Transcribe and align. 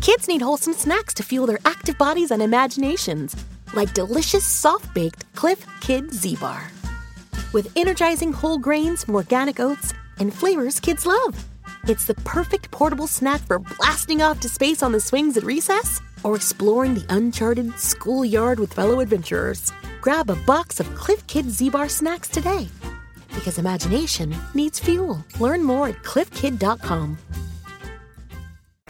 Kids 0.00 0.28
need 0.28 0.42
wholesome 0.42 0.74
snacks 0.74 1.12
to 1.14 1.22
fuel 1.22 1.46
their 1.46 1.58
active 1.64 1.98
bodies 1.98 2.30
and 2.30 2.42
imaginations, 2.42 3.34
like 3.74 3.94
delicious 3.94 4.44
soft 4.44 4.92
baked 4.94 5.24
Cliff 5.34 5.66
Kid 5.80 6.12
Z 6.12 6.36
Bar. 6.36 6.70
With 7.52 7.72
energizing 7.76 8.32
whole 8.32 8.58
grains 8.58 9.04
from 9.04 9.16
organic 9.16 9.60
oats 9.60 9.92
and 10.18 10.32
flavors 10.32 10.80
kids 10.80 11.04
love. 11.04 11.44
It's 11.84 12.04
the 12.04 12.14
perfect 12.14 12.70
portable 12.70 13.06
snack 13.06 13.40
for 13.40 13.58
blasting 13.58 14.22
off 14.22 14.40
to 14.40 14.48
space 14.48 14.82
on 14.82 14.92
the 14.92 15.00
swings 15.00 15.36
at 15.36 15.44
recess 15.44 16.00
or 16.22 16.36
exploring 16.36 16.94
the 16.94 17.06
uncharted 17.08 17.78
schoolyard 17.78 18.60
with 18.60 18.72
fellow 18.72 19.00
adventurers. 19.00 19.72
Grab 20.00 20.30
a 20.30 20.36
box 20.46 20.80
of 20.80 20.94
Clif 20.94 21.26
Kid 21.26 21.46
Zbar 21.46 21.90
snacks 21.90 22.28
today. 22.28 22.68
Because 23.34 23.58
imagination 23.58 24.34
needs 24.54 24.78
fuel. 24.78 25.24
Learn 25.40 25.62
more 25.62 25.88
at 25.88 26.02
clifkid.com. 26.02 27.18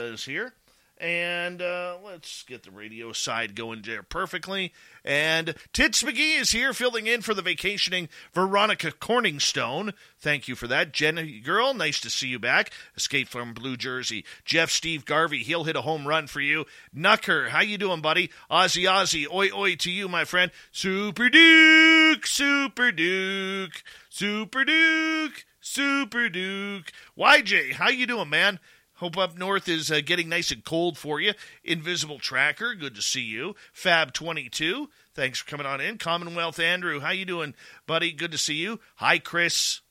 Is 0.00 0.24
here. 0.24 0.52
And 1.00 1.62
uh, 1.62 1.98
let's 2.04 2.42
get 2.42 2.64
the 2.64 2.72
radio 2.72 3.12
side 3.12 3.54
going 3.54 3.82
there 3.82 4.02
perfectly. 4.02 4.72
And 5.04 5.54
Tits 5.72 6.02
McGee 6.02 6.40
is 6.40 6.50
here 6.50 6.72
filling 6.72 7.06
in 7.06 7.22
for 7.22 7.34
the 7.34 7.42
vacationing 7.42 8.08
Veronica 8.32 8.90
Corningstone. 8.90 9.94
Thank 10.18 10.48
you 10.48 10.56
for 10.56 10.66
that. 10.66 10.92
Jenny 10.92 11.38
Girl, 11.38 11.72
nice 11.72 12.00
to 12.00 12.10
see 12.10 12.26
you 12.26 12.40
back. 12.40 12.72
Escape 12.96 13.28
from 13.28 13.54
Blue 13.54 13.76
Jersey. 13.76 14.24
Jeff 14.44 14.70
Steve 14.70 15.04
Garvey, 15.04 15.44
he'll 15.44 15.64
hit 15.64 15.76
a 15.76 15.82
home 15.82 16.06
run 16.06 16.26
for 16.26 16.40
you. 16.40 16.64
Nucker, 16.92 17.50
how 17.50 17.60
you 17.60 17.78
doing, 17.78 18.00
buddy? 18.00 18.30
Ozzy 18.50 18.82
Ozzy, 18.82 19.24
oi 19.32 19.50
oi 19.56 19.76
to 19.76 19.92
you, 19.92 20.08
my 20.08 20.24
friend. 20.24 20.50
Super 20.72 21.28
Duke, 21.28 22.26
Super 22.26 22.90
Duke, 22.90 23.84
Super 24.10 24.64
Duke, 24.64 25.44
Super 25.60 26.28
Duke. 26.28 26.90
YJ, 27.16 27.74
how 27.74 27.88
you 27.88 28.06
doing, 28.06 28.28
man? 28.28 28.58
Hope 28.98 29.16
up 29.16 29.38
north 29.38 29.68
is 29.68 29.92
uh, 29.92 30.00
getting 30.04 30.28
nice 30.28 30.50
and 30.50 30.64
cold 30.64 30.98
for 30.98 31.20
you. 31.20 31.32
Invisible 31.62 32.18
Tracker, 32.18 32.74
good 32.74 32.96
to 32.96 33.02
see 33.02 33.22
you. 33.22 33.54
Fab 33.72 34.12
22, 34.12 34.90
thanks 35.14 35.38
for 35.38 35.48
coming 35.48 35.66
on 35.66 35.80
in. 35.80 35.98
Commonwealth 35.98 36.58
Andrew, 36.58 36.98
how 36.98 37.10
you 37.10 37.24
doing, 37.24 37.54
buddy? 37.86 38.10
Good 38.10 38.32
to 38.32 38.38
see 38.38 38.56
you. 38.56 38.80
Hi, 38.96 39.20
Chris. 39.20 39.82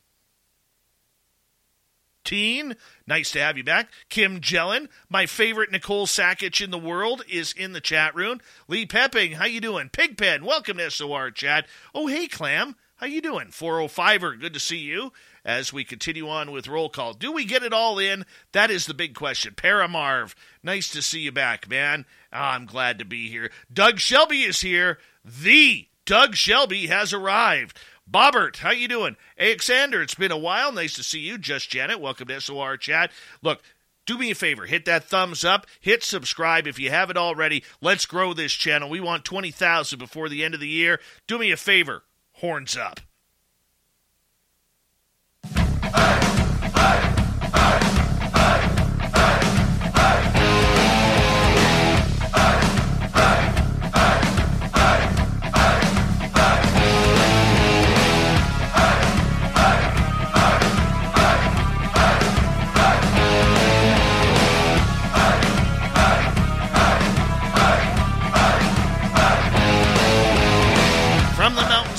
Teen, 2.26 2.76
nice 3.08 3.31
to 3.31 3.40
have 3.40 3.56
you 3.58 3.64
back. 3.64 3.90
Kim 4.09 4.42
Jellin, 4.42 4.90
my 5.08 5.26
favorite 5.26 5.72
Nicole 5.72 6.06
Sackich 6.06 6.62
in 6.62 6.72
the 6.72 6.78
world, 6.78 7.24
is 7.30 7.53
in 7.53 7.72
the 7.72 7.80
chat 7.80 8.14
room. 8.14 8.42
Lee 8.68 8.86
Pepping, 8.86 9.34
how 9.34 9.46
you 9.46 9.62
doing? 9.62 9.88
Pigpen, 9.88 10.44
welcome 10.44 10.80
to 10.80 10.92
SOR 10.92 11.31
chat. 11.31 11.66
Oh, 11.96 12.08
hey, 12.08 12.28
Clam, 12.28 12.76
how 12.98 13.08
you 13.08 13.22
doing? 13.22 13.48
405er, 13.48 14.38
good 14.38 14.53
to 14.53 14.59
see 14.59 14.80
you 14.80 15.14
as 15.48 15.72
we 15.72 15.86
continue 15.86 16.28
on 16.28 16.52
with 16.52 16.67
roll 16.67 16.90
call. 16.90 17.14
Do 17.14 17.31
we 17.31 17.45
get 17.45 17.64
it 17.64 17.72
all 17.72 17.98
in? 17.98 18.26
That 18.52 18.70
is 18.70 18.86
the 18.86 18.94
big 18.94 19.16
question. 19.16 19.53
Paramarv, 19.56 20.36
nice 20.62 20.90
to 20.90 21.02
see 21.02 21.22
you 21.22 21.31
back, 21.31 21.70
man. 21.70 22.06
Oh, 22.34 22.38
I'm 22.38 22.66
glad 22.66 23.00
to 23.00 23.06
be 23.06 23.30
here. 23.30 23.50
Doug 23.73 24.00
Shelby 24.00 24.42
is 24.42 24.59
here. 24.59 25.00
The 25.23 25.88
Doug 26.06 26.36
Shelby 26.36 26.88
has 26.88 27.14
arrived. 27.14 27.80
Bobbert, 28.09 28.58
how 28.58 28.72
you 28.72 28.90
doing? 28.90 29.16
Alexander, 29.40 30.02
it's 30.02 30.16
been 30.16 30.31
a 30.31 30.38
while. 30.38 30.72
Nice 30.72 30.94
to 30.95 31.03
see 31.03 31.20
you. 31.20 31.38
Just 31.38 31.70
Janet, 31.70 32.02
welcome 32.02 32.28
to 32.28 32.42
SOR 32.42 32.75
chat. 32.75 33.12
Look, 33.42 33.62
do 34.06 34.18
me 34.18 34.31
a 34.31 34.36
favor, 34.36 34.66
hit 34.66 34.86
that 34.86 35.03
thumbs 35.03 35.44
up, 35.44 35.68
hit 35.81 36.03
subscribe 36.03 36.68
if 36.68 36.80
you 36.80 36.90
haven't 36.90 37.18
already. 37.18 37.64
Let's 37.81 38.06
grow 38.06 38.34
this 38.34 38.53
channel. 38.53 38.90
We 38.90 39.02
want 39.02 39.25
20,000 39.25 40.00
before 40.00 40.30
the 40.30 40.45
end 40.45 40.53
of 40.53 40.62
the 40.62 40.68
year. 40.68 41.00
Do 41.28 41.38
me 41.38 41.52
a 41.52 41.58
favor, 41.58 42.03
horns 42.34 42.78
up. 42.78 43.02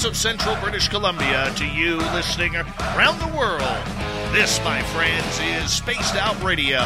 Of 0.08 0.16
central 0.16 0.56
British 0.56 0.88
Columbia 0.88 1.52
to 1.54 1.66
you 1.66 1.98
listening 2.14 2.56
around 2.56 3.18
the 3.20 3.36
world, 3.36 3.60
this, 4.32 4.58
my 4.64 4.82
friends, 4.84 5.38
is 5.40 5.70
Spaced 5.70 6.14
Out 6.14 6.42
Radio. 6.42 6.78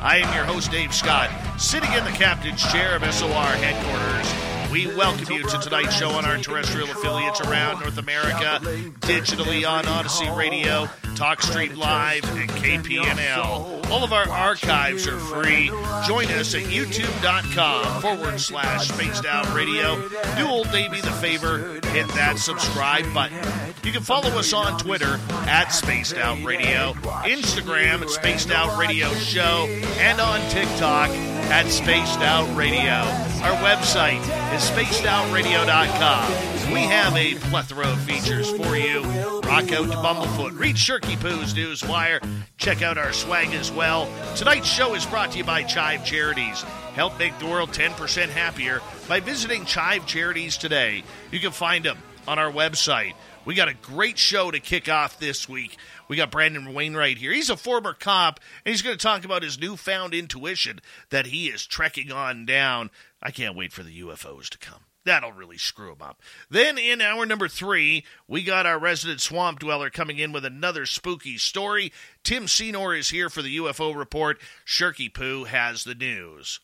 I 0.00 0.22
am 0.24 0.34
your 0.34 0.46
host, 0.46 0.70
Dave 0.70 0.94
Scott, 0.94 1.28
sitting 1.60 1.92
in 1.92 2.02
the 2.04 2.10
captain's 2.12 2.62
chair 2.72 2.96
of 2.96 3.02
SOR 3.12 3.28
headquarters. 3.28 4.51
We 4.72 4.86
welcome 4.86 5.30
you 5.30 5.42
to 5.46 5.58
tonight's 5.58 5.94
show 5.94 6.08
on 6.12 6.24
our 6.24 6.38
terrestrial 6.38 6.90
affiliates 6.90 7.42
around 7.42 7.80
North 7.80 7.98
America, 7.98 8.58
digitally 9.00 9.68
on 9.68 9.86
Odyssey 9.86 10.30
Radio, 10.30 10.86
TalkStream 11.14 11.76
Live, 11.76 12.24
and 12.38 12.48
KPNL. 12.48 13.90
All 13.90 14.02
of 14.02 14.14
our 14.14 14.26
archives 14.30 15.06
are 15.06 15.18
free. 15.18 15.66
Join 16.06 16.24
us 16.28 16.54
at 16.54 16.62
youtube.com 16.62 18.00
forward 18.00 18.40
slash 18.40 18.88
spaced 18.88 19.26
out 19.26 19.52
radio. 19.54 20.08
Do 20.38 20.48
old 20.48 20.70
Davey 20.72 21.02
the 21.02 21.12
favor, 21.12 21.78
hit 21.88 22.08
that 22.08 22.38
subscribe 22.38 23.12
button. 23.12 23.36
You 23.84 23.92
can 23.92 24.02
follow 24.02 24.30
us 24.38 24.54
on 24.54 24.78
Twitter 24.78 25.20
at 25.30 25.68
Spaced 25.68 26.16
Out 26.16 26.42
Radio, 26.42 26.94
Instagram 27.24 28.00
at 28.00 28.08
Spaced 28.08 28.50
Out 28.50 28.78
Radio 28.78 29.12
Show, 29.14 29.66
and 29.98 30.18
on 30.18 30.40
TikTok 30.48 31.10
at 31.10 31.68
Spaced 31.68 32.20
Out 32.20 32.56
Radio. 32.56 33.02
Our 33.42 33.56
website 33.56 34.22
is 34.54 34.61
spacedoutradio.com. 34.62 36.72
We 36.72 36.80
have 36.80 37.16
a 37.16 37.34
plethora 37.34 37.88
of 37.88 38.00
features 38.02 38.50
for 38.50 38.76
you. 38.76 39.02
Rock 39.42 39.72
out 39.72 39.90
to 39.90 39.96
Bumblefoot, 39.98 40.58
read 40.58 40.76
Shirky 40.76 41.20
Poo's 41.20 41.52
Newswire, 41.52 42.24
check 42.56 42.80
out 42.80 42.96
our 42.96 43.12
swag 43.12 43.52
as 43.54 43.72
well. 43.72 44.08
Tonight's 44.36 44.68
show 44.68 44.94
is 44.94 45.04
brought 45.04 45.32
to 45.32 45.38
you 45.38 45.44
by 45.44 45.64
Chive 45.64 46.04
Charities. 46.04 46.62
Help 46.94 47.18
make 47.18 47.36
the 47.38 47.46
world 47.46 47.70
10% 47.70 48.28
happier 48.28 48.80
by 49.08 49.20
visiting 49.20 49.64
Chive 49.64 50.06
Charities 50.06 50.56
today. 50.56 51.02
You 51.30 51.40
can 51.40 51.52
find 51.52 51.84
them 51.84 51.98
on 52.28 52.38
our 52.38 52.52
website. 52.52 53.14
We 53.44 53.54
got 53.54 53.68
a 53.68 53.74
great 53.74 54.18
show 54.18 54.52
to 54.52 54.60
kick 54.60 54.88
off 54.88 55.18
this 55.18 55.48
week. 55.48 55.76
We 56.06 56.16
got 56.16 56.30
Brandon 56.30 56.72
Wainwright 56.72 57.18
here. 57.18 57.32
He's 57.32 57.50
a 57.50 57.56
former 57.56 57.92
cop, 57.92 58.38
and 58.64 58.72
he's 58.72 58.82
going 58.82 58.96
to 58.96 59.02
talk 59.02 59.24
about 59.24 59.42
his 59.42 59.58
newfound 59.58 60.14
intuition 60.14 60.80
that 61.10 61.26
he 61.26 61.48
is 61.48 61.66
trekking 61.66 62.12
on 62.12 62.46
down. 62.46 62.90
I 63.20 63.32
can't 63.32 63.56
wait 63.56 63.72
for 63.72 63.82
the 63.82 64.00
UFOs 64.00 64.48
to 64.50 64.58
come. 64.58 64.82
That'll 65.04 65.32
really 65.32 65.58
screw 65.58 65.90
him 65.90 66.02
up. 66.02 66.20
Then 66.48 66.78
in 66.78 67.00
hour 67.00 67.26
number 67.26 67.48
three, 67.48 68.04
we 68.28 68.44
got 68.44 68.64
our 68.64 68.78
resident 68.78 69.20
swamp 69.20 69.58
dweller 69.58 69.90
coming 69.90 70.18
in 70.18 70.30
with 70.30 70.44
another 70.44 70.86
spooky 70.86 71.36
story. 71.36 71.92
Tim 72.22 72.46
Senor 72.46 72.94
is 72.94 73.10
here 73.10 73.28
for 73.28 73.42
the 73.42 73.56
UFO 73.56 73.96
report. 73.96 74.40
Shirky 74.64 75.12
Poo 75.12 75.44
has 75.44 75.82
the 75.82 75.96
news. 75.96 76.60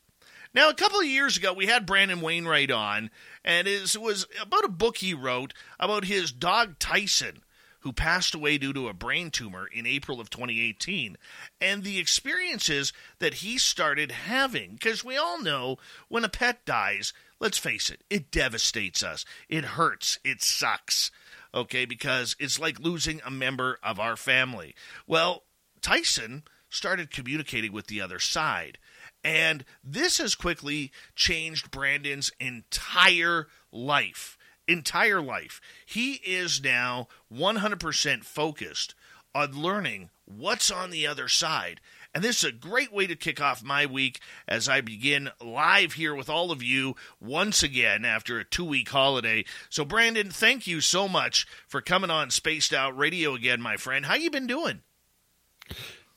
Now, 0.54 0.70
a 0.70 0.74
couple 0.74 1.00
of 1.00 1.06
years 1.06 1.36
ago, 1.36 1.52
we 1.52 1.66
had 1.66 1.86
Brandon 1.86 2.20
Wainwright 2.20 2.70
on, 2.70 3.10
and 3.44 3.68
it 3.68 3.96
was 3.96 4.26
about 4.40 4.64
a 4.64 4.68
book 4.68 4.98
he 4.98 5.14
wrote 5.14 5.54
about 5.78 6.04
his 6.04 6.32
dog 6.32 6.78
Tyson, 6.78 7.42
who 7.80 7.92
passed 7.92 8.34
away 8.34 8.58
due 8.58 8.72
to 8.72 8.88
a 8.88 8.94
brain 8.94 9.30
tumor 9.30 9.66
in 9.66 9.86
April 9.86 10.20
of 10.20 10.30
2018, 10.30 11.16
and 11.60 11.82
the 11.82 11.98
experiences 11.98 12.92
that 13.18 13.34
he 13.34 13.56
started 13.56 14.10
having. 14.10 14.72
Because 14.72 15.04
we 15.04 15.16
all 15.16 15.40
know 15.40 15.78
when 16.08 16.24
a 16.24 16.28
pet 16.28 16.64
dies, 16.64 17.12
let's 17.40 17.58
face 17.58 17.88
it, 17.90 18.02
it 18.10 18.30
devastates 18.30 19.02
us. 19.02 19.24
It 19.48 19.64
hurts. 19.64 20.18
It 20.24 20.42
sucks. 20.42 21.10
Okay, 21.54 21.84
because 21.86 22.36
it's 22.38 22.58
like 22.58 22.80
losing 22.80 23.20
a 23.24 23.30
member 23.30 23.78
of 23.82 23.98
our 23.98 24.16
family. 24.16 24.74
Well, 25.06 25.44
Tyson 25.80 26.42
started 26.68 27.10
communicating 27.10 27.72
with 27.72 27.86
the 27.86 28.00
other 28.00 28.18
side. 28.18 28.78
And 29.24 29.64
this 29.82 30.18
has 30.18 30.34
quickly 30.34 30.92
changed 31.14 31.70
Brandon's 31.70 32.30
entire 32.40 33.48
life. 33.72 34.38
Entire 34.66 35.20
life. 35.20 35.60
He 35.86 36.14
is 36.24 36.62
now 36.62 37.08
100% 37.32 38.24
focused 38.24 38.94
on 39.34 39.60
learning 39.60 40.10
what's 40.24 40.70
on 40.70 40.90
the 40.90 41.06
other 41.06 41.28
side. 41.28 41.80
And 42.14 42.24
this 42.24 42.38
is 42.38 42.44
a 42.44 42.52
great 42.52 42.92
way 42.92 43.06
to 43.06 43.16
kick 43.16 43.40
off 43.40 43.62
my 43.62 43.86
week 43.86 44.20
as 44.46 44.68
I 44.68 44.80
begin 44.80 45.30
live 45.44 45.92
here 45.92 46.14
with 46.14 46.28
all 46.28 46.50
of 46.50 46.62
you 46.62 46.96
once 47.20 47.62
again 47.62 48.04
after 48.04 48.38
a 48.38 48.44
two 48.44 48.64
week 48.64 48.88
holiday. 48.88 49.44
So, 49.68 49.84
Brandon, 49.84 50.30
thank 50.30 50.66
you 50.66 50.80
so 50.80 51.06
much 51.06 51.46
for 51.66 51.80
coming 51.80 52.10
on 52.10 52.30
Spaced 52.30 52.72
Out 52.72 52.96
Radio 52.96 53.34
again, 53.34 53.60
my 53.60 53.76
friend. 53.76 54.06
How 54.06 54.14
you 54.14 54.30
been 54.30 54.46
doing? 54.46 54.80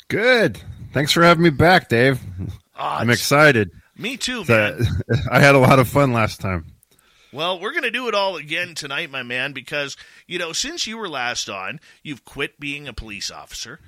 Good. 0.07 0.61
Thanks 0.93 1.11
for 1.11 1.23
having 1.23 1.43
me 1.43 1.49
back, 1.49 1.89
Dave. 1.89 2.19
Oh, 2.81 2.87
I'm 2.87 3.11
excited. 3.11 3.69
Me 3.95 4.17
too, 4.17 4.43
man. 4.45 4.81
I 5.31 5.39
had 5.39 5.53
a 5.53 5.59
lot 5.59 5.77
of 5.77 5.87
fun 5.87 6.13
last 6.13 6.41
time. 6.41 6.65
Well, 7.31 7.59
we're 7.59 7.73
going 7.73 7.83
to 7.83 7.91
do 7.91 8.07
it 8.07 8.15
all 8.15 8.37
again 8.37 8.73
tonight, 8.73 9.11
my 9.11 9.21
man, 9.21 9.53
because, 9.53 9.95
you 10.25 10.39
know, 10.39 10.51
since 10.51 10.87
you 10.87 10.97
were 10.97 11.07
last 11.07 11.47
on, 11.47 11.79
you've 12.01 12.25
quit 12.25 12.59
being 12.59 12.87
a 12.87 12.93
police 12.93 13.29
officer 13.29 13.79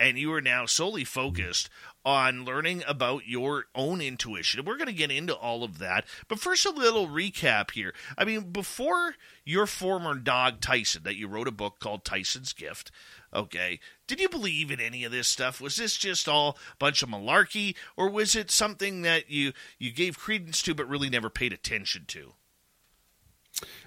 and 0.00 0.18
you 0.18 0.32
are 0.32 0.40
now 0.40 0.64
solely 0.64 1.04
focused 1.04 1.68
on 2.04 2.46
learning 2.46 2.82
about 2.88 3.26
your 3.26 3.66
own 3.74 4.00
intuition. 4.00 4.64
We're 4.64 4.78
going 4.78 4.86
to 4.86 4.94
get 4.94 5.10
into 5.10 5.34
all 5.34 5.62
of 5.62 5.78
that. 5.78 6.06
But 6.26 6.40
first, 6.40 6.64
a 6.64 6.70
little 6.70 7.06
recap 7.06 7.72
here. 7.72 7.92
I 8.16 8.24
mean, 8.24 8.50
before 8.50 9.14
your 9.44 9.66
former 9.66 10.14
dog, 10.14 10.62
Tyson, 10.62 11.02
that 11.02 11.16
you 11.16 11.28
wrote 11.28 11.48
a 11.48 11.52
book 11.52 11.80
called 11.80 12.04
Tyson's 12.04 12.54
Gift, 12.54 12.90
okay, 13.32 13.80
did 14.06 14.20
you 14.20 14.28
believe 14.28 14.70
in 14.70 14.80
any 14.80 15.04
of 15.04 15.12
this 15.12 15.28
stuff? 15.28 15.60
Was 15.60 15.76
this 15.76 15.96
just 15.96 16.28
all 16.28 16.56
a 16.72 16.76
bunch 16.78 17.02
of 17.02 17.08
malarkey, 17.08 17.74
or 17.96 18.08
was 18.08 18.34
it 18.34 18.50
something 18.50 19.02
that 19.02 19.30
you, 19.30 19.52
you 19.78 19.92
gave 19.92 20.18
credence 20.18 20.62
to 20.62 20.74
but 20.74 20.88
really 20.88 21.10
never 21.10 21.30
paid 21.30 21.52
attention 21.52 22.04
to? 22.08 22.34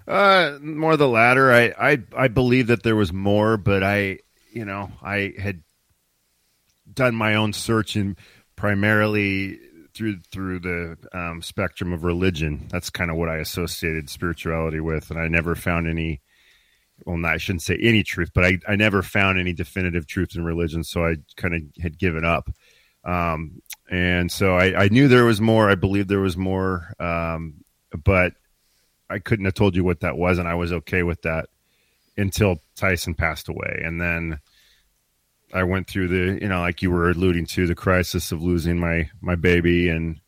Uh, 0.07 0.57
more 0.61 0.97
the 0.97 1.07
latter. 1.07 1.51
I, 1.51 1.73
I, 1.79 2.03
I 2.15 2.27
believe 2.27 2.67
that 2.67 2.83
there 2.83 2.95
was 2.95 3.13
more, 3.13 3.57
but 3.57 3.83
I, 3.83 4.19
you 4.51 4.65
know, 4.65 4.91
I 5.01 5.33
had 5.39 5.63
done 6.93 7.15
my 7.15 7.35
own 7.35 7.53
search 7.53 7.95
and 7.95 8.17
primarily 8.55 9.59
through 9.93 10.19
through 10.31 10.59
the 10.59 10.97
um, 11.13 11.41
spectrum 11.41 11.93
of 11.93 12.03
religion. 12.03 12.67
That's 12.69 12.89
kind 12.89 13.11
of 13.11 13.17
what 13.17 13.29
I 13.29 13.37
associated 13.37 14.09
spirituality 14.09 14.79
with, 14.79 15.09
and 15.09 15.19
I 15.19 15.27
never 15.27 15.55
found 15.55 15.87
any. 15.87 16.21
Well, 17.05 17.17
not, 17.17 17.33
I 17.33 17.37
shouldn't 17.37 17.63
say 17.63 17.77
any 17.81 18.03
truth, 18.03 18.31
but 18.33 18.45
I, 18.45 18.59
I 18.67 18.75
never 18.75 19.01
found 19.01 19.39
any 19.39 19.53
definitive 19.53 20.07
truth 20.07 20.35
in 20.35 20.43
religion, 20.43 20.83
so 20.83 21.05
I 21.05 21.15
kind 21.35 21.55
of 21.55 21.61
had 21.81 21.97
given 21.97 22.23
up. 22.23 22.49
Um, 23.03 23.61
and 23.89 24.31
so 24.31 24.55
I, 24.55 24.83
I, 24.83 24.87
knew 24.89 25.07
there 25.07 25.25
was 25.25 25.41
more. 25.41 25.69
I 25.69 25.75
believed 25.75 26.07
there 26.07 26.19
was 26.19 26.37
more, 26.37 26.93
um, 26.99 27.63
but 28.03 28.33
I 29.09 29.19
couldn't 29.19 29.45
have 29.45 29.55
told 29.55 29.75
you 29.75 29.83
what 29.83 30.01
that 30.01 30.17
was, 30.17 30.37
and 30.37 30.47
I 30.47 30.53
was 30.53 30.71
okay 30.71 31.01
with 31.01 31.23
that 31.23 31.49
until 32.15 32.59
Tyson 32.75 33.15
passed 33.15 33.49
away, 33.49 33.81
and 33.83 33.99
then 33.99 34.39
I 35.53 35.63
went 35.63 35.87
through 35.87 36.07
the, 36.07 36.41
you 36.41 36.47
know, 36.47 36.61
like 36.61 36.81
you 36.81 36.91
were 36.91 37.09
alluding 37.09 37.45
to, 37.47 37.67
the 37.67 37.75
crisis 37.75 38.31
of 38.31 38.41
losing 38.41 38.79
my 38.79 39.09
my 39.21 39.35
baby 39.35 39.89
and 39.89 40.19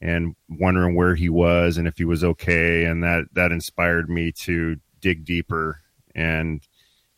and 0.00 0.34
wondering 0.48 0.94
where 0.94 1.14
he 1.14 1.28
was 1.28 1.76
and 1.76 1.86
if 1.86 1.98
he 1.98 2.04
was 2.04 2.24
okay, 2.24 2.84
and 2.84 3.02
that 3.02 3.26
that 3.34 3.52
inspired 3.52 4.08
me 4.08 4.32
to 4.32 4.76
dig 5.00 5.24
deeper. 5.24 5.80
And 6.14 6.60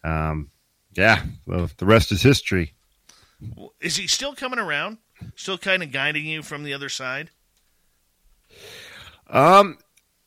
um, 0.04 0.50
yeah, 0.94 1.22
well, 1.46 1.70
the 1.76 1.86
rest 1.86 2.12
is 2.12 2.22
history. 2.22 2.74
Is 3.80 3.96
he 3.96 4.06
still 4.06 4.34
coming 4.34 4.58
around? 4.58 4.98
Still 5.36 5.58
kind 5.58 5.82
of 5.82 5.92
guiding 5.92 6.26
you 6.26 6.42
from 6.42 6.64
the 6.64 6.74
other 6.74 6.88
side? 6.88 7.30
Um, 9.28 9.78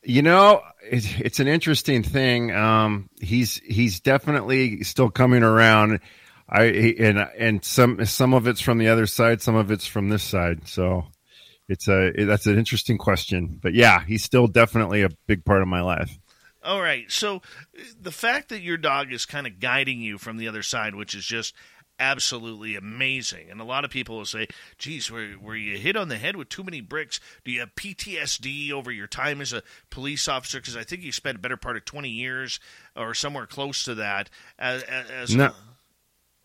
you 0.03 0.21
know, 0.21 0.62
it, 0.83 1.19
it's 1.19 1.39
an 1.39 1.47
interesting 1.47 2.03
thing. 2.03 2.51
Um, 2.51 3.09
he's 3.19 3.57
he's 3.57 4.00
definitely 4.00 4.83
still 4.83 5.09
coming 5.09 5.44
around. 5.44 6.00
I 6.47 6.63
and 7.00 7.19
and 7.38 7.65
some 7.65 8.03
some 8.06 8.33
of 8.33 8.47
it's 8.47 8.61
from 8.61 8.77
the 8.77 8.89
other 8.89 9.07
side, 9.07 9.41
some 9.41 9.56
of 9.56 9.71
it's 9.71 9.88
from 9.88 10.09
this 10.09 10.23
side. 10.23 10.68
So 10.68 11.06
it's 11.68 11.88
a 11.88 12.11
that's 12.25 12.45
an 12.45 12.57
interesting 12.57 12.97
question. 12.97 13.59
But 13.61 13.73
yeah, 13.73 14.03
he's 14.03 14.23
still 14.23 14.47
definitely 14.47 15.01
a 15.03 15.09
big 15.27 15.44
part 15.45 15.61
of 15.61 15.68
my 15.68 15.81
life. 15.81 16.18
All 16.65 16.81
right. 16.81 17.09
So 17.12 17.41
the 18.01 18.12
fact 18.12 18.50
that 18.50 18.62
your 18.62 18.77
dog 18.77 19.13
is 19.13 19.25
kind 19.25 19.45
of 19.45 19.59
guiding 19.59 20.01
you 20.01 20.17
from 20.17 20.38
the 20.38 20.47
other 20.47 20.63
side, 20.63 20.95
which 20.95 21.13
is 21.13 21.25
just 21.25 21.53
absolutely 22.00 22.75
amazing. 22.75 23.50
And 23.50 23.62
a 23.62 23.63
lot 23.63 23.85
of 23.85 23.91
people 23.91 24.17
will 24.17 24.25
say, 24.25 24.47
geez, 24.77 25.09
were, 25.09 25.35
were 25.39 25.56
you 25.56 25.77
hit 25.77 25.95
on 25.95 26.09
the 26.09 26.17
head 26.17 26.35
with 26.35 26.50
too 26.50 26.63
many 26.63 26.81
bricks? 26.81 27.19
Do 27.44 27.51
you 27.51 27.59
have 27.62 27.75
PTSD 27.75 28.71
over 28.71 28.91
your 28.91 29.07
time 29.07 29.41
as 29.41 29.53
a 29.53 29.63
police 29.89 30.27
officer? 30.27 30.59
Because 30.59 30.75
I 30.75 30.83
think 30.83 31.03
you 31.03 31.12
spent 31.12 31.38
a 31.38 31.39
better 31.39 31.57
part 31.57 31.77
of 31.77 31.85
20 31.85 32.09
years 32.09 32.59
or 32.95 33.13
somewhere 33.13 33.45
close 33.45 33.83
to 33.85 33.95
that 33.95 34.29
as, 34.57 34.83
as 34.83 35.35
no. 35.35 35.51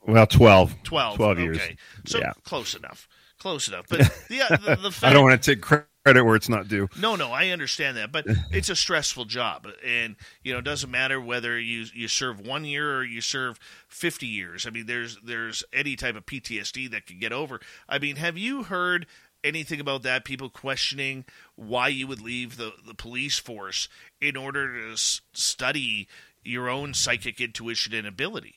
Well, 0.06 0.26
12. 0.26 0.82
12. 0.82 1.16
12 1.16 1.38
years. 1.38 1.56
Okay. 1.56 1.76
So 2.06 2.18
yeah. 2.18 2.32
close 2.44 2.74
enough. 2.74 3.08
Close 3.38 3.68
enough. 3.68 3.86
But 3.88 4.00
the, 4.28 4.42
uh, 4.42 4.56
the, 4.56 4.76
the 4.76 4.90
fact, 4.90 5.10
I 5.10 5.12
don't 5.12 5.24
want 5.24 5.42
to 5.42 5.54
take 5.54 5.62
credit 5.62 5.86
where 6.04 6.36
it's 6.36 6.48
not 6.48 6.68
due. 6.68 6.88
No, 6.98 7.16
no, 7.16 7.32
I 7.32 7.48
understand 7.48 7.96
that, 7.96 8.10
but 8.12 8.24
it's 8.50 8.68
a 8.68 8.76
stressful 8.76 9.26
job, 9.26 9.66
and 9.84 10.16
you 10.42 10.52
know, 10.52 10.58
it 10.58 10.64
doesn't 10.64 10.90
matter 10.90 11.20
whether 11.20 11.58
you 11.58 11.86
you 11.94 12.08
serve 12.08 12.40
one 12.40 12.64
year 12.64 12.96
or 12.98 13.04
you 13.04 13.20
serve 13.20 13.58
fifty 13.88 14.26
years. 14.26 14.66
I 14.66 14.70
mean, 14.70 14.86
there's 14.86 15.18
there's 15.24 15.64
any 15.72 15.96
type 15.96 16.16
of 16.16 16.26
PTSD 16.26 16.90
that 16.90 17.06
could 17.06 17.20
get 17.20 17.32
over. 17.32 17.60
I 17.88 17.98
mean, 17.98 18.16
have 18.16 18.38
you 18.38 18.64
heard 18.64 19.06
anything 19.44 19.80
about 19.80 20.02
that? 20.02 20.24
People 20.24 20.48
questioning 20.48 21.24
why 21.56 21.88
you 21.88 22.06
would 22.06 22.20
leave 22.20 22.56
the 22.56 22.72
the 22.86 22.94
police 22.94 23.38
force 23.38 23.88
in 24.20 24.36
order 24.36 24.72
to 24.72 24.92
s- 24.92 25.20
study 25.32 26.08
your 26.42 26.68
own 26.68 26.94
psychic 26.94 27.40
intuition 27.40 27.94
and 27.94 28.06
ability. 28.06 28.56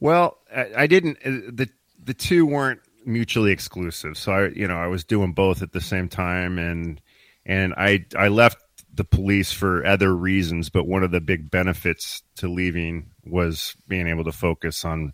Well, 0.00 0.38
I, 0.54 0.70
I 0.76 0.86
didn't. 0.86 1.18
Uh, 1.24 1.50
the 1.52 1.68
the 2.02 2.14
two 2.14 2.44
weren't 2.44 2.80
mutually 3.04 3.52
exclusive. 3.52 4.16
So 4.16 4.32
I, 4.32 4.48
you 4.48 4.66
know, 4.66 4.76
I 4.76 4.86
was 4.86 5.04
doing 5.04 5.32
both 5.32 5.62
at 5.62 5.72
the 5.72 5.80
same 5.80 6.08
time, 6.08 6.58
and 6.58 7.00
and 7.44 7.74
I 7.76 8.06
I 8.16 8.28
left 8.28 8.58
the 8.94 9.04
police 9.04 9.52
for 9.52 9.84
other 9.84 10.14
reasons, 10.14 10.70
but 10.70 10.86
one 10.86 11.02
of 11.02 11.10
the 11.10 11.20
big 11.20 11.50
benefits 11.50 12.22
to 12.36 12.48
leaving 12.48 13.10
was 13.24 13.74
being 13.88 14.06
able 14.06 14.24
to 14.24 14.32
focus 14.32 14.84
on 14.84 15.12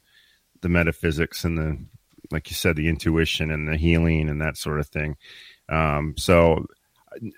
the 0.61 0.69
metaphysics 0.69 1.45
and 1.45 1.57
the, 1.57 1.79
like 2.31 2.51
you 2.51 2.55
said, 2.55 2.77
the 2.77 2.89
intuition 2.89 3.51
and 3.51 3.67
the 3.67 3.77
healing 3.77 4.29
and 4.29 4.43
that 4.43 4.57
sort 4.57 4.81
of 4.81 4.89
thing. 4.89 5.17
Um, 5.69 6.15
so 6.19 6.67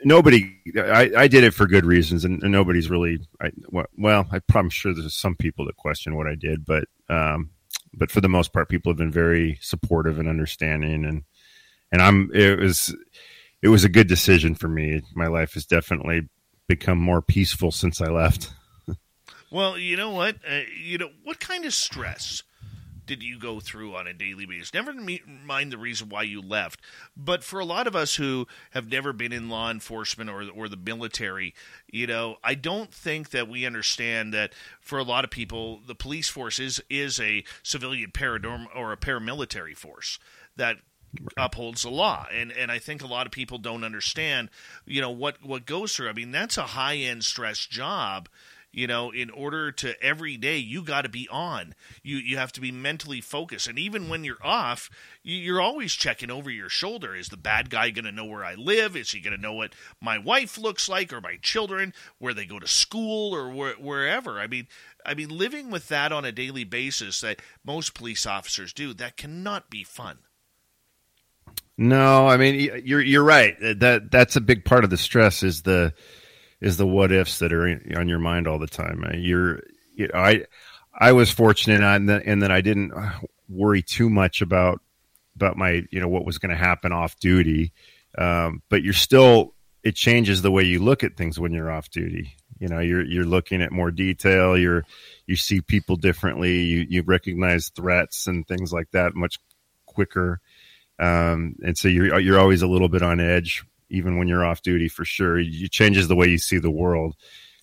nobody, 0.05 0.57
I, 0.77 1.13
I 1.17 1.29
did 1.29 1.45
it 1.45 1.55
for 1.55 1.67
good 1.67 1.87
reasons, 1.87 2.25
and, 2.25 2.43
nobody's 2.43 2.91
really, 2.91 3.21
I, 3.41 3.53
well, 3.71 4.27
I'm 4.55 4.71
sure 4.71 4.93
there's 4.93 5.15
some 5.15 5.37
people 5.37 5.67
that 5.67 5.77
question 5.77 6.17
what 6.17 6.27
I 6.27 6.35
did, 6.35 6.65
but 6.65 6.85
um, 7.09 7.51
but 7.95 8.11
for 8.11 8.21
the 8.21 8.29
most 8.29 8.53
part, 8.53 8.69
people 8.69 8.91
have 8.91 8.99
been 8.99 9.13
very 9.13 9.59
supportive 9.61 10.19
and 10.19 10.29
understanding, 10.29 11.05
and 11.05 11.25
and 11.91 12.03
I'm 12.03 12.31
it 12.35 12.59
was 12.59 12.95
it 13.63 13.69
was 13.69 13.85
a 13.85 13.89
good 13.89 14.09
decision 14.09 14.55
for 14.55 14.69
me. 14.69 15.03
My 15.15 15.27
life 15.27 15.55
has 15.55 15.67
definitely 15.67 16.29
become 16.69 16.99
more 16.99 17.23
peaceful 17.23 17.71
since 17.71 18.01
I 18.01 18.07
left. 18.07 18.53
well, 19.51 19.79
you 19.79 19.97
know 19.97 20.11
what? 20.11 20.37
Uh, 20.49 20.61
you 20.83 20.99
know 20.99 21.11
what 21.25 21.41
kind 21.41 21.65
of 21.65 21.75
stress 21.75 22.43
did 23.07 23.23
you 23.23 23.39
go 23.39 23.61
through 23.61 23.95
on 23.95 24.07
a 24.07 24.13
daily 24.13 24.47
basis? 24.47 24.75
Never 24.75 24.93
mind 24.93 25.73
the 25.73 25.79
reason 25.79 26.09
why 26.09 26.23
you 26.23 26.41
left, 26.41 26.81
but 27.17 27.43
for 27.45 27.61
a 27.61 27.65
lot 27.65 27.87
of 27.87 27.97
us 27.97 28.17
who 28.17 28.47
have 28.71 28.91
never 28.91 29.13
been 29.13 29.33
in 29.33 29.49
law 29.49 29.71
enforcement 29.71 30.31
or 30.31 30.45
or 30.55 30.69
the 30.69 30.77
military, 30.77 31.55
you 31.91 32.07
know, 32.07 32.37
I 32.43 32.55
don't 32.55 32.93
think 32.93 33.31
that 33.31 33.49
we 33.49 33.67
understand 33.67 34.33
that 34.35 34.53
for 34.81 34.99
a 34.99 35.05
lot 35.05 35.25
of 35.25 35.31
people, 35.31 35.81
the 35.87 35.95
police 35.95 36.29
force 36.29 36.59
is 36.59 36.83
is 36.89 37.21
a 37.21 37.45
civilian 37.63 38.11
paranorm 38.11 38.67
or 38.75 38.93
a 38.93 38.97
paramilitary 38.97 39.77
force 39.77 40.19
that 40.57 40.79
upholds 41.37 41.83
the 41.83 41.91
law 41.91 42.27
and 42.33 42.51
and 42.53 42.73
I 42.73 42.79
think 42.79 43.03
a 43.03 43.07
lot 43.07 43.27
of 43.27 43.33
people 43.33 43.59
don't 43.59 43.85
understand 43.85 44.49
you 44.87 45.01
know 45.03 45.11
what 45.11 45.45
what 45.45 45.67
goes 45.67 45.95
through 45.95 46.09
I 46.09 46.15
mean 46.15 46.33
that's 46.33 46.57
a 46.57 46.63
high 46.63 46.97
end 46.97 47.25
stress 47.25 47.67
job 47.67 48.31
you 48.73 48.87
know 48.87 49.11
in 49.11 49.31
order 49.31 49.71
to 49.71 50.03
every 50.03 50.37
day 50.37 50.57
you 50.57 50.83
got 50.83 51.03
to 51.03 51.09
be 51.09 51.29
on. 51.31 51.75
You 52.03 52.17
you 52.17 52.39
have 52.39 52.53
to 52.53 52.61
be 52.61 52.73
mentally 52.73 53.21
focused. 53.21 53.69
And 53.69 53.79
even 53.79 54.09
when 54.09 54.25
you're 54.25 54.37
off 54.43 54.91
you're 55.23 55.61
always 55.61 55.93
checking 55.93 56.31
over 56.31 56.51
your 56.51 56.69
shoulder. 56.69 57.15
Is 57.15 57.29
the 57.29 57.37
bad 57.37 57.71
guy 57.71 57.91
going 57.91 58.05
to 58.05 58.13
know 58.13 58.25
where 58.25 58.45
i 58.45 58.55
live? 58.55 58.97
Is 58.97 59.11
he 59.11 59.21
going 59.21 59.37
to 59.37 59.41
know 59.41 59.53
what 59.53 59.75
my 60.01 60.19
wife 60.19 60.59
looks 60.59 60.89
like 60.89 61.13
or 61.13 61.21
my 61.21 61.37
children 61.43 61.95
where 62.19 62.35
they 62.35 62.45
go 62.45 62.59
to 62.59 62.67
school 62.67 63.35
or 63.35 63.51
where, 63.51 63.75
wherever? 63.75 64.41
I 64.41 64.47
mean 64.47 64.67
i 65.05 65.15
mean 65.15 65.29
living 65.29 65.71
with 65.71 65.89
that 65.89 66.13
on 66.13 66.25
a 66.25 66.33
daily 66.33 66.65
basis 66.65 67.21
that 67.21 67.41
most 67.65 67.95
police 67.95 68.25
officers 68.27 68.73
do 68.73 68.93
that 68.95 69.17
cannot 69.17 69.71
be 69.71 69.85
fun. 69.85 70.19
No 71.77 72.27
i 72.29 72.37
mean 72.37 72.83
you're 72.85 73.01
you're 73.01 73.25
right. 73.25 73.57
That 73.61 74.11
that's 74.11 74.37
a 74.37 74.41
big 74.41 74.65
part 74.65 74.85
of 74.85 74.91
the 74.91 74.97
stress 74.97 75.43
is 75.43 75.63
the 75.63 75.95
is 76.63 76.77
the 76.77 76.87
what 76.87 77.11
ifs 77.11 77.41
that 77.41 77.53
are 77.53 77.67
on 77.97 78.09
your 78.09 78.21
mind 78.21 78.47
all 78.47 78.59
the 78.59 78.69
time. 78.69 79.05
You're, 79.15 79.61
you 79.95 80.07
know, 80.07 80.19
I, 80.19 80.45
I 80.99 81.13
was 81.13 81.31
fortunate 81.31 81.83
in 81.97 82.07
that, 82.07 82.23
and 82.25 82.43
that 82.43 82.53
I 82.53 82.61
didn't 82.61 82.93
worry 83.49 83.83
too 83.83 84.09
much 84.09 84.41
about 84.41 84.81
about 85.35 85.57
my, 85.57 85.83
you 85.91 85.99
know, 85.99 86.09
what 86.09 86.25
was 86.25 86.39
going 86.39 86.51
to 86.51 86.57
happen 86.57 86.93
off 86.93 87.19
duty. 87.19 87.73
Um, 88.17 88.63
but 88.69 88.83
you're 88.83 88.93
still, 88.93 89.55
it 89.83 89.97
changes 89.97 90.43
the 90.43 90.51
way 90.51 90.63
you 90.63 90.79
look 90.79 91.03
at 91.03 91.17
things 91.17 91.41
when 91.41 91.53
you're 91.53 91.71
off 91.71 91.91
duty. 91.91 92.37
You 92.61 92.69
know, 92.69 92.79
you're 92.79 93.05
you're 93.05 93.25
looking 93.25 93.61
at 93.61 93.73
more 93.73 93.91
detail. 93.91 94.57
You're 94.57 94.85
you 95.27 95.35
see 95.35 95.61
people 95.63 95.97
differently. 95.97 96.61
You 96.61 96.87
you 96.89 97.03
recognize 97.03 97.71
threats 97.71 98.29
and 98.29 98.47
things 98.47 98.73
like 98.73 98.93
that 98.93 99.17
much 99.17 99.41
quicker. 99.87 100.41
Um, 101.01 101.57
and 101.65 101.77
so 101.77 101.89
you're 101.89 102.21
you're 102.21 102.39
always 102.39 102.63
a 102.63 102.69
little 102.69 102.89
bit 102.89 103.03
on 103.03 103.19
edge 103.19 103.65
even 103.93 104.19
when 104.19 104.27
you're 104.27 104.45
off 104.45 104.63
duty 104.63 104.89
for 104.89 105.05
sure. 105.05 105.39
It 105.39 105.71
changes 105.71 106.09
the 106.09 106.17
way 106.17 106.27
you 106.27 106.39
see 106.39 106.59
the 106.59 106.71
world. 106.71 107.15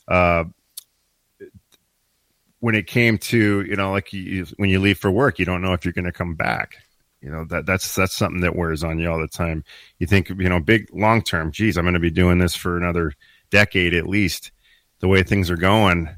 Uh, 0.08 0.46
when 2.60 2.76
it 2.76 2.88
came 2.88 3.18
to 3.18 3.62
you 3.62 3.76
know 3.76 3.92
like 3.92 4.14
you, 4.14 4.46
when 4.58 4.70
you 4.70 4.80
leave 4.80 4.98
for 4.98 5.12
work, 5.12 5.40
you 5.40 5.46
don't 5.46 5.62
know 5.62 5.74
if 5.74 5.84
you're 5.84 5.94
going 5.94 6.06
to 6.06 6.12
come 6.12 6.36
back. 6.36 6.76
You 7.22 7.30
know 7.30 7.46
that 7.46 7.66
that's 7.66 7.96
that's 7.96 8.16
something 8.16 8.42
that 8.42 8.56
wears 8.56 8.84
on 8.84 9.00
you 9.00 9.12
all 9.12 9.20
the 9.20 9.28
time. 9.28 9.64
You 9.98 10.08
think 10.08 10.30
you 10.30 10.50
know 10.50 10.60
big 10.60 10.88
long 10.94 11.22
term. 11.22 11.52
Geez, 11.52 11.78
I'm 11.78 11.86
going 11.86 11.94
to 11.94 12.00
be 12.00 12.12
doing 12.12 12.38
this 12.38 12.56
for 12.56 12.78
another 12.78 13.14
decade 13.50 13.94
at 13.94 14.08
least. 14.08 14.52
The 15.00 15.08
way 15.08 15.24
things 15.24 15.50
are 15.50 15.58
going, 15.58 16.10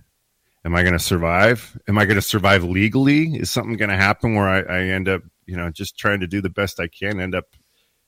am 0.65 0.75
I 0.75 0.81
going 0.81 0.93
to 0.93 0.99
survive? 0.99 1.79
Am 1.87 1.99
I 1.99 2.05
going 2.05 2.15
to 2.15 2.21
survive 2.21 2.63
legally? 2.63 3.35
Is 3.35 3.51
something 3.51 3.77
going 3.77 3.91
to 3.91 3.95
happen 3.95 4.33
where 4.33 4.47
I, 4.47 4.61
I 4.61 4.81
end 4.85 5.07
up 5.07 5.21
you 5.51 5.57
know, 5.57 5.69
just 5.69 5.97
trying 5.97 6.21
to 6.21 6.27
do 6.27 6.39
the 6.39 6.49
best 6.49 6.79
I 6.79 6.87
can, 6.87 7.19
end 7.19 7.35
up 7.35 7.45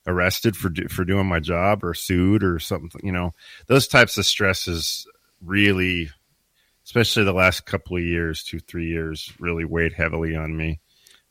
arrested 0.05 0.55
for 0.55 0.71
for 0.89 1.05
doing 1.05 1.27
my 1.27 1.39
job 1.39 1.83
or 1.83 1.93
sued 1.93 2.43
or 2.43 2.59
something. 2.59 3.01
You 3.03 3.11
know, 3.11 3.33
those 3.67 3.87
types 3.87 4.17
of 4.17 4.25
stresses 4.25 5.07
really, 5.41 6.09
especially 6.85 7.23
the 7.23 7.33
last 7.33 7.65
couple 7.65 7.97
of 7.97 8.03
years, 8.03 8.43
two 8.43 8.59
three 8.59 8.89
years, 8.89 9.31
really 9.39 9.65
weighed 9.65 9.93
heavily 9.93 10.35
on 10.35 10.55
me. 10.55 10.79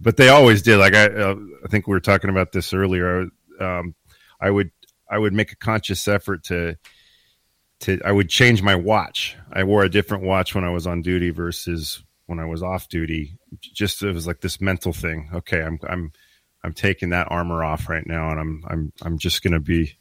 But 0.00 0.16
they 0.16 0.28
always 0.28 0.62
did. 0.62 0.78
Like 0.78 0.94
I, 0.94 1.06
uh, 1.06 1.36
I 1.64 1.68
think 1.68 1.86
we 1.86 1.92
were 1.92 2.00
talking 2.00 2.30
about 2.30 2.52
this 2.52 2.72
earlier. 2.72 3.28
Um, 3.60 3.94
I 4.40 4.50
would 4.50 4.70
I 5.10 5.18
would 5.18 5.32
make 5.32 5.52
a 5.52 5.56
conscious 5.56 6.08
effort 6.08 6.44
to 6.44 6.76
to 7.80 8.00
I 8.04 8.12
would 8.12 8.28
change 8.28 8.62
my 8.62 8.74
watch. 8.74 9.36
I 9.52 9.64
wore 9.64 9.84
a 9.84 9.90
different 9.90 10.24
watch 10.24 10.54
when 10.54 10.64
I 10.64 10.70
was 10.70 10.86
on 10.86 11.02
duty 11.02 11.30
versus 11.30 12.02
when 12.26 12.38
I 12.38 12.46
was 12.46 12.62
off 12.62 12.88
duty. 12.88 13.38
Just 13.60 14.02
it 14.02 14.12
was 14.12 14.26
like 14.26 14.40
this 14.40 14.60
mental 14.60 14.92
thing. 14.92 15.30
Okay, 15.34 15.62
I'm 15.62 15.78
I'm 15.88 16.12
I'm 16.64 16.72
taking 16.72 17.10
that 17.10 17.28
armor 17.30 17.64
off 17.64 17.88
right 17.88 18.06
now, 18.06 18.30
and 18.30 18.40
I'm 18.40 18.64
I'm 18.66 18.92
I'm 19.02 19.18
just 19.18 19.42
going 19.42 19.54
to 19.54 19.60
be 19.60 19.96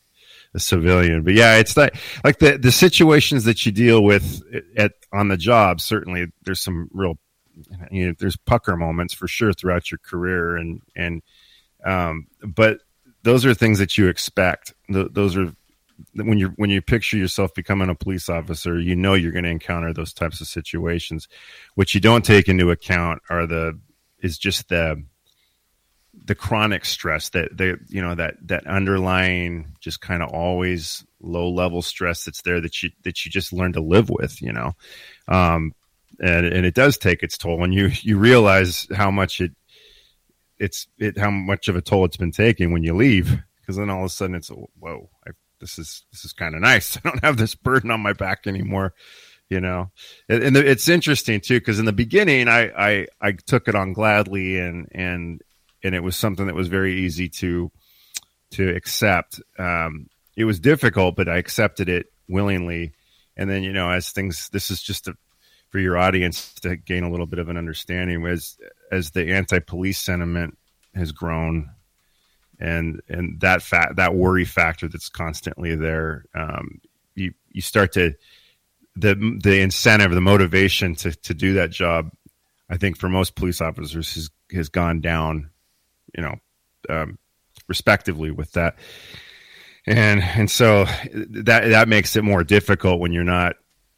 a 0.53 0.59
civilian. 0.59 1.23
But 1.23 1.33
yeah, 1.33 1.57
it's 1.57 1.73
that 1.75 1.95
like 2.23 2.39
the 2.39 2.57
the 2.57 2.71
situations 2.71 3.45
that 3.45 3.65
you 3.65 3.71
deal 3.71 4.03
with 4.03 4.41
at 4.77 4.93
on 5.11 5.27
the 5.27 5.37
job. 5.37 5.81
Certainly, 5.81 6.27
there's 6.43 6.61
some 6.61 6.89
real 6.91 7.17
you 7.89 8.07
know 8.07 8.13
there's 8.19 8.37
pucker 8.37 8.77
moments 8.77 9.13
for 9.13 9.27
sure 9.27 9.53
throughout 9.53 9.91
your 9.91 9.99
career, 9.99 10.55
and 10.55 10.81
and 10.95 11.21
um, 11.85 12.27
but 12.45 12.79
those 13.23 13.45
are 13.45 13.53
things 13.53 13.79
that 13.79 13.97
you 13.97 14.07
expect. 14.07 14.73
those 14.89 15.37
are 15.37 15.53
when 16.15 16.37
you 16.37 16.49
when 16.55 16.69
you 16.69 16.81
picture 16.81 17.17
yourself 17.17 17.53
becoming 17.53 17.89
a 17.89 17.95
police 17.95 18.29
officer, 18.29 18.79
you 18.79 18.95
know 18.95 19.13
you're 19.13 19.31
going 19.31 19.43
to 19.43 19.49
encounter 19.49 19.93
those 19.93 20.13
types 20.13 20.41
of 20.41 20.47
situations. 20.47 21.27
What 21.75 21.93
you 21.93 22.01
don't 22.01 22.25
take 22.25 22.47
into 22.47 22.71
account 22.71 23.21
are 23.29 23.45
the 23.45 23.79
is 24.19 24.37
just 24.37 24.69
the 24.69 25.03
the 26.25 26.35
chronic 26.35 26.85
stress 26.85 27.29
that 27.29 27.55
they 27.55 27.73
you 27.87 28.01
know 28.01 28.15
that 28.15 28.35
that 28.47 28.67
underlying 28.67 29.73
just 29.79 30.01
kind 30.01 30.21
of 30.21 30.29
always 30.29 31.05
low 31.19 31.49
level 31.49 31.81
stress 31.81 32.25
that's 32.25 32.41
there 32.43 32.61
that 32.61 32.83
you 32.83 32.89
that 33.03 33.25
you 33.25 33.31
just 33.31 33.53
learn 33.53 33.73
to 33.73 33.81
live 33.81 34.09
with 34.09 34.41
you 34.41 34.51
know? 34.51 34.73
Um 35.27 35.73
and 36.19 36.45
and 36.45 36.65
it 36.65 36.75
does 36.75 36.97
take 36.97 37.23
its 37.23 37.37
toll 37.37 37.63
and 37.63 37.73
you 37.73 37.89
you 38.01 38.17
realize 38.17 38.87
how 38.93 39.09
much 39.09 39.41
it 39.41 39.51
it's 40.59 40.87
it 40.99 41.17
how 41.17 41.31
much 41.31 41.67
of 41.67 41.75
a 41.75 41.81
toll 41.81 42.05
it's 42.05 42.17
been 42.17 42.31
taking 42.31 42.71
when 42.71 42.83
you 42.83 42.95
leave 42.95 43.37
because 43.59 43.77
then 43.77 43.89
all 43.89 44.01
of 44.01 44.05
a 44.05 44.09
sudden 44.09 44.35
it's 44.35 44.49
whoa 44.79 45.09
I, 45.27 45.31
this 45.59 45.79
is 45.79 46.03
this 46.11 46.25
is 46.25 46.33
kind 46.33 46.55
of 46.55 46.61
nice. 46.61 46.97
I 47.03 47.09
don't 47.09 47.23
have 47.23 47.37
this 47.37 47.55
burden 47.55 47.91
on 47.91 47.99
my 47.99 48.13
back 48.13 48.47
anymore 48.47 48.93
you 49.51 49.59
know? 49.59 49.91
And, 50.29 50.41
and 50.41 50.57
it's 50.57 50.87
interesting 50.87 51.41
too 51.41 51.59
because 51.59 51.77
in 51.77 51.85
the 51.85 51.91
beginning 51.91 52.47
I, 52.47 52.69
I 52.69 53.07
i 53.19 53.31
took 53.33 53.67
it 53.67 53.75
on 53.75 53.93
gladly 53.93 54.57
and 54.57 54.87
and 54.93 55.41
and 55.83 55.95
it 55.95 56.03
was 56.03 56.15
something 56.15 56.47
that 56.47 56.55
was 56.55 56.67
very 56.67 57.01
easy 57.01 57.29
to 57.29 57.71
to 58.51 58.69
accept. 58.75 59.41
Um, 59.57 60.07
it 60.35 60.45
was 60.45 60.59
difficult, 60.59 61.15
but 61.15 61.29
I 61.29 61.37
accepted 61.37 61.89
it 61.89 62.07
willingly. 62.27 62.93
And 63.37 63.49
then, 63.49 63.63
you 63.63 63.73
know, 63.73 63.89
as 63.89 64.11
things, 64.11 64.49
this 64.51 64.69
is 64.69 64.81
just 64.81 65.07
a, 65.07 65.15
for 65.69 65.79
your 65.79 65.97
audience 65.97 66.53
to 66.55 66.75
gain 66.75 67.03
a 67.03 67.09
little 67.09 67.25
bit 67.25 67.39
of 67.39 67.49
an 67.49 67.57
understanding 67.57 68.25
as 68.25 68.57
as 68.91 69.11
the 69.11 69.31
anti-police 69.31 69.99
sentiment 69.99 70.57
has 70.93 71.13
grown, 71.13 71.69
and 72.59 73.01
and 73.07 73.39
that 73.39 73.61
fact 73.61 73.95
that 73.95 74.13
worry 74.13 74.43
factor 74.43 74.89
that's 74.89 75.07
constantly 75.09 75.75
there, 75.75 76.25
um, 76.35 76.81
you 77.15 77.33
you 77.49 77.61
start 77.61 77.93
to 77.93 78.13
the 78.97 79.15
the 79.41 79.61
incentive, 79.61 80.11
the 80.11 80.19
motivation 80.19 80.95
to 80.95 81.11
to 81.11 81.33
do 81.33 81.53
that 81.53 81.71
job. 81.71 82.11
I 82.69 82.75
think 82.75 82.97
for 82.97 83.07
most 83.07 83.35
police 83.35 83.61
officers 83.61 84.13
has 84.15 84.29
has 84.51 84.67
gone 84.67 84.99
down 84.99 85.50
you 86.15 86.23
know, 86.23 86.35
um, 86.89 87.17
respectively 87.67 88.31
with 88.31 88.51
that. 88.53 88.75
And 89.85 90.21
and 90.21 90.49
so 90.49 90.85
that 91.13 91.69
that 91.69 91.87
makes 91.87 92.15
it 92.15 92.23
more 92.23 92.43
difficult 92.43 92.99
when 92.99 93.11
you're 93.11 93.23
not 93.23 93.55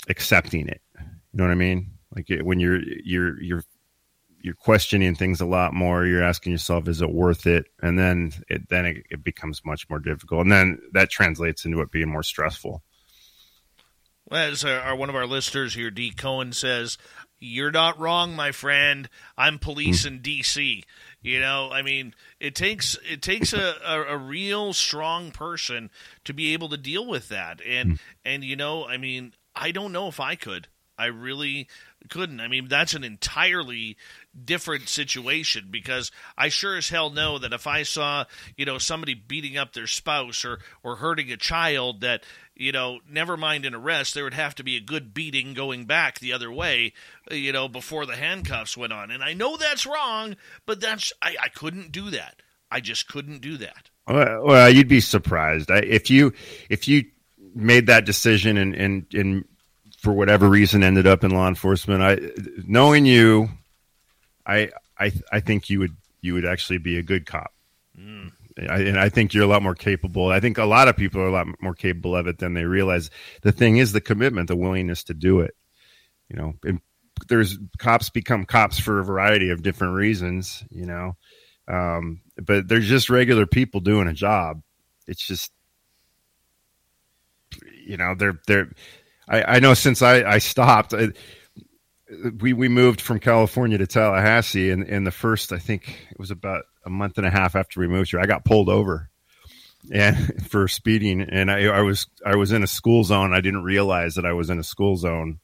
accepting 0.08 0.67
it. 0.67 0.82
You 0.98 1.05
know 1.34 1.43
what 1.43 1.51
I 1.51 1.55
mean? 1.55 1.91
Like 2.15 2.29
it, 2.29 2.46
when 2.46 2.60
you're 2.60 2.79
you're 3.03 3.41
you're 3.41 3.63
you're 4.43 4.53
questioning 4.53 5.15
things 5.15 5.41
a 5.41 5.46
lot 5.46 5.74
more. 5.74 6.05
You're 6.05 6.22
asking 6.24 6.51
yourself, 6.51 6.88
is 6.89 7.01
it 7.01 7.12
worth 7.12 7.48
it? 7.48 7.65
And 7.82 7.98
then 7.98 8.34
it 8.50 8.70
then 8.70 8.86
it, 8.86 8.98
it 9.10 9.24
becomes 9.24 9.62
much 9.65 9.89
more 9.89 10.00
difficult, 10.00 10.41
and 10.41 10.51
then 10.51 10.79
that 10.91 11.10
translates 11.10 11.65
into 11.65 11.82
it 11.82 11.91
being 11.91 12.10
more 12.10 12.24
stressful. 12.24 12.84
Well, 14.29 14.51
As 14.51 14.63
our, 14.63 14.96
one 14.96 15.10
of 15.10 15.15
our 15.15 15.25
listeners 15.25 15.74
here, 15.74 15.91
D. 15.91 16.12
Cohen 16.12 16.53
says, 16.53 16.98
"You're 17.39 17.72
not 17.72 18.00
wrong, 18.00 18.36
my 18.36 18.51
friend. 18.51 19.10
I'm 19.38 19.60
police 19.60 20.05
mm-hmm. 20.05 20.15
in 20.15 20.22
D.C. 20.22 20.84
You 21.23 21.39
know, 21.39 21.69
I 21.71 21.81
mean, 21.81 22.13
it 22.41 22.53
takes 22.53 22.97
it 23.09 23.21
takes 23.21 23.53
a, 23.53 23.75
a, 23.85 24.15
a, 24.15 24.17
real 24.17 24.73
strong 24.73 25.31
person 25.31 25.89
to 26.25 26.33
be 26.33 26.51
able 26.51 26.67
to 26.69 26.77
deal 26.77 27.07
with 27.07 27.29
that, 27.29 27.61
and 27.65 27.93
mm. 27.93 27.99
and 28.25 28.43
you 28.43 28.57
know, 28.57 28.85
I 28.85 28.97
mean, 28.97 29.33
I 29.55 29.71
don't 29.71 29.93
know 29.93 30.09
if 30.09 30.19
I 30.19 30.35
could. 30.35 30.67
I 30.97 31.05
really 31.05 31.67
couldn't. 32.09 32.39
I 32.39 32.47
mean, 32.47 32.67
that's 32.67 32.93
an 32.93 33.03
entirely 33.03 33.97
different 34.43 34.89
situation 34.89 35.69
because 35.71 36.11
I 36.37 36.49
sure 36.49 36.77
as 36.77 36.89
hell 36.89 37.09
know 37.09 37.39
that 37.39 37.53
if 37.53 37.65
I 37.67 37.83
saw, 37.83 38.25
you 38.57 38.65
know, 38.65 38.77
somebody 38.77 39.13
beating 39.13 39.57
up 39.57 39.73
their 39.73 39.87
spouse 39.87 40.45
or 40.45 40.59
or 40.83 40.97
hurting 40.97 41.31
a 41.31 41.37
child 41.37 42.01
that, 42.01 42.23
you 42.55 42.72
know, 42.72 43.00
never 43.10 43.36
mind 43.36 43.65
an 43.65 43.74
arrest, 43.74 44.13
there 44.13 44.24
would 44.24 44.33
have 44.33 44.55
to 44.55 44.63
be 44.63 44.75
a 44.77 44.81
good 44.81 45.13
beating 45.13 45.53
going 45.53 45.86
back 45.86 46.19
the 46.19 46.33
other 46.33 46.51
way, 46.51 46.93
you 47.31 47.51
know, 47.51 47.67
before 47.67 48.05
the 48.05 48.15
handcuffs 48.15 48.77
went 48.77 48.93
on. 48.93 49.12
And 49.12 49.24
I 49.24 49.33
know 49.33 49.57
that's 49.57 49.86
wrong, 49.86 50.36
but 50.65 50.79
that's 50.79 51.12
I, 51.22 51.36
I 51.41 51.48
couldn't 51.50 51.91
do 51.91 52.10
that. 52.12 52.41
I 52.72 52.79
just 52.79 53.07
couldn't 53.07 53.41
do 53.41 53.57
that. 53.57 53.89
Well, 54.07 54.45
well 54.45 54.69
you'd 54.69 54.88
be 54.88 55.00
surprised 55.00 55.69
if 55.69 56.10
you 56.10 56.33
if 56.69 56.88
you 56.88 57.05
made 57.55 57.88
that 57.88 58.05
decision 58.05 58.57
and 58.57 58.75
and 58.75 59.05
and 59.13 59.45
for 59.98 60.12
whatever 60.12 60.50
reason 60.50 60.83
ended 60.83 61.07
up 61.07 61.24
in 61.24 61.31
law 61.31 61.48
enforcement. 61.48 62.01
I 62.01 62.19
knowing 62.67 63.05
you 63.05 63.50
I 64.45 64.69
I 65.00 65.12
I 65.31 65.39
think 65.39 65.69
you 65.69 65.79
would 65.79 65.95
you 66.22 66.33
would 66.33 66.45
actually 66.45 66.79
be 66.79 66.98
a 66.98 67.03
good 67.03 67.25
cop. 67.25 67.52
I, 68.57 68.81
and 68.81 69.00
I 69.00 69.10
think 69.10 69.33
you're 69.33 69.43
a 69.43 69.48
lot 69.48 69.63
more 69.63 69.75
capable. 69.75 70.29
I 70.29 70.39
think 70.39 70.57
a 70.57 70.65
lot 70.65 70.88
of 70.88 70.95
people 70.95 71.22
are 71.22 71.27
a 71.27 71.31
lot 71.31 71.48
more 71.62 71.74
capable 71.74 72.15
of 72.15 72.27
it 72.27 72.38
than 72.38 72.53
they 72.53 72.65
realize. 72.65 73.10
The 73.41 73.51
thing 73.51 73.77
is 73.77 73.91
the 73.91 74.01
commitment, 74.01 74.48
the 74.48 74.55
willingness 74.55 75.03
to 75.05 75.13
do 75.13 75.39
it. 75.41 75.55
You 76.29 76.38
know, 76.38 76.53
and 76.63 76.79
there's 77.27 77.57
cops 77.77 78.10
become 78.10 78.45
cops 78.45 78.79
for 78.79 79.00
a 79.00 79.03
variety 79.03 79.50
of 79.50 79.63
different 79.63 79.95
reasons. 79.95 80.63
You 80.69 80.86
know, 80.86 81.17
um, 81.67 82.22
but 82.41 82.67
they're 82.67 82.79
just 82.79 83.10
regular 83.10 83.45
people 83.45 83.81
doing 83.81 84.07
a 84.07 84.13
job. 84.13 84.62
It's 85.07 85.25
just, 85.25 85.51
you 87.86 87.98
know, 87.98 88.15
they're 88.15 88.39
they're. 88.48 88.72
I, 89.27 89.55
I 89.55 89.60
know 89.60 89.74
since 89.74 90.01
I 90.01 90.24
I 90.24 90.38
stopped. 90.39 90.93
I, 90.93 91.10
we 92.39 92.53
we 92.53 92.67
moved 92.67 93.01
from 93.01 93.20
California 93.20 93.77
to 93.77 93.88
Tallahassee, 93.88 94.72
and 94.72 94.84
in 94.84 95.03
the 95.03 95.12
first, 95.12 95.51
I 95.51 95.58
think 95.58 96.08
it 96.12 96.20
was 96.20 96.32
about 96.32 96.63
a 96.86 96.89
month 96.89 97.17
and 97.17 97.27
a 97.27 97.29
half 97.29 97.55
after 97.55 97.79
we 97.79 97.88
moved 97.88 98.12
here, 98.12 98.20
I 98.20 98.25
got 98.25 98.46
pulled 98.46 98.70
over 98.70 99.10
and 99.91 100.43
for 100.50 100.67
speeding, 100.67 101.22
and 101.22 101.51
I, 101.51 101.65
I 101.65 101.82
was 101.82 102.08
I 102.25 102.36
was 102.36 102.51
in 102.51 102.63
a 102.63 102.67
school 102.67 103.03
zone. 103.03 103.34
I 103.34 103.41
didn't 103.41 103.63
realize 103.63 104.15
that 104.15 104.25
I 104.25 104.34
was 104.34 104.50
in 104.50 104.60
a 104.60 104.63
school 104.63 104.96
zone, 104.96 105.39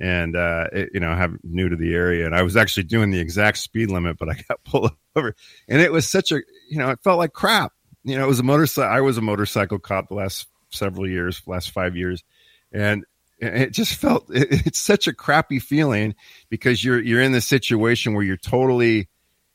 and 0.00 0.36
uh, 0.36 0.66
it, 0.72 0.90
you 0.94 1.00
know, 1.00 1.10
I'm 1.10 1.40
new 1.42 1.68
to 1.68 1.76
the 1.76 1.94
area, 1.94 2.26
and 2.26 2.34
I 2.34 2.42
was 2.42 2.56
actually 2.56 2.84
doing 2.84 3.10
the 3.10 3.20
exact 3.20 3.58
speed 3.58 3.90
limit, 3.90 4.18
but 4.18 4.28
I 4.28 4.34
got 4.48 4.64
pulled 4.64 4.92
over, 5.16 5.34
and 5.68 5.80
it 5.80 5.92
was 5.92 6.08
such 6.08 6.32
a 6.32 6.40
you 6.68 6.78
know, 6.78 6.90
it 6.90 7.00
felt 7.02 7.18
like 7.18 7.32
crap. 7.32 7.72
You 8.02 8.16
know, 8.16 8.24
it 8.24 8.28
was 8.28 8.40
a 8.40 8.44
motorcycle. 8.44 8.90
I 8.90 9.00
was 9.00 9.18
a 9.18 9.22
motorcycle 9.22 9.78
cop 9.78 10.08
the 10.08 10.14
last 10.14 10.46
several 10.70 11.08
years, 11.08 11.42
last 11.46 11.70
five 11.70 11.96
years, 11.96 12.22
and 12.72 13.04
it 13.40 13.72
just 13.72 13.94
felt 13.94 14.26
it's 14.28 14.80
such 14.80 15.08
a 15.08 15.14
crappy 15.14 15.58
feeling 15.58 16.14
because 16.48 16.84
you're 16.84 17.00
you're 17.00 17.22
in 17.22 17.32
this 17.32 17.48
situation 17.48 18.14
where 18.14 18.22
you're 18.22 18.36
totally 18.36 19.08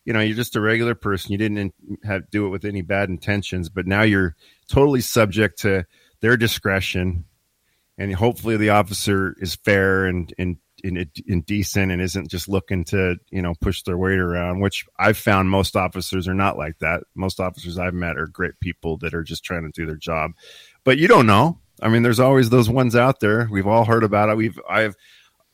you 0.06 0.14
know 0.14 0.20
you're 0.20 0.36
just 0.36 0.56
a 0.56 0.62
regular 0.62 0.96
person. 0.96 1.32
You 1.32 1.38
didn't 1.38 1.74
have 2.04 2.30
do 2.32 2.46
it 2.48 2.50
with 2.50 2.66
any 2.66 2.82
bad 2.82 3.10
intentions 3.10 3.70
but 3.70 3.88
now 3.88 4.02
you're 4.02 4.36
totally 4.68 5.02
subject 5.02 5.60
to 5.60 5.86
their 6.22 6.38
discretion. 6.38 7.26
And 7.98 8.14
hopefully 8.14 8.58
the 8.58 8.72
officer 8.72 9.36
is 9.40 9.56
fair 9.56 10.06
and 10.06 10.34
and, 10.38 10.58
and, 10.84 11.08
and 11.28 11.46
decent 11.46 11.92
and 11.92 12.02
isn't 12.02 12.30
just 12.30 12.50
looking 12.50 12.84
to 12.86 13.18
you 13.30 13.42
know 13.42 13.54
push 13.62 13.84
their 13.84 13.98
weight 13.98 14.20
around 14.20 14.60
which 14.60 14.86
i've 15.00 15.18
found 15.18 15.50
most 15.50 15.76
officers 15.76 16.28
are 16.28 16.34
not 16.34 16.58
like 16.58 16.80
that. 16.80 17.04
Most 17.14 17.40
officers 17.40 17.78
i've 17.78 17.94
met 17.94 18.18
are 18.18 18.28
great 18.28 18.60
people 18.60 18.98
that 18.98 19.14
are 19.14 19.24
just 19.24 19.44
trying 19.44 19.64
to 19.64 19.72
do 19.72 19.86
their 19.86 19.96
job. 19.96 20.32
But 20.84 20.98
you 20.98 21.08
don't 21.08 21.28
know 21.28 21.60
I 21.82 21.90
mean, 21.90 22.04
there's 22.04 22.20
always 22.20 22.50
those 22.50 22.70
ones 22.70 22.96
out 22.96 23.20
there. 23.20 23.48
We've 23.52 23.68
all 23.68 23.86
heard 23.86 24.04
about 24.04 24.30
it. 24.30 24.38
We've 24.38 24.60
I've 24.70 24.96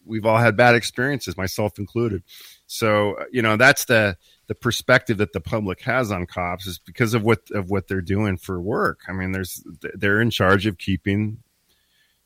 we've 0.06 0.26
all 0.26 0.38
had 0.38 0.58
bad 0.58 0.76
experiences, 0.76 1.38
myself 1.38 1.78
included. 1.80 2.24
So 2.68 3.18
you 3.32 3.42
know 3.42 3.58
that's 3.58 3.86
the 3.86 4.18
the 4.48 4.56
perspective 4.56 5.18
that 5.18 5.34
the 5.34 5.42
public 5.42 5.82
has 5.82 6.12
on 6.12 6.26
cops 6.26 6.68
is 6.68 6.78
because 6.80 7.14
of 7.14 7.24
what 7.24 7.40
of 7.52 7.70
what 7.70 7.88
they're 7.88 8.02
doing 8.02 8.38
for 8.38 8.60
work. 8.62 9.02
I 9.08 9.14
mean, 9.14 9.32
there's 9.32 9.64
they're 9.94 10.22
in 10.22 10.30
charge 10.30 10.66
of 10.66 10.78
keeping 10.78 11.40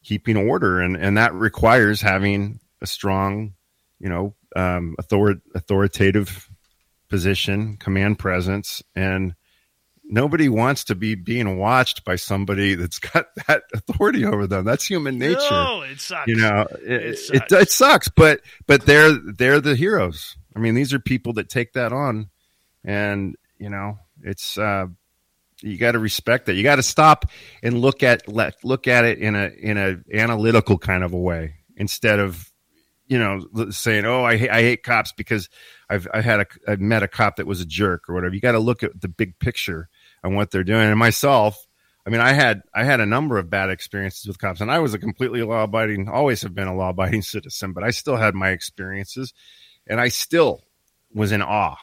keeping 0.04 0.38
order, 0.38 0.82
and 0.82 0.96
and 0.96 1.18
that 1.18 1.34
requires 1.34 2.02
having 2.02 2.60
a 2.82 2.88
strong, 2.88 3.54
you 4.00 4.10
know, 4.10 4.36
um, 4.56 4.96
author, 5.00 5.36
authoritative 5.54 6.50
position, 7.10 7.78
command 7.78 8.20
presence, 8.20 8.84
and 8.96 9.36
nobody 10.08 10.50
wants 10.50 10.84
to 10.86 10.96
be 10.96 11.16
being 11.16 11.58
watched 11.58 12.04
by 12.06 12.16
somebody 12.16 12.76
that's 12.76 13.00
got 13.00 13.28
that 13.48 13.64
authority 13.74 14.26
over 14.26 14.48
them. 14.48 14.66
That's 14.66 14.86
human 14.86 15.18
nature. 15.18 15.38
No, 15.52 15.82
it 15.82 16.00
sucks. 16.00 16.28
You 16.28 16.38
know, 16.38 16.68
it, 16.82 16.92
It 16.92 17.04
it, 17.04 17.18
sucks. 17.18 17.54
it, 17.54 17.72
sucks, 17.72 18.10
but 18.10 18.42
but 18.68 18.86
they're 18.86 19.14
they're 19.14 19.62
the 19.62 19.76
heroes. 19.76 20.36
I 20.56 20.60
mean, 20.60 20.76
these 20.76 20.94
are 20.94 21.00
people 21.00 21.34
that 21.34 21.50
take 21.50 21.74
that 21.74 21.92
on, 21.92 22.30
and 22.84 23.36
you 23.60 23.70
know, 23.70 24.00
it's 24.22 24.58
uh, 24.58 24.88
you 25.62 25.78
got 25.78 25.94
to 25.94 26.00
respect 26.00 26.46
that. 26.46 26.54
You 26.56 26.64
got 26.64 26.78
to 26.78 26.84
stop 26.84 27.26
and 27.64 27.80
look 27.82 28.04
at 28.04 28.28
let 28.28 28.64
look 28.64 28.88
at 28.88 29.06
it 29.06 29.20
in 29.20 29.36
a 29.36 29.48
in 29.60 29.78
a 29.78 29.98
analytical 30.14 30.78
kind 30.78 31.04
of 31.04 31.14
a 31.14 31.18
way 31.18 31.56
instead 31.78 32.20
of 32.20 32.50
you 33.08 33.20
know 33.20 33.46
saying, 33.72 34.06
"Oh, 34.06 34.24
I 34.24 34.38
hate, 34.38 34.50
I 34.50 34.62
hate 34.62 34.84
cops 34.84 35.12
because 35.12 35.50
I've 35.90 36.08
I 36.14 36.22
had 36.22 36.42
a 36.42 36.46
I've 36.68 36.80
met 36.80 37.04
a 37.04 37.08
cop 37.08 37.36
that 37.38 37.48
was 37.48 37.62
a 37.62 37.66
jerk 37.66 38.08
or 38.10 38.16
whatever." 38.16 38.34
You 38.34 38.42
got 38.42 38.54
to 38.54 38.60
look 38.60 38.84
at 38.84 39.00
the 39.02 39.10
big 39.10 39.38
picture 39.40 39.90
on 40.26 40.36
what 40.36 40.52
they're 40.52 40.64
doing. 40.64 40.90
And 40.90 41.00
myself, 41.00 41.66
I 42.06 42.10
mean, 42.10 42.22
I 42.22 42.34
had 42.34 42.62
I 42.74 42.84
had 42.84 43.00
a 43.00 43.06
number 43.06 43.38
of 43.38 43.50
bad 43.50 43.70
experiences 43.70 44.28
with 44.28 44.40
cops, 44.40 44.62
and 44.62 44.72
I 44.72 44.80
was 44.80 44.94
a 44.94 45.00
completely 45.00 45.44
law 45.44 45.64
abiding, 45.64 46.10
always 46.10 46.42
have 46.42 46.54
been 46.54 46.68
a 46.68 46.76
law 46.76 46.90
abiding 46.90 47.22
citizen, 47.24 47.74
but 47.74 47.84
I 47.84 47.92
still 47.92 48.18
had 48.18 48.36
my 48.36 48.50
experiences, 48.50 49.34
and 49.88 50.00
I 50.00 50.10
still 50.10 50.62
was 51.14 51.32
in 51.32 51.42
awe 51.42 51.78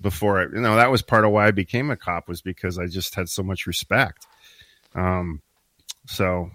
before 0.00 0.42
it. 0.42 0.52
You 0.54 0.60
know, 0.60 0.76
that 0.76 0.90
was 0.90 1.02
part 1.02 1.24
of 1.24 1.32
why 1.32 1.46
I 1.46 1.50
became 1.50 1.90
a 1.90 1.96
cop 1.96 2.28
was 2.28 2.40
because 2.40 2.78
I 2.78 2.86
just 2.86 3.14
had 3.14 3.28
so 3.28 3.42
much 3.42 3.66
respect. 3.66 4.26
Um, 4.94 5.42
so 6.06 6.50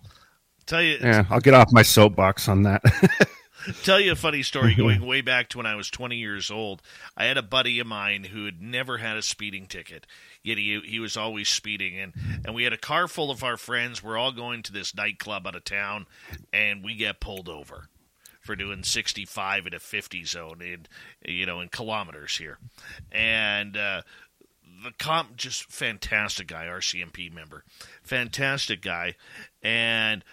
Tell 0.68 0.82
you, 0.82 0.98
yeah, 1.00 1.24
I'll 1.30 1.40
get 1.40 1.54
off 1.54 1.70
my 1.72 1.82
soapbox 1.82 2.50
on 2.50 2.64
that. 2.64 2.82
tell 3.84 4.00
you 4.00 4.12
a 4.12 4.16
funny 4.16 4.44
story 4.44 4.76
going 4.76 5.02
way 5.06 5.22
back 5.22 5.50
to 5.50 5.58
when 5.58 5.66
I 5.66 5.76
was 5.76 5.90
20 5.90 6.16
years 6.16 6.52
old. 6.52 6.82
I 7.16 7.26
had 7.26 7.38
a 7.38 7.44
buddy 7.44 7.80
of 7.80 7.88
mine 7.88 8.26
who 8.26 8.46
had 8.46 8.62
never 8.62 8.98
had 8.98 9.18
a 9.18 9.22
speeding 9.22 9.66
ticket, 9.68 10.06
yet 10.44 10.58
he 10.58 10.80
he 10.86 11.00
was 11.00 11.18
always 11.18 11.50
speeding, 11.50 11.98
and 11.98 12.14
and 12.46 12.56
we 12.56 12.64
had 12.64 12.74
a 12.74 12.78
car 12.78 13.08
full 13.08 13.32
of 13.32 13.44
our 13.44 13.58
friends. 13.58 14.04
We're 14.04 14.18
all 14.18 14.32
going 14.32 14.64
to 14.64 14.74
this 14.74 14.96
nightclub 14.96 15.48
out 15.48 15.56
of 15.56 15.64
town, 15.64 16.08
and 16.54 16.84
we 16.84 16.96
get 16.96 17.20
pulled 17.20 17.50
over 17.50 17.88
for 18.42 18.56
doing 18.56 18.84
65 18.84 19.68
in 19.68 19.74
a 19.74 19.80
50 19.80 20.24
zone 20.24 20.62
in 20.62 20.86
you 21.26 21.46
know 21.46 21.62
in 21.62 21.70
kilometers 21.70 22.38
here, 22.38 22.58
and. 23.12 23.78
uh 23.78 24.02
the 24.84 24.92
cop 25.00 25.36
just 25.36 25.72
fantastic 25.72 26.46
guy 26.46 26.66
rcmp 26.66 27.34
member 27.34 27.64
fantastic 28.04 28.80
guy 28.80 29.16
and 29.64 30.24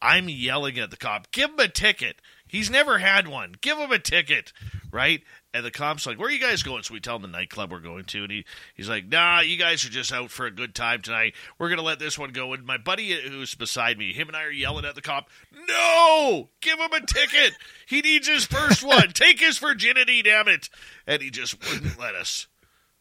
i'm 0.00 0.28
yelling 0.28 0.76
at 0.76 0.90
the 0.90 0.96
cop 0.96 1.30
give 1.30 1.50
him 1.50 1.60
a 1.60 1.68
ticket 1.68 2.16
he's 2.52 2.70
never 2.70 2.98
had 2.98 3.26
one. 3.26 3.54
Give 3.60 3.78
him 3.78 3.90
a 3.90 3.98
ticket 3.98 4.52
right? 4.92 5.22
And 5.54 5.64
the 5.64 5.70
cop's 5.70 6.06
like 6.06 6.18
where 6.18 6.28
are 6.28 6.32
you 6.32 6.38
guys 6.38 6.62
going? 6.62 6.82
So 6.84 6.94
we 6.94 7.00
tell 7.00 7.16
him 7.16 7.22
the 7.22 7.28
nightclub 7.28 7.72
we're 7.72 7.80
going 7.80 8.04
to 8.04 8.22
and 8.22 8.30
he, 8.30 8.44
he's 8.74 8.88
like 8.88 9.08
nah 9.08 9.40
you 9.40 9.56
guys 9.56 9.84
are 9.84 9.90
just 9.90 10.12
out 10.12 10.30
for 10.30 10.46
a 10.46 10.50
good 10.50 10.74
time 10.74 11.02
tonight. 11.02 11.34
We're 11.58 11.70
gonna 11.70 11.82
let 11.82 11.98
this 11.98 12.18
one 12.18 12.30
go. 12.30 12.52
And 12.52 12.64
my 12.64 12.78
buddy 12.78 13.12
who's 13.12 13.54
beside 13.54 13.98
me 13.98 14.12
him 14.12 14.28
and 14.28 14.36
i 14.36 14.44
are 14.44 14.50
yelling 14.50 14.84
at 14.84 14.94
the 14.94 15.02
cop 15.02 15.28
no! 15.66 16.50
Give 16.60 16.78
him 16.78 16.92
a 16.92 17.04
ticket! 17.04 17.54
He 17.86 18.02
needs 18.02 18.28
his 18.28 18.44
first 18.44 18.84
one! 18.86 19.08
Take 19.12 19.40
his 19.40 19.58
virginity 19.58 20.22
damn 20.22 20.48
it! 20.48 20.68
And 21.06 21.22
he 21.22 21.30
just 21.30 21.58
wouldn't 21.68 21.98
let 21.98 22.14
us. 22.14 22.46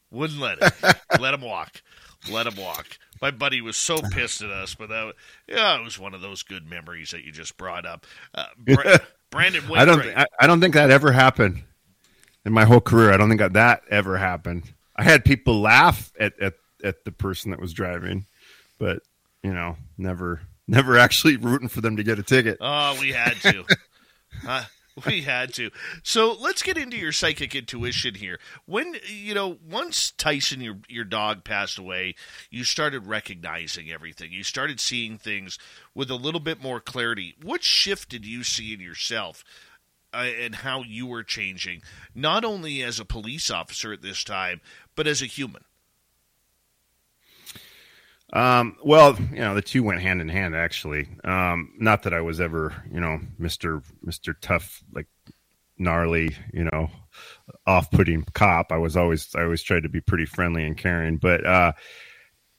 Wouldn't 0.10 0.40
let 0.42 0.58
it. 0.62 0.98
let 1.20 1.34
him 1.34 1.42
walk. 1.42 1.82
Let 2.30 2.48
him 2.48 2.62
walk. 2.62 2.98
My 3.22 3.32
buddy 3.32 3.62
was 3.62 3.78
so 3.78 3.98
pissed 4.12 4.42
at 4.42 4.50
us, 4.50 4.76
but 4.76 4.90
that 4.90 5.14
yeah, 5.48 5.80
it 5.80 5.84
was 5.84 5.98
one 5.98 6.14
of 6.14 6.22
those 6.22 6.44
good 6.44 6.70
memories 6.70 7.12
that 7.12 7.24
you 7.24 7.32
just 7.32 7.56
brought 7.56 7.86
up. 7.86 8.06
Uh, 8.34 8.46
Bra- 8.58 8.98
Brandon, 9.32 9.64
I 9.74 9.86
don't. 9.86 10.00
Wainwright- 10.00 10.18
I, 10.18 10.26
I 10.42 10.48
don't 10.48 10.62
think 10.62 10.74
that 10.76 10.92
ever 10.92 11.12
happened 11.12 11.64
in 12.46 12.54
my 12.54 12.66
whole 12.66 12.82
career. 12.82 13.12
I 13.12 13.18
don't 13.18 13.30
think 13.30 13.40
that, 13.40 13.54
that 13.54 13.84
ever 13.90 14.18
happened. 14.18 14.72
I 14.96 15.04
had 15.04 15.26
people 15.26 15.62
laugh 15.62 16.12
at, 16.20 16.38
at 16.40 16.54
at 16.84 17.06
the 17.06 17.12
person 17.12 17.52
that 17.52 17.60
was 17.60 17.74
driving, 17.74 18.26
but 18.78 19.00
you 19.44 19.54
know, 19.54 19.78
never 19.98 20.42
never 20.68 20.98
actually 21.00 21.38
rooting 21.38 21.70
for 21.70 21.82
them 21.82 21.98
to 21.98 22.04
get 22.04 22.20
a 22.20 22.24
ticket. 22.24 22.58
Oh, 22.62 22.98
we 23.00 23.12
had 23.12 23.36
to. 23.42 23.66
Uh, 24.48 24.64
we 25.06 25.22
had 25.22 25.54
to. 25.54 25.72
So 26.04 26.36
let's 26.40 26.62
get 26.62 26.78
into 26.78 26.98
your 26.98 27.12
psychic 27.12 27.56
intuition 27.56 28.16
here. 28.16 28.40
When 28.66 28.96
you 29.08 29.34
know, 29.34 29.58
once 29.68 30.12
Tyson, 30.12 30.62
your 30.62 30.78
your 30.88 31.06
dog, 31.06 31.44
passed 31.44 31.78
away, 31.78 32.16
you 32.50 32.64
started 32.64 33.08
recognizing 33.08 33.92
everything. 33.92 34.32
You 34.32 34.44
started 34.44 34.80
seeing 34.80 35.18
things 35.18 35.58
with 35.96 36.10
a 36.10 36.16
little 36.16 36.40
bit 36.40 36.62
more 36.62 36.80
clarity. 36.80 37.36
What 37.42 37.64
shift 37.64 38.10
did 38.10 38.26
you 38.26 38.44
see 38.44 38.74
in 38.74 38.80
yourself? 38.80 39.44
Uh, 40.14 40.28
and 40.42 40.56
how 40.56 40.84
you 40.84 41.08
were 41.08 41.24
changing, 41.24 41.82
not 42.14 42.44
only 42.44 42.84
as 42.84 43.00
a 43.00 43.06
police 43.06 43.50
officer 43.50 43.94
at 43.94 44.02
this 44.02 44.26
time, 44.26 44.60
but 44.94 45.08
as 45.08 45.22
a 45.22 45.26
human. 45.26 45.64
Um, 48.34 48.78
well, 48.84 49.18
you 49.32 49.40
know, 49.40 49.56
the 49.56 49.62
two 49.62 49.84
went 49.84 50.02
hand 50.02 50.22
in 50.22 50.30
hand. 50.30 50.56
Actually, 50.56 51.10
um, 51.24 51.74
not 51.78 52.04
that 52.04 52.14
I 52.14 52.22
was 52.22 52.40
ever, 52.40 52.74
you 52.92 53.00
know, 53.00 53.20
Mister 53.38 53.82
Mister 54.02 54.34
Tough, 54.34 54.84
like 54.94 55.08
gnarly, 55.78 56.36
you 56.54 56.64
know, 56.64 56.90
off-putting 57.66 58.24
cop. 58.34 58.72
I 58.72 58.78
was 58.78 58.96
always, 58.96 59.34
I 59.36 59.42
always 59.42 59.64
tried 59.64 59.84
to 59.84 59.90
be 59.90 60.00
pretty 60.00 60.26
friendly 60.26 60.64
and 60.64 60.78
caring. 60.78 61.18
But 61.18 61.46
uh, 61.46 61.74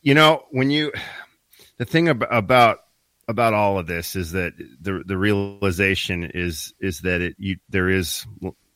you 0.03 0.15
know, 0.15 0.45
when 0.51 0.71
you, 0.71 0.93
the 1.79 1.85
thing 1.85 2.09
ab- 2.09 2.27
about 2.31 2.79
about 3.29 3.55
all 3.55 3.79
of 3.79 3.87
this 3.87 4.17
is 4.17 4.33
that 4.33 4.53
the 4.59 5.03
the 5.07 5.17
realization 5.17 6.25
is 6.35 6.75
is 6.81 7.01
that 7.01 7.21
it 7.21 7.37
you 7.39 7.57
there 7.71 7.89
is 7.89 8.27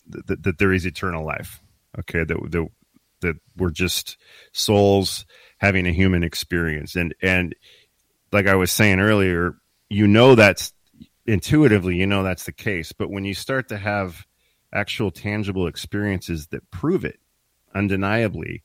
that, 0.08 0.42
that 0.44 0.58
there 0.58 0.72
is 0.72 0.86
eternal 0.86 1.26
life. 1.26 1.60
Okay, 1.98 2.24
that 2.24 2.38
that 2.50 2.68
that 3.20 3.36
we're 3.56 3.70
just 3.70 4.16
souls 4.52 5.26
having 5.58 5.86
a 5.86 5.92
human 5.92 6.22
experience. 6.22 6.96
And 6.96 7.14
and 7.22 7.54
like 8.32 8.46
i 8.46 8.54
was 8.54 8.72
saying 8.72 8.98
earlier 8.98 9.56
you 9.88 10.06
know 10.06 10.34
that's 10.34 10.72
intuitively 11.26 11.96
you 11.96 12.06
know 12.06 12.22
that's 12.22 12.44
the 12.44 12.52
case. 12.52 12.92
But 12.92 13.10
when 13.10 13.24
you 13.24 13.34
start 13.34 13.68
to 13.68 13.78
have 13.78 14.26
actual 14.72 15.10
tangible 15.10 15.66
experiences 15.66 16.48
that 16.48 16.70
prove 16.70 17.04
it 17.04 17.18
undeniably 17.74 18.62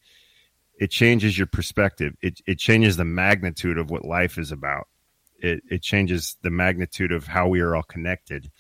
it 0.82 0.90
changes 0.90 1.38
your 1.38 1.46
perspective. 1.46 2.16
It, 2.24 2.42
it 2.48 2.58
changes 2.58 2.98
the 2.98 3.06
magnitude 3.06 3.78
of 3.78 3.92
what 3.92 4.04
life 4.04 4.40
is 4.40 4.52
about. 4.52 4.88
It, 5.38 5.62
it 5.70 5.84
changes 5.84 6.38
the 6.42 6.50
magnitude 6.50 7.12
of 7.12 7.28
how 7.28 7.48
we 7.48 7.62
are 7.62 7.76
all 7.76 7.84
connected. 7.84 8.52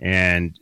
And 0.00 0.58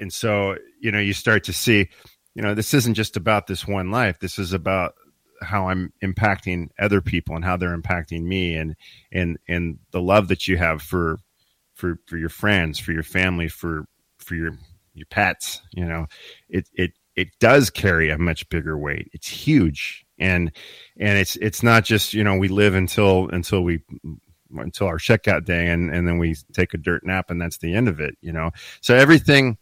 and 0.00 0.12
so 0.12 0.56
you 0.80 0.90
know 0.90 0.98
you 0.98 1.12
start 1.12 1.44
to 1.44 1.52
see 1.52 1.88
you 2.34 2.42
know 2.42 2.54
this 2.54 2.74
isn't 2.74 2.94
just 2.94 3.16
about 3.16 3.46
this 3.46 3.64
one 3.66 3.92
life. 3.92 4.18
This 4.18 4.40
is 4.40 4.52
about 4.52 4.94
how 5.40 5.68
I'm 5.68 5.92
impacting 6.02 6.68
other 6.78 7.00
people 7.00 7.36
and 7.36 7.44
how 7.44 7.56
they're 7.56 7.76
impacting 7.76 8.22
me 8.22 8.54
and 8.54 8.76
and 9.12 9.38
and 9.48 9.78
the 9.90 10.00
love 10.00 10.28
that 10.28 10.48
you 10.48 10.56
have 10.56 10.82
for 10.82 11.18
for 11.74 11.98
for 12.06 12.16
your 12.16 12.28
friends, 12.28 12.78
for 12.78 12.92
your 12.92 13.02
family, 13.02 13.48
for 13.48 13.86
for 14.18 14.34
your 14.34 14.58
your 14.94 15.06
pets, 15.06 15.62
you 15.72 15.84
know, 15.84 16.06
it 16.48 16.68
it 16.74 16.92
it 17.16 17.28
does 17.38 17.70
carry 17.70 18.10
a 18.10 18.18
much 18.18 18.48
bigger 18.48 18.78
weight. 18.78 19.08
It's 19.12 19.28
huge. 19.28 20.04
And 20.18 20.52
and 20.98 21.18
it's 21.18 21.36
it's 21.36 21.62
not 21.62 21.84
just, 21.84 22.14
you 22.14 22.22
know, 22.22 22.36
we 22.36 22.48
live 22.48 22.74
until 22.74 23.28
until 23.30 23.62
we 23.62 23.82
until 24.56 24.86
our 24.86 24.98
checkout 24.98 25.44
day 25.44 25.68
and 25.68 25.92
and 25.94 26.06
then 26.06 26.18
we 26.18 26.36
take 26.52 26.74
a 26.74 26.78
dirt 26.78 27.04
nap 27.04 27.30
and 27.30 27.40
that's 27.40 27.58
the 27.58 27.74
end 27.74 27.88
of 27.88 28.00
it, 28.00 28.16
you 28.20 28.32
know. 28.32 28.50
So 28.80 28.94
everything 28.94 29.58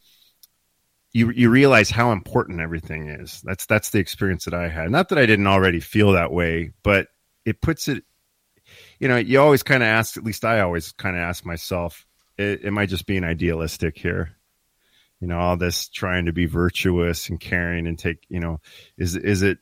you 1.18 1.30
you 1.30 1.50
realize 1.50 1.90
how 1.90 2.12
important 2.12 2.60
everything 2.60 3.08
is. 3.08 3.42
That's 3.42 3.66
that's 3.66 3.90
the 3.90 3.98
experience 3.98 4.44
that 4.44 4.54
I 4.54 4.68
had. 4.68 4.90
Not 4.90 5.08
that 5.08 5.18
I 5.18 5.26
didn't 5.26 5.48
already 5.48 5.80
feel 5.80 6.12
that 6.12 6.32
way, 6.32 6.70
but 6.82 7.08
it 7.44 7.60
puts 7.60 7.88
it. 7.88 8.04
You 9.00 9.08
know, 9.08 9.16
you 9.16 9.40
always 9.40 9.64
kind 9.64 9.82
of 9.82 9.88
ask. 9.88 10.16
At 10.16 10.24
least 10.24 10.44
I 10.44 10.60
always 10.60 10.92
kind 10.92 11.16
of 11.16 11.22
ask 11.22 11.44
myself, 11.44 12.06
"Am 12.38 12.78
I 12.78 12.86
just 12.86 13.06
being 13.06 13.24
idealistic 13.24 13.98
here?" 13.98 14.36
You 15.20 15.26
know, 15.26 15.38
all 15.38 15.56
this 15.56 15.88
trying 15.88 16.26
to 16.26 16.32
be 16.32 16.46
virtuous 16.46 17.28
and 17.28 17.40
caring 17.40 17.88
and 17.88 17.98
take. 17.98 18.24
You 18.28 18.38
know, 18.38 18.60
is 18.96 19.16
is 19.16 19.42
it 19.42 19.58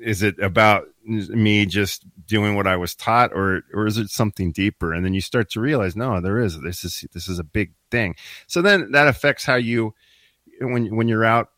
is 0.00 0.22
it 0.22 0.38
about 0.38 0.86
me 1.04 1.66
just 1.66 2.04
doing 2.26 2.54
what 2.54 2.66
I 2.66 2.76
was 2.76 2.94
taught, 2.94 3.32
or 3.34 3.64
or 3.74 3.86
is 3.86 3.98
it 3.98 4.08
something 4.08 4.50
deeper? 4.50 4.94
And 4.94 5.04
then 5.04 5.12
you 5.12 5.20
start 5.20 5.50
to 5.50 5.60
realize, 5.60 5.94
no, 5.94 6.22
there 6.22 6.38
is. 6.38 6.58
This 6.60 6.84
is 6.84 7.04
this 7.12 7.28
is 7.28 7.38
a 7.38 7.44
big 7.44 7.74
thing. 7.90 8.14
So 8.46 8.62
then 8.62 8.92
that 8.92 9.08
affects 9.08 9.44
how 9.44 9.56
you 9.56 9.94
when 10.60 10.94
when 10.94 11.08
you're 11.08 11.24
out 11.24 11.50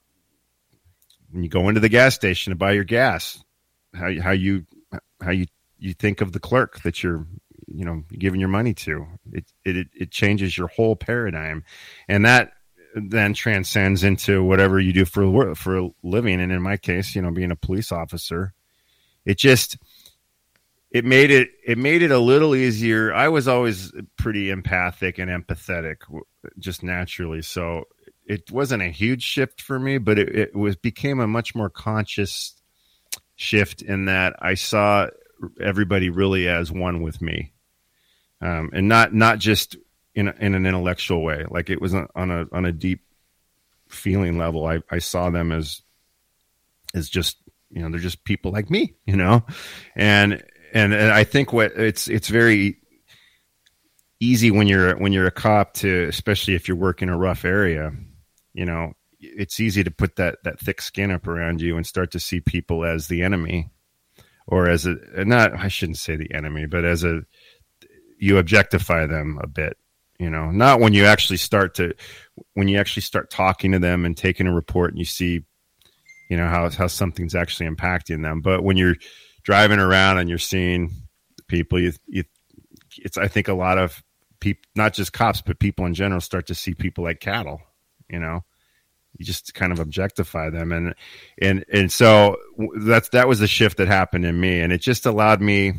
when 1.31 1.43
you 1.43 1.49
go 1.49 1.69
into 1.69 1.81
the 1.81 1.89
gas 1.89 2.15
station 2.15 2.51
to 2.51 2.57
buy 2.57 2.73
your 2.73 2.85
gas 2.85 3.43
how 3.95 4.11
how 4.21 4.31
you 4.31 4.65
how 5.21 5.31
you 5.31 5.47
you 5.79 5.95
think 5.95 6.21
of 6.21 6.33
the 6.33 6.41
clerk 6.41 6.83
that 6.83 7.03
you're 7.03 7.27
you 7.67 7.85
know 7.85 8.03
giving 8.11 8.41
your 8.41 8.49
money 8.49 8.75
to. 8.75 9.07
It 9.33 9.45
it 9.65 9.89
it 9.95 10.11
changes 10.11 10.57
your 10.57 10.69
whole 10.69 10.97
paradigm. 10.97 11.65
And 12.09 12.25
that 12.25 12.53
then 12.95 13.35
transcends 13.35 14.03
into 14.03 14.43
whatever 14.43 14.81
you 14.81 14.93
do 14.93 15.05
for 15.05 15.55
for 15.55 15.79
a 15.79 15.91
living. 16.03 16.41
And 16.41 16.53
in 16.53 16.63
my 16.63 16.77
case 16.77 17.15
you 17.15 17.23
know 17.23 17.31
being 17.31 17.51
a 17.51 17.57
police 17.57 17.93
officer 17.93 18.55
it 19.25 19.39
just 19.39 19.79
it 20.91 21.05
made 21.05 21.31
it 21.31 21.51
it 21.67 21.79
made 21.79 22.03
it 22.03 22.11
a 22.11 22.19
little 22.19 22.55
easier. 22.55 23.13
I 23.13 23.29
was 23.29 23.47
always 23.47 23.93
pretty 24.17 24.51
empathic 24.51 25.19
and 25.19 25.31
empathetic 25.31 25.97
just 26.59 26.83
naturally. 26.83 27.43
So 27.43 27.85
it 28.29 28.51
wasn't 28.53 28.83
a 28.83 28.91
huge 28.91 29.23
shift 29.23 29.63
for 29.63 29.81
me, 29.81 29.97
but 29.97 30.19
it, 30.19 30.37
it 30.37 30.55
was 30.55 30.77
became 30.77 31.19
a 31.19 31.27
much 31.27 31.55
more 31.55 31.71
conscious 31.71 32.55
shift 33.37 33.81
in 33.81 34.05
that 34.05 34.37
I 34.39 34.55
saw 34.55 35.09
everybody 35.61 36.11
really 36.11 36.47
as 36.47 36.71
one 36.71 37.03
with 37.03 37.23
me, 37.23 37.53
um, 38.43 38.71
and 38.75 38.87
not 38.87 39.15
not 39.15 39.39
just 39.39 39.77
in 40.15 40.29
in 40.29 40.55
an 40.55 40.67
intellectual 40.67 41.23
way. 41.23 41.47
Like 41.49 41.71
it 41.71 41.81
was 41.81 41.95
on 41.95 42.09
a 42.15 42.45
on 42.53 42.67
a 42.67 42.73
deep 42.73 43.01
feeling 43.89 44.37
level. 44.37 44.67
I, 44.67 44.83
I 44.91 44.99
saw 44.99 45.31
them 45.31 45.51
as 45.51 45.81
as 46.95 47.09
just 47.09 47.39
you 47.71 47.81
know 47.81 47.91
they're 47.91 47.99
just 47.99 48.25
people 48.25 48.53
like 48.53 48.69
me, 48.69 48.95
you 49.07 49.17
know, 49.17 49.43
and 49.97 50.45
and, 50.75 50.93
and 50.93 51.11
I 51.11 51.25
think 51.25 51.55
what 51.55 51.73
it's 51.77 52.09
it's 52.09 52.29
very 52.29 52.77
easy 54.21 54.51
when 54.51 54.67
you're 54.67 54.99
when 54.99 55.15
you're 55.15 55.27
a 55.27 55.31
cop 55.31 55.73
to 55.73 56.05
especially 56.09 56.55
if 56.55 56.69
you're 56.69 56.77
working 56.77 57.09
a 57.09 57.17
rough 57.17 57.47
area 57.47 57.93
you 58.59 58.65
know 58.65 58.93
it's 59.21 59.61
easy 59.61 59.85
to 59.85 59.91
put 59.91 60.17
that 60.17 60.39
that 60.45 60.59
thick 60.59 60.83
skin 60.83 61.11
up 61.11 61.27
around 61.27 61.61
you 61.61 61.77
and 61.77 61.87
start 61.87 62.11
to 62.11 62.21
see 62.21 62.41
people 62.41 62.85
as 62.85 63.07
the 63.07 63.23
enemy 63.23 63.71
or 64.47 64.69
as 64.69 64.85
a 64.85 64.97
not 65.25 65.55
I 65.55 65.69
shouldn't 65.69 65.99
say 65.99 66.17
the 66.17 66.33
enemy 66.35 66.67
but 66.67 66.85
as 66.85 67.05
a 67.05 67.23
you 68.19 68.39
objectify 68.39 69.07
them 69.07 69.39
a 69.43 69.47
bit 69.47 69.77
you 70.19 70.29
know 70.29 70.51
not 70.51 70.81
when 70.81 70.93
you 70.93 71.05
actually 71.05 71.37
start 71.37 71.77
to 71.77 71.95
when 72.55 72.67
you 72.67 72.79
actually 72.79 73.03
start 73.03 73.31
talking 73.31 73.73
to 73.73 73.79
them 73.79 74.05
and 74.05 74.17
taking 74.17 74.49
a 74.49 74.55
report 74.55 74.91
and 74.91 74.99
you 74.99 75.05
see 75.05 75.45
you 76.29 76.37
know 76.37 76.49
how 76.49 76.69
how 76.71 76.89
something's 76.89 77.37
actually 77.37 77.69
impacting 77.69 78.23
them 78.23 78.41
but 78.41 78.65
when 78.65 78.77
you're 78.77 78.97
driving 79.45 79.79
around 79.79 80.19
and 80.19 80.29
you're 80.29 80.37
seeing 80.37 80.91
people 81.47 81.79
you, 81.81 81.93
you 82.07 82.25
it's 82.97 83.17
I 83.17 83.29
think 83.29 83.47
a 83.47 83.55
lot 83.55 83.79
of 83.79 84.03
people, 84.41 84.63
not 84.75 84.95
just 84.95 85.13
cops, 85.13 85.41
but 85.41 85.59
people 85.59 85.87
in 85.87 85.95
general, 85.95 86.21
start 86.21 86.47
to 86.47 86.55
see 86.55 86.75
people 86.75 87.05
like 87.05 87.21
cattle. 87.21 87.61
You 88.09 88.19
know, 88.21 88.45
you 89.17 89.25
just 89.25 89.55
kind 89.55 89.73
of 89.73 89.79
objectify 89.79 90.51
them, 90.51 90.73
and 90.73 90.95
and 91.41 91.65
and 91.73 91.93
so 91.93 92.37
that's 92.81 93.11
that 93.11 93.29
was 93.29 93.41
the 93.41 93.47
shift 93.47 93.79
that 93.79 93.89
happened 93.89 94.25
in 94.25 94.39
me, 94.39 94.61
and 94.61 94.73
it 94.73 94.81
just 94.81 95.07
allowed 95.07 95.41
me. 95.41 95.75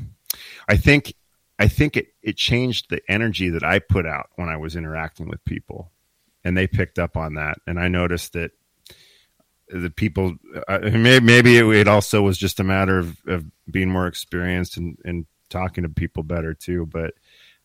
I 0.67 0.77
think 0.77 1.13
I 1.57 1.67
think 1.67 1.97
it 1.97 2.07
it 2.21 2.37
changed 2.37 2.89
the 2.89 3.01
energy 3.09 3.49
that 3.49 3.63
I 3.63 3.79
put 3.79 4.05
out 4.05 4.29
when 4.35 4.49
I 4.49 4.57
was 4.57 4.75
interacting 4.75 5.27
with 5.27 5.43
people, 5.45 5.91
and 6.43 6.57
they 6.57 6.67
picked 6.67 6.99
up 6.99 7.17
on 7.17 7.35
that, 7.35 7.59
and 7.67 7.79
I 7.79 7.87
noticed 7.87 8.33
that 8.33 8.51
the 9.69 9.89
people 9.89 10.35
uh, 10.67 10.79
maybe, 10.81 11.25
maybe 11.25 11.57
it, 11.57 11.65
it, 11.65 11.87
also 11.87 12.21
was 12.21 12.37
just 12.37 12.59
a 12.59 12.63
matter 12.63 12.97
of, 12.97 13.17
of 13.27 13.45
being 13.69 13.89
more 13.89 14.07
experienced 14.07 14.77
and, 14.77 14.97
and 15.05 15.27
talking 15.49 15.83
to 15.83 15.89
people 15.89 16.23
better 16.23 16.53
too. 16.53 16.87
But 16.87 17.13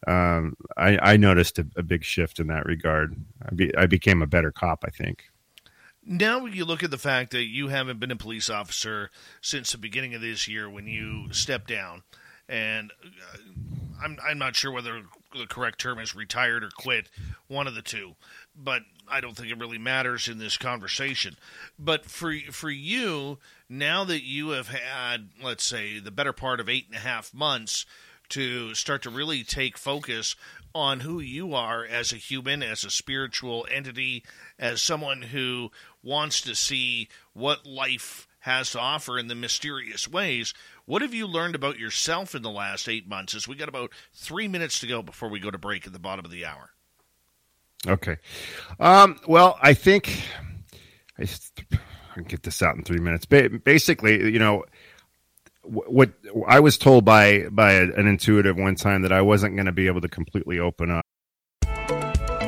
um, 0.06 0.56
I, 0.76 0.98
I, 0.98 1.16
noticed 1.16 1.58
a, 1.58 1.66
a, 1.76 1.82
big 1.82 2.04
shift 2.04 2.38
in 2.38 2.48
that 2.48 2.66
regard. 2.66 3.16
I, 3.42 3.54
be, 3.54 3.76
I, 3.76 3.86
became 3.86 4.22
a 4.22 4.26
better 4.26 4.52
cop, 4.52 4.84
I 4.86 4.90
think. 4.90 5.24
Now 6.04 6.44
you 6.44 6.64
look 6.64 6.82
at 6.82 6.90
the 6.90 6.98
fact 6.98 7.30
that 7.30 7.44
you 7.44 7.68
haven't 7.68 8.00
been 8.00 8.10
a 8.10 8.16
police 8.16 8.50
officer 8.50 9.10
since 9.40 9.72
the 9.72 9.78
beginning 9.78 10.14
of 10.14 10.20
this 10.20 10.46
year 10.46 10.68
when 10.68 10.86
you 10.86 11.32
stepped 11.32 11.68
down, 11.68 12.02
and 12.48 12.92
uh, 13.02 13.38
I'm 14.02 14.18
I'm 14.22 14.38
not 14.38 14.54
sure 14.54 14.70
whether 14.70 15.02
the 15.34 15.46
correct 15.46 15.80
term 15.80 15.98
is 15.98 16.14
retired 16.14 16.62
or 16.62 16.68
quit, 16.76 17.08
one 17.48 17.66
of 17.66 17.74
the 17.74 17.82
two, 17.82 18.16
but 18.54 18.82
I 19.08 19.22
don't 19.22 19.34
think 19.34 19.50
it 19.50 19.58
really 19.58 19.78
matters 19.78 20.28
in 20.28 20.38
this 20.38 20.58
conversation. 20.58 21.36
But 21.78 22.04
for 22.04 22.34
for 22.50 22.70
you, 22.70 23.38
now 23.70 24.04
that 24.04 24.22
you 24.22 24.50
have 24.50 24.68
had, 24.68 25.30
let's 25.42 25.64
say, 25.64 25.98
the 25.98 26.10
better 26.10 26.34
part 26.34 26.60
of 26.60 26.68
eight 26.68 26.86
and 26.86 26.96
a 26.96 27.00
half 27.00 27.32
months 27.32 27.86
to 28.30 28.74
start 28.74 29.02
to 29.02 29.10
really 29.10 29.44
take 29.44 29.78
focus 29.78 30.36
on 30.74 31.00
who 31.00 31.20
you 31.20 31.54
are 31.54 31.84
as 31.84 32.12
a 32.12 32.16
human, 32.16 32.62
as 32.62 32.84
a 32.84 32.90
spiritual 32.90 33.66
entity, 33.70 34.24
as 34.58 34.82
someone 34.82 35.22
who 35.22 35.70
wants 36.02 36.40
to 36.40 36.54
see 36.54 37.08
what 37.32 37.64
life 37.64 38.26
has 38.40 38.70
to 38.72 38.80
offer 38.80 39.18
in 39.18 39.28
the 39.28 39.34
mysterious 39.34 40.06
ways. 40.06 40.52
What 40.84 41.00
have 41.00 41.14
you 41.14 41.26
learned 41.26 41.54
about 41.54 41.78
yourself 41.78 42.34
in 42.34 42.42
the 42.42 42.50
last 42.50 42.88
eight 42.88 43.08
months? 43.08 43.34
As 43.34 43.48
we 43.48 43.54
got 43.54 43.68
about 43.68 43.90
three 44.12 44.48
minutes 44.48 44.80
to 44.80 44.86
go 44.86 45.00
before 45.00 45.30
we 45.30 45.40
go 45.40 45.50
to 45.50 45.58
break 45.58 45.86
at 45.86 45.92
the 45.92 45.98
bottom 45.98 46.24
of 46.24 46.30
the 46.30 46.44
hour. 46.44 46.70
Okay. 47.86 48.16
Um, 48.78 49.18
well, 49.26 49.58
I 49.62 49.74
think 49.74 50.22
I 51.18 51.26
can 52.14 52.24
get 52.24 52.42
this 52.42 52.62
out 52.62 52.76
in 52.76 52.82
three 52.82 53.00
minutes. 53.00 53.26
Basically, 53.26 54.30
you 54.30 54.38
know, 54.38 54.64
what 55.64 56.10
I 56.46 56.60
was 56.60 56.78
told 56.78 57.04
by 57.04 57.48
by 57.48 57.72
an 57.72 58.06
intuitive 58.06 58.56
one 58.56 58.74
time 58.74 59.02
that 59.02 59.12
I 59.12 59.22
wasn't 59.22 59.56
going 59.56 59.66
to 59.66 59.72
be 59.72 59.86
able 59.86 60.00
to 60.00 60.08
completely 60.08 60.58
open 60.58 60.90
up. 60.90 61.04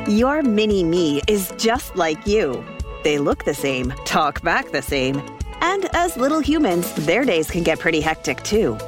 Your 0.09 0.42
mini 0.42 0.85
me 0.85 1.22
is 1.26 1.52
just 1.57 1.96
like 1.96 2.26
you. 2.26 2.64
They 3.02 3.18
look 3.18 3.44
the 3.44 3.55
same, 3.55 3.92
talk 4.05 4.42
back 4.42 4.70
the 4.72 4.83
same, 4.83 5.20
and 5.61 5.87
as 5.94 6.16
little 6.16 6.40
humans, 6.40 6.92
their 7.07 7.24
days 7.24 7.50
can 7.50 7.62
get 7.62 7.79
pretty 7.79 8.00
hectic 8.00 8.42
too. 8.42 8.79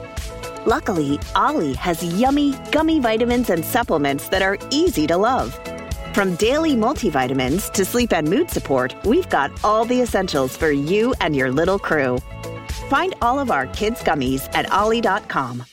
Luckily, 0.66 1.18
Olly 1.34 1.72
has 1.74 2.04
yummy, 2.04 2.54
gummy 2.72 3.00
vitamins 3.00 3.48
and 3.48 3.64
supplements 3.64 4.28
that 4.28 4.42
are 4.42 4.58
easy 4.70 5.06
to 5.06 5.16
love. 5.16 5.58
From 6.12 6.34
daily 6.36 6.74
multivitamins 6.74 7.72
to 7.72 7.84
sleep 7.84 8.12
and 8.12 8.28
mood 8.28 8.50
support, 8.50 8.94
we've 9.04 9.28
got 9.28 9.52
all 9.64 9.84
the 9.84 10.00
essentials 10.00 10.56
for 10.56 10.70
you 10.70 11.14
and 11.20 11.34
your 11.36 11.50
little 11.50 11.78
crew. 11.78 12.18
Find 12.88 13.14
all 13.22 13.38
of 13.38 13.50
our 13.50 13.66
kids' 13.68 14.02
gummies 14.02 14.48
at 14.54 14.70
olly.com. 14.72 15.64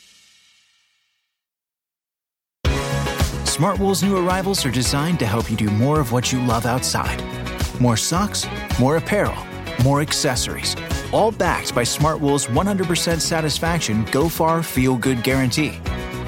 Smartwool's 3.56 4.04
new 4.04 4.18
arrivals 4.18 4.66
are 4.66 4.72
designed 4.72 5.18
to 5.20 5.26
help 5.26 5.50
you 5.50 5.56
do 5.56 5.68
more 5.68 6.02
of 6.02 6.12
what 6.12 6.34
you 6.34 6.42
love 6.42 6.66
outside. 6.66 7.24
More 7.80 7.96
socks, 7.96 8.46
more 8.82 8.98
apparel, 8.98 9.38
more 9.82 10.02
accessories. 10.02 10.76
All 11.14 11.32
backed 11.32 11.74
by 11.74 11.84
Smartwool's 11.84 12.48
100% 12.48 13.22
satisfaction 13.22 14.04
Go 14.12 14.28
Far, 14.28 14.62
Feel 14.62 14.98
Good 14.98 15.24
guarantee. 15.24 15.72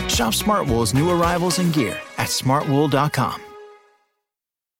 Shop 0.07 0.33
Smartwool's 0.33 0.93
new 0.93 1.09
arrivals 1.09 1.59
and 1.59 1.73
gear 1.73 1.99
at 2.17 2.29
smartwool.com. 2.29 3.41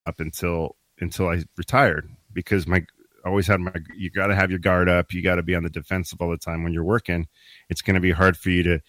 Up 0.05 0.19
until 0.21 0.77
until 0.99 1.27
I 1.27 1.43
retired 1.57 2.09
because 2.31 2.65
my 2.65 2.85
always 3.27 3.47
had 3.47 3.59
my 3.59 3.71
you 3.95 4.09
got 4.09 4.27
to 4.27 4.35
have 4.35 4.49
your 4.49 4.59
guard 4.59 4.89
up. 4.89 5.13
You 5.13 5.21
got 5.21 5.35
to 5.35 5.43
be 5.43 5.55
on 5.55 5.63
the 5.63 5.69
defensive 5.69 6.21
all 6.21 6.29
the 6.29 6.37
time 6.37 6.63
when 6.63 6.73
you're 6.73 6.83
working. 6.83 7.27
It's 7.69 7.81
going 7.81 7.95
to 7.95 7.99
be 7.99 8.11
hard 8.11 8.37
for 8.37 8.49
you 8.49 8.63
to 8.63 8.79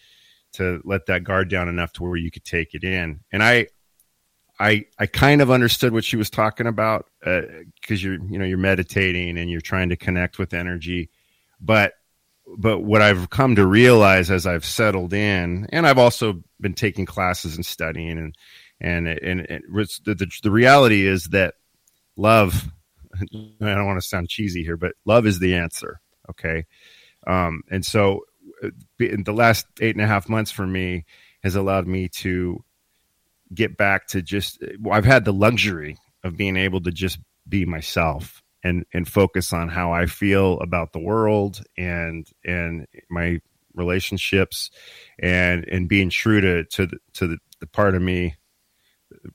to 0.52 0.80
let 0.84 1.06
that 1.06 1.24
guard 1.24 1.50
down 1.50 1.68
enough 1.68 1.92
to 1.94 2.02
where 2.02 2.16
you 2.16 2.30
could 2.30 2.44
take 2.44 2.74
it 2.74 2.84
in. 2.84 3.20
And 3.32 3.42
i 3.42 3.66
i 4.60 4.84
i 4.98 5.06
kind 5.06 5.40
of 5.40 5.50
understood 5.50 5.92
what 5.92 6.04
she 6.04 6.16
was 6.16 6.30
talking 6.30 6.66
about 6.66 7.06
because 7.20 7.62
uh, 7.90 7.94
you're 7.94 8.14
you 8.14 8.38
know 8.38 8.44
you're 8.44 8.58
meditating 8.58 9.38
and 9.38 9.50
you're 9.50 9.60
trying 9.60 9.90
to 9.90 9.96
connect 9.96 10.38
with 10.38 10.54
energy. 10.54 11.10
But 11.60 11.94
but 12.56 12.80
what 12.80 13.02
i've 13.02 13.30
come 13.30 13.56
to 13.56 13.66
realize 13.66 14.30
as 14.30 14.46
i've 14.46 14.64
settled 14.64 15.12
in 15.12 15.66
and 15.70 15.86
i've 15.86 15.98
also 15.98 16.42
been 16.60 16.74
taking 16.74 17.04
classes 17.04 17.56
and 17.56 17.66
studying 17.66 18.18
and 18.18 18.34
and 18.80 19.08
and, 19.08 19.46
and 19.50 19.62
the, 20.04 20.14
the, 20.14 20.30
the 20.42 20.50
reality 20.50 21.06
is 21.06 21.24
that 21.26 21.54
love 22.16 22.70
I 23.60 23.74
don't 23.74 23.86
want 23.86 24.00
to 24.00 24.06
sound 24.06 24.28
cheesy 24.28 24.62
here, 24.62 24.76
but 24.76 24.92
love 25.04 25.26
is 25.26 25.38
the 25.38 25.54
answer. 25.54 26.00
Okay. 26.30 26.66
Um, 27.26 27.62
and 27.70 27.84
so 27.84 28.24
the 28.98 29.32
last 29.32 29.66
eight 29.80 29.94
and 29.94 30.04
a 30.04 30.06
half 30.06 30.28
months 30.28 30.50
for 30.50 30.66
me 30.66 31.04
has 31.42 31.54
allowed 31.54 31.86
me 31.86 32.08
to 32.08 32.64
get 33.54 33.76
back 33.76 34.06
to 34.08 34.22
just, 34.22 34.62
I've 34.90 35.04
had 35.04 35.24
the 35.24 35.32
luxury 35.32 35.96
of 36.24 36.36
being 36.36 36.56
able 36.56 36.80
to 36.82 36.90
just 36.90 37.18
be 37.48 37.64
myself 37.64 38.42
and, 38.62 38.84
and 38.92 39.08
focus 39.08 39.52
on 39.52 39.68
how 39.68 39.92
I 39.92 40.06
feel 40.06 40.58
about 40.60 40.92
the 40.92 40.98
world 40.98 41.62
and, 41.76 42.28
and 42.44 42.86
my 43.08 43.40
relationships 43.74 44.70
and, 45.18 45.64
and 45.68 45.88
being 45.88 46.10
true 46.10 46.40
to, 46.40 46.64
to 46.64 46.86
the, 46.86 46.98
to 47.14 47.26
the, 47.28 47.38
the 47.60 47.66
part 47.66 47.94
of 47.94 48.02
me, 48.02 48.34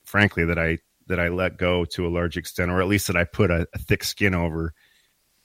frankly, 0.03 0.45
that 0.45 0.59
I 0.59 0.79
that 1.07 1.19
I 1.19 1.29
let 1.29 1.57
go 1.57 1.85
to 1.85 2.07
a 2.07 2.09
large 2.09 2.37
extent, 2.37 2.71
or 2.71 2.81
at 2.81 2.87
least 2.87 3.07
that 3.07 3.15
I 3.15 3.23
put 3.23 3.51
a, 3.51 3.67
a 3.73 3.79
thick 3.79 4.03
skin 4.03 4.33
over, 4.33 4.73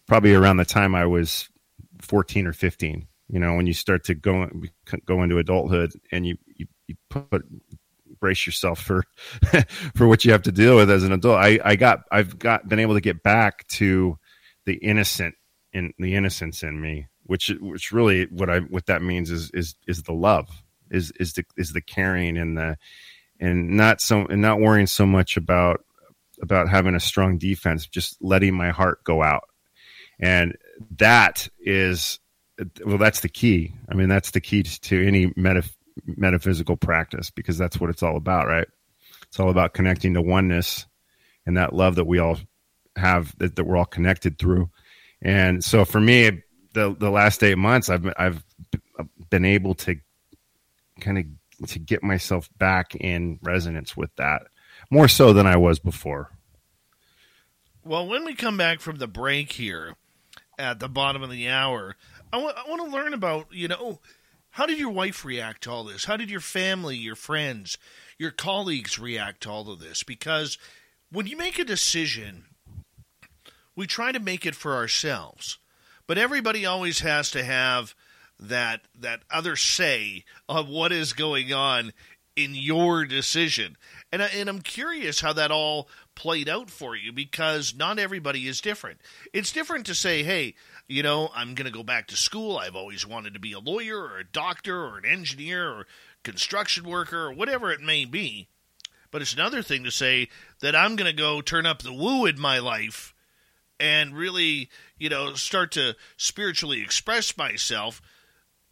probably 0.06 0.34
around 0.34 0.58
the 0.58 0.64
time 0.64 0.94
I 0.94 1.06
was 1.06 1.48
14 2.00 2.46
or 2.46 2.52
15. 2.52 3.06
You 3.30 3.38
know, 3.38 3.54
when 3.54 3.66
you 3.66 3.74
start 3.74 4.04
to 4.04 4.14
go 4.14 4.48
go 5.04 5.22
into 5.22 5.38
adulthood 5.38 5.92
and 6.10 6.26
you 6.26 6.38
you, 6.46 6.66
you 6.86 6.96
put 7.10 7.44
brace 8.20 8.46
yourself 8.46 8.80
for 8.80 9.04
for 9.94 10.08
what 10.08 10.24
you 10.24 10.32
have 10.32 10.42
to 10.42 10.52
deal 10.52 10.76
with 10.76 10.90
as 10.90 11.04
an 11.04 11.12
adult. 11.12 11.38
I 11.38 11.60
I 11.64 11.76
got 11.76 12.00
I've 12.10 12.38
got 12.38 12.68
been 12.68 12.78
able 12.78 12.94
to 12.94 13.00
get 13.00 13.22
back 13.22 13.66
to 13.68 14.18
the 14.64 14.74
innocent 14.74 15.34
in 15.72 15.92
the 15.98 16.14
innocence 16.14 16.62
in 16.62 16.80
me, 16.80 17.06
which 17.24 17.52
which 17.60 17.92
really 17.92 18.24
what 18.26 18.48
I 18.48 18.60
what 18.60 18.86
that 18.86 19.02
means 19.02 19.30
is 19.30 19.50
is 19.52 19.74
is 19.86 20.02
the 20.04 20.14
love 20.14 20.48
is 20.90 21.12
is 21.20 21.34
the 21.34 21.44
is 21.56 21.72
the 21.72 21.82
caring 21.82 22.38
and 22.38 22.56
the 22.56 22.76
and 23.40 23.70
not 23.70 24.00
so 24.00 24.26
and 24.26 24.42
not 24.42 24.60
worrying 24.60 24.86
so 24.86 25.06
much 25.06 25.36
about 25.36 25.84
about 26.42 26.68
having 26.68 26.94
a 26.94 27.00
strong 27.00 27.38
defense, 27.38 27.86
just 27.86 28.16
letting 28.20 28.54
my 28.54 28.70
heart 28.70 29.02
go 29.04 29.22
out. 29.22 29.44
And 30.20 30.56
that 30.96 31.48
is 31.60 32.18
well, 32.84 32.98
that's 32.98 33.20
the 33.20 33.28
key. 33.28 33.74
I 33.88 33.94
mean, 33.94 34.08
that's 34.08 34.32
the 34.32 34.40
key 34.40 34.62
to 34.62 35.06
any 35.06 35.28
metaph- 35.28 35.76
metaphysical 36.06 36.76
practice 36.76 37.30
because 37.30 37.56
that's 37.58 37.80
what 37.80 37.90
it's 37.90 38.02
all 38.02 38.16
about, 38.16 38.46
right? 38.46 38.66
It's 39.24 39.38
all 39.38 39.50
about 39.50 39.74
connecting 39.74 40.14
to 40.14 40.22
oneness 40.22 40.86
and 41.46 41.56
that 41.56 41.72
love 41.72 41.96
that 41.96 42.06
we 42.06 42.18
all 42.18 42.38
have 42.96 43.36
that, 43.38 43.56
that 43.56 43.64
we're 43.64 43.76
all 43.76 43.84
connected 43.84 44.38
through. 44.38 44.70
And 45.22 45.64
so 45.64 45.84
for 45.84 46.00
me, 46.00 46.42
the 46.74 46.94
the 46.98 47.10
last 47.10 47.42
eight 47.42 47.58
months, 47.58 47.88
I've 47.88 48.12
I've 48.16 48.44
been 49.30 49.44
able 49.44 49.74
to 49.76 49.96
kind 51.00 51.18
of 51.18 51.24
to 51.66 51.78
get 51.78 52.02
myself 52.02 52.48
back 52.58 52.94
in 52.94 53.38
resonance 53.42 53.96
with 53.96 54.14
that 54.16 54.42
more 54.90 55.08
so 55.08 55.32
than 55.32 55.46
I 55.46 55.56
was 55.56 55.78
before. 55.78 56.30
Well, 57.84 58.06
when 58.06 58.24
we 58.24 58.34
come 58.34 58.56
back 58.56 58.80
from 58.80 58.96
the 58.96 59.06
break 59.06 59.52
here 59.52 59.96
at 60.58 60.78
the 60.78 60.88
bottom 60.88 61.22
of 61.22 61.30
the 61.30 61.48
hour, 61.48 61.96
I 62.32 62.38
want, 62.38 62.56
I 62.56 62.68
want 62.68 62.84
to 62.84 62.96
learn 62.96 63.14
about, 63.14 63.46
you 63.50 63.68
know, 63.68 64.00
how 64.50 64.66
did 64.66 64.78
your 64.78 64.90
wife 64.90 65.24
react 65.24 65.62
to 65.62 65.70
all 65.70 65.84
this? 65.84 66.04
How 66.04 66.16
did 66.16 66.30
your 66.30 66.40
family, 66.40 66.96
your 66.96 67.14
friends, 67.14 67.78
your 68.18 68.30
colleagues 68.30 68.98
react 68.98 69.42
to 69.42 69.50
all 69.50 69.70
of 69.70 69.80
this? 69.80 70.02
Because 70.02 70.58
when 71.10 71.26
you 71.26 71.36
make 71.36 71.58
a 71.58 71.64
decision, 71.64 72.44
we 73.76 73.86
try 73.86 74.12
to 74.12 74.20
make 74.20 74.44
it 74.44 74.54
for 74.54 74.74
ourselves. 74.74 75.58
But 76.06 76.18
everybody 76.18 76.66
always 76.66 77.00
has 77.00 77.30
to 77.30 77.44
have 77.44 77.94
that 78.40 78.82
that 78.98 79.22
other 79.30 79.56
say 79.56 80.24
of 80.48 80.68
what 80.68 80.92
is 80.92 81.12
going 81.12 81.52
on 81.52 81.92
in 82.38 82.54
your 82.54 83.04
decision. 83.04 83.76
And, 84.12 84.22
I, 84.22 84.26
and 84.26 84.48
I'm 84.48 84.60
curious 84.60 85.20
how 85.20 85.32
that 85.32 85.50
all 85.50 85.88
played 86.14 86.48
out 86.48 86.70
for 86.70 86.94
you 86.94 87.12
because 87.12 87.74
not 87.74 87.98
everybody 87.98 88.46
is 88.46 88.60
different. 88.60 89.00
It's 89.32 89.52
different 89.52 89.86
to 89.86 89.94
say, 89.94 90.22
hey, 90.22 90.54
you 90.86 91.02
know, 91.02 91.30
I'm 91.34 91.56
going 91.56 91.66
to 91.66 91.76
go 91.76 91.82
back 91.82 92.06
to 92.08 92.16
school. 92.16 92.56
I've 92.56 92.76
always 92.76 93.04
wanted 93.04 93.34
to 93.34 93.40
be 93.40 93.52
a 93.52 93.58
lawyer 93.58 93.98
or 93.98 94.18
a 94.18 94.24
doctor 94.24 94.84
or 94.84 94.98
an 94.98 95.04
engineer 95.04 95.68
or 95.68 95.86
construction 96.22 96.88
worker 96.88 97.26
or 97.26 97.32
whatever 97.32 97.72
it 97.72 97.80
may 97.80 98.04
be. 98.04 98.46
But 99.10 99.20
it's 99.20 99.34
another 99.34 99.62
thing 99.62 99.82
to 99.82 99.90
say 99.90 100.28
that 100.60 100.76
I'm 100.76 100.94
going 100.94 101.10
to 101.10 101.16
go 101.16 101.40
turn 101.40 101.66
up 101.66 101.82
the 101.82 101.92
woo 101.92 102.24
in 102.24 102.38
my 102.38 102.60
life 102.60 103.14
and 103.80 104.14
really, 104.14 104.70
you 104.96 105.08
know, 105.08 105.34
start 105.34 105.72
to 105.72 105.96
spiritually 106.16 106.82
express 106.82 107.36
myself 107.36 108.00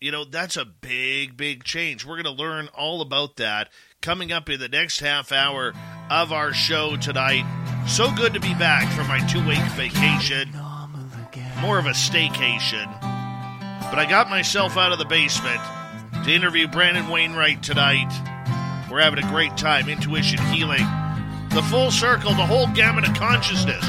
you 0.01 0.11
know, 0.11 0.25
that's 0.25 0.57
a 0.57 0.65
big, 0.65 1.37
big 1.37 1.65
change. 1.65 2.05
We're 2.05 2.23
going 2.23 2.37
to 2.37 2.43
learn 2.43 2.69
all 2.69 3.01
about 3.01 3.37
that 3.37 3.71
coming 4.03 4.31
up 4.31 4.49
in 4.51 4.61
the 4.61 4.69
next 4.69 5.01
half 5.01 5.33
hour 5.33 5.73
of 6.11 6.33
our 6.33 6.53
show 6.53 6.97
tonight. 6.97 7.45
So 7.89 8.11
good 8.15 8.35
to 8.35 8.41
be 8.41 8.55
back 8.55 8.93
from 8.93 9.09
my 9.09 9.21
two 9.27 9.45
week 9.47 9.59
vacation. 9.73 10.51
More 11.61 11.79
of 11.79 11.87
a 11.87 11.91
staycation. 11.91 12.87
But 13.91 13.99
I 13.99 14.07
got 14.09 14.29
myself 14.29 14.77
out 14.77 14.93
of 14.93 14.99
the 14.99 15.05
basement 15.05 15.61
to 16.25 16.31
interview 16.31 16.69
Brandon 16.69 17.09
Wainwright 17.09 17.63
tonight. 17.63 18.13
We're 18.91 19.01
having 19.01 19.25
a 19.25 19.29
great 19.29 19.57
time. 19.57 19.89
Intuition 19.89 20.39
healing. 20.47 20.85
The 21.51 21.63
full 21.71 21.91
circle, 21.91 22.31
the 22.31 22.47
whole 22.47 22.67
gamut 22.69 23.09
of 23.09 23.15
consciousness. 23.15 23.83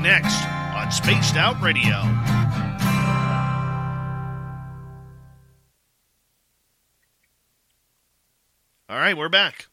Next 0.00 0.44
on 0.74 0.90
Spaced 0.92 1.36
Out 1.36 1.60
Radio. 1.62 2.43
All 8.86 8.98
right, 8.98 9.16
we're 9.16 9.30
back. 9.30 9.68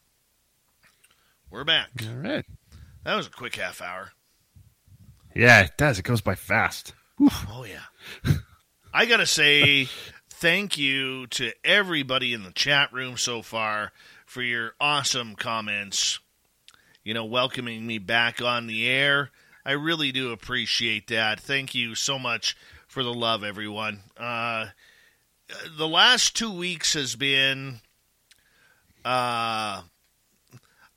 We're 1.50 1.64
back. 1.64 1.90
All 2.02 2.16
right. 2.16 2.46
That 3.04 3.14
was 3.14 3.26
a 3.26 3.30
quick 3.30 3.56
half 3.56 3.82
hour. 3.82 4.12
Yeah, 5.36 5.60
it 5.60 5.72
does. 5.76 5.98
It 5.98 6.04
goes 6.04 6.22
by 6.22 6.34
fast. 6.34 6.94
Oof. 7.20 7.46
Oh 7.50 7.64
yeah. 7.64 8.32
I 8.94 9.04
gotta 9.04 9.26
say 9.26 9.86
thank 10.30 10.78
you 10.78 11.26
to 11.26 11.52
everybody 11.62 12.32
in 12.32 12.42
the 12.42 12.52
chat 12.52 12.90
room 12.90 13.18
so 13.18 13.42
far 13.42 13.92
for 14.24 14.40
your 14.40 14.72
awesome 14.80 15.34
comments. 15.34 16.18
You 17.04 17.12
know, 17.12 17.26
welcoming 17.26 17.86
me 17.86 17.98
back 17.98 18.40
on 18.40 18.66
the 18.66 18.88
air. 18.88 19.30
I 19.62 19.72
really 19.72 20.10
do 20.10 20.32
appreciate 20.32 21.08
that. 21.08 21.38
Thank 21.38 21.74
you 21.74 21.94
so 21.94 22.18
much 22.18 22.56
for 22.88 23.02
the 23.02 23.12
love, 23.12 23.44
everyone. 23.44 24.00
Uh, 24.16 24.68
the 25.76 25.88
last 25.88 26.34
two 26.34 26.50
weeks 26.50 26.94
has 26.94 27.14
been 27.14 27.81
uh, 29.04 29.82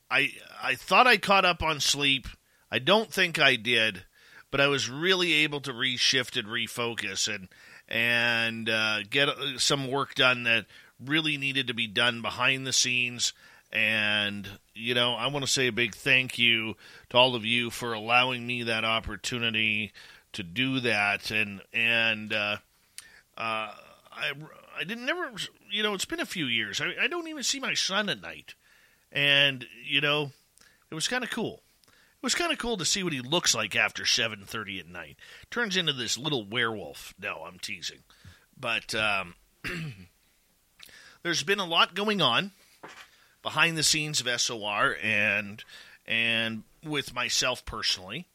I 0.10 0.32
I 0.62 0.76
thought 0.76 1.08
I 1.08 1.18
caught 1.18 1.46
up 1.46 1.64
on 1.64 1.80
sleep. 1.80 2.28
I 2.72 2.80
don't 2.80 3.12
think 3.12 3.40
I 3.40 3.56
did, 3.56 4.06
but 4.52 4.62
I 4.62 4.68
was 4.68 4.90
really 4.90 5.34
able 5.34 5.62
to 5.62 5.72
reshift 5.72 6.38
and 6.38 6.48
refocus 6.48 7.34
and 7.34 7.48
and 7.88 8.70
uh, 8.70 9.04
get 9.10 9.30
uh, 9.30 9.58
some 9.58 9.90
work 9.90 10.16
done 10.16 10.44
that 10.44 10.66
really 11.04 11.38
needed 11.38 11.68
to 11.68 11.74
be 11.74 11.88
done 11.88 12.22
behind 12.22 12.66
the 12.66 12.74
scenes. 12.74 13.34
And 13.72 14.48
you 14.74 14.94
know, 14.94 15.16
I 15.16 15.28
want 15.28 15.46
to 15.46 15.52
say 15.52 15.68
a 15.68 15.72
big 15.72 15.96
thank 15.96 16.38
you 16.38 16.76
to 17.10 17.18
all 17.18 17.36
of 17.36 17.46
you 17.46 17.70
for 17.70 17.94
allowing 17.94 18.46
me 18.46 18.64
that 18.64 18.86
opportunity 18.86 19.92
to 20.34 20.44
do 20.44 20.80
that. 20.82 21.32
And 21.32 21.62
and 21.74 22.32
uh, 22.32 22.58
uh, 23.38 23.74
I 24.12 24.32
I 24.78 24.84
didn't 24.84 25.06
never, 25.06 25.32
you 25.76 25.84
know, 25.84 25.94
it's 25.94 26.06
been 26.06 26.22
a 26.22 26.26
few 26.26 26.46
years. 26.46 26.80
I, 26.80 27.04
I 27.04 27.08
don't 27.08 27.28
even 27.28 27.44
see 27.44 27.60
my 27.60 27.74
son 27.74 28.08
at 28.08 28.22
night, 28.22 28.56
and 29.12 29.66
you 29.84 30.00
know, 30.00 30.32
it 30.90 30.96
was 30.96 31.10
kind 31.10 31.24
of 31.24 31.30
cool. 31.30 31.62
It 31.86 32.24
was 32.24 32.34
kind 32.34 32.54
of 32.54 32.58
cool 32.58 32.78
to 32.78 32.86
see 32.86 33.04
what 33.04 33.12
he 33.12 33.20
looks 33.20 33.54
like 33.54 33.76
after 33.76 34.06
seven 34.06 34.46
thirty 34.46 34.80
at 34.80 34.88
night. 34.88 35.18
Turns 35.52 35.76
into 35.76 35.92
this 35.92 36.18
little 36.18 36.46
werewolf. 36.46 37.14
No, 37.20 37.44
I'm 37.46 37.60
teasing, 37.60 38.00
but 38.58 38.96
um, 38.96 39.36
there's 41.24 41.44
been 41.44 41.60
a 41.60 41.66
lot 41.66 41.94
going 41.94 42.22
on 42.22 42.52
behind 43.44 43.78
the 43.78 43.84
scenes 43.84 44.22
of 44.22 44.42
SOR 44.42 44.96
and 45.04 45.62
and 46.08 46.64
with 46.86 47.14
myself 47.14 47.66
personally. 47.66 48.28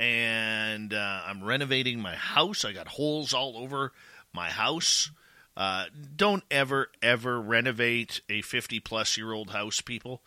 And 0.00 0.94
uh, 0.94 1.20
I'm 1.26 1.44
renovating 1.44 2.00
my 2.00 2.14
house. 2.14 2.64
I 2.64 2.72
got 2.72 2.88
holes 2.88 3.34
all 3.34 3.58
over 3.58 3.92
my 4.32 4.48
house. 4.48 5.10
Uh, 5.56 5.86
don't 6.14 6.44
ever, 6.50 6.88
ever 7.02 7.40
renovate 7.40 8.20
a 8.28 8.42
50 8.42 8.80
plus 8.80 9.16
year 9.16 9.32
old 9.32 9.50
house, 9.50 9.80
people. 9.80 10.22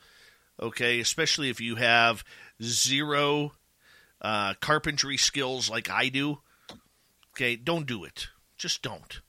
Okay, 0.60 1.00
especially 1.00 1.50
if 1.50 1.62
you 1.62 1.76
have 1.76 2.24
zero 2.62 3.54
uh, 4.22 4.56
carpentry 4.56 5.18
skills 5.18 5.70
like 5.70 5.90
I 5.90 6.10
do. 6.10 6.40
Okay, 7.34 7.56
don't 7.56 7.86
do 7.86 8.04
it. 8.04 8.28
Just 8.58 8.82
don't. 8.82 9.22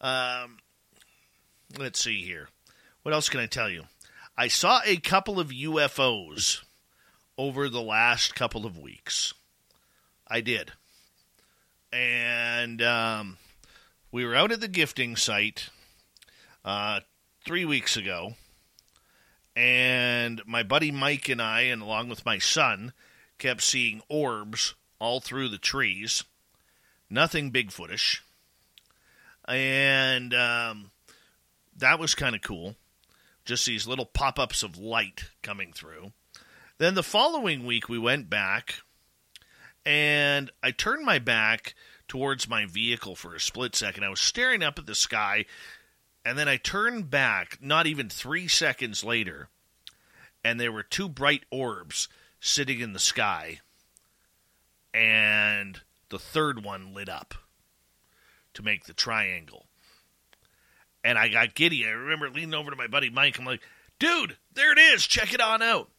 Um, 0.00 0.58
let's 1.78 2.02
see 2.02 2.24
here. 2.24 2.48
What 3.02 3.14
else 3.14 3.28
can 3.28 3.40
I 3.40 3.46
tell 3.46 3.70
you? 3.70 3.84
I 4.36 4.48
saw 4.48 4.80
a 4.84 4.96
couple 4.96 5.38
of 5.38 5.50
UFOs 5.50 6.62
over 7.38 7.68
the 7.68 7.82
last 7.82 8.34
couple 8.34 8.66
of 8.66 8.78
weeks. 8.78 9.34
I 10.26 10.40
did. 10.40 10.72
And 11.92 12.82
um, 12.82 13.36
we 14.14 14.24
were 14.24 14.36
out 14.36 14.52
at 14.52 14.60
the 14.60 14.68
gifting 14.68 15.16
site 15.16 15.70
uh, 16.64 17.00
three 17.44 17.64
weeks 17.64 17.96
ago, 17.96 18.34
and 19.56 20.40
my 20.46 20.62
buddy 20.62 20.92
Mike 20.92 21.28
and 21.28 21.42
I, 21.42 21.62
and 21.62 21.82
along 21.82 22.10
with 22.10 22.24
my 22.24 22.38
son, 22.38 22.92
kept 23.38 23.60
seeing 23.60 24.02
orbs 24.08 24.76
all 25.00 25.18
through 25.18 25.48
the 25.48 25.58
trees. 25.58 26.22
Nothing 27.10 27.50
Bigfootish. 27.50 28.20
And 29.48 30.32
um, 30.32 30.92
that 31.76 31.98
was 31.98 32.14
kind 32.14 32.36
of 32.36 32.40
cool. 32.40 32.76
Just 33.44 33.66
these 33.66 33.88
little 33.88 34.06
pop 34.06 34.38
ups 34.38 34.62
of 34.62 34.78
light 34.78 35.24
coming 35.42 35.72
through. 35.72 36.12
Then 36.78 36.94
the 36.94 37.02
following 37.02 37.66
week, 37.66 37.88
we 37.88 37.98
went 37.98 38.30
back, 38.30 38.76
and 39.84 40.52
I 40.62 40.70
turned 40.70 41.04
my 41.04 41.18
back 41.18 41.74
towards 42.14 42.48
my 42.48 42.64
vehicle 42.64 43.16
for 43.16 43.34
a 43.34 43.40
split 43.40 43.74
second. 43.74 44.04
I 44.04 44.08
was 44.08 44.20
staring 44.20 44.62
up 44.62 44.78
at 44.78 44.86
the 44.86 44.94
sky, 44.94 45.46
and 46.24 46.38
then 46.38 46.48
I 46.48 46.58
turned 46.58 47.10
back 47.10 47.58
not 47.60 47.88
even 47.88 48.08
three 48.08 48.46
seconds 48.46 49.02
later, 49.02 49.48
and 50.44 50.60
there 50.60 50.70
were 50.70 50.84
two 50.84 51.08
bright 51.08 51.42
orbs 51.50 52.06
sitting 52.38 52.78
in 52.78 52.92
the 52.92 53.00
sky, 53.00 53.58
and 54.94 55.80
the 56.08 56.20
third 56.20 56.62
one 56.62 56.94
lit 56.94 57.08
up 57.08 57.34
to 58.52 58.62
make 58.62 58.84
the 58.84 58.94
triangle. 58.94 59.66
And 61.02 61.18
I 61.18 61.26
got 61.26 61.56
giddy. 61.56 61.84
I 61.84 61.90
remember 61.90 62.30
leaning 62.30 62.54
over 62.54 62.70
to 62.70 62.76
my 62.76 62.86
buddy 62.86 63.10
Mike. 63.10 63.40
I'm 63.40 63.44
like, 63.44 63.62
dude, 63.98 64.36
there 64.52 64.70
it 64.70 64.78
is. 64.78 65.04
Check 65.04 65.34
it 65.34 65.40
on 65.40 65.62
out. 65.62 65.90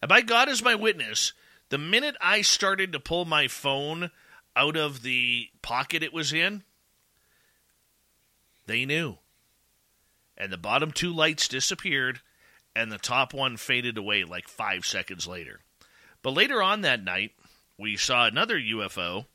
And 0.00 0.08
by 0.08 0.20
God 0.20 0.48
as 0.48 0.62
my 0.62 0.76
witness, 0.76 1.32
the 1.70 1.78
minute 1.78 2.14
I 2.20 2.42
started 2.42 2.92
to 2.92 3.00
pull 3.00 3.24
my 3.24 3.48
phone 3.48 4.12
out 4.56 4.76
of 4.76 5.02
the 5.02 5.48
pocket 5.62 6.02
it 6.02 6.12
was 6.12 6.32
in, 6.32 6.62
they 8.66 8.84
knew. 8.84 9.18
And 10.36 10.52
the 10.52 10.58
bottom 10.58 10.92
two 10.92 11.12
lights 11.12 11.48
disappeared, 11.48 12.20
and 12.74 12.90
the 12.90 12.98
top 12.98 13.34
one 13.34 13.56
faded 13.56 13.98
away 13.98 14.24
like 14.24 14.48
five 14.48 14.84
seconds 14.84 15.26
later. 15.26 15.60
But 16.22 16.34
later 16.34 16.62
on 16.62 16.82
that 16.82 17.02
night, 17.02 17.32
we 17.78 17.96
saw 17.96 18.26
another 18.26 18.58
UFO 18.58 19.26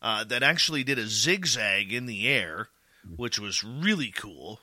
uh, 0.00 0.24
that 0.24 0.42
actually 0.42 0.84
did 0.84 0.98
a 0.98 1.06
zigzag 1.06 1.92
in 1.92 2.06
the 2.06 2.28
air, 2.28 2.68
which 3.16 3.38
was 3.38 3.64
really 3.64 4.10
cool. 4.10 4.60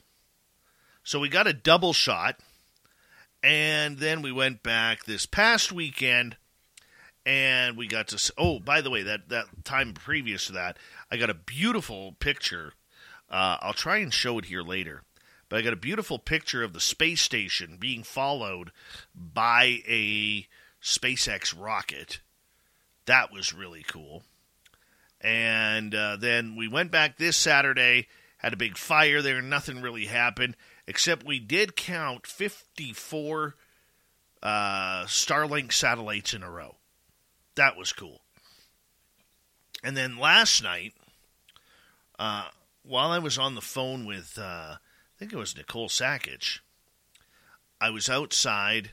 So 1.03 1.19
we 1.19 1.29
got 1.29 1.47
a 1.47 1.53
double 1.53 1.93
shot, 1.93 2.39
and 3.41 3.97
then 3.97 4.21
we 4.21 4.31
went 4.31 4.63
back 4.63 5.05
this 5.05 5.25
past 5.25 5.71
weekend 5.71 6.37
and 7.29 7.77
we 7.77 7.85
got 7.85 8.07
to. 8.07 8.33
Oh, 8.39 8.59
by 8.59 8.81
the 8.81 8.89
way, 8.89 9.03
that 9.03 9.29
that 9.29 9.63
time 9.63 9.93
previous 9.93 10.47
to 10.47 10.53
that, 10.53 10.77
I 11.11 11.17
got 11.17 11.29
a 11.29 11.35
beautiful 11.35 12.13
picture. 12.13 12.73
Uh, 13.29 13.57
I'll 13.61 13.73
try 13.73 13.97
and 13.97 14.11
show 14.11 14.39
it 14.39 14.45
here 14.45 14.63
later, 14.63 15.03
but 15.47 15.59
I 15.59 15.61
got 15.61 15.73
a 15.73 15.77
beautiful 15.77 16.17
picture 16.17 16.63
of 16.63 16.73
the 16.73 16.79
space 16.79 17.21
station 17.21 17.77
being 17.79 18.01
followed 18.01 18.71
by 19.13 19.83
a 19.87 20.47
SpaceX 20.81 21.53
rocket. 21.55 22.19
That 23.05 23.31
was 23.31 23.53
really 23.53 23.83
cool. 23.87 24.23
And 25.21 25.93
uh, 25.93 26.15
then 26.15 26.55
we 26.55 26.67
went 26.67 26.89
back 26.89 27.17
this 27.17 27.37
Saturday, 27.37 28.07
had 28.39 28.53
a 28.53 28.57
big 28.57 28.75
fire 28.75 29.21
there. 29.21 29.39
Nothing 29.39 29.83
really 29.83 30.05
happened, 30.05 30.57
except 30.87 31.27
we 31.27 31.39
did 31.39 31.75
count 31.75 32.25
54 32.25 33.55
uh, 34.41 35.03
Starlink 35.03 35.71
satellites 35.71 36.33
in 36.33 36.41
a 36.41 36.49
row. 36.49 36.78
That 37.59 37.75
was 37.75 37.91
cool. 37.91 38.21
And 39.83 39.97
then 39.97 40.17
last 40.17 40.63
night, 40.63 40.93
uh, 42.17 42.47
while 42.83 43.11
I 43.11 43.19
was 43.19 43.37
on 43.37 43.55
the 43.55 43.61
phone 43.61 44.05
with, 44.05 44.37
uh, 44.39 44.77
I 44.77 44.79
think 45.17 45.33
it 45.33 45.37
was 45.37 45.57
Nicole 45.57 45.89
Sackage, 45.89 46.61
I 47.81 47.89
was 47.89 48.07
outside 48.07 48.91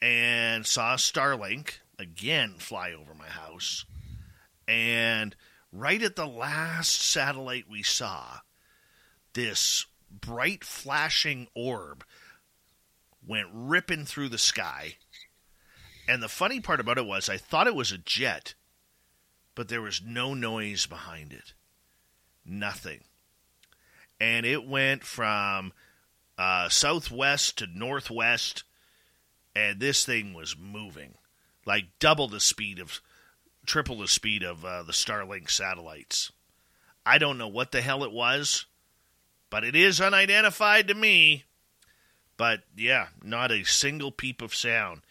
and 0.00 0.66
saw 0.66 0.96
Starlink 0.96 1.74
again 1.96 2.56
fly 2.58 2.92
over 2.92 3.14
my 3.14 3.28
house. 3.28 3.84
And 4.66 5.36
right 5.70 6.02
at 6.02 6.16
the 6.16 6.26
last 6.26 7.00
satellite 7.00 7.70
we 7.70 7.84
saw, 7.84 8.38
this 9.32 9.86
bright 10.10 10.64
flashing 10.64 11.46
orb 11.54 12.02
went 13.24 13.46
ripping 13.52 14.06
through 14.06 14.30
the 14.30 14.38
sky. 14.38 14.96
And 16.08 16.22
the 16.22 16.28
funny 16.28 16.60
part 16.60 16.80
about 16.80 16.98
it 16.98 17.06
was, 17.06 17.28
I 17.28 17.36
thought 17.36 17.66
it 17.66 17.74
was 17.74 17.92
a 17.92 17.98
jet, 17.98 18.54
but 19.54 19.68
there 19.68 19.82
was 19.82 20.02
no 20.04 20.34
noise 20.34 20.86
behind 20.86 21.32
it. 21.32 21.52
Nothing. 22.44 23.00
And 24.20 24.44
it 24.44 24.66
went 24.66 25.04
from 25.04 25.72
uh, 26.38 26.68
southwest 26.68 27.58
to 27.58 27.66
northwest, 27.66 28.64
and 29.54 29.78
this 29.78 30.04
thing 30.04 30.34
was 30.34 30.56
moving 30.58 31.14
like 31.64 31.84
double 31.98 32.28
the 32.28 32.40
speed 32.40 32.78
of, 32.78 33.00
triple 33.66 33.98
the 33.98 34.08
speed 34.08 34.42
of 34.42 34.64
uh, 34.64 34.82
the 34.82 34.92
Starlink 34.92 35.50
satellites. 35.50 36.32
I 37.04 37.18
don't 37.18 37.38
know 37.38 37.48
what 37.48 37.72
the 37.72 37.80
hell 37.80 38.04
it 38.04 38.12
was, 38.12 38.66
but 39.50 39.64
it 39.64 39.76
is 39.76 40.00
unidentified 40.00 40.88
to 40.88 40.94
me. 40.94 41.44
But 42.36 42.62
yeah, 42.76 43.08
not 43.22 43.52
a 43.52 43.64
single 43.64 44.10
peep 44.10 44.42
of 44.42 44.54
sound 44.54 45.02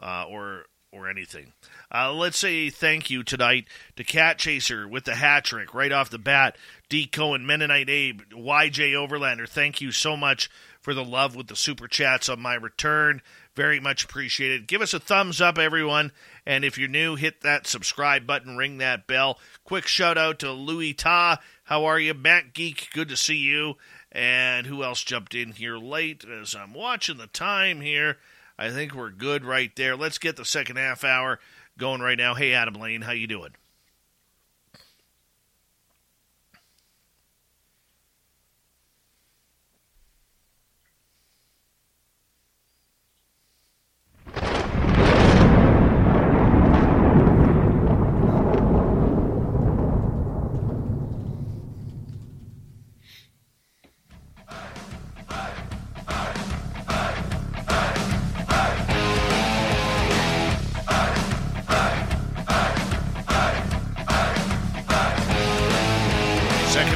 uh, 0.00 0.24
or 0.28 0.64
or 0.92 1.08
anything. 1.08 1.52
Uh, 1.92 2.12
let's 2.12 2.38
say 2.38 2.70
thank 2.70 3.10
you 3.10 3.22
tonight 3.22 3.66
to 3.96 4.04
Cat 4.04 4.38
Chaser 4.38 4.88
with 4.88 5.04
the 5.04 5.16
hat 5.16 5.44
trick 5.44 5.74
right 5.74 5.92
off 5.92 6.10
the 6.10 6.18
bat. 6.18 6.56
D. 6.88 7.06
Cohen, 7.06 7.46
Mennonite 7.46 7.90
Abe, 7.90 8.22
YJ 8.32 8.92
Overlander, 8.92 9.48
thank 9.48 9.80
you 9.80 9.92
so 9.92 10.16
much 10.16 10.48
for 10.80 10.94
the 10.94 11.04
love 11.04 11.34
with 11.34 11.48
the 11.48 11.56
super 11.56 11.88
chats 11.88 12.28
on 12.28 12.40
my 12.40 12.54
return. 12.54 13.20
Very 13.56 13.80
much 13.80 14.04
appreciated. 14.04 14.68
Give 14.68 14.80
us 14.80 14.94
a 14.94 15.00
thumbs 15.00 15.40
up, 15.40 15.58
everyone. 15.58 16.12
And 16.46 16.64
if 16.64 16.78
you're 16.78 16.88
new, 16.88 17.16
hit 17.16 17.40
that 17.40 17.66
subscribe 17.66 18.26
button, 18.26 18.56
ring 18.56 18.78
that 18.78 19.06
bell. 19.06 19.38
Quick 19.64 19.88
shout 19.88 20.16
out 20.16 20.38
to 20.40 20.52
Louis 20.52 20.94
Ta. 20.94 21.40
How 21.64 21.86
are 21.86 21.98
you? 21.98 22.14
Matt 22.14 22.54
Geek, 22.54 22.88
good 22.92 23.08
to 23.08 23.16
see 23.16 23.38
you. 23.38 23.74
And 24.12 24.66
who 24.66 24.84
else 24.84 25.02
jumped 25.02 25.34
in 25.34 25.52
here 25.52 25.76
late? 25.76 26.24
As 26.24 26.54
I'm 26.54 26.72
watching 26.72 27.16
the 27.16 27.26
time 27.26 27.80
here, 27.80 28.18
I 28.58 28.70
think 28.70 28.94
we're 28.94 29.10
good 29.10 29.44
right 29.44 29.70
there. 29.76 29.96
Let's 29.96 30.18
get 30.18 30.36
the 30.36 30.44
second 30.44 30.76
half 30.76 31.04
hour 31.04 31.38
going 31.78 32.00
right 32.00 32.16
now. 32.16 32.34
Hey, 32.34 32.52
Adam 32.52 32.74
Lane, 32.74 33.02
how 33.02 33.12
you 33.12 33.26
doing? 33.26 33.52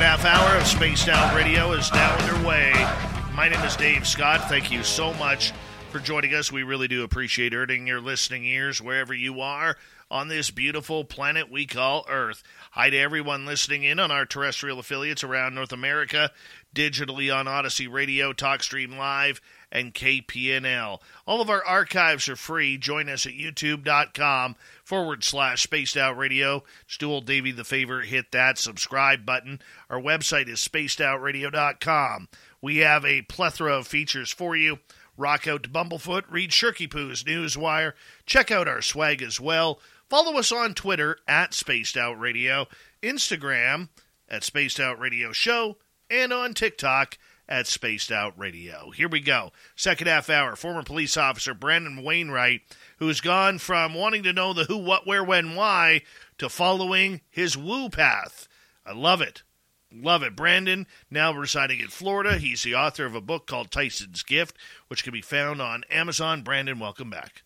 Spaced 0.00 1.10
Out 1.10 1.36
Radio 1.36 1.72
is 1.72 1.92
now 1.92 2.16
underway. 2.16 2.72
My 3.34 3.50
name 3.50 3.60
is 3.60 3.76
Dave 3.76 4.06
Scott. 4.06 4.48
Thank 4.48 4.72
you 4.72 4.82
so 4.82 5.12
much 5.14 5.52
for 5.90 5.98
joining 5.98 6.32
us. 6.32 6.50
We 6.50 6.62
really 6.62 6.88
do 6.88 7.04
appreciate 7.04 7.52
earning 7.52 7.86
your 7.86 8.00
listening 8.00 8.46
ears 8.46 8.80
wherever 8.80 9.12
you 9.12 9.42
are 9.42 9.76
on 10.10 10.28
this 10.28 10.50
beautiful 10.50 11.04
planet 11.04 11.50
we 11.50 11.66
call 11.66 12.06
Earth. 12.08 12.42
Hi 12.70 12.88
to 12.88 12.96
everyone 12.96 13.44
listening 13.44 13.84
in 13.84 14.00
on 14.00 14.10
our 14.10 14.24
terrestrial 14.24 14.78
affiliates 14.78 15.22
around 15.22 15.54
North 15.54 15.72
America, 15.72 16.30
digitally 16.74 17.34
on 17.34 17.44
Audacy 17.44 17.90
Radio, 17.90 18.32
TalkStream 18.32 18.96
Live, 18.96 19.42
and 19.70 19.92
KPNL. 19.92 21.00
All 21.26 21.40
of 21.40 21.50
our 21.50 21.64
archives 21.64 22.28
are 22.28 22.36
free. 22.36 22.78
Join 22.78 23.08
us 23.08 23.26
at 23.26 23.32
youtube.com 23.32 24.56
forward 24.90 25.22
slash 25.22 25.62
spaced 25.62 25.96
out 25.96 26.16
radio. 26.16 26.64
Just 26.88 26.98
do 26.98 27.12
old 27.12 27.24
Davey 27.24 27.52
the 27.52 27.62
favor, 27.62 28.00
hit 28.00 28.32
that 28.32 28.58
subscribe 28.58 29.24
button. 29.24 29.60
Our 29.88 30.00
website 30.00 30.48
is 30.48 30.58
spacedoutradio.com. 30.58 32.28
We 32.60 32.78
have 32.78 33.04
a 33.04 33.22
plethora 33.22 33.78
of 33.78 33.86
features 33.86 34.32
for 34.32 34.56
you. 34.56 34.80
Rock 35.16 35.46
out 35.46 35.62
to 35.62 35.68
Bumblefoot, 35.68 36.24
read 36.28 36.50
Shirky 36.50 36.90
Poo's 36.90 37.22
Newswire, 37.22 37.92
check 38.26 38.50
out 38.50 38.66
our 38.66 38.82
swag 38.82 39.22
as 39.22 39.40
well. 39.40 39.78
Follow 40.08 40.36
us 40.36 40.50
on 40.50 40.74
Twitter 40.74 41.18
at 41.28 41.54
Spaced 41.54 41.96
Out 41.96 42.18
Radio, 42.18 42.66
Instagram 43.00 43.90
at 44.28 44.42
Spaced 44.42 44.80
Out 44.80 44.98
Radio 44.98 45.30
Show, 45.30 45.76
and 46.10 46.32
on 46.32 46.52
TikTok 46.52 47.16
at 47.48 47.68
Spaced 47.68 48.10
Out 48.10 48.36
Radio. 48.36 48.90
Here 48.90 49.08
we 49.08 49.20
go. 49.20 49.52
Second 49.76 50.08
half 50.08 50.30
hour. 50.30 50.56
Former 50.56 50.82
police 50.82 51.16
officer 51.16 51.54
Brandon 51.54 52.02
Wainwright, 52.02 52.62
who's 53.00 53.20
gone 53.20 53.58
from 53.58 53.94
wanting 53.94 54.22
to 54.22 54.32
know 54.32 54.52
the 54.52 54.64
who, 54.64 54.76
what, 54.76 55.06
where, 55.06 55.24
when, 55.24 55.56
why 55.56 56.02
to 56.38 56.48
following 56.48 57.22
his 57.28 57.56
woo 57.56 57.88
path. 57.88 58.46
I 58.86 58.92
love 58.92 59.20
it. 59.20 59.42
Love 59.92 60.22
it. 60.22 60.36
Brandon, 60.36 60.86
now 61.10 61.32
residing 61.32 61.80
in 61.80 61.88
Florida. 61.88 62.38
He's 62.38 62.62
the 62.62 62.76
author 62.76 63.06
of 63.06 63.16
a 63.16 63.20
book 63.20 63.48
called 63.48 63.72
Tyson's 63.72 64.22
Gift, 64.22 64.56
which 64.86 65.02
can 65.02 65.12
be 65.12 65.22
found 65.22 65.60
on 65.60 65.82
Amazon. 65.90 66.42
Brandon, 66.42 66.78
welcome 66.78 67.10
back. 67.10 67.42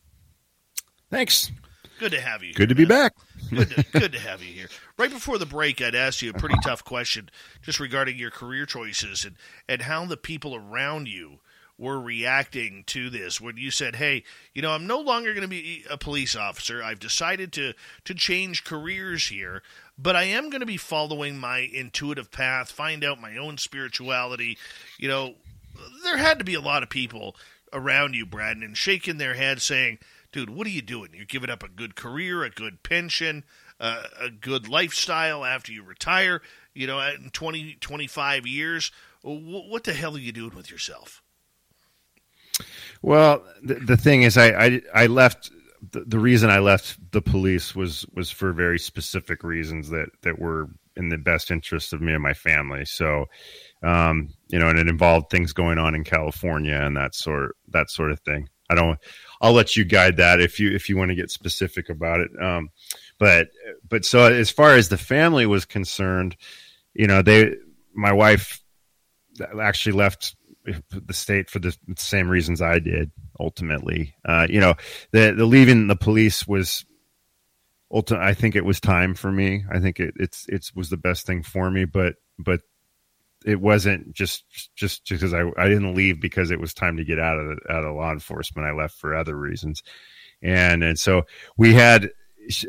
Thanks. 1.10 1.50
Good 1.98 2.12
to 2.12 2.20
have 2.20 2.42
you. 2.42 2.52
Good 2.52 2.68
to 2.68 2.74
be 2.74 2.84
back. 2.84 3.14
good, 3.50 3.70
to, 3.70 3.84
good 3.98 4.12
to 4.12 4.18
have 4.18 4.42
you 4.42 4.52
here. 4.52 4.68
Right 4.98 5.10
before 5.10 5.38
the 5.38 5.46
break, 5.46 5.80
I'd 5.80 5.94
asked 5.94 6.20
you 6.22 6.30
a 6.30 6.34
pretty 6.34 6.56
tough 6.62 6.84
question 6.84 7.30
just 7.62 7.80
regarding 7.80 8.18
your 8.18 8.30
career 8.30 8.66
choices 8.66 9.24
and, 9.24 9.36
and 9.68 9.82
how 9.82 10.04
the 10.04 10.16
people 10.16 10.54
around 10.54 11.08
you 11.08 11.38
were 11.76 12.00
reacting 12.00 12.84
to 12.86 13.10
this 13.10 13.40
when 13.40 13.56
you 13.56 13.70
said, 13.70 13.96
"Hey, 13.96 14.24
you 14.52 14.62
know, 14.62 14.72
I'm 14.72 14.86
no 14.86 15.00
longer 15.00 15.32
going 15.32 15.42
to 15.42 15.48
be 15.48 15.84
a 15.90 15.98
police 15.98 16.36
officer. 16.36 16.82
I've 16.82 17.00
decided 17.00 17.52
to 17.54 17.74
to 18.04 18.14
change 18.14 18.64
careers 18.64 19.28
here, 19.28 19.62
but 19.98 20.16
I 20.16 20.24
am 20.24 20.50
going 20.50 20.60
to 20.60 20.66
be 20.66 20.76
following 20.76 21.38
my 21.38 21.58
intuitive 21.58 22.30
path, 22.30 22.70
find 22.70 23.04
out 23.04 23.20
my 23.20 23.36
own 23.36 23.58
spirituality." 23.58 24.58
You 24.98 25.08
know, 25.08 25.34
there 26.02 26.18
had 26.18 26.38
to 26.38 26.44
be 26.44 26.54
a 26.54 26.60
lot 26.60 26.82
of 26.82 26.90
people 26.90 27.36
around 27.72 28.14
you, 28.14 28.24
Brad, 28.24 28.58
and 28.58 28.76
shaking 28.76 29.18
their 29.18 29.34
heads 29.34 29.64
saying, 29.64 29.98
dude, 30.34 30.50
what 30.50 30.66
are 30.66 30.70
you 30.70 30.82
doing? 30.82 31.10
You're 31.14 31.26
giving 31.26 31.48
up 31.48 31.62
a 31.62 31.68
good 31.68 31.94
career, 31.94 32.42
a 32.42 32.50
good 32.50 32.82
pension, 32.82 33.44
uh, 33.78 34.02
a 34.20 34.30
good 34.30 34.68
lifestyle 34.68 35.44
after 35.44 35.70
you 35.70 35.84
retire. 35.84 36.42
You 36.74 36.88
know, 36.88 36.98
in 37.00 37.30
20, 37.30 37.76
25 37.80 38.44
years, 38.44 38.90
what 39.22 39.84
the 39.84 39.94
hell 39.94 40.16
are 40.16 40.18
you 40.20 40.32
doing 40.32 40.54
with 40.56 40.72
yourself? 40.72 41.22
Well, 43.04 43.44
the, 43.62 43.74
the 43.74 43.96
thing 43.98 44.22
is, 44.22 44.38
I, 44.38 44.46
I, 44.46 44.80
I 44.94 45.06
left. 45.08 45.50
The, 45.92 46.04
the 46.06 46.18
reason 46.18 46.48
I 46.48 46.60
left 46.60 46.96
the 47.12 47.20
police 47.20 47.76
was 47.76 48.06
was 48.14 48.30
for 48.30 48.54
very 48.54 48.78
specific 48.78 49.44
reasons 49.44 49.90
that 49.90 50.08
that 50.22 50.38
were 50.38 50.70
in 50.96 51.10
the 51.10 51.18
best 51.18 51.50
interest 51.50 51.92
of 51.92 52.00
me 52.00 52.14
and 52.14 52.22
my 52.22 52.32
family. 52.32 52.86
So, 52.86 53.26
um, 53.82 54.30
you 54.48 54.58
know, 54.58 54.70
and 54.70 54.78
it 54.78 54.88
involved 54.88 55.28
things 55.28 55.52
going 55.52 55.76
on 55.76 55.94
in 55.94 56.02
California 56.02 56.80
and 56.82 56.96
that 56.96 57.14
sort 57.14 57.56
that 57.68 57.90
sort 57.90 58.10
of 58.10 58.20
thing. 58.20 58.48
I 58.70 58.74
don't. 58.74 58.98
I'll 59.42 59.52
let 59.52 59.76
you 59.76 59.84
guide 59.84 60.16
that 60.16 60.40
if 60.40 60.58
you 60.58 60.70
if 60.70 60.88
you 60.88 60.96
want 60.96 61.10
to 61.10 61.14
get 61.14 61.30
specific 61.30 61.90
about 61.90 62.20
it. 62.20 62.30
Um, 62.42 62.70
but 63.18 63.48
but 63.86 64.06
so 64.06 64.32
as 64.32 64.50
far 64.50 64.76
as 64.76 64.88
the 64.88 64.96
family 64.96 65.44
was 65.44 65.66
concerned, 65.66 66.38
you 66.94 67.06
know, 67.06 67.20
they 67.20 67.56
my 67.92 68.12
wife 68.12 68.62
actually 69.60 69.92
left 69.92 70.36
the 70.64 71.14
state 71.14 71.50
for 71.50 71.58
the 71.58 71.76
same 71.96 72.28
reasons 72.28 72.62
I 72.62 72.78
did. 72.78 73.10
Ultimately, 73.38 74.14
uh, 74.24 74.46
you 74.48 74.60
know, 74.60 74.74
the 75.12 75.34
the 75.36 75.46
leaving 75.46 75.86
the 75.86 75.96
police 75.96 76.46
was 76.46 76.84
ultimately, 77.90 78.26
I 78.26 78.34
think 78.34 78.56
it 78.56 78.64
was 78.64 78.80
time 78.80 79.14
for 79.14 79.30
me. 79.30 79.64
I 79.70 79.80
think 79.80 80.00
it, 80.00 80.14
it's 80.16 80.46
it 80.48 80.70
was 80.74 80.90
the 80.90 80.96
best 80.96 81.26
thing 81.26 81.42
for 81.42 81.70
me, 81.70 81.84
but 81.84 82.16
but 82.38 82.60
it 83.44 83.60
wasn't 83.60 84.12
just 84.12 84.44
just 84.74 85.08
because 85.08 85.34
I 85.34 85.42
I 85.56 85.68
didn't 85.68 85.94
leave 85.94 86.20
because 86.20 86.50
it 86.50 86.60
was 86.60 86.72
time 86.72 86.96
to 86.96 87.04
get 87.04 87.18
out 87.18 87.38
of 87.38 87.46
the, 87.46 87.72
out 87.72 87.84
of 87.84 87.94
law 87.94 88.12
enforcement. 88.12 88.66
I 88.66 88.72
left 88.72 88.94
for 88.94 89.14
other 89.14 89.36
reasons, 89.36 89.82
and 90.42 90.82
and 90.82 90.98
so 90.98 91.26
we 91.56 91.74
had 91.74 92.10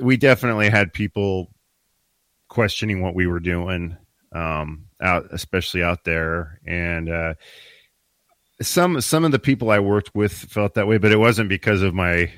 we 0.02 0.18
definitely 0.18 0.70
had 0.70 0.94
people 0.94 1.52
questioning 2.48 3.02
what 3.02 3.16
we 3.16 3.28
were 3.28 3.40
doing 3.40 3.98
um, 4.32 4.86
out, 5.02 5.28
especially 5.32 5.84
out 5.84 6.04
there, 6.04 6.60
and 6.66 7.10
uh, 7.10 7.34
some 8.62 9.02
some 9.02 9.26
of 9.26 9.32
the 9.32 9.40
people 9.40 9.72
I 9.72 9.80
worked 9.80 10.16
with 10.16 10.32
felt 10.32 10.76
that 10.76 10.88
way, 10.88 10.98
but 10.98 11.12
it 11.12 11.20
wasn't 11.20 11.50
because 11.50 11.82
of 11.82 11.94
my 11.94 12.32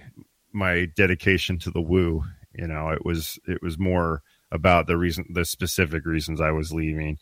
my 0.52 0.86
dedication 0.96 1.60
to 1.60 1.72
the 1.72 1.82
woo. 1.82 2.24
You 2.54 2.68
know, 2.68 2.90
it 2.90 3.06
was 3.06 3.40
it 3.48 3.62
was 3.62 3.78
more 3.78 4.24
about 4.52 4.88
the 4.88 4.98
reason, 4.98 5.26
the 5.34 5.46
specific 5.46 6.06
reasons 6.06 6.42
I 6.42 6.52
was 6.52 6.72
leaving. 6.72 7.18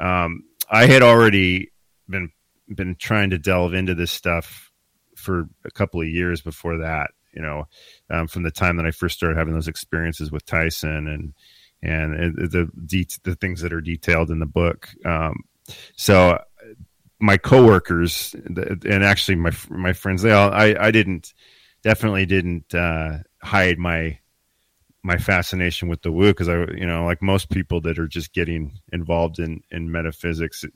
Um, 0.00 0.44
I 0.70 0.86
had 0.86 1.02
already 1.02 1.72
been 2.08 2.30
been 2.68 2.96
trying 2.96 3.30
to 3.30 3.38
delve 3.38 3.74
into 3.74 3.94
this 3.94 4.12
stuff 4.12 4.70
for 5.16 5.48
a 5.64 5.70
couple 5.70 6.00
of 6.00 6.08
years 6.08 6.40
before 6.40 6.78
that. 6.78 7.10
You 7.32 7.42
know, 7.42 7.68
um, 8.10 8.28
from 8.28 8.42
the 8.42 8.50
time 8.50 8.76
that 8.76 8.86
I 8.86 8.90
first 8.90 9.16
started 9.16 9.36
having 9.36 9.54
those 9.54 9.68
experiences 9.68 10.30
with 10.30 10.46
Tyson 10.46 11.08
and 11.08 11.34
and 11.82 12.36
the 12.36 12.68
de- 12.86 13.06
the 13.24 13.36
things 13.36 13.62
that 13.62 13.72
are 13.72 13.80
detailed 13.80 14.30
in 14.30 14.38
the 14.38 14.46
book. 14.46 14.88
Um, 15.04 15.44
so 15.96 16.38
my 17.20 17.36
coworkers 17.36 18.34
and 18.34 19.04
actually 19.04 19.36
my 19.36 19.52
my 19.68 19.92
friends, 19.92 20.22
they 20.22 20.32
all 20.32 20.50
I 20.52 20.76
I 20.78 20.90
didn't 20.90 21.34
definitely 21.82 22.26
didn't 22.26 22.74
uh, 22.74 23.18
hide 23.42 23.78
my 23.78 24.18
my 25.02 25.16
fascination 25.16 25.88
with 25.88 26.02
the 26.02 26.12
woo 26.12 26.28
because 26.28 26.48
I, 26.48 26.58
you 26.74 26.86
know, 26.86 27.04
like 27.04 27.22
most 27.22 27.50
people 27.50 27.80
that 27.82 27.98
are 27.98 28.08
just 28.08 28.32
getting 28.32 28.78
involved 28.92 29.38
in 29.38 29.62
in 29.70 29.90
metaphysics, 29.90 30.64
I 30.64 30.70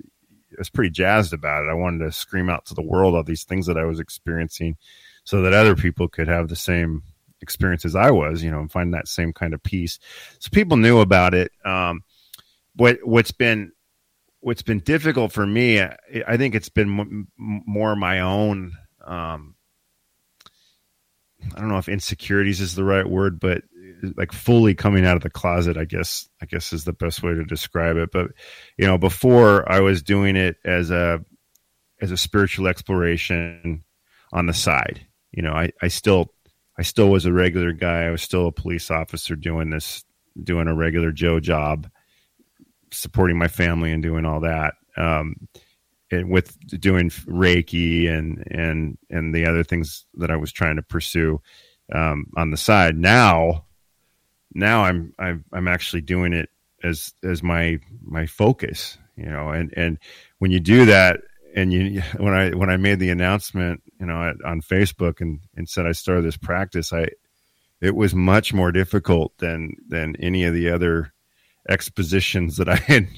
was 0.59 0.70
pretty 0.70 0.90
jazzed 0.90 1.32
about 1.32 1.64
it. 1.64 1.70
I 1.70 1.74
wanted 1.74 2.05
to 2.05 2.12
scream 2.12 2.49
out 2.49 2.66
to 2.66 2.74
the 2.74 2.82
world 2.82 3.14
all 3.14 3.24
these 3.24 3.45
things 3.45 3.66
that 3.66 3.78
I 3.78 3.84
was 3.84 4.01
experiencing, 4.01 4.76
so 5.24 5.43
that 5.43 5.53
other 5.53 5.76
people 5.76 6.09
could 6.09 6.28
have 6.28 6.49
the 6.49 6.57
same 6.57 7.03
experience 7.40 7.84
as 7.84 7.97
I 7.97 8.11
was, 8.11 8.43
you 8.43 8.51
know, 8.51 8.61
and 8.61 8.70
find 8.70 8.95
that 8.95 9.09
same 9.09 9.32
kind 9.32 9.53
of 9.53 9.62
peace. 9.62 9.99
So 10.38 10.49
people 10.53 10.76
knew 10.76 11.01
about 11.01 11.34
it. 11.34 11.53
Um, 11.64 12.03
what 12.76 12.99
what's 13.05 13.32
been 13.32 13.72
what's 14.43 14.62
been 14.62 14.80
difficult 14.80 15.32
for 15.32 15.47
me, 15.47 15.80
I 15.80 16.36
think 16.36 16.55
it's 16.55 16.68
been 16.68 17.26
more 17.38 17.97
my 17.97 18.20
own. 18.20 18.72
Um, 19.05 19.55
I 21.55 21.61
don't 21.61 21.68
know 21.68 21.78
if 21.78 21.88
insecurities 21.88 22.61
is 22.61 22.74
the 22.74 22.84
right 22.84 23.09
word, 23.09 23.40
but 23.40 23.62
like 24.16 24.32
fully 24.32 24.74
coming 24.74 25.07
out 25.07 25.16
of 25.16 25.22
the 25.22 25.30
closet 25.30 25.76
i 25.76 25.84
guess 25.84 26.28
i 26.40 26.47
guess 26.47 26.72
is 26.72 26.82
the 26.82 26.93
best 26.93 27.22
way 27.22 27.34
to 27.34 27.45
describe 27.45 27.97
it. 27.97 28.11
But 28.12 28.32
you 28.76 28.86
know 28.86 28.99
before 28.99 29.70
i 29.70 29.78
was 29.78 30.03
doing 30.03 30.34
it 30.34 30.57
as 30.64 30.90
a 30.90 31.24
as 32.01 32.11
a 32.11 32.16
spiritual 32.16 32.66
exploration 32.66 33.84
on 34.32 34.47
the 34.47 34.55
side. 34.55 35.07
You 35.30 35.43
know 35.43 35.53
i 35.53 35.70
i 35.80 35.88
still 35.88 36.32
i 36.78 36.82
still 36.82 37.11
was 37.11 37.26
a 37.26 37.32
regular 37.32 37.72
guy. 37.72 38.05
I 38.05 38.11
was 38.11 38.22
still 38.22 38.49
a 38.49 38.53
police 38.53 38.90
officer 38.90 39.36
doing 39.36 39.70
this 39.70 40.05
doing 40.43 40.66
a 40.66 40.74
regular 40.74 41.12
joe 41.12 41.38
job 41.38 41.88
supporting 42.93 43.38
my 43.38 43.49
family 43.49 43.93
and 43.93 44.03
doing 44.03 44.24
all 44.24 44.40
that 44.40 44.74
um 44.97 45.34
and 46.11 46.30
with 46.30 46.59
doing 46.80 47.11
reiki 47.11 48.09
and 48.09 48.45
and 48.51 48.99
and 49.11 49.34
the 49.34 49.47
other 49.47 49.64
things 49.64 50.05
that 50.14 50.30
i 50.30 50.36
was 50.36 50.53
trying 50.53 50.76
to 50.76 50.82
pursue 50.82 51.40
um, 51.93 52.26
on 52.36 52.51
the 52.51 52.57
side. 52.57 52.97
Now 52.97 53.66
now 54.55 54.84
I'm 54.84 55.14
I'm 55.18 55.45
I'm 55.53 55.68
actually 55.68 56.03
doing 56.03 56.32
it 56.32 56.51
as 56.82 57.14
as 57.22 57.43
my 57.43 57.80
my 58.03 58.26
focus, 58.26 58.99
you 59.16 59.26
know, 59.26 59.51
and 59.51 59.72
and 59.76 59.99
when 60.38 60.51
you 60.51 60.61
do 60.61 60.86
that 60.86 61.20
and 61.55 61.72
you 61.72 62.03
when 62.16 62.34
I 62.34 62.51
when 62.51 62.70
I 62.70 62.76
made 62.76 62.99
the 62.99 63.11
announcement, 63.11 63.82
you 64.01 64.07
know, 64.07 64.34
on 64.45 64.61
Facebook 64.61 65.20
and 65.20 65.40
and 65.57 65.68
said 65.68 65.86
I 65.86 65.93
started 65.93 66.24
this 66.24 66.36
practice, 66.36 66.93
I 66.93 67.09
it 67.80 67.97
was 67.97 68.14
much 68.14 68.53
more 68.53 68.72
difficult 68.72 69.36
than 69.38 69.76
than 69.88 70.16
any 70.16 70.45
of 70.45 70.55
the 70.55 70.70
other 70.70 71.11
expositions 71.68 72.56
that 72.56 72.68
I 72.68 72.76
had 72.76 73.08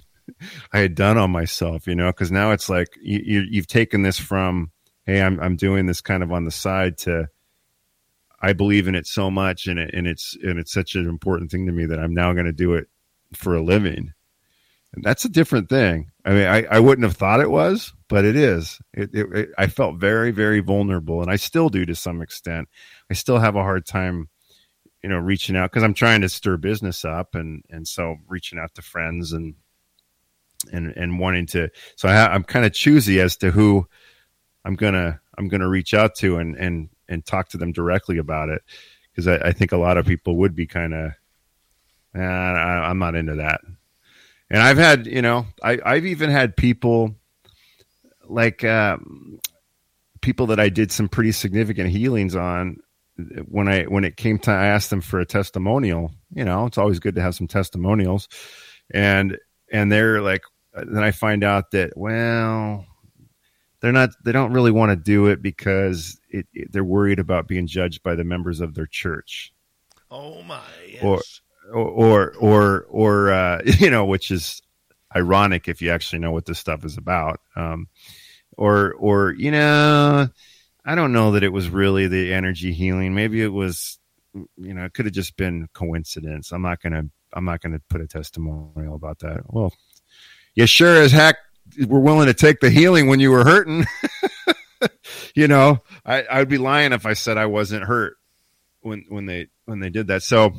I 0.73 0.79
had 0.79 0.95
done 0.95 1.19
on 1.19 1.31
myself, 1.31 1.87
you 1.87 1.95
know, 1.95 2.09
because 2.09 2.33
now 2.33 2.53
it's 2.53 2.69
like 2.69 2.89
you, 3.01 3.21
you 3.25 3.45
you've 3.51 3.67
taken 3.67 4.03
this 4.03 4.19
from 4.19 4.71
hey, 5.07 5.23
I'm 5.23 5.39
I'm 5.41 5.57
doing 5.57 5.87
this 5.87 6.01
kind 6.01 6.23
of 6.23 6.33
on 6.33 6.45
the 6.45 6.51
side 6.51 6.99
to 6.99 7.29
I 8.41 8.53
believe 8.53 8.89
in 8.89 8.95
it 8.95 9.07
so 9.07 9.31
much, 9.31 9.67
and 9.67 9.79
it, 9.79 9.95
and 9.95 10.07
it's 10.07 10.37
and 10.43 10.59
it's 10.59 10.73
such 10.73 10.97
an 10.97 11.09
important 11.09 11.51
thing 11.51 11.67
to 11.67 11.73
me 11.73 11.87
that 11.87 11.99
I'm 11.99 12.13
now 12.13 12.33
going 12.35 12.47
to 12.47 12.53
do 12.53 12.75
it 12.75 12.89
for 13.33 13.55
a 13.55 13.63
living, 13.63 14.13
and 14.93 15.03
that's 15.03 15.25
a 15.25 15.31
different 15.31 15.71
thing. 15.71 16.11
I 16.27 16.31
mean, 16.31 16.47
I, 16.47 16.65
I 16.65 16.81
wouldn't 16.81 17.07
have 17.07 17.17
thought 17.17 17.41
it 17.41 17.51
was, 17.51 17.95
but 18.09 18.25
it 18.25 18.37
is. 18.37 18.81
It, 18.93 19.15
it, 19.15 19.33
it, 19.35 19.49
I 19.57 19.67
felt 19.67 19.97
very 19.97 20.31
very 20.31 20.61
vulnerable, 20.61 21.23
and 21.23 21.31
I 21.31 21.37
still 21.37 21.71
do 21.71 21.87
to 21.87 21.95
some 21.95 22.21
extent. 22.21 22.69
I 23.11 23.15
still 23.15 23.39
have 23.39 23.57
a 23.57 23.63
hard 23.63 23.87
time, 23.87 24.29
you 25.05 25.11
know, 25.11 25.19
reaching 25.19 25.55
out 25.55 25.71
because 25.71 25.83
I'm 25.83 25.93
trying 25.93 26.23
to 26.23 26.31
stir 26.31 26.57
business 26.57 27.05
up, 27.05 27.35
and 27.35 27.63
and 27.69 27.87
so 27.87 28.17
reaching 28.27 28.59
out 28.59 28.75
to 28.77 28.81
friends 28.81 29.35
and 29.35 29.55
and 30.73 30.95
and 30.97 31.19
wanting 31.19 31.45
to. 31.49 31.69
So 31.97 32.09
I, 32.09 32.33
I'm 32.33 32.43
kind 32.43 32.65
of 32.65 32.73
choosy 32.73 33.21
as 33.21 33.37
to 33.37 33.51
who 33.51 33.87
I'm 34.65 34.77
gonna 34.77 35.21
I'm 35.37 35.49
gonna 35.49 35.69
reach 35.69 35.93
out 35.93 36.15
to, 36.21 36.39
and 36.39 36.57
and 36.57 36.89
and 37.07 37.23
talk 37.23 37.51
to 37.51 37.59
them 37.59 37.71
directly 37.71 38.17
about 38.17 38.49
it 38.49 38.63
because 39.13 39.29
I, 39.29 39.49
I, 39.49 39.53
think 39.53 39.73
a 39.73 39.77
lot 39.77 39.99
of 39.99 40.07
people 40.07 40.37
would 40.37 40.55
be 40.55 40.67
kind 40.67 40.95
of 40.95 41.13
eh, 42.15 42.19
I'm 42.19 42.99
not 42.99 43.15
into 43.15 43.35
that. 43.35 43.61
And 44.49 44.63
I've 44.63 44.79
had, 44.79 45.07
you 45.07 45.21
know, 45.21 45.47
I, 45.63 45.81
I've 45.85 46.07
even 46.07 46.31
had 46.31 46.57
people 46.57 47.15
like 48.27 48.65
um, 48.65 49.39
people 50.23 50.47
that 50.47 50.61
I 50.61 50.71
did 50.71 50.91
some 50.91 51.11
pretty 51.11 51.33
significant 51.33 51.91
healings 51.91 52.35
on 52.35 52.81
when 53.17 53.69
I 53.69 53.85
when 53.85 54.05
it 54.05 54.17
came 54.17 54.39
time 54.39 54.61
I 54.61 54.67
asked 54.67 54.91
them 54.91 55.01
for 55.01 55.21
a 55.21 55.27
testimonial. 55.27 56.13
You 56.35 56.45
know, 56.45 56.67
it's 56.67 56.79
always 56.79 56.99
good 56.99 57.15
to 57.17 57.23
have 57.23 57.35
some 57.35 57.47
testimonials, 57.47 58.29
and 58.93 59.39
and 59.73 59.91
they're 59.91 60.21
like, 60.21 60.43
then 60.75 61.03
I 61.03 61.11
find 61.11 61.45
out 61.45 61.71
that 61.73 61.97
well, 61.97 62.87
they're 63.81 63.93
not 63.93 64.11
they 64.25 64.33
don't 64.33 64.53
really 64.53 64.71
want 64.71 64.91
to 64.91 64.97
do 64.97 65.27
it 65.27 65.43
because 65.43 66.19
it, 66.31 66.47
it, 66.53 66.73
they're 66.73 66.85
worried 66.85 67.19
about 67.19 67.49
being 67.49 67.67
judged 67.67 68.03
by 68.03 68.15
the 68.15 68.25
members 68.25 68.61
of 68.61 68.75
their 68.75 68.87
church. 68.87 69.53
Oh 70.11 70.43
my! 70.43 70.61
Yes. 70.89 71.03
Or 71.03 71.21
or 71.73 72.35
or 72.35 72.87
or 72.89 73.33
uh, 73.33 73.63
you 73.79 73.91
know, 73.91 74.05
which 74.05 74.31
is 74.31 74.61
ironic 75.15 75.69
if 75.69 75.81
you 75.81 75.91
actually 75.91 76.19
know 76.19 76.33
what 76.33 76.47
this 76.47 76.59
stuff 76.59 76.85
is 76.85 76.97
about. 76.97 77.41
Um, 77.57 77.89
or 78.57 78.95
or 78.95 79.33
you 79.33 79.51
know, 79.51 80.29
I 80.85 80.95
don't 80.95 81.13
know 81.13 81.33
that 81.33 81.43
it 81.43 81.53
was 81.53 81.69
really 81.69 82.09
the 82.09 82.33
energy 82.33 82.73
healing. 82.73 83.15
Maybe 83.15 83.43
it 83.43 83.53
was, 83.53 83.99
you 84.35 84.75
know, 84.75 84.85
it 84.85 84.93
could 84.93 85.07
have 85.07 85.15
just 85.15 85.37
been 85.37 85.69
coincidence. 85.73 86.53
I'm 86.53 86.63
not 86.63 86.83
gonna 86.83 87.05
I'm 87.33 87.45
not 87.45 87.61
gonna 87.63 87.81
put 87.89 88.01
a 88.01 88.07
testimonial 88.07 88.95
about 88.95 89.21
that. 89.21 89.43
Well, 89.47 89.73
you 90.55 90.67
sure 90.67 91.01
as 91.01 91.13
heck 91.13 91.37
were 91.87 92.01
willing 92.01 92.27
to 92.27 92.35
take 92.35 92.61
the 92.61 92.71
healing 92.71 93.09
when 93.09 93.21
you 93.21 93.31
were 93.31 93.45
hurting. 93.45 93.87
you 95.35 95.49
know, 95.49 95.83
I, 96.05 96.23
I 96.23 96.39
would 96.41 96.49
be 96.49 96.59
lying 96.59 96.93
if 96.93 97.07
I 97.07 97.15
said 97.15 97.39
I 97.39 97.47
wasn't 97.47 97.85
hurt 97.85 98.17
when 98.81 99.07
when 99.09 99.27
they 99.27 99.49
when 99.65 99.81
they 99.81 99.91
did 99.91 100.09
that. 100.09 100.23
So 100.23 100.53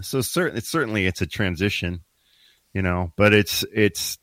so 0.00 0.20
certain 0.20 0.56
it's 0.56 0.68
certainly 0.68 1.06
it's 1.06 1.20
a 1.20 1.26
transition, 1.26 2.04
you 2.72 2.82
know, 2.82 3.12
but 3.16 3.34
it's 3.34 3.64
it's 3.72 4.18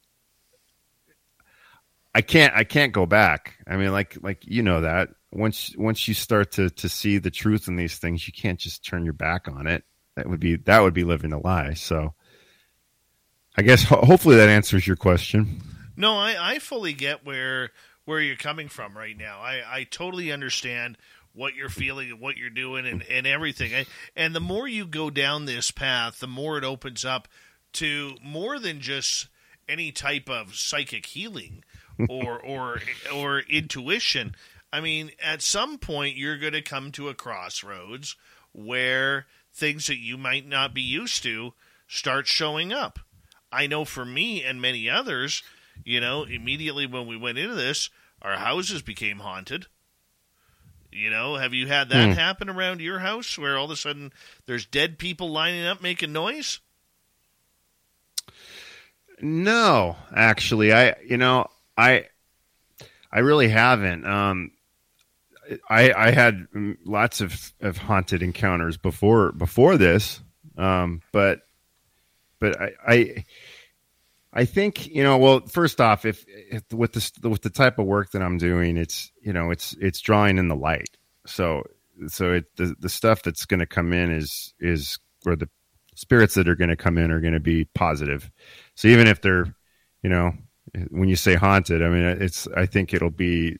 I 2.17 2.21
can't 2.21 2.51
I 2.55 2.63
can't 2.63 2.93
go 2.93 3.05
back. 3.05 3.59
I 3.67 3.77
mean 3.77 3.91
like 3.91 4.17
like 4.23 4.39
you 4.41 4.63
know 4.63 4.81
that 4.81 5.09
once 5.31 5.75
once 5.77 6.07
you 6.07 6.15
start 6.15 6.53
to 6.53 6.71
to 6.71 6.89
see 6.89 7.19
the 7.19 7.29
truth 7.29 7.67
in 7.67 7.75
these 7.75 7.99
things, 7.99 8.25
you 8.25 8.33
can't 8.33 8.59
just 8.59 8.83
turn 8.83 9.03
your 9.03 9.13
back 9.13 9.47
on 9.47 9.67
it. 9.67 9.83
That 10.15 10.27
would 10.27 10.39
be 10.39 10.55
that 10.55 10.79
would 10.79 10.95
be 10.95 11.03
living 11.03 11.31
a 11.31 11.37
lie. 11.37 11.75
So 11.75 12.15
I 13.55 13.61
guess 13.61 13.83
ho- 13.83 14.01
hopefully 14.01 14.37
that 14.37 14.49
answers 14.49 14.87
your 14.87 14.95
question. 14.95 15.61
No, 15.95 16.17
I, 16.17 16.53
I 16.53 16.57
fully 16.57 16.93
get 16.93 17.23
where 17.23 17.69
where 18.05 18.19
you're 18.19 18.35
coming 18.35 18.67
from 18.67 18.97
right 18.97 19.15
now. 19.15 19.39
I, 19.39 19.61
I 19.67 19.83
totally 19.83 20.31
understand 20.31 20.97
what 21.33 21.53
you're 21.53 21.69
feeling 21.69 22.09
and 22.09 22.19
what 22.19 22.35
you're 22.35 22.49
doing 22.49 22.87
and, 22.87 23.03
and 23.03 23.27
everything. 23.27 23.75
I, 23.75 23.85
and 24.15 24.33
the 24.33 24.39
more 24.39 24.67
you 24.67 24.87
go 24.87 25.11
down 25.11 25.45
this 25.45 25.69
path, 25.69 26.19
the 26.19 26.25
more 26.25 26.57
it 26.57 26.63
opens 26.63 27.05
up 27.05 27.27
to 27.73 28.15
more 28.23 28.57
than 28.57 28.79
just 28.79 29.27
any 29.69 29.91
type 29.91 30.31
of 30.31 30.55
psychic 30.55 31.05
healing 31.05 31.63
or 32.07 32.39
or 32.39 32.79
or 33.13 33.39
intuition. 33.39 34.35
I 34.71 34.81
mean, 34.81 35.11
at 35.21 35.41
some 35.41 35.77
point 35.77 36.17
you're 36.17 36.37
going 36.37 36.53
to 36.53 36.61
come 36.61 36.91
to 36.93 37.09
a 37.09 37.13
crossroads 37.13 38.15
where 38.53 39.27
things 39.53 39.87
that 39.87 39.97
you 39.97 40.17
might 40.17 40.47
not 40.47 40.73
be 40.73 40.81
used 40.81 41.23
to 41.23 41.53
start 41.87 42.27
showing 42.27 42.73
up. 42.73 42.99
I 43.51 43.65
know 43.67 43.85
for 43.85 44.05
me 44.05 44.43
and 44.43 44.61
many 44.61 44.89
others, 44.89 45.41
you 45.83 45.99
know, 46.01 46.23
immediately 46.23 46.85
when 46.85 47.07
we 47.07 47.15
went 47.17 47.37
into 47.37 47.55
this, 47.55 47.89
our 48.21 48.37
houses 48.37 48.81
became 48.81 49.19
haunted. 49.19 49.67
You 50.91 51.09
know, 51.09 51.35
have 51.35 51.53
you 51.53 51.67
had 51.67 51.89
that 51.89 52.09
Hmm. 52.09 52.11
happen 52.11 52.49
around 52.49 52.81
your 52.81 52.99
house 52.99 53.37
where 53.37 53.57
all 53.57 53.65
of 53.65 53.71
a 53.71 53.75
sudden 53.75 54.11
there's 54.45 54.65
dead 54.65 54.97
people 54.97 55.29
lining 55.29 55.65
up 55.65 55.81
making 55.81 56.11
noise? 56.13 56.59
No, 59.21 59.95
actually, 60.15 60.73
I 60.73 60.95
you 61.07 61.17
know 61.17 61.47
I 61.77 62.05
I 63.11 63.19
really 63.19 63.49
haven't. 63.49 64.05
Um, 64.05 64.51
I 65.69 65.93
I 65.93 66.11
had 66.11 66.47
lots 66.85 67.21
of, 67.21 67.53
of 67.61 67.77
haunted 67.77 68.21
encounters 68.21 68.77
before 68.77 69.31
before 69.31 69.77
this, 69.77 70.21
um, 70.57 71.01
but 71.11 71.41
but 72.39 72.59
I, 72.59 72.71
I 72.87 73.25
I 74.33 74.45
think 74.45 74.87
you 74.87 75.03
know. 75.03 75.17
Well, 75.17 75.41
first 75.47 75.79
off, 75.79 76.05
if, 76.05 76.25
if 76.27 76.63
with 76.73 76.93
this 76.93 77.11
with 77.23 77.41
the 77.41 77.49
type 77.49 77.79
of 77.79 77.85
work 77.85 78.11
that 78.11 78.21
I'm 78.21 78.37
doing, 78.37 78.77
it's 78.77 79.11
you 79.21 79.33
know 79.33 79.51
it's 79.51 79.75
it's 79.79 80.01
drawing 80.01 80.37
in 80.37 80.47
the 80.47 80.55
light. 80.55 80.97
So 81.25 81.63
so 82.07 82.33
it 82.33 82.45
the 82.55 82.75
the 82.79 82.89
stuff 82.89 83.23
that's 83.23 83.45
going 83.45 83.61
to 83.61 83.65
come 83.65 83.93
in 83.93 84.11
is 84.11 84.53
is 84.59 84.99
or 85.25 85.35
the 85.35 85.49
spirits 85.95 86.35
that 86.35 86.47
are 86.47 86.55
going 86.55 86.69
to 86.69 86.75
come 86.75 86.97
in 86.97 87.09
are 87.11 87.21
going 87.21 87.33
to 87.33 87.39
be 87.39 87.65
positive. 87.65 88.29
So 88.75 88.87
even 88.89 89.07
if 89.07 89.21
they're 89.21 89.55
you 90.03 90.09
know 90.09 90.33
when 90.89 91.09
you 91.09 91.15
say 91.15 91.35
haunted, 91.35 91.81
I 91.83 91.89
mean 91.89 92.03
it's 92.03 92.47
I 92.55 92.65
think 92.65 92.93
it'll 92.93 93.09
be 93.09 93.57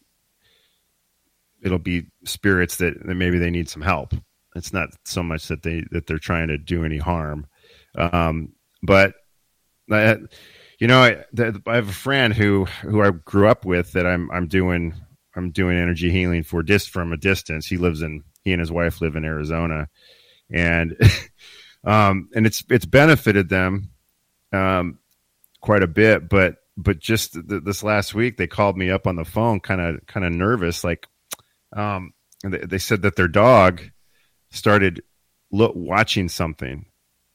it'll 1.61 1.79
be 1.79 2.07
spirits 2.23 2.77
that, 2.77 3.05
that 3.05 3.15
maybe 3.15 3.39
they 3.39 3.49
need 3.49 3.69
some 3.69 3.81
help. 3.81 4.13
It's 4.55 4.73
not 4.73 4.89
so 5.05 5.21
much 5.21 5.47
that 5.47 5.63
they 5.63 5.83
that 5.91 6.07
they're 6.07 6.17
trying 6.17 6.47
to 6.47 6.57
do 6.57 6.83
any 6.83 6.97
harm. 6.97 7.47
Um, 7.95 8.53
but 8.81 9.13
I, 9.91 10.17
you 10.79 10.87
know, 10.87 10.99
I, 10.99 11.23
I 11.67 11.75
have 11.75 11.89
a 11.89 11.93
friend 11.93 12.33
who 12.33 12.65
who 12.81 13.01
I 13.01 13.11
grew 13.11 13.47
up 13.47 13.65
with 13.65 13.93
that 13.93 14.07
I'm 14.07 14.29
I'm 14.31 14.47
doing 14.47 14.93
I'm 15.35 15.51
doing 15.51 15.77
energy 15.77 16.09
healing 16.09 16.43
for 16.43 16.63
just 16.63 16.89
from 16.89 17.13
a 17.13 17.17
distance. 17.17 17.67
He 17.67 17.77
lives 17.77 18.01
in 18.01 18.23
he 18.43 18.53
and 18.53 18.59
his 18.59 18.71
wife 18.71 19.01
live 19.01 19.15
in 19.15 19.25
Arizona, 19.25 19.87
and 20.49 20.95
um, 21.83 22.29
and 22.35 22.45
it's 22.45 22.63
it's 22.69 22.85
benefited 22.85 23.49
them 23.49 23.91
um, 24.51 24.99
quite 25.61 25.83
a 25.83 25.87
bit. 25.87 26.29
But 26.29 26.55
but 26.77 26.99
just 26.99 27.33
th- 27.33 27.63
this 27.63 27.83
last 27.83 28.13
week, 28.13 28.37
they 28.37 28.47
called 28.47 28.77
me 28.77 28.91
up 28.91 29.07
on 29.07 29.15
the 29.15 29.25
phone, 29.25 29.59
kind 29.59 29.81
of 29.81 30.05
kind 30.05 30.25
of 30.25 30.31
nervous, 30.31 30.83
like 30.83 31.07
um, 31.75 32.13
they, 32.43 32.59
they 32.59 32.77
said 32.77 33.01
that 33.01 33.15
their 33.15 33.27
dog 33.27 33.81
started 34.51 35.01
look 35.51 35.73
watching 35.75 36.29
something, 36.29 36.85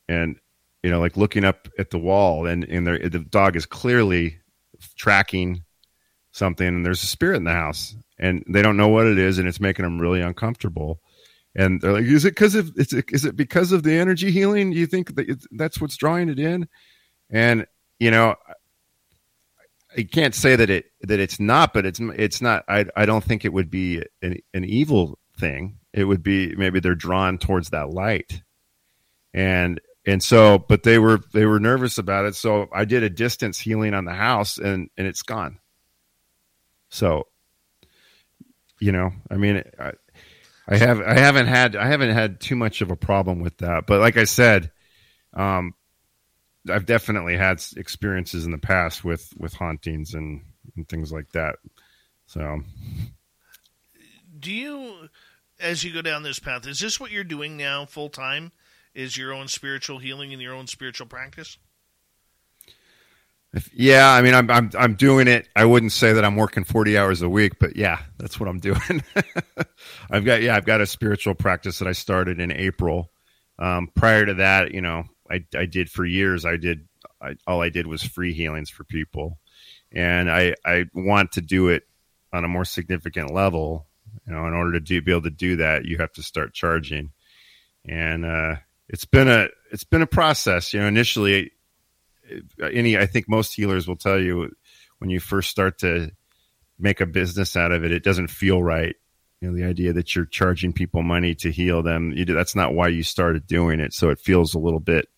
and 0.09 0.37
you 0.83 0.91
know, 0.91 1.01
like 1.01 1.17
looking 1.17 1.45
up 1.45 1.69
at 1.79 1.91
the 1.91 1.99
wall, 1.99 2.47
and 2.47 2.65
and 2.65 2.87
their, 2.87 2.99
the 2.99 3.19
dog 3.19 3.57
is 3.57 3.67
clearly 3.67 4.39
tracking 4.97 5.65
something, 6.31 6.67
and 6.67 6.87
there's 6.87 7.03
a 7.03 7.07
spirit 7.07 7.37
in 7.37 7.45
the 7.45 7.53
house, 7.53 7.97
and 8.19 8.45
they 8.49 8.63
don't 8.63 8.77
know 8.77 8.89
what 8.89 9.07
it 9.07 9.19
is, 9.19 9.39
and 9.39 9.49
it's 9.49 9.61
making 9.61 9.85
them 9.85 10.01
really 10.01 10.21
uncomfortable. 10.21 11.01
And 11.55 11.81
they're 11.81 11.93
like, 11.93 12.05
"Is 12.05 12.25
it 12.25 12.31
because 12.31 12.55
of 12.55 12.73
is 12.77 12.93
it, 12.93 13.07
is 13.11 13.25
it 13.25 13.37
because 13.37 13.73
of 13.73 13.83
the 13.83 13.93
energy 13.93 14.31
healing? 14.31 14.73
You 14.73 14.87
think 14.87 15.17
that 15.17 15.29
it's, 15.29 15.47
that's 15.51 15.81
what's 15.81 15.97
drawing 15.97 16.29
it 16.29 16.39
in?" 16.39 16.69
And 17.29 17.67
you 17.99 18.11
know, 18.11 18.37
I 19.97 20.03
can't 20.05 20.35
say 20.35 20.57
that 20.57 20.71
it 20.71 20.87
that 21.03 21.21
it's 21.21 21.39
not, 21.39 21.73
but 21.75 21.87
it's 21.87 22.01
it's 22.01 22.41
not. 22.41 22.65
I 22.69 22.87
I 22.97 23.07
don't 23.07 23.25
think 23.25 23.45
it 23.45 23.53
would 23.53 23.71
be 23.71 24.03
an, 24.23 24.39
an 24.55 24.65
evil 24.65 25.19
thing. 25.39 25.79
It 25.93 26.05
would 26.05 26.23
be 26.23 26.55
maybe 26.57 26.81
they're 26.81 26.95
drawn 26.95 27.39
towards 27.39 27.71
that 27.71 27.91
light, 27.91 28.43
and 29.35 29.81
and 30.07 30.23
so 30.23 30.59
but 30.59 30.83
they 30.83 30.99
were 30.99 31.21
they 31.33 31.45
were 31.47 31.61
nervous 31.61 31.99
about 31.99 32.25
it. 32.25 32.35
So 32.35 32.69
I 32.73 32.85
did 32.85 33.03
a 33.03 33.11
distance 33.11 33.59
healing 33.59 33.95
on 33.95 34.05
the 34.05 34.15
house, 34.15 34.59
and 34.59 34.89
and 34.97 35.07
it's 35.07 35.23
gone. 35.23 35.59
So, 36.89 37.27
you 38.81 38.93
know, 38.93 39.13
I 39.31 39.37
mean, 39.37 39.63
I, 39.79 39.93
I 40.69 40.77
have 40.77 41.01
I 41.01 41.15
haven't 41.15 41.47
had 41.47 41.77
I 41.77 41.87
haven't 41.87 42.11
had 42.11 42.41
too 42.41 42.57
much 42.57 42.81
of 42.83 42.91
a 42.91 42.97
problem 42.97 43.41
with 43.41 43.59
that, 43.59 43.87
but 43.87 44.01
like 44.01 44.17
I 44.17 44.25
said, 44.25 44.71
um, 45.35 45.75
I've 46.69 46.87
definitely 46.87 47.37
had 47.37 47.63
experiences 47.77 48.45
in 48.45 48.53
the 48.53 48.59
past 48.59 49.05
with 49.05 49.33
with 49.37 49.55
hauntings 49.55 50.15
and, 50.15 50.43
and 50.77 50.89
things 50.89 51.13
like 51.13 51.31
that. 51.33 51.57
So, 52.27 52.61
Do 54.39 54.53
you, 54.53 55.09
as 55.61 55.85
you 55.85 55.93
go 55.93 56.03
down 56.03 56.23
this 56.23 56.39
path, 56.39 56.67
is 56.67 56.81
this 56.81 56.99
what 57.01 57.11
you're 57.11 57.25
doing 57.25 57.57
now 57.57 57.85
full 57.85 58.09
time? 58.09 58.53
Is 58.95 59.17
your 59.17 59.33
own 59.33 59.49
spiritual 59.49 59.99
healing 59.99 60.33
and 60.33 60.41
your 60.41 60.55
own 60.55 60.67
spiritual 60.67 61.07
practice? 61.07 61.59
if, 63.55 63.71
yeah, 63.75 64.11
I 64.11 64.23
mean, 64.23 64.35
I'm 64.35 64.51
I'm 64.51 64.71
I'm 64.79 64.95
doing 64.95 65.29
it. 65.29 65.49
I 65.55 65.65
wouldn't 65.65 65.93
say 65.93 66.15
that 66.15 66.25
I'm 66.25 66.37
working 66.37 66.65
40 66.65 66.97
hours 66.97 67.23
a 67.23 67.29
week, 67.29 67.59
but 67.59 67.77
yeah, 67.77 68.01
that's 68.19 68.41
what 68.41 68.49
I'm 68.49 68.61
doing. 68.61 69.03
I've 70.11 70.25
got 70.25 70.43
yeah, 70.43 70.57
I've 70.57 70.65
got 70.65 70.81
a 70.81 70.87
spiritual 70.87 71.35
practice 71.35 71.79
that 71.79 71.89
I 71.89 71.93
started 71.93 72.41
in 72.41 72.51
April. 72.51 73.11
Um, 73.59 73.91
prior 73.95 74.25
to 74.25 74.35
that, 74.35 74.73
you 74.73 74.81
know, 74.81 75.05
I 75.33 75.45
I 75.57 75.67
did 75.67 75.91
for 75.91 76.05
years. 76.05 76.45
I 76.45 76.57
did 76.57 76.87
I, 77.21 77.37
all 77.47 77.63
I 77.63 77.71
did 77.71 77.87
was 77.87 78.03
free 78.03 78.33
healings 78.33 78.71
for 78.71 78.85
people, 78.85 79.39
and 79.91 80.31
I 80.31 80.55
I 80.65 80.87
want 80.95 81.33
to 81.33 81.41
do 81.41 81.69
it 81.69 81.85
on 82.33 82.45
a 82.45 82.49
more 82.49 82.65
significant 82.65 83.33
level. 83.33 83.87
You 84.27 84.35
know, 84.35 84.47
in 84.47 84.53
order 84.53 84.73
to 84.73 84.81
do, 84.81 85.01
be 85.01 85.13
able 85.13 85.23
to 85.23 85.31
do 85.31 85.57
that, 85.57 85.85
you 85.87 85.99
have 85.99 86.13
to 86.13 86.23
start 86.23 86.53
charging, 86.53 87.13
and 87.85 88.25
uh, 88.25 88.57
it's 88.89 89.07
been 89.07 89.29
a 89.29 89.49
it's 89.71 89.85
been 89.85 90.03
a 90.03 90.07
process. 90.07 90.73
You 90.75 90.81
know, 90.81 90.87
initially, 90.87 91.53
any 92.63 92.99
I 92.99 93.07
think 93.07 93.29
most 93.29 93.55
healers 93.55 93.89
will 93.89 93.97
tell 93.97 94.21
you 94.21 94.51
when 94.99 95.11
you 95.11 95.19
first 95.19 95.51
start 95.51 95.79
to 95.79 96.11
make 96.79 97.01
a 97.01 97.07
business 97.07 97.57
out 97.57 97.73
of 97.73 97.85
it, 97.85 97.93
it 97.93 98.05
doesn't 98.05 98.29
feel 98.29 98.63
right. 98.63 98.97
You 99.41 99.51
know, 99.51 99.57
the 99.57 99.65
idea 99.65 99.93
that 99.95 100.15
you're 100.15 100.27
charging 100.27 100.73
people 100.73 101.03
money 101.03 101.35
to 101.37 101.51
heal 101.51 101.83
them, 101.83 102.13
you, 102.13 102.25
that's 102.25 102.55
not 102.55 102.75
why 102.75 102.89
you 102.89 103.03
started 103.03 103.47
doing 103.47 103.81
it. 103.81 103.93
So 103.93 104.11
it 104.11 104.21
feels 104.21 104.55
a 104.55 104.59
little 104.61 104.79
bit 104.79 105.09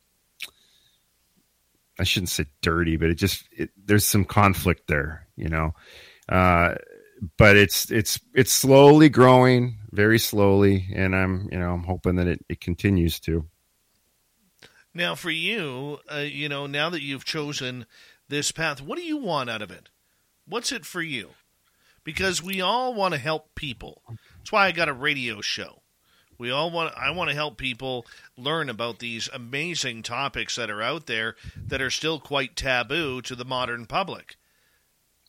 I 1.99 2.05
shouldn't 2.05 2.30
say 2.30 2.47
dirty, 2.61 2.97
but 2.97 3.11
it 3.11 3.14
just 3.14 3.45
it, 3.53 3.70
there's 3.76 4.07
some 4.07 4.24
conflict 4.24 4.88
there, 4.88 5.26
you 5.36 5.49
know. 5.49 5.72
Uh, 6.28 6.74
but 7.36 7.57
it's 7.57 7.90
it's 7.90 8.20
it's 8.34 8.53
slowly 8.53 9.09
growing, 9.09 9.78
very 9.90 10.18
slowly, 10.18 10.88
and 10.95 11.14
I'm 11.14 11.49
you 11.51 11.59
know 11.59 11.72
I'm 11.72 11.84
hoping 11.84 12.16
that 12.16 12.26
it, 12.26 12.45
it 12.49 12.61
continues 12.61 13.20
to. 13.20 13.47
Now, 14.92 15.16
for 15.16 15.30
you, 15.30 15.99
uh, 16.12 16.18
you 16.18 16.49
know, 16.49 16.66
now 16.66 16.88
that 16.90 17.03
you've 17.03 17.24
chosen 17.24 17.86
this 18.28 18.53
path, 18.53 18.80
what 18.80 18.97
do 18.97 19.05
you 19.05 19.16
want 19.16 19.51
out 19.51 19.62
of 19.62 19.70
it? 19.72 19.88
What's 20.47 20.70
it 20.70 20.84
for 20.84 21.03
you? 21.03 21.30
Because 22.05 22.42
we 22.42 22.61
all 22.61 22.95
want 22.95 23.14
to 23.14 23.18
help 23.18 23.55
people. 23.55 24.03
That's 24.38 24.53
why 24.53 24.66
I 24.66 24.72
got 24.72 24.88
a 24.88 24.92
radio 24.92 25.40
show. 25.40 25.82
We 26.39 26.51
all 26.51 26.70
want. 26.70 26.95
I 26.97 27.11
want 27.11 27.30
to 27.30 27.37
help 27.37 27.57
people 27.57 28.07
learn 28.37 28.68
about 28.68 28.99
these 28.99 29.28
amazing 29.32 30.03
topics 30.03 30.57
that 30.57 30.70
are 30.70 30.82
out 30.82 31.07
there 31.07 31.37
that 31.66 31.80
are 31.82 31.91
still 31.91 32.18
quite 32.18 32.57
taboo 32.57 33.22
to 33.22 33.35
the 33.35 33.45
modern 33.45 33.87
public. 33.87 34.37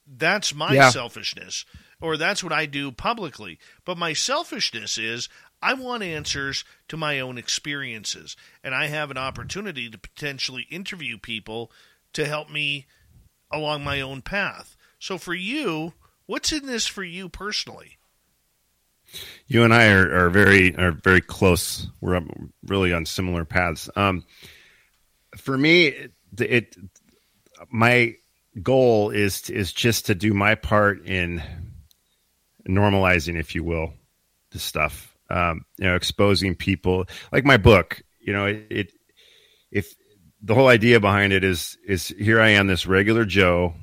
That's 0.08 0.54
my 0.54 0.74
Yeah. 0.74 0.90
selfishness, 0.90 1.66
or 2.00 2.18
that's 2.18 2.44
what 2.44 2.54
I 2.54 2.66
do 2.66 2.92
publicly. 2.92 3.60
But 3.86 3.98
my 3.98 4.14
selfishness 4.14 4.98
is 4.98 5.30
I 5.62 5.74
want 5.74 6.04
answers 6.04 6.64
to 6.90 6.98
my 6.98 7.20
own 7.20 7.38
experiences, 7.38 8.36
and 8.64 8.76
I 8.76 8.88
have 8.88 9.10
an 9.10 9.18
opportunity 9.18 9.90
to 9.90 9.98
potentially 9.98 10.64
interview 10.70 11.18
people 11.18 11.72
to 12.14 12.26
help 12.26 12.50
me 12.50 12.86
along 13.52 13.84
my 13.84 14.02
own 14.02 14.22
path. 14.22 14.76
So 15.00 15.18
for 15.18 15.34
you, 15.34 15.94
what's 16.26 16.52
in 16.52 16.66
this 16.68 16.86
for 16.86 17.04
you 17.04 17.30
personally? 17.30 17.98
You 19.48 19.64
and 19.64 19.74
I 19.74 19.88
are, 19.90 20.26
are 20.26 20.30
very 20.30 20.76
are 20.76 20.92
very 20.92 21.22
close. 21.22 21.88
We're 22.02 22.22
really 22.66 22.94
on 22.94 23.06
similar 23.06 23.46
paths. 23.46 23.90
Um, 23.96 24.24
for 25.38 25.58
me, 25.58 25.88
it, 25.88 26.12
it 26.40 26.76
my 27.72 28.16
goal 28.62 29.12
is 29.12 29.50
is 29.50 29.74
just 29.74 30.08
to 30.08 30.16
do 30.16 30.34
my 30.34 30.56
part 30.56 31.06
in 31.06 31.44
normalizing, 32.68 33.40
if 33.40 33.56
you 33.56 33.64
will, 33.64 33.94
the 34.52 34.60
stuff. 34.60 35.16
Um, 35.30 35.66
you 35.78 35.86
know, 35.86 35.96
exposing 35.96 36.56
people 36.56 37.06
like 37.32 37.46
my 37.46 37.58
book. 37.58 38.02
You 38.20 38.34
know, 38.34 38.46
it, 38.46 38.68
it 38.70 38.92
if 39.72 39.96
the 40.42 40.54
whole 40.54 40.68
idea 40.68 41.00
behind 41.00 41.34
it 41.34 41.44
is 41.44 41.78
is 41.86 42.08
here 42.08 42.40
I 42.40 42.50
am, 42.50 42.68
this 42.68 42.86
regular 42.86 43.26
Joe, 43.26 43.74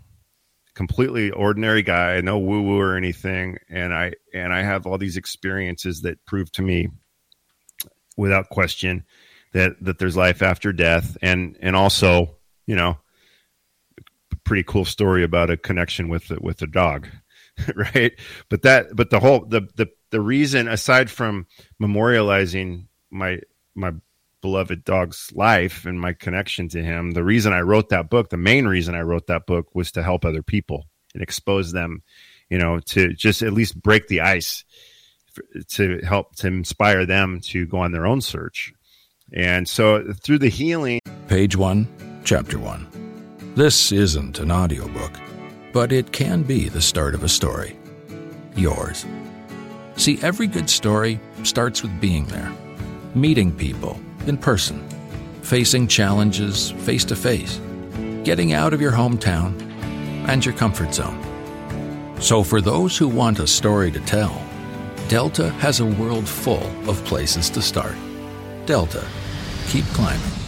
completely 0.82 1.30
ordinary 1.30 1.80
guy, 1.80 2.20
no 2.22 2.40
woo 2.40 2.60
woo 2.60 2.80
or 2.80 2.96
anything, 2.96 3.56
and 3.68 3.94
I 3.94 4.14
and 4.34 4.52
I 4.52 4.62
have 4.62 4.84
all 4.84 4.98
these 4.98 5.16
experiences 5.16 6.02
that 6.02 6.26
prove 6.26 6.50
to 6.52 6.62
me, 6.62 6.88
without 8.16 8.48
question, 8.48 9.04
that 9.52 9.76
that 9.80 10.00
there's 10.00 10.16
life 10.16 10.42
after 10.42 10.72
death, 10.72 11.16
and 11.22 11.56
and 11.60 11.76
also, 11.76 12.34
you 12.66 12.74
know, 12.74 12.98
pretty 14.42 14.64
cool 14.64 14.84
story 14.84 15.22
about 15.22 15.50
a 15.50 15.56
connection 15.56 16.08
with 16.08 16.30
with 16.40 16.60
a 16.62 16.66
dog, 16.66 17.06
right? 17.94 18.14
But 18.48 18.62
that 18.62 18.96
but 18.96 19.10
the 19.10 19.20
whole 19.20 19.46
the 19.46 19.68
the 19.76 19.88
the 20.10 20.20
reason 20.20 20.66
aside 20.66 21.12
from 21.12 21.46
memorializing 21.80 22.86
my 23.08 23.38
my 23.76 23.92
beloved 24.42 24.84
dog's 24.84 25.30
life 25.32 25.86
and 25.86 26.00
my 26.00 26.12
connection 26.12 26.68
to 26.68 26.82
him. 26.82 27.12
The 27.12 27.24
reason 27.24 27.52
I 27.52 27.60
wrote 27.60 27.88
that 27.88 28.10
book, 28.10 28.28
the 28.28 28.36
main 28.36 28.66
reason 28.66 28.94
I 28.94 29.00
wrote 29.00 29.28
that 29.28 29.46
book 29.46 29.74
was 29.74 29.92
to 29.92 30.02
help 30.02 30.24
other 30.24 30.42
people 30.42 30.84
and 31.14 31.22
expose 31.22 31.72
them, 31.72 32.02
you 32.50 32.58
know, 32.58 32.80
to 32.80 33.14
just 33.14 33.42
at 33.42 33.52
least 33.52 33.80
break 33.80 34.08
the 34.08 34.20
ice 34.20 34.64
to 35.70 36.00
help 36.00 36.36
to 36.36 36.46
inspire 36.48 37.06
them 37.06 37.40
to 37.40 37.66
go 37.66 37.78
on 37.78 37.92
their 37.92 38.06
own 38.06 38.20
search. 38.20 38.72
And 39.32 39.66
so 39.66 40.12
through 40.22 40.38
the 40.38 40.48
healing. 40.48 41.00
Page 41.28 41.56
one, 41.56 41.88
chapter 42.24 42.58
one. 42.58 42.86
This 43.54 43.92
isn't 43.92 44.38
an 44.38 44.50
audiobook, 44.50 45.12
but 45.72 45.92
it 45.92 46.12
can 46.12 46.42
be 46.42 46.68
the 46.68 46.82
start 46.82 47.14
of 47.14 47.22
a 47.22 47.28
story. 47.28 47.78
Yours. 48.56 49.06
See, 49.96 50.18
every 50.22 50.46
good 50.46 50.68
story 50.68 51.20
starts 51.44 51.82
with 51.82 51.98
being 52.00 52.26
there, 52.26 52.52
meeting 53.14 53.52
people 53.52 54.00
in 54.28 54.36
person, 54.36 54.86
facing 55.42 55.88
challenges 55.88 56.70
face 56.70 57.04
to 57.06 57.16
face, 57.16 57.60
getting 58.24 58.52
out 58.52 58.72
of 58.72 58.80
your 58.80 58.92
hometown 58.92 59.60
and 60.28 60.44
your 60.44 60.54
comfort 60.54 60.94
zone. 60.94 61.18
So, 62.20 62.42
for 62.42 62.60
those 62.60 62.96
who 62.96 63.08
want 63.08 63.40
a 63.40 63.46
story 63.46 63.90
to 63.90 64.00
tell, 64.00 64.40
Delta 65.08 65.50
has 65.60 65.80
a 65.80 65.86
world 65.86 66.28
full 66.28 66.66
of 66.88 67.04
places 67.04 67.50
to 67.50 67.62
start. 67.62 67.96
Delta, 68.64 69.04
keep 69.66 69.84
climbing. 69.86 70.41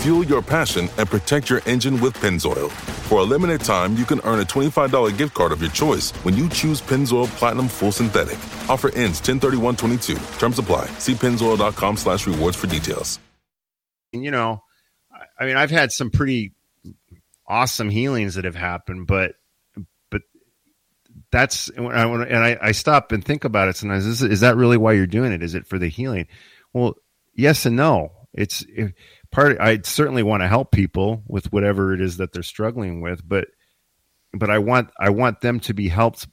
Fuel 0.00 0.24
your 0.24 0.40
passion 0.40 0.88
and 0.96 1.06
protect 1.10 1.50
your 1.50 1.60
engine 1.66 2.00
with 2.00 2.14
Pennzoil. 2.14 2.70
For 3.10 3.18
a 3.18 3.22
limited 3.22 3.60
time, 3.60 3.96
you 3.96 4.06
can 4.06 4.18
earn 4.24 4.40
a 4.40 4.44
$25 4.44 5.14
gift 5.14 5.34
card 5.34 5.52
of 5.52 5.60
your 5.60 5.70
choice 5.72 6.12
when 6.24 6.34
you 6.34 6.48
choose 6.48 6.80
Pennzoil 6.80 7.26
Platinum 7.36 7.68
Full 7.68 7.92
Synthetic. 7.92 8.38
Offer 8.70 8.94
ends 8.94 9.20
103122. 9.20 10.38
Terms 10.38 10.58
apply. 10.58 10.86
See 10.98 11.12
pennzoil.com 11.12 11.98
slash 11.98 12.26
rewards 12.26 12.56
for 12.56 12.66
details. 12.66 13.20
You 14.12 14.30
know, 14.30 14.62
I 15.38 15.44
mean, 15.44 15.56
I've 15.58 15.70
had 15.70 15.92
some 15.92 16.10
pretty 16.10 16.54
awesome 17.46 17.90
healings 17.90 18.36
that 18.36 18.46
have 18.46 18.56
happened, 18.56 19.06
but 19.06 19.34
but 20.10 20.22
that's 21.30 21.68
and 21.68 21.88
I, 21.88 22.04
and 22.04 22.38
I, 22.38 22.58
I 22.62 22.72
stop 22.72 23.12
and 23.12 23.22
think 23.22 23.44
about 23.44 23.68
it 23.68 23.76
sometimes. 23.76 24.06
Is, 24.06 24.22
is 24.22 24.40
that 24.40 24.56
really 24.56 24.78
why 24.78 24.94
you're 24.94 25.06
doing 25.06 25.32
it? 25.32 25.42
Is 25.42 25.54
it 25.54 25.66
for 25.66 25.78
the 25.78 25.88
healing? 25.88 26.26
Well, 26.72 26.94
yes 27.34 27.66
and 27.66 27.76
no. 27.76 28.12
It's 28.32 28.64
it, 28.68 28.94
part. 29.32 29.60
I 29.60 29.80
certainly 29.82 30.22
want 30.22 30.42
to 30.42 30.48
help 30.48 30.72
people 30.72 31.22
with 31.26 31.52
whatever 31.52 31.94
it 31.94 32.00
is 32.00 32.18
that 32.18 32.32
they're 32.32 32.42
struggling 32.42 33.00
with, 33.00 33.26
but 33.26 33.48
but 34.32 34.50
I 34.50 34.58
want 34.58 34.90
I 34.98 35.10
want 35.10 35.40
them 35.40 35.60
to 35.60 35.74
be 35.74 35.88
helped 35.88 36.26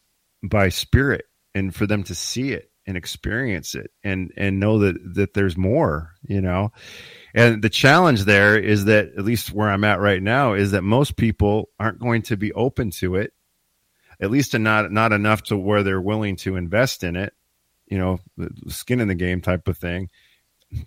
by 0.44 0.70
spirit 0.70 1.26
and 1.56 1.74
for 1.74 1.88
them 1.88 2.04
to 2.04 2.16
see 2.16 2.52
it 2.52 2.72
and 2.86 2.96
experience 2.96 3.76
it 3.76 3.92
and 4.04 4.32
and 4.38 4.60
know 4.60 4.80
that 4.80 4.96
that 5.16 5.34
there's 5.34 5.58
more. 5.58 6.14
You 6.24 6.42
know 6.42 6.72
and 7.38 7.62
the 7.62 7.70
challenge 7.70 8.24
there 8.24 8.58
is 8.58 8.86
that, 8.86 9.12
at 9.16 9.24
least 9.24 9.54
where 9.54 9.70
I'm 9.70 9.84
at 9.84 10.00
right 10.00 10.24
now, 10.24 10.54
is 10.54 10.72
that 10.72 10.82
most 10.82 11.18
people 11.18 11.70
aren't 11.80 12.00
going 12.00 12.24
to 12.24 12.36
be 12.36 12.52
open 12.54 12.90
to 12.92 13.14
it, 13.14 13.32
at 14.20 14.32
least 14.32 14.58
not 14.58 14.92
not 14.92 15.12
enough 15.12 15.44
to 15.44 15.56
where 15.56 15.84
they're 15.84 16.02
willing 16.02 16.38
to 16.38 16.56
invest 16.56 17.04
in 17.04 17.16
it. 17.16 17.34
You 17.86 18.00
know, 18.00 18.20
skin 18.70 19.02
in 19.02 19.08
the 19.08 19.14
game 19.14 19.42
type 19.42 19.68
of 19.68 19.78
thing, 19.78 20.10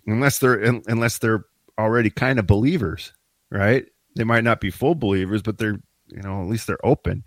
unless 0.05 0.39
they're 0.39 0.61
unless 0.87 1.19
they're 1.19 1.45
already 1.81 2.09
kind 2.09 2.39
of 2.39 2.47
believers, 2.47 3.13
right? 3.49 3.85
They 4.15 4.23
might 4.23 4.43
not 4.43 4.61
be 4.61 4.71
full 4.71 4.95
believers, 4.95 5.41
but 5.41 5.57
they're 5.57 5.79
you 6.07 6.21
know 6.21 6.41
at 6.41 6.47
least 6.47 6.67
they're 6.67 6.85
open. 6.85 7.23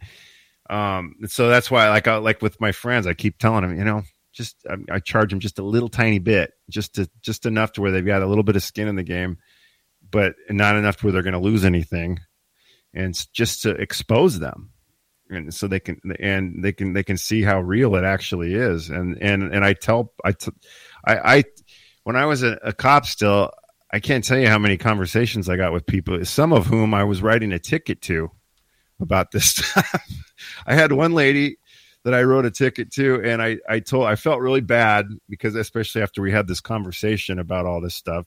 Um, 0.70 1.16
so 1.26 1.48
that's 1.48 1.70
why, 1.70 1.90
like, 1.90 2.08
I, 2.08 2.16
like 2.16 2.40
with 2.40 2.60
my 2.60 2.72
friends, 2.72 3.06
I 3.06 3.12
keep 3.12 3.38
telling 3.38 3.62
them, 3.62 3.76
you 3.76 3.84
know, 3.84 4.02
just 4.32 4.56
I, 4.68 4.76
I, 4.94 4.98
charge 4.98 5.30
them 5.30 5.40
just 5.40 5.58
a 5.58 5.62
little 5.62 5.90
tiny 5.90 6.18
bit, 6.18 6.52
just 6.70 6.94
to 6.94 7.08
just 7.20 7.46
enough 7.46 7.72
to 7.72 7.82
where 7.82 7.90
they've 7.90 8.04
got 8.04 8.22
a 8.22 8.26
little 8.26 8.42
bit 8.42 8.56
of 8.56 8.62
skin 8.62 8.88
in 8.88 8.96
the 8.96 9.02
game, 9.02 9.38
but 10.10 10.34
not 10.50 10.76
enough 10.76 10.96
to 10.96 11.06
where 11.06 11.12
they're 11.12 11.22
going 11.22 11.34
to 11.34 11.38
lose 11.38 11.64
anything, 11.64 12.18
and 12.94 13.14
just 13.32 13.62
to 13.62 13.70
expose 13.70 14.38
them, 14.38 14.70
and 15.28 15.52
so 15.52 15.68
they 15.68 15.80
can 15.80 16.00
and 16.18 16.64
they 16.64 16.72
can 16.72 16.94
they 16.94 17.04
can 17.04 17.16
see 17.16 17.42
how 17.42 17.60
real 17.60 17.94
it 17.94 18.04
actually 18.04 18.54
is. 18.54 18.90
And 18.90 19.18
and 19.20 19.54
and 19.54 19.64
I 19.64 19.74
tell 19.74 20.12
I 20.24 20.32
t- 20.32 20.50
I, 21.06 21.36
I 21.36 21.44
when 22.04 22.16
I 22.16 22.26
was 22.26 22.42
a, 22.42 22.58
a 22.62 22.72
cop 22.72 23.06
still, 23.06 23.52
I 23.94 24.00
can't 24.00 24.24
tell 24.24 24.40
you 24.40 24.48
how 24.48 24.58
many 24.58 24.76
conversations 24.76 25.48
I 25.48 25.56
got 25.56 25.72
with 25.72 25.86
people, 25.86 26.24
some 26.24 26.52
of 26.52 26.66
whom 26.66 26.92
I 26.94 27.04
was 27.04 27.22
writing 27.22 27.52
a 27.52 27.60
ticket 27.60 28.02
to 28.02 28.28
about 28.98 29.30
this 29.30 29.44
stuff. 29.54 29.94
I 30.66 30.74
had 30.74 30.90
one 30.90 31.12
lady 31.12 31.58
that 32.02 32.12
I 32.12 32.24
wrote 32.24 32.44
a 32.44 32.50
ticket 32.50 32.90
to, 32.94 33.22
and 33.22 33.40
I 33.40 33.58
I 33.68 33.78
told 33.78 34.06
I 34.06 34.16
felt 34.16 34.40
really 34.40 34.62
bad 34.62 35.06
because 35.28 35.54
especially 35.54 36.02
after 36.02 36.22
we 36.22 36.32
had 36.32 36.48
this 36.48 36.60
conversation 36.60 37.38
about 37.38 37.66
all 37.66 37.80
this 37.80 37.94
stuff, 37.94 38.26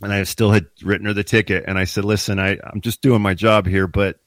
and 0.00 0.10
I 0.10 0.22
still 0.22 0.50
had 0.50 0.68
written 0.82 1.08
her 1.08 1.12
the 1.12 1.24
ticket, 1.24 1.64
and 1.66 1.78
I 1.78 1.84
said, 1.84 2.06
"Listen, 2.06 2.38
I 2.38 2.56
I'm 2.64 2.80
just 2.80 3.02
doing 3.02 3.20
my 3.20 3.34
job 3.34 3.66
here, 3.66 3.86
but 3.86 4.18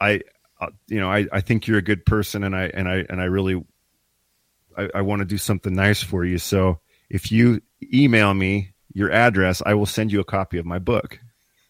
I." 0.00 0.20
Uh, 0.60 0.70
you 0.88 0.98
know, 0.98 1.08
I, 1.08 1.24
I 1.32 1.40
think 1.40 1.68
you're 1.68 1.78
a 1.78 1.82
good 1.82 2.04
person, 2.04 2.42
and 2.42 2.54
I 2.54 2.64
and 2.74 2.88
I 2.88 3.04
and 3.08 3.20
I 3.20 3.24
really, 3.26 3.64
I, 4.76 4.88
I 4.92 5.02
want 5.02 5.20
to 5.20 5.24
do 5.24 5.38
something 5.38 5.72
nice 5.72 6.02
for 6.02 6.24
you. 6.24 6.38
So 6.38 6.80
if 7.08 7.30
you 7.30 7.60
email 7.82 8.34
me 8.34 8.72
your 8.92 9.10
address, 9.10 9.62
I 9.64 9.74
will 9.74 9.86
send 9.86 10.12
you 10.12 10.20
a 10.20 10.24
copy 10.24 10.58
of 10.58 10.66
my 10.66 10.78
book. 10.78 11.18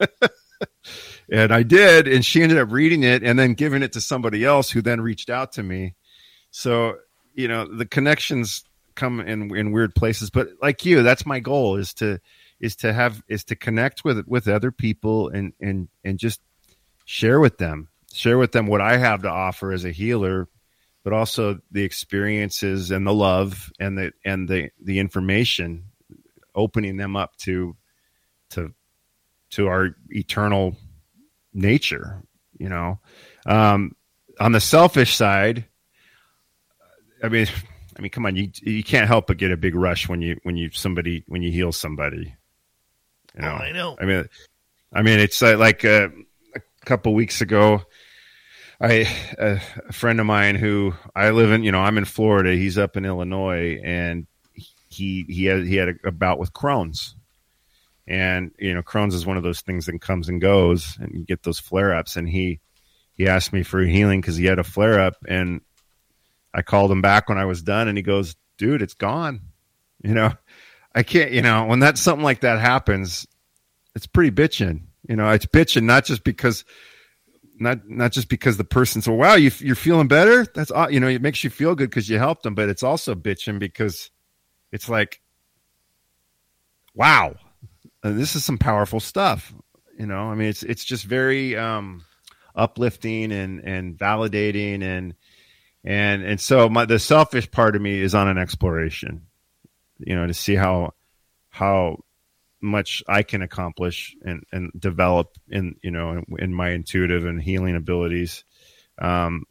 and 1.31 1.53
I 1.53 1.63
did, 1.63 2.09
and 2.09 2.25
she 2.25 2.43
ended 2.43 2.59
up 2.59 2.73
reading 2.73 3.03
it 3.03 3.23
and 3.23 3.39
then 3.39 3.55
giving 3.55 3.83
it 3.83 3.93
to 3.93 4.01
somebody 4.01 4.45
else 4.45 4.71
who 4.71 4.83
then 4.83 5.01
reached 5.01 5.31
out 5.31 5.53
to 5.53 5.63
me. 5.63 5.95
So, 6.51 6.97
you 7.35 7.49
know, 7.49 7.67
the 7.67 7.87
connections 7.87 8.65
come 8.95 9.21
in 9.21 9.55
in 9.55 9.73
weird 9.73 9.95
places, 9.95 10.31
but 10.31 10.49
like 10.63 10.85
you, 10.85 11.03
that's 11.03 11.27
my 11.27 11.41
goal 11.41 11.77
is 11.77 11.95
to 11.95 12.21
is 12.61 12.77
to 12.77 12.93
have 12.93 13.23
is 13.29 13.45
to 13.45 13.57
connect 13.57 14.05
with 14.05 14.27
with 14.27 14.49
other 14.49 14.73
people 14.73 15.29
and 15.29 15.53
and 15.61 15.89
and 16.05 16.19
just 16.19 16.41
share 17.05 17.41
with 17.41 17.59
them, 17.59 17.89
share 18.13 18.39
with 18.39 18.53
them 18.53 18.67
what 18.67 18.81
I 18.81 18.97
have 18.97 19.23
to 19.23 19.31
offer 19.31 19.73
as 19.73 19.85
a 19.85 19.93
healer, 19.93 20.49
but 21.05 21.13
also 21.13 21.61
the 21.71 21.85
experiences 21.85 22.91
and 22.91 23.07
the 23.07 23.15
love 23.15 23.71
and 23.79 23.97
the 23.97 24.13
and 24.25 24.49
the 24.49 24.71
the 24.83 24.99
information 24.99 25.85
opening 26.55 26.97
them 26.97 27.17
up 27.17 27.37
to 27.39 27.77
to 28.51 28.73
to 29.51 29.69
our 29.69 29.95
eternal 30.11 30.77
nature, 31.55 32.23
you 32.59 32.69
know. 32.69 32.99
Um, 33.47 33.95
on 34.41 34.53
the 34.53 34.61
selfish 34.61 35.15
side, 35.15 35.65
I 37.23 37.29
mean, 37.29 37.47
I 37.97 38.01
mean, 38.01 38.11
come 38.11 38.27
on, 38.27 38.37
you 38.37 38.51
you 38.63 38.85
can't 38.85 39.07
help 39.07 39.27
but 39.27 39.39
get 39.39 39.51
a 39.51 39.57
big 39.57 39.75
rush 39.75 40.09
when 40.09 40.23
you 40.23 40.39
when 40.43 40.57
you 40.57 40.71
somebody 40.73 41.25
when 41.27 41.43
you 41.43 41.51
heal 41.51 41.73
somebody. 41.73 42.35
You 43.35 43.43
know, 43.43 43.51
oh, 43.51 43.65
I 43.65 43.73
know. 43.73 43.97
I 44.01 44.05
mean, 44.05 44.29
I 44.93 45.03
mean, 45.03 45.19
it's 45.19 45.43
uh, 45.43 45.57
like 45.59 45.85
uh, 45.85 46.09
a 46.55 46.61
couple 46.85 47.15
weeks 47.15 47.41
ago. 47.41 47.83
I 48.81 49.09
uh, 49.39 49.59
friend 49.93 50.21
of 50.21 50.27
mine 50.27 50.55
who 50.55 50.95
I 51.15 51.31
live 51.31 51.51
in, 51.51 51.65
you 51.65 51.73
know, 51.73 51.81
I'm 51.81 51.99
in 51.99 52.05
Florida. 52.05 52.53
He's 52.55 52.79
up 52.79 52.97
in 52.97 53.05
Illinois, 53.05 53.81
and 53.83 54.27
he 54.89 55.25
he 55.29 55.45
had 55.45 55.65
he 55.67 55.77
had 55.77 55.89
a, 55.89 56.09
a 56.09 56.13
bout 56.13 56.39
with 56.39 56.53
Crohn's, 56.53 57.15
and 58.07 58.51
you 58.59 58.75
know 58.75 58.83
Crohn's 58.83 59.15
is 59.15 59.27
one 59.27 59.37
of 59.37 59.43
those 59.43 59.61
things 59.61 59.87
that 59.87 60.01
comes 60.01 60.29
and 60.29 60.41
goes, 60.41 60.97
and 61.01 61.13
you 61.15 61.25
get 61.25 61.43
those 61.43 61.59
flare 61.59 61.95
ups. 61.95 62.17
And 62.17 62.29
he 62.29 62.61
he 63.15 63.29
asked 63.29 63.53
me 63.53 63.63
for 63.63 63.81
healing 63.81 64.21
because 64.21 64.37
he 64.37 64.47
had 64.47 64.59
a 64.59 64.65
flare 64.65 65.01
up, 65.01 65.15
and 65.27 65.61
I 66.55 66.63
called 66.63 66.91
him 66.91 67.03
back 67.03 67.29
when 67.29 67.39
I 67.39 67.45
was 67.45 67.63
done, 67.63 67.89
and 67.89 67.99
he 67.99 68.03
goes, 68.03 68.37
"Dude, 68.57 68.83
it's 68.83 68.95
gone." 68.95 69.41
You 70.03 70.15
know, 70.15 70.33
I 70.95 71.03
can't. 71.03 71.33
You 71.33 71.43
know, 71.43 71.67
when 71.67 71.81
that 71.81 71.99
something 71.99 72.25
like 72.25 72.41
that 72.41 72.59
happens, 72.59 73.27
it's 73.95 74.07
pretty 74.07 74.31
bitching. 74.31 74.83
You 75.09 75.17
know, 75.17 75.31
it's 75.31 75.47
bitching 75.47 75.85
not 75.85 76.05
just 76.05 76.25
because 76.25 76.65
not 77.61 77.89
not 77.89 78.13
just 78.13 78.29
because 78.29 78.57
the 78.57 78.65
person 78.65 79.03
said, 79.03 79.15
"Wow, 79.15 79.35
you, 79.35 79.51
you're 79.59 79.75
feeling 79.75 80.09
better." 80.09 80.47
That's 80.55 80.73
you 80.91 81.01
know, 81.01 81.09
it 81.09 81.23
makes 81.23 81.45
you 81.45 81.51
feel 81.51 81.75
good 81.75 81.91
because 81.91 82.09
you 82.09 82.19
helped 82.19 82.43
them, 82.43 82.55
but 82.55 82.69
it's 82.69 82.83
also 82.83 83.15
bitching 83.15 83.59
because 83.59 84.11
it's 84.73 84.89
like, 84.89 85.21
wow, 86.95 87.35
uh, 88.03 88.13
this 88.13 88.37
is 88.37 88.45
some 88.45 88.59
powerful 88.59 89.01
stuff. 89.01 89.53
You 89.99 90.07
know, 90.07 90.31
I 90.31 90.35
mean, 90.35 90.49
it's 90.49 90.63
it's 90.63 90.85
just 90.85 91.05
very 91.05 91.57
um, 91.57 92.05
uplifting 92.55 93.33
and 93.33 93.61
and 93.61 93.99
validating 93.99 94.83
and 94.83 95.15
and 95.85 96.23
and 96.23 96.41
so 96.41 96.69
my 96.69 96.85
the 96.85 96.99
selfish 96.99 97.51
part 97.51 97.77
of 97.77 97.83
me 97.83 98.01
is 98.01 98.15
on 98.15 98.29
an 98.29 98.39
exploration. 98.39 99.27
You 99.99 100.15
know, 100.15 100.27
to 100.27 100.35
see 100.35 100.55
how 100.55 100.95
how 101.49 102.05
much 102.61 103.03
I 103.09 103.23
can 103.23 103.43
accomplish 103.43 104.17
and 104.23 104.45
and 104.53 104.71
develop 104.79 105.37
in 105.49 105.77
you 105.83 105.91
know 105.91 106.13
in, 106.13 106.25
in 106.39 106.55
my 106.55 106.71
intuitive 106.71 107.25
and 107.25 107.41
healing 107.41 107.77
abilities. 107.77 108.45
Um, 109.01 109.45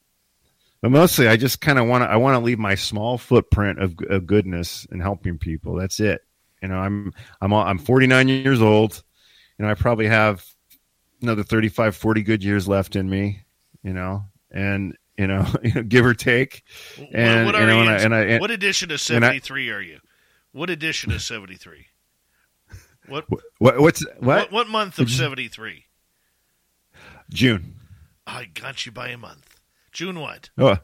but 0.82 0.92
mostly, 0.92 1.28
I 1.28 1.38
just 1.38 1.62
kind 1.62 1.80
of 1.80 1.88
want 1.88 2.04
to 2.04 2.10
I 2.10 2.18
want 2.18 2.36
to 2.36 2.46
leave 2.46 2.60
my 2.60 2.76
small 2.76 3.18
footprint 3.18 3.80
of, 3.82 3.96
of 4.10 4.28
goodness 4.28 4.86
and 4.92 5.02
helping 5.02 5.38
people. 5.38 5.76
That's 5.76 6.00
it. 6.00 6.22
You 6.62 6.70
know, 6.70 6.78
I'm 6.78 7.14
I'm 7.42 7.54
I'm 7.54 7.78
49 7.78 8.28
years 8.28 8.62
old. 8.62 9.04
You 9.58 9.66
know, 9.66 9.72
I 9.72 9.74
probably 9.74 10.08
have 10.08 10.46
another 11.22 11.44
35, 11.44 11.96
40 11.96 12.22
good 12.24 12.44
years 12.44 12.68
left 12.68 12.96
in 12.96 13.10
me. 13.10 13.42
You 13.84 13.94
know, 13.94 14.26
and 14.52 14.96
you 15.18 15.28
know, 15.28 15.46
give 15.88 16.06
or 16.06 16.14
take. 16.14 16.64
And 17.12 17.46
what, 17.46 17.56
what 17.56 17.62
you 17.62 17.68
know, 17.68 17.82
and 17.82 17.90
I, 17.90 17.96
and 17.96 18.16
I, 18.16 18.20
and, 18.22 18.42
what 18.42 18.52
edition 18.52 18.92
of 18.92 19.02
73 19.02 19.72
I, 19.72 19.74
are 19.74 19.82
you? 19.82 20.00
What 20.52 20.70
edition 20.70 21.12
of 21.12 21.22
73? 21.22 21.86
What, 23.08 23.26
what 23.60 23.80
what's 23.80 24.06
what? 24.20 24.22
what? 24.22 24.52
What 24.52 24.68
month 24.68 25.00
of 25.00 25.10
73? 25.10 25.86
June. 27.30 27.76
I 28.26 28.44
got 28.44 28.86
you 28.86 28.92
by 28.92 29.08
a 29.08 29.18
month. 29.18 29.57
June 29.98 30.20
what? 30.20 30.52
Oh, 30.60 30.78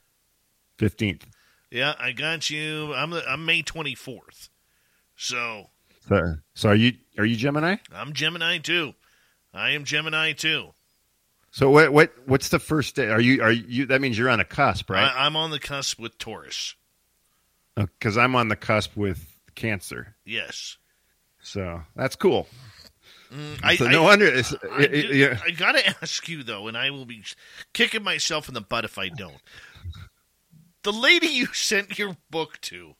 15th. 0.79 1.21
Yeah, 1.69 1.93
I 1.99 2.13
got 2.13 2.49
you. 2.49 2.95
I'm 2.95 3.13
I'm 3.13 3.45
May 3.45 3.61
24th. 3.61 4.49
So, 5.15 5.69
so, 6.09 6.37
so 6.55 6.69
are 6.69 6.75
you 6.75 6.93
are 7.19 7.23
you 7.23 7.35
Gemini? 7.35 7.75
I'm 7.93 8.13
Gemini 8.13 8.57
too. 8.57 8.93
I 9.53 9.69
am 9.71 9.83
Gemini 9.83 10.31
too. 10.33 10.69
So 11.51 11.69
what 11.69 11.93
what 11.93 12.11
what's 12.25 12.49
the 12.49 12.57
first 12.57 12.95
day? 12.95 13.09
Are 13.09 13.21
you 13.21 13.43
are 13.43 13.51
you? 13.51 13.85
That 13.85 14.01
means 14.01 14.17
you're 14.17 14.31
on 14.31 14.39
a 14.39 14.45
cusp, 14.45 14.89
right? 14.89 15.03
I, 15.03 15.27
am 15.27 15.35
on 15.35 15.51
the 15.51 15.59
cusp 15.59 15.99
with 15.99 16.17
Taurus. 16.17 16.73
Because 17.75 18.17
oh, 18.17 18.21
I'm 18.21 18.35
on 18.35 18.47
the 18.47 18.55
cusp 18.55 18.97
with 18.97 19.23
Cancer. 19.53 20.15
Yes. 20.25 20.77
So 21.39 21.83
that's 21.95 22.15
cool. 22.15 22.47
Mm, 23.33 23.59
I, 23.63 23.77
no 23.89 24.03
I, 24.03 24.05
wonder. 24.05 24.27
I, 24.27 24.43
I, 24.71 24.85
yeah. 24.87 25.39
I 25.43 25.51
got 25.51 25.71
to 25.73 25.87
ask 26.01 26.27
you 26.29 26.43
though, 26.43 26.67
and 26.67 26.77
I 26.77 26.91
will 26.91 27.05
be 27.05 27.23
kicking 27.73 28.03
myself 28.03 28.47
in 28.47 28.53
the 28.53 28.61
butt 28.61 28.85
if 28.85 28.97
I 28.97 29.09
don't. 29.09 29.41
The 30.83 30.93
lady 30.93 31.27
you 31.27 31.47
sent 31.53 31.97
your 31.97 32.17
book 32.29 32.59
to, 32.61 32.95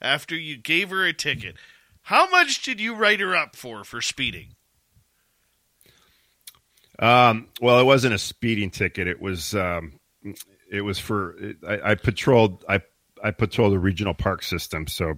after 0.00 0.34
you 0.34 0.56
gave 0.56 0.90
her 0.90 1.04
a 1.04 1.12
ticket, 1.12 1.56
how 2.02 2.30
much 2.30 2.62
did 2.62 2.80
you 2.80 2.94
write 2.94 3.20
her 3.20 3.36
up 3.36 3.54
for 3.54 3.84
for 3.84 4.00
speeding? 4.00 4.54
Um, 6.98 7.48
well, 7.60 7.78
it 7.78 7.84
wasn't 7.84 8.14
a 8.14 8.18
speeding 8.18 8.70
ticket. 8.70 9.06
It 9.06 9.20
was 9.20 9.54
um, 9.54 10.00
it 10.70 10.80
was 10.80 10.98
for 10.98 11.36
I, 11.66 11.90
I 11.90 11.94
patrolled 11.96 12.64
I 12.68 12.80
I 13.22 13.30
patrolled 13.32 13.72
the 13.72 13.78
regional 13.78 14.14
park 14.14 14.42
system. 14.42 14.86
So, 14.86 15.14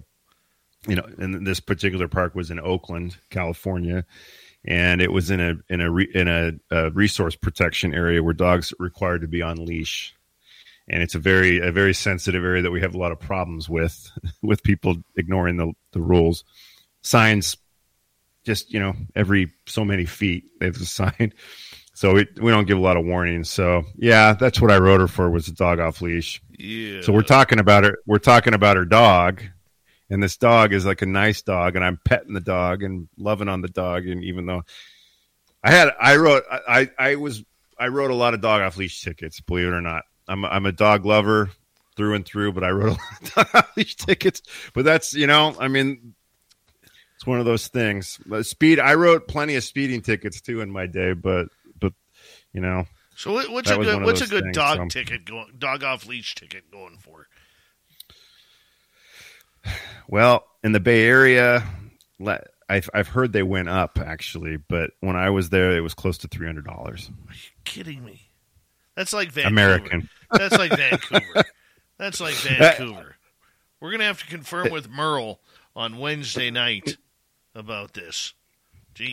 you 0.87 0.95
know, 0.95 1.07
and 1.17 1.45
this 1.45 1.59
particular 1.59 2.07
park 2.07 2.33
was 2.35 2.49
in 2.49 2.59
Oakland, 2.59 3.17
California, 3.29 4.03
and 4.65 5.01
it 5.01 5.11
was 5.11 5.29
in 5.29 5.39
a 5.39 5.55
in 5.69 5.81
a 5.81 5.95
in 5.95 6.27
a, 6.27 6.53
a 6.71 6.91
resource 6.91 7.35
protection 7.35 7.93
area 7.93 8.23
where 8.23 8.33
dogs 8.33 8.71
are 8.73 8.83
required 8.83 9.21
to 9.21 9.27
be 9.27 9.41
on 9.41 9.63
leash. 9.65 10.15
And 10.87 11.03
it's 11.03 11.15
a 11.15 11.19
very 11.19 11.59
a 11.59 11.71
very 11.71 11.93
sensitive 11.93 12.43
area 12.43 12.63
that 12.63 12.71
we 12.71 12.81
have 12.81 12.95
a 12.95 12.97
lot 12.97 13.11
of 13.11 13.19
problems 13.19 13.69
with 13.69 14.11
with 14.41 14.63
people 14.63 14.97
ignoring 15.15 15.57
the 15.57 15.71
the 15.91 16.01
rules. 16.01 16.43
Signs 17.03 17.57
just 18.43 18.73
you 18.73 18.79
know 18.79 18.93
every 19.15 19.51
so 19.67 19.85
many 19.85 20.05
feet 20.05 20.45
there's 20.59 20.81
a 20.81 20.85
sign. 20.85 21.33
So 21.93 22.15
we, 22.15 22.25
we 22.41 22.49
don't 22.49 22.65
give 22.65 22.79
a 22.79 22.81
lot 22.81 22.97
of 22.97 23.05
warnings 23.05 23.49
so 23.49 23.83
yeah 23.95 24.33
that's 24.33 24.59
what 24.59 24.71
i 24.71 24.77
wrote 24.77 25.01
her 25.01 25.07
for 25.09 25.29
was 25.29 25.49
a 25.49 25.51
dog 25.51 25.79
off 25.79 26.01
leash. 26.01 26.41
Yeah. 26.57 27.01
So 27.01 27.11
we're 27.11 27.21
talking 27.21 27.59
about 27.59 27.83
her 27.83 27.99
we're 28.07 28.17
talking 28.17 28.55
about 28.55 28.77
her 28.77 28.85
dog 28.85 29.43
and 30.11 30.21
this 30.21 30.37
dog 30.37 30.73
is 30.73 30.85
like 30.85 31.01
a 31.01 31.07
nice 31.07 31.41
dog 31.41 31.75
and 31.75 31.83
i'm 31.83 31.99
petting 32.05 32.33
the 32.33 32.39
dog 32.39 32.83
and 32.83 33.07
loving 33.17 33.49
on 33.49 33.61
the 33.61 33.67
dog 33.67 34.05
and 34.05 34.23
even 34.23 34.45
though 34.45 34.63
i 35.63 35.71
had 35.71 35.89
i 35.99 36.15
wrote 36.17 36.43
i 36.51 36.89
i 36.99 37.15
was 37.15 37.43
i 37.79 37.87
wrote 37.87 38.11
a 38.11 38.15
lot 38.15 38.35
of 38.35 38.41
dog 38.41 38.61
off 38.61 38.77
leash 38.77 39.01
tickets 39.01 39.39
believe 39.41 39.67
it 39.67 39.73
or 39.73 39.81
not 39.81 40.03
i'm 40.27 40.45
i'm 40.45 40.67
a 40.67 40.71
dog 40.71 41.05
lover 41.05 41.49
through 41.95 42.13
and 42.13 42.25
through 42.25 42.51
but 42.51 42.63
i 42.63 42.69
wrote 42.69 42.89
a 42.89 42.91
lot 42.91 43.21
of 43.21 43.33
dog 43.33 43.47
off 43.55 43.77
leash 43.77 43.95
tickets 43.95 44.43
but 44.73 44.85
that's 44.85 45.13
you 45.15 45.25
know 45.25 45.55
i 45.59 45.67
mean 45.67 46.13
it's 47.21 47.27
one 47.27 47.39
of 47.39 47.45
those 47.45 47.67
things. 47.67 48.19
But 48.25 48.47
speed. 48.47 48.79
I 48.79 48.95
wrote 48.95 49.27
plenty 49.27 49.55
of 49.55 49.63
speeding 49.63 50.01
tickets 50.01 50.41
too 50.41 50.61
in 50.61 50.71
my 50.71 50.87
day, 50.87 51.13
but 51.13 51.49
but 51.79 51.93
you 52.51 52.61
know. 52.61 52.85
So 53.15 53.33
what's 53.33 53.69
a 53.69 53.77
good 53.77 54.01
what's 54.01 54.21
a 54.21 54.27
good 54.27 54.45
things, 54.45 54.57
dog 54.57 54.77
so. 54.77 54.87
ticket 54.87 55.25
going 55.25 55.53
dog 55.55 55.83
off 55.83 56.07
leash 56.07 56.33
ticket 56.33 56.71
going 56.71 56.97
for? 56.97 57.27
Well, 60.07 60.45
in 60.63 60.71
the 60.71 60.79
Bay 60.79 61.05
Area, 61.05 61.63
I've 62.71 62.89
I've 62.93 63.07
heard 63.09 63.33
they 63.33 63.43
went 63.43 63.69
up 63.69 63.99
actually, 63.99 64.57
but 64.57 64.91
when 65.01 65.15
I 65.15 65.29
was 65.29 65.49
there, 65.49 65.71
it 65.71 65.81
was 65.81 65.93
close 65.93 66.17
to 66.19 66.27
three 66.27 66.45
hundred 66.45 66.65
dollars. 66.65 67.09
Are 67.27 67.33
you 67.33 67.49
kidding 67.65 68.05
me? 68.05 68.29
That's 68.95 69.13
like 69.13 69.31
Vancouver. 69.31 69.53
American. 69.53 70.09
That's 70.31 70.57
like 70.57 70.71
Vancouver. 70.77 71.43
That's 71.97 72.21
like 72.21 72.33
Vancouver. 72.35 73.15
We're 73.79 73.91
gonna 73.91 74.05
have 74.05 74.19
to 74.19 74.25
confirm 74.25 74.71
with 74.71 74.89
Merle 74.89 75.39
on 75.75 75.97
Wednesday 75.97 76.49
night 76.49 76.97
about 77.55 77.93
this. 77.93 78.33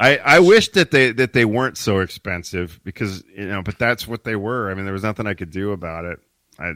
I, 0.00 0.18
I 0.18 0.40
wish 0.40 0.68
that 0.70 0.90
they 0.90 1.12
that 1.12 1.32
they 1.32 1.44
weren't 1.44 1.78
so 1.78 2.00
expensive 2.00 2.80
because 2.84 3.24
you 3.34 3.46
know, 3.46 3.62
but 3.62 3.78
that's 3.78 4.06
what 4.06 4.24
they 4.24 4.36
were. 4.36 4.70
I 4.70 4.74
mean, 4.74 4.84
there 4.84 4.92
was 4.92 5.02
nothing 5.02 5.26
I 5.26 5.34
could 5.34 5.50
do 5.50 5.72
about 5.72 6.04
it. 6.04 6.20
I 6.58 6.72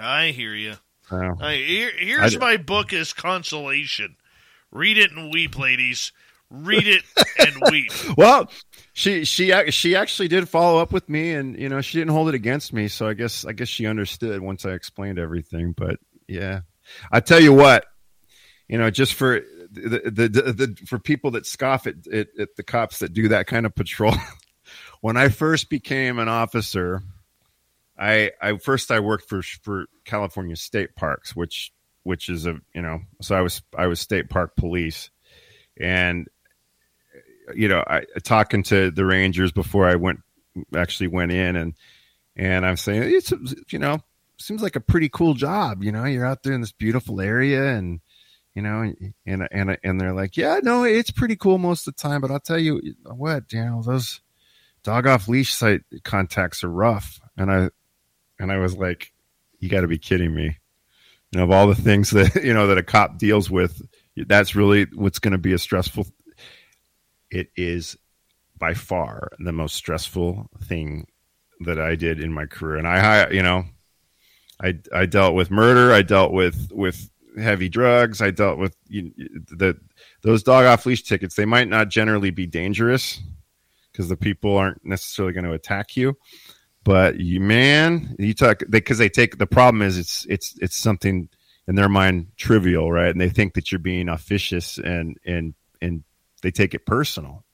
I 0.00 0.30
hear 0.32 0.54
you. 0.54 0.74
I, 1.10 1.54
here, 1.54 1.92
here's 1.96 2.36
I, 2.36 2.38
my 2.38 2.56
book 2.56 2.92
as 2.92 3.12
consolation. 3.12 4.16
Read 4.72 4.98
it 4.98 5.12
and 5.12 5.32
weep, 5.32 5.58
ladies. 5.58 6.12
Read 6.50 6.86
it 6.86 7.02
and 7.38 7.56
weep. 7.70 7.90
well, 8.16 8.50
she 8.92 9.24
she 9.24 9.52
she 9.70 9.96
actually 9.96 10.28
did 10.28 10.48
follow 10.48 10.80
up 10.80 10.92
with 10.92 11.08
me, 11.08 11.32
and 11.32 11.58
you 11.58 11.68
know 11.68 11.80
she 11.80 11.98
didn't 11.98 12.12
hold 12.12 12.28
it 12.28 12.34
against 12.34 12.72
me. 12.72 12.88
So 12.88 13.08
I 13.08 13.14
guess 13.14 13.44
I 13.44 13.52
guess 13.52 13.68
she 13.68 13.86
understood 13.86 14.40
once 14.40 14.64
I 14.64 14.70
explained 14.70 15.18
everything. 15.18 15.72
But 15.72 15.98
yeah, 16.28 16.60
I 17.10 17.20
tell 17.20 17.40
you 17.40 17.52
what, 17.52 17.86
you 18.68 18.78
know, 18.78 18.90
just 18.90 19.14
for 19.14 19.40
the, 19.70 20.02
the, 20.04 20.28
the, 20.28 20.52
the 20.52 20.76
for 20.86 20.98
people 20.98 21.32
that 21.32 21.46
scoff 21.46 21.86
at, 21.86 22.06
at, 22.06 22.28
at 22.38 22.56
the 22.56 22.62
cops 22.62 23.00
that 23.00 23.12
do 23.12 23.28
that 23.28 23.46
kind 23.46 23.66
of 23.66 23.74
patrol. 23.74 24.14
when 25.00 25.16
I 25.16 25.28
first 25.28 25.68
became 25.70 26.18
an 26.18 26.28
officer, 26.28 27.02
I 27.98 28.32
I 28.40 28.58
first 28.58 28.90
I 28.90 29.00
worked 29.00 29.28
for 29.28 29.42
for 29.42 29.86
California 30.04 30.56
State 30.56 30.96
Parks, 30.96 31.34
which 31.34 31.72
which 32.02 32.28
is 32.28 32.46
a 32.46 32.56
you 32.74 32.82
know 32.82 33.00
so 33.20 33.34
I 33.34 33.40
was 33.40 33.62
I 33.76 33.86
was 33.86 34.00
state 34.00 34.28
park 34.28 34.56
police, 34.56 35.10
and 35.78 36.28
you 37.54 37.68
know 37.68 37.82
I 37.86 38.04
talking 38.22 38.62
to 38.64 38.90
the 38.90 39.04
rangers 39.04 39.52
before 39.52 39.88
I 39.88 39.96
went 39.96 40.20
actually 40.74 41.08
went 41.08 41.32
in 41.32 41.56
and 41.56 41.74
and 42.36 42.66
I'm 42.66 42.76
saying 42.76 43.02
it's 43.04 43.32
you 43.72 43.78
know 43.78 44.00
seems 44.38 44.62
like 44.62 44.76
a 44.76 44.80
pretty 44.80 45.08
cool 45.08 45.34
job. 45.34 45.82
You 45.82 45.92
know, 45.92 46.04
you're 46.04 46.26
out 46.26 46.42
there 46.42 46.52
in 46.52 46.60
this 46.60 46.72
beautiful 46.72 47.20
area 47.20 47.74
and 47.74 48.00
you 48.54 48.62
know, 48.62 48.90
and 49.26 49.48
and 49.50 49.78
and 49.84 50.00
they're 50.00 50.14
like, 50.14 50.36
yeah, 50.38 50.60
no, 50.62 50.84
it's 50.84 51.10
pretty 51.10 51.36
cool 51.36 51.58
most 51.58 51.86
of 51.86 51.94
the 51.94 52.00
time, 52.00 52.22
but 52.22 52.30
I'll 52.30 52.40
tell 52.40 52.58
you 52.58 52.80
what, 53.04 53.52
you 53.52 53.62
know, 53.62 53.82
those 53.82 54.22
dog 54.82 55.06
off 55.06 55.28
leash 55.28 55.52
site 55.52 55.82
contacts 56.04 56.64
are 56.64 56.70
rough, 56.70 57.20
and 57.36 57.50
I 57.50 57.68
and 58.38 58.52
I 58.52 58.58
was 58.58 58.76
like, 58.76 59.12
you 59.58 59.68
got 59.68 59.80
to 59.80 59.88
be 59.88 59.98
kidding 59.98 60.34
me. 60.34 60.58
You 61.32 61.38
know, 61.38 61.44
of 61.44 61.50
all 61.50 61.66
the 61.66 61.74
things 61.74 62.10
that 62.10 62.34
you 62.44 62.54
know 62.54 62.66
that 62.68 62.78
a 62.78 62.82
cop 62.82 63.18
deals 63.18 63.50
with, 63.50 63.82
that's 64.16 64.54
really 64.54 64.86
what's 64.94 65.18
going 65.18 65.32
to 65.32 65.38
be 65.38 65.52
a 65.52 65.58
stressful. 65.58 66.06
It 67.30 67.50
is 67.56 67.96
by 68.58 68.74
far 68.74 69.30
the 69.38 69.52
most 69.52 69.74
stressful 69.74 70.48
thing 70.64 71.06
that 71.60 71.80
I 71.80 71.94
did 71.94 72.20
in 72.20 72.32
my 72.32 72.46
career, 72.46 72.76
and 72.76 72.86
I, 72.86 73.30
you 73.30 73.42
know, 73.42 73.64
I 74.62 74.78
I 74.92 75.06
dealt 75.06 75.34
with 75.34 75.50
murder, 75.50 75.92
I 75.92 76.02
dealt 76.02 76.32
with 76.32 76.70
with 76.72 77.10
heavy 77.38 77.68
drugs. 77.68 78.20
I 78.20 78.30
dealt 78.30 78.58
with 78.58 78.76
you, 78.88 79.12
the 79.16 79.78
those 80.22 80.42
dog 80.42 80.64
off 80.64 80.86
leash 80.86 81.02
tickets. 81.02 81.34
They 81.34 81.44
might 81.44 81.68
not 81.68 81.88
generally 81.88 82.30
be 82.30 82.46
dangerous 82.46 83.20
because 83.92 84.08
the 84.08 84.16
people 84.16 84.56
aren't 84.56 84.84
necessarily 84.84 85.32
going 85.32 85.44
to 85.44 85.52
attack 85.52 85.96
you. 85.96 86.16
But 86.86 87.18
you, 87.18 87.40
man, 87.40 88.14
you 88.16 88.32
talk 88.32 88.62
because 88.70 88.98
they, 88.98 89.06
they 89.06 89.08
take 89.08 89.38
the 89.38 89.46
problem 89.48 89.82
is 89.82 89.98
it's 89.98 90.24
it's 90.26 90.56
it's 90.60 90.76
something 90.76 91.28
in 91.66 91.74
their 91.74 91.88
mind 91.88 92.28
trivial, 92.36 92.92
right? 92.92 93.08
And 93.08 93.20
they 93.20 93.28
think 93.28 93.54
that 93.54 93.72
you're 93.72 93.80
being 93.80 94.08
officious 94.08 94.78
and 94.78 95.18
and 95.26 95.54
and 95.82 96.04
they 96.42 96.52
take 96.52 96.74
it 96.74 96.86
personal. 96.86 97.44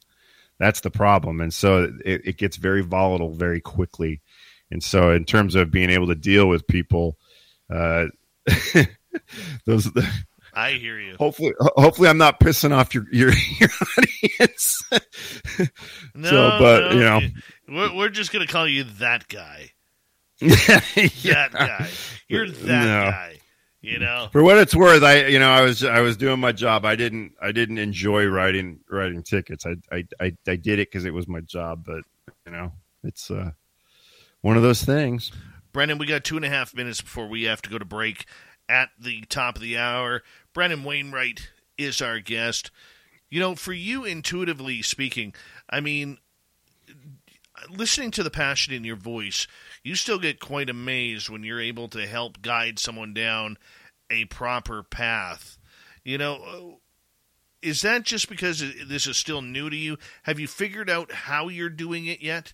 That's 0.58 0.82
the 0.82 0.90
problem, 0.90 1.40
and 1.40 1.52
so 1.52 1.90
it, 2.04 2.20
it 2.26 2.36
gets 2.36 2.58
very 2.58 2.82
volatile 2.82 3.32
very 3.32 3.62
quickly. 3.62 4.20
And 4.70 4.84
so, 4.84 5.12
in 5.12 5.24
terms 5.24 5.54
of 5.54 5.70
being 5.70 5.88
able 5.88 6.08
to 6.08 6.14
deal 6.14 6.46
with 6.46 6.66
people, 6.66 7.16
uh, 7.70 8.08
those 9.64 9.90
I 10.54 10.72
hear 10.72 11.00
you. 11.00 11.16
Hopefully, 11.18 11.54
hopefully, 11.58 12.08
I'm 12.08 12.18
not 12.18 12.38
pissing 12.38 12.72
off 12.72 12.94
your 12.94 13.06
your, 13.10 13.32
your 13.58 13.70
audience. 13.98 14.82
no, 16.14 16.28
so, 16.28 16.58
but 16.58 16.80
no, 16.80 16.92
you 16.92 17.00
know, 17.00 17.20
we're, 17.68 17.94
we're 17.94 18.08
just 18.08 18.32
gonna 18.32 18.46
call 18.46 18.66
you 18.66 18.84
that 18.84 19.28
guy. 19.28 19.72
yeah, 20.40 20.56
that 20.56 21.52
guy. 21.52 21.88
You're 22.28 22.48
that 22.50 22.84
no. 22.84 23.10
guy. 23.10 23.38
You 23.80 23.98
know, 23.98 24.28
for 24.30 24.44
what 24.44 24.58
it's 24.58 24.76
worth, 24.76 25.02
I 25.02 25.26
you 25.26 25.40
know 25.40 25.50
I 25.50 25.62
was 25.62 25.82
I 25.82 26.00
was 26.02 26.16
doing 26.16 26.38
my 26.38 26.52
job. 26.52 26.84
I 26.84 26.94
didn't 26.94 27.32
I 27.42 27.50
didn't 27.50 27.78
enjoy 27.78 28.26
writing 28.26 28.78
writing 28.88 29.24
tickets. 29.24 29.66
I 29.66 29.74
I 29.90 30.04
I, 30.20 30.36
I 30.46 30.56
did 30.56 30.78
it 30.78 30.88
because 30.90 31.04
it 31.04 31.12
was 31.12 31.26
my 31.26 31.40
job. 31.40 31.84
But 31.84 32.04
you 32.46 32.52
know, 32.52 32.72
it's 33.02 33.28
uh, 33.28 33.50
one 34.40 34.56
of 34.56 34.62
those 34.62 34.84
things. 34.84 35.32
Brendan, 35.72 35.98
we 35.98 36.06
got 36.06 36.22
two 36.22 36.36
and 36.36 36.44
a 36.44 36.48
half 36.48 36.76
minutes 36.76 37.00
before 37.00 37.26
we 37.26 37.44
have 37.44 37.60
to 37.62 37.70
go 37.70 37.78
to 37.78 37.84
break 37.84 38.26
at 38.68 38.90
the 39.00 39.22
top 39.22 39.56
of 39.56 39.62
the 39.62 39.78
hour. 39.78 40.22
Brendan 40.52 40.84
Wainwright 40.84 41.50
is 41.76 42.00
our 42.00 42.20
guest. 42.20 42.70
You 43.30 43.40
know, 43.40 43.56
for 43.56 43.72
you, 43.72 44.04
intuitively 44.04 44.82
speaking, 44.82 45.34
I 45.68 45.80
mean, 45.80 46.18
listening 47.70 48.10
to 48.12 48.22
the 48.22 48.30
passion 48.30 48.72
in 48.72 48.84
your 48.84 48.96
voice, 48.96 49.46
you 49.82 49.94
still 49.94 50.18
get 50.18 50.40
quite 50.40 50.70
amazed 50.70 51.28
when 51.28 51.42
you're 51.42 51.60
able 51.60 51.88
to 51.88 52.06
help 52.06 52.42
guide 52.42 52.78
someone 52.78 53.14
down 53.14 53.58
a 54.10 54.24
proper 54.26 54.82
path. 54.82 55.58
You 56.04 56.18
know, 56.18 56.80
is 57.62 57.82
that 57.82 58.02
just 58.02 58.28
because 58.28 58.62
this 58.86 59.06
is 59.06 59.16
still 59.16 59.42
new 59.42 59.70
to 59.70 59.76
you? 59.76 59.96
Have 60.24 60.40
you 60.40 60.48
figured 60.48 60.90
out 60.90 61.12
how 61.12 61.48
you're 61.48 61.68
doing 61.68 62.06
it 62.06 62.20
yet? 62.20 62.52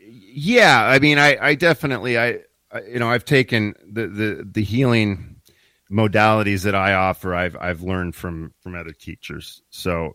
Yeah, 0.00 0.84
I 0.84 1.00
mean, 1.00 1.18
I, 1.18 1.36
I 1.40 1.54
definitely, 1.54 2.18
I, 2.18 2.40
you 2.86 2.98
know, 2.98 3.10
I've 3.10 3.24
taken 3.24 3.74
the 3.86 4.06
the 4.06 4.48
the 4.50 4.62
healing 4.62 5.36
modalities 5.90 6.64
that 6.64 6.74
I 6.74 6.94
offer. 6.94 7.34
I've 7.34 7.56
I've 7.60 7.82
learned 7.82 8.14
from 8.14 8.54
from 8.62 8.74
other 8.74 8.92
teachers. 8.92 9.62
So 9.70 10.12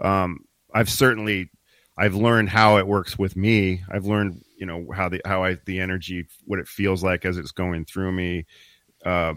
um, 0.00 0.40
I've 0.72 0.90
certainly 0.90 1.50
I've 1.98 2.14
learned 2.14 2.50
how 2.50 2.78
it 2.78 2.86
works 2.86 3.18
with 3.18 3.36
me. 3.36 3.82
I've 3.90 4.06
learned 4.06 4.42
you 4.56 4.66
know 4.66 4.86
how 4.94 5.08
the 5.08 5.20
how 5.24 5.44
I 5.44 5.56
the 5.64 5.80
energy 5.80 6.26
what 6.44 6.58
it 6.58 6.68
feels 6.68 7.02
like 7.02 7.24
as 7.24 7.38
it's 7.38 7.52
going 7.52 7.84
through 7.84 8.12
me, 8.12 8.46
uh, 9.04 9.34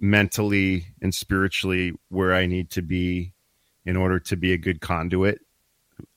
mentally 0.00 0.86
and 1.02 1.14
spiritually 1.14 1.92
where 2.08 2.34
I 2.34 2.46
need 2.46 2.70
to 2.70 2.82
be 2.82 3.32
in 3.84 3.96
order 3.96 4.18
to 4.20 4.36
be 4.36 4.52
a 4.52 4.58
good 4.58 4.80
conduit. 4.80 5.40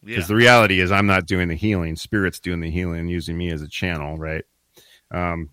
Because 0.01 0.23
Yeah. 0.23 0.27
the 0.27 0.35
reality 0.35 0.79
is, 0.79 0.91
I'm 0.91 1.07
not 1.07 1.25
doing 1.25 1.49
the 1.49 1.55
healing. 1.55 1.95
Spirit's 1.97 2.39
doing 2.39 2.61
the 2.61 2.71
healing, 2.71 3.07
using 3.07 3.37
me 3.37 3.51
as 3.51 3.61
a 3.61 3.67
channel, 3.67 4.17
right? 4.17 4.45
Um, 5.11 5.49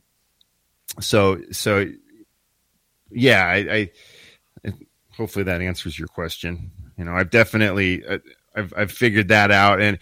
so, 1.01 1.41
so, 1.51 1.87
yeah, 3.11 3.45
I, 3.45 3.91
I 4.67 4.73
hopefully 5.17 5.45
that 5.45 5.63
answers 5.63 5.99
your 5.99 6.09
question. 6.09 6.71
You 6.97 7.05
know, 7.05 7.13
I've 7.13 7.31
definitely, 7.31 8.05
uh, 8.07 8.19
I've, 8.55 8.73
I've 8.77 8.93
figured 8.93 9.29
that 9.29 9.51
out, 9.51 9.81
and 9.81 9.99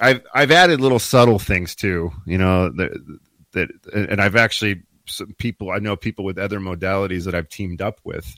I've, 0.00 0.22
I've 0.34 0.50
added 0.50 0.80
little 0.80 0.98
subtle 0.98 1.38
things 1.38 1.74
too. 1.74 2.12
You 2.26 2.38
know 2.38 2.68
that, 2.70 3.18
that, 3.52 3.70
and 3.92 4.20
I've 4.20 4.36
actually 4.36 4.82
some 5.06 5.34
people 5.38 5.70
I 5.70 5.78
know 5.78 5.96
people 5.96 6.24
with 6.24 6.38
other 6.38 6.60
modalities 6.60 7.24
that 7.24 7.34
I've 7.34 7.48
teamed 7.48 7.80
up 7.80 8.00
with, 8.04 8.36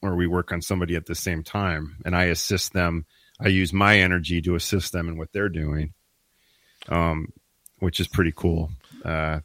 where 0.00 0.14
we 0.14 0.26
work 0.26 0.52
on 0.52 0.62
somebody 0.62 0.96
at 0.96 1.06
the 1.06 1.14
same 1.14 1.42
time, 1.42 1.96
and 2.04 2.14
I 2.14 2.24
assist 2.24 2.72
them. 2.72 3.06
I 3.40 3.48
use 3.48 3.72
my 3.72 3.98
energy 3.98 4.40
to 4.42 4.54
assist 4.54 4.92
them 4.92 5.08
in 5.08 5.16
what 5.16 5.32
they're 5.32 5.48
doing, 5.48 5.94
um, 6.88 7.32
which 7.78 7.98
is 7.98 8.06
pretty 8.06 8.32
cool. 8.36 8.70
Uh, 9.04 9.40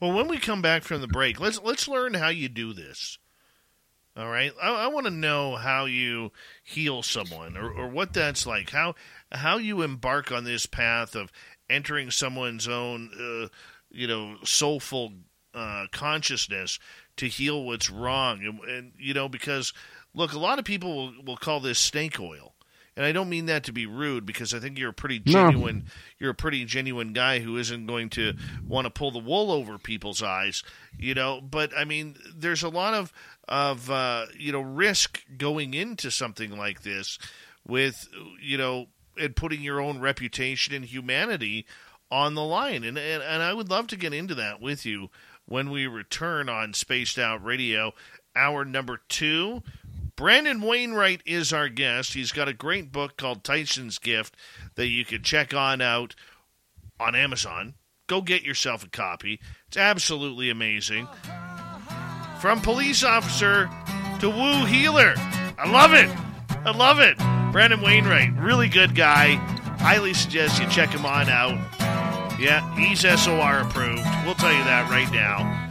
Well, 0.00 0.12
when 0.12 0.28
we 0.28 0.38
come 0.38 0.60
back 0.60 0.82
from 0.82 1.00
the 1.00 1.06
break, 1.06 1.38
let's 1.38 1.60
let's 1.62 1.86
learn 1.86 2.14
how 2.14 2.28
you 2.28 2.48
do 2.48 2.72
this. 2.72 3.18
All 4.16 4.28
right, 4.28 4.52
I, 4.62 4.84
I 4.84 4.86
want 4.86 5.06
to 5.06 5.10
know 5.10 5.56
how 5.56 5.86
you 5.86 6.30
heal 6.62 7.02
someone, 7.02 7.56
or, 7.56 7.68
or 7.68 7.88
what 7.88 8.12
that's 8.12 8.46
like. 8.46 8.70
How 8.70 8.94
how 9.32 9.56
you 9.56 9.82
embark 9.82 10.30
on 10.30 10.44
this 10.44 10.66
path 10.66 11.16
of 11.16 11.32
entering 11.68 12.12
someone's 12.12 12.68
own, 12.68 13.10
uh, 13.18 13.48
you 13.90 14.06
know, 14.06 14.36
soulful 14.44 15.12
uh, 15.52 15.86
consciousness 15.90 16.78
to 17.16 17.26
heal 17.26 17.64
what's 17.64 17.90
wrong, 17.90 18.44
and, 18.44 18.60
and 18.60 18.92
you 18.98 19.14
know, 19.14 19.28
because 19.28 19.72
look, 20.14 20.32
a 20.32 20.38
lot 20.38 20.60
of 20.60 20.64
people 20.64 20.94
will, 20.94 21.12
will 21.24 21.36
call 21.36 21.58
this 21.58 21.80
snake 21.80 22.20
oil. 22.20 22.53
And 22.96 23.04
I 23.04 23.10
don't 23.12 23.28
mean 23.28 23.46
that 23.46 23.64
to 23.64 23.72
be 23.72 23.86
rude 23.86 24.24
because 24.24 24.54
I 24.54 24.60
think 24.60 24.78
you're 24.78 24.90
a 24.90 24.94
pretty 24.94 25.20
No. 25.26 25.32
genuine 25.32 25.86
you're 26.18 26.30
a 26.30 26.34
pretty 26.34 26.64
genuine 26.64 27.12
guy 27.12 27.40
who 27.40 27.56
isn't 27.56 27.86
going 27.86 28.08
to 28.10 28.34
want 28.66 28.84
to 28.86 28.90
pull 28.90 29.10
the 29.10 29.18
wool 29.18 29.50
over 29.50 29.78
people's 29.78 30.22
eyes, 30.22 30.62
you 30.96 31.14
know. 31.14 31.40
But 31.40 31.76
I 31.76 31.84
mean, 31.84 32.16
there's 32.34 32.62
a 32.62 32.68
lot 32.68 32.94
of 32.94 33.12
of 33.48 33.90
uh, 33.90 34.26
you 34.38 34.52
know 34.52 34.60
risk 34.60 35.24
going 35.36 35.74
into 35.74 36.10
something 36.10 36.56
like 36.56 36.82
this, 36.82 37.18
with 37.66 38.08
you 38.40 38.56
know, 38.56 38.86
and 39.18 39.34
putting 39.34 39.60
your 39.62 39.80
own 39.80 39.98
reputation 39.98 40.72
and 40.74 40.84
humanity 40.84 41.66
on 42.10 42.34
the 42.34 42.44
line. 42.44 42.84
And 42.84 42.96
and, 42.96 43.22
and 43.22 43.42
I 43.42 43.52
would 43.54 43.70
love 43.70 43.88
to 43.88 43.96
get 43.96 44.14
into 44.14 44.36
that 44.36 44.60
with 44.60 44.86
you 44.86 45.10
when 45.46 45.68
we 45.70 45.86
return 45.88 46.48
on 46.48 46.72
Spaced 46.72 47.18
Out 47.18 47.44
Radio, 47.44 47.92
hour 48.36 48.64
number 48.64 49.00
two. 49.08 49.62
Brandon 50.16 50.60
Wainwright 50.60 51.22
is 51.26 51.52
our 51.52 51.68
guest. 51.68 52.14
He's 52.14 52.30
got 52.30 52.48
a 52.48 52.54
great 52.54 52.92
book 52.92 53.16
called 53.16 53.42
Tyson's 53.42 53.98
Gift 53.98 54.36
that 54.76 54.86
you 54.86 55.04
can 55.04 55.22
check 55.22 55.52
on 55.52 55.80
out 55.80 56.14
on 57.00 57.16
Amazon. 57.16 57.74
Go 58.06 58.20
get 58.20 58.42
yourself 58.42 58.84
a 58.84 58.88
copy. 58.88 59.40
It's 59.66 59.76
absolutely 59.76 60.50
amazing. 60.50 61.08
From 62.38 62.60
police 62.60 63.02
officer 63.02 63.68
to 64.20 64.30
woo 64.30 64.64
healer. 64.66 65.14
I 65.58 65.68
love 65.68 65.94
it. 65.94 66.08
I 66.64 66.70
love 66.70 67.00
it. 67.00 67.18
Brandon 67.52 67.80
Wainwright, 67.80 68.34
really 68.38 68.68
good 68.68 68.94
guy. 68.94 69.34
Highly 69.80 70.14
suggest 70.14 70.62
you 70.62 70.68
check 70.68 70.90
him 70.90 71.04
on 71.04 71.28
out. 71.28 71.58
Yeah, 72.38 72.62
he's 72.76 73.00
SOR 73.00 73.60
approved. 73.60 74.04
We'll 74.24 74.34
tell 74.34 74.52
you 74.52 74.64
that 74.64 74.88
right 74.90 75.10
now. 75.12 75.62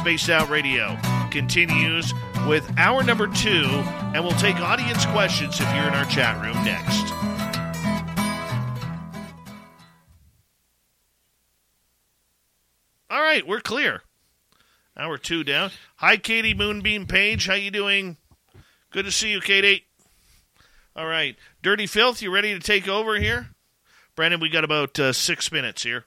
Spaced 0.00 0.30
Out 0.30 0.48
Radio 0.48 0.96
continues 1.30 2.12
with 2.48 2.68
hour 2.78 3.02
number 3.02 3.26
two, 3.28 3.64
and 4.14 4.24
we'll 4.24 4.32
take 4.38 4.56
audience 4.56 5.04
questions 5.06 5.60
if 5.60 5.74
you're 5.74 5.86
in 5.88 5.94
our 5.94 6.04
chat 6.06 6.40
room 6.42 6.64
next. 6.64 7.10
All 13.10 13.20
right, 13.20 13.46
we're 13.46 13.60
clear. 13.60 14.02
Hour 14.96 15.18
two 15.18 15.44
down. 15.44 15.70
Hi, 15.96 16.16
Katie 16.16 16.54
Moonbeam 16.54 17.06
Page. 17.06 17.46
How 17.46 17.54
you 17.54 17.70
doing? 17.70 18.16
Good 18.90 19.04
to 19.04 19.12
see 19.12 19.30
you, 19.30 19.40
Katie. 19.40 19.86
All 20.94 21.06
right, 21.06 21.36
Dirty 21.62 21.86
Filth, 21.86 22.20
you 22.20 22.30
ready 22.32 22.52
to 22.52 22.60
take 22.60 22.88
over 22.88 23.18
here? 23.18 23.50
Brandon, 24.16 24.40
we 24.40 24.48
got 24.48 24.64
about 24.64 24.98
uh, 24.98 25.12
six 25.12 25.50
minutes 25.52 25.82
here. 25.82 26.04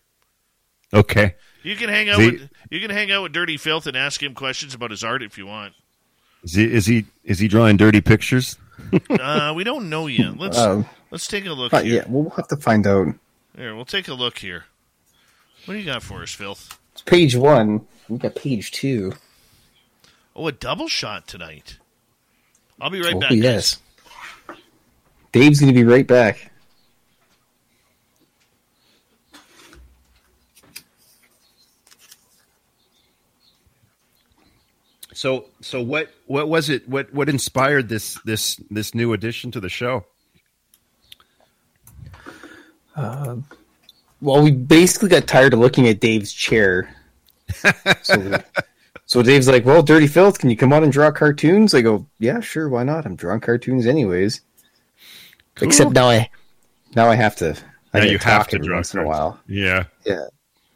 okay. 0.94 1.36
You 1.64 1.78
can 1.78 1.88
hang 1.90 2.10
out 2.10 2.18
The- 2.20 2.26
with 2.32 2.50
you 2.70 2.82
can 2.82 2.90
hang 2.90 3.10
out 3.10 3.24
with 3.24 3.32
Dirty 3.32 3.56
Filth 3.56 3.88
and 3.88 3.96
ask 3.96 4.22
him 4.22 4.34
questions 4.36 4.74
about 4.74 4.92
his 4.92 5.04
art 5.04 5.24
if 5.24 5.38
you 5.38 5.46
want. 5.48 5.74
Is 6.44 6.54
he 6.54 6.64
is 6.66 6.86
he 6.86 7.06
is 7.24 7.40
he 7.40 7.48
drawing 7.48 7.78
dirty 7.78 8.02
pictures? 8.02 8.58
Uh, 9.10 9.54
we 9.56 9.64
don't 9.64 9.90
know 9.90 10.08
yet. 10.08 10.38
Let's 10.38 10.58
Um, 10.58 10.86
let's 11.12 11.28
take 11.28 11.46
a 11.46 11.54
look 11.54 11.72
but 11.72 11.86
here. 11.86 11.96
yeah, 11.98 12.04
we'll 12.08 12.30
have 12.32 12.48
to 12.50 12.58
find 12.58 12.86
out. 12.86 13.08
Here, 13.56 13.76
we'll 13.76 13.86
take 13.86 14.08
a 14.08 14.14
look 14.14 14.38
here. 14.40 14.66
What 15.66 15.76
do 15.76 15.80
you 15.80 15.86
got 15.86 16.04
for 16.04 16.22
us, 16.24 16.32
Phil? 16.34 16.58
It's 16.92 17.02
page 17.06 17.36
one. 17.36 17.88
We 18.10 18.18
got 18.18 18.36
page 18.36 18.72
two. 18.72 19.14
Oh, 20.36 20.48
a 20.48 20.52
double 20.52 20.88
shot 20.88 21.28
tonight. 21.28 21.78
I'll 22.82 22.90
be 22.90 23.02
right 23.02 23.16
oh 23.16 23.20
back. 23.20 23.30
guys. 23.30 23.40
yes. 23.40 23.80
Dave's 25.32 25.60
going 25.60 25.74
to 25.74 25.80
be 25.80 25.86
right 25.86 26.06
back. 26.06 26.52
So 35.24 35.46
so 35.62 35.82
what 35.82 36.10
what 36.26 36.50
was 36.50 36.70
it? 36.70 36.86
What 36.90 37.14
what 37.14 37.30
inspired 37.30 37.88
this 37.88 38.20
this 38.26 38.58
this 38.70 38.94
new 38.94 39.14
addition 39.14 39.52
to 39.52 39.62
the 39.62 39.70
show? 39.70 40.04
Uh, 42.94 43.38
well, 44.20 44.44
we 44.44 44.52
basically 44.52 45.08
got 45.08 45.26
tired 45.26 45.54
of 45.54 45.60
looking 45.60 45.88
at 45.88 46.02
Dave's 46.02 46.34
chair. 46.34 46.94
so, 48.02 48.38
so 49.06 49.24
Dave's 49.24 49.48
like, 49.48 49.64
"Well, 49.64 49.82
Dirty 49.82 50.08
Filth, 50.08 50.40
can 50.40 50.50
you 50.50 50.58
come 50.58 50.74
on 50.74 50.84
and 50.84 50.92
draw 50.92 51.10
cartoons?" 51.10 51.74
I 51.74 51.80
go, 51.80 52.06
"Yeah, 52.20 52.42
sure, 52.42 52.68
why 52.68 52.84
not? 52.84 53.06
I'm 53.06 53.16
drawing 53.16 53.40
cartoons 53.40 53.88
anyways." 53.88 54.42
Except 55.62 55.92
now 55.92 56.10
I, 56.10 56.30
now 56.98 57.08
I 57.08 57.16
have 57.16 57.38
to. 57.38 57.52
I 57.94 58.00
Now 58.00 58.00
gotta 58.00 58.12
you 58.12 58.18
have 58.18 58.48
to 58.50 58.60
draw 58.60 58.76
once 58.76 58.94
in 58.94 59.00
a 59.00 59.08
while. 59.08 59.40
Yeah. 59.48 59.86
Yeah. 60.06 60.26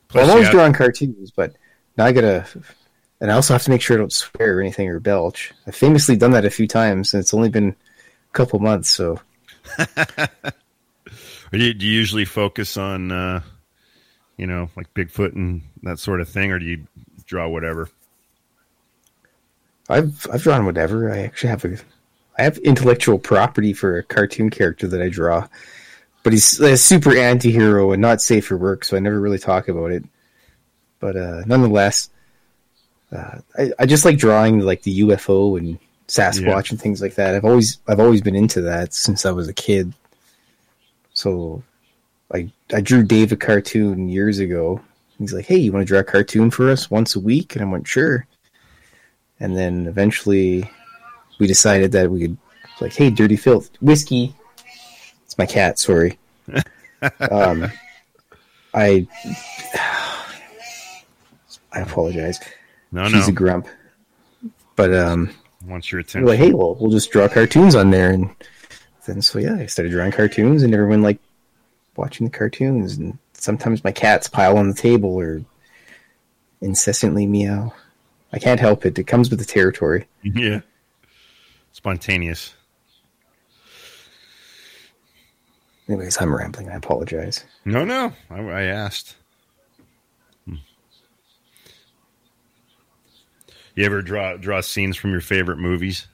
Plus 0.07 0.21
Well, 0.21 0.23
I'm 0.23 0.29
always 0.29 0.45
have- 0.45 0.53
drawing 0.53 0.71
cartoons, 0.71 1.31
but 1.31 1.57
now 1.97 2.05
I 2.05 2.13
gotta, 2.13 2.47
and 3.19 3.31
I 3.31 3.35
also 3.35 3.53
have 3.53 3.63
to 3.63 3.71
make 3.71 3.81
sure 3.81 3.97
I 3.97 3.99
don't 3.99 4.13
swear 4.13 4.57
or 4.57 4.61
anything 4.61 4.87
or 4.89 4.99
belch. 4.99 5.53
I've 5.65 5.75
famously 5.75 6.15
done 6.15 6.31
that 6.31 6.45
a 6.45 6.49
few 6.49 6.67
times, 6.67 7.13
and 7.13 7.21
it's 7.21 7.33
only 7.33 7.49
been 7.49 7.69
a 7.69 8.33
couple 8.33 8.59
months. 8.59 8.89
So 8.89 9.19
do 9.77 11.57
you, 11.57 11.73
do 11.73 11.85
you 11.85 11.93
usually 11.93 12.25
focus 12.25 12.77
on, 12.77 13.11
uh, 13.11 13.41
you 14.37 14.45
know, 14.45 14.69
like 14.75 14.93
Bigfoot 14.93 15.33
and 15.33 15.61
that 15.83 15.99
sort 15.99 16.21
of 16.21 16.29
thing, 16.29 16.51
or 16.51 16.59
do 16.59 16.65
you 16.65 16.85
draw 17.25 17.47
whatever? 17.47 17.89
I've 19.89 20.27
I've 20.31 20.43
drawn 20.43 20.65
whatever. 20.65 21.11
I 21.11 21.19
actually 21.19 21.49
have 21.49 21.65
a, 21.65 21.77
I 22.37 22.43
have 22.43 22.57
intellectual 22.59 23.17
property 23.17 23.73
for 23.73 23.97
a 23.97 24.03
cartoon 24.03 24.49
character 24.49 24.87
that 24.87 25.01
I 25.01 25.09
draw, 25.09 25.47
but 26.23 26.33
he's 26.33 26.59
a 26.59 26.77
super 26.77 27.15
anti-hero 27.17 27.93
and 27.93 28.01
not 28.01 28.21
safe 28.21 28.47
for 28.47 28.57
work, 28.57 28.83
so 28.83 28.97
I 28.97 28.99
never 28.99 29.19
really 29.19 29.39
talk 29.39 29.69
about 29.69 29.91
it. 29.91 30.03
But 30.99 31.15
uh, 31.15 31.43
nonetheless, 31.45 32.09
uh, 33.11 33.39
I, 33.57 33.71
I 33.79 33.85
just 33.85 34.05
like 34.05 34.17
drawing 34.17 34.59
like 34.59 34.83
the 34.83 34.99
UFO 35.01 35.57
and 35.57 35.79
Sasquatch 36.07 36.41
Yeah. 36.41 36.71
and 36.71 36.81
things 36.81 37.01
like 37.01 37.15
that. 37.15 37.35
I've 37.35 37.45
always 37.45 37.79
I've 37.87 37.99
always 37.99 38.21
been 38.21 38.35
into 38.35 38.61
that 38.61 38.93
since 38.93 39.25
I 39.25 39.31
was 39.31 39.47
a 39.47 39.53
kid. 39.53 39.93
So, 41.13 41.63
I 42.33 42.51
I 42.73 42.81
drew 42.81 43.03
Dave 43.03 43.31
a 43.31 43.35
cartoon 43.35 44.07
years 44.09 44.39
ago. 44.39 44.81
He's 45.17 45.33
like, 45.33 45.45
"Hey, 45.45 45.57
you 45.57 45.71
want 45.71 45.81
to 45.81 45.87
draw 45.87 45.99
a 45.99 46.03
cartoon 46.03 46.51
for 46.51 46.69
us 46.69 46.91
once 46.91 47.15
a 47.15 47.19
week?" 47.19 47.55
And 47.55 47.63
I 47.65 47.69
went, 47.69 47.87
"Sure." 47.87 48.25
And 49.39 49.55
then 49.57 49.87
eventually, 49.87 50.69
we 51.39 51.47
decided 51.47 51.91
that 51.93 52.09
we 52.11 52.21
could 52.21 52.37
like, 52.81 52.93
"Hey, 52.93 53.09
Dirty 53.09 53.35
Filth 53.35 53.69
whiskey." 53.81 54.33
It's 55.25 55.37
my 55.37 55.45
cat. 55.45 55.79
Sorry. 55.79 56.17
um, 57.31 57.69
I 58.73 59.07
I 61.73 61.79
apologize. 61.81 62.39
No, 62.91 63.03
She's 63.05 63.13
no. 63.13 63.19
She's 63.19 63.27
a 63.29 63.31
grump. 63.33 63.67
But 64.75 64.93
um, 64.93 65.33
Wants 65.65 65.91
your 65.91 65.99
attention. 66.01 66.25
like, 66.27 66.39
hey, 66.39 66.53
well, 66.53 66.75
we'll 66.79 66.91
just 66.91 67.11
draw 67.11 67.27
cartoons 67.27 67.75
on 67.75 67.89
there, 67.91 68.11
and 68.11 68.29
then 69.05 69.21
so 69.21 69.39
yeah, 69.39 69.55
I 69.55 69.65
started 69.65 69.91
drawing 69.91 70.11
cartoons, 70.11 70.63
and 70.63 70.73
everyone 70.73 71.01
like 71.01 71.19
watching 71.95 72.25
the 72.27 72.31
cartoons, 72.37 72.95
and 72.97 73.17
sometimes 73.33 73.83
my 73.83 73.91
cats 73.91 74.27
pile 74.29 74.57
on 74.57 74.67
the 74.69 74.75
table, 74.75 75.09
or 75.15 75.41
incessantly 76.61 77.25
meow. 77.25 77.73
I 78.33 78.39
can't 78.39 78.59
help 78.59 78.85
it. 78.85 78.97
It 78.99 79.05
comes 79.05 79.29
with 79.29 79.39
the 79.39 79.45
territory. 79.45 80.07
Yeah. 80.23 80.61
Spontaneous. 81.71 82.53
Anyways, 85.87 86.19
I'm 86.19 86.35
rambling. 86.35 86.69
I 86.69 86.75
apologize. 86.75 87.45
No, 87.65 87.85
no. 87.85 88.11
I, 88.29 88.39
I 88.39 88.61
asked. 88.63 89.15
Hmm. 90.45 90.55
You 93.77 93.85
ever 93.85 94.01
draw 94.01 94.37
draw 94.37 94.61
scenes 94.61 94.97
from 94.97 95.11
your 95.11 95.21
favorite 95.21 95.59
movies? 95.59 96.07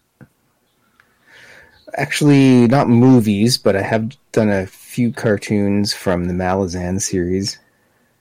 Actually, 1.95 2.67
not 2.67 2.89
movies, 2.89 3.57
but 3.57 3.77
I 3.77 3.81
have 3.81 4.17
done 4.33 4.49
a 4.49 4.67
few 4.67 5.13
cartoons 5.13 5.93
from 5.93 6.25
the 6.25 6.33
Malazan 6.33 7.01
series. 7.01 7.57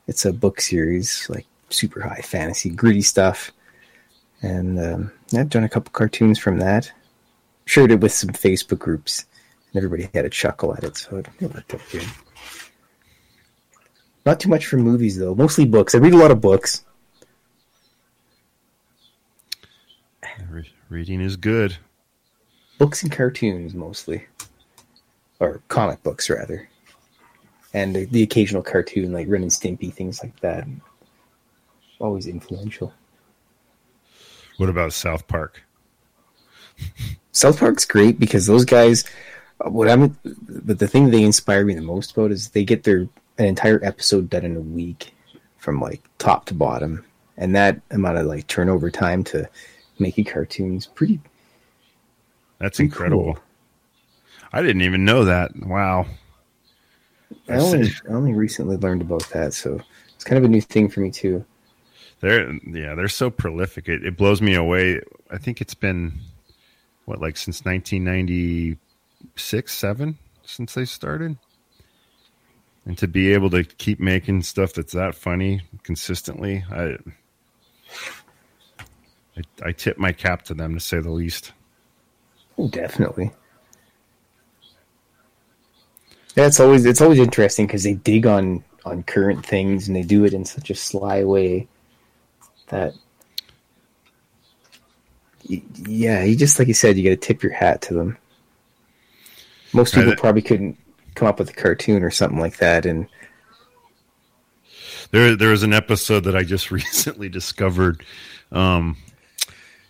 It's 0.07 0.25
a 0.25 0.33
book 0.33 0.61
series, 0.61 1.29
like 1.29 1.45
super 1.71 2.03
high 2.03 2.21
fantasy, 2.21 2.71
gritty 2.71 3.03
stuff. 3.03 3.51
And 4.43 4.79
um, 4.79 5.13
I've 5.37 5.51
done 5.51 5.65
a 5.65 5.69
couple 5.69 5.91
cartoons 5.91 6.39
from 6.39 6.59
that. 6.59 6.93
Shared 7.65 7.91
it 7.91 8.01
with 8.01 8.13
some 8.13 8.31
Facebook 8.31 8.79
groups, 8.79 9.27
and 9.73 9.83
everybody 9.83 10.09
had 10.15 10.25
a 10.25 10.31
chuckle 10.31 10.73
at 10.77 10.85
it, 10.85 10.97
so 10.97 11.17
it 11.17 11.27
worked 11.41 11.75
out 11.75 11.81
good. 11.91 12.07
Not 14.25 14.39
too 14.39 14.51
much 14.51 14.67
for 14.67 14.77
movies, 14.77 15.19
though. 15.19 15.35
Mostly 15.35 15.65
books. 15.65 15.97
I 15.97 15.99
read 15.99 16.15
a 16.15 16.19
lot 16.19 16.31
of 16.31 16.41
books. 16.41 16.85
Re- 20.51 20.73
reading 20.89 21.21
is 21.21 21.37
good. 21.37 21.77
Books 22.79 23.03
and 23.03 23.13
cartoons, 23.13 23.75
mostly. 23.75 24.27
Or 25.41 25.63
comic 25.69 26.03
books, 26.03 26.29
rather. 26.31 26.69
And 27.75 27.95
the, 27.95 28.05
the 28.07 28.23
occasional 28.23 28.63
cartoon, 28.63 29.13
like 29.13 29.29
Ren 29.29 29.43
and 29.43 29.51
Stimpy, 29.51 29.93
things 29.93 30.23
like 30.23 30.39
that. 30.41 30.67
Always 31.99 32.27
influential. 32.27 32.93
What 34.57 34.69
about 34.69 34.93
South 34.93 35.27
Park? 35.27 35.63
South 37.33 37.59
Park's 37.59 37.85
great 37.85 38.19
because 38.19 38.47
those 38.47 38.65
guys, 38.65 39.05
what 39.59 39.89
I'm, 39.89 40.19
but 40.49 40.79
the 40.79 40.89
thing 40.89 41.11
they 41.11 41.23
inspire 41.23 41.65
me 41.65 41.75
the 41.75 41.81
most 41.81 42.13
about 42.13 42.31
is 42.31 42.51
they 42.51 42.65
get 42.65 42.85
their 42.85 43.09
an 43.39 43.47
entire 43.47 43.83
episode 43.83 44.29
done 44.29 44.45
in 44.45 44.57
a 44.57 44.61
week, 44.61 45.15
from 45.57 45.81
like 45.81 46.03
top 46.19 46.45
to 46.47 46.55
bottom, 46.55 47.05
and 47.37 47.57
that 47.57 47.81
amount 47.91 48.19
of 48.19 48.27
like 48.27 48.47
turnover 48.47 48.91
time 48.91 49.25
to 49.25 49.49
make 50.03 50.31
cartoons. 50.31 50.87
pretty. 50.87 51.21
That's 52.59 52.77
pretty 52.77 52.89
incredible. 52.89 53.35
cool. 53.35 53.43
I 54.53 54.63
didn't 54.63 54.83
even 54.83 55.05
know 55.05 55.25
that. 55.25 55.57
Wow. 55.57 56.07
I 57.49 57.57
only 57.57 57.91
I 58.09 58.13
only 58.13 58.35
recently 58.35 58.77
learned 58.77 59.03
about 59.03 59.29
that, 59.31 59.55
so 59.55 59.81
it's 60.15 60.25
kind 60.25 60.39
of 60.39 60.45
a 60.45 60.49
new 60.49 60.61
thing 60.61 60.89
for 60.89 61.01
me 61.01 61.11
too. 61.11 61.45
They're 62.21 62.53
yeah, 62.67 62.95
they're 62.95 63.09
so 63.09 63.31
prolific. 63.31 63.89
It, 63.89 64.05
it 64.05 64.17
blows 64.17 64.41
me 64.43 64.55
away. 64.55 65.01
I 65.31 65.39
think 65.39 65.61
it's 65.61 65.75
been 65.75 66.21
what 67.05 67.21
like 67.21 67.37
since 67.37 67.65
1996, 67.65 69.73
7 69.73 70.19
since 70.45 70.75
they 70.75 70.85
started. 70.85 71.37
And 72.85 72.99
to 72.99 73.07
be 73.07 73.33
able 73.33 73.49
to 73.51 73.63
keep 73.65 74.01
making 74.01 74.43
stuff 74.43 74.73
that's 74.73 74.93
that 74.93 75.15
funny 75.15 75.63
consistently, 75.85 76.65
I 76.71 76.97
I, 79.37 79.69
I 79.69 79.73
tip 79.73 79.99
my 79.99 80.13
cap 80.13 80.43
to 80.45 80.55
them 80.55 80.75
to 80.75 80.81
say 80.81 81.01
the 81.01 81.11
least. 81.11 81.53
Oh, 82.59 82.69
definitely. 82.69 83.31
Yeah, 86.37 86.47
it's 86.47 86.61
always 86.61 86.85
it's 86.85 87.01
always 87.01 87.19
interesting 87.19 87.67
because 87.67 87.83
they 87.83 87.95
dig 87.95 88.27
on 88.27 88.65
on 88.85 89.03
current 89.03 89.45
things 89.45 89.87
and 89.87 89.97
they 89.97 90.03
do 90.03 90.25
it 90.25 90.35
in 90.35 90.45
such 90.45 90.71
a 90.71 90.75
sly 90.75 91.25
way 91.25 91.69
that 92.69 92.95
yeah, 95.45 96.23
you 96.23 96.37
just 96.37 96.59
like 96.59 96.69
you 96.69 96.75
said, 96.75 96.97
you 96.97 97.05
got 97.05 97.21
to 97.21 97.27
tip 97.27 97.43
your 97.43 97.53
hat 97.53 97.83
to 97.83 97.95
them. 97.95 98.17
Most 99.73 99.95
people 99.95 100.15
probably 100.17 100.43
couldn't 100.43 100.79
come 101.15 101.29
up 101.29 101.39
with 101.39 101.51
a 101.51 101.55
cartoon 101.55 102.03
or 102.03 102.11
something 102.11 102.39
like 102.39 102.59
that, 102.59 102.87
and 102.87 103.09
There, 105.11 105.37
there 105.37 105.51
was 105.51 105.63
an 105.63 105.73
episode 105.73 106.25
that 106.25 106.37
I 106.37 106.43
just 106.43 106.71
recently 106.71 107.29
discovered. 107.29 108.05
Um, 108.51 108.97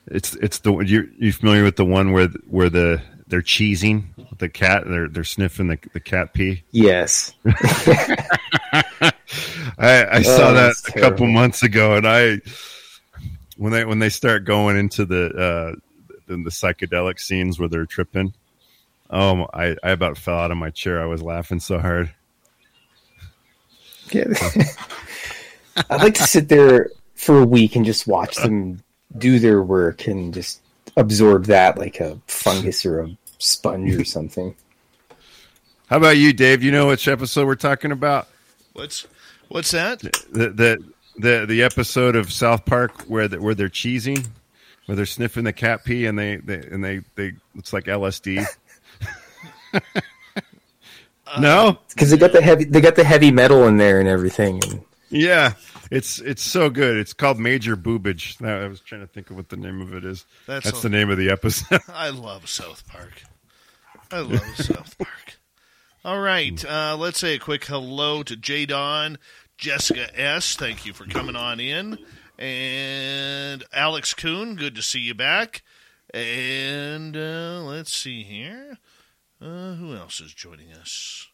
it's 0.07 0.34
it's 0.36 0.59
the 0.61 0.78
you 0.80 1.11
you 1.18 1.32
familiar 1.32 1.64
with 1.64 1.76
the 1.76 1.84
one 1.84 2.12
where 2.12 2.28
where 2.48 2.68
the 2.70 3.03
they're 3.28 3.40
cheesing 3.42 4.05
the 4.38 4.48
cat 4.48 4.84
they're 4.86 5.09
they're 5.09 5.24
sniffing 5.24 5.68
the 5.68 5.78
the 5.92 6.00
cat 6.00 6.34
pee. 6.34 6.62
yes, 6.70 7.32
I, 7.44 9.12
I 9.78 10.22
saw 10.22 10.50
Oh, 10.50 10.55
that 10.55 10.74
a 10.88 11.00
couple 11.00 11.26
months 11.26 11.62
ago, 11.62 11.96
and 11.96 12.07
I 12.07 12.40
when 13.57 13.72
they 13.72 13.84
when 13.84 13.98
they 14.00 14.09
start 14.09 14.44
going 14.44 14.76
into 14.76 15.05
the 15.05 15.26
uh, 15.28 15.74
the, 16.26 16.36
the 16.36 16.50
psychedelic 16.50 17.18
scenes 17.20 17.59
where 17.59 17.68
they're 17.68 17.86
tripping. 17.86 18.34
Oh, 19.11 19.46
I, 19.53 19.76
I 19.82 19.90
about 19.90 20.16
fell 20.16 20.38
out 20.38 20.50
of 20.50 20.57
my 20.57 20.70
chair. 20.70 21.03
I 21.03 21.05
was 21.07 21.22
laughing 21.22 21.61
so 21.61 21.78
hard. 21.78 22.14
Yeah. 24.11 24.24
I'd 25.90 26.03
like 26.03 26.14
to 26.14 26.22
sit 26.24 26.48
there 26.48 26.90
for 27.14 27.40
a 27.40 27.44
week 27.44 27.76
and 27.76 27.84
just 27.84 28.07
watch 28.07 28.36
them 28.42 28.82
do 29.16 29.38
their 29.38 29.62
work 29.62 30.06
and 30.06 30.32
just 30.32 30.60
absorb 30.96 31.46
that 31.46 31.78
like 31.78 32.00
a 32.00 32.18
fungus 32.26 32.84
or 32.84 33.00
a 33.00 33.16
sponge 33.38 33.94
or 33.94 34.04
something. 34.06 34.54
How 35.86 35.98
about 35.98 36.16
you, 36.16 36.32
Dave? 36.32 36.62
You 36.62 36.72
know 36.72 36.88
which 36.88 37.06
episode 37.08 37.46
we're 37.46 37.54
talking 37.54 37.92
about? 37.92 38.28
What's 38.72 39.06
what's 39.48 39.72
that? 39.72 40.00
the 40.00 40.48
the 40.50 40.84
the 41.18 41.46
the 41.46 41.62
episode 41.62 42.16
of 42.16 42.32
South 42.32 42.64
Park 42.64 43.02
where 43.02 43.28
the, 43.28 43.40
where 43.40 43.54
they're 43.54 43.68
cheesing, 43.68 44.26
where 44.86 44.96
they're 44.96 45.06
sniffing 45.06 45.44
the 45.44 45.52
cat 45.52 45.84
pee 45.84 46.06
and 46.06 46.18
they, 46.18 46.36
they 46.36 46.66
and 46.70 46.82
they 46.82 47.00
they 47.14 47.32
it's 47.56 47.72
like 47.72 47.84
LSD. 47.84 48.46
no, 51.38 51.78
Because 51.90 52.10
they 52.10 52.16
got 52.16 52.32
the 52.32 52.42
heavy, 52.42 52.64
they 52.64 52.80
got 52.80 52.96
the 52.96 53.04
heavy 53.04 53.30
metal 53.30 53.66
in 53.66 53.76
there 53.76 54.00
and 54.00 54.08
everything. 54.08 54.62
And 54.64 54.82
yeah, 55.10 55.52
it's 55.93 56.18
it's 56.20 56.43
so 56.43 56.70
good. 56.70 56.97
It's 56.97 57.12
called 57.12 57.38
Major 57.38 57.76
Boobage. 57.76 58.40
Now, 58.40 58.61
I 58.61 58.66
was 58.68 58.80
trying 58.80 59.03
to 59.03 59.07
think 59.07 59.30
of 59.30 59.36
what 59.36 59.51
the 59.51 59.57
name 59.57 59.80
of 59.80 59.93
it 59.95 60.05
is. 60.05 60.24
That's 60.47 60.64
That's, 60.64 60.78
a- 60.78 60.82
the 60.82 60.88
name 60.88 61.11
of 61.11 61.18
the 61.18 61.30
episode. 61.30 61.80
I 61.88 62.09
love 62.11 62.49
South 62.49 62.86
Park. 62.88 63.22
I 64.11 64.20
love 64.20 64.57
South 64.57 64.97
Park. 64.99 65.38
All 66.05 66.18
right, 66.20 66.64
uh, 66.64 66.97
let's 66.99 67.18
say 67.20 67.34
a 67.34 67.38
quick 67.38 67.64
hello 67.66 68.22
to 68.24 68.36
J 68.36 68.66
Don, 68.66 69.18
Jessica 69.59 70.09
S. 70.18 70.57
Thank 70.57 70.84
you 70.84 70.93
for 70.93 71.05
coming 71.07 71.36
on 71.36 71.61
in, 71.61 71.99
and 72.38 73.62
Alex 73.72 74.14
Kuhn. 74.14 74.57
Good 74.57 74.74
to 74.74 74.82
see 74.82 75.01
you 75.01 75.14
back. 75.14 75.62
And 76.14 77.16
uh, 77.16 77.62
let's 77.62 77.93
see 77.93 78.22
here. 78.22 78.78
Uh, 79.40 79.74
who 79.74 79.95
else 79.95 80.20
is 80.20 80.34
joining 80.34 80.72
us? 80.72 81.28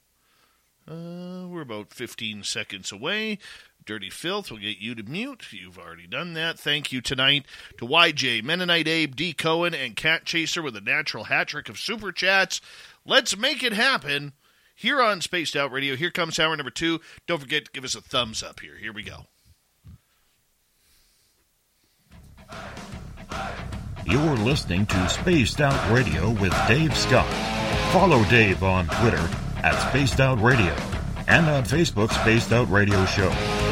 Uh, 0.86 1.46
we're 1.48 1.61
about 1.62 1.92
15 1.92 2.44
seconds 2.44 2.92
away. 2.92 3.38
Dirty 3.89 4.11
Filth 4.11 4.51
will 4.51 4.59
get 4.59 4.80
you 4.80 4.95
to 4.95 5.03
mute. 5.03 5.47
You've 5.51 5.78
already 5.78 6.07
done 6.07 6.34
that. 6.34 6.59
Thank 6.59 6.93
you 6.93 7.01
tonight 7.01 7.47
to 7.78 7.86
YJ, 7.86 8.45
Mennonite 8.45 8.86
Abe, 8.86 9.16
D. 9.16 9.32
Cohen, 9.32 9.72
and 9.72 9.97
Cat 9.97 10.26
Chaser 10.26 10.61
with 10.61 10.76
a 10.76 10.82
natural 10.82 11.24
hat 11.24 11.49
trick 11.49 11.70
of 11.70 11.78
super 11.78 12.12
chats. 12.12 12.61
Let's 13.07 13.34
make 13.34 13.62
it 13.62 13.72
happen 13.72 14.34
here 14.76 15.01
on 15.01 15.22
Spaced 15.22 15.57
Out 15.57 15.72
Radio. 15.72 15.97
Here 15.97 16.11
comes 16.11 16.39
hour 16.39 16.55
number 16.55 16.70
two. 16.70 17.01
Don't 17.26 17.41
forget 17.41 17.64
to 17.64 17.70
give 17.72 17.82
us 17.82 17.95
a 17.95 18.03
thumbs 18.03 18.43
up 18.43 18.61
here. 18.61 18.76
Here 18.76 18.93
we 18.93 19.05
go. 19.05 19.24
You're 24.05 24.36
listening 24.36 24.84
to 24.84 25.09
Spaced 25.09 25.62
Out 25.62 25.91
Radio 25.91 26.28
with 26.32 26.53
Dave 26.68 26.95
Scott. 26.95 27.32
Follow 27.95 28.22
Dave 28.24 28.62
on 28.62 28.86
Twitter 28.86 29.26
at 29.62 29.89
Spaced 29.89 30.20
Out 30.20 30.43
Radio 30.43 30.76
and 31.26 31.47
on 31.47 31.64
Facebook 31.64 32.12
Spaced 32.12 32.53
Out 32.53 32.70
Radio 32.70 33.07
Show. 33.07 33.67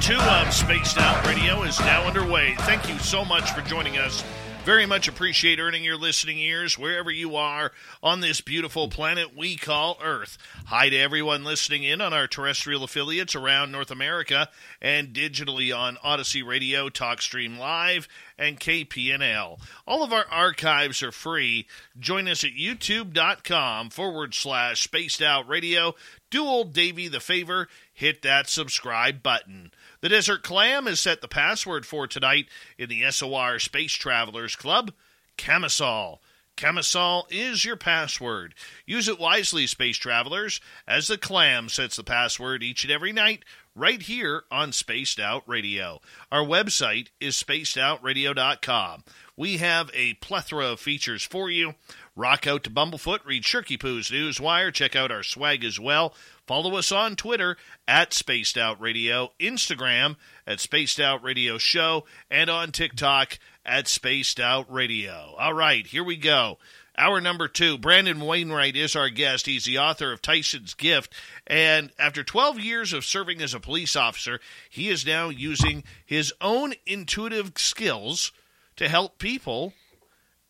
Two 0.00 0.14
of 0.14 0.52
Spaced 0.52 0.98
Out 0.98 1.26
Radio 1.26 1.62
is 1.64 1.80
now 1.80 2.04
underway. 2.04 2.54
Thank 2.60 2.88
you 2.88 2.96
so 2.98 3.24
much 3.24 3.50
for 3.50 3.60
joining 3.62 3.98
us. 3.98 4.22
Very 4.64 4.86
much 4.86 5.08
appreciate 5.08 5.58
earning 5.58 5.84
your 5.84 5.96
listening 5.96 6.38
ears 6.38 6.78
wherever 6.78 7.10
you 7.10 7.36
are 7.36 7.72
on 8.02 8.20
this 8.20 8.40
beautiful 8.40 8.88
planet 8.88 9.36
we 9.36 9.56
call 9.56 9.96
Earth. 10.02 10.38
Hi 10.66 10.88
to 10.88 10.96
everyone 10.96 11.44
listening 11.44 11.82
in 11.82 12.00
on 12.00 12.12
our 12.12 12.26
terrestrial 12.26 12.84
affiliates 12.84 13.34
around 13.34 13.70
North 13.72 13.90
America 13.90 14.48
and 14.80 15.08
digitally 15.08 15.76
on 15.76 15.96
Audacy 16.04 16.44
Radio, 16.44 16.88
TalkStream 16.88 17.58
Live, 17.58 18.06
and 18.38 18.60
KPNL. 18.60 19.60
All 19.86 20.02
of 20.02 20.12
our 20.12 20.26
archives 20.30 21.02
are 21.02 21.12
free. 21.12 21.66
Join 21.98 22.28
us 22.28 22.42
at 22.44 22.50
youtube.com 22.50 23.90
forward 23.90 24.34
slash 24.34 24.82
spaced 24.82 25.22
out 25.22 25.48
radio. 25.48 25.94
Do 26.30 26.44
old 26.44 26.72
Davy 26.72 27.06
the 27.06 27.20
favor, 27.20 27.68
hit 27.92 28.22
that 28.22 28.48
subscribe 28.48 29.22
button. 29.22 29.70
The 30.06 30.10
Desert 30.10 30.44
Clam 30.44 30.86
has 30.86 31.00
set 31.00 31.20
the 31.20 31.26
password 31.26 31.84
for 31.84 32.06
tonight 32.06 32.46
in 32.78 32.88
the 32.88 33.10
SOR 33.10 33.58
Space 33.58 33.92
Travelers 33.92 34.54
Club, 34.54 34.92
Camisol. 35.36 36.20
Camisol 36.56 37.24
is 37.28 37.64
your 37.64 37.74
password. 37.74 38.54
Use 38.86 39.08
it 39.08 39.18
wisely, 39.18 39.66
space 39.66 39.96
travelers, 39.96 40.60
as 40.86 41.08
the 41.08 41.18
clam 41.18 41.68
sets 41.68 41.96
the 41.96 42.04
password 42.04 42.62
each 42.62 42.84
and 42.84 42.92
every 42.92 43.12
night 43.12 43.44
right 43.74 44.00
here 44.00 44.44
on 44.48 44.70
Spaced 44.70 45.18
Out 45.18 45.42
Radio. 45.46 46.00
Our 46.30 46.44
website 46.44 47.08
is 47.20 47.34
spacedoutradio.com. 47.34 49.04
We 49.36 49.58
have 49.58 49.90
a 49.92 50.14
plethora 50.14 50.68
of 50.68 50.80
features 50.80 51.24
for 51.24 51.50
you. 51.50 51.74
Rock 52.14 52.46
out 52.46 52.64
to 52.64 52.70
Bumblefoot, 52.70 53.26
read 53.26 53.42
Shirky 53.42 53.78
Poo's 53.78 54.10
Newswire, 54.10 54.72
check 54.72 54.96
out 54.96 55.10
our 55.10 55.22
swag 55.22 55.64
as 55.64 55.78
well. 55.78 56.14
Follow 56.46 56.76
us 56.76 56.92
on 56.92 57.16
Twitter 57.16 57.56
at 57.88 58.12
Spaced 58.14 58.56
Out 58.56 58.80
Radio, 58.80 59.32
Instagram 59.40 60.16
at 60.46 60.60
Spaced 60.60 61.00
Out 61.00 61.22
Radio 61.22 61.58
Show, 61.58 62.04
and 62.30 62.48
on 62.48 62.70
TikTok 62.70 63.38
at 63.64 63.88
Spaced 63.88 64.38
Out 64.38 64.72
Radio. 64.72 65.34
All 65.38 65.54
right, 65.54 65.84
here 65.86 66.04
we 66.04 66.16
go. 66.16 66.58
Hour 66.98 67.20
number 67.20 67.46
two, 67.48 67.76
Brandon 67.76 68.20
Wainwright 68.20 68.76
is 68.76 68.96
our 68.96 69.10
guest. 69.10 69.46
He's 69.46 69.64
the 69.64 69.78
author 69.78 70.12
of 70.12 70.22
Tyson's 70.22 70.72
Gift. 70.72 71.12
And 71.46 71.90
after 71.98 72.24
12 72.24 72.58
years 72.60 72.92
of 72.92 73.04
serving 73.04 73.42
as 73.42 73.52
a 73.52 73.60
police 73.60 73.96
officer, 73.96 74.40
he 74.70 74.88
is 74.88 75.04
now 75.04 75.28
using 75.28 75.84
his 76.06 76.32
own 76.40 76.72
intuitive 76.86 77.52
skills 77.56 78.32
to 78.76 78.88
help 78.88 79.18
people 79.18 79.74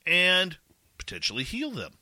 and 0.07 0.59
potentially 0.99 1.43
heal 1.43 1.73
them. 1.73 1.95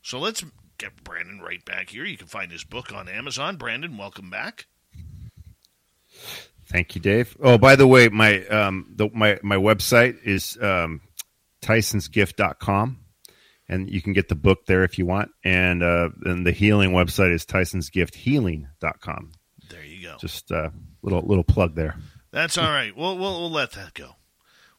So 0.00 0.18
let's 0.18 0.42
get 0.78 1.02
Brandon 1.04 1.40
right 1.40 1.64
back 1.64 1.90
here. 1.90 2.04
You 2.04 2.16
can 2.16 2.26
find 2.26 2.50
his 2.50 2.64
book 2.64 2.92
on 2.92 3.08
Amazon. 3.08 3.56
Brandon, 3.56 3.96
welcome 3.96 4.30
back. 4.30 4.66
Thank 6.66 6.94
you, 6.94 7.00
Dave. 7.00 7.36
Oh, 7.40 7.58
by 7.58 7.76
the 7.76 7.86
way, 7.86 8.08
my 8.08 8.44
um, 8.46 8.92
the, 8.96 9.08
my 9.12 9.38
my 9.42 9.56
website 9.56 10.22
is 10.24 10.58
um, 10.60 11.00
tysonsgift.com 11.62 12.98
and 13.68 13.90
you 13.90 14.00
can 14.00 14.12
get 14.12 14.28
the 14.28 14.34
book 14.34 14.66
there 14.66 14.84
if 14.84 14.98
you 14.98 15.06
want. 15.06 15.30
And 15.44 15.82
uh, 15.82 16.10
and 16.24 16.46
the 16.46 16.52
healing 16.52 16.92
website 16.92 17.32
is 17.32 17.44
tysonsgifthealing.com. 17.44 19.32
There 19.70 19.84
you 19.84 20.02
go. 20.02 20.16
Just 20.20 20.50
a 20.50 20.56
uh, 20.56 20.70
little 21.02 21.22
little 21.22 21.44
plug 21.44 21.74
there. 21.74 21.96
That's 22.30 22.58
all 22.58 22.70
right. 22.70 22.96
We'll 22.96 23.18
we'll, 23.18 23.40
we'll 23.40 23.50
let 23.50 23.72
that 23.72 23.94
go. 23.94 24.16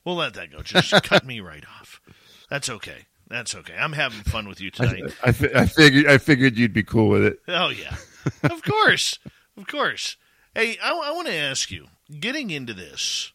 We'll 0.06 0.16
let 0.16 0.34
that 0.36 0.52
go. 0.52 0.62
Just 0.62 0.91
cut 1.04 1.26
me 1.26 1.39
right 1.39 1.64
off. 1.80 2.02
That's 2.50 2.70
okay. 2.70 3.07
That's 3.30 3.55
okay. 3.55 3.75
I'm 3.78 3.93
having 3.93 4.21
fun 4.21 4.47
with 4.47 4.61
you 4.61 4.71
tonight. 4.71 5.03
I, 5.23 5.28
I, 5.28 5.61
I 5.61 5.65
figured 5.65 6.07
I 6.07 6.17
figured 6.17 6.57
you'd 6.57 6.73
be 6.73 6.84
cool 6.84 7.09
with 7.09 7.23
it. 7.23 7.39
Oh 7.47 7.69
yeah, 7.69 7.95
of 8.43 8.63
course, 8.63 9.19
of 9.57 9.67
course. 9.67 10.15
Hey, 10.55 10.78
I, 10.82 10.91
I 10.91 11.11
want 11.11 11.28
to 11.28 11.36
ask 11.36 11.69
you, 11.69 11.88
getting 12.19 12.49
into 12.49 12.73
this, 12.73 13.32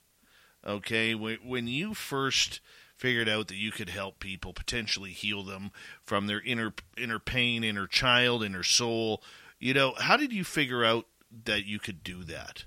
okay? 0.67 1.15
When, 1.15 1.39
when 1.45 1.69
you 1.69 1.95
first 1.95 2.61
figured 2.97 3.29
out 3.29 3.49
that 3.49 3.57
you 3.57 3.73
could 3.73 3.91
help 3.91 4.21
people 4.21 4.53
potentially 4.53 5.11
heal 5.11 5.43
them 5.43 5.73
from 6.03 6.27
their 6.27 6.41
inner 6.41 6.73
inner 6.97 7.19
pain, 7.19 7.65
inner 7.65 7.87
child, 7.87 8.45
inner 8.45 8.63
soul. 8.63 9.23
You 9.59 9.75
know, 9.75 9.95
how 9.99 10.17
did 10.17 10.33
you 10.33 10.45
figure 10.45 10.85
out 10.85 11.07
that 11.45 11.67
you 11.67 11.79
could 11.79 12.03
do 12.03 12.23
that? 12.25 12.65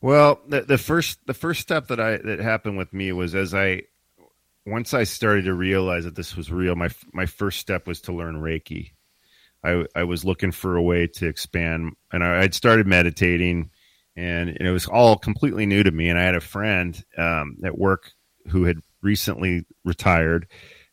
Well, 0.00 0.40
the, 0.48 0.62
the 0.62 0.78
first 0.78 1.18
the 1.26 1.34
first 1.34 1.60
step 1.60 1.88
that 1.88 2.00
I 2.00 2.16
that 2.16 2.40
happened 2.40 2.78
with 2.78 2.94
me 2.94 3.12
was 3.12 3.34
as 3.34 3.54
I 3.54 3.82
once 4.70 4.94
I 4.94 5.04
started 5.04 5.44
to 5.46 5.54
realize 5.54 6.04
that 6.04 6.14
this 6.14 6.36
was 6.36 6.50
real. 6.50 6.76
My 6.76 6.88
my 7.12 7.26
first 7.26 7.58
step 7.58 7.86
was 7.86 8.00
to 8.02 8.12
learn 8.12 8.36
Reiki. 8.36 8.92
I 9.64 9.84
I 9.94 10.04
was 10.04 10.24
looking 10.24 10.52
for 10.52 10.76
a 10.76 10.82
way 10.82 11.06
to 11.06 11.26
expand, 11.26 11.92
and 12.12 12.24
I, 12.24 12.40
would 12.40 12.54
started 12.54 12.86
meditating, 12.86 13.70
and, 14.16 14.50
and, 14.50 14.66
it 14.66 14.70
was 14.70 14.86
all 14.86 15.16
completely 15.16 15.66
new 15.66 15.82
to 15.82 15.90
me. 15.90 16.08
And 16.08 16.18
I 16.18 16.22
had 16.22 16.34
a 16.34 16.40
friend 16.40 17.02
um, 17.18 17.56
at 17.64 17.78
work 17.78 18.12
who 18.48 18.64
had 18.64 18.78
recently 19.02 19.66
retired, 19.84 20.46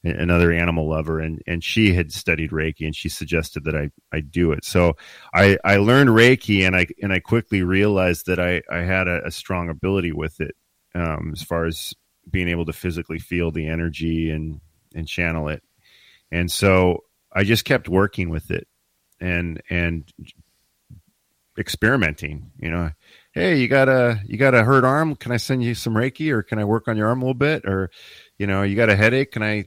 another 0.04 0.52
animal 0.52 0.90
lover, 0.90 1.20
and 1.20 1.42
and 1.48 1.64
she 1.64 1.94
had 1.94 2.12
studied 2.12 2.52
Reiki, 2.52 2.86
and 2.86 2.96
she 2.96 3.10
suggested 3.10 3.64
that 3.66 3.76
I 3.76 3.92
I 4.12 4.22
do 4.22 4.52
it. 4.52 4.66
So 4.66 4.94
I 5.34 5.58
I 5.64 5.78
learned 5.78 6.10
Reiki, 6.10 6.66
and 6.66 6.76
I 6.76 6.88
and 7.02 7.14
I 7.14 7.20
quickly 7.20 7.64
realized 7.64 8.26
that 8.26 8.40
I 8.40 8.62
I 8.72 8.80
had 8.80 9.08
a, 9.08 9.26
a 9.26 9.32
strong 9.32 9.70
ability 9.70 10.12
with 10.12 10.42
it 10.42 10.56
um, 10.96 11.32
as 11.34 11.44
far 11.44 11.66
as 11.66 11.94
being 12.30 12.48
able 12.48 12.66
to 12.66 12.74
physically 12.74 13.20
feel 13.20 13.52
the 13.52 13.68
energy 13.68 14.30
and 14.32 14.62
and 14.96 15.08
channel 15.08 15.50
it, 15.50 15.64
and 16.32 16.52
so 16.52 17.04
I 17.32 17.44
just 17.44 17.66
kept 17.66 17.90
working 17.90 18.30
with 18.30 18.52
it, 18.52 18.68
and 19.20 19.62
and 19.70 20.12
experimenting. 21.58 22.52
You 22.60 22.70
know, 22.70 22.92
hey, 23.32 23.60
you 23.60 23.68
got 23.68 23.90
a 23.90 24.20
you 24.26 24.38
got 24.38 24.56
a 24.56 24.64
hurt 24.64 24.84
arm? 24.84 25.16
Can 25.16 25.32
I 25.32 25.38
send 25.38 25.64
you 25.64 25.76
some 25.76 25.94
Reiki, 25.94 26.32
or 26.32 26.44
can 26.44 26.60
I 26.60 26.66
work 26.66 26.88
on 26.88 26.98
your 26.98 27.08
arm 27.08 27.22
a 27.22 27.26
little 27.26 27.34
bit? 27.34 27.66
Or, 27.66 27.90
you 28.38 28.48
know, 28.48 28.64
you 28.64 28.76
got 28.76 28.90
a 28.90 28.96
headache? 28.96 29.32
Can 29.32 29.44
I? 29.44 29.66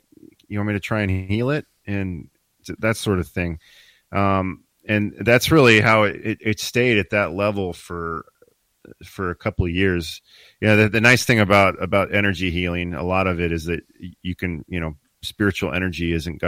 You 0.49 0.59
want 0.59 0.69
me 0.69 0.75
to 0.75 0.81
try 0.81 1.03
and 1.03 1.11
heal 1.11 1.51
it? 1.51 1.67
And 1.87 2.29
that 2.79 2.97
sort 2.97 3.19
of 3.19 3.29
thing. 3.29 3.59
Um, 4.13 4.65
and 4.87 5.15
that's 5.21 5.51
really 5.51 5.81
how 5.81 6.05
it, 6.05 6.17
it, 6.17 6.39
it, 6.41 6.61
stayed 6.61 6.99
at 6.99 7.11
that 7.11 7.33
level 7.33 7.73
for 7.73 8.27
for 9.05 9.31
a 9.31 9.35
couple 9.35 9.65
of 9.65 9.71
years. 9.71 10.21
Yeah, 10.61 10.75
the, 10.77 10.89
the 10.89 11.01
nice 11.01 11.25
thing 11.25 11.41
about 11.41 11.81
about 11.83 12.15
energy 12.15 12.51
healing, 12.51 12.95
a 12.95 13.03
lot 13.03 13.27
of 13.27 13.41
it 13.41 13.53
is 13.53 13.65
that 13.65 13.81
you 14.23 14.35
can, 14.35 14.65
you 14.69 14.81
know, 14.81 14.95
spiritual 15.23 15.73
energy 15.73 16.13
isn't. 16.13 16.43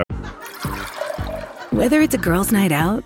Whether 1.70 2.02
it's 2.02 2.14
a 2.14 2.18
girls' 2.18 2.52
night 2.52 2.72
out, 2.72 3.04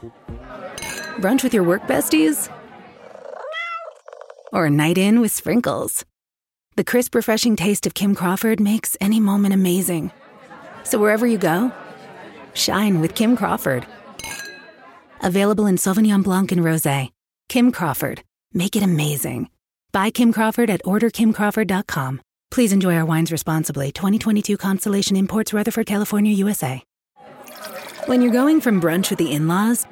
brunch 1.18 1.42
with 1.42 1.54
your 1.54 1.62
work 1.62 1.82
besties 1.82 2.50
or 4.52 4.66
a 4.66 4.70
night 4.70 4.98
in 4.98 5.20
with 5.20 5.32
sprinkles. 5.32 6.04
The 6.76 6.84
crisp, 6.84 7.14
refreshing 7.14 7.56
taste 7.56 7.86
of 7.86 7.94
Kim 7.94 8.14
Crawford 8.14 8.60
makes 8.60 8.96
any 9.00 9.18
moment 9.18 9.54
amazing. 9.54 10.12
So 10.84 10.98
wherever 10.98 11.26
you 11.26 11.38
go, 11.38 11.72
shine 12.54 13.00
with 13.00 13.14
Kim 13.14 13.36
Crawford. 13.36 13.86
Available 15.22 15.66
in 15.66 15.76
Sauvignon 15.76 16.22
Blanc 16.22 16.52
and 16.52 16.60
Rosé. 16.60 17.10
Kim 17.48 17.72
Crawford. 17.72 18.22
Make 18.56 18.74
it 18.74 18.82
amazing. 18.82 19.50
Buy 19.92 20.08
Kim 20.08 20.32
Crawford 20.32 20.70
at 20.70 20.82
orderkimcrawford.com. 20.84 22.22
Please 22.50 22.72
enjoy 22.72 22.96
our 22.96 23.04
wines 23.04 23.30
responsibly. 23.30 23.92
2022 23.92 24.56
Constellation 24.56 25.14
Imports, 25.14 25.52
Rutherford, 25.52 25.84
California, 25.84 26.32
USA. 26.32 26.82
When 28.06 28.22
you're 28.22 28.32
going 28.32 28.62
from 28.62 28.80
brunch 28.80 29.10
with 29.10 29.18
the 29.18 29.30
in 29.30 29.46
laws 29.46 29.86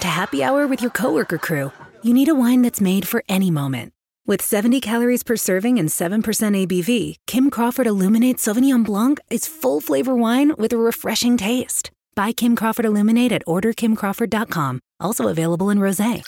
to 0.00 0.08
happy 0.08 0.42
hour 0.42 0.66
with 0.66 0.82
your 0.82 0.90
coworker 0.90 1.38
crew, 1.38 1.70
you 2.02 2.12
need 2.12 2.28
a 2.28 2.34
wine 2.34 2.62
that's 2.62 2.80
made 2.80 3.06
for 3.06 3.22
any 3.28 3.52
moment. 3.52 3.92
With 4.26 4.42
70 4.42 4.80
calories 4.80 5.22
per 5.22 5.36
serving 5.36 5.78
and 5.78 5.88
7% 5.88 6.20
ABV, 6.22 7.18
Kim 7.28 7.50
Crawford 7.50 7.86
Illuminate 7.86 8.38
Sauvignon 8.38 8.84
Blanc 8.84 9.20
is 9.30 9.46
full 9.46 9.80
flavor 9.80 10.16
wine 10.16 10.56
with 10.58 10.72
a 10.72 10.78
refreshing 10.78 11.36
taste. 11.36 11.92
Buy 12.16 12.32
Kim 12.32 12.56
Crawford 12.56 12.84
Illuminate 12.84 13.30
at 13.30 13.46
orderkimcrawford.com. 13.46 14.80
Also 14.98 15.28
available 15.28 15.70
in 15.70 15.78
rosé. 15.78 16.24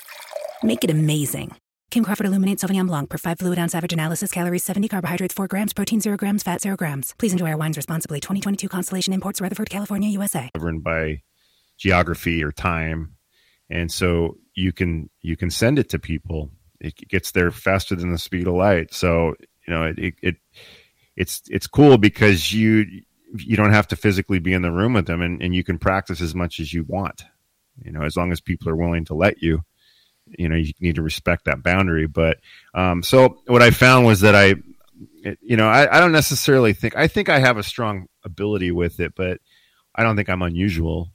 Make 0.63 0.85
it 0.85 0.91
amazing. 0.91 1.57
Kim 1.91 2.05
Crawford 2.05 2.27
Illuminate 2.27 2.59
Sauvignon 2.59 2.87
Blanc 2.87 3.09
per 3.11 3.19
5 3.19 3.39
fluid 3.39 3.59
ounce 3.59 3.75
average 3.75 3.93
analysis 3.93 4.31
calories 4.31 4.65
70 4.65 4.89
carbohydrates 4.89 5.35
4 5.35 5.49
grams 5.49 5.73
protein 5.73 6.01
0 6.01 6.17
grams 6.17 6.43
fat 6.43 6.61
0 6.61 6.77
grams. 6.77 7.15
Please 7.19 7.33
enjoy 7.33 7.51
our 7.51 7.57
wines 7.57 7.77
responsibly. 7.77 8.21
2022 8.21 8.69
Constellation 8.69 9.13
Imports 9.13 9.41
Rutherford, 9.41 9.71
California, 9.71 10.09
USA. 10.11 10.51
Governed 10.55 10.85
by 10.85 11.23
geography 11.79 12.45
or 12.45 12.53
time. 12.53 13.15
And 13.69 13.91
so 13.91 14.37
you 14.55 14.73
can 14.73 15.11
you 15.21 15.37
can 15.37 15.51
send 15.51 15.79
it 15.79 15.89
to 15.91 15.99
people 15.99 16.51
it 16.81 16.97
gets 17.09 17.33
there 17.33 17.51
faster 17.51 17.95
than 17.95 18.11
the 18.11 18.19
speed 18.19 18.47
of 18.47 18.55
light. 18.55 18.93
So 18.95 19.35
you 19.67 19.75
know 19.75 19.93
it, 19.97 20.15
it 20.23 20.37
it's 21.17 21.43
it's 21.49 21.67
cool 21.67 21.99
because 21.99 22.53
you 22.53 22.87
you 23.37 23.57
don't 23.57 23.73
have 23.73 23.87
to 23.89 23.97
physically 23.97 24.39
be 24.41 24.53
in 24.53 24.63
the 24.63 24.73
room 24.73 24.95
with 24.95 25.07
them, 25.07 25.21
and, 25.23 25.41
and 25.41 25.55
you 25.55 25.63
can 25.63 25.79
practice 25.79 26.21
as 26.21 26.35
much 26.35 26.59
as 26.59 26.73
you 26.73 26.85
want. 26.89 27.25
You 27.85 27.93
know, 27.93 28.03
as 28.03 28.17
long 28.17 28.33
as 28.33 28.41
people 28.41 28.69
are 28.69 28.77
willing 28.77 29.05
to 29.07 29.15
let 29.15 29.43
you. 29.43 29.61
You 30.39 30.49
know, 30.49 30.57
you 30.57 30.73
need 30.81 30.97
to 30.97 31.03
respect 31.03 31.45
that 31.45 31.63
boundary. 31.63 32.07
But 32.07 32.39
um, 32.75 33.03
so 33.03 33.41
what 33.47 33.63
I 33.63 33.71
found 33.71 34.07
was 34.07 34.21
that 34.21 34.35
I, 34.35 34.55
you 35.41 35.57
know, 35.57 35.69
I, 35.69 35.97
I 35.97 36.01
don't 36.01 36.13
necessarily 36.13 36.73
think 36.73 36.97
I 36.97 37.07
think 37.09 37.29
I 37.29 37.39
have 37.39 37.57
a 37.57 37.63
strong 37.63 38.07
ability 38.25 38.71
with 38.71 39.01
it, 39.01 39.15
but 39.15 39.41
I 39.95 40.03
don't 40.03 40.17
think 40.17 40.29
I'm 40.29 40.43
unusual. 40.43 41.13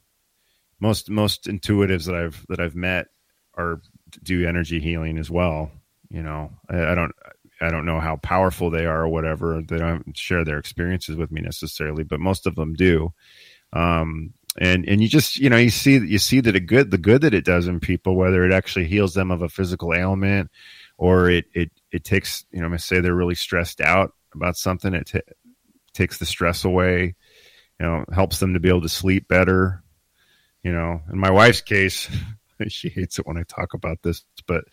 Most 0.80 1.10
most 1.10 1.44
intuitives 1.44 2.06
that 2.06 2.14
I've 2.14 2.44
that 2.48 2.60
I've 2.60 2.76
met 2.76 3.06
are 3.54 3.80
do 4.22 4.46
energy 4.46 4.80
healing 4.80 5.18
as 5.18 5.30
well. 5.30 5.70
You 6.10 6.22
know, 6.22 6.50
I, 6.68 6.92
I 6.92 6.94
don't 6.94 7.12
I 7.60 7.70
don't 7.70 7.86
know 7.86 8.00
how 8.00 8.16
powerful 8.16 8.70
they 8.70 8.86
are 8.86 9.02
or 9.02 9.08
whatever. 9.08 9.62
They 9.62 9.78
don't 9.78 10.16
share 10.16 10.44
their 10.44 10.58
experiences 10.58 11.16
with 11.16 11.32
me 11.32 11.40
necessarily, 11.40 12.04
but 12.04 12.20
most 12.20 12.46
of 12.46 12.54
them 12.54 12.74
do. 12.74 13.12
Um, 13.72 14.34
and 14.58 14.88
and 14.88 15.02
you 15.02 15.08
just 15.08 15.38
you 15.38 15.50
know 15.50 15.56
you 15.56 15.70
see 15.70 15.98
you 15.98 16.18
see 16.18 16.40
that 16.40 16.56
a 16.56 16.60
good 16.60 16.90
the 16.90 16.98
good 16.98 17.22
that 17.22 17.34
it 17.34 17.44
does 17.44 17.68
in 17.68 17.80
people, 17.80 18.16
whether 18.16 18.44
it 18.44 18.52
actually 18.52 18.86
heals 18.86 19.14
them 19.14 19.30
of 19.30 19.42
a 19.42 19.48
physical 19.48 19.94
ailment 19.94 20.50
or 20.98 21.28
it 21.30 21.46
it 21.54 21.70
it 21.92 22.04
takes 22.04 22.44
you 22.50 22.60
know 22.60 22.72
I 22.72 22.76
say 22.76 23.00
they're 23.00 23.14
really 23.14 23.34
stressed 23.34 23.80
out 23.80 24.12
about 24.34 24.56
something, 24.56 24.94
it 24.94 25.06
t- 25.06 25.20
takes 25.94 26.18
the 26.18 26.26
stress 26.26 26.64
away. 26.64 27.14
You 27.80 27.86
know, 27.86 28.04
helps 28.12 28.38
them 28.38 28.54
to 28.54 28.60
be 28.60 28.68
able 28.68 28.82
to 28.82 28.88
sleep 28.88 29.28
better. 29.28 29.82
You 30.62 30.72
know, 30.72 31.02
in 31.12 31.18
my 31.18 31.30
wife's 31.30 31.60
case, 31.60 32.08
she 32.68 32.88
hates 32.88 33.18
it 33.18 33.26
when 33.26 33.36
I 33.36 33.42
talk 33.42 33.74
about 33.74 34.02
this, 34.02 34.24
but 34.46 34.64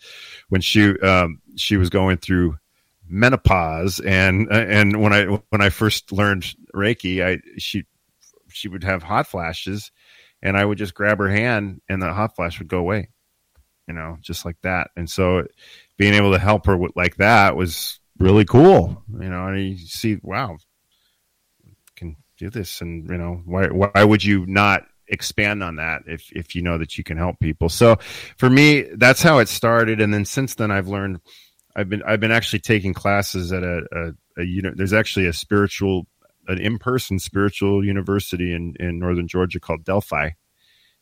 when 0.48 0.60
she 0.60 0.98
um, 1.00 1.40
she 1.56 1.76
was 1.76 1.90
going 1.90 2.18
through 2.18 2.56
menopause 3.06 4.00
and 4.00 4.50
and 4.50 5.02
when 5.02 5.12
I 5.12 5.24
when 5.24 5.60
I 5.60 5.68
first 5.68 6.12
learned 6.12 6.54
Reiki, 6.74 7.24
I 7.24 7.40
she 7.58 7.84
she 8.54 8.68
would 8.68 8.84
have 8.84 9.02
hot 9.02 9.26
flashes, 9.26 9.90
and 10.42 10.56
I 10.56 10.64
would 10.64 10.78
just 10.78 10.94
grab 10.94 11.18
her 11.18 11.28
hand, 11.28 11.80
and 11.88 12.00
the 12.00 12.12
hot 12.12 12.36
flash 12.36 12.58
would 12.58 12.68
go 12.68 12.78
away. 12.78 13.08
you 13.86 13.94
know, 13.94 14.16
just 14.20 14.44
like 14.44 14.56
that. 14.62 14.90
And 14.96 15.08
so 15.08 15.44
being 15.96 16.14
able 16.14 16.32
to 16.32 16.38
help 16.38 16.66
her 16.66 16.76
with 16.76 16.92
like 16.96 17.16
that 17.16 17.56
was 17.56 18.00
really 18.18 18.44
cool, 18.44 19.02
you 19.20 19.28
know, 19.28 19.46
and 19.46 19.60
you 19.60 19.78
see, 19.78 20.18
wow, 20.22 20.56
can 21.96 22.16
do 22.38 22.50
this. 22.50 22.80
And, 22.80 23.08
you 23.08 23.18
know, 23.18 23.42
why, 23.44 23.66
why 23.68 24.04
would 24.04 24.24
you 24.24 24.46
not 24.46 24.84
expand 25.08 25.62
on 25.62 25.76
that 25.76 26.02
if, 26.06 26.30
if 26.32 26.54
you 26.54 26.62
know 26.62 26.78
that 26.78 26.96
you 26.96 27.04
can 27.04 27.16
help 27.18 27.38
people? 27.40 27.68
So 27.68 27.96
for 28.38 28.48
me, 28.48 28.82
that's 28.82 29.22
how 29.22 29.38
it 29.38 29.48
started. 29.48 30.00
And 30.00 30.12
then 30.12 30.24
since 30.24 30.54
then 30.54 30.70
I've 30.70 30.88
learned, 30.88 31.20
I've 31.76 31.88
been, 31.88 32.02
I've 32.04 32.20
been 32.20 32.32
actually 32.32 32.60
taking 32.60 32.94
classes 32.94 33.52
at 33.52 33.64
a, 33.64 33.82
a, 33.92 34.40
a 34.40 34.44
you 34.44 34.62
know, 34.62 34.72
there's 34.74 34.92
actually 34.92 35.26
a 35.26 35.32
spiritual, 35.32 36.06
an 36.48 36.60
in-person 36.60 37.18
spiritual 37.18 37.84
university 37.84 38.52
in, 38.52 38.74
in 38.78 38.98
Northern 38.98 39.28
Georgia 39.28 39.60
called 39.60 39.84
Delphi 39.84 40.30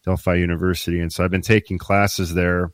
Delphi 0.04 0.34
University, 0.34 1.00
and 1.00 1.12
so 1.12 1.24
I've 1.24 1.30
been 1.30 1.42
taking 1.42 1.78
classes 1.78 2.34
there, 2.34 2.72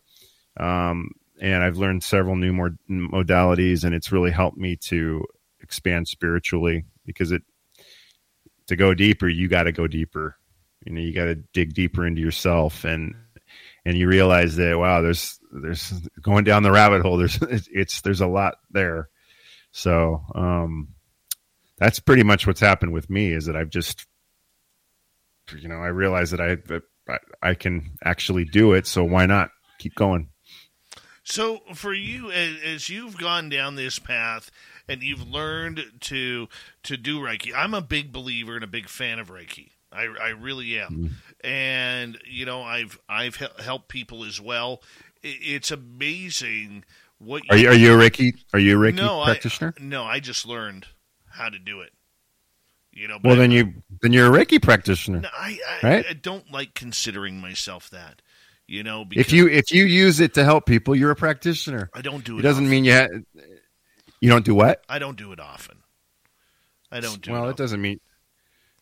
um, 0.58 1.10
and 1.40 1.62
I've 1.62 1.76
learned 1.76 2.02
several 2.02 2.36
new 2.36 2.52
more 2.52 2.74
modalities, 2.88 3.84
and 3.84 3.94
it's 3.94 4.12
really 4.12 4.30
helped 4.30 4.56
me 4.56 4.76
to 4.86 5.24
expand 5.60 6.08
spiritually 6.08 6.84
because 7.04 7.32
it 7.32 7.42
to 8.68 8.76
go 8.76 8.94
deeper, 8.94 9.28
you 9.28 9.48
got 9.48 9.64
to 9.64 9.72
go 9.72 9.86
deeper. 9.86 10.36
You 10.84 10.92
know, 10.92 11.00
you 11.00 11.12
got 11.12 11.24
to 11.24 11.34
dig 11.34 11.74
deeper 11.74 12.06
into 12.06 12.20
yourself, 12.20 12.84
and 12.84 13.14
and 13.84 13.96
you 13.96 14.08
realize 14.08 14.56
that 14.56 14.78
wow, 14.78 15.02
there's 15.02 15.38
there's 15.52 15.92
going 16.22 16.44
down 16.44 16.62
the 16.62 16.70
rabbit 16.72 17.02
hole. 17.02 17.16
There's 17.16 17.38
it's 17.42 18.00
there's 18.02 18.20
a 18.20 18.26
lot 18.26 18.54
there. 18.70 19.08
So 19.70 20.24
um, 20.34 20.88
that's 21.78 22.00
pretty 22.00 22.22
much 22.22 22.46
what's 22.46 22.60
happened 22.60 22.92
with 22.92 23.08
me 23.08 23.32
is 23.32 23.46
that 23.46 23.56
I've 23.56 23.70
just 23.70 24.06
you 25.56 25.68
know 25.68 25.76
I 25.76 25.88
realize 25.88 26.30
that 26.30 26.40
I 26.40 26.56
that 26.66 26.82
I 27.42 27.54
can 27.54 27.98
actually 28.04 28.44
do 28.44 28.72
it. 28.72 28.86
So 28.86 29.04
why 29.04 29.26
not 29.26 29.50
keep 29.78 29.94
going? 29.94 30.28
So 31.24 31.60
for 31.74 31.92
you, 31.92 32.30
as 32.30 32.88
you've 32.88 33.18
gone 33.18 33.50
down 33.50 33.74
this 33.74 33.98
path 33.98 34.50
and 34.88 35.02
you've 35.02 35.28
learned 35.28 35.84
to 36.00 36.48
to 36.84 36.96
do 36.96 37.20
Reiki, 37.20 37.52
I'm 37.54 37.74
a 37.74 37.82
big 37.82 38.12
believer 38.12 38.54
and 38.54 38.64
a 38.64 38.68
big 38.68 38.88
fan 38.88 39.18
of 39.18 39.28
Reiki. 39.28 39.70
I, 39.90 40.02
I 40.02 40.28
really 40.30 40.78
am, 40.78 40.90
mm-hmm. 40.90 41.46
and 41.46 42.18
you 42.26 42.44
know 42.44 42.62
I've 42.62 42.98
I've 43.08 43.36
helped 43.36 43.88
people 43.88 44.24
as 44.24 44.40
well. 44.40 44.82
It's 45.22 45.70
amazing 45.70 46.84
what 47.18 47.42
you, 47.44 47.50
are 47.50 47.56
you 47.56 47.68
are 47.68 47.74
you 47.74 48.00
a 48.00 48.10
Reiki 48.10 48.32
are 48.52 48.58
you 48.58 48.82
a 48.82 48.92
Reiki 48.92 48.96
no, 48.96 49.24
practitioner? 49.24 49.74
I, 49.78 49.82
no, 49.82 50.04
I 50.04 50.20
just 50.20 50.46
learned 50.46 50.86
how 51.38 51.48
to 51.48 51.58
do 51.58 51.80
it. 51.80 51.92
You 52.92 53.06
know, 53.06 53.18
well, 53.22 53.36
then 53.36 53.50
you 53.50 53.74
then 54.02 54.12
you're 54.12 54.34
a 54.34 54.44
Reiki 54.44 54.60
practitioner. 54.60 55.20
No, 55.20 55.28
I, 55.32 55.58
I, 55.82 55.86
right? 55.86 56.06
I 56.10 56.12
don't 56.14 56.50
like 56.50 56.74
considering 56.74 57.40
myself 57.40 57.90
that. 57.90 58.22
You 58.66 58.82
know, 58.82 59.06
if 59.12 59.32
you 59.32 59.48
if 59.48 59.72
you 59.72 59.84
use 59.84 60.20
it 60.20 60.34
to 60.34 60.44
help 60.44 60.66
people, 60.66 60.94
you're 60.96 61.10
a 61.10 61.16
practitioner. 61.16 61.90
I 61.94 62.02
don't 62.02 62.24
do 62.24 62.36
it. 62.36 62.40
It 62.40 62.42
doesn't 62.42 62.64
often. 62.64 62.70
mean 62.70 62.84
you 62.84 62.92
ha- 62.92 63.42
you 64.20 64.28
don't 64.28 64.44
do 64.44 64.54
what? 64.54 64.82
I 64.88 64.98
don't 64.98 65.16
do 65.16 65.32
it 65.32 65.40
often. 65.40 65.78
I 66.90 67.00
don't 67.00 67.20
do. 67.22 67.32
Well, 67.32 67.46
it, 67.46 67.50
it 67.50 67.56
doesn't 67.56 67.80
mean. 67.80 68.00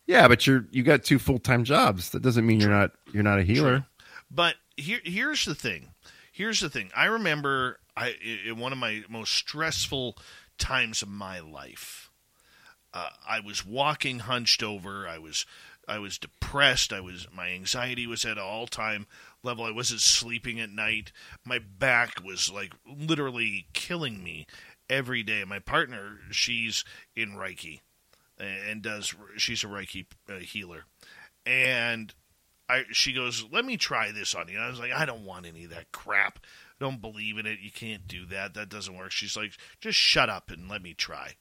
Yeah, 0.07 0.27
but 0.27 0.47
you're 0.47 0.65
you 0.71 0.83
got 0.83 1.03
two 1.03 1.19
full 1.19 1.39
time 1.39 1.63
jobs. 1.63 2.09
That 2.09 2.21
doesn't 2.21 2.45
mean 2.45 2.59
True. 2.59 2.69
you're 2.69 2.77
not 2.77 2.91
you're 3.13 3.23
not 3.23 3.39
a 3.39 3.43
healer. 3.43 3.79
True. 3.79 3.85
But 4.31 4.55
here 4.77 4.99
here's 5.03 5.45
the 5.45 5.55
thing. 5.55 5.93
Here's 6.31 6.59
the 6.59 6.69
thing. 6.69 6.89
I 6.95 7.05
remember 7.05 7.79
I 7.95 8.15
in 8.45 8.57
one 8.57 8.71
of 8.71 8.77
my 8.77 9.03
most 9.09 9.33
stressful 9.33 10.17
times 10.57 11.01
of 11.01 11.09
my 11.09 11.39
life 11.39 12.06
uh, 12.97 13.09
I 13.27 13.39
was 13.39 13.65
walking 13.65 14.19
hunched 14.19 14.63
over. 14.63 15.07
I 15.07 15.19
was 15.19 15.45
I 15.87 15.99
was 15.99 16.17
depressed. 16.17 16.91
I 16.91 16.99
was 16.99 17.27
my 17.33 17.49
anxiety 17.49 18.07
was 18.07 18.25
at 18.25 18.37
an 18.37 18.43
all 18.43 18.67
time 18.67 19.07
level. 19.43 19.65
I 19.65 19.71
wasn't 19.71 20.01
sleeping 20.01 20.59
at 20.59 20.69
night. 20.69 21.11
My 21.45 21.59
back 21.59 22.23
was 22.23 22.49
like 22.49 22.73
literally 22.85 23.67
killing 23.73 24.23
me 24.23 24.47
every 24.89 25.23
day. 25.23 25.43
My 25.45 25.59
partner, 25.59 26.19
she's 26.31 26.83
in 27.15 27.33
Reiki 27.33 27.81
and 28.39 28.81
does 28.81 29.13
she's 29.37 29.63
a 29.63 29.67
Reiki 29.67 30.05
uh, 30.29 30.39
healer, 30.39 30.85
and 31.45 32.13
I 32.67 32.85
she 32.91 33.13
goes, 33.13 33.45
"Let 33.51 33.63
me 33.65 33.77
try 33.77 34.11
this 34.11 34.33
on 34.33 34.47
you." 34.47 34.59
I 34.59 34.69
was 34.69 34.79
like, 34.79 34.91
"I 34.91 35.05
don't 35.05 35.25
want 35.25 35.45
any 35.45 35.65
of 35.65 35.69
that 35.69 35.91
crap. 35.91 36.39
I 36.79 36.83
don't 36.83 37.01
believe 37.01 37.37
in 37.37 37.45
it. 37.45 37.59
You 37.61 37.71
can't 37.71 38.07
do 38.07 38.25
that. 38.27 38.53
That 38.55 38.69
doesn't 38.69 38.97
work." 38.97 39.11
She's 39.11 39.37
like, 39.37 39.53
"Just 39.79 39.97
shut 39.97 40.29
up 40.29 40.49
and 40.49 40.67
let 40.67 40.81
me 40.81 40.93
try." 40.93 41.35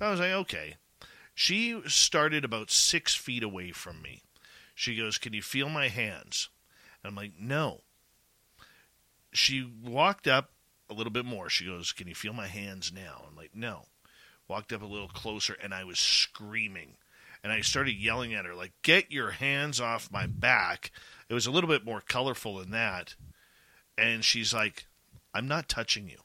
I 0.00 0.10
was 0.10 0.20
like, 0.20 0.30
"Okay." 0.30 0.76
She 1.34 1.80
started 1.86 2.44
about 2.44 2.70
six 2.70 3.14
feet 3.14 3.42
away 3.42 3.72
from 3.72 4.02
me. 4.02 4.22
She 4.74 4.96
goes, 4.96 5.18
Can 5.18 5.32
you 5.32 5.42
feel 5.42 5.68
my 5.68 5.88
hands? 5.88 6.48
And 7.02 7.10
I'm 7.10 7.16
like, 7.16 7.32
No. 7.38 7.82
She 9.32 9.66
walked 9.82 10.28
up 10.28 10.50
a 10.90 10.94
little 10.94 11.12
bit 11.12 11.24
more. 11.24 11.48
She 11.48 11.66
goes, 11.66 11.92
Can 11.92 12.08
you 12.08 12.14
feel 12.14 12.32
my 12.32 12.48
hands 12.48 12.92
now? 12.94 13.24
I'm 13.28 13.36
like, 13.36 13.54
No. 13.54 13.86
Walked 14.48 14.72
up 14.72 14.82
a 14.82 14.86
little 14.86 15.08
closer 15.08 15.56
and 15.62 15.72
I 15.72 15.84
was 15.84 15.98
screaming. 15.98 16.96
And 17.42 17.52
I 17.52 17.60
started 17.60 17.94
yelling 17.96 18.34
at 18.34 18.44
her, 18.44 18.54
like, 18.54 18.72
Get 18.82 19.10
your 19.10 19.30
hands 19.30 19.80
off 19.80 20.12
my 20.12 20.26
back. 20.26 20.90
It 21.28 21.34
was 21.34 21.46
a 21.46 21.50
little 21.50 21.68
bit 21.70 21.84
more 21.84 22.00
colorful 22.00 22.58
than 22.58 22.70
that. 22.70 23.14
And 23.96 24.24
she's 24.24 24.52
like, 24.52 24.86
I'm 25.34 25.48
not 25.48 25.68
touching 25.68 26.08
you. 26.08 26.18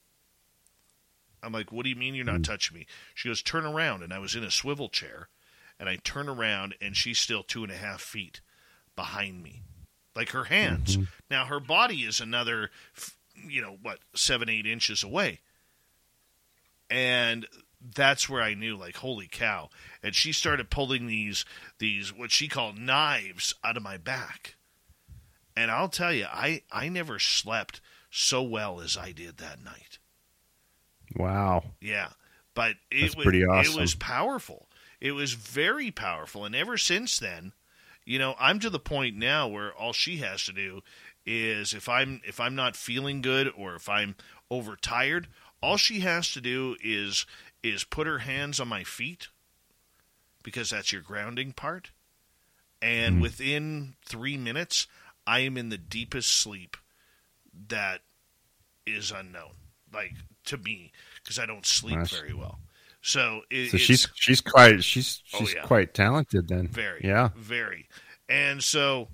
I'm 1.47 1.53
like, 1.53 1.71
what 1.71 1.83
do 1.83 1.89
you 1.89 1.95
mean 1.95 2.13
you're 2.13 2.25
not 2.25 2.41
mm. 2.41 2.43
touching 2.43 2.77
me? 2.77 2.85
She 3.15 3.29
goes, 3.29 3.41
turn 3.41 3.65
around. 3.65 4.03
And 4.03 4.11
I 4.11 4.19
was 4.19 4.35
in 4.35 4.43
a 4.43 4.51
swivel 4.51 4.89
chair. 4.89 5.29
And 5.79 5.87
I 5.87 5.95
turn 5.95 6.27
around 6.27 6.75
and 6.81 6.97
she's 6.97 7.19
still 7.19 7.41
two 7.41 7.63
and 7.63 7.71
a 7.71 7.77
half 7.77 8.01
feet 8.01 8.41
behind 8.97 9.41
me. 9.41 9.61
Like 10.13 10.31
her 10.31 10.43
hands. 10.43 10.97
Mm-hmm. 10.97 11.05
Now 11.31 11.45
her 11.45 11.61
body 11.61 12.01
is 12.01 12.19
another, 12.19 12.69
you 13.47 13.61
know, 13.61 13.77
what, 13.81 13.99
seven, 14.13 14.49
eight 14.49 14.65
inches 14.65 15.03
away. 15.03 15.39
And 16.89 17.47
that's 17.95 18.27
where 18.27 18.41
I 18.41 18.53
knew, 18.53 18.75
like, 18.75 18.97
holy 18.97 19.27
cow. 19.27 19.69
And 20.03 20.15
she 20.15 20.33
started 20.33 20.69
pulling 20.69 21.07
these, 21.07 21.45
these, 21.79 22.13
what 22.13 22.31
she 22.31 22.47
called 22.47 22.77
knives 22.77 23.53
out 23.63 23.77
of 23.77 23.83
my 23.83 23.97
back. 23.97 24.55
And 25.55 25.71
I'll 25.71 25.89
tell 25.89 26.11
you, 26.11 26.25
I, 26.29 26.63
I 26.71 26.89
never 26.89 27.19
slept 27.19 27.79
so 28.09 28.41
well 28.41 28.81
as 28.81 28.97
I 28.97 29.11
did 29.11 29.37
that 29.37 29.63
night. 29.63 29.99
Wow. 31.15 31.63
Yeah. 31.81 32.09
But 32.53 32.75
it 32.91 33.01
That's 33.01 33.15
was 33.15 33.23
pretty 33.23 33.45
awesome. 33.45 33.73
it 33.73 33.79
was 33.79 33.95
powerful. 33.95 34.67
It 34.99 35.11
was 35.11 35.33
very 35.33 35.91
powerful. 35.91 36.45
And 36.45 36.55
ever 36.55 36.77
since 36.77 37.19
then, 37.19 37.53
you 38.03 38.17
know, 38.17 38.35
I'm 38.39 38.59
to 38.59 38.69
the 38.69 38.79
point 38.79 39.15
now 39.15 39.47
where 39.47 39.73
all 39.73 39.93
she 39.93 40.17
has 40.17 40.43
to 40.45 40.53
do 40.53 40.81
is 41.25 41.73
if 41.73 41.89
I'm 41.89 42.21
if 42.25 42.39
I'm 42.39 42.55
not 42.55 42.75
feeling 42.75 43.21
good 43.21 43.51
or 43.55 43.75
if 43.75 43.89
I'm 43.89 44.15
overtired, 44.49 45.27
all 45.61 45.77
she 45.77 45.99
has 45.99 46.31
to 46.31 46.41
do 46.41 46.77
is 46.83 47.25
is 47.61 47.83
put 47.83 48.07
her 48.07 48.19
hands 48.19 48.59
on 48.59 48.67
my 48.69 48.83
feet 48.83 49.27
because 50.41 50.69
that's 50.69 50.91
your 50.91 51.01
grounding 51.01 51.51
part. 51.51 51.91
And 52.81 53.17
mm. 53.17 53.21
within 53.21 53.95
3 54.05 54.37
minutes, 54.37 54.87
I 55.25 55.39
am 55.39 55.57
in 55.57 55.69
the 55.69 55.77
deepest 55.77 56.29
sleep 56.29 56.77
that 57.67 58.01
is 58.85 59.11
unknown. 59.11 59.51
Like 59.93 60.13
to 60.47 60.57
me 60.57 60.91
because 61.21 61.39
I 61.39 61.45
don't 61.45 61.65
sleep 61.65 61.97
nice. 61.97 62.11
very 62.11 62.33
well. 62.33 62.59
So, 63.01 63.41
it, 63.49 63.71
so 63.71 63.77
she's 63.77 64.07
she's 64.15 64.41
quite 64.41 64.83
she's 64.83 65.21
oh, 65.33 65.39
she's 65.39 65.53
oh, 65.53 65.57
yeah. 65.57 65.65
quite 65.65 65.93
talented 65.93 66.47
then. 66.47 66.67
Very, 66.67 67.01
yeah, 67.03 67.29
very. 67.37 67.87
And 68.27 68.61
so 68.61 69.09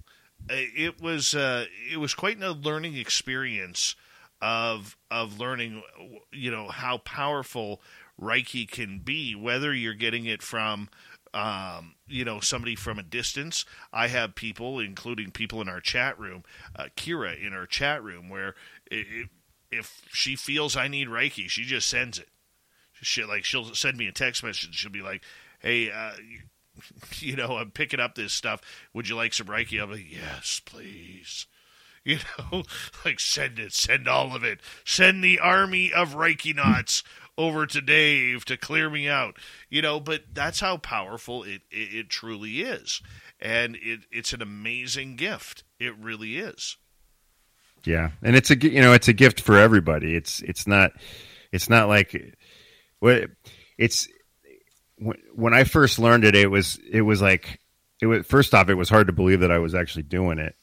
uh, 0.50 0.56
it 0.56 1.02
was 1.02 1.36
uh, 1.36 1.66
it 1.92 1.98
was 1.98 2.14
quite 2.14 2.42
a 2.42 2.52
learning 2.52 2.96
experience 2.96 3.96
of 4.42 4.98
of 5.12 5.40
learning, 5.40 5.84
you 6.32 6.50
know, 6.52 6.70
how 6.70 6.98
powerful 7.00 7.82
Reiki 8.20 8.70
can 8.70 9.00
be, 9.00 9.36
whether 9.36 9.74
you're 9.74 9.94
getting 9.94 10.26
it 10.26 10.42
from 10.42 10.90
um, 11.34 11.96
you 12.08 12.24
know, 12.24 12.40
somebody 12.40 12.76
from 12.76 13.00
a 13.00 13.04
distance. 13.04 13.66
I 13.92 14.08
have 14.08 14.36
people, 14.36 14.80
including 14.80 15.32
people 15.32 15.62
in 15.62 15.70
our 15.70 15.82
chat 15.82 16.18
room, 16.20 16.44
uh, 16.76 16.88
Kira 16.96 17.42
in 17.44 17.54
our 17.54 17.66
chat 17.66 18.04
room, 18.04 18.30
where 18.30 18.56
it, 18.92 19.08
it, 19.10 19.30
if 19.78 20.02
she 20.12 20.36
feels 20.36 20.76
I 20.76 20.88
need 20.88 21.08
Reiki, 21.08 21.50
she 21.50 21.64
just 21.64 21.88
sends 21.88 22.20
it. 22.20 22.30
She 23.02 23.24
like 23.24 23.44
she'll 23.44 23.76
send 23.76 23.98
me 23.98 24.08
a 24.08 24.12
text 24.12 24.44
message. 24.44 24.76
She'll 24.76 24.92
be 24.92 25.02
like, 25.02 25.24
"Hey, 25.60 25.92
uh, 25.92 26.14
you 27.20 27.36
know, 27.36 27.58
I'm 27.58 27.72
picking 27.72 28.00
up 28.00 28.16
this 28.16 28.34
stuff. 28.34 28.62
Would 28.94 29.10
you 29.10 29.16
like 29.16 29.34
some 29.34 29.48
Reiki?" 29.48 29.82
I'm 29.82 29.92
like, 29.92 30.12
"Yes, 30.12 30.62
please." 30.64 31.48
You 32.06 32.18
know, 32.52 32.64
like 33.06 33.22
send 33.22 33.60
it, 33.60 33.72
send 33.72 34.10
all 34.10 34.36
of 34.36 34.44
it. 34.44 34.60
Send 34.84 35.24
the 35.24 35.40
army 35.40 35.94
of 35.94 36.16
Reiki 36.16 36.54
knots 36.54 37.02
over 37.38 37.66
to 37.66 37.80
Dave 37.80 38.44
to 38.44 38.58
clear 38.58 38.90
me 38.90 39.08
out. 39.08 39.38
You 39.70 39.82
know, 39.82 40.02
but 40.02 40.24
that's 40.34 40.60
how 40.60 40.76
powerful 40.76 41.44
it, 41.44 41.62
it, 41.72 41.96
it 41.96 42.10
truly 42.10 42.60
is. 42.60 43.02
And 43.40 43.78
it, 43.78 44.02
it's 44.12 44.34
an 44.34 44.42
amazing 44.42 45.16
gift. 45.16 45.64
It 45.80 45.96
really 45.98 46.40
is. 46.40 46.76
Yeah, 47.86 48.12
and 48.22 48.36
it's 48.36 48.50
a 48.50 48.58
you 48.58 48.82
know 48.82 48.94
it's 48.94 49.08
a 49.08 49.14
gift 49.14 49.42
for 49.42 49.58
everybody. 49.58 50.16
It's 50.16 50.42
it's 50.42 50.68
not 50.68 50.92
it's 51.52 51.70
not 51.70 51.90
like 51.90 52.38
what 53.00 53.30
it's 53.78 54.08
when 54.98 55.54
I 55.54 55.66
first 55.66 56.00
learned 56.00 56.24
it. 56.24 56.36
It 56.36 56.50
was 56.50 56.80
it 56.90 57.02
was 57.02 57.22
like 57.22 57.60
it 58.02 58.06
was 58.06 58.26
first 58.26 58.54
off 58.54 58.70
it 58.70 58.76
was 58.76 58.90
hard 58.90 59.08
to 59.08 59.14
believe 59.14 59.42
that 59.42 59.52
I 59.52 59.60
was 59.60 59.76
actually 59.76 60.04
doing 60.04 60.40
it, 60.40 60.56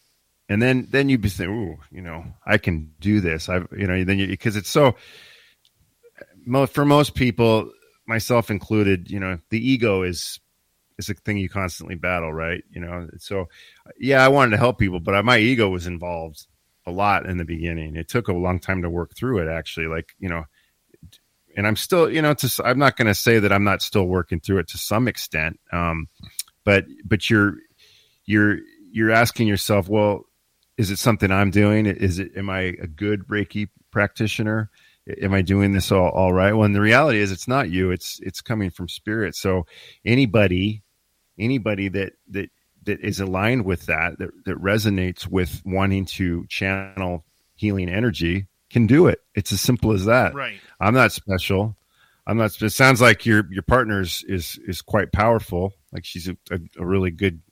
and 0.49 0.63
then 0.63 0.89
then 0.91 1.09
you'd 1.09 1.21
be 1.21 1.29
saying, 1.29 1.51
"Ooh, 1.51 1.79
you 1.91 2.01
know, 2.01 2.25
I 2.47 2.57
can 2.57 2.93
do 3.01 3.21
this." 3.21 3.49
I've 3.49 3.69
you 3.77 3.87
know, 3.87 4.03
then 4.05 4.19
you 4.19 4.27
because 4.27 4.57
it's 4.57 4.71
so 4.71 4.97
for 6.69 6.85
most 6.85 7.15
people, 7.15 7.71
myself 8.07 8.51
included, 8.51 9.11
you 9.11 9.21
know, 9.21 9.39
the 9.51 9.59
ego 9.59 10.03
is 10.03 10.41
is 10.99 11.11
a 11.11 11.15
thing 11.15 11.39
you 11.39 11.49
constantly 11.49 11.97
battle, 11.97 12.33
right? 12.33 12.63
You 12.71 12.81
know, 12.81 13.09
so 13.19 13.49
yeah, 13.99 14.25
I 14.25 14.29
wanted 14.29 14.53
to 14.53 14.57
help 14.57 14.79
people, 14.79 15.01
but 15.01 15.23
my 15.25 15.39
ego 15.39 15.69
was 15.69 15.87
involved 15.87 16.47
a 16.87 16.91
lot 16.91 17.27
in 17.27 17.37
the 17.37 17.45
beginning. 17.45 17.97
It 17.97 18.09
took 18.09 18.29
a 18.29 18.33
long 18.33 18.59
time 18.59 18.83
to 18.83 18.91
work 18.91 19.15
through 19.17 19.39
it, 19.39 19.49
actually. 19.49 19.87
Like 19.87 20.15
you 20.19 20.29
know, 20.29 20.45
and 21.57 21.67
I'm 21.67 21.77
still, 21.77 22.11
you 22.11 22.23
know, 22.23 22.35
to, 22.35 22.63
I'm 22.65 22.79
not 22.79 22.97
going 22.97 23.09
to 23.09 23.15
say 23.15 23.39
that 23.39 23.53
I'm 23.53 23.65
not 23.65 23.83
still 23.83 24.05
working 24.05 24.41
through 24.41 24.59
it 24.59 24.69
to 24.69 24.79
some 24.79 25.09
extent, 25.09 25.59
um, 25.73 26.09
but 26.65 26.85
but 27.05 27.29
you're 27.29 27.55
you're 28.25 28.59
you're 28.93 29.11
asking 29.11 29.47
yourself, 29.47 29.89
well, 29.89 30.27
is 30.77 30.91
it 30.91 30.99
something 30.99 31.31
I'm 31.31 31.51
doing? 31.51 31.87
Is 31.87 32.19
it 32.19 32.33
am 32.37 32.51
I 32.51 32.61
a 32.81 32.87
good 32.87 33.27
Reiki 33.29 33.69
practitioner? 33.91 34.71
Am 35.21 35.35
I 35.35 35.43
doing 35.43 35.73
this 35.73 35.91
all, 35.91 36.11
all 36.11 36.33
right? 36.33 36.53
Well, 36.53 36.69
the 36.69 36.81
reality 36.81 37.19
is 37.19 37.33
it's 37.33 37.49
not 37.49 37.71
you. 37.71 37.91
It's 37.91 38.21
it's 38.23 38.41
coming 38.41 38.71
from 38.71 38.89
spirit. 38.89 39.35
So 39.35 39.67
anybody 40.05 40.83
anybody 41.39 41.89
that 41.89 42.13
that 42.29 42.51
that 42.85 43.01
is 43.01 43.21
aligned 43.21 43.65
with 43.65 43.87
that, 43.87 44.19
that 44.19 44.31
that 44.45 44.57
resonates 44.57 45.27
with 45.27 45.63
wanting 45.65 46.05
to 46.07 46.47
channel 46.49 47.25
healing 47.55 47.89
energy 47.89 48.47
can 48.71 48.87
do 48.87 49.07
it. 49.07 49.21
It's 49.35 49.53
as 49.53 49.61
simple 49.61 49.93
as 49.93 50.07
that. 50.07 50.35
Right. 50.35 50.61
I'm 50.81 50.95
not 50.95 51.13
special. 51.13 51.77
I'm 52.27 52.37
not. 52.37 52.61
It 52.63 52.71
sounds 52.71 53.01
like 53.01 53.27
your 53.27 53.45
your 53.51 53.63
partner's 53.63 54.25
is 54.25 54.59
is 54.67 54.83
quite 54.83 55.13
powerful. 55.13 55.73
Like 55.93 56.05
she's 56.05 56.29
a, 56.29 56.37
a, 56.51 56.59
a 56.79 56.87
really 56.87 57.11
good 57.11 57.43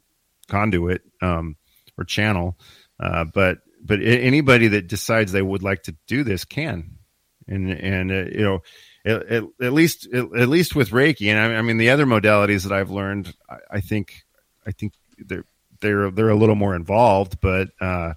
conduit 0.49 1.03
um, 1.21 1.57
or 1.99 2.05
channel. 2.05 2.57
Uh, 3.01 3.25
but 3.25 3.59
but 3.83 4.01
anybody 4.03 4.69
that 4.69 4.89
decides 4.89 5.33
they 5.33 5.43
would 5.43 5.63
like 5.63 5.85
to 5.85 5.97
do 6.07 6.23
this 6.25 6.45
can, 6.45 6.99
and 7.47 7.71
and 7.71 8.11
uh, 8.11 8.31
you 8.31 8.43
know. 8.43 8.63
At, 9.05 9.45
at, 9.63 9.73
least, 9.73 10.07
at, 10.13 10.25
at, 10.37 10.49
least 10.51 10.75
with 10.75 10.91
Reiki, 10.91 11.31
and 11.31 11.39
I, 11.39 11.57
I, 11.57 11.63
mean 11.63 11.79
the 11.79 11.89
other 11.89 12.05
modalities 12.05 12.65
that 12.65 12.73
I've 12.73 12.91
learned, 12.91 13.35
I, 13.49 13.57
I 13.71 13.81
think, 13.81 14.27
I 14.67 14.73
think 14.73 14.93
they're 15.25 15.45
they're 15.81 16.11
they're 16.11 16.31
a 16.31 16.37
little 16.37 16.55
more 16.55 16.75
involved, 16.75 17.41
but 17.41 17.69
uh, 17.81 18.15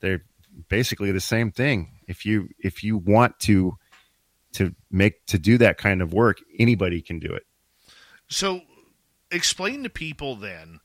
they're 0.00 0.24
basically 0.68 1.12
the 1.12 1.20
same 1.20 1.50
thing. 1.50 1.98
If 2.06 2.24
you 2.26 2.48
if 2.58 2.84
you 2.84 2.96
want 2.96 3.38
to 3.40 3.76
to 4.54 4.74
make 4.90 5.24
to 5.26 5.38
do 5.38 5.58
that 5.58 5.78
kind 5.78 6.02
of 6.02 6.12
work, 6.12 6.38
anybody 6.58 7.00
can 7.00 7.18
do 7.18 7.32
it. 7.32 7.44
So, 8.28 8.62
explain 9.30 9.82
to 9.82 9.90
people 9.90 10.36
then 10.36 10.80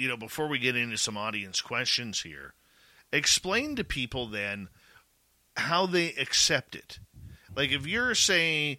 you 0.00 0.08
know, 0.08 0.16
before 0.16 0.48
we 0.48 0.58
get 0.58 0.76
into 0.76 0.96
some 0.96 1.18
audience 1.18 1.60
questions 1.60 2.22
here, 2.22 2.54
explain 3.12 3.76
to 3.76 3.84
people 3.84 4.26
then 4.26 4.68
how 5.56 5.84
they 5.84 6.14
accept 6.14 6.74
it. 6.74 6.98
Like 7.54 7.70
if 7.70 7.86
you're 7.86 8.14
saying 8.14 8.78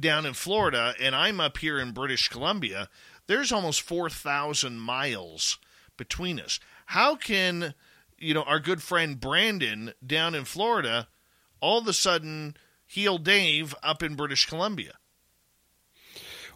down 0.00 0.24
in 0.24 0.32
Florida 0.32 0.94
and 0.98 1.14
I'm 1.14 1.40
up 1.40 1.58
here 1.58 1.78
in 1.78 1.92
British 1.92 2.28
Columbia, 2.28 2.88
there's 3.26 3.52
almost 3.52 3.82
4,000 3.82 4.78
miles 4.78 5.58
between 5.96 6.40
us. 6.40 6.60
How 6.86 7.14
can, 7.14 7.74
you 8.18 8.34
know, 8.34 8.42
our 8.42 8.60
good 8.60 8.82
friend 8.82 9.18
Brandon 9.18 9.92
down 10.04 10.34
in 10.34 10.44
Florida 10.44 11.08
all 11.60 11.78
of 11.78 11.86
a 11.86 11.92
sudden 11.92 12.56
heal 12.86 13.18
Dave 13.18 13.74
up 13.82 14.02
in 14.02 14.16
British 14.16 14.46
Columbia? 14.46 14.92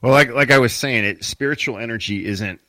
Well, 0.02 0.12
like 0.12 0.30
like 0.30 0.50
I 0.50 0.58
was 0.58 0.74
saying, 0.74 1.04
it 1.04 1.24
spiritual 1.24 1.78
energy 1.78 2.26
isn't 2.26 2.60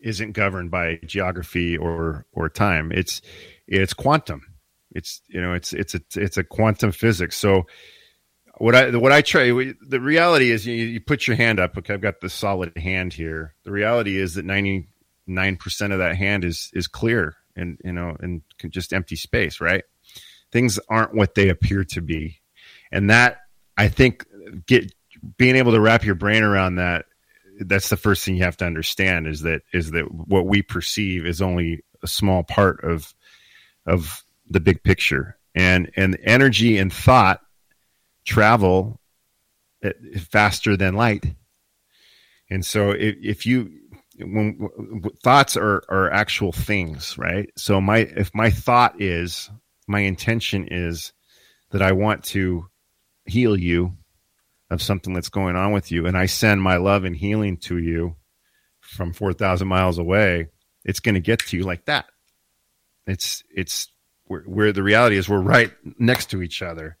isn't 0.00 0.32
governed 0.32 0.70
by 0.70 0.98
geography 1.06 1.76
or 1.76 2.26
or 2.32 2.48
time. 2.48 2.90
It's 2.92 3.22
it's 3.68 3.94
quantum. 3.94 4.42
It's 4.90 5.20
you 5.28 5.40
know 5.40 5.52
it's 5.52 5.72
it's 5.72 5.94
a 5.94 6.00
it's 6.16 6.36
a 6.36 6.44
quantum 6.44 6.90
physics. 6.90 7.36
So 7.36 7.66
what 8.60 8.74
I 8.74 8.94
what 8.94 9.10
I 9.10 9.22
try 9.22 9.46
the 9.80 10.00
reality 10.00 10.50
is 10.50 10.66
you, 10.66 10.74
you 10.74 11.00
put 11.00 11.26
your 11.26 11.36
hand 11.36 11.58
up. 11.58 11.78
Okay, 11.78 11.94
I've 11.94 12.02
got 12.02 12.20
the 12.20 12.28
solid 12.28 12.76
hand 12.76 13.14
here. 13.14 13.54
The 13.64 13.72
reality 13.72 14.18
is 14.18 14.34
that 14.34 14.44
ninety 14.44 14.88
nine 15.26 15.56
percent 15.56 15.94
of 15.94 15.98
that 16.00 16.16
hand 16.16 16.44
is 16.44 16.70
is 16.74 16.86
clear 16.86 17.36
and 17.56 17.78
you 17.82 17.92
know 17.92 18.14
and 18.20 18.42
just 18.68 18.92
empty 18.92 19.16
space. 19.16 19.62
Right? 19.62 19.84
Things 20.52 20.78
aren't 20.90 21.14
what 21.14 21.34
they 21.34 21.48
appear 21.48 21.84
to 21.84 22.02
be, 22.02 22.42
and 22.92 23.08
that 23.08 23.38
I 23.78 23.88
think 23.88 24.26
get 24.66 24.92
being 25.38 25.56
able 25.56 25.72
to 25.72 25.80
wrap 25.80 26.04
your 26.04 26.14
brain 26.14 26.42
around 26.42 26.74
that 26.74 27.06
that's 27.60 27.88
the 27.88 27.96
first 27.96 28.24
thing 28.24 28.36
you 28.36 28.44
have 28.44 28.58
to 28.58 28.66
understand 28.66 29.26
is 29.26 29.40
that 29.40 29.62
is 29.72 29.92
that 29.92 30.12
what 30.12 30.44
we 30.44 30.60
perceive 30.60 31.24
is 31.24 31.40
only 31.40 31.82
a 32.02 32.06
small 32.06 32.42
part 32.42 32.84
of 32.84 33.14
of 33.86 34.22
the 34.50 34.60
big 34.60 34.82
picture 34.82 35.38
and 35.54 35.90
and 35.96 36.18
energy 36.24 36.76
and 36.76 36.92
thought 36.92 37.40
travel 38.24 39.00
eh, 39.82 39.92
faster 40.18 40.76
than 40.76 40.94
light 40.94 41.24
and 42.50 42.64
so 42.64 42.90
if, 42.90 43.16
if 43.22 43.46
you 43.46 43.70
when 44.18 45.02
thoughts 45.22 45.56
are 45.56 45.82
are 45.88 46.10
actual 46.12 46.52
things 46.52 47.16
right 47.16 47.50
so 47.56 47.80
my 47.80 47.98
if 47.98 48.34
my 48.34 48.50
thought 48.50 49.00
is 49.00 49.50
my 49.86 50.00
intention 50.00 50.68
is 50.70 51.12
that 51.70 51.82
i 51.82 51.92
want 51.92 52.22
to 52.24 52.66
heal 53.26 53.56
you 53.56 53.96
of 54.70 54.82
something 54.82 55.12
that's 55.12 55.28
going 55.28 55.56
on 55.56 55.72
with 55.72 55.90
you 55.90 56.06
and 56.06 56.16
I 56.16 56.26
send 56.26 56.62
my 56.62 56.76
love 56.76 57.04
and 57.04 57.16
healing 57.16 57.56
to 57.58 57.78
you 57.78 58.16
from 58.80 59.12
4,000 59.12 59.66
miles 59.66 59.98
away, 59.98 60.48
it's 60.84 61.00
going 61.00 61.16
to 61.16 61.20
get 61.20 61.40
to 61.40 61.56
you 61.56 61.64
like 61.64 61.86
that. 61.86 62.06
It's, 63.06 63.42
it's 63.50 63.90
where 64.26 64.72
the 64.72 64.82
reality 64.82 65.16
is 65.16 65.28
we're 65.28 65.40
right 65.40 65.72
next 65.98 66.30
to 66.30 66.42
each 66.42 66.62
other. 66.62 66.96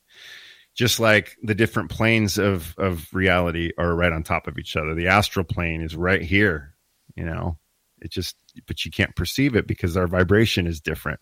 Just 0.74 1.00
like 1.00 1.36
the 1.42 1.54
different 1.54 1.90
planes 1.90 2.38
of, 2.38 2.74
of 2.78 3.12
reality 3.12 3.72
are 3.76 3.94
right 3.94 4.12
on 4.12 4.22
top 4.22 4.46
of 4.46 4.58
each 4.58 4.76
other. 4.76 4.94
The 4.94 5.08
astral 5.08 5.44
plane 5.44 5.82
is 5.82 5.96
right 5.96 6.22
here, 6.22 6.74
you 7.16 7.24
know, 7.24 7.58
it 8.00 8.10
just, 8.10 8.36
but 8.66 8.84
you 8.84 8.90
can't 8.90 9.14
perceive 9.14 9.56
it 9.56 9.66
because 9.66 9.96
our 9.96 10.06
vibration 10.06 10.66
is 10.66 10.80
different. 10.80 11.20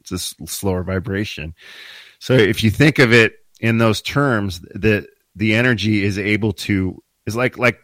It's 0.00 0.12
a 0.12 0.46
slower 0.46 0.82
vibration. 0.82 1.54
So 2.18 2.34
if 2.34 2.62
you 2.62 2.70
think 2.70 2.98
of 2.98 3.12
it 3.12 3.34
in 3.60 3.78
those 3.78 4.02
terms, 4.02 4.60
that 4.74 5.06
the 5.36 5.54
energy 5.54 6.02
is 6.02 6.18
able 6.18 6.52
to 6.54 7.02
is 7.26 7.36
like 7.36 7.58
like 7.58 7.78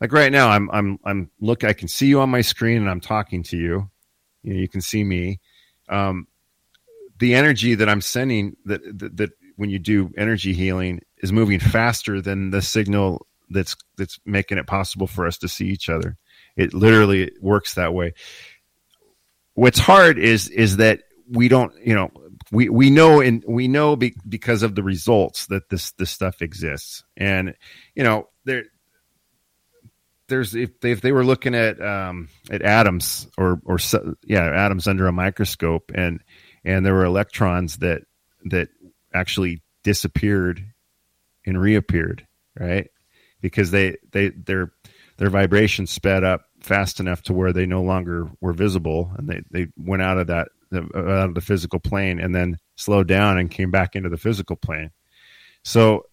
like 0.00 0.12
right 0.12 0.32
now 0.32 0.50
i'm 0.50 0.68
i'm 0.72 0.98
i'm 1.04 1.30
look 1.40 1.64
i 1.64 1.72
can 1.72 1.88
see 1.88 2.06
you 2.06 2.20
on 2.20 2.28
my 2.28 2.40
screen 2.40 2.78
and 2.78 2.90
i'm 2.90 3.00
talking 3.00 3.42
to 3.44 3.56
you 3.56 3.88
you 4.42 4.52
know 4.52 4.60
you 4.60 4.68
can 4.68 4.80
see 4.80 5.04
me 5.04 5.40
um 5.88 6.26
the 7.18 7.34
energy 7.34 7.74
that 7.76 7.88
i'm 7.88 8.00
sending 8.00 8.56
that 8.64 8.82
that, 8.98 9.16
that 9.16 9.30
when 9.60 9.68
you 9.68 9.78
do 9.78 10.10
energy 10.16 10.54
healing 10.54 11.02
is 11.18 11.32
moving 11.32 11.60
faster 11.60 12.22
than 12.22 12.50
the 12.50 12.62
signal 12.62 13.26
that's 13.50 13.76
that's 13.98 14.18
making 14.24 14.56
it 14.56 14.66
possible 14.66 15.06
for 15.06 15.26
us 15.26 15.36
to 15.36 15.48
see 15.48 15.66
each 15.66 15.90
other. 15.90 16.16
It 16.56 16.72
literally 16.72 17.30
works 17.42 17.74
that 17.74 17.92
way. 17.92 18.14
What's 19.52 19.78
hard 19.78 20.18
is 20.18 20.48
is 20.48 20.78
that 20.78 21.02
we 21.28 21.48
don't 21.48 21.74
you 21.84 21.94
know 21.94 22.10
we 22.50 22.70
we 22.70 22.88
know 22.88 23.20
and 23.20 23.44
we 23.46 23.68
know 23.68 23.96
be, 23.96 24.14
because 24.26 24.62
of 24.62 24.74
the 24.74 24.82
results 24.82 25.44
that 25.48 25.68
this 25.68 25.92
this 25.92 26.10
stuff 26.10 26.40
exists. 26.40 27.04
And 27.18 27.54
you 27.94 28.02
know 28.02 28.30
there 28.46 28.64
there's 30.28 30.54
if 30.54 30.80
they, 30.80 30.92
if 30.92 31.02
they 31.02 31.12
were 31.12 31.24
looking 31.24 31.54
at 31.54 31.82
um 31.82 32.30
at 32.50 32.62
atoms 32.62 33.28
or 33.36 33.60
or 33.66 33.78
yeah 34.24 34.64
atoms 34.64 34.88
under 34.88 35.06
a 35.06 35.12
microscope 35.12 35.92
and 35.94 36.24
and 36.64 36.86
there 36.86 36.94
were 36.94 37.04
electrons 37.04 37.76
that 37.78 38.04
that 38.46 38.68
actually 39.12 39.62
disappeared 39.82 40.64
and 41.46 41.60
reappeared 41.60 42.26
right 42.58 42.90
because 43.40 43.70
they 43.70 43.96
they 44.12 44.28
their 44.30 44.72
their 45.16 45.30
vibrations 45.30 45.90
sped 45.90 46.24
up 46.24 46.46
fast 46.60 47.00
enough 47.00 47.22
to 47.22 47.32
where 47.32 47.52
they 47.52 47.66
no 47.66 47.82
longer 47.82 48.30
were 48.40 48.52
visible 48.52 49.12
and 49.16 49.28
they 49.28 49.42
they 49.50 49.68
went 49.76 50.02
out 50.02 50.18
of 50.18 50.26
that 50.26 50.48
out 50.72 51.28
of 51.28 51.34
the 51.34 51.40
physical 51.40 51.80
plane 51.80 52.20
and 52.20 52.34
then 52.34 52.58
slowed 52.76 53.08
down 53.08 53.38
and 53.38 53.50
came 53.50 53.70
back 53.70 53.96
into 53.96 54.08
the 54.08 54.16
physical 54.16 54.56
plane. 54.56 54.90
So 55.62 56.06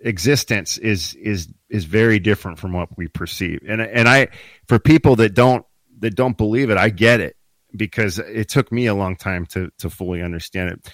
existence 0.00 0.78
is 0.78 1.14
is 1.14 1.52
is 1.68 1.84
very 1.84 2.18
different 2.18 2.58
from 2.58 2.72
what 2.72 2.96
we 2.96 3.08
perceive. 3.08 3.60
And 3.66 3.80
and 3.80 4.08
I 4.08 4.28
for 4.66 4.78
people 4.78 5.16
that 5.16 5.34
don't 5.34 5.64
that 6.00 6.14
don't 6.14 6.36
believe 6.36 6.70
it, 6.70 6.78
I 6.78 6.90
get 6.90 7.20
it 7.20 7.36
because 7.76 8.18
it 8.18 8.48
took 8.48 8.72
me 8.72 8.86
a 8.86 8.94
long 8.94 9.16
time 9.16 9.46
to 9.46 9.70
to 9.78 9.90
fully 9.90 10.22
understand 10.22 10.70
it. 10.70 10.92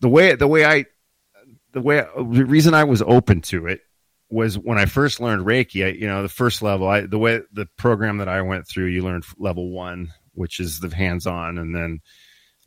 The 0.00 0.08
way 0.08 0.34
the 0.34 0.46
way 0.46 0.64
I 0.64 0.84
the 1.72 1.80
way 1.80 2.04
the 2.16 2.44
reason 2.44 2.74
I 2.74 2.84
was 2.84 3.02
open 3.02 3.40
to 3.42 3.66
it 3.66 3.80
was 4.30 4.58
when 4.58 4.78
I 4.78 4.86
first 4.86 5.20
learned 5.20 5.44
Reiki. 5.46 5.84
I, 5.84 5.90
you 5.90 6.06
know, 6.06 6.22
the 6.22 6.28
first 6.28 6.62
level, 6.62 6.88
I 6.88 7.02
the 7.02 7.18
way 7.18 7.42
the 7.52 7.66
program 7.76 8.18
that 8.18 8.28
I 8.28 8.42
went 8.42 8.66
through, 8.66 8.86
you 8.86 9.02
learned 9.02 9.24
level 9.38 9.70
one, 9.70 10.12
which 10.34 10.60
is 10.60 10.80
the 10.80 10.94
hands 10.94 11.26
on, 11.26 11.58
and 11.58 11.74
then 11.74 12.00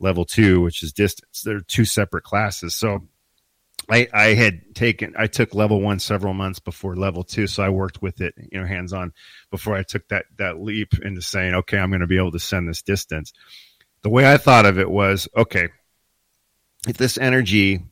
level 0.00 0.24
two, 0.24 0.60
which 0.60 0.82
is 0.82 0.92
distance. 0.92 1.42
They're 1.42 1.60
two 1.60 1.84
separate 1.84 2.24
classes. 2.24 2.74
So 2.74 3.00
I, 3.90 4.08
I 4.12 4.26
had 4.34 4.74
taken 4.74 5.14
I 5.16 5.26
took 5.26 5.54
level 5.54 5.80
one 5.80 5.98
several 5.98 6.34
months 6.34 6.58
before 6.58 6.96
level 6.96 7.24
two, 7.24 7.46
so 7.46 7.62
I 7.62 7.68
worked 7.68 8.02
with 8.02 8.20
it, 8.20 8.34
you 8.50 8.60
know, 8.60 8.66
hands 8.66 8.92
on 8.92 9.12
before 9.50 9.74
I 9.76 9.82
took 9.82 10.08
that 10.08 10.26
that 10.38 10.60
leap 10.60 10.94
into 11.02 11.22
saying, 11.22 11.54
okay, 11.54 11.78
I'm 11.78 11.90
going 11.90 12.00
to 12.00 12.06
be 12.06 12.18
able 12.18 12.32
to 12.32 12.40
send 12.40 12.68
this 12.68 12.82
distance. 12.82 13.32
The 14.02 14.10
way 14.10 14.30
I 14.30 14.36
thought 14.36 14.66
of 14.66 14.78
it 14.78 14.90
was, 14.90 15.28
okay, 15.36 15.68
if 16.86 16.96
this 16.96 17.18
energy 17.18 17.82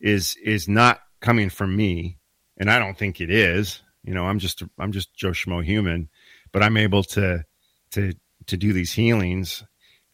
is 0.00 0.36
is 0.42 0.68
not 0.68 1.00
coming 1.20 1.50
from 1.50 1.76
me, 1.76 2.18
and 2.56 2.70
I 2.70 2.78
don't 2.78 2.96
think 2.96 3.20
it 3.20 3.30
is, 3.30 3.82
you 4.04 4.14
know, 4.14 4.26
I'm 4.26 4.38
just 4.38 4.62
I'm 4.78 4.92
just 4.92 5.14
Joe 5.14 5.30
Schmo 5.30 5.64
human, 5.64 6.08
but 6.52 6.62
I'm 6.62 6.76
able 6.76 7.02
to 7.04 7.44
to 7.92 8.14
to 8.46 8.56
do 8.56 8.72
these 8.72 8.92
healings 8.92 9.64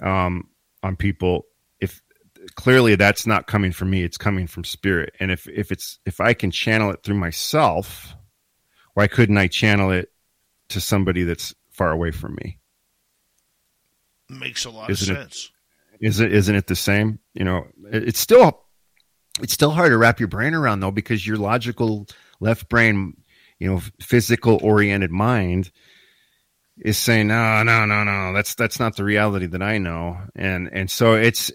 um, 0.00 0.48
on 0.82 0.96
people 0.96 1.46
If 1.80 2.02
clearly 2.54 2.94
that's 2.96 3.26
not 3.26 3.46
coming 3.46 3.72
from 3.72 3.90
me 3.90 4.02
it's 4.02 4.18
coming 4.18 4.46
from 4.46 4.64
spirit. 4.64 5.14
And 5.20 5.30
if 5.30 5.48
if 5.48 5.72
it's 5.72 5.98
if 6.06 6.20
i 6.20 6.32
can 6.34 6.50
channel 6.50 6.90
it 6.90 7.02
through 7.02 7.16
myself 7.16 8.14
why 8.94 9.06
couldn't 9.08 9.38
i 9.38 9.46
channel 9.46 9.90
it 9.90 10.10
to 10.68 10.80
somebody 10.80 11.24
that's 11.24 11.54
far 11.70 11.90
away 11.90 12.10
from 12.10 12.34
me? 12.36 12.58
Makes 14.28 14.64
a 14.64 14.70
lot 14.70 14.90
isn't 14.90 15.16
of 15.16 15.22
sense 15.22 15.50
it, 16.00 16.06
is 16.06 16.20
it 16.20 16.32
isn't 16.32 16.54
it 16.54 16.66
the 16.66 16.76
same? 16.76 17.18
You 17.34 17.44
know 17.44 17.66
it, 17.90 18.08
it's 18.08 18.20
still 18.20 18.62
it's 19.40 19.52
still 19.52 19.70
hard 19.70 19.90
to 19.90 19.98
wrap 19.98 20.20
your 20.20 20.28
brain 20.28 20.54
around 20.54 20.80
though 20.80 20.90
because 20.90 21.26
your 21.26 21.36
logical 21.36 22.06
left 22.40 22.68
brain 22.68 23.16
you 23.58 23.70
know 23.70 23.80
physical 24.00 24.58
oriented 24.62 25.10
mind 25.10 25.70
is 26.78 26.98
saying 26.98 27.26
no 27.26 27.62
no 27.62 27.86
no 27.86 28.04
no 28.04 28.32
that's 28.34 28.54
that's 28.54 28.78
not 28.78 28.96
the 28.96 29.04
reality 29.04 29.46
that 29.46 29.62
i 29.62 29.78
know. 29.78 30.18
And 30.34 30.68
and 30.72 30.90
so 30.90 31.14
it's 31.14 31.50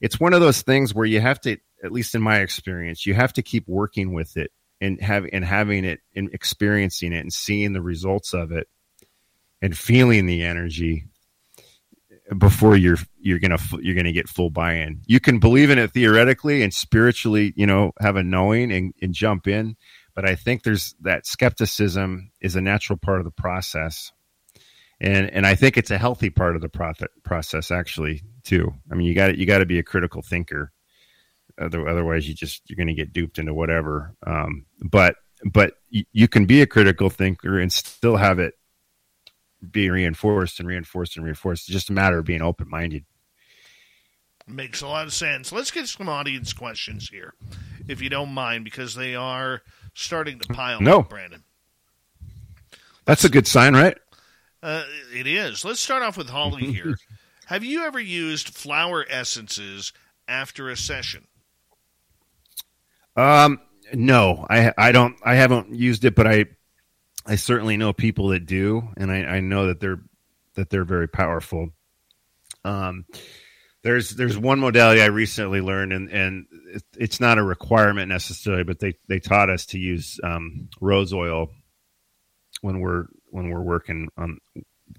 it's 0.00 0.20
one 0.20 0.32
of 0.32 0.40
those 0.40 0.62
things 0.62 0.94
where 0.94 1.06
you 1.06 1.20
have 1.20 1.40
to, 1.42 1.56
at 1.82 1.92
least 1.92 2.14
in 2.14 2.22
my 2.22 2.40
experience, 2.40 3.06
you 3.06 3.14
have 3.14 3.32
to 3.34 3.42
keep 3.42 3.66
working 3.66 4.12
with 4.12 4.36
it 4.36 4.52
and 4.80 5.00
have 5.00 5.26
and 5.32 5.44
having 5.44 5.84
it 5.84 6.00
and 6.14 6.30
experiencing 6.32 7.12
it 7.12 7.20
and 7.20 7.32
seeing 7.32 7.72
the 7.72 7.82
results 7.82 8.32
of 8.32 8.52
it 8.52 8.68
and 9.60 9.76
feeling 9.76 10.26
the 10.26 10.44
energy 10.44 11.06
before 12.36 12.76
you're 12.76 12.98
you're 13.18 13.38
gonna 13.38 13.58
you're 13.80 13.96
gonna 13.96 14.12
get 14.12 14.28
full 14.28 14.50
buy-in. 14.50 15.00
You 15.06 15.20
can 15.20 15.38
believe 15.38 15.70
in 15.70 15.78
it 15.78 15.92
theoretically 15.92 16.62
and 16.62 16.74
spiritually, 16.74 17.52
you 17.56 17.66
know, 17.66 17.92
have 18.00 18.16
a 18.16 18.22
knowing 18.22 18.70
and, 18.72 18.92
and 19.00 19.14
jump 19.14 19.46
in, 19.46 19.76
but 20.14 20.28
I 20.28 20.34
think 20.34 20.62
there's 20.62 20.94
that 21.00 21.26
skepticism 21.26 22.30
is 22.40 22.56
a 22.56 22.60
natural 22.60 22.98
part 22.98 23.20
of 23.20 23.24
the 23.24 23.30
process 23.30 24.12
and 25.00 25.30
and 25.30 25.46
I 25.46 25.54
think 25.54 25.76
it's 25.76 25.90
a 25.90 25.98
healthy 25.98 26.30
part 26.30 26.56
of 26.56 26.62
the 26.62 26.68
profit 26.68 27.10
process 27.22 27.70
actually 27.70 28.22
too. 28.42 28.72
I 28.90 28.94
mean, 28.94 29.06
you 29.06 29.14
got 29.14 29.36
you 29.36 29.46
got 29.46 29.58
to 29.58 29.66
be 29.66 29.78
a 29.78 29.84
critical 29.84 30.22
thinker, 30.22 30.72
otherwise 31.58 32.28
you 32.28 32.34
just 32.34 32.68
you're 32.68 32.84
to 32.84 32.94
get 32.94 33.12
duped 33.12 33.38
into 33.38 33.54
whatever. 33.54 34.14
Um, 34.26 34.66
but 34.82 35.16
but 35.44 35.74
you 35.90 36.26
can 36.26 36.46
be 36.46 36.62
a 36.62 36.66
critical 36.66 37.10
thinker 37.10 37.60
and 37.60 37.72
still 37.72 38.16
have 38.16 38.40
it 38.40 38.54
be 39.70 39.90
reinforced 39.90 40.60
and 40.60 40.68
reinforced 40.68 41.16
and 41.16 41.24
reinforced. 41.24 41.64
It's 41.64 41.72
just 41.72 41.90
a 41.90 41.92
matter 41.92 42.18
of 42.18 42.24
being 42.24 42.42
open 42.42 42.68
minded. 42.68 43.04
Makes 44.46 44.80
a 44.80 44.88
lot 44.88 45.06
of 45.06 45.12
sense. 45.12 45.52
Let's 45.52 45.70
get 45.70 45.88
some 45.88 46.08
audience 46.08 46.52
questions 46.52 47.08
here, 47.10 47.34
if 47.86 48.00
you 48.00 48.08
don't 48.08 48.30
mind, 48.30 48.64
because 48.64 48.94
they 48.94 49.14
are 49.14 49.60
starting 49.92 50.38
to 50.38 50.48
pile 50.48 50.80
no. 50.80 51.00
up, 51.00 51.10
Brandon. 51.10 51.44
That's 53.04 53.24
a 53.24 53.28
good 53.28 53.46
sign, 53.46 53.74
right? 53.74 53.98
Uh, 54.62 54.84
it 55.14 55.26
is. 55.26 55.64
Let's 55.64 55.80
start 55.80 56.02
off 56.02 56.16
with 56.16 56.30
Holly 56.30 56.64
here. 56.72 56.96
Have 57.46 57.64
you 57.64 57.84
ever 57.84 58.00
used 58.00 58.50
flower 58.50 59.04
essences 59.08 59.92
after 60.26 60.68
a 60.70 60.76
session? 60.76 61.26
Um, 63.16 63.60
no, 63.92 64.46
I 64.48 64.72
I 64.76 64.92
don't. 64.92 65.16
I 65.24 65.34
haven't 65.34 65.74
used 65.74 66.04
it, 66.04 66.14
but 66.14 66.26
I 66.26 66.46
I 67.28 67.36
certainly 67.36 67.76
know 67.76 67.92
people 67.92 68.28
that 68.28 68.46
do, 68.46 68.88
and 68.96 69.12
I, 69.12 69.18
I 69.24 69.40
know 69.40 69.66
that 69.66 69.80
they're 69.80 70.00
that 70.54 70.70
they're 70.70 70.84
very 70.84 71.08
powerful. 71.08 71.70
Um, 72.64 73.04
there's 73.82 74.10
there's 74.10 74.36
one 74.36 74.58
modality 74.58 75.02
I 75.02 75.06
recently 75.06 75.60
learned, 75.60 75.92
and 75.92 76.10
and 76.10 76.46
it's 76.96 77.20
not 77.20 77.38
a 77.38 77.42
requirement 77.42 78.08
necessarily, 78.08 78.64
but 78.64 78.80
they 78.80 78.94
they 79.08 79.20
taught 79.20 79.50
us 79.50 79.66
to 79.66 79.78
use 79.78 80.18
um, 80.24 80.68
rose 80.80 81.12
oil 81.12 81.50
when 82.62 82.80
we're 82.80 83.06
when 83.30 83.50
we're 83.50 83.62
working 83.62 84.08
on 84.16 84.38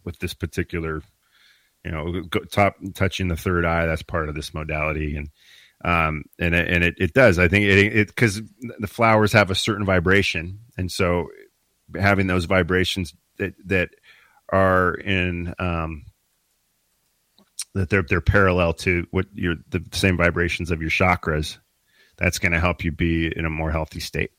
with 0.06 0.20
this 0.20 0.34
particular 0.34 1.02
you 1.84 1.92
know 1.92 2.22
go, 2.22 2.40
top 2.42 2.76
touching 2.94 3.28
the 3.28 3.36
third 3.36 3.66
eye 3.66 3.86
that's 3.86 4.04
part 4.04 4.30
of 4.30 4.36
this 4.36 4.54
modality. 4.54 5.16
And 5.16 5.30
um 5.84 6.24
and 6.38 6.54
it, 6.54 6.68
and 6.68 6.84
it, 6.84 6.96
it 6.98 7.14
does. 7.14 7.40
I 7.40 7.48
think 7.48 7.66
it 7.66 8.08
because 8.08 8.42
the 8.80 8.88
flowers 8.88 9.34
have 9.34 9.50
a 9.50 9.56
certain 9.56 9.86
vibration. 9.86 10.60
And 10.78 10.92
so 10.92 11.30
having 11.95 12.28
those 12.28 12.45
vibrations 12.45 13.14
that 13.38 13.53
that 13.66 13.90
are 14.49 14.94
in 14.94 15.53
um 15.60 16.06
that 17.74 17.90
they're 17.90 18.03
they're 18.03 18.22
parallel 18.22 18.74
to 18.74 19.07
what 19.11 19.26
your 19.34 19.56
the 19.70 19.84
same 19.94 20.18
vibrations 20.18 20.72
of 20.72 20.82
your 20.82 20.91
chakras 20.91 21.57
that's 22.18 22.40
going 22.40 22.52
to 22.52 22.60
help 22.60 22.84
you 22.84 22.91
be 22.91 23.28
in 23.28 23.45
a 23.45 23.49
more 23.49 23.72
healthy 23.72 23.99
state 23.99 24.32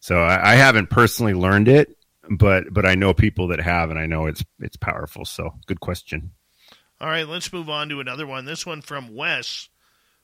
so 0.00 0.20
I, 0.20 0.52
I 0.52 0.54
haven't 0.54 0.90
personally 0.90 1.34
learned 1.34 1.68
it 1.68 1.98
but 2.30 2.72
but 2.72 2.84
I 2.86 2.94
know 2.94 3.14
people 3.14 3.48
that 3.48 3.60
have, 3.60 3.90
and 3.90 3.98
I 3.98 4.06
know 4.06 4.26
it's 4.26 4.44
it's 4.60 4.76
powerful. 4.76 5.24
So 5.24 5.54
good 5.66 5.80
question. 5.80 6.32
All 7.00 7.08
right, 7.08 7.28
let's 7.28 7.52
move 7.52 7.70
on 7.70 7.88
to 7.90 8.00
another 8.00 8.26
one. 8.26 8.44
This 8.44 8.66
one 8.66 8.82
from 8.82 9.14
Wes, 9.14 9.68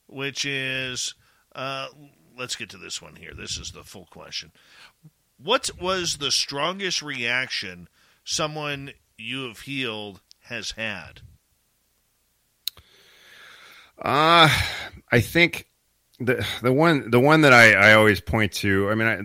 which 0.06 0.44
is 0.44 1.14
uh, 1.54 1.88
let's 2.36 2.56
get 2.56 2.70
to 2.70 2.78
this 2.78 3.00
one 3.00 3.16
here. 3.16 3.32
This 3.34 3.58
is 3.58 3.72
the 3.72 3.84
full 3.84 4.06
question. 4.06 4.52
What 5.36 5.70
was 5.80 6.16
the 6.16 6.30
strongest 6.30 7.02
reaction 7.02 7.88
someone 8.24 8.92
you 9.18 9.46
have 9.48 9.60
healed 9.60 10.20
has 10.44 10.72
had? 10.72 11.20
Uh 13.98 14.48
I 15.10 15.20
think 15.20 15.68
the 16.18 16.46
the 16.62 16.72
one 16.72 17.10
the 17.10 17.20
one 17.20 17.42
that 17.42 17.52
I, 17.52 17.72
I 17.72 17.94
always 17.94 18.20
point 18.20 18.52
to. 18.54 18.90
I 18.90 18.94
mean, 18.94 19.08
I, 19.08 19.20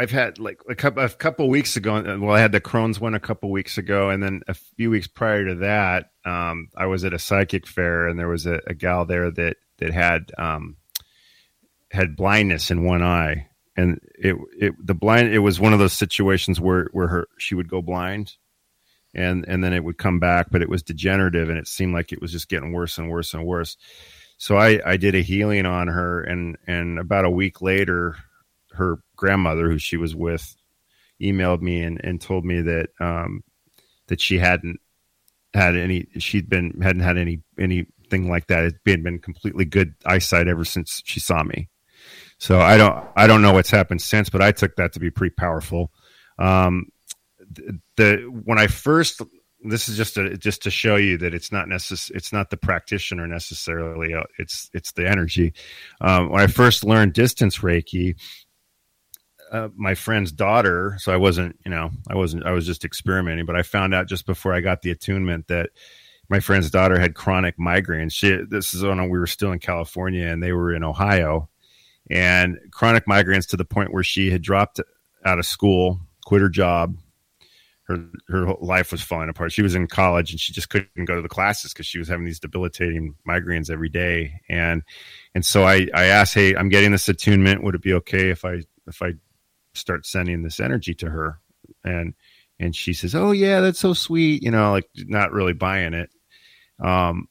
I've 0.00 0.10
had 0.10 0.38
like 0.38 0.60
a 0.68 0.74
couple 0.74 1.04
a 1.04 1.08
couple 1.08 1.48
weeks 1.48 1.76
ago. 1.76 2.02
Well, 2.20 2.34
I 2.34 2.40
had 2.40 2.52
the 2.52 2.60
Crohn's 2.60 3.00
one 3.00 3.14
a 3.14 3.20
couple 3.20 3.50
weeks 3.50 3.78
ago, 3.78 4.10
and 4.10 4.22
then 4.22 4.42
a 4.48 4.54
few 4.54 4.90
weeks 4.90 5.06
prior 5.06 5.44
to 5.46 5.54
that, 5.56 6.10
um, 6.24 6.68
I 6.76 6.86
was 6.86 7.04
at 7.04 7.12
a 7.14 7.18
psychic 7.18 7.66
fair, 7.66 8.08
and 8.08 8.18
there 8.18 8.28
was 8.28 8.46
a, 8.46 8.60
a 8.66 8.74
gal 8.74 9.04
there 9.04 9.30
that 9.30 9.56
that 9.78 9.92
had 9.92 10.32
um, 10.38 10.76
had 11.90 12.16
blindness 12.16 12.70
in 12.70 12.84
one 12.84 13.02
eye, 13.02 13.48
and 13.76 14.00
it 14.18 14.36
it 14.58 14.74
the 14.86 14.94
blind 14.94 15.32
it 15.32 15.38
was 15.40 15.60
one 15.60 15.72
of 15.72 15.78
those 15.78 15.92
situations 15.92 16.60
where 16.60 16.88
where 16.92 17.08
her 17.08 17.28
she 17.38 17.54
would 17.54 17.68
go 17.68 17.82
blind, 17.82 18.36
and 19.14 19.44
and 19.48 19.62
then 19.62 19.72
it 19.72 19.84
would 19.84 19.98
come 19.98 20.18
back, 20.18 20.48
but 20.50 20.62
it 20.62 20.68
was 20.68 20.82
degenerative, 20.82 21.48
and 21.48 21.58
it 21.58 21.66
seemed 21.66 21.94
like 21.94 22.12
it 22.12 22.20
was 22.20 22.32
just 22.32 22.48
getting 22.48 22.72
worse 22.72 22.98
and 22.98 23.10
worse 23.10 23.34
and 23.34 23.46
worse. 23.46 23.76
So 24.36 24.56
I 24.56 24.80
I 24.84 24.96
did 24.96 25.14
a 25.14 25.22
healing 25.22 25.66
on 25.66 25.88
her, 25.88 26.22
and 26.22 26.56
and 26.66 26.98
about 26.98 27.24
a 27.24 27.30
week 27.30 27.62
later, 27.62 28.16
her 28.72 28.98
grandmother, 29.16 29.70
who 29.70 29.78
she 29.78 29.96
was 29.96 30.14
with, 30.14 30.56
emailed 31.20 31.62
me 31.62 31.82
and, 31.82 32.00
and 32.04 32.20
told 32.20 32.44
me 32.44 32.60
that 32.62 32.90
um, 33.00 33.42
that 34.08 34.20
she 34.20 34.38
hadn't 34.38 34.80
had 35.54 35.76
any 35.76 36.06
she'd 36.18 36.48
been 36.48 36.80
hadn't 36.82 37.02
had 37.02 37.16
any 37.16 37.40
anything 37.58 38.28
like 38.28 38.48
that. 38.48 38.64
It 38.64 38.74
had 38.86 39.02
been 39.02 39.18
completely 39.18 39.64
good 39.64 39.94
eyesight 40.04 40.48
ever 40.48 40.64
since 40.64 41.02
she 41.04 41.20
saw 41.20 41.42
me. 41.42 41.68
So 42.42 42.58
I 42.58 42.76
don't 42.76 43.06
I 43.14 43.28
don't 43.28 43.40
know 43.40 43.52
what's 43.52 43.70
happened 43.70 44.02
since, 44.02 44.28
but 44.28 44.42
I 44.42 44.50
took 44.50 44.74
that 44.74 44.94
to 44.94 44.98
be 44.98 45.12
pretty 45.12 45.32
powerful. 45.32 45.92
Um, 46.40 46.86
the, 47.38 47.78
the 47.96 48.16
when 48.44 48.58
I 48.58 48.66
first 48.66 49.22
this 49.62 49.88
is 49.88 49.96
just 49.96 50.14
to 50.14 50.36
just 50.36 50.64
to 50.64 50.70
show 50.72 50.96
you 50.96 51.16
that 51.18 51.34
it's 51.34 51.52
not 51.52 51.68
necess- 51.68 52.10
it's 52.10 52.32
not 52.32 52.50
the 52.50 52.56
practitioner 52.56 53.28
necessarily 53.28 54.12
uh, 54.12 54.24
it's 54.40 54.68
it's 54.74 54.90
the 54.90 55.08
energy 55.08 55.54
um, 56.00 56.30
when 56.30 56.40
i 56.40 56.48
first 56.48 56.84
learned 56.84 57.12
distance 57.12 57.58
reiki 57.58 58.16
uh, 59.52 59.68
my 59.76 59.94
friend's 59.94 60.32
daughter, 60.32 60.96
so 60.98 61.12
I 61.12 61.18
wasn't, 61.18 61.58
you 61.62 61.70
know, 61.70 61.90
I 62.08 62.14
wasn't, 62.14 62.46
I 62.46 62.52
was 62.52 62.64
just 62.64 62.86
experimenting. 62.86 63.44
But 63.44 63.54
I 63.54 63.62
found 63.62 63.92
out 63.92 64.08
just 64.08 64.24
before 64.24 64.54
I 64.54 64.62
got 64.62 64.80
the 64.80 64.90
attunement 64.90 65.48
that 65.48 65.68
my 66.30 66.40
friend's 66.40 66.70
daughter 66.70 66.98
had 66.98 67.14
chronic 67.14 67.58
migraines. 67.58 68.12
She, 68.12 68.34
this 68.48 68.72
is 68.72 68.82
when 68.82 69.10
we 69.10 69.18
were 69.18 69.26
still 69.26 69.52
in 69.52 69.58
California 69.58 70.26
and 70.26 70.42
they 70.42 70.52
were 70.52 70.74
in 70.74 70.82
Ohio, 70.82 71.50
and 72.10 72.58
chronic 72.70 73.06
migraines 73.06 73.48
to 73.48 73.56
the 73.56 73.64
point 73.64 73.92
where 73.92 74.02
she 74.02 74.30
had 74.30 74.42
dropped 74.42 74.80
out 75.24 75.38
of 75.38 75.46
school, 75.46 76.00
quit 76.24 76.40
her 76.40 76.48
job. 76.48 76.96
Her 77.84 78.08
her 78.28 78.54
life 78.60 78.92
was 78.92 79.02
falling 79.02 79.28
apart. 79.28 79.52
She 79.52 79.62
was 79.62 79.74
in 79.74 79.88
college 79.88 80.30
and 80.30 80.38
she 80.38 80.52
just 80.52 80.70
couldn't 80.70 81.04
go 81.04 81.16
to 81.16 81.22
the 81.22 81.28
classes 81.28 81.72
because 81.72 81.86
she 81.86 81.98
was 81.98 82.08
having 82.08 82.24
these 82.24 82.38
debilitating 82.38 83.16
migraines 83.28 83.70
every 83.70 83.88
day. 83.88 84.34
And 84.48 84.82
and 85.34 85.44
so 85.44 85.64
I 85.64 85.88
I 85.92 86.04
asked, 86.04 86.34
hey, 86.34 86.54
I'm 86.54 86.68
getting 86.68 86.92
this 86.92 87.08
attunement. 87.08 87.64
Would 87.64 87.74
it 87.74 87.82
be 87.82 87.94
okay 87.94 88.30
if 88.30 88.44
I 88.44 88.62
if 88.86 89.02
I 89.02 89.14
start 89.74 90.06
sending 90.06 90.42
this 90.42 90.60
energy 90.60 90.94
to 90.94 91.10
her 91.10 91.40
and 91.84 92.14
and 92.58 92.76
she 92.76 92.92
says 92.92 93.14
oh 93.14 93.32
yeah 93.32 93.60
that's 93.60 93.78
so 93.78 93.92
sweet 93.92 94.42
you 94.42 94.50
know 94.50 94.70
like 94.70 94.88
not 94.96 95.32
really 95.32 95.52
buying 95.52 95.94
it 95.94 96.10
um 96.82 97.26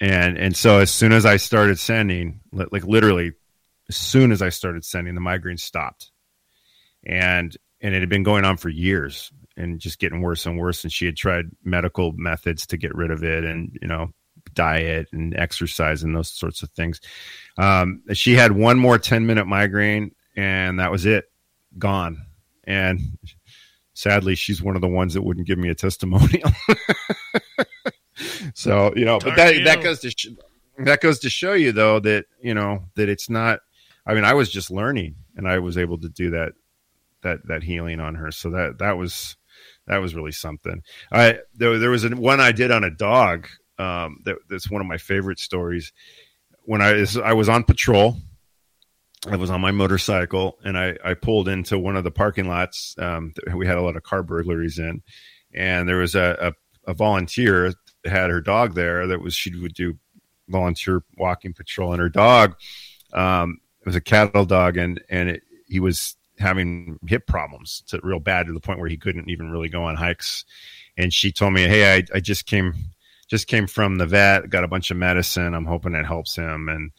and 0.00 0.36
and 0.36 0.56
so 0.56 0.78
as 0.78 0.90
soon 0.90 1.12
as 1.12 1.24
i 1.24 1.36
started 1.36 1.78
sending 1.78 2.40
like 2.52 2.84
literally 2.84 3.32
as 3.88 3.96
soon 3.96 4.32
as 4.32 4.42
I 4.42 4.48
started 4.48 4.84
sending, 4.84 5.14
the 5.14 5.20
migraine 5.20 5.58
stopped, 5.58 6.10
and 7.04 7.56
and 7.80 7.94
it 7.94 8.00
had 8.00 8.08
been 8.08 8.22
going 8.22 8.44
on 8.44 8.56
for 8.56 8.68
years 8.68 9.30
and 9.56 9.78
just 9.78 9.98
getting 9.98 10.20
worse 10.20 10.46
and 10.46 10.58
worse. 10.58 10.82
And 10.82 10.92
she 10.92 11.06
had 11.06 11.16
tried 11.16 11.46
medical 11.62 12.12
methods 12.12 12.66
to 12.68 12.76
get 12.76 12.94
rid 12.94 13.10
of 13.10 13.22
it, 13.22 13.44
and 13.44 13.76
you 13.80 13.88
know, 13.88 14.12
diet 14.54 15.08
and 15.12 15.36
exercise 15.36 16.02
and 16.02 16.14
those 16.14 16.30
sorts 16.30 16.62
of 16.62 16.70
things. 16.70 17.00
Um, 17.58 18.02
she 18.12 18.34
had 18.34 18.52
one 18.52 18.78
more 18.78 18.98
ten 18.98 19.26
minute 19.26 19.46
migraine, 19.46 20.12
and 20.36 20.80
that 20.80 20.90
was 20.90 21.06
it, 21.06 21.30
gone. 21.78 22.22
And 22.64 23.00
sadly, 23.94 24.34
she's 24.34 24.62
one 24.62 24.76
of 24.76 24.82
the 24.82 24.88
ones 24.88 25.14
that 25.14 25.22
wouldn't 25.22 25.46
give 25.46 25.58
me 25.58 25.68
a 25.68 25.74
testimonial. 25.74 26.50
so 28.54 28.92
you 28.96 29.04
know, 29.04 29.18
but 29.18 29.36
that 29.36 29.64
that 29.64 29.82
goes 29.82 30.00
to 30.00 30.10
sh- 30.10 30.28
that 30.78 31.00
goes 31.00 31.20
to 31.20 31.30
show 31.30 31.54
you 31.54 31.72
though 31.72 32.00
that 32.00 32.26
you 32.40 32.54
know 32.54 32.84
that 32.94 33.08
it's 33.08 33.28
not. 33.30 33.60
I 34.06 34.14
mean, 34.14 34.24
I 34.24 34.34
was 34.34 34.50
just 34.50 34.70
learning, 34.70 35.16
and 35.36 35.48
I 35.48 35.58
was 35.58 35.76
able 35.76 35.98
to 35.98 36.08
do 36.08 36.30
that 36.30 36.52
that 37.22 37.46
that 37.48 37.62
healing 37.62 38.00
on 38.00 38.14
her. 38.14 38.30
So 38.30 38.50
that 38.50 38.78
that 38.78 38.96
was 38.96 39.36
that 39.86 39.98
was 39.98 40.14
really 40.14 40.32
something. 40.32 40.82
I 41.12 41.40
there, 41.54 41.78
there 41.78 41.90
was 41.90 42.04
a, 42.04 42.10
one 42.10 42.40
I 42.40 42.52
did 42.52 42.70
on 42.70 42.84
a 42.84 42.90
dog. 42.90 43.48
Um, 43.78 44.22
that, 44.24 44.36
that's 44.48 44.70
one 44.70 44.80
of 44.80 44.86
my 44.86 44.98
favorite 44.98 45.38
stories. 45.38 45.92
When 46.62 46.80
I 46.80 47.04
I 47.22 47.34
was 47.34 47.48
on 47.48 47.64
patrol, 47.64 48.16
I 49.28 49.36
was 49.36 49.50
on 49.50 49.60
my 49.60 49.70
motorcycle 49.70 50.58
and 50.64 50.78
I, 50.78 50.96
I 51.04 51.14
pulled 51.14 51.48
into 51.48 51.78
one 51.78 51.96
of 51.96 52.04
the 52.04 52.10
parking 52.10 52.48
lots. 52.48 52.94
Um, 52.98 53.34
we 53.54 53.66
had 53.66 53.78
a 53.78 53.82
lot 53.82 53.96
of 53.96 54.02
car 54.02 54.22
burglaries 54.22 54.78
in, 54.78 55.02
and 55.54 55.88
there 55.88 55.98
was 55.98 56.14
a, 56.14 56.54
a, 56.86 56.90
a 56.90 56.94
volunteer 56.94 57.72
had 58.04 58.30
her 58.30 58.40
dog 58.40 58.74
there. 58.74 59.06
That 59.08 59.20
was 59.20 59.34
she 59.34 59.54
would 59.58 59.74
do 59.74 59.98
volunteer 60.48 61.02
walking 61.18 61.52
patrol, 61.52 61.92
and 61.92 62.00
her 62.00 62.08
dog 62.08 62.56
um, 63.12 63.58
it 63.86 63.90
was 63.90 63.96
a 63.96 64.00
cattle 64.00 64.44
dog, 64.44 64.76
and 64.76 65.00
and 65.08 65.28
it, 65.28 65.44
he 65.68 65.78
was 65.78 66.16
having 66.40 66.98
hip 67.06 67.24
problems 67.28 67.84
to 67.86 68.00
real 68.02 68.18
bad 68.18 68.46
to 68.46 68.52
the 68.52 68.60
point 68.60 68.80
where 68.80 68.88
he 68.88 68.96
couldn't 68.96 69.30
even 69.30 69.50
really 69.50 69.68
go 69.68 69.84
on 69.84 69.94
hikes. 69.94 70.44
And 70.98 71.12
she 71.12 71.30
told 71.30 71.52
me, 71.52 71.62
"Hey, 71.62 71.94
I, 71.94 72.02
I 72.12 72.18
just 72.18 72.46
came 72.46 72.74
just 73.28 73.46
came 73.46 73.68
from 73.68 73.98
the 73.98 74.06
vet, 74.06 74.50
got 74.50 74.64
a 74.64 74.68
bunch 74.68 74.90
of 74.90 74.96
medicine. 74.96 75.54
I'm 75.54 75.66
hoping 75.66 75.94
it 75.94 76.04
helps 76.04 76.34
him." 76.34 76.68
And 76.68 76.90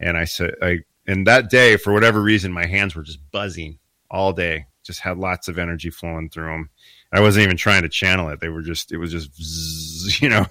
and 0.00 0.16
I 0.16 0.24
said, 0.24 0.54
I 0.62 0.78
and 1.06 1.26
that 1.26 1.50
day 1.50 1.76
for 1.76 1.92
whatever 1.92 2.22
reason, 2.22 2.50
my 2.50 2.64
hands 2.64 2.94
were 2.94 3.02
just 3.02 3.18
buzzing 3.30 3.78
all 4.10 4.32
day. 4.32 4.66
Just 4.84 5.00
had 5.00 5.18
lots 5.18 5.48
of 5.48 5.58
energy 5.58 5.90
flowing 5.90 6.30
through 6.30 6.50
them. 6.50 6.70
I 7.12 7.20
wasn't 7.20 7.44
even 7.44 7.58
trying 7.58 7.82
to 7.82 7.90
channel 7.90 8.30
it. 8.30 8.40
They 8.40 8.48
were 8.48 8.62
just 8.62 8.90
it 8.90 8.96
was 8.96 9.12
just 9.12 10.22
you 10.22 10.30
know. 10.30 10.46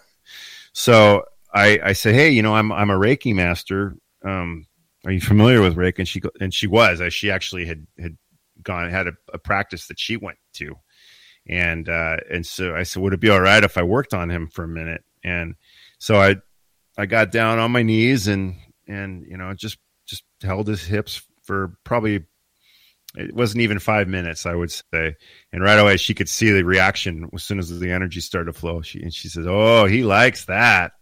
So 0.73 1.23
I 1.51 1.79
I 1.83 1.93
said, 1.93 2.13
"Hey, 2.13 2.29
you 2.29 2.43
know, 2.43 2.53
I'm 2.53 2.71
I'm 2.71 2.91
a 2.91 2.99
Reiki 2.99 3.33
master. 3.33 3.95
Um, 4.23 4.67
are 5.05 5.11
you 5.11 5.21
familiar 5.21 5.61
with 5.61 5.75
Rick? 5.75 5.99
And 5.99 6.07
she 6.07 6.21
and 6.39 6.53
she 6.53 6.67
was. 6.67 7.01
She 7.13 7.31
actually 7.31 7.65
had 7.65 7.87
had 7.99 8.17
gone 8.61 8.89
had 8.89 9.07
a, 9.07 9.13
a 9.33 9.37
practice 9.37 9.87
that 9.87 9.99
she 9.99 10.17
went 10.17 10.37
to, 10.53 10.75
and 11.47 11.89
uh, 11.89 12.17
and 12.29 12.45
so 12.45 12.75
I 12.75 12.83
said, 12.83 13.01
would 13.01 13.13
it 13.13 13.19
be 13.19 13.29
all 13.29 13.41
right 13.41 13.63
if 13.63 13.77
I 13.77 13.83
worked 13.83 14.13
on 14.13 14.29
him 14.29 14.47
for 14.47 14.63
a 14.63 14.67
minute? 14.67 15.03
And 15.23 15.55
so 15.97 16.21
I 16.21 16.35
I 16.97 17.05
got 17.05 17.31
down 17.31 17.59
on 17.59 17.71
my 17.71 17.83
knees 17.83 18.27
and 18.27 18.55
and 18.87 19.25
you 19.25 19.37
know 19.37 19.53
just 19.53 19.77
just 20.05 20.23
held 20.43 20.67
his 20.67 20.83
hips 20.83 21.21
for 21.43 21.77
probably 21.83 22.25
it 23.15 23.35
wasn't 23.35 23.61
even 23.61 23.79
five 23.79 24.07
minutes, 24.07 24.45
I 24.45 24.55
would 24.55 24.71
say. 24.71 25.15
And 25.51 25.61
right 25.61 25.77
away, 25.77 25.97
she 25.97 26.13
could 26.13 26.29
see 26.29 26.51
the 26.51 26.63
reaction 26.63 27.29
as 27.33 27.43
soon 27.43 27.59
as 27.59 27.77
the 27.77 27.91
energy 27.91 28.21
started 28.21 28.53
to 28.53 28.59
flow. 28.59 28.81
She 28.81 29.01
and 29.01 29.13
she 29.13 29.27
says, 29.27 29.45
"Oh, 29.47 29.85
he 29.85 30.03
likes 30.03 30.45
that." 30.45 30.93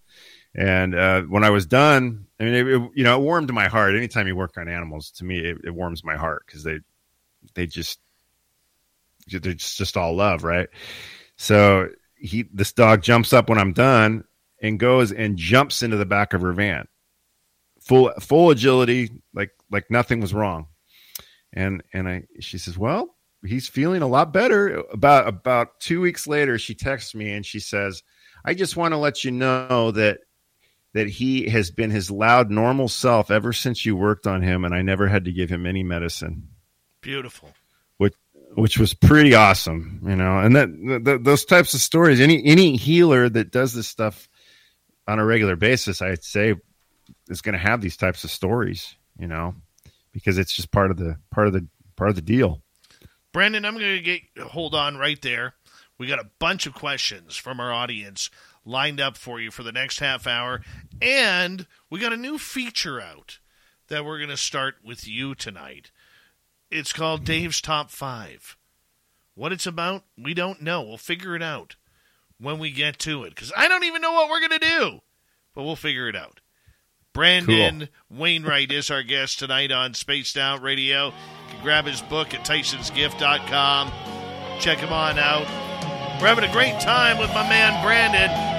And 0.55 0.95
uh, 0.95 1.21
when 1.23 1.43
I 1.43 1.51
was 1.51 1.65
done, 1.65 2.25
I 2.39 2.43
mean, 2.43 2.53
it, 2.53 2.67
it, 2.67 2.91
you 2.95 3.03
know, 3.03 3.19
it 3.19 3.23
warmed 3.23 3.53
my 3.53 3.67
heart. 3.67 3.95
Anytime 3.95 4.27
you 4.27 4.35
work 4.35 4.57
on 4.57 4.67
animals, 4.67 5.11
to 5.11 5.25
me, 5.25 5.39
it, 5.39 5.57
it 5.63 5.73
warms 5.73 6.03
my 6.03 6.15
heart 6.15 6.43
because 6.45 6.63
they 6.63 6.79
they 7.53 7.67
just 7.67 7.99
they're 9.27 9.53
just, 9.53 9.77
just 9.77 9.97
all 9.97 10.15
love, 10.15 10.43
right? 10.43 10.69
So 11.37 11.89
he 12.15 12.45
this 12.51 12.73
dog 12.73 13.01
jumps 13.01 13.31
up 13.31 13.49
when 13.49 13.57
I'm 13.59 13.73
done 13.73 14.23
and 14.61 14.79
goes 14.79 15.11
and 15.11 15.37
jumps 15.37 15.83
into 15.83 15.97
the 15.97 16.05
back 16.05 16.33
of 16.33 16.41
her 16.41 16.53
van. 16.53 16.87
Full 17.81 18.11
full 18.19 18.49
agility, 18.49 19.21
like 19.33 19.51
like 19.71 19.89
nothing 19.89 20.19
was 20.19 20.33
wrong. 20.33 20.67
And 21.53 21.83
and 21.93 22.07
I 22.07 22.23
she 22.39 22.57
says, 22.57 22.77
"Well, 22.77 23.15
he's 23.45 23.67
feeling 23.67 24.01
a 24.01 24.07
lot 24.07 24.33
better." 24.33 24.83
About 24.91 25.27
about 25.27 25.79
2 25.79 26.01
weeks 26.01 26.27
later, 26.27 26.57
she 26.57 26.75
texts 26.75 27.15
me 27.15 27.31
and 27.31 27.45
she 27.45 27.59
says, 27.59 28.03
"I 28.43 28.53
just 28.53 28.75
want 28.75 28.93
to 28.93 28.97
let 28.97 29.23
you 29.23 29.31
know 29.31 29.91
that 29.91 30.19
that 30.93 31.07
he 31.07 31.49
has 31.49 31.71
been 31.71 31.91
his 31.91 32.09
loud 32.09 32.49
normal 32.49 32.87
self 32.87 33.29
ever 33.31 33.53
since 33.53 33.85
you 33.85 33.95
worked 33.95 34.27
on 34.27 34.41
him 34.41 34.65
and 34.65 34.73
I 34.73 34.81
never 34.81 35.07
had 35.07 35.25
to 35.25 35.31
give 35.31 35.49
him 35.49 35.65
any 35.65 35.83
medicine." 35.83 36.49
Beautiful. 37.01 37.53
Which 37.97 38.15
which 38.55 38.77
was 38.77 38.93
pretty 38.93 39.35
awesome, 39.35 40.01
you 40.05 40.15
know. 40.15 40.39
And 40.39 40.55
that, 40.55 40.69
that 41.05 41.23
those 41.23 41.45
types 41.45 41.73
of 41.73 41.81
stories, 41.81 42.19
any 42.19 42.43
any 42.45 42.77
healer 42.77 43.29
that 43.29 43.51
does 43.51 43.73
this 43.73 43.87
stuff 43.87 44.27
on 45.07 45.19
a 45.19 45.25
regular 45.25 45.55
basis, 45.55 46.01
I'd 46.01 46.23
say, 46.23 46.55
is 47.29 47.41
going 47.41 47.53
to 47.53 47.59
have 47.59 47.81
these 47.81 47.97
types 47.97 48.23
of 48.23 48.31
stories, 48.31 48.95
you 49.17 49.27
know, 49.27 49.55
because 50.11 50.37
it's 50.37 50.53
just 50.53 50.71
part 50.71 50.91
of 50.91 50.97
the 50.97 51.17
part 51.31 51.47
of 51.47 51.53
the 51.53 51.67
part 51.95 52.09
of 52.09 52.15
the 52.15 52.21
deal. 52.21 52.61
Brandon, 53.31 53.65
I'm 53.65 53.77
going 53.77 53.97
to 53.97 54.01
get 54.01 54.21
hold 54.39 54.73
on 54.73 54.97
right 54.97 55.21
there. 55.21 55.53
We 55.97 56.07
got 56.07 56.19
a 56.19 56.29
bunch 56.39 56.65
of 56.65 56.73
questions 56.73 57.35
from 57.35 57.59
our 57.59 57.71
audience 57.73 58.29
lined 58.69 59.01
up 59.01 59.17
for 59.17 59.41
you 59.41 59.51
for 59.51 59.63
the 59.63 59.71
next 59.71 59.99
half 59.99 60.27
hour, 60.27 60.61
and 61.01 61.65
we 61.89 61.99
got 61.99 62.13
a 62.13 62.17
new 62.17 62.37
feature 62.37 63.01
out 63.01 63.39
that 63.87 64.05
we're 64.05 64.17
going 64.19 64.29
to 64.29 64.37
start 64.37 64.75
with 64.83 65.07
you 65.07 65.35
tonight. 65.35 65.91
It's 66.69 66.93
called 66.93 67.25
Dave's 67.25 67.61
Top 67.61 67.89
5. 67.89 68.55
What 69.33 69.51
it's 69.51 69.65
about, 69.65 70.03
we 70.17 70.33
don't 70.33 70.61
know. 70.61 70.83
We'll 70.83 70.97
figure 70.97 71.35
it 71.35 71.41
out 71.41 71.75
when 72.39 72.59
we 72.59 72.71
get 72.71 72.99
to 72.99 73.23
it 73.23 73.31
because 73.31 73.51
I 73.57 73.67
don't 73.67 73.85
even 73.85 74.01
know 74.01 74.13
what 74.13 74.29
we're 74.29 74.47
going 74.47 74.59
to 74.59 74.69
do, 74.69 74.99
but 75.55 75.63
we'll 75.63 75.75
figure 75.75 76.07
it 76.07 76.15
out. 76.15 76.41
Brandon 77.11 77.79
cool. 77.79 78.19
Wainwright 78.19 78.71
is 78.71 78.91
our 78.91 79.01
guest 79.01 79.39
tonight 79.39 79.71
on 79.71 79.95
Spaced 79.95 80.37
Out 80.37 80.61
Radio. 80.61 81.07
You 81.07 81.13
can 81.49 81.63
grab 81.63 81.85
his 81.85 82.01
book 82.03 82.35
at 82.35 82.45
tysonsgift.com. 82.45 83.91
Check 84.59 84.77
him 84.77 84.93
on 84.93 85.17
out. 85.17 85.47
We're 86.21 86.27
having 86.27 86.43
a 86.43 86.51
great 86.51 86.79
time 86.79 87.17
with 87.17 87.33
my 87.33 87.47
man 87.49 87.83
Brandon. 87.83 88.58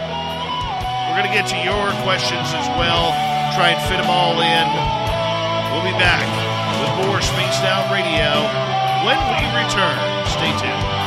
We're 1.11 1.19
going 1.19 1.27
to 1.27 1.35
get 1.35 1.51
to 1.51 1.59
your 1.59 1.91
questions 2.07 2.55
as 2.55 2.69
well, 2.79 3.11
try 3.59 3.75
and 3.75 3.83
fit 3.91 3.99
them 3.99 4.07
all 4.07 4.39
in. 4.39 4.67
We'll 5.75 5.83
be 5.83 5.99
back 5.99 6.23
with 6.79 7.05
more 7.05 7.21
Spaced 7.21 7.67
Out 7.67 7.91
Radio 7.91 8.31
when 9.03 9.19
we 9.19 9.43
return. 9.59 9.99
Stay 10.31 10.53
tuned. 10.63 11.01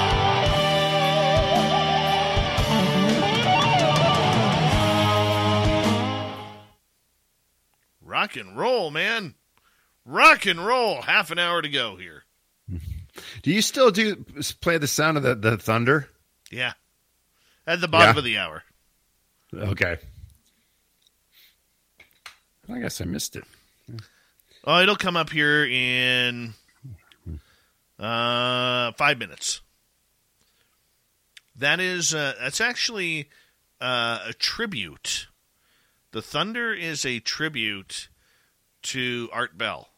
Rock 8.01 8.35
and 8.35 8.57
roll, 8.57 8.91
man. 8.91 9.35
Rock 10.05 10.45
and 10.45 10.65
roll. 10.65 11.01
Half 11.01 11.31
an 11.31 11.39
hour 11.39 11.61
to 11.61 11.69
go 11.69 11.95
here. 11.95 12.25
Do 13.41 13.51
you 13.51 13.61
still 13.61 13.89
do 13.89 14.25
play 14.59 14.77
the 14.77 14.88
sound 14.88 15.15
of 15.15 15.23
the, 15.23 15.35
the 15.35 15.57
thunder? 15.57 16.09
Yeah. 16.51 16.73
At 17.65 17.80
the 17.80 17.88
bottom 17.88 18.15
yeah. 18.15 18.19
of 18.19 18.23
the 18.25 18.38
hour. 18.38 18.63
Okay. 19.55 19.97
I 22.71 22.80
guess 22.80 23.01
I 23.01 23.05
missed 23.05 23.35
it. 23.35 23.43
Oh, 24.63 24.81
it'll 24.81 24.95
come 24.95 25.17
up 25.17 25.30
here 25.30 25.65
in 25.65 26.53
uh, 27.99 28.91
five 28.93 29.17
minutes. 29.17 29.61
That 31.57 31.80
is 31.80 32.13
uh, 32.13 32.34
that's 32.39 32.61
actually 32.61 33.30
uh, 33.81 34.19
a 34.27 34.34
tribute. 34.34 35.27
The 36.11 36.21
Thunder 36.21 36.73
is 36.73 37.05
a 37.05 37.19
tribute 37.19 38.07
to 38.84 39.30
Art 39.34 39.57
Bell. 39.57 39.89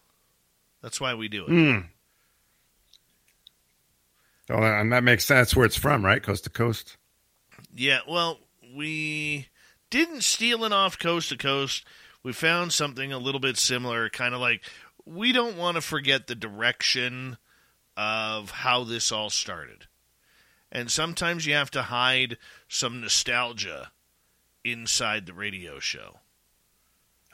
That's 0.82 1.00
why 1.00 1.14
we 1.14 1.28
do 1.28 1.46
it. 1.46 1.50
Mm. 1.50 1.86
Oh, 4.50 4.62
and 4.62 4.92
that 4.92 5.04
makes 5.04 5.26
sense 5.26 5.56
where 5.56 5.66
it's 5.66 5.78
from, 5.78 6.06
right? 6.06 6.22
Coast 6.22 6.44
to 6.44 6.50
coast. 6.50 6.98
Yeah, 7.74 8.00
well, 8.08 8.40
we 8.76 9.48
didn't 9.90 10.24
steal 10.24 10.64
it 10.64 10.74
off 10.74 11.00
coast 11.00 11.30
to 11.30 11.38
coast 11.38 11.86
we 12.26 12.34
found 12.34 12.74
something 12.74 13.14
a 13.14 13.20
little 13.20 13.40
bit 13.40 13.56
similar, 13.56 14.10
kind 14.10 14.34
of 14.34 14.42
like 14.42 14.64
we 15.06 15.32
don't 15.32 15.58
want 15.58 15.76
to 15.76 15.82
forget 15.82 16.26
the 16.26 16.34
direction 16.34 17.38
of 17.96 18.50
how 18.50 18.84
this 18.84 19.12
all 19.12 19.30
started. 19.30 19.86
And 20.72 20.90
sometimes 20.90 21.46
you 21.46 21.54
have 21.54 21.70
to 21.72 21.84
hide 21.84 22.40
some 22.68 23.00
nostalgia 23.00 23.92
inside 24.64 25.28
the 25.28 25.36
radio 25.36 25.78
show. 25.78 26.18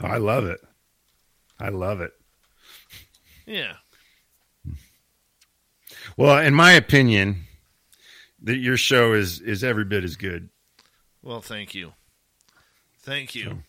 Oh, 0.02 0.08
I 0.08 0.18
love 0.18 0.44
it. 0.44 0.60
I 1.58 1.70
love 1.70 2.02
it. 2.02 2.12
Yeah. 3.46 3.76
Well, 6.18 6.38
in 6.40 6.54
my 6.54 6.74
opinion, 6.74 7.46
that 8.42 8.58
your 8.58 8.76
show 8.76 9.14
is 9.14 9.40
is 9.40 9.64
every 9.64 9.86
bit 9.86 10.04
as 10.04 10.18
good. 10.18 10.50
Well, 11.24 11.42
thank 11.42 11.76
you. 11.76 11.94
Thank 13.00 13.36
you. 13.36 13.64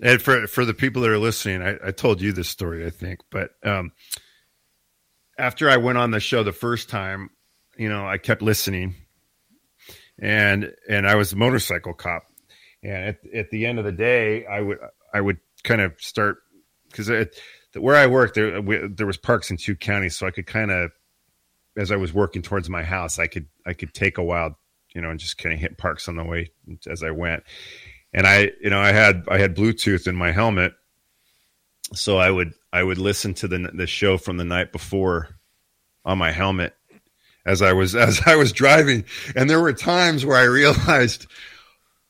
and 0.00 0.20
for 0.20 0.46
for 0.46 0.64
the 0.64 0.74
people 0.74 1.02
that 1.02 1.10
are 1.10 1.18
listening, 1.18 1.62
I, 1.62 1.88
I 1.88 1.90
told 1.90 2.20
you 2.20 2.32
this 2.32 2.48
story, 2.48 2.86
I 2.86 2.90
think, 2.90 3.20
but 3.30 3.50
um, 3.64 3.92
after 5.38 5.68
I 5.68 5.76
went 5.76 5.98
on 5.98 6.10
the 6.10 6.20
show 6.20 6.42
the 6.42 6.52
first 6.52 6.88
time, 6.88 7.30
you 7.76 7.88
know, 7.88 8.06
I 8.06 8.18
kept 8.18 8.42
listening, 8.42 8.94
and 10.18 10.72
and 10.88 11.06
I 11.06 11.14
was 11.16 11.32
a 11.32 11.36
motorcycle 11.36 11.94
cop, 11.94 12.24
and 12.82 12.92
at 12.92 13.18
at 13.34 13.50
the 13.50 13.66
end 13.66 13.78
of 13.78 13.84
the 13.84 13.92
day, 13.92 14.46
I 14.46 14.60
would 14.60 14.78
I 15.12 15.20
would 15.20 15.38
kind 15.62 15.80
of 15.80 15.94
start 16.00 16.38
because 16.90 17.10
where 17.74 17.96
I 17.96 18.06
worked 18.06 18.34
there 18.34 18.60
we, 18.60 18.86
there 18.88 19.06
was 19.06 19.16
parks 19.16 19.50
in 19.50 19.56
two 19.56 19.76
counties, 19.76 20.16
so 20.16 20.26
I 20.26 20.30
could 20.30 20.46
kind 20.46 20.70
of 20.70 20.90
as 21.76 21.92
I 21.92 21.96
was 21.96 22.12
working 22.12 22.42
towards 22.42 22.70
my 22.70 22.82
house, 22.82 23.18
I 23.18 23.26
could 23.26 23.46
I 23.66 23.74
could 23.74 23.92
take 23.92 24.18
a 24.18 24.24
while, 24.24 24.58
you 24.96 25.02
know, 25.02 25.10
and 25.10 25.20
just 25.20 25.36
kind 25.36 25.52
of 25.52 25.60
hit 25.60 25.76
parks 25.76 26.08
on 26.08 26.16
the 26.16 26.24
way 26.24 26.50
as 26.88 27.02
I 27.02 27.10
went. 27.10 27.44
And 28.14 28.26
I, 28.26 28.50
you 28.62 28.70
know, 28.70 28.80
I 28.80 28.92
had 28.92 29.24
I 29.28 29.36
had 29.36 29.54
Bluetooth 29.54 30.08
in 30.08 30.16
my 30.16 30.32
helmet, 30.32 30.72
so 31.92 32.16
I 32.16 32.30
would 32.30 32.54
I 32.72 32.82
would 32.82 32.96
listen 32.96 33.34
to 33.34 33.46
the 33.46 33.70
the 33.74 33.86
show 33.86 34.16
from 34.16 34.38
the 34.38 34.44
night 34.44 34.72
before 34.72 35.28
on 36.06 36.16
my 36.16 36.32
helmet 36.32 36.74
as 37.44 37.60
I 37.60 37.74
was 37.74 37.94
as 37.94 38.22
I 38.24 38.36
was 38.36 38.52
driving, 38.52 39.04
and 39.36 39.50
there 39.50 39.60
were 39.60 39.74
times 39.74 40.24
where 40.24 40.38
I 40.38 40.44
realized 40.44 41.26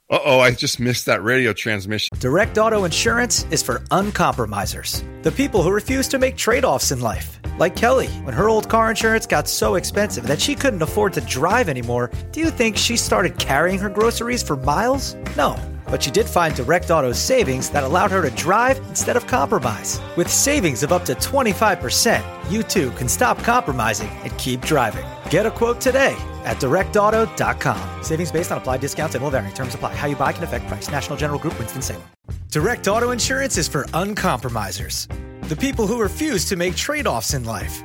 uh 0.09 0.21
oh, 0.25 0.39
I 0.39 0.53
just 0.53 0.79
missed 0.79 1.07
that 1.07 1.25
radio 1.25 1.53
transmission. 1.53 2.17
Direct 2.21 2.59
Auto 2.59 2.85
Insurance 2.85 3.45
is 3.51 3.61
for 3.61 3.81
uncompromisers, 3.91 5.03
the 5.25 5.33
people 5.33 5.65
who 5.65 5.71
refuse 5.73 6.07
to 6.09 6.19
make 6.19 6.37
trade 6.37 6.65
offs 6.65 6.93
in 6.93 7.01
life. 7.01 7.41
Like 7.59 7.75
Kelly, 7.75 8.07
when 8.23 8.35
her 8.35 8.49
old 8.49 8.69
car 8.69 8.89
insurance 8.91 9.27
got 9.27 9.49
so 9.49 9.75
expensive 9.75 10.27
that 10.29 10.41
she 10.41 10.55
couldn't 10.55 10.83
afford 10.83 11.13
to 11.15 11.23
drive 11.23 11.69
anymore, 11.69 12.13
do 12.31 12.39
you 12.39 12.51
think 12.51 12.77
she 12.77 12.97
started 12.97 13.37
carrying 13.39 13.81
her 13.81 13.89
groceries 13.89 14.45
for 14.45 14.57
miles? 14.57 15.17
No. 15.37 15.59
But 15.91 16.03
she 16.03 16.11
did 16.11 16.27
find 16.27 16.55
Direct 16.55 16.91
Auto's 16.91 17.19
savings 17.19 17.71
that 17.71 17.85
allowed 17.85 18.11
her 18.11 18.23
to 18.23 18.35
drive 18.35 18.79
instead 18.89 19.17
of 19.17 19.27
compromise. 19.27 20.01
With 20.17 20.29
savings 20.31 20.83
of 20.83 20.93
up 20.93 21.05
to 21.07 21.15
25%, 21.15 22.51
you 22.51 22.63
too 22.63 22.91
can 22.93 23.09
stop 23.09 23.39
compromising 23.39 24.11
and 24.25 24.37
keep 24.39 24.61
driving. 24.63 25.07
Get 25.31 25.47
a 25.47 25.51
quote 25.51 25.81
today 25.81 26.17
at 26.45 26.57
directauto.com. 26.57 28.03
Savings 28.03 28.33
based 28.33 28.53
on 28.53 28.59
applied 28.59 28.81
discounts 28.81 29.15
and 29.15 29.23
will 29.23 29.31
vary. 29.31 29.51
Terms 29.53 29.75
apply. 29.75 29.95
How 29.95 30.09
you 30.09 30.17
buy 30.17 30.33
can 30.33 30.45
affect 30.45 30.67
price. 30.67 30.91
National 30.91 31.17
General 31.17 31.39
Group, 31.39 31.59
Winston-Salem. 31.59 32.03
Direct 32.51 32.89
Auto 32.89 33.11
Insurance 33.11 33.59
is 33.59 33.69
for 33.69 33.85
uncompromisers. 33.93 35.09
The 35.49 35.57
people 35.57 35.87
who 35.87 36.01
refuse 36.01 36.45
to 36.47 36.57
make 36.57 36.75
trade 36.75 37.07
offs 37.07 37.35
in 37.35 37.45
life. 37.45 37.83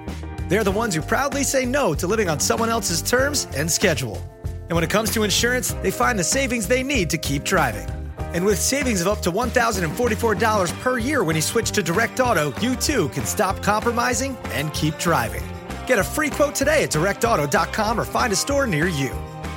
They're 0.48 0.64
the 0.64 0.72
ones 0.72 0.95
who 0.95 1.02
proudly 1.02 1.44
say 1.44 1.65
no 1.65 1.94
to 1.95 2.07
living 2.07 2.30
on 2.30 2.40
someone 2.40 2.69
else's 2.69 3.02
terms 3.02 3.48
and 3.56 3.72
schedule. 3.72 4.18
And 4.72 4.76
when 4.77 4.85
it 4.85 4.89
comes 4.89 5.11
to 5.11 5.23
insurance, 5.23 5.73
they 5.81 5.91
find 5.91 6.18
the 6.18 6.23
savings 6.23 6.65
they 6.65 6.81
need 6.81 7.10
to 7.10 7.18
keep 7.18 7.43
driving. 7.43 7.89
And 8.18 8.45
with 8.45 8.57
savings 8.57 9.02
of 9.02 9.10
up 9.10 9.19
to 9.23 9.30
$1,044 9.30 10.80
per 10.80 10.98
year 10.98 11.26
when 11.26 11.35
you 11.35 11.41
switch 11.41 11.72
to 11.72 11.84
Direct 11.84 12.22
Auto, 12.22 12.53
you 12.61 12.77
too 12.77 13.10
can 13.10 13.26
stop 13.26 13.61
compromising 13.61 14.38
and 14.52 14.73
keep 14.73 14.98
driving. 14.98 15.43
Get 15.88 15.99
a 15.99 16.06
free 16.06 16.30
quote 16.30 16.56
today 16.56 16.84
at 16.84 16.89
directauto.com 16.89 17.99
or 17.99 18.06
find 18.06 18.31
a 18.31 18.35
store 18.38 18.65
near 18.65 18.88
you. 18.88 19.10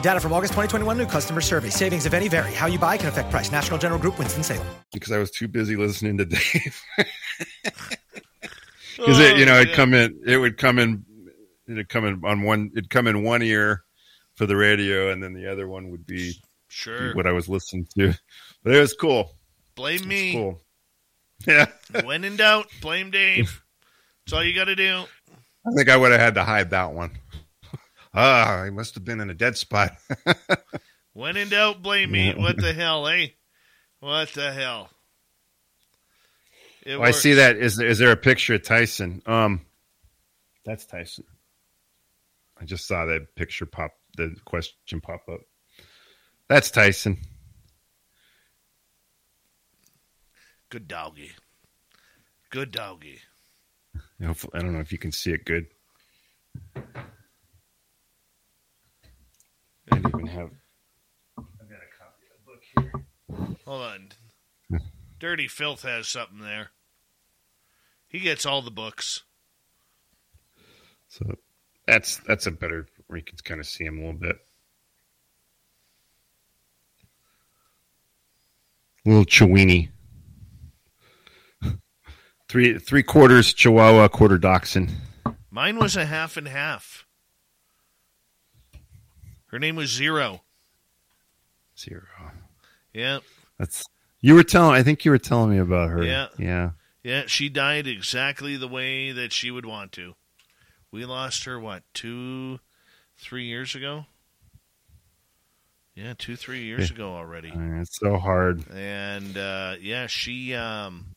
Data 0.02 0.18
from 0.18 0.32
August 0.32 0.54
2021 0.54 0.98
new 0.98 1.06
customer 1.06 1.40
survey. 1.40 1.70
Savings, 1.70 2.06
if 2.06 2.12
any, 2.12 2.26
vary. 2.26 2.52
How 2.52 2.66
you 2.66 2.80
buy 2.80 2.96
can 2.96 3.06
affect 3.06 3.30
price. 3.30 3.52
National 3.52 3.78
General 3.78 4.00
Group, 4.00 4.18
Winston-Salem. 4.18 4.66
Because 4.92 5.12
I 5.12 5.18
was 5.18 5.30
too 5.30 5.46
busy 5.46 5.76
listening 5.76 6.18
to 6.18 6.24
Dave. 6.24 6.82
Because 8.96 9.18
it, 9.18 9.36
you 9.36 9.42
oh, 9.42 9.46
know, 9.46 9.60
it 9.60 9.72
come 9.74 9.92
in, 9.92 10.16
it 10.24 10.36
would 10.36 10.56
come 10.56 10.78
in, 10.78 11.04
it'd 11.68 11.88
come 11.88 12.04
in 12.04 12.20
on 12.24 12.42
one, 12.42 12.70
it'd 12.76 12.90
come 12.90 13.08
in 13.08 13.24
one 13.24 13.42
ear 13.42 13.83
for 14.34 14.46
the 14.46 14.56
radio, 14.56 15.10
and 15.10 15.22
then 15.22 15.32
the 15.32 15.50
other 15.50 15.68
one 15.68 15.90
would 15.90 16.06
be 16.06 16.34
sure 16.68 17.14
what 17.14 17.26
I 17.26 17.32
was 17.32 17.48
listening 17.48 17.86
to. 17.98 18.14
But 18.62 18.74
it 18.74 18.80
was 18.80 18.94
cool. 18.94 19.30
Blame 19.74 20.06
me. 20.06 20.32
Cool. 20.32 20.60
Yeah. 21.46 21.66
when 22.04 22.24
in 22.24 22.36
doubt, 22.36 22.68
blame 22.80 23.10
Dave. 23.10 23.62
That's 24.24 24.32
all 24.32 24.44
you 24.44 24.54
got 24.54 24.64
to 24.66 24.76
do. 24.76 25.04
I 25.66 25.70
think 25.76 25.90
I 25.90 25.96
would 25.96 26.12
have 26.12 26.20
had 26.20 26.34
to 26.36 26.44
hide 26.44 26.70
that 26.70 26.92
one. 26.92 27.10
Ah, 28.16 28.60
I 28.60 28.70
must 28.70 28.94
have 28.94 29.04
been 29.04 29.20
in 29.20 29.28
a 29.28 29.34
dead 29.34 29.56
spot. 29.56 29.96
when 31.14 31.36
in 31.36 31.48
doubt, 31.48 31.82
blame 31.82 32.12
me. 32.12 32.32
What 32.32 32.56
the 32.56 32.72
hell, 32.72 33.08
eh? 33.08 33.26
What 33.98 34.28
the 34.28 34.52
hell? 34.52 34.88
Oh, 36.86 37.02
I 37.02 37.10
see 37.10 37.34
that. 37.34 37.56
Is 37.56 37.80
is 37.80 37.98
there 37.98 38.12
a 38.12 38.16
picture 38.16 38.54
of 38.54 38.62
Tyson? 38.62 39.20
Um, 39.26 39.62
that's 40.64 40.84
Tyson. 40.86 41.24
I 42.56 42.64
just 42.66 42.86
saw 42.86 43.06
that 43.06 43.34
picture 43.34 43.66
pop. 43.66 43.90
The 44.16 44.36
question 44.44 45.00
pop 45.00 45.28
up. 45.28 45.40
That's 46.48 46.70
Tyson. 46.70 47.18
Good 50.70 50.86
doggy. 50.86 51.32
Good 52.50 52.70
doggy. 52.70 53.20
Hopefully, 54.24 54.52
I 54.54 54.58
don't 54.60 54.72
know 54.72 54.80
if 54.80 54.92
you 54.92 54.98
can 54.98 55.12
see 55.12 55.32
it 55.32 55.44
good. 55.44 55.66
I 56.76 56.82
don't 59.90 60.06
even 60.06 60.26
have. 60.26 60.50
I've 61.38 61.68
got 61.68 61.78
a 61.78 61.90
copy 61.98 62.24
of 62.30 62.38
the 62.38 62.44
book 62.46 62.62
here. 62.74 62.92
Hold 63.64 63.82
on. 63.82 64.08
Dirty 65.18 65.48
Filth 65.48 65.82
has 65.82 66.08
something 66.08 66.40
there. 66.40 66.70
He 68.08 68.20
gets 68.20 68.46
all 68.46 68.62
the 68.62 68.70
books. 68.70 69.24
So 71.08 71.24
that's 71.86 72.18
that's 72.18 72.46
a 72.46 72.50
better 72.50 72.86
where 73.14 73.20
you 73.20 73.24
can 73.24 73.38
kind 73.44 73.60
of 73.60 73.66
see 73.66 73.84
him 73.84 73.98
a 73.98 74.00
little 74.00 74.18
bit. 74.18 74.36
A 79.06 79.08
little 79.08 79.24
Chiweenie. 79.24 79.90
Three 82.48 82.76
three 82.76 83.04
quarters 83.04 83.54
Chihuahua, 83.54 84.08
quarter 84.08 84.36
Dachshund. 84.36 84.90
Mine 85.48 85.78
was 85.78 85.94
a 85.94 86.06
half 86.06 86.36
and 86.36 86.48
half. 86.48 87.06
Her 89.46 89.60
name 89.60 89.76
was 89.76 89.90
Zero. 89.90 90.42
Zero. 91.78 92.02
Yeah. 92.92 93.20
That's 93.60 93.84
you 94.22 94.34
were 94.34 94.42
telling. 94.42 94.74
I 94.74 94.82
think 94.82 95.04
you 95.04 95.12
were 95.12 95.18
telling 95.18 95.50
me 95.50 95.58
about 95.58 95.90
her. 95.90 96.02
Yeah. 96.02 96.26
Yeah. 96.36 96.70
Yeah. 97.04 97.22
She 97.28 97.48
died 97.48 97.86
exactly 97.86 98.56
the 98.56 98.66
way 98.66 99.12
that 99.12 99.32
she 99.32 99.52
would 99.52 99.66
want 99.66 99.92
to. 99.92 100.14
We 100.90 101.04
lost 101.04 101.44
her 101.44 101.60
what 101.60 101.84
two, 101.92 102.58
three 103.24 103.46
years 103.46 103.74
ago. 103.74 104.04
Yeah, 105.94 106.12
two, 106.18 106.36
three 106.36 106.64
years 106.64 106.90
ago 106.90 107.14
already. 107.14 107.52
It's 107.54 107.98
so 107.98 108.18
hard. 108.18 108.64
And 108.70 109.38
uh, 109.38 109.76
yeah, 109.80 110.06
she 110.08 110.54
um, 110.54 111.14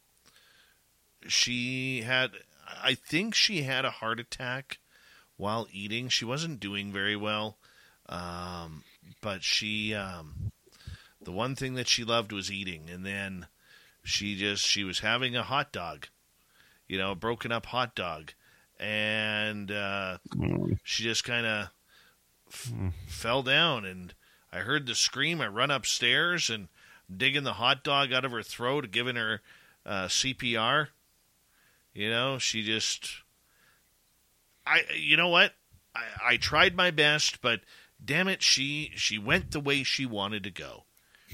she 1.28 2.02
had 2.02 2.32
I 2.82 2.94
think 2.94 3.36
she 3.36 3.64
had 3.64 3.86
a 3.86 3.92
heart 3.92 4.20
attack 4.20 4.80
while 5.36 5.68
eating. 5.72 6.10
She 6.10 6.26
wasn't 6.26 6.60
doing 6.60 6.94
very 6.94 7.16
well. 7.16 7.58
Um, 8.08 8.84
but 9.22 9.44
she 9.44 9.94
um, 9.94 10.52
the 11.22 11.32
one 11.32 11.56
thing 11.56 11.74
that 11.74 11.90
she 11.90 12.06
loved 12.06 12.32
was 12.32 12.52
eating 12.52 12.90
and 12.90 13.06
then 13.06 13.48
she 14.04 14.38
just 14.38 14.64
she 14.64 14.84
was 14.86 15.00
having 15.00 15.36
a 15.36 15.44
hot 15.44 15.74
dog. 15.74 16.08
You 16.88 16.98
know, 16.98 17.12
a 17.12 17.16
broken 17.16 17.52
up 17.52 17.66
hot 17.66 17.96
dog 17.96 18.32
and 18.80 19.72
uh, 19.72 20.20
mm. 20.36 20.78
she 20.84 21.04
just 21.04 21.24
kind 21.24 21.46
of 21.46 21.70
f- 22.52 22.72
mm. 22.74 22.94
fell 23.08 23.44
down 23.44 23.86
and 23.86 24.14
I 24.52 24.60
heard 24.60 24.86
the 24.86 24.96
scream. 24.96 25.42
I 25.42 25.48
run 25.48 25.72
upstairs 25.72 26.50
and 26.50 26.68
digging 27.16 27.44
the 27.44 27.54
hot 27.54 27.84
dog 27.84 28.14
out 28.14 28.26
of 28.26 28.32
her 28.32 28.44
throat, 28.44 28.90
giving 28.92 29.16
her 29.16 29.42
uh, 29.86 30.06
CPR. 30.06 30.88
You 31.94 32.10
know, 32.10 32.38
she 32.38 32.64
just. 32.64 33.24
I. 34.66 34.82
You 34.96 35.18
know 35.18 35.30
what? 35.30 35.54
I, 35.96 36.34
I 36.34 36.38
tried 36.38 36.76
my 36.76 36.92
best, 36.92 37.42
but 37.42 37.62
damn 38.04 38.28
it, 38.28 38.42
she 38.42 38.92
she 38.96 39.18
went 39.18 39.52
the 39.52 39.60
way 39.60 39.84
she 39.84 40.06
wanted 40.06 40.44
to 40.44 40.52
go. 40.52 40.86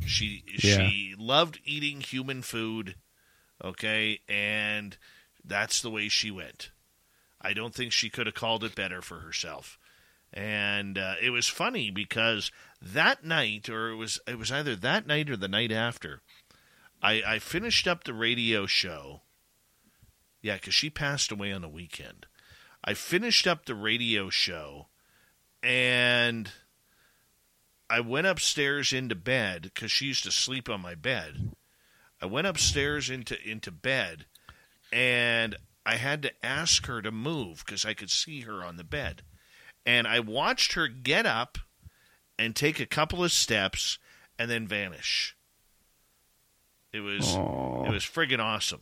She 0.05 0.43
yeah. 0.47 0.89
she 0.89 1.15
loved 1.17 1.59
eating 1.65 2.01
human 2.01 2.41
food, 2.41 2.95
okay, 3.63 4.19
and 4.27 4.97
that's 5.43 5.81
the 5.81 5.91
way 5.91 6.09
she 6.09 6.31
went. 6.31 6.71
I 7.41 7.53
don't 7.53 7.75
think 7.75 7.91
she 7.91 8.09
could 8.09 8.25
have 8.25 8.35
called 8.35 8.63
it 8.63 8.73
better 8.73 9.01
for 9.01 9.19
herself. 9.19 9.77
And 10.33 10.97
uh, 10.97 11.15
it 11.21 11.29
was 11.29 11.47
funny 11.47 11.91
because 11.91 12.51
that 12.81 13.23
night, 13.23 13.69
or 13.69 13.89
it 13.89 13.95
was 13.95 14.19
it 14.27 14.39
was 14.39 14.51
either 14.51 14.75
that 14.75 15.05
night 15.05 15.29
or 15.29 15.37
the 15.37 15.47
night 15.47 15.71
after, 15.71 16.21
I, 17.01 17.21
I 17.25 17.39
finished 17.39 17.87
up 17.87 18.03
the 18.03 18.13
radio 18.13 18.65
show 18.65 19.21
yeah, 20.43 20.55
because 20.55 20.75
she 20.75 20.89
passed 20.89 21.31
away 21.31 21.51
on 21.51 21.61
the 21.61 21.69
weekend. 21.69 22.27
I 22.83 22.93
finished 22.93 23.47
up 23.47 23.65
the 23.65 23.73
radio 23.73 24.29
show 24.29 24.87
and 25.63 26.51
I 27.89 28.01
went 28.01 28.27
upstairs 28.27 28.91
into 28.91 29.15
bed 29.15 29.61
because 29.63 29.89
she 29.89 30.07
used 30.07 30.25
to 30.25 30.31
sleep 30.31 30.69
on 30.69 30.81
my 30.81 30.95
bed. 30.95 31.53
I 32.21 32.25
went 32.25 32.45
upstairs 32.45 33.09
into 33.09 33.37
into 33.49 33.71
bed 33.71 34.25
and 34.91 35.55
I 35.85 35.95
had 35.95 36.21
to 36.23 36.45
ask 36.45 36.85
her 36.87 37.01
to 37.01 37.11
move 37.11 37.63
because 37.65 37.85
I 37.85 37.93
could 37.93 38.09
see 38.09 38.41
her 38.41 38.63
on 38.63 38.75
the 38.75 38.83
bed. 38.83 39.23
And 39.85 40.07
I 40.07 40.19
watched 40.19 40.73
her 40.73 40.87
get 40.87 41.25
up 41.25 41.57
and 42.39 42.55
take 42.55 42.79
a 42.79 42.85
couple 42.85 43.23
of 43.23 43.31
steps 43.31 43.99
and 44.39 44.49
then 44.49 44.67
vanish. 44.67 45.35
It 46.91 47.01
was 47.01 47.35
Aw. 47.35 47.85
it 47.85 47.91
was 47.91 48.03
friggin' 48.03 48.39
awesome. 48.39 48.81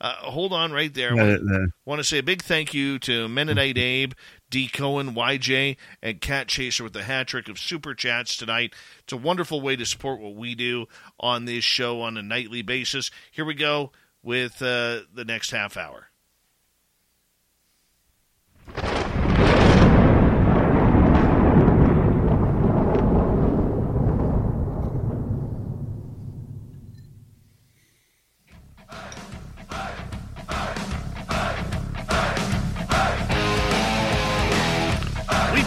Uh, 0.00 0.12
hold 0.14 0.52
on 0.52 0.72
right 0.72 0.92
there. 0.92 1.12
I 1.12 1.14
want, 1.14 1.72
want 1.84 1.98
to 2.00 2.04
say 2.04 2.18
a 2.18 2.22
big 2.22 2.42
thank 2.42 2.74
you 2.74 2.98
to 3.00 3.28
Mennonite 3.28 3.78
Abe, 3.78 4.12
D. 4.50 4.68
Cohen, 4.68 5.14
YJ, 5.14 5.76
and 6.02 6.20
Cat 6.20 6.48
Chaser 6.48 6.82
with 6.82 6.92
the 6.92 7.04
hat 7.04 7.28
trick 7.28 7.48
of 7.48 7.58
super 7.58 7.94
chats 7.94 8.36
tonight. 8.36 8.74
It's 9.04 9.12
a 9.12 9.16
wonderful 9.16 9.60
way 9.60 9.76
to 9.76 9.86
support 9.86 10.20
what 10.20 10.34
we 10.34 10.54
do 10.54 10.86
on 11.20 11.44
this 11.44 11.64
show 11.64 12.00
on 12.00 12.16
a 12.16 12.22
nightly 12.22 12.62
basis. 12.62 13.10
Here 13.30 13.44
we 13.44 13.54
go 13.54 13.92
with 14.22 14.60
uh, 14.60 15.00
the 15.14 15.24
next 15.24 15.52
half 15.52 15.76
hour. 15.76 16.08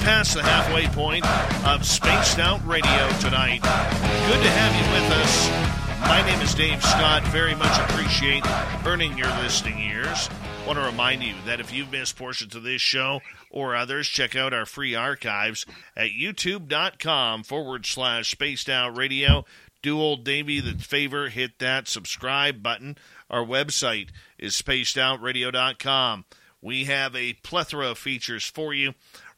Passed 0.07 0.35
the 0.35 0.41
halfway 0.41 0.87
point 0.87 1.25
of 1.67 1.85
Spaced 1.85 2.39
Out 2.39 2.65
Radio 2.65 3.09
tonight. 3.19 3.59
Good 3.61 4.41
to 4.41 4.49
have 4.49 4.73
you 4.73 4.93
with 4.93 5.11
us. 5.19 5.49
My 6.07 6.25
name 6.25 6.39
is 6.39 6.55
Dave 6.55 6.81
Scott. 6.81 7.27
Very 7.27 7.53
much 7.53 7.77
appreciate 7.77 8.45
earning 8.85 9.17
your 9.17 9.27
listening 9.41 9.79
ears. 9.79 10.29
Want 10.65 10.79
to 10.79 10.85
remind 10.85 11.23
you 11.23 11.33
that 11.45 11.59
if 11.59 11.73
you've 11.73 11.91
missed 11.91 12.15
portions 12.15 12.55
of 12.55 12.63
this 12.63 12.81
show 12.81 13.19
or 13.49 13.75
others, 13.75 14.07
check 14.07 14.33
out 14.33 14.53
our 14.53 14.65
free 14.65 14.95
archives 14.95 15.65
at 15.97 16.11
youtube.com 16.11 17.43
forward 17.43 17.85
slash 17.85 18.31
spaced 18.31 18.69
out 18.69 18.95
radio. 18.95 19.43
Do 19.81 19.99
old 19.99 20.23
Davey 20.23 20.61
the 20.61 20.75
favor, 20.75 21.27
hit 21.27 21.59
that 21.59 21.89
subscribe 21.89 22.63
button. 22.63 22.97
Our 23.29 23.43
website 23.43 24.11
is 24.39 24.53
spacedoutradio.com. 24.53 26.23
We 26.61 26.85
have 26.85 27.15
a 27.15 27.33
plethora 27.33 27.91
of 27.91 27.97
features 27.97 28.45
for 28.45 28.73
you. 28.73 28.93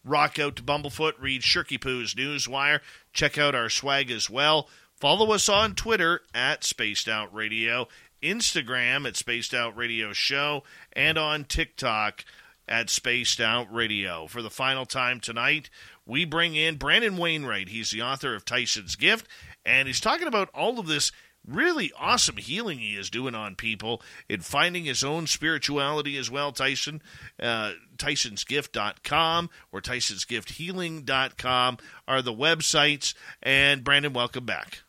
Rock 0.05 0.39
out 0.39 0.55
to 0.55 0.63
Bumblefoot, 0.63 1.13
read 1.19 1.41
Shirky 1.41 1.79
Poo's 1.79 2.15
Newswire, 2.15 2.79
check 3.13 3.37
out 3.37 3.55
our 3.55 3.69
swag 3.69 4.09
as 4.11 4.29
well. 4.29 4.69
Follow 4.95 5.31
us 5.31 5.47
on 5.47 5.75
Twitter 5.75 6.21
at 6.33 6.63
Spaced 6.63 7.07
Out 7.07 7.33
Radio, 7.33 7.87
Instagram 8.21 9.07
at 9.07 9.15
Spaced 9.15 9.53
Out 9.53 9.75
Radio 9.75 10.13
Show, 10.13 10.63
and 10.93 11.17
on 11.17 11.45
TikTok 11.45 12.25
at 12.67 12.89
Spaced 12.89 13.39
Out 13.39 13.73
Radio. 13.73 14.27
For 14.27 14.41
the 14.41 14.49
final 14.49 14.85
time 14.85 15.19
tonight, 15.19 15.69
we 16.05 16.25
bring 16.25 16.55
in 16.55 16.75
Brandon 16.77 17.17
Wainwright. 17.17 17.69
He's 17.69 17.91
the 17.91 18.01
author 18.01 18.35
of 18.35 18.45
Tyson's 18.45 18.95
Gift, 18.95 19.27
and 19.65 19.87
he's 19.87 19.99
talking 19.99 20.27
about 20.27 20.49
all 20.53 20.79
of 20.79 20.87
this 20.87 21.11
really 21.45 21.91
awesome 21.97 22.37
healing 22.37 22.79
he 22.79 22.95
is 22.95 23.09
doing 23.09 23.35
on 23.35 23.55
people 23.55 24.01
and 24.29 24.43
finding 24.45 24.85
his 24.85 25.03
own 25.03 25.27
spirituality 25.27 26.17
as 26.17 26.29
well, 26.29 26.51
Tyson. 26.51 27.01
Uh, 27.41 27.73
Tyson'sGift.com 27.97 29.49
or 29.71 29.81
Tyson'sGiftHealing.com 29.81 31.77
are 32.07 32.21
the 32.21 32.33
websites. 32.33 33.13
And 33.41 33.83
Brandon, 33.83 34.13
welcome 34.13 34.45
back. 34.45 34.79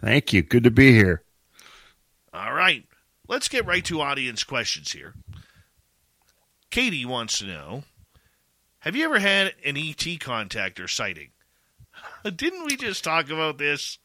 thank 0.00 0.32
you. 0.32 0.42
Good 0.42 0.64
to 0.64 0.70
be 0.70 0.92
here. 0.92 1.22
All 2.32 2.52
right, 2.52 2.84
let's 3.28 3.48
get 3.48 3.66
right 3.66 3.84
to 3.86 4.00
audience 4.00 4.44
questions 4.44 4.92
here. 4.92 5.14
Katie 6.70 7.04
wants 7.04 7.40
to 7.40 7.46
know 7.46 7.82
Have 8.80 8.94
you 8.94 9.04
ever 9.04 9.18
had 9.18 9.54
an 9.64 9.76
ET 9.76 10.04
contact 10.20 10.78
or 10.78 10.86
sighting? 10.86 11.30
Didn't 12.36 12.64
we 12.64 12.76
just 12.76 13.02
talk 13.02 13.28
about 13.30 13.58
this? 13.58 13.98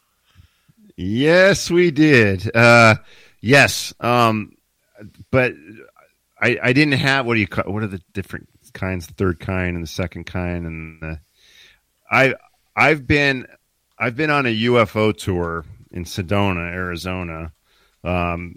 Yes, 0.98 1.70
we 1.70 1.92
did. 1.92 2.56
Uh, 2.56 2.96
yes, 3.42 3.94
um, 4.00 4.54
but 5.32 5.54
I, 6.40 6.58
I 6.62 6.74
didn't 6.74 7.00
have 7.00 7.26
what 7.26 7.36
do 7.36 7.40
you 7.40 7.48
call 7.48 7.72
what 7.72 7.84
are 7.84 7.88
the 7.88 8.02
different 8.14 8.50
kinds? 8.74 9.08
The 9.08 9.14
third 9.14 9.40
kind 9.40 9.76
and 9.76 9.84
the 9.84 9.90
second 9.90 10.26
kind, 10.26 10.66
and 10.66 11.02
the, 11.02 11.20
I 12.10 12.36
I've 12.76 13.08
been 13.08 13.48
I've 13.98 14.16
been 14.16 14.30
on 14.30 14.46
a 14.46 14.56
UFO 14.64 15.16
tour 15.16 15.66
in 15.92 16.04
Sedona, 16.06 16.72
Arizona, 16.72 17.54
um, 18.04 18.56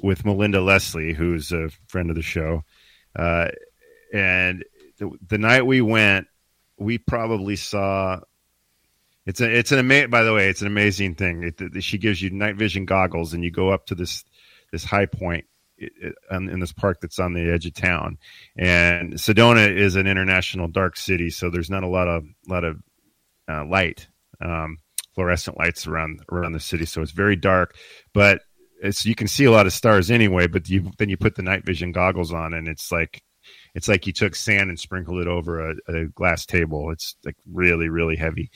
with 0.00 0.24
Melinda 0.24 0.60
Leslie, 0.60 1.12
who's 1.12 1.52
a 1.52 1.70
friend 1.86 2.10
of 2.10 2.16
the 2.16 2.22
show, 2.22 2.64
uh, 3.16 3.48
and 4.12 4.64
the, 4.98 5.10
the 5.28 5.38
night 5.38 5.66
we 5.66 5.80
went, 5.80 6.26
we 6.76 6.98
probably 6.98 7.56
saw 7.56 8.20
it's 9.28 9.40
a, 9.42 9.58
it's 9.58 9.72
an 9.72 9.78
ama- 9.78 10.08
by 10.08 10.22
the 10.22 10.32
way, 10.32 10.48
it's 10.48 10.62
an 10.62 10.66
amazing 10.66 11.14
thing. 11.14 11.42
It, 11.44 11.60
it- 11.60 11.84
she 11.84 11.98
gives 11.98 12.20
you 12.22 12.30
night 12.30 12.56
vision 12.56 12.86
goggles, 12.86 13.34
and 13.34 13.44
you 13.44 13.50
go 13.50 13.68
up 13.70 13.86
to 13.86 13.94
this 13.94 14.24
this 14.72 14.84
high 14.84 15.06
point 15.06 15.44
in 16.30 16.58
this 16.60 16.72
park 16.72 16.98
that's 17.00 17.18
on 17.18 17.34
the 17.34 17.52
edge 17.52 17.66
of 17.66 17.74
town. 17.74 18.18
And 18.56 19.14
Sedona 19.14 19.70
is 19.74 19.94
an 19.96 20.06
international 20.06 20.66
dark 20.68 20.96
city, 20.96 21.30
so 21.30 21.50
there's 21.50 21.70
not 21.70 21.84
a 21.84 21.88
lot 21.88 22.08
of 22.08 22.24
lot 22.48 22.64
of 22.64 22.78
uh, 23.48 23.64
light, 23.66 24.08
um, 24.44 24.78
fluorescent 25.14 25.58
lights 25.58 25.86
around 25.86 26.20
around 26.32 26.52
the 26.52 26.60
city. 26.60 26.86
So 26.86 27.02
it's 27.02 27.12
very 27.12 27.36
dark, 27.36 27.76
but 28.14 28.42
it's 28.82 29.04
you 29.04 29.14
can 29.14 29.28
see 29.28 29.44
a 29.44 29.50
lot 29.50 29.66
of 29.66 29.72
stars 29.72 30.10
anyway. 30.10 30.46
But 30.46 30.68
you 30.68 30.90
then 30.98 31.10
you 31.10 31.16
put 31.18 31.34
the 31.36 31.42
night 31.42 31.64
vision 31.66 31.92
goggles 31.92 32.32
on, 32.32 32.54
and 32.54 32.66
it's 32.66 32.90
like 32.90 33.22
it's 33.74 33.88
like 33.88 34.06
you 34.06 34.12
took 34.12 34.34
sand 34.34 34.70
and 34.70 34.80
sprinkled 34.80 35.20
it 35.20 35.28
over 35.28 35.70
a, 35.70 35.74
a 35.88 36.04
glass 36.06 36.46
table. 36.46 36.90
It's 36.90 37.14
like 37.24 37.36
really 37.50 37.88
really 37.88 38.16
heavy 38.16 38.50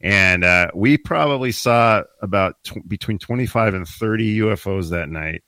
and 0.00 0.44
uh, 0.44 0.70
we 0.74 0.96
probably 0.96 1.52
saw 1.52 2.02
about 2.22 2.56
tw- 2.64 2.86
between 2.88 3.18
25 3.18 3.74
and 3.74 3.86
30 3.86 4.38
UFOs 4.38 4.90
that 4.90 5.08
night. 5.08 5.42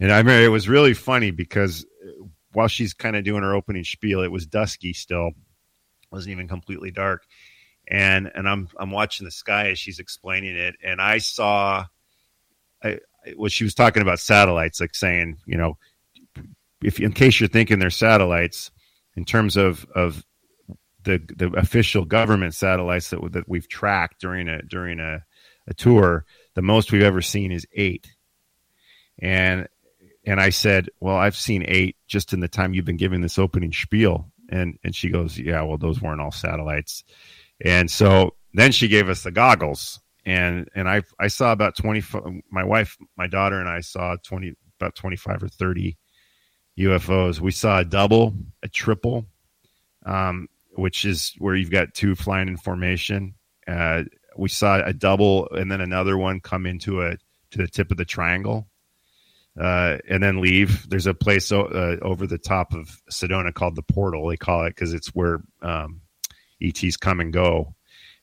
And 0.00 0.10
I 0.10 0.18
remember 0.18 0.44
it 0.44 0.48
was 0.48 0.68
really 0.68 0.94
funny 0.94 1.30
because 1.30 1.84
uh, 2.04 2.24
while 2.52 2.68
she's 2.68 2.94
kind 2.94 3.16
of 3.16 3.24
doing 3.24 3.42
her 3.42 3.54
opening 3.54 3.84
spiel, 3.84 4.22
it 4.22 4.32
was 4.32 4.46
dusky 4.46 4.92
still, 4.92 5.28
it 5.28 5.34
wasn't 6.10 6.32
even 6.32 6.48
completely 6.48 6.90
dark, 6.90 7.24
and 7.86 8.30
and 8.34 8.48
I'm 8.48 8.68
I'm 8.78 8.90
watching 8.90 9.24
the 9.24 9.30
sky 9.30 9.68
as 9.68 9.78
she's 9.78 9.98
explaining 9.98 10.56
it, 10.56 10.74
and 10.82 11.00
I 11.00 11.18
saw, 11.18 11.86
I 12.82 12.98
well 13.36 13.50
she 13.50 13.64
was 13.64 13.74
talking 13.74 14.02
about 14.02 14.18
satellites, 14.18 14.80
like 14.80 14.94
saying 14.94 15.36
you 15.46 15.58
know, 15.58 15.76
if 16.82 16.98
in 16.98 17.12
case 17.12 17.38
you're 17.38 17.48
thinking 17.48 17.78
they're 17.78 17.90
satellites, 17.90 18.70
in 19.16 19.24
terms 19.24 19.56
of 19.56 19.86
of 19.94 20.24
the 21.04 21.20
the 21.36 21.50
official 21.56 22.04
government 22.04 22.54
satellites 22.54 23.10
that 23.10 23.32
that 23.32 23.48
we've 23.48 23.68
tracked 23.68 24.20
during 24.20 24.48
a 24.48 24.62
during 24.62 25.00
a, 25.00 25.24
a 25.66 25.74
tour, 25.74 26.24
the 26.54 26.62
most 26.62 26.92
we've 26.92 27.02
ever 27.02 27.22
seen 27.22 27.52
is 27.52 27.66
eight. 27.74 28.14
And 29.20 29.68
and 30.24 30.40
I 30.40 30.50
said, 30.50 30.88
"Well, 31.00 31.16
I've 31.16 31.36
seen 31.36 31.64
eight 31.66 31.96
just 32.06 32.32
in 32.32 32.40
the 32.40 32.48
time 32.48 32.74
you've 32.74 32.84
been 32.84 32.96
giving 32.96 33.20
this 33.20 33.38
opening 33.38 33.72
spiel." 33.72 34.30
And 34.48 34.78
and 34.84 34.94
she 34.94 35.10
goes, 35.10 35.38
"Yeah, 35.38 35.62
well, 35.62 35.78
those 35.78 36.00
weren't 36.00 36.20
all 36.20 36.32
satellites." 36.32 37.04
And 37.64 37.90
so 37.90 38.34
then 38.54 38.72
she 38.72 38.88
gave 38.88 39.08
us 39.08 39.22
the 39.22 39.30
goggles, 39.30 40.00
and 40.24 40.68
and 40.74 40.88
I 40.88 41.02
I 41.18 41.28
saw 41.28 41.52
about 41.52 41.76
twenty. 41.76 42.02
My 42.50 42.64
wife, 42.64 42.96
my 43.16 43.26
daughter, 43.26 43.58
and 43.58 43.68
I 43.68 43.80
saw 43.80 44.16
twenty 44.22 44.54
about 44.78 44.94
twenty 44.94 45.16
five 45.16 45.42
or 45.42 45.48
thirty 45.48 45.96
UFOs. 46.78 47.40
We 47.40 47.52
saw 47.52 47.80
a 47.80 47.84
double, 47.84 48.34
a 48.62 48.68
triple, 48.68 49.26
um, 50.06 50.48
which 50.74 51.04
is 51.04 51.34
where 51.38 51.54
you've 51.54 51.70
got 51.70 51.94
two 51.94 52.14
flying 52.14 52.48
in 52.48 52.56
formation. 52.56 53.34
Uh, 53.66 54.04
we 54.36 54.48
saw 54.48 54.80
a 54.84 54.92
double 54.92 55.48
and 55.50 55.70
then 55.70 55.80
another 55.80 56.16
one 56.16 56.40
come 56.40 56.66
into 56.66 57.02
a 57.02 57.16
to 57.50 57.58
the 57.58 57.68
tip 57.68 57.90
of 57.90 57.96
the 57.96 58.04
triangle, 58.04 58.68
uh, 59.60 59.98
and 60.08 60.22
then 60.22 60.40
leave. 60.40 60.88
There's 60.88 61.06
a 61.08 61.14
place 61.14 61.50
o- 61.50 61.62
uh, 61.62 61.96
over 62.04 62.26
the 62.26 62.38
top 62.38 62.72
of 62.72 63.00
Sedona 63.10 63.52
called 63.52 63.74
the 63.76 63.82
Portal. 63.82 64.28
They 64.28 64.36
call 64.36 64.64
it 64.66 64.70
because 64.70 64.94
it's 64.94 65.08
where 65.08 65.40
um, 65.62 66.02
ETs 66.62 66.96
come 66.96 67.20
and 67.20 67.32
go. 67.32 67.74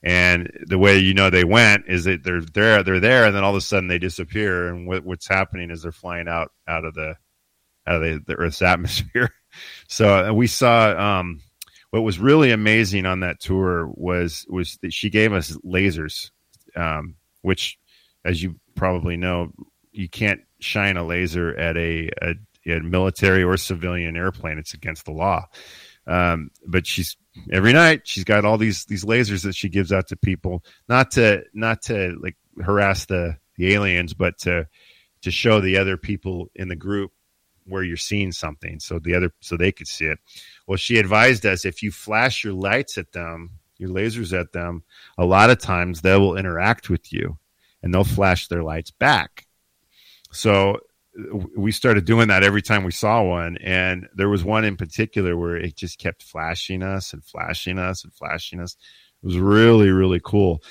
And 0.03 0.49
the 0.65 0.77
way 0.77 0.99
you 0.99 1.13
know 1.13 1.29
they 1.29 1.43
went 1.43 1.85
is 1.87 2.05
that 2.05 2.23
they're 2.23 2.41
there, 2.41 2.83
they're 2.83 2.99
there, 2.99 3.25
and 3.25 3.35
then 3.35 3.43
all 3.43 3.51
of 3.51 3.57
a 3.57 3.61
sudden 3.61 3.89
they 3.89 3.99
disappear. 3.99 4.69
And 4.69 4.87
what, 4.87 5.03
what's 5.03 5.27
happening 5.27 5.71
is 5.71 5.81
they're 5.81 5.91
flying 5.91 6.27
out 6.27 6.51
out 6.67 6.85
of 6.85 6.93
the 6.93 7.15
out 7.85 7.95
of 7.95 8.01
the, 8.01 8.23
the 8.25 8.35
Earth's 8.35 8.61
atmosphere. 8.61 9.31
So 9.87 10.29
uh, 10.29 10.33
we 10.33 10.45
saw. 10.45 11.19
Um, 11.19 11.41
what 11.91 12.03
was 12.03 12.19
really 12.19 12.51
amazing 12.51 13.05
on 13.05 13.21
that 13.21 13.39
tour 13.39 13.87
was 13.87 14.45
was 14.49 14.77
that 14.81 14.93
she 14.93 15.09
gave 15.09 15.33
us 15.33 15.51
lasers, 15.65 16.31
um, 16.75 17.15
which, 17.41 17.77
as 18.25 18.41
you 18.41 18.59
probably 18.75 19.17
know, 19.17 19.51
you 19.91 20.09
can't 20.09 20.41
shine 20.59 20.97
a 20.97 21.03
laser 21.03 21.55
at 21.55 21.77
a, 21.77 22.09
a, 22.21 22.35
a 22.67 22.79
military 22.81 23.43
or 23.43 23.57
civilian 23.57 24.17
airplane. 24.17 24.57
It's 24.57 24.73
against 24.73 25.05
the 25.05 25.11
law. 25.11 25.45
Um, 26.05 26.51
but 26.65 26.87
she's 26.87 27.17
every 27.51 27.73
night 27.73 28.01
she's 28.05 28.23
got 28.23 28.45
all 28.45 28.57
these 28.57 28.85
these 28.85 29.05
lasers 29.05 29.43
that 29.43 29.55
she 29.55 29.69
gives 29.69 29.91
out 29.91 30.07
to 30.07 30.15
people, 30.17 30.63
not 30.87 31.11
to 31.11 31.43
not 31.53 31.81
to 31.83 32.17
like 32.21 32.35
harass 32.61 33.05
the 33.05 33.37
the 33.55 33.73
aliens, 33.73 34.13
but 34.13 34.37
to 34.39 34.67
to 35.21 35.31
show 35.31 35.61
the 35.61 35.77
other 35.77 35.97
people 35.97 36.49
in 36.55 36.67
the 36.67 36.75
group 36.75 37.11
where 37.65 37.83
you're 37.83 37.97
seeing 37.97 38.31
something 38.31 38.79
so 38.79 38.99
the 38.99 39.13
other 39.13 39.31
so 39.41 39.57
they 39.57 39.71
could 39.71 39.87
see 39.87 40.05
it 40.05 40.19
well 40.67 40.77
she 40.77 40.99
advised 40.99 41.45
us 41.45 41.65
if 41.65 41.81
you 41.81 41.91
flash 41.91 42.43
your 42.43 42.53
lights 42.53 42.97
at 42.97 43.11
them 43.13 43.51
your 43.77 43.89
lasers 43.89 44.37
at 44.37 44.51
them 44.53 44.83
a 45.17 45.25
lot 45.25 45.49
of 45.49 45.59
times 45.59 46.01
they 46.01 46.17
will 46.17 46.37
interact 46.37 46.89
with 46.89 47.11
you 47.11 47.37
and 47.81 47.93
they'll 47.93 48.03
flash 48.03 48.47
their 48.47 48.63
lights 48.63 48.91
back. 48.91 49.47
So 50.31 50.79
we 51.55 51.71
started 51.71 52.05
doing 52.05 52.27
that 52.27 52.43
every 52.43 52.61
time 52.61 52.83
we 52.83 52.91
saw 52.91 53.23
one. 53.23 53.57
And 53.57 54.07
there 54.15 54.29
was 54.29 54.43
one 54.43 54.65
in 54.65 54.77
particular 54.77 55.37
where 55.37 55.55
it 55.55 55.75
just 55.75 55.97
kept 55.97 56.21
flashing 56.21 56.83
us 56.83 57.13
and 57.13 57.23
flashing 57.23 57.79
us 57.79 58.03
and 58.03 58.13
flashing 58.13 58.59
us. 58.59 58.75
It 59.23 59.25
was 59.25 59.37
really 59.37 59.89
really 59.89 60.21
cool. 60.23 60.61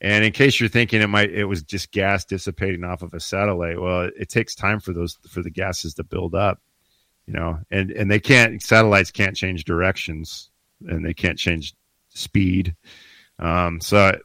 And 0.00 0.24
in 0.24 0.32
case 0.32 0.60
you're 0.60 0.68
thinking 0.68 1.00
it 1.00 1.06
might 1.06 1.30
it 1.30 1.46
was 1.46 1.62
just 1.62 1.92
gas 1.92 2.24
dissipating 2.24 2.84
off 2.84 3.02
of 3.02 3.14
a 3.14 3.20
satellite 3.20 3.80
well 3.80 4.02
it, 4.02 4.14
it 4.18 4.28
takes 4.28 4.54
time 4.54 4.80
for 4.80 4.92
those 4.92 5.18
for 5.28 5.42
the 5.42 5.50
gases 5.50 5.94
to 5.94 6.04
build 6.04 6.34
up 6.34 6.60
you 7.26 7.34
know 7.34 7.58
and 7.70 7.90
and 7.90 8.10
they 8.10 8.20
can't 8.20 8.62
satellites 8.62 9.10
can't 9.10 9.36
change 9.36 9.64
directions 9.64 10.50
and 10.86 11.04
they 11.04 11.14
can't 11.14 11.38
change 11.38 11.74
speed 12.08 12.74
um 13.38 13.80
so 13.80 14.18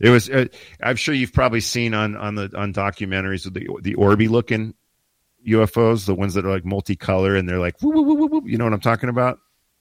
it 0.00 0.10
was 0.10 0.28
uh, 0.30 0.46
i'm 0.82 0.96
sure 0.96 1.14
you've 1.14 1.32
probably 1.32 1.60
seen 1.60 1.94
on 1.94 2.16
on 2.16 2.34
the 2.34 2.50
on 2.56 2.72
documentaries 2.72 3.46
of 3.46 3.54
the 3.54 3.68
the 3.82 3.94
orby 3.94 4.28
looking 4.28 4.74
UFOs, 5.46 6.06
the 6.06 6.14
ones 6.14 6.34
that 6.34 6.44
are 6.44 6.50
like 6.50 6.64
multicolor 6.64 7.38
and 7.38 7.48
they're 7.48 7.58
like, 7.58 7.80
woo, 7.82 7.90
woo, 7.90 8.26
woo, 8.26 8.42
you 8.44 8.58
know 8.58 8.64
what 8.64 8.72
I'm 8.72 8.80
talking 8.80 9.08
about? 9.08 9.38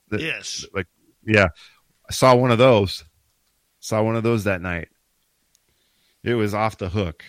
The, 0.09 0.21
yes. 0.21 0.65
Like, 0.73 0.87
yeah, 1.25 1.49
I 2.07 2.13
saw 2.13 2.35
one 2.35 2.51
of 2.51 2.57
those. 2.57 3.03
Saw 3.79 4.03
one 4.03 4.15
of 4.15 4.23
those 4.23 4.45
that 4.45 4.61
night. 4.61 4.89
It 6.23 6.33
was 6.33 6.53
off 6.53 6.77
the 6.77 6.89
hook. 6.89 7.23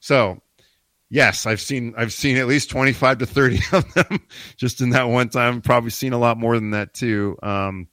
So, 0.00 0.40
yes, 1.14 1.46
I've 1.46 1.60
seen 1.60 1.94
I've 1.96 2.12
seen 2.12 2.36
at 2.36 2.48
least 2.48 2.70
25 2.70 3.18
to 3.18 3.26
30 3.26 3.60
of 3.72 3.94
them 3.94 4.20
just 4.56 4.80
in 4.80 4.90
that 4.90 5.04
one 5.04 5.28
time. 5.28 5.62
Probably 5.62 5.90
seen 5.90 6.12
a 6.12 6.18
lot 6.18 6.36
more 6.36 6.56
than 6.56 6.72
that 6.72 6.92
too. 6.92 7.38
Um, 7.42 7.88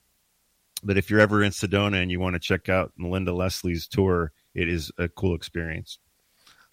but 0.84 0.98
if 0.98 1.10
you're 1.10 1.20
ever 1.20 1.44
in 1.44 1.52
Sedona 1.52 2.02
and 2.02 2.10
you 2.10 2.20
want 2.20 2.34
to 2.34 2.40
check 2.40 2.68
out 2.68 2.92
Melinda 2.98 3.32
Leslie's 3.32 3.88
tour, 3.88 4.32
it 4.56 4.68
is 4.68 4.92
a 4.98 5.08
cool 5.08 5.36
experience. 5.36 6.00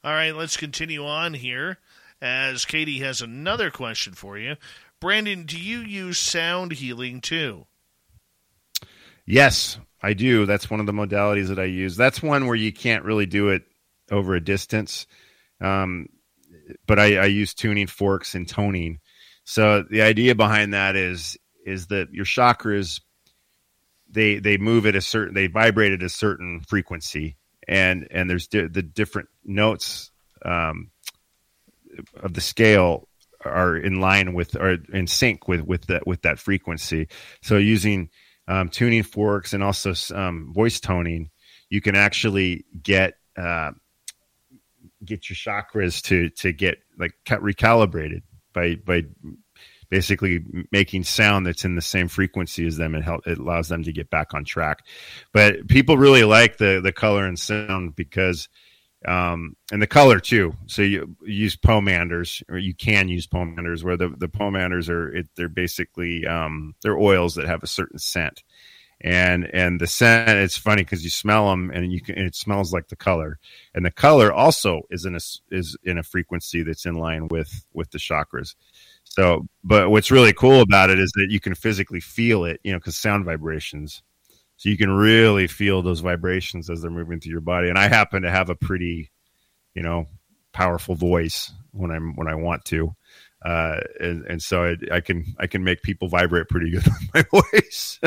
All 0.02 0.12
right, 0.12 0.34
let's 0.34 0.56
continue 0.56 1.04
on 1.04 1.34
here 1.34 1.78
as 2.22 2.64
Katie 2.64 3.00
has 3.00 3.20
another 3.20 3.70
question 3.70 4.14
for 4.14 4.38
you. 4.38 4.56
Brandon, 5.00 5.44
do 5.44 5.60
you 5.60 5.80
use 5.80 6.18
sound 6.18 6.72
healing 6.72 7.20
too? 7.20 7.66
Yes, 9.26 9.78
I 10.02 10.14
do. 10.14 10.46
That's 10.46 10.70
one 10.70 10.80
of 10.80 10.86
the 10.86 10.92
modalities 10.92 11.48
that 11.48 11.58
I 11.58 11.64
use. 11.64 11.96
That's 11.96 12.22
one 12.22 12.46
where 12.46 12.56
you 12.56 12.72
can't 12.72 13.04
really 13.04 13.26
do 13.26 13.50
it 13.50 13.64
over 14.10 14.34
a 14.34 14.40
distance. 14.40 15.06
Um, 15.60 16.08
but 16.86 16.98
I, 16.98 17.16
I 17.16 17.26
use 17.26 17.54
tuning 17.54 17.86
forks 17.86 18.34
and 18.34 18.48
toning. 18.48 18.98
So 19.44 19.84
the 19.88 20.02
idea 20.02 20.34
behind 20.34 20.74
that 20.74 20.96
is 20.96 21.36
is 21.64 21.88
that 21.88 22.12
your 22.12 22.24
chakras 22.24 23.00
they 24.10 24.38
they 24.38 24.56
move 24.56 24.86
at 24.86 24.96
a 24.96 25.00
certain 25.00 25.34
they 25.34 25.46
vibrate 25.46 25.92
at 25.92 26.02
a 26.02 26.08
certain 26.08 26.60
frequency 26.66 27.36
and 27.66 28.08
and 28.10 28.28
there's 28.28 28.46
di- 28.46 28.66
the 28.66 28.82
different 28.82 29.28
notes 29.44 30.10
um, 30.44 30.90
of 32.16 32.32
the 32.32 32.40
scale 32.40 33.08
are 33.44 33.76
in 33.76 34.00
line 34.00 34.34
with 34.34 34.56
or 34.56 34.78
in 34.92 35.06
sync 35.06 35.46
with 35.46 35.60
with 35.60 35.86
that 35.86 36.06
with 36.06 36.22
that 36.22 36.38
frequency. 36.38 37.08
So 37.42 37.56
using 37.56 38.10
um, 38.48 38.68
tuning 38.68 39.02
forks 39.02 39.52
and 39.52 39.62
also 39.62 39.92
um, 40.14 40.52
voice 40.52 40.80
toning, 40.80 41.30
you 41.68 41.80
can 41.80 41.94
actually 41.94 42.64
get 42.82 43.14
uh, 43.36 43.72
get 45.04 45.28
your 45.28 45.36
chakras 45.36 46.02
to 46.02 46.28
to 46.30 46.52
get 46.52 46.78
like 46.98 47.12
recalibrated 47.26 48.22
by 48.52 48.76
by 48.76 49.04
basically 49.90 50.44
making 50.70 51.02
sound 51.02 51.46
that's 51.46 51.64
in 51.64 51.74
the 51.74 51.82
same 51.82 52.08
frequency 52.08 52.66
as 52.66 52.76
them 52.76 52.94
and 52.94 53.04
help 53.04 53.26
it 53.26 53.38
allows 53.38 53.68
them 53.68 53.82
to 53.82 53.92
get 53.92 54.10
back 54.10 54.34
on 54.34 54.44
track 54.44 54.84
but 55.32 55.66
people 55.68 55.96
really 55.96 56.24
like 56.24 56.58
the 56.58 56.80
the 56.82 56.92
color 56.92 57.24
and 57.26 57.38
sound 57.38 57.94
because 57.96 58.48
um, 59.06 59.54
and 59.70 59.80
the 59.80 59.86
color 59.86 60.18
too. 60.18 60.56
So 60.66 60.82
you, 60.82 61.16
use 61.22 61.56
pomanders, 61.56 62.42
or 62.48 62.58
you 62.58 62.74
can 62.74 63.08
use 63.08 63.26
pomanders, 63.26 63.84
where 63.84 63.96
the 63.96 64.08
the 64.08 64.28
pomanders 64.28 64.88
are 64.88 65.14
it, 65.14 65.28
they're 65.36 65.48
basically 65.48 66.26
um, 66.26 66.74
they're 66.82 66.98
oils 66.98 67.36
that 67.36 67.46
have 67.46 67.62
a 67.62 67.68
certain 67.68 67.98
scent, 67.98 68.42
and 69.00 69.48
and 69.54 69.80
the 69.80 69.86
scent 69.86 70.28
it's 70.28 70.56
funny 70.56 70.82
because 70.82 71.04
you 71.04 71.10
smell 71.10 71.50
them 71.50 71.70
and 71.72 71.92
you 71.92 72.00
can 72.00 72.16
and 72.16 72.26
it 72.26 72.34
smells 72.34 72.72
like 72.72 72.88
the 72.88 72.96
color, 72.96 73.38
and 73.74 73.84
the 73.84 73.90
color 73.90 74.32
also 74.32 74.82
is 74.90 75.04
in 75.04 75.14
a 75.14 75.20
is 75.50 75.76
in 75.84 75.98
a 75.98 76.02
frequency 76.02 76.62
that's 76.62 76.86
in 76.86 76.94
line 76.94 77.28
with 77.28 77.64
with 77.72 77.90
the 77.90 77.98
chakras. 77.98 78.54
So, 79.04 79.46
but 79.64 79.90
what's 79.90 80.10
really 80.10 80.32
cool 80.32 80.60
about 80.60 80.90
it 80.90 80.98
is 80.98 81.10
that 81.16 81.28
you 81.30 81.40
can 81.40 81.54
physically 81.54 82.00
feel 82.00 82.44
it, 82.44 82.60
you 82.62 82.72
know, 82.72 82.78
because 82.78 82.96
sound 82.96 83.24
vibrations 83.24 84.02
so 84.58 84.68
you 84.68 84.76
can 84.76 84.90
really 84.90 85.46
feel 85.46 85.82
those 85.82 86.00
vibrations 86.00 86.68
as 86.68 86.82
they're 86.82 86.90
moving 86.90 87.20
through 87.20 87.30
your 87.30 87.40
body. 87.40 87.68
And 87.68 87.78
I 87.78 87.86
happen 87.86 88.22
to 88.22 88.30
have 88.30 88.50
a 88.50 88.56
pretty, 88.56 89.08
you 89.72 89.82
know, 89.82 90.06
powerful 90.52 90.96
voice 90.96 91.52
when 91.70 91.92
I'm 91.92 92.16
when 92.16 92.26
I 92.26 92.34
want 92.34 92.64
to, 92.66 92.92
uh, 93.44 93.76
and, 94.00 94.26
and 94.26 94.42
so 94.42 94.64
I, 94.64 94.96
I 94.96 95.00
can 95.00 95.24
I 95.38 95.46
can 95.46 95.62
make 95.62 95.82
people 95.82 96.08
vibrate 96.08 96.48
pretty 96.48 96.72
good 96.72 96.84
with 97.14 97.14
my 97.14 97.40
voice. 97.52 98.00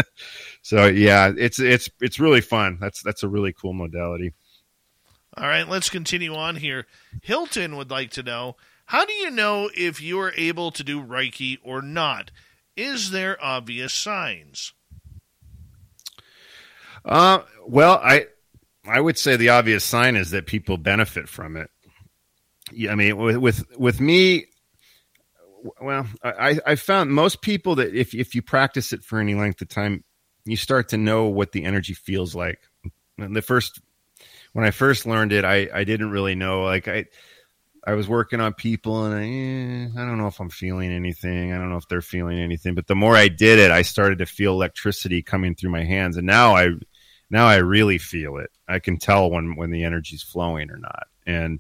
So 0.61 0.85
yeah, 0.88 1.31
it's 1.35 1.59
it's 1.59 1.89
it's 1.99 2.19
really 2.19 2.41
fun. 2.41 2.77
That's 2.79 3.01
that's 3.01 3.23
a 3.23 3.27
really 3.27 3.53
cool 3.53 3.73
modality. 3.73 4.33
All 5.38 5.47
right, 5.47 5.67
let's 5.67 5.89
continue 5.89 6.35
on 6.35 6.57
here. 6.57 6.85
Hilton 7.21 7.77
would 7.77 7.89
like 7.89 8.11
to 8.11 8.23
know 8.23 8.57
how 8.85 9.05
do 9.05 9.13
you 9.13 9.31
know 9.31 9.69
if 9.73 10.01
you 10.01 10.19
are 10.19 10.33
able 10.35 10.71
to 10.71 10.83
do 10.83 11.01
Reiki 11.01 11.57
or 11.63 11.81
not? 11.81 12.31
Is 12.75 13.11
there 13.11 13.43
obvious 13.43 13.93
signs? 13.93 14.73
Uh, 17.05 17.39
well, 17.65 17.99
I 18.03 18.27
I 18.85 18.99
would 18.99 19.17
say 19.17 19.35
the 19.35 19.49
obvious 19.49 19.83
sign 19.83 20.15
is 20.15 20.31
that 20.31 20.45
people 20.45 20.77
benefit 20.77 21.29
from 21.29 21.55
it. 21.55 21.69
Yeah, 22.71 22.91
I 22.91 22.95
mean, 22.95 23.17
with 23.17 23.38
with, 23.38 23.77
with 23.77 24.01
me, 24.01 24.45
well, 25.81 26.07
I, 26.23 26.59
I 26.65 26.75
found 26.75 27.11
most 27.11 27.41
people 27.41 27.75
that 27.75 27.95
if 27.95 28.13
if 28.13 28.35
you 28.35 28.41
practice 28.41 28.93
it 28.93 29.03
for 29.03 29.19
any 29.19 29.35
length 29.35 29.61
of 29.61 29.69
time, 29.69 30.03
you 30.45 30.55
start 30.55 30.89
to 30.89 30.97
know 30.97 31.26
what 31.26 31.51
the 31.51 31.63
energy 31.63 31.93
feels 31.93 32.35
like. 32.35 32.59
And 33.18 33.35
the 33.35 33.41
first 33.41 33.80
when 34.53 34.65
I 34.65 34.72
first 34.72 35.05
learned 35.05 35.34
it, 35.34 35.45
I 35.45 35.69
I 35.73 35.84
didn't 35.84 36.11
really 36.11 36.35
know. 36.35 36.63
Like 36.63 36.88
I 36.88 37.05
I 37.85 37.93
was 37.93 38.07
working 38.07 38.39
on 38.39 38.53
people, 38.53 39.05
and 39.05 39.15
I 39.15 39.23
eh, 39.23 40.01
I 40.01 40.05
don't 40.05 40.18
know 40.18 40.27
if 40.27 40.39
I'm 40.39 40.49
feeling 40.49 40.91
anything. 40.91 41.51
I 41.51 41.57
don't 41.57 41.69
know 41.69 41.77
if 41.77 41.88
they're 41.88 42.01
feeling 42.01 42.39
anything. 42.39 42.76
But 42.76 42.88
the 42.88 42.95
more 42.95 43.15
I 43.15 43.27
did 43.27 43.59
it, 43.59 43.72
I 43.72 43.81
started 43.81 44.19
to 44.19 44.26
feel 44.26 44.53
electricity 44.53 45.22
coming 45.22 45.55
through 45.55 45.72
my 45.72 45.84
hands, 45.84 46.18
and 46.18 46.27
now 46.27 46.55
I 46.55 46.69
now 47.30 47.47
I 47.47 47.57
really 47.57 47.97
feel 47.97 48.38
it. 48.38 48.51
I 48.68 48.80
can 48.80 48.97
tell 48.97 49.31
when 49.31 49.55
when 49.55 49.72
the 49.72 49.84
energy's 49.84 50.23
flowing 50.23 50.69
or 50.69 50.77
not, 50.77 51.07
and 51.26 51.59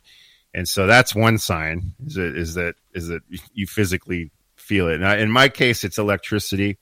and 0.53 0.67
so 0.67 0.85
that's 0.85 1.15
one 1.15 1.37
sign 1.37 1.93
is 2.05 2.15
that 2.15 2.35
is 2.35 2.53
that 2.55 2.75
is 2.93 3.07
that 3.07 3.21
you 3.53 3.67
physically 3.67 4.31
feel 4.55 4.89
it. 4.89 4.99
Now, 4.99 5.15
in 5.15 5.31
my 5.31 5.49
case, 5.49 5.83
it's 5.83 5.97
electricity. 5.97 6.77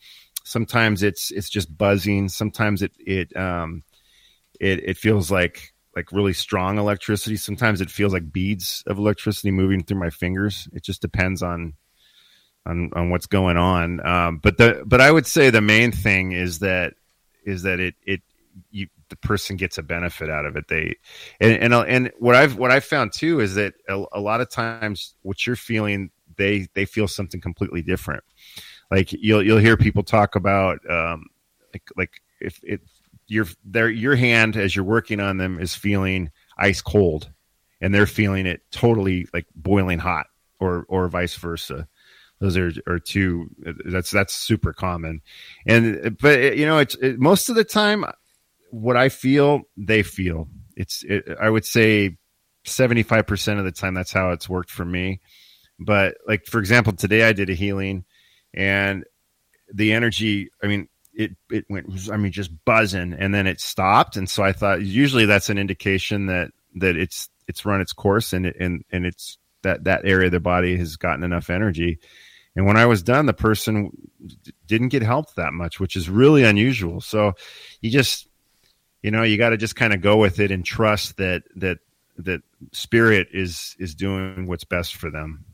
Sometimes 0.50 1.04
it's 1.04 1.30
it's 1.30 1.50
just 1.50 1.78
buzzing. 1.78 2.28
Sometimes 2.28 2.82
it 2.82 2.92
it 2.98 3.36
um 3.38 3.84
it 4.60 4.80
it 4.84 4.98
feels 4.98 5.30
like 5.30 5.74
like 5.96 6.12
really 6.12 6.34
strong 6.34 6.80
electricity. 6.80 7.36
Sometimes 7.36 7.82
it 7.82 7.90
feels 7.92 8.14
like 8.14 8.32
beads 8.32 8.84
of 8.88 8.98
electricity 8.98 9.52
moving 9.52 9.84
through 9.84 10.00
my 10.00 10.10
fingers. 10.10 10.68
It 10.74 10.84
just 10.84 11.02
depends 11.04 11.44
on 11.44 11.74
on 12.66 12.90
on 12.94 13.12
what's 13.12 13.28
going 13.28 13.58
on. 13.58 14.04
Um, 14.06 14.38
but 14.38 14.58
the 14.58 14.82
but 14.88 15.02
I 15.02 15.12
would 15.12 15.28
say 15.28 15.52
the 15.52 15.62
main 15.62 15.92
thing 15.92 16.32
is 16.32 16.60
that 16.60 16.94
is 17.46 17.62
that 17.64 17.80
it 17.80 17.94
it 18.04 18.22
you 18.72 18.88
the 19.10 19.18
person 19.18 19.56
gets 19.56 19.78
a 19.78 19.84
benefit 19.84 20.32
out 20.32 20.48
of 20.48 20.56
it. 20.56 20.68
They 20.68 20.96
and 21.40 21.54
and 21.62 21.74
and 21.74 22.12
what 22.18 22.34
I've 22.34 22.58
what 22.58 22.72
I've 22.72 22.86
found 22.86 23.14
too 23.14 23.40
is 23.40 23.54
that 23.54 23.76
a, 23.88 24.04
a 24.14 24.20
lot 24.20 24.42
of 24.42 24.50
times 24.50 25.14
what 25.22 25.46
you're 25.46 25.56
feeling 25.56 26.10
they 26.38 26.68
they 26.74 26.86
feel 26.86 27.08
something 27.08 27.40
completely 27.40 27.84
different. 27.84 28.24
Like 28.92 29.12
you'll 29.12 29.44
you'll 29.44 29.60
hear 29.60 29.78
people 29.78 30.04
talk 30.04 30.36
about 30.36 30.80
um, 30.90 31.26
like 31.74 31.84
like 31.96 32.22
if 32.42 32.60
it 32.64 32.82
your 33.28 33.46
their 33.64 33.90
your 33.90 34.16
hand 34.16 34.56
as 34.58 34.76
you're 34.76 34.86
working 34.86 35.20
on 35.20 35.38
them 35.38 35.60
is 35.60 35.76
feeling 35.76 36.32
ice 36.58 36.82
cold 36.82 37.32
and 37.82 37.94
they're 37.94 38.08
feeling 38.08 38.46
it 38.46 38.62
totally 38.72 39.28
like 39.34 39.46
boiling 39.56 40.00
hot 40.00 40.28
or 40.60 40.86
or 40.90 41.08
vice 41.08 41.36
versa 41.36 41.88
those 42.40 42.58
are, 42.58 42.72
are 42.88 42.98
two 42.98 43.50
that's 43.86 44.10
that's 44.10 44.34
super 44.34 44.74
common 44.74 45.22
and 45.68 46.18
but 46.20 46.58
you 46.58 46.66
know 46.66 46.80
it's 46.80 46.96
it, 46.96 47.20
most 47.20 47.50
of 47.50 47.56
the 47.56 47.64
time 47.64 48.04
what 48.72 48.98
I 48.98 49.10
feel, 49.10 49.62
they 49.78 50.04
feel. 50.04 50.48
It's 50.76 51.04
it, 51.04 51.26
I 51.40 51.50
would 51.50 51.66
say 51.66 52.18
75% 52.66 53.60
of 53.60 53.66
the 53.66 53.72
time 53.72 53.94
that's 53.94 54.14
how 54.14 54.32
it's 54.32 54.50
worked 54.50 54.72
for 54.72 54.86
me. 54.86 55.22
But 55.80 56.16
like 56.28 56.46
for 56.46 56.60
example, 56.60 56.94
today 56.94 57.24
I 57.24 57.34
did 57.34 57.50
a 57.50 57.54
healing 57.54 58.06
and 58.54 59.06
the 59.74 59.94
energy, 59.94 60.50
I 60.64 60.68
mean, 60.68 60.90
it 61.14 61.36
it 61.52 61.66
went 61.70 62.10
I 62.12 62.18
mean 62.18 62.32
just 62.32 62.52
buzzing 62.66 63.14
and 63.14 63.34
then 63.34 63.46
it 63.46 63.60
stopped 63.60 64.16
and 64.16 64.30
so 64.30 64.42
I 64.42 64.54
thought 64.54 64.82
usually 64.82 65.26
that's 65.26 65.50
an 65.50 65.58
indication 65.58 66.28
that 66.28 66.52
that 66.76 66.96
it's 66.96 67.30
it's 67.48 67.66
run 67.66 67.82
its 67.82 67.94
course 67.94 68.32
and 68.32 68.46
it, 68.46 68.56
and 68.60 68.86
and 68.92 69.06
it's 69.06 69.38
that 69.64 69.84
that 69.84 70.06
area 70.06 70.28
of 70.28 70.32
the 70.32 70.40
body 70.40 70.78
has 70.78 70.96
gotten 70.96 71.24
enough 71.24 71.50
energy. 71.50 72.00
And 72.56 72.66
when 72.66 72.78
I 72.78 72.86
was 72.86 73.04
done, 73.04 73.26
the 73.26 73.34
person 73.34 73.92
didn't 74.68 74.90
get 74.90 75.02
helped 75.02 75.36
that 75.36 75.54
much, 75.54 75.80
which 75.80 75.96
is 75.96 76.10
really 76.10 76.44
unusual. 76.44 77.02
So 77.02 77.34
you 77.82 77.90
just 77.90 78.28
you 79.02 79.12
know 79.12 79.24
you 79.24 79.38
got 79.38 79.50
to 79.50 79.58
just 79.58 79.76
kind 79.76 79.94
of 79.94 80.02
go 80.02 80.18
with 80.18 80.40
it 80.40 80.52
and 80.52 80.64
trust 80.64 81.18
that 81.18 81.44
that 81.56 81.80
that 82.18 82.42
spirit 82.72 83.30
is 83.32 83.76
is 83.80 83.96
doing 83.96 84.48
what's 84.48 84.64
best 84.64 84.96
for 84.96 85.10
them. 85.10 85.46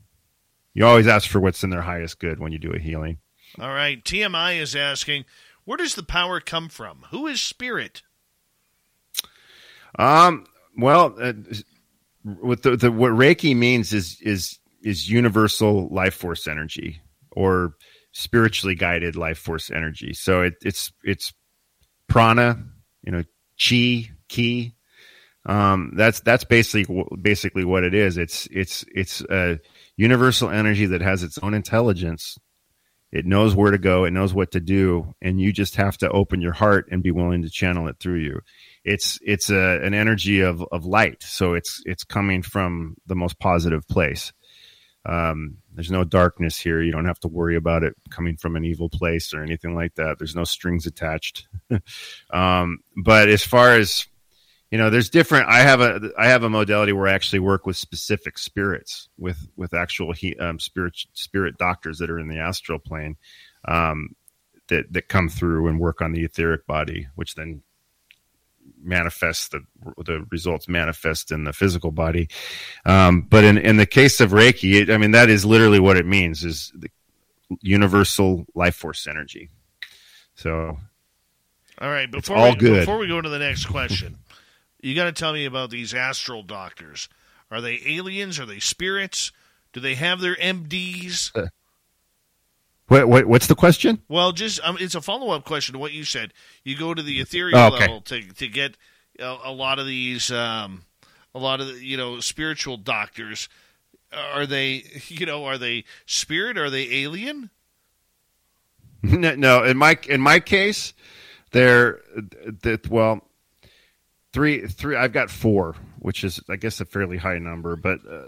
You 0.76 0.84
always 0.84 1.06
ask 1.06 1.30
for 1.30 1.40
what's 1.40 1.64
in 1.64 1.70
their 1.70 1.80
highest 1.80 2.20
good 2.20 2.38
when 2.38 2.52
you 2.52 2.58
do 2.58 2.70
a 2.70 2.78
healing. 2.78 3.16
All 3.58 3.72
right. 3.72 4.04
TMI 4.04 4.60
is 4.60 4.76
asking, 4.76 5.24
where 5.64 5.78
does 5.78 5.94
the 5.94 6.02
power 6.02 6.38
come 6.38 6.68
from? 6.68 7.06
Who 7.10 7.26
is 7.26 7.40
spirit? 7.40 8.02
Um. 9.98 10.44
Well, 10.76 11.16
uh, 11.18 11.32
what 12.22 12.62
the, 12.62 12.76
the 12.76 12.92
what 12.92 13.12
Reiki 13.12 13.56
means 13.56 13.94
is 13.94 14.20
is 14.20 14.58
is 14.82 15.08
universal 15.08 15.88
life 15.90 16.14
force 16.14 16.46
energy 16.46 17.00
or 17.30 17.72
spiritually 18.12 18.74
guided 18.74 19.16
life 19.16 19.38
force 19.38 19.70
energy. 19.70 20.12
So 20.12 20.42
it, 20.42 20.56
it's 20.60 20.92
it's 21.02 21.32
prana, 22.06 22.62
you 23.02 23.12
know, 23.12 23.24
chi, 23.58 24.10
ki. 24.28 24.74
Um, 25.46 25.92
that's 25.96 26.20
that's 26.20 26.44
basically 26.44 27.02
basically 27.22 27.64
what 27.64 27.82
it 27.82 27.94
is. 27.94 28.18
It's 28.18 28.46
it's 28.50 28.84
it's 28.94 29.22
a 29.22 29.58
universal 29.96 30.50
energy 30.50 30.86
that 30.86 31.00
has 31.00 31.22
its 31.22 31.38
own 31.38 31.54
intelligence 31.54 32.36
it 33.12 33.24
knows 33.24 33.54
where 33.54 33.70
to 33.70 33.78
go. 33.78 34.04
It 34.04 34.12
knows 34.12 34.34
what 34.34 34.50
to 34.52 34.60
do, 34.60 35.14
and 35.22 35.40
you 35.40 35.52
just 35.52 35.76
have 35.76 35.96
to 35.98 36.10
open 36.10 36.40
your 36.40 36.52
heart 36.52 36.88
and 36.90 37.02
be 37.02 37.12
willing 37.12 37.42
to 37.42 37.50
channel 37.50 37.88
it 37.88 37.96
through 38.00 38.18
you. 38.18 38.40
It's 38.84 39.18
it's 39.22 39.48
a, 39.48 39.80
an 39.82 39.94
energy 39.94 40.40
of 40.40 40.62
of 40.72 40.84
light, 40.84 41.22
so 41.22 41.54
it's 41.54 41.82
it's 41.86 42.04
coming 42.04 42.42
from 42.42 42.96
the 43.06 43.14
most 43.14 43.38
positive 43.38 43.86
place. 43.88 44.32
Um, 45.04 45.58
there's 45.72 45.90
no 45.90 46.02
darkness 46.02 46.58
here. 46.58 46.82
You 46.82 46.90
don't 46.90 47.06
have 47.06 47.20
to 47.20 47.28
worry 47.28 47.54
about 47.54 47.84
it 47.84 47.94
coming 48.10 48.36
from 48.36 48.56
an 48.56 48.64
evil 48.64 48.88
place 48.88 49.32
or 49.32 49.40
anything 49.40 49.76
like 49.76 49.94
that. 49.94 50.18
There's 50.18 50.34
no 50.34 50.42
strings 50.42 50.84
attached. 50.84 51.46
um, 52.30 52.80
but 53.04 53.28
as 53.28 53.44
far 53.44 53.76
as 53.76 54.08
you 54.70 54.78
know 54.78 54.90
there's 54.90 55.10
different 55.10 55.48
i 55.48 55.60
have 55.60 55.80
a 55.80 56.10
i 56.18 56.26
have 56.26 56.42
a 56.42 56.50
modality 56.50 56.92
where 56.92 57.08
i 57.08 57.12
actually 57.12 57.38
work 57.38 57.66
with 57.66 57.76
specific 57.76 58.38
spirits 58.38 59.08
with 59.18 59.48
with 59.56 59.74
actual 59.74 60.12
he, 60.12 60.36
um, 60.36 60.58
spirit 60.58 60.96
spirit 61.12 61.56
doctors 61.58 61.98
that 61.98 62.10
are 62.10 62.18
in 62.18 62.28
the 62.28 62.38
astral 62.38 62.78
plane 62.78 63.16
um, 63.66 64.10
that 64.68 64.92
that 64.92 65.08
come 65.08 65.28
through 65.28 65.68
and 65.68 65.78
work 65.78 66.00
on 66.00 66.12
the 66.12 66.24
etheric 66.24 66.66
body 66.66 67.06
which 67.14 67.34
then 67.34 67.62
manifests 68.82 69.48
the 69.48 69.60
the 70.04 70.26
results 70.30 70.68
manifest 70.68 71.30
in 71.30 71.44
the 71.44 71.52
physical 71.52 71.92
body 71.92 72.28
um, 72.84 73.22
but 73.22 73.44
in 73.44 73.58
in 73.58 73.76
the 73.76 73.86
case 73.86 74.20
of 74.20 74.30
reiki 74.30 74.74
it, 74.74 74.90
i 74.90 74.96
mean 74.96 75.12
that 75.12 75.30
is 75.30 75.44
literally 75.44 75.80
what 75.80 75.96
it 75.96 76.06
means 76.06 76.44
is 76.44 76.72
the 76.74 76.90
universal 77.62 78.44
life 78.56 78.74
force 78.74 79.06
energy 79.06 79.48
so 80.34 80.76
all 81.78 81.88
right 81.88 82.10
before 82.10 82.36
all 82.36 82.50
we, 82.50 82.56
good. 82.56 82.80
before 82.80 82.98
we 82.98 83.06
go 83.06 83.20
to 83.20 83.28
the 83.28 83.38
next 83.38 83.66
question 83.66 84.16
you 84.80 84.94
got 84.94 85.04
to 85.04 85.12
tell 85.12 85.32
me 85.32 85.44
about 85.44 85.70
these 85.70 85.94
astral 85.94 86.42
doctors. 86.42 87.08
Are 87.50 87.60
they 87.60 87.80
aliens? 87.86 88.38
Are 88.38 88.46
they 88.46 88.58
spirits? 88.58 89.32
Do 89.72 89.80
they 89.80 89.94
have 89.94 90.20
their 90.20 90.36
MDs? 90.36 91.36
Uh, 91.36 91.48
what, 92.88 93.08
what, 93.08 93.26
what's 93.26 93.46
the 93.46 93.54
question? 93.54 94.02
Well, 94.08 94.32
just 94.32 94.60
um, 94.62 94.76
it's 94.80 94.94
a 94.94 95.00
follow 95.00 95.30
up 95.30 95.44
question 95.44 95.72
to 95.74 95.78
what 95.78 95.92
you 95.92 96.04
said. 96.04 96.32
You 96.62 96.76
go 96.76 96.94
to 96.94 97.02
the 97.02 97.20
ethereal 97.20 97.58
oh, 97.58 97.66
okay. 97.68 97.80
level 97.80 98.00
to 98.02 98.22
to 98.22 98.48
get 98.48 98.76
a, 99.18 99.36
a 99.44 99.52
lot 99.52 99.78
of 99.78 99.86
these, 99.86 100.30
um, 100.30 100.84
a 101.34 101.38
lot 101.38 101.60
of 101.60 101.66
the, 101.66 101.84
you 101.84 101.96
know 101.96 102.20
spiritual 102.20 102.76
doctors. 102.76 103.48
Are 104.12 104.46
they 104.46 104.84
you 105.08 105.26
know 105.26 105.44
are 105.44 105.58
they 105.58 105.84
spirit? 106.06 106.56
Are 106.56 106.70
they 106.70 106.90
alien? 106.92 107.50
No, 109.02 109.36
no. 109.36 109.62
In 109.62 109.76
my 109.76 109.96
in 110.08 110.20
my 110.20 110.40
case, 110.40 110.92
they're 111.52 112.00
that 112.62 112.88
well 112.90 113.22
three 114.36 114.66
three 114.66 114.96
i've 114.96 115.12
got 115.12 115.30
four 115.30 115.74
which 115.98 116.22
is 116.22 116.40
i 116.50 116.56
guess 116.56 116.80
a 116.80 116.84
fairly 116.84 117.16
high 117.16 117.38
number 117.38 117.74
but 117.74 118.00
uh, 118.10 118.24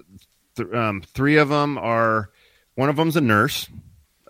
th- 0.57 0.73
um, 0.73 1.03
three 1.03 1.37
of 1.37 1.51
them 1.51 1.77
are 1.77 2.31
one 2.77 2.89
of 2.89 2.97
them's 2.97 3.17
a 3.17 3.21
nurse 3.21 3.69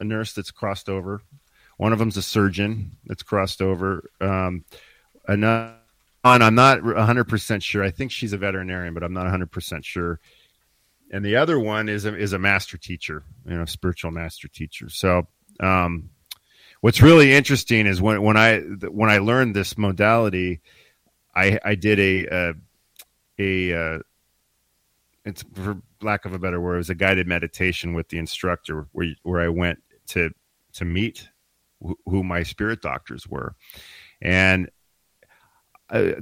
a 0.01 0.05
nurse 0.05 0.33
that's 0.33 0.51
crossed 0.51 0.89
over. 0.89 1.23
One 1.77 1.93
of 1.93 1.99
them's 1.99 2.17
a 2.17 2.23
surgeon 2.23 2.97
that's 3.07 3.23
crossed 3.23 3.63
over. 3.63 4.11
Um, 4.21 4.65
another 5.27 5.75
i'm 6.25 6.57
not 6.57 6.81
100% 6.81 7.63
sure. 7.63 7.85
I 7.85 7.91
think 7.91 8.11
she's 8.11 8.33
a 8.33 8.39
veterinarian 8.39 8.93
but 8.93 9.03
i'm 9.05 9.15
not 9.15 9.27
100% 9.27 9.85
sure. 9.85 10.19
And 11.11 11.25
the 11.25 11.37
other 11.37 11.59
one 11.59 11.89
is 11.89 12.05
a, 12.05 12.15
is 12.15 12.33
a 12.33 12.39
master 12.39 12.77
teacher 12.77 13.23
you 13.47 13.57
know 13.57 13.65
spiritual 13.65 14.11
master 14.11 14.49
teacher. 14.49 14.89
So 14.89 15.29
um, 15.61 16.11
what's 16.81 17.01
really 17.01 17.33
interesting 17.33 17.87
is 17.87 18.03
when 18.03 18.21
when 18.23 18.37
i 18.37 18.59
when 18.59 19.11
i 19.11 19.19
learned 19.19 19.55
this 19.55 19.79
modality 19.79 20.61
I 21.35 21.59
I 21.65 21.75
did 21.75 21.99
a 21.99 22.27
a, 22.27 22.55
a 23.39 23.79
uh, 23.79 23.99
it's 25.25 25.45
for 25.55 25.81
lack 26.03 26.25
of 26.25 26.33
a 26.33 26.39
better 26.39 26.61
word, 26.61 26.75
it 26.75 26.79
was 26.79 26.91
a 26.91 26.95
guided 26.95 27.27
meditation 27.27 27.93
with 27.93 28.09
the 28.09 28.19
instructor 28.19 28.87
where 28.93 29.09
where 29.23 29.41
I 29.41 29.49
went 29.49 29.83
to 30.09 30.31
to 30.75 30.85
meet 30.85 31.29
who 32.07 32.25
my 32.25 32.43
spirit 32.43 32.83
doctors 32.83 33.27
were, 33.29 33.55
and 34.21 34.69
I, 35.91 36.15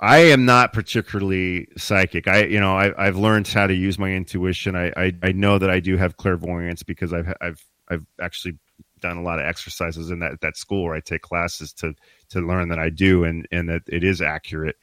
I 0.00 0.18
am 0.18 0.44
not 0.44 0.72
particularly 0.72 1.68
psychic. 1.76 2.26
I, 2.26 2.44
you 2.44 2.60
know, 2.60 2.76
I, 2.76 3.04
have 3.04 3.16
learned 3.16 3.48
how 3.48 3.66
to 3.66 3.74
use 3.74 3.98
my 3.98 4.12
intuition. 4.12 4.76
I, 4.76 4.92
I, 4.96 5.12
I, 5.22 5.32
know 5.32 5.58
that 5.58 5.68
I 5.68 5.80
do 5.80 5.96
have 5.96 6.16
clairvoyance 6.16 6.82
because 6.82 7.12
I've, 7.12 7.34
I've, 7.40 7.64
I've 7.88 8.06
actually 8.20 8.58
done 9.00 9.16
a 9.16 9.22
lot 9.22 9.38
of 9.38 9.46
exercises 9.46 10.10
in 10.10 10.20
that, 10.20 10.40
that 10.40 10.56
school 10.56 10.84
where 10.84 10.94
I 10.94 11.00
take 11.00 11.22
classes 11.22 11.72
to 11.74 11.94
to 12.30 12.40
learn 12.40 12.68
that 12.68 12.78
I 12.78 12.90
do 12.90 13.24
and 13.24 13.46
and 13.50 13.68
that 13.68 13.82
it 13.86 14.04
is 14.04 14.20
accurate. 14.20 14.76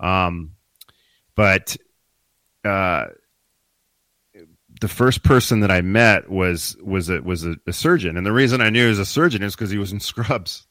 Um, 0.00 0.52
but 1.34 1.76
uh, 2.64 3.06
the 4.80 4.88
first 4.88 5.22
person 5.22 5.60
that 5.60 5.70
I 5.70 5.80
met 5.80 6.30
was 6.30 6.76
was 6.82 7.10
a 7.10 7.20
was 7.20 7.44
a, 7.44 7.56
a 7.66 7.72
surgeon, 7.72 8.16
and 8.16 8.26
the 8.26 8.32
reason 8.32 8.60
I 8.60 8.70
knew 8.70 8.84
he 8.84 8.88
was 8.88 8.98
a 8.98 9.06
surgeon 9.06 9.42
is 9.42 9.54
because 9.54 9.70
he 9.70 9.78
was 9.78 9.92
in 9.92 10.00
scrubs. 10.00 10.66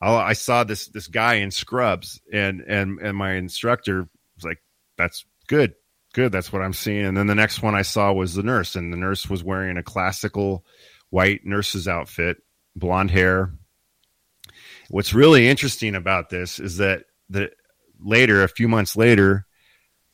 I, 0.00 0.14
I 0.14 0.32
saw 0.32 0.64
this 0.64 0.88
this 0.88 1.06
guy 1.06 1.34
in 1.34 1.50
scrubs, 1.50 2.20
and 2.32 2.60
and 2.62 2.98
and 3.00 3.16
my 3.16 3.34
instructor 3.34 4.08
was 4.36 4.44
like, 4.44 4.58
"That's 4.96 5.24
good, 5.46 5.74
good. 6.14 6.32
That's 6.32 6.52
what 6.52 6.62
I'm 6.62 6.72
seeing." 6.72 7.04
And 7.04 7.16
then 7.16 7.26
the 7.26 7.34
next 7.34 7.62
one 7.62 7.74
I 7.74 7.82
saw 7.82 8.12
was 8.12 8.34
the 8.34 8.42
nurse, 8.42 8.76
and 8.76 8.92
the 8.92 8.96
nurse 8.96 9.28
was 9.28 9.44
wearing 9.44 9.76
a 9.76 9.82
classical 9.82 10.64
white 11.10 11.44
nurse's 11.44 11.88
outfit, 11.88 12.38
blonde 12.76 13.10
hair, 13.10 13.52
What's 14.90 15.12
really 15.12 15.48
interesting 15.48 15.94
about 15.94 16.30
this 16.30 16.58
is 16.58 16.78
that 16.78 17.04
the 17.28 17.50
later, 18.00 18.42
a 18.42 18.48
few 18.48 18.68
months 18.68 18.96
later, 18.96 19.46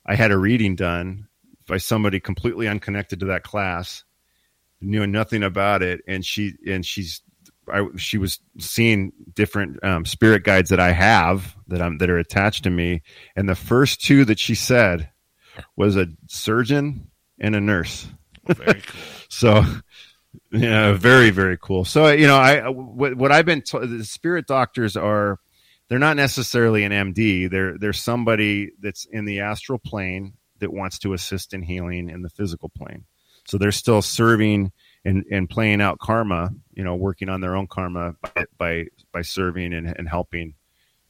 I 0.05 0.15
had 0.15 0.31
a 0.31 0.37
reading 0.37 0.75
done 0.75 1.27
by 1.65 1.77
somebody 1.77 2.19
completely 2.19 2.67
unconnected 2.67 3.21
to 3.21 3.27
that 3.27 3.43
class, 3.43 4.03
knew 4.81 5.07
nothing 5.07 5.43
about 5.43 5.81
it, 5.81 6.01
and 6.07 6.25
she 6.25 6.53
and 6.67 6.85
she's 6.85 7.21
I, 7.71 7.87
she 7.95 8.17
was 8.17 8.39
seeing 8.59 9.13
different 9.33 9.81
um, 9.83 10.05
spirit 10.05 10.43
guides 10.43 10.69
that 10.69 10.79
I 10.79 10.91
have 10.91 11.55
that 11.67 11.81
I'm 11.81 11.97
that 11.99 12.09
are 12.09 12.19
attached 12.19 12.65
to 12.65 12.69
me, 12.69 13.01
and 13.35 13.47
the 13.47 13.55
first 13.55 14.01
two 14.01 14.25
that 14.25 14.39
she 14.39 14.55
said 14.55 15.09
was 15.77 15.95
a 15.95 16.07
surgeon 16.27 17.09
and 17.39 17.55
a 17.55 17.61
nurse. 17.61 18.07
Very 18.45 18.81
cool. 18.81 19.01
so 19.29 19.63
yeah, 20.51 20.93
very 20.93 21.29
very 21.29 21.57
cool. 21.59 21.85
So 21.85 22.05
uh, 22.05 22.11
you 22.11 22.27
know, 22.27 22.37
I 22.37 22.59
uh, 22.59 22.71
what, 22.71 23.15
what 23.15 23.31
I've 23.31 23.45
been 23.45 23.61
told, 23.61 23.89
the 23.89 24.05
spirit 24.05 24.47
doctors 24.47 24.95
are 24.95 25.39
they're 25.87 25.99
not 25.99 26.17
necessarily 26.17 26.83
an 26.83 26.91
MD. 26.91 27.49
They're 27.49 27.77
they're 27.77 27.93
somebody 27.93 28.71
that's 28.79 29.05
in 29.05 29.25
the 29.25 29.41
astral 29.41 29.79
plane 29.79 30.33
that 30.59 30.73
wants 30.73 30.99
to 30.99 31.13
assist 31.13 31.53
in 31.53 31.61
healing 31.61 32.09
in 32.09 32.21
the 32.21 32.29
physical 32.29 32.69
plane. 32.69 33.05
So 33.47 33.57
they're 33.57 33.71
still 33.71 34.01
serving 34.01 34.71
and, 35.03 35.23
and 35.31 35.49
playing 35.49 35.81
out 35.81 35.99
karma, 35.99 36.49
you 36.73 36.83
know, 36.83 36.95
working 36.95 37.29
on 37.29 37.41
their 37.41 37.55
own 37.55 37.67
karma 37.67 38.15
by 38.21 38.45
by, 38.57 38.85
by 39.11 39.21
serving 39.21 39.73
and, 39.73 39.87
and 39.87 40.09
helping 40.09 40.55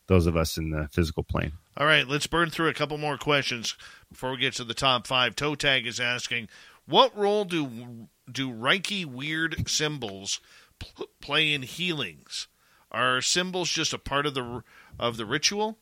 those 0.07 0.27
of 0.27 0.35
us 0.35 0.57
in 0.57 0.69
the 0.69 0.87
physical 0.91 1.23
plane. 1.23 1.53
All 1.77 1.87
right, 1.87 2.07
let's 2.07 2.27
burn 2.27 2.49
through 2.49 2.69
a 2.69 2.73
couple 2.73 2.97
more 2.97 3.17
questions 3.17 3.75
before 4.09 4.31
we 4.31 4.37
get 4.37 4.53
to 4.55 4.63
the 4.63 4.73
top 4.73 5.07
five. 5.07 5.35
Toe 5.35 5.55
Tag 5.55 5.85
is 5.85 5.99
asking, 5.99 6.47
what 6.87 7.17
role 7.17 7.45
do 7.45 8.07
do 8.31 8.51
Reiki 8.51 9.05
weird 9.05 9.67
symbols 9.67 10.39
pl- 10.79 11.07
play 11.21 11.53
in 11.53 11.61
healings? 11.63 12.47
Are 12.91 13.21
symbols 13.21 13.69
just 13.69 13.93
a 13.93 13.97
part 13.97 14.25
of 14.25 14.33
the 14.33 14.63
of 14.99 15.17
the 15.17 15.25
ritual? 15.25 15.77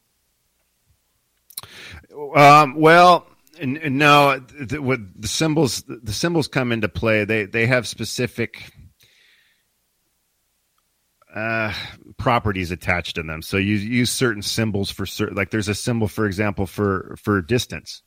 Um, 2.36 2.76
well, 2.76 3.28
no. 3.62 4.40
The, 4.40 4.82
what 4.82 5.00
the 5.16 5.28
symbols 5.28 5.84
the 5.88 6.14
symbols 6.14 6.48
come 6.48 6.72
into 6.72 6.90
play. 6.90 7.26
They 7.26 7.46
they 7.46 7.68
have 7.68 7.88
specific 7.88 8.72
uh, 11.34 11.74
properties 12.18 12.72
attached 12.72 13.16
to 13.16 13.24
them. 13.24 13.42
So 13.42 13.58
you 13.58 13.76
use 13.76 14.12
certain 14.12 14.42
symbols 14.42 14.92
for 14.92 15.06
certain. 15.06 15.36
Like 15.36 15.52
there's 15.52 15.70
a 15.70 15.76
symbol, 15.76 16.08
for 16.08 16.26
example, 16.26 16.66
for 16.66 17.16
for 17.22 17.42
distance. 17.42 18.02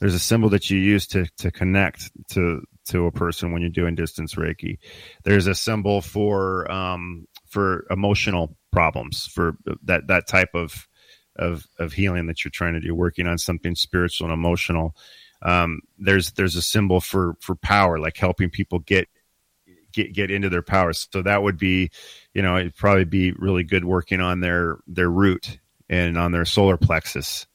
There's 0.00 0.14
a 0.14 0.18
symbol 0.18 0.48
that 0.50 0.70
you 0.70 0.78
use 0.78 1.06
to 1.08 1.26
to 1.38 1.50
connect 1.50 2.10
to 2.30 2.62
to 2.86 3.06
a 3.06 3.12
person 3.12 3.52
when 3.52 3.62
you're 3.62 3.70
doing 3.70 3.94
distance 3.94 4.34
Reiki. 4.34 4.78
There's 5.24 5.46
a 5.46 5.54
symbol 5.54 6.00
for 6.00 6.70
um, 6.70 7.26
for 7.46 7.86
emotional 7.90 8.56
problems 8.72 9.26
for 9.26 9.56
that 9.84 10.06
that 10.08 10.26
type 10.26 10.50
of 10.54 10.88
of 11.36 11.66
of 11.78 11.92
healing 11.92 12.26
that 12.26 12.44
you're 12.44 12.50
trying 12.50 12.74
to 12.74 12.80
do, 12.80 12.94
working 12.94 13.26
on 13.26 13.38
something 13.38 13.74
spiritual 13.74 14.26
and 14.26 14.34
emotional. 14.34 14.96
Um, 15.42 15.80
there's 15.98 16.32
there's 16.32 16.56
a 16.56 16.62
symbol 16.62 17.00
for 17.00 17.36
for 17.40 17.54
power, 17.54 17.98
like 17.98 18.16
helping 18.16 18.50
people 18.50 18.80
get 18.80 19.08
get 19.92 20.12
get 20.12 20.30
into 20.30 20.48
their 20.48 20.62
powers. 20.62 21.08
So 21.12 21.22
that 21.22 21.42
would 21.42 21.58
be, 21.58 21.90
you 22.34 22.42
know, 22.42 22.56
it'd 22.56 22.76
probably 22.76 23.04
be 23.04 23.32
really 23.32 23.64
good 23.64 23.84
working 23.84 24.20
on 24.20 24.40
their 24.40 24.78
their 24.86 25.10
root 25.10 25.58
and 25.88 26.16
on 26.16 26.32
their 26.32 26.44
solar 26.44 26.76
plexus, 26.76 27.46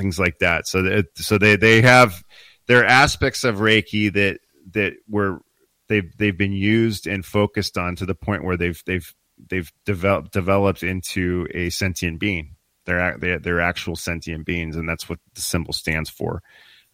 things 0.00 0.18
like 0.18 0.38
that. 0.38 0.66
So 0.66 0.82
that 0.82 1.06
so 1.16 1.38
they 1.38 1.56
they 1.56 1.82
have 1.82 2.24
there 2.66 2.80
are 2.80 2.84
aspects 2.84 3.44
of 3.44 3.56
Reiki 3.56 4.12
that 4.12 4.40
that 4.72 4.94
were 5.08 5.40
they've 5.88 6.16
they've 6.16 6.36
been 6.36 6.52
used 6.52 7.06
and 7.06 7.24
focused 7.24 7.76
on 7.76 7.96
to 7.96 8.06
the 8.06 8.14
point 8.14 8.44
where 8.44 8.56
they've 8.56 8.82
they've 8.86 9.14
they've 9.48 9.70
developed 9.84 10.32
developed 10.32 10.82
into 10.82 11.46
a 11.52 11.70
sentient 11.70 12.18
being. 12.18 12.56
They're 12.86 13.38
they're, 13.38 13.60
actual 13.60 13.94
sentient 13.94 14.46
beings, 14.46 14.74
and 14.74 14.88
that's 14.88 15.08
what 15.08 15.18
the 15.34 15.42
symbol 15.42 15.72
stands 15.72 16.10
for. 16.10 16.42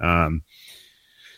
Um, 0.00 0.42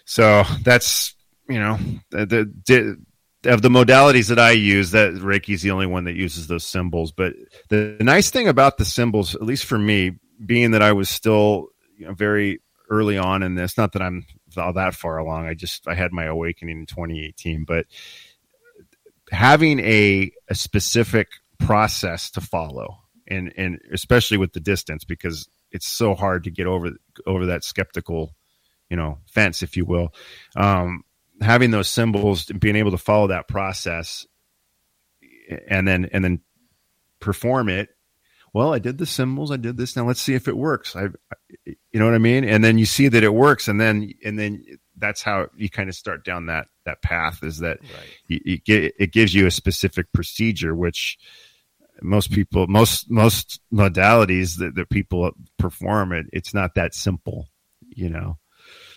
so 0.04 0.42
that's 0.62 1.14
you 1.48 1.58
know 1.58 1.78
the, 2.10 2.50
the, 2.66 2.98
of 3.44 3.62
the 3.62 3.68
modalities 3.68 4.30
that 4.30 4.38
I 4.38 4.52
use, 4.52 4.90
that 4.92 5.14
Reiki 5.14 5.54
is 5.54 5.62
the 5.62 5.70
only 5.70 5.86
one 5.86 6.04
that 6.04 6.16
uses 6.16 6.48
those 6.48 6.64
symbols. 6.64 7.12
But 7.12 7.34
the, 7.68 7.96
the 7.98 8.04
nice 8.04 8.30
thing 8.30 8.48
about 8.48 8.78
the 8.78 8.84
symbols, 8.84 9.34
at 9.34 9.42
least 9.42 9.64
for 9.64 9.78
me, 9.78 10.18
being 10.44 10.72
that 10.72 10.82
I 10.82 10.92
was 10.92 11.08
still 11.08 11.68
you 11.96 12.06
know, 12.06 12.14
very 12.14 12.60
early 12.90 13.18
on 13.18 13.42
in 13.42 13.54
this, 13.54 13.76
not 13.76 13.92
that 13.92 14.02
I'm 14.02 14.26
all 14.56 14.72
that 14.72 14.94
far 14.94 15.18
along. 15.18 15.46
I 15.46 15.54
just 15.54 15.86
I 15.86 15.94
had 15.94 16.12
my 16.12 16.24
awakening 16.24 16.80
in 16.80 16.86
2018, 16.86 17.64
but 17.64 17.86
having 19.30 19.80
a 19.80 20.32
a 20.48 20.54
specific 20.54 21.28
process 21.58 22.30
to 22.32 22.40
follow, 22.40 22.98
and 23.26 23.52
and 23.56 23.80
especially 23.92 24.38
with 24.38 24.52
the 24.52 24.60
distance, 24.60 25.04
because 25.04 25.48
it's 25.70 25.86
so 25.86 26.14
hard 26.14 26.44
to 26.44 26.50
get 26.50 26.66
over 26.66 26.92
over 27.26 27.46
that 27.46 27.64
skeptical, 27.64 28.34
you 28.88 28.96
know, 28.96 29.18
fence, 29.26 29.62
if 29.62 29.76
you 29.76 29.84
will. 29.84 30.14
Um, 30.56 31.04
having 31.40 31.70
those 31.70 31.88
symbols, 31.88 32.46
being 32.46 32.76
able 32.76 32.92
to 32.92 32.98
follow 32.98 33.28
that 33.28 33.48
process, 33.48 34.26
and 35.68 35.86
then 35.86 36.08
and 36.12 36.24
then 36.24 36.40
perform 37.20 37.68
it 37.68 37.90
well, 38.52 38.72
I 38.72 38.78
did 38.78 38.98
the 38.98 39.06
symbols, 39.06 39.50
I 39.50 39.56
did 39.56 39.76
this. 39.76 39.96
Now 39.96 40.06
let's 40.06 40.20
see 40.20 40.34
if 40.34 40.48
it 40.48 40.56
works. 40.56 40.96
I, 40.96 41.08
you 41.66 41.76
know 42.00 42.04
what 42.04 42.14
I 42.14 42.18
mean? 42.18 42.44
And 42.44 42.62
then 42.62 42.78
you 42.78 42.86
see 42.86 43.08
that 43.08 43.24
it 43.24 43.34
works, 43.34 43.68
and 43.68 43.80
then 43.80 44.12
and 44.24 44.38
then 44.38 44.64
that's 44.96 45.22
how 45.22 45.48
you 45.56 45.70
kind 45.70 45.88
of 45.88 45.94
start 45.94 46.24
down 46.24 46.46
that 46.46 46.66
that 46.84 47.02
path. 47.02 47.42
Is 47.42 47.58
that 47.58 47.78
right. 47.80 48.10
you, 48.26 48.40
you 48.44 48.58
get, 48.58 48.94
it 48.98 49.12
gives 49.12 49.34
you 49.34 49.46
a 49.46 49.50
specific 49.50 50.12
procedure, 50.12 50.74
which 50.74 51.18
most 52.02 52.30
people, 52.30 52.66
most 52.66 53.10
most 53.10 53.60
modalities 53.72 54.58
that, 54.58 54.74
that 54.74 54.90
people 54.90 55.32
perform, 55.58 56.12
it 56.12 56.26
it's 56.32 56.54
not 56.54 56.74
that 56.74 56.94
simple, 56.94 57.48
you 57.88 58.08
know. 58.08 58.38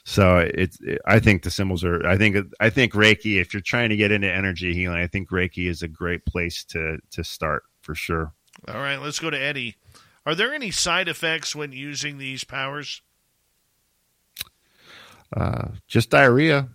So 0.03 0.37
it's, 0.37 0.79
it, 0.81 0.99
I 1.05 1.19
think 1.19 1.43
the 1.43 1.51
symbols 1.51 1.83
are, 1.83 2.05
I 2.05 2.17
think, 2.17 2.35
I 2.59 2.69
think 2.69 2.93
Reiki, 2.93 3.39
if 3.39 3.53
you're 3.53 3.61
trying 3.61 3.89
to 3.89 3.95
get 3.95 4.11
into 4.11 4.31
energy 4.31 4.73
healing, 4.73 4.97
I 4.97 5.07
think 5.07 5.29
Reiki 5.29 5.69
is 5.69 5.83
a 5.83 5.87
great 5.87 6.25
place 6.25 6.63
to, 6.65 6.97
to 7.11 7.23
start 7.23 7.63
for 7.81 7.93
sure. 7.93 8.33
All 8.67 8.75
right, 8.75 9.01
let's 9.01 9.19
go 9.19 9.29
to 9.29 9.39
Eddie. 9.39 9.75
Are 10.25 10.35
there 10.35 10.53
any 10.53 10.71
side 10.71 11.07
effects 11.07 11.55
when 11.55 11.71
using 11.71 12.17
these 12.17 12.43
powers? 12.43 13.01
Uh, 15.35 15.69
just 15.87 16.09
diarrhea. 16.09 16.69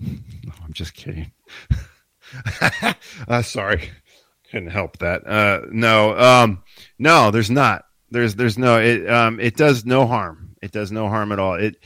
No, 0.44 0.54
I'm 0.64 0.72
just 0.72 0.94
kidding. 0.94 1.30
uh, 3.28 3.42
sorry, 3.42 3.90
couldn't 4.50 4.70
help 4.70 4.96
that. 4.98 5.26
Uh, 5.26 5.66
no, 5.70 6.18
um, 6.18 6.62
no, 6.98 7.30
there's 7.30 7.50
not. 7.50 7.84
There's, 8.10 8.34
there's 8.34 8.56
no. 8.56 8.78
It, 8.78 9.10
um, 9.10 9.38
it 9.40 9.56
does 9.56 9.84
no 9.84 10.06
harm. 10.06 10.56
It 10.62 10.72
does 10.72 10.90
no 10.90 11.08
harm 11.08 11.32
at 11.32 11.38
all. 11.38 11.56
It, 11.56 11.76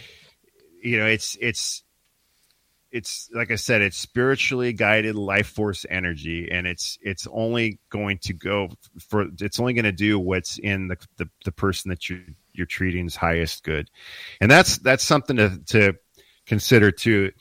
you 0.81 0.97
know, 0.97 1.07
it's, 1.07 1.37
it's, 1.41 1.83
it's 2.93 3.31
like 3.33 3.51
I 3.51 3.57
said, 3.57 3.81
it's 3.81 3.97
spiritually 3.97 4.75
guided 4.75 5.17
life 5.17 5.49
force 5.49 5.87
energy, 5.89 6.51
and 6.53 6.67
it's 6.67 6.99
it's 7.01 7.27
only 7.33 7.81
going 7.89 8.19
to 8.19 8.35
go 8.35 8.69
for 9.01 9.27
it's 9.41 9.59
only 9.59 9.73
going 9.73 9.87
to 9.87 9.93
do 9.93 10.19
what's 10.19 10.59
in 10.59 10.89
the, 10.89 10.99
the, 11.17 11.29
the 11.47 11.53
person 11.53 11.89
that 11.89 12.11
you 12.11 12.23
you're 12.53 12.67
treating's 12.67 13.17
highest 13.17 13.65
good, 13.65 13.91
and 14.43 14.51
that's 14.51 14.77
that's 14.79 15.03
something 15.03 15.37
to 15.37 15.59
to 15.69 15.95
consider 16.47 16.91
too. 16.91 17.33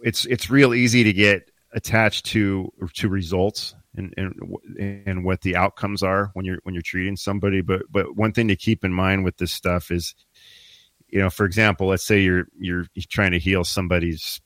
It's 0.00 0.24
it's 0.24 0.50
real 0.50 0.72
easy 0.72 1.04
to 1.04 1.12
get 1.12 1.50
attached 1.74 2.24
to 2.26 2.72
to 2.94 3.08
results 3.10 3.74
and, 3.96 4.14
and 4.16 5.02
and 5.06 5.24
what 5.24 5.42
the 5.42 5.56
outcomes 5.56 6.02
are 6.02 6.30
when 6.32 6.46
you're 6.46 6.58
when 6.62 6.74
you're 6.74 6.82
treating 6.82 7.16
somebody, 7.16 7.60
but 7.60 7.82
but 7.90 8.16
one 8.16 8.32
thing 8.32 8.48
to 8.48 8.56
keep 8.56 8.82
in 8.82 8.94
mind 8.94 9.24
with 9.24 9.36
this 9.36 9.52
stuff 9.52 9.90
is 9.90 10.14
you 11.12 11.20
know, 11.20 11.30
for 11.30 11.44
example, 11.44 11.88
let's 11.88 12.04
say 12.04 12.20
you're 12.22 12.46
you're 12.58 12.86
trying 13.08 13.32
to 13.32 13.38
heal 13.38 13.64
somebody's 13.64 14.40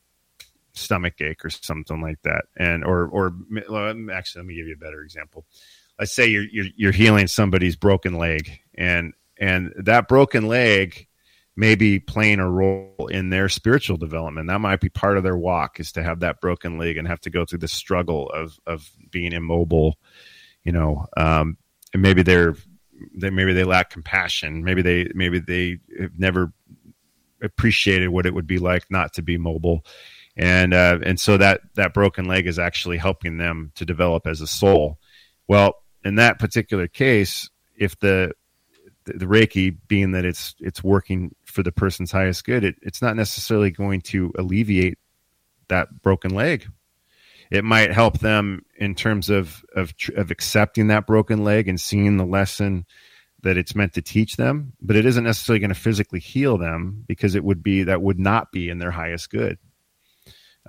stomach 0.74 1.14
ache 1.20 1.44
or 1.44 1.48
something 1.48 2.02
like 2.02 2.20
that, 2.24 2.46
and 2.56 2.84
or 2.84 3.06
or 3.06 3.32
actually, 4.12 4.40
let 4.40 4.46
me 4.46 4.56
give 4.56 4.66
you 4.66 4.74
a 4.74 4.84
better 4.84 5.00
example. 5.00 5.46
Let's 5.98 6.12
say 6.12 6.26
you're 6.26 6.44
you're, 6.50 6.66
you're 6.76 6.92
healing 6.92 7.28
somebody's 7.28 7.76
broken 7.76 8.18
leg, 8.18 8.50
and 8.74 9.14
and 9.38 9.72
that 9.76 10.08
broken 10.08 10.48
leg 10.48 11.06
may 11.54 11.76
be 11.76 12.00
playing 12.00 12.40
a 12.40 12.50
role 12.50 13.08
in 13.10 13.30
their 13.30 13.48
spiritual 13.48 13.96
development. 13.96 14.48
That 14.48 14.60
might 14.60 14.80
be 14.80 14.90
part 14.90 15.16
of 15.16 15.22
their 15.22 15.38
walk 15.38 15.78
is 15.78 15.92
to 15.92 16.02
have 16.02 16.20
that 16.20 16.40
broken 16.40 16.78
leg 16.78 16.98
and 16.98 17.06
have 17.06 17.20
to 17.22 17.30
go 17.30 17.44
through 17.44 17.60
the 17.60 17.68
struggle 17.68 18.28
of 18.30 18.58
of 18.66 18.90
being 19.12 19.32
immobile, 19.32 19.98
you 20.64 20.72
know. 20.72 21.06
Um, 21.16 21.58
and 21.92 22.02
maybe 22.02 22.24
they're 22.24 22.56
they 23.14 23.30
maybe 23.30 23.52
they 23.52 23.64
lack 23.64 23.90
compassion. 23.90 24.64
Maybe 24.64 24.82
they 24.82 25.10
maybe 25.14 25.38
they 25.38 25.78
have 25.98 26.18
never 26.18 26.52
appreciated 27.42 28.08
what 28.08 28.26
it 28.26 28.34
would 28.34 28.46
be 28.46 28.58
like 28.58 28.84
not 28.90 29.12
to 29.14 29.22
be 29.22 29.38
mobile, 29.38 29.84
and 30.36 30.74
uh, 30.74 30.98
and 31.02 31.18
so 31.18 31.36
that 31.36 31.60
that 31.74 31.94
broken 31.94 32.26
leg 32.26 32.46
is 32.46 32.58
actually 32.58 32.98
helping 32.98 33.38
them 33.38 33.72
to 33.76 33.84
develop 33.84 34.26
as 34.26 34.40
a 34.40 34.46
soul. 34.46 34.98
Well, 35.48 35.76
in 36.04 36.16
that 36.16 36.38
particular 36.38 36.88
case, 36.88 37.50
if 37.76 37.98
the 37.98 38.32
the, 39.04 39.14
the 39.14 39.26
Reiki, 39.26 39.76
being 39.88 40.12
that 40.12 40.24
it's 40.24 40.54
it's 40.60 40.82
working 40.82 41.34
for 41.44 41.62
the 41.62 41.72
person's 41.72 42.12
highest 42.12 42.44
good, 42.44 42.64
it, 42.64 42.76
it's 42.82 43.02
not 43.02 43.16
necessarily 43.16 43.70
going 43.70 44.00
to 44.02 44.32
alleviate 44.38 44.98
that 45.68 46.02
broken 46.02 46.32
leg 46.32 46.68
it 47.50 47.64
might 47.64 47.92
help 47.92 48.18
them 48.18 48.64
in 48.76 48.94
terms 48.94 49.30
of 49.30 49.64
of 49.74 49.94
of 50.16 50.30
accepting 50.30 50.88
that 50.88 51.06
broken 51.06 51.44
leg 51.44 51.68
and 51.68 51.80
seeing 51.80 52.16
the 52.16 52.26
lesson 52.26 52.84
that 53.42 53.56
it's 53.56 53.74
meant 53.74 53.92
to 53.94 54.02
teach 54.02 54.36
them 54.36 54.72
but 54.80 54.96
it 54.96 55.06
isn't 55.06 55.24
necessarily 55.24 55.60
going 55.60 55.68
to 55.68 55.74
physically 55.74 56.20
heal 56.20 56.58
them 56.58 57.04
because 57.06 57.34
it 57.34 57.44
would 57.44 57.62
be 57.62 57.84
that 57.84 58.02
would 58.02 58.18
not 58.18 58.50
be 58.52 58.68
in 58.68 58.78
their 58.78 58.90
highest 58.90 59.30
good 59.30 59.58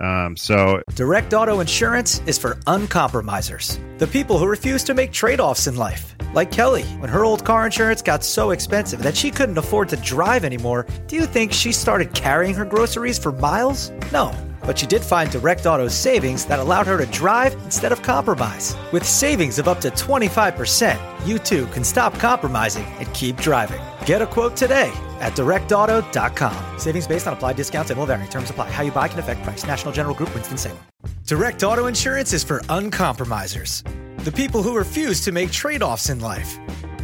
um, 0.00 0.36
so 0.36 0.80
direct 0.94 1.34
auto 1.34 1.60
insurance 1.60 2.20
is 2.26 2.38
for 2.38 2.54
uncompromisers 2.66 3.78
the 3.98 4.06
people 4.06 4.38
who 4.38 4.46
refuse 4.46 4.84
to 4.84 4.94
make 4.94 5.12
trade-offs 5.12 5.66
in 5.66 5.76
life 5.76 6.14
like 6.34 6.50
kelly 6.50 6.84
when 7.00 7.10
her 7.10 7.24
old 7.24 7.44
car 7.44 7.64
insurance 7.66 8.02
got 8.02 8.22
so 8.22 8.50
expensive 8.50 9.02
that 9.02 9.16
she 9.16 9.30
couldn't 9.30 9.58
afford 9.58 9.88
to 9.88 9.96
drive 9.96 10.44
anymore 10.44 10.86
do 11.06 11.16
you 11.16 11.26
think 11.26 11.52
she 11.52 11.72
started 11.72 12.12
carrying 12.14 12.54
her 12.54 12.64
groceries 12.64 13.18
for 13.18 13.32
miles 13.32 13.90
no 14.12 14.32
but 14.68 14.78
she 14.78 14.86
did 14.86 15.02
find 15.02 15.30
Direct 15.30 15.64
Auto's 15.64 15.94
savings 15.94 16.44
that 16.44 16.58
allowed 16.58 16.86
her 16.86 16.98
to 16.98 17.06
drive 17.06 17.54
instead 17.64 17.90
of 17.90 18.02
compromise. 18.02 18.76
With 18.92 19.02
savings 19.02 19.58
of 19.58 19.66
up 19.66 19.80
to 19.80 19.90
25%, 19.90 21.26
you 21.26 21.38
too 21.38 21.64
can 21.68 21.82
stop 21.82 22.12
compromising 22.18 22.84
and 22.98 23.10
keep 23.14 23.38
driving. 23.38 23.80
Get 24.08 24.22
a 24.22 24.26
quote 24.26 24.56
today 24.56 24.90
at 25.20 25.34
directauto.com. 25.34 26.78
Savings 26.78 27.06
based 27.06 27.26
on 27.26 27.34
applied 27.34 27.56
discounts 27.56 27.90
and 27.90 28.00
will 28.00 28.06
vary. 28.06 28.26
Terms 28.28 28.48
apply. 28.48 28.70
How 28.70 28.82
you 28.82 28.90
buy 28.90 29.06
can 29.06 29.18
affect 29.18 29.42
price. 29.42 29.66
National 29.66 29.92
General 29.92 30.14
Group, 30.14 30.34
Winston-Salem. 30.34 30.78
Direct 31.26 31.62
Auto 31.62 31.88
Insurance 31.88 32.32
is 32.32 32.42
for 32.42 32.60
uncompromisers. 32.70 33.82
The 34.24 34.32
people 34.32 34.62
who 34.62 34.74
refuse 34.74 35.20
to 35.26 35.30
make 35.30 35.50
trade 35.50 35.82
offs 35.82 36.08
in 36.08 36.20
life. 36.20 36.58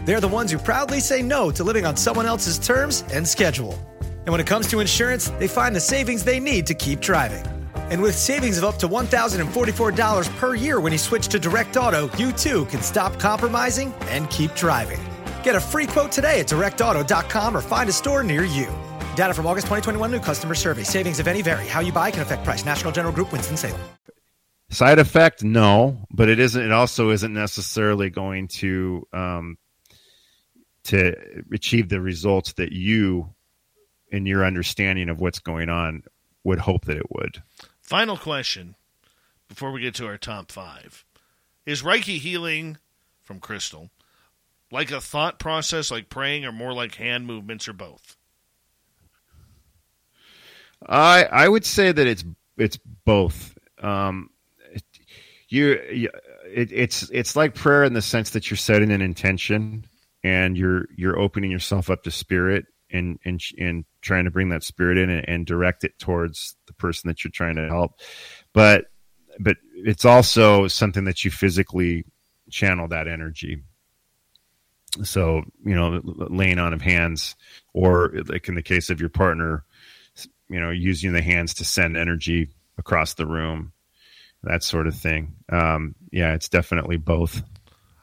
They're 0.06 0.22
the 0.22 0.28
ones 0.28 0.50
who 0.50 0.56
proudly 0.56 0.98
say 0.98 1.20
no 1.20 1.50
to 1.50 1.62
living 1.62 1.84
on 1.84 1.94
someone 1.94 2.24
else's 2.24 2.58
terms 2.58 3.04
and 3.12 3.28
schedule. 3.28 3.78
And 4.00 4.30
when 4.30 4.40
it 4.40 4.46
comes 4.46 4.66
to 4.68 4.80
insurance, 4.80 5.28
they 5.38 5.46
find 5.46 5.76
the 5.76 5.80
savings 5.80 6.24
they 6.24 6.40
need 6.40 6.66
to 6.68 6.74
keep 6.74 7.00
driving. 7.00 7.44
And 7.90 8.00
with 8.00 8.14
savings 8.14 8.56
of 8.56 8.64
up 8.64 8.78
to 8.78 8.88
$1,044 8.88 10.36
per 10.38 10.54
year 10.54 10.80
when 10.80 10.92
you 10.92 10.98
switch 10.98 11.28
to 11.28 11.38
Direct 11.38 11.76
Auto, 11.76 12.08
you 12.16 12.32
too 12.32 12.64
can 12.66 12.80
stop 12.80 13.18
compromising 13.18 13.92
and 14.08 14.30
keep 14.30 14.54
driving. 14.54 15.00
Get 15.44 15.54
a 15.54 15.60
free 15.60 15.86
quote 15.86 16.10
today 16.10 16.40
at 16.40 16.48
directauto.com 16.48 17.56
or 17.56 17.60
find 17.60 17.88
a 17.88 17.92
store 17.92 18.24
near 18.24 18.44
you. 18.44 18.66
Data 19.14 19.32
from 19.32 19.46
August 19.46 19.66
2021 19.66 20.10
new 20.10 20.18
customer 20.18 20.56
survey. 20.56 20.82
Savings, 20.82 21.20
if 21.20 21.28
any, 21.28 21.42
vary. 21.42 21.66
How 21.66 21.80
you 21.80 21.92
buy 21.92 22.10
can 22.10 22.22
affect 22.22 22.44
price. 22.44 22.64
National 22.64 22.90
General 22.90 23.14
Group, 23.14 23.30
Winston-Salem. 23.30 23.80
Side 24.70 24.98
effect, 24.98 25.44
no, 25.44 25.98
but 26.10 26.28
it 26.28 26.40
isn't. 26.40 26.60
It 26.60 26.72
also 26.72 27.10
isn't 27.10 27.32
necessarily 27.32 28.10
going 28.10 28.48
to 28.48 29.06
um, 29.12 29.58
to 30.84 31.14
achieve 31.52 31.90
the 31.90 32.00
results 32.00 32.54
that 32.54 32.72
you, 32.72 33.34
in 34.08 34.26
your 34.26 34.44
understanding 34.44 35.10
of 35.10 35.20
what's 35.20 35.38
going 35.38 35.68
on, 35.68 36.02
would 36.42 36.58
hope 36.58 36.86
that 36.86 36.96
it 36.96 37.06
would. 37.10 37.42
Final 37.82 38.16
question 38.16 38.74
before 39.46 39.70
we 39.70 39.82
get 39.82 39.94
to 39.96 40.06
our 40.06 40.18
top 40.18 40.50
five 40.50 41.04
Is 41.66 41.82
Reiki 41.82 42.18
healing 42.18 42.78
from 43.22 43.38
Crystal 43.38 43.90
like 44.74 44.90
a 44.90 45.00
thought 45.00 45.38
process, 45.38 45.90
like 45.90 46.08
praying, 46.10 46.44
or 46.44 46.52
more 46.52 46.74
like 46.74 46.96
hand 46.96 47.26
movements, 47.26 47.68
or 47.68 47.72
both? 47.72 48.16
I 50.86 51.24
I 51.24 51.48
would 51.48 51.64
say 51.64 51.92
that 51.92 52.06
it's 52.06 52.24
it's 52.58 52.76
both. 53.04 53.56
Um, 53.80 54.30
you, 55.48 55.80
you 55.92 56.10
it, 56.46 56.72
it's 56.72 57.08
it's 57.10 57.36
like 57.36 57.54
prayer 57.54 57.84
in 57.84 57.94
the 57.94 58.02
sense 58.02 58.30
that 58.30 58.50
you're 58.50 58.58
setting 58.58 58.90
an 58.90 59.00
intention 59.00 59.86
and 60.24 60.58
you're 60.58 60.86
you're 60.96 61.18
opening 61.18 61.52
yourself 61.52 61.88
up 61.88 62.02
to 62.02 62.10
spirit 62.10 62.66
and 62.90 63.20
and 63.24 63.40
and 63.58 63.84
trying 64.00 64.24
to 64.24 64.30
bring 64.32 64.48
that 64.48 64.64
spirit 64.64 64.98
in 64.98 65.08
and, 65.08 65.28
and 65.28 65.46
direct 65.46 65.84
it 65.84 65.96
towards 66.00 66.56
the 66.66 66.72
person 66.74 67.06
that 67.08 67.22
you're 67.22 67.30
trying 67.30 67.56
to 67.56 67.68
help. 67.68 68.00
But 68.52 68.86
but 69.38 69.56
it's 69.76 70.04
also 70.04 70.66
something 70.66 71.04
that 71.04 71.24
you 71.24 71.30
physically 71.30 72.04
channel 72.50 72.88
that 72.88 73.06
energy. 73.06 73.62
So 75.02 75.42
you 75.64 75.74
know, 75.74 76.00
laying 76.04 76.58
on 76.58 76.72
of 76.72 76.82
hands, 76.82 77.36
or 77.72 78.12
like 78.26 78.48
in 78.48 78.54
the 78.54 78.62
case 78.62 78.90
of 78.90 79.00
your 79.00 79.08
partner, 79.08 79.64
you 80.48 80.60
know, 80.60 80.70
using 80.70 81.12
the 81.12 81.22
hands 81.22 81.54
to 81.54 81.64
send 81.64 81.96
energy 81.96 82.50
across 82.78 83.14
the 83.14 83.26
room, 83.26 83.72
that 84.42 84.62
sort 84.62 84.86
of 84.86 84.94
thing. 84.94 85.34
Um, 85.48 85.94
yeah, 86.10 86.34
it's 86.34 86.48
definitely 86.48 86.96
both. 86.96 87.42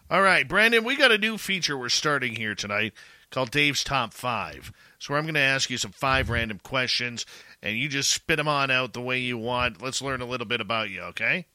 All 0.09 0.21
right, 0.21 0.47
Brandon, 0.47 0.83
we 0.83 0.97
got 0.97 1.11
a 1.11 1.17
new 1.17 1.37
feature 1.37 1.77
we're 1.77 1.89
starting 1.89 2.35
here 2.35 2.55
tonight 2.55 2.93
called 3.29 3.51
Dave's 3.51 3.83
Top 3.83 4.13
Five. 4.13 4.73
So 4.99 5.15
I'm 5.15 5.23
going 5.23 5.35
to 5.35 5.39
ask 5.39 5.69
you 5.69 5.77
some 5.77 5.91
five 5.91 6.29
random 6.29 6.59
questions, 6.61 7.25
and 7.63 7.77
you 7.77 7.87
just 7.87 8.11
spit 8.11 8.37
them 8.37 8.47
on 8.47 8.69
out 8.69 8.93
the 8.93 9.01
way 9.01 9.19
you 9.19 9.37
want. 9.37 9.81
Let's 9.81 10.01
learn 10.01 10.21
a 10.21 10.25
little 10.25 10.45
bit 10.45 10.61
about 10.61 10.89
you, 10.89 11.01
okay? 11.03 11.47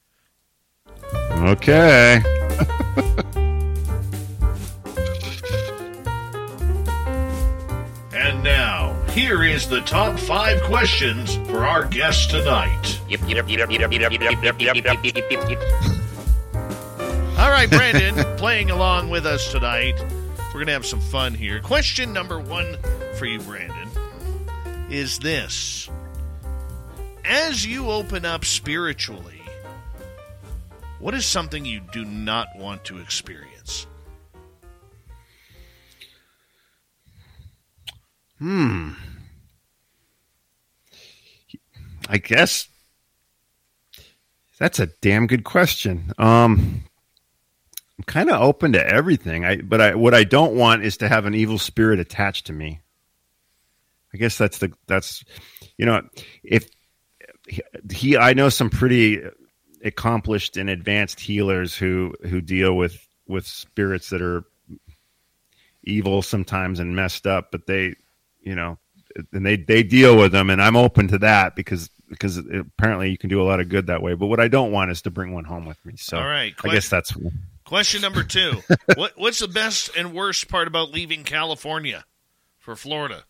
Okay. 1.31 2.23
here 9.17 9.43
is 9.43 9.67
the 9.67 9.81
top 9.81 10.19
five 10.19 10.61
questions 10.61 11.37
for 11.49 11.65
our 11.65 11.85
guest 11.85 12.29
tonight. 12.29 13.01
All 17.39 17.49
right, 17.49 17.67
Brandon, 17.67 18.13
playing 18.37 18.69
along 18.69 19.09
with 19.09 19.25
us 19.25 19.51
tonight. 19.51 19.95
We're 19.97 20.53
going 20.53 20.67
to 20.67 20.73
have 20.73 20.85
some 20.85 21.01
fun 21.01 21.33
here. 21.33 21.59
Question 21.61 22.13
number 22.13 22.39
one 22.39 22.77
for 23.17 23.25
you, 23.25 23.39
Brandon, 23.39 23.89
is 24.91 25.17
this 25.17 25.89
As 27.25 27.65
you 27.65 27.89
open 27.89 28.23
up 28.23 28.45
spiritually, 28.45 29.41
what 30.99 31.15
is 31.15 31.25
something 31.25 31.65
you 31.65 31.81
do 31.91 32.05
not 32.05 32.49
want 32.55 32.85
to 32.85 32.99
experience? 32.99 33.87
Hmm. 38.37 38.91
I 42.07 42.17
guess 42.17 42.67
that's 44.59 44.79
a 44.79 44.87
damn 45.01 45.27
good 45.27 45.43
question. 45.43 46.11
Um, 46.17 46.83
I'm 47.97 48.03
kind 48.05 48.29
of 48.29 48.41
open 48.41 48.73
to 48.73 48.85
everything. 48.85 49.45
I 49.45 49.57
but 49.57 49.81
I 49.81 49.95
what 49.95 50.13
I 50.13 50.23
don't 50.23 50.55
want 50.55 50.83
is 50.83 50.97
to 50.97 51.09
have 51.09 51.25
an 51.25 51.35
evil 51.35 51.57
spirit 51.57 51.99
attached 51.99 52.47
to 52.47 52.53
me. 52.53 52.79
I 54.13 54.17
guess 54.17 54.37
that's 54.37 54.59
the 54.59 54.71
that's 54.87 55.23
you 55.77 55.85
know 55.85 56.01
if 56.43 56.69
he 57.91 58.17
I 58.17 58.33
know 58.33 58.49
some 58.49 58.69
pretty 58.69 59.21
accomplished 59.83 60.57
and 60.57 60.69
advanced 60.69 61.19
healers 61.19 61.75
who 61.75 62.13
who 62.23 62.41
deal 62.41 62.75
with 62.75 62.97
with 63.27 63.45
spirits 63.45 64.09
that 64.09 64.21
are 64.21 64.43
evil 65.83 66.21
sometimes 66.21 66.79
and 66.79 66.95
messed 66.95 67.27
up, 67.27 67.51
but 67.51 67.67
they 67.67 67.95
you 68.41 68.55
know 68.55 68.77
and 69.33 69.45
they 69.45 69.57
they 69.57 69.83
deal 69.83 70.17
with 70.17 70.31
them 70.31 70.49
and 70.49 70.61
I'm 70.61 70.75
open 70.75 71.07
to 71.09 71.17
that 71.19 71.55
because 71.55 71.89
because 72.09 72.37
apparently 72.37 73.09
you 73.09 73.17
can 73.17 73.29
do 73.29 73.41
a 73.41 73.43
lot 73.43 73.59
of 73.59 73.69
good 73.69 73.87
that 73.87 74.01
way. 74.01 74.13
But 74.13 74.27
what 74.27 74.39
I 74.39 74.47
don't 74.47 74.71
want 74.71 74.91
is 74.91 75.01
to 75.03 75.11
bring 75.11 75.33
one 75.33 75.43
home 75.43 75.65
with 75.65 75.83
me. 75.85 75.93
So 75.97 76.17
All 76.17 76.27
right, 76.27 76.53
I 76.63 76.69
guess 76.69 76.89
that's 76.89 77.13
Question 77.65 78.01
number 78.01 78.23
two: 78.23 78.61
what, 78.95 79.13
What's 79.17 79.39
the 79.39 79.47
best 79.47 79.95
and 79.95 80.13
worst 80.13 80.47
part 80.47 80.67
about 80.67 80.91
leaving 80.91 81.23
California 81.23 82.05
for 82.59 82.75
Florida? 82.75 83.23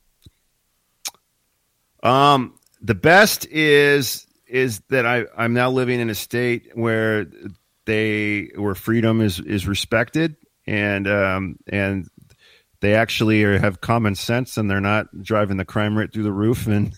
Um, 2.03 2.59
the 2.81 2.95
best 2.95 3.47
is 3.47 4.27
is 4.45 4.79
that 4.89 5.05
I 5.05 5.25
I'm 5.35 5.53
now 5.53 5.71
living 5.71 5.99
in 5.99 6.09
a 6.09 6.15
state 6.15 6.71
where 6.73 7.25
they 7.85 8.51
where 8.55 8.75
freedom 8.75 9.21
is 9.21 9.39
is 9.39 9.67
respected 9.67 10.35
and 10.67 11.07
um 11.07 11.57
and 11.67 12.07
they 12.79 12.93
actually 12.93 13.43
are, 13.43 13.57
have 13.57 13.81
common 13.81 14.15
sense 14.15 14.57
and 14.57 14.69
they're 14.69 14.79
not 14.79 15.07
driving 15.21 15.57
the 15.57 15.65
crime 15.65 15.97
rate 15.97 16.13
through 16.13 16.23
the 16.23 16.31
roof 16.31 16.67
and 16.67 16.93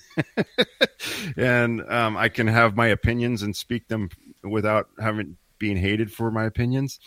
and 1.37 1.81
um, 1.89 2.17
I 2.17 2.29
can 2.29 2.47
have 2.47 2.75
my 2.75 2.87
opinions 2.87 3.43
and 3.43 3.55
speak 3.55 3.87
them 3.87 4.09
without 4.43 4.89
having 4.99 5.37
being 5.57 5.77
hated 5.77 6.11
for 6.11 6.31
my 6.31 6.45
opinions. 6.45 6.99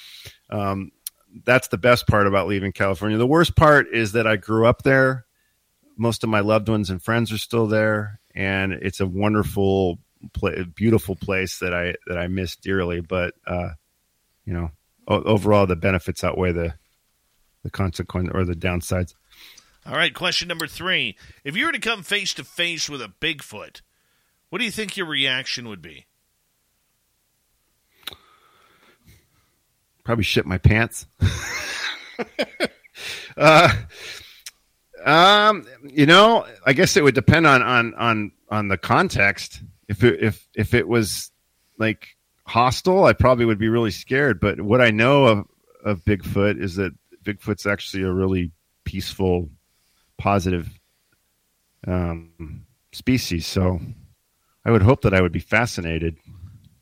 Um, 0.51 0.93
that's 1.45 1.69
the 1.69 1.79
best 1.79 2.07
part 2.07 2.27
about 2.27 2.47
leaving 2.47 2.73
California. 2.73 3.17
The 3.17 3.27
worst 3.27 3.57
part 3.57 3.89
is 3.93 4.13
that 4.13 4.27
I 4.27 4.37
grew 4.37 4.67
up 4.67 4.83
there. 4.83 5.25
Most 5.97 6.25
of 6.25 6.31
my 6.31 6.41
loved 6.41 6.69
ones 6.69 6.91
and 6.91 7.03
friends 7.03 7.33
are 7.33 7.39
still 7.39 7.67
there, 7.67 8.21
and 8.35 8.73
it's 8.73 9.01
a 9.01 9.07
wonderful, 9.07 9.99
beautiful 10.75 11.17
place 11.17 11.59
that 11.59 11.75
I 11.75 11.95
that 12.07 12.19
I 12.19 12.29
miss 12.29 12.57
dearly. 12.57 13.01
But 13.01 13.35
uh, 13.47 13.71
you 14.45 14.53
know, 14.53 14.71
overall, 15.07 15.67
the 15.67 15.77
benefits 15.77 16.25
outweigh 16.25 16.53
the 16.53 16.75
the 17.63 17.71
consequence 17.71 18.31
or 18.33 18.45
the 18.45 18.55
downsides. 18.55 19.15
All 19.87 19.95
right, 19.95 20.15
question 20.15 20.49
number 20.49 20.67
three: 20.67 21.17
If 21.45 21.57
you 21.57 21.67
were 21.67 21.73
to 21.73 21.79
come 21.79 22.03
face 22.03 22.35
to 22.35 22.45
face 22.45 22.89
with 22.89 23.03
a 23.03 23.13
Bigfoot, 23.21 23.81
what 24.51 24.59
do 24.59 24.65
you 24.65 24.71
think 24.71 24.97
your 24.97 25.07
reaction 25.07 25.69
would 25.69 25.83
be? 25.83 26.07
probably 30.05 30.25
shit 30.25 30.47
my 30.47 30.59
pants. 30.59 31.07
uh, 33.37 33.73
um, 35.05 35.67
you 35.89 36.07
know, 36.07 36.47
I 36.67 36.73
guess 36.73 36.97
it 36.97 37.05
would 37.05 37.15
depend 37.15 37.47
on 37.47 37.63
on 37.63 37.95
on 37.95 38.33
on 38.49 38.69
the 38.69 38.79
context. 38.79 39.63
If 39.89 40.05
it, 40.05 40.23
if 40.23 40.49
if 40.55 40.75
it 40.75 40.89
was 40.89 41.31
like 41.79 42.17
hostile, 42.47 43.05
I 43.05 43.13
probably 43.13 43.45
would 43.45 43.59
be 43.59 43.69
really 43.69 43.91
scared. 43.91 44.41
But 44.41 44.61
what 44.61 44.81
I 44.81 44.91
know 44.91 45.27
of 45.27 45.47
of 45.85 46.05
Bigfoot 46.05 46.63
is 46.63 46.77
that 46.77 46.93
Bigfoot's 47.23 47.67
actually 47.67 48.03
a 48.03 48.13
really 48.13 48.51
peaceful, 48.85 49.51
positive 50.19 50.69
um, 51.87 52.67
species. 52.93 53.47
So 53.47 53.81
I 54.65 54.71
would 54.71 54.83
hope 54.83 55.03
that 55.03 55.15
I 55.15 55.21
would 55.21 55.33
be 55.33 55.41
fascinated. 55.41 56.19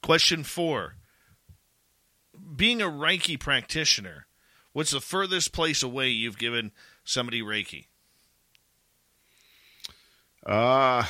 Question 0.02 0.44
four 0.44 0.94
being 2.56 2.82
a 2.82 2.86
Reiki 2.86 3.38
practitioner, 3.38 4.26
what's 4.72 4.90
the 4.90 5.00
furthest 5.00 5.52
place 5.52 5.82
away 5.82 6.08
you've 6.08 6.38
given 6.38 6.72
somebody 7.04 7.42
Reiki? 7.42 7.86
Uh, 10.44 11.04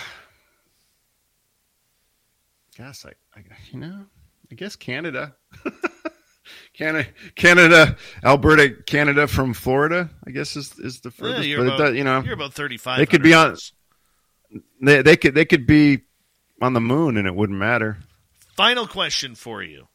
guess 2.77 3.07
I, 3.07 3.13
I 3.37 3.43
you 3.71 3.79
know, 3.79 4.07
I 4.51 4.55
guess 4.55 4.77
Canada. 4.77 5.35
Canada, 6.73 7.09
Canada, 7.35 7.97
Alberta, 8.25 8.71
Canada 8.87 9.27
from 9.27 9.55
Florida. 9.55 10.11
I 10.27 10.31
guess 10.31 10.57
is 10.57 10.79
is 10.79 11.01
the 11.01 11.11
furthest. 11.11 11.47
Yeah, 11.49 11.59
but 11.59 11.75
about, 11.75 11.95
you 11.95 12.05
know, 12.05 12.23
you're 12.23 12.35
about 12.35 12.55
thirty 12.55 12.77
five. 12.77 12.99
They 12.99 13.07
could 13.07 13.23
be 13.23 13.35
on. 13.35 13.57
They, 14.81 15.03
they 15.03 15.17
could 15.17 15.35
they 15.35 15.45
could 15.45 15.67
be 15.67 16.03
on 16.61 16.73
the 16.73 16.81
moon 16.81 17.17
and 17.17 17.27
it 17.27 17.35
wouldn't 17.35 17.59
matter. 17.59 17.99
Final 18.57 18.87
question 18.87 19.35
for 19.35 19.63
you: 19.63 19.89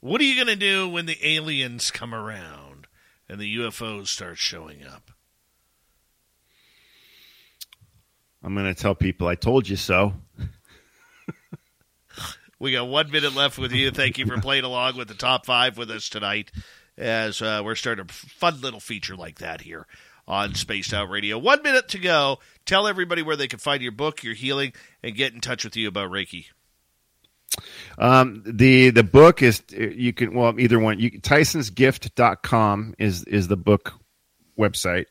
what 0.00 0.20
are 0.20 0.24
you 0.24 0.34
going 0.34 0.48
to 0.48 0.56
do 0.56 0.88
when 0.88 1.06
the 1.06 1.18
aliens 1.22 1.90
come 1.90 2.14
around 2.14 2.86
and 3.28 3.40
the 3.40 3.56
UFOs 3.56 4.08
start 4.08 4.38
showing 4.38 4.84
up? 4.84 5.10
I'm 8.42 8.54
going 8.54 8.66
to 8.66 8.80
tell 8.80 8.94
people 8.94 9.28
I 9.28 9.36
told 9.36 9.68
you 9.68 9.76
so. 9.76 10.14
We 12.62 12.70
got 12.70 12.86
one 12.86 13.10
minute 13.10 13.34
left 13.34 13.58
with 13.58 13.72
you. 13.72 13.90
Thank 13.90 14.18
you 14.18 14.26
for 14.26 14.40
playing 14.40 14.62
along 14.62 14.96
with 14.96 15.08
the 15.08 15.14
top 15.14 15.44
five 15.46 15.76
with 15.76 15.90
us 15.90 16.08
tonight 16.08 16.52
as 16.96 17.42
uh, 17.42 17.60
we're 17.64 17.74
starting 17.74 18.06
a 18.08 18.12
fun 18.12 18.60
little 18.60 18.78
feature 18.78 19.16
like 19.16 19.40
that 19.40 19.62
here 19.62 19.84
on 20.28 20.54
Spaced 20.54 20.94
Out 20.94 21.10
Radio. 21.10 21.38
One 21.38 21.60
minute 21.64 21.88
to 21.88 21.98
go. 21.98 22.38
Tell 22.64 22.86
everybody 22.86 23.20
where 23.20 23.34
they 23.34 23.48
can 23.48 23.58
find 23.58 23.82
your 23.82 23.90
book, 23.90 24.22
your 24.22 24.34
healing, 24.34 24.74
and 25.02 25.16
get 25.16 25.34
in 25.34 25.40
touch 25.40 25.64
with 25.64 25.76
you 25.76 25.88
about 25.88 26.12
Reiki. 26.12 26.46
Um, 27.98 28.44
the 28.46 28.90
the 28.90 29.02
book 29.02 29.42
is 29.42 29.60
you 29.70 30.12
can 30.12 30.32
well 30.32 30.54
either 30.58 30.78
one 30.78 31.00
you 31.00 31.10
tysonsgift.com 31.20 32.94
is 32.98 33.24
is 33.24 33.48
the 33.48 33.56
book 33.56 33.94
website 34.56 35.06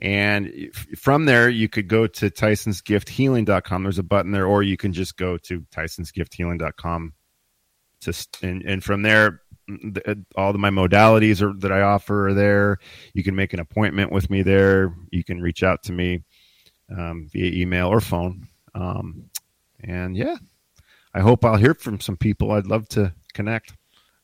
and 0.00 0.70
from 0.96 1.26
there 1.26 1.48
you 1.48 1.68
could 1.68 1.88
go 1.88 2.06
to 2.06 2.30
tysonsgifthealing.com 2.30 3.82
there's 3.82 3.98
a 3.98 4.02
button 4.02 4.32
there 4.32 4.46
or 4.46 4.62
you 4.62 4.76
can 4.76 4.92
just 4.92 5.16
go 5.16 5.36
to 5.36 5.60
tysonsgifthealing.com 5.72 7.12
to 8.00 8.26
and, 8.42 8.62
and 8.62 8.82
from 8.82 9.02
there 9.02 9.40
the, 9.78 10.24
all 10.36 10.50
of 10.50 10.56
my 10.56 10.70
modalities 10.70 11.42
are, 11.42 11.52
that 11.60 11.72
I 11.72 11.82
offer 11.82 12.28
are 12.28 12.34
there. 12.34 12.78
You 13.14 13.22
can 13.22 13.34
make 13.34 13.52
an 13.52 13.60
appointment 13.60 14.12
with 14.12 14.30
me 14.30 14.42
there. 14.42 14.94
You 15.10 15.24
can 15.24 15.40
reach 15.40 15.62
out 15.62 15.82
to 15.84 15.92
me 15.92 16.22
um, 16.90 17.28
via 17.32 17.52
email 17.52 17.88
or 17.88 18.00
phone. 18.00 18.48
Um, 18.74 19.30
and 19.80 20.16
yeah, 20.16 20.36
I 21.14 21.20
hope 21.20 21.44
I'll 21.44 21.56
hear 21.56 21.74
from 21.74 22.00
some 22.00 22.16
people. 22.16 22.52
I'd 22.52 22.66
love 22.66 22.88
to 22.90 23.14
connect. 23.32 23.74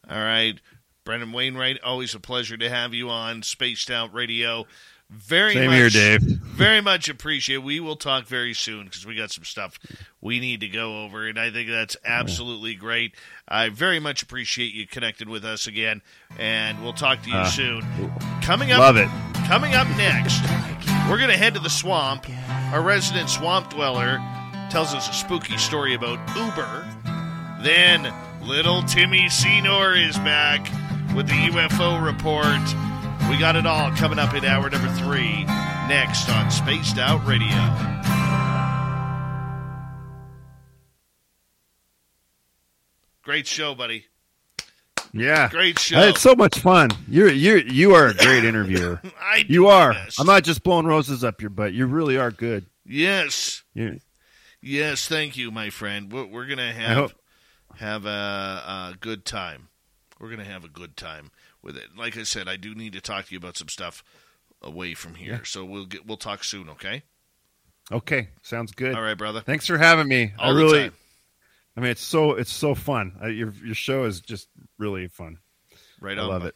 All 0.09 0.19
right. 0.19 0.61
Brandon 1.05 1.31
Wainwright, 1.31 1.81
always 1.85 2.17
a 2.17 2.21
pleasure 2.21 2.57
to 2.57 2.69
have 2.69 2.93
you 2.93 3.09
on 3.11 3.43
Spaced 3.45 3.93
Out 3.93 4.13
Radio. 4.13 4.67
Very 5.11 5.55
Same 5.55 5.67
much, 5.67 5.75
here, 5.77 5.89
Dave. 5.91 6.23
Very 6.57 6.81
much 6.81 7.09
appreciate. 7.09 7.59
We 7.59 7.79
will 7.81 7.95
talk 7.97 8.27
very 8.27 8.55
soon 8.55 8.85
because 8.87 9.05
we 9.07 9.15
got 9.15 9.31
some 9.31 9.45
stuff 9.45 9.79
we 10.21 10.41
need 10.41 10.61
to 10.61 10.69
go 10.69 11.05
over, 11.05 11.29
and 11.29 11.39
I 11.39 11.51
think 11.51 11.69
that's 11.69 11.97
absolutely 12.05 12.75
great. 12.75 13.15
I 13.47 13.69
very 13.69 14.01
much 14.01 14.23
appreciate 14.23 14.73
you 14.73 14.87
connecting 14.87 15.29
with 15.29 15.45
us 15.45 15.67
again, 15.67 16.01
and 16.39 16.83
we'll 16.83 16.95
talk 16.95 17.23
to 17.23 17.29
you 17.31 17.37
Uh, 17.37 17.45
soon. 17.47 17.83
Coming 18.43 18.73
up, 18.73 18.81
Love 18.81 18.97
it. 18.97 19.09
Coming 19.47 19.75
up 19.75 19.87
next, 19.99 20.43
we're 21.11 21.19
going 21.19 21.31
to 21.31 21.37
head 21.37 21.55
to 21.55 21.61
the 21.61 21.71
swamp. 21.71 22.27
Our 22.73 22.81
resident 22.83 23.29
swamp 23.29 23.71
dweller 23.71 24.17
tells 24.71 24.93
us 24.95 25.09
a 25.09 25.13
spooky 25.13 25.57
story 25.59 25.95
about 25.95 26.19
Uber. 26.37 26.87
Then, 27.63 28.13
little 28.43 28.83
Timmy 28.83 29.29
Senor 29.29 29.95
is 29.95 30.17
back 30.19 30.63
with 31.15 31.27
the 31.29 31.35
UFO 31.35 32.03
report. 32.05 32.47
We 33.29 33.39
got 33.39 33.57
it 33.57 33.67
all 33.67 33.91
coming 33.93 34.19
up 34.19 34.35
in 34.35 34.45
hour 34.45 34.71
number 34.71 34.89
three, 34.95 35.45
next 35.89 36.29
on 36.31 36.51
Spaced 36.51 36.97
Out 36.99 37.27
Radio. 37.27 37.49
Great 43.23 43.47
show, 43.47 43.75
buddy. 43.75 44.07
Yeah, 45.13 45.49
Great 45.49 45.79
show. 45.79 46.01
It's 46.01 46.21
so 46.21 46.35
much 46.35 46.59
fun. 46.59 46.91
You're 47.09 47.31
you 47.31 47.57
you 47.57 47.95
are 47.95 48.09
a 48.09 48.15
great 48.15 48.45
interviewer. 48.45 49.01
I 49.21 49.43
do 49.43 49.53
you 49.53 49.67
are. 49.69 49.93
best. 49.93 50.21
I'm 50.21 50.27
not 50.27 50.45
just 50.45 50.63
blowing 50.63 50.87
roses 50.87 51.25
up 51.25 51.41
your 51.41 51.51
butt. 51.51 51.73
You 51.73 51.87
really 51.87 52.17
are 52.19 52.31
good. 52.31 52.67
Yes. 52.85 53.63
Yes, 54.63 55.09
thank 55.09 55.37
you, 55.37 55.51
my 55.51 55.71
friend. 55.71 56.13
We're, 56.13 56.27
we're 56.27 56.47
gonna 56.47 56.73
have 56.73 57.15
have 57.77 58.05
a, 58.07 58.09
a 58.09 58.95
good 59.01 59.25
time. 59.25 59.69
We're 60.21 60.31
gonna 60.31 60.45
have 60.45 60.65
a 60.65 60.69
good 60.69 60.97
time 60.97 61.31
with 61.67 61.77
it. 61.77 61.97
Like 61.97 62.17
I 62.17 62.23
said, 62.23 62.49
I 62.49 62.57
do 62.57 62.75
need 62.75 62.93
to 62.95 63.01
talk 63.01 63.27
to 63.27 63.33
you 63.33 63.39
about 63.39 63.57
some 63.57 63.69
stuff 63.69 64.05
away 64.63 64.95
from 64.95 65.17
here. 65.17 65.45
So 65.45 65.65
we'll 65.65 65.87
get 65.87 66.07
we'll 66.07 66.17
talk 66.17 66.45
soon. 66.45 66.71
Okay. 66.71 67.03
Okay, 67.93 68.29
sounds 68.43 68.73
good. 68.73 68.95
All 68.97 69.03
right, 69.03 69.19
brother. 69.19 69.43
Thanks 69.43 69.67
for 69.67 69.79
having 69.79 70.09
me. 70.09 70.33
All 70.39 70.53
I 70.53 70.57
really, 70.57 70.83
time. 70.85 70.93
I 71.77 71.81
mean, 71.81 71.91
it's 71.91 72.03
so 72.03 72.33
it's 72.33 72.53
so 72.53 72.75
fun. 72.75 73.17
Uh, 73.23 73.27
your 73.27 73.53
your 73.65 73.75
show 73.75 74.05
is 74.05 74.21
just 74.21 74.49
really 74.79 75.09
fun. 75.09 75.39
Right 76.01 76.19
I 76.19 76.23
on. 76.23 76.29
love 76.29 76.43
bud. 76.43 76.53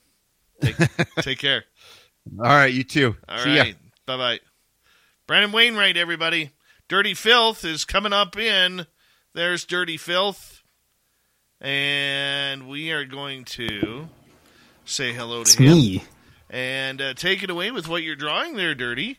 it. 0.63 0.77
Take, 0.77 1.07
take 1.25 1.39
care. 1.39 1.65
All 2.39 2.47
right, 2.47 2.73
you 2.73 2.85
too. 2.85 3.17
All 3.29 3.39
See 3.39 3.59
right. 3.59 3.77
Bye 4.07 4.17
bye. 4.17 4.41
Brandon 5.27 5.53
Wainwright, 5.53 5.97
everybody. 5.97 6.51
Dirty 6.89 7.15
Filth 7.15 7.65
is 7.65 7.85
coming 7.85 8.13
up 8.13 8.37
in. 8.37 8.87
There's 9.33 9.65
Dirty 9.65 9.97
Filth. 9.97 10.63
And 11.61 12.69
we 12.69 12.91
are 12.91 13.05
going 13.05 13.45
to 13.45 14.09
say 14.91 15.13
hello 15.13 15.37
to 15.37 15.41
It's 15.43 15.55
him. 15.55 15.67
me. 15.67 16.05
And 16.51 17.01
uh, 17.01 17.15
take 17.15 17.43
it 17.43 17.51
away 17.51 17.71
with 17.71 17.89
what 17.89 18.03
you're 18.03 18.17
drawing 18.17 18.57
there, 18.57 18.75
Dirty. 18.75 19.19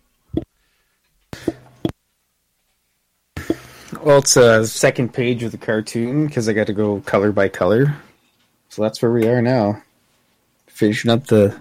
Well, 4.01 4.17
it's 4.17 4.35
a 4.35 4.65
second 4.65 5.13
page 5.13 5.43
of 5.43 5.51
the 5.51 5.57
cartoon 5.57 6.25
because 6.27 6.49
I 6.49 6.53
got 6.53 6.67
to 6.67 6.73
go 6.73 6.99
color 7.01 7.31
by 7.31 7.49
color. 7.49 7.95
So 8.69 8.81
that's 8.81 9.01
where 9.01 9.11
we 9.11 9.27
are 9.27 9.41
now, 9.41 9.81
finishing 10.67 11.11
up 11.11 11.27
the 11.27 11.57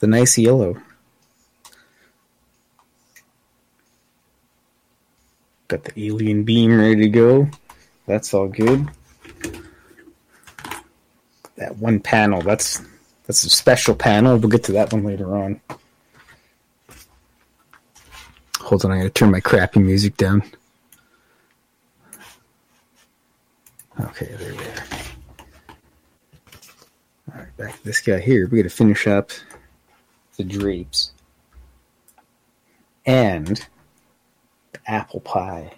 the 0.00 0.06
nice 0.06 0.36
yellow. 0.36 0.76
Got 5.68 5.84
the 5.84 6.06
alien 6.06 6.44
beam 6.44 6.78
ready 6.78 6.96
to 6.96 7.08
go. 7.08 7.48
That's 8.06 8.34
all 8.34 8.48
good. 8.48 8.88
That 11.56 11.76
one 11.78 12.00
panel, 12.00 12.42
that's 12.42 12.82
that's 13.26 13.44
a 13.44 13.50
special 13.50 13.94
panel. 13.94 14.36
We'll 14.36 14.50
get 14.50 14.64
to 14.64 14.72
that 14.72 14.92
one 14.92 15.04
later 15.04 15.34
on. 15.34 15.60
Hold 18.60 18.84
on, 18.84 18.92
I 18.92 18.98
gotta 18.98 19.10
turn 19.10 19.30
my 19.30 19.40
crappy 19.40 19.80
music 19.80 20.16
down. 20.16 20.42
Okay, 24.00 24.26
there 24.26 24.52
we 24.52 24.58
are. 24.58 24.84
Alright, 27.30 27.56
back 27.56 27.76
to 27.76 27.84
this 27.84 28.00
guy 28.00 28.18
here. 28.20 28.48
We 28.48 28.58
gotta 28.58 28.70
finish 28.70 29.06
up 29.06 29.30
the 30.36 30.44
drapes. 30.44 31.12
And 33.06 33.66
the 34.72 34.80
apple 34.86 35.20
pie. 35.20 35.74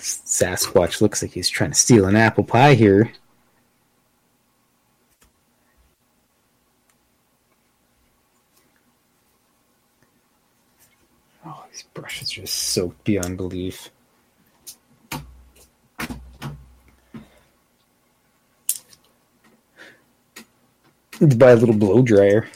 Sasquatch 0.00 1.00
looks 1.00 1.22
like 1.22 1.32
he's 1.32 1.48
trying 1.48 1.70
to 1.70 1.76
steal 1.76 2.06
an 2.06 2.16
apple 2.16 2.44
pie 2.44 2.74
here. 2.74 3.12
Oh, 11.44 11.64
these 11.70 11.84
brushes 11.94 12.32
are 12.32 12.42
just 12.42 12.54
soaked 12.54 13.02
beyond 13.04 13.36
belief. 13.36 13.90
Need 21.20 21.30
to 21.30 21.36
buy 21.36 21.50
a 21.50 21.56
little 21.56 21.74
blow 21.74 22.02
dryer. 22.02 22.46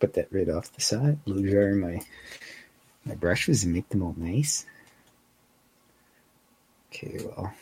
Put 0.00 0.14
that 0.14 0.26
right 0.32 0.48
off 0.48 0.72
the 0.72 0.80
side. 0.80 1.24
Blow 1.24 1.40
dryer 1.40 1.74
my 1.74 2.00
my 3.04 3.14
brushes 3.14 3.64
and 3.64 3.72
make 3.72 3.88
them 3.88 4.02
all 4.02 4.14
nice. 4.16 4.66
Okay, 6.90 7.18
well. 7.24 7.52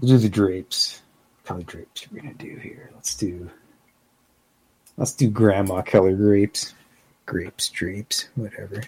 We'll 0.00 0.08
do 0.08 0.18
the 0.18 0.28
drapes. 0.28 1.00
Color 1.44 1.62
drapes 1.62 2.06
we're 2.10 2.22
gonna 2.22 2.34
do 2.34 2.56
here. 2.56 2.90
Let's 2.94 3.14
do 3.14 3.50
let's 4.96 5.12
do 5.12 5.28
grandma 5.28 5.82
color 5.82 6.14
grapes. 6.14 6.74
Grapes, 7.24 7.68
drapes, 7.68 8.28
whatever. 8.34 8.82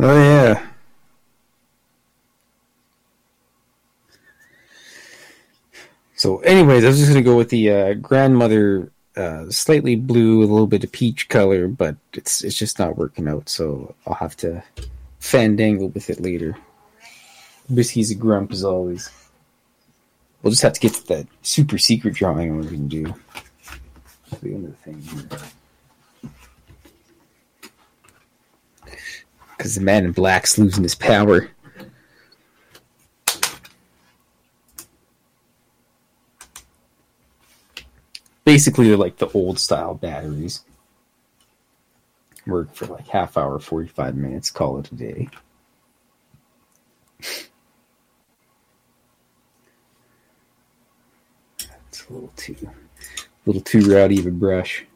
Oh 0.00 0.16
yeah. 0.16 0.64
So, 6.14 6.38
anyways, 6.78 6.84
I 6.84 6.88
was 6.88 6.98
just 6.98 7.10
gonna 7.10 7.22
go 7.22 7.36
with 7.36 7.50
the 7.50 7.70
uh, 7.70 7.94
grandmother, 7.94 8.90
uh, 9.16 9.50
slightly 9.50 9.96
blue, 9.96 10.40
a 10.40 10.46
little 10.46 10.66
bit 10.66 10.84
of 10.84 10.92
peach 10.92 11.28
color, 11.28 11.68
but 11.68 11.96
it's 12.12 12.44
it's 12.44 12.56
just 12.56 12.78
not 12.78 12.96
working 12.96 13.28
out. 13.28 13.48
So 13.48 13.94
I'll 14.06 14.14
have 14.14 14.36
to 14.38 14.62
fandangle 15.20 15.92
with 15.92 16.10
it 16.10 16.20
later. 16.20 16.56
Whiskey's 17.68 18.10
a 18.10 18.14
grump 18.14 18.52
as 18.52 18.64
always. 18.64 19.10
We'll 20.42 20.52
just 20.52 20.62
have 20.62 20.72
to 20.74 20.80
get 20.80 20.94
to 20.94 21.06
that 21.08 21.26
super 21.42 21.78
secret 21.78 22.14
drawing 22.14 22.56
we 22.56 22.66
can 22.66 22.88
do. 22.88 23.12
The 24.40 24.54
other 24.54 24.68
thing 24.84 25.00
here. 25.00 25.28
Because 29.56 29.74
the 29.74 29.80
man 29.80 30.04
in 30.04 30.12
black's 30.12 30.56
losing 30.56 30.84
his 30.84 30.94
power. 30.94 31.50
Basically, 38.48 38.88
they're 38.88 38.96
like 38.96 39.18
the 39.18 39.28
old 39.34 39.58
style 39.58 39.92
batteries. 39.92 40.64
Work 42.46 42.74
for 42.74 42.86
like 42.86 43.06
half 43.06 43.36
hour, 43.36 43.58
45 43.58 44.16
minutes, 44.16 44.50
call 44.50 44.78
it 44.78 44.90
a 44.90 44.94
day. 44.94 45.28
It's 47.18 47.50
a 52.08 52.10
little 52.10 52.32
too, 52.36 52.56
a 52.64 52.72
little 53.44 53.60
too 53.60 53.80
rowdy 53.80 54.18
of 54.18 54.24
a 54.24 54.30
brush. 54.30 54.86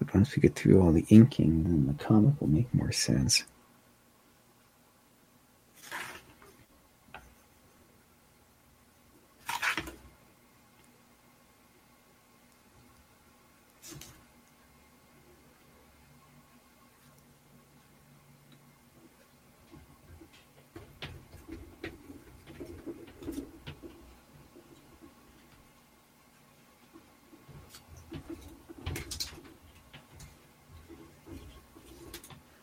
But 0.00 0.12
once 0.12 0.34
we 0.34 0.42
get 0.42 0.56
through 0.56 0.82
all 0.82 0.90
the 0.90 1.06
inking, 1.08 1.62
then 1.62 1.86
the 1.86 2.04
comic 2.04 2.40
will 2.40 2.48
make 2.48 2.74
more 2.74 2.90
sense. 2.90 3.44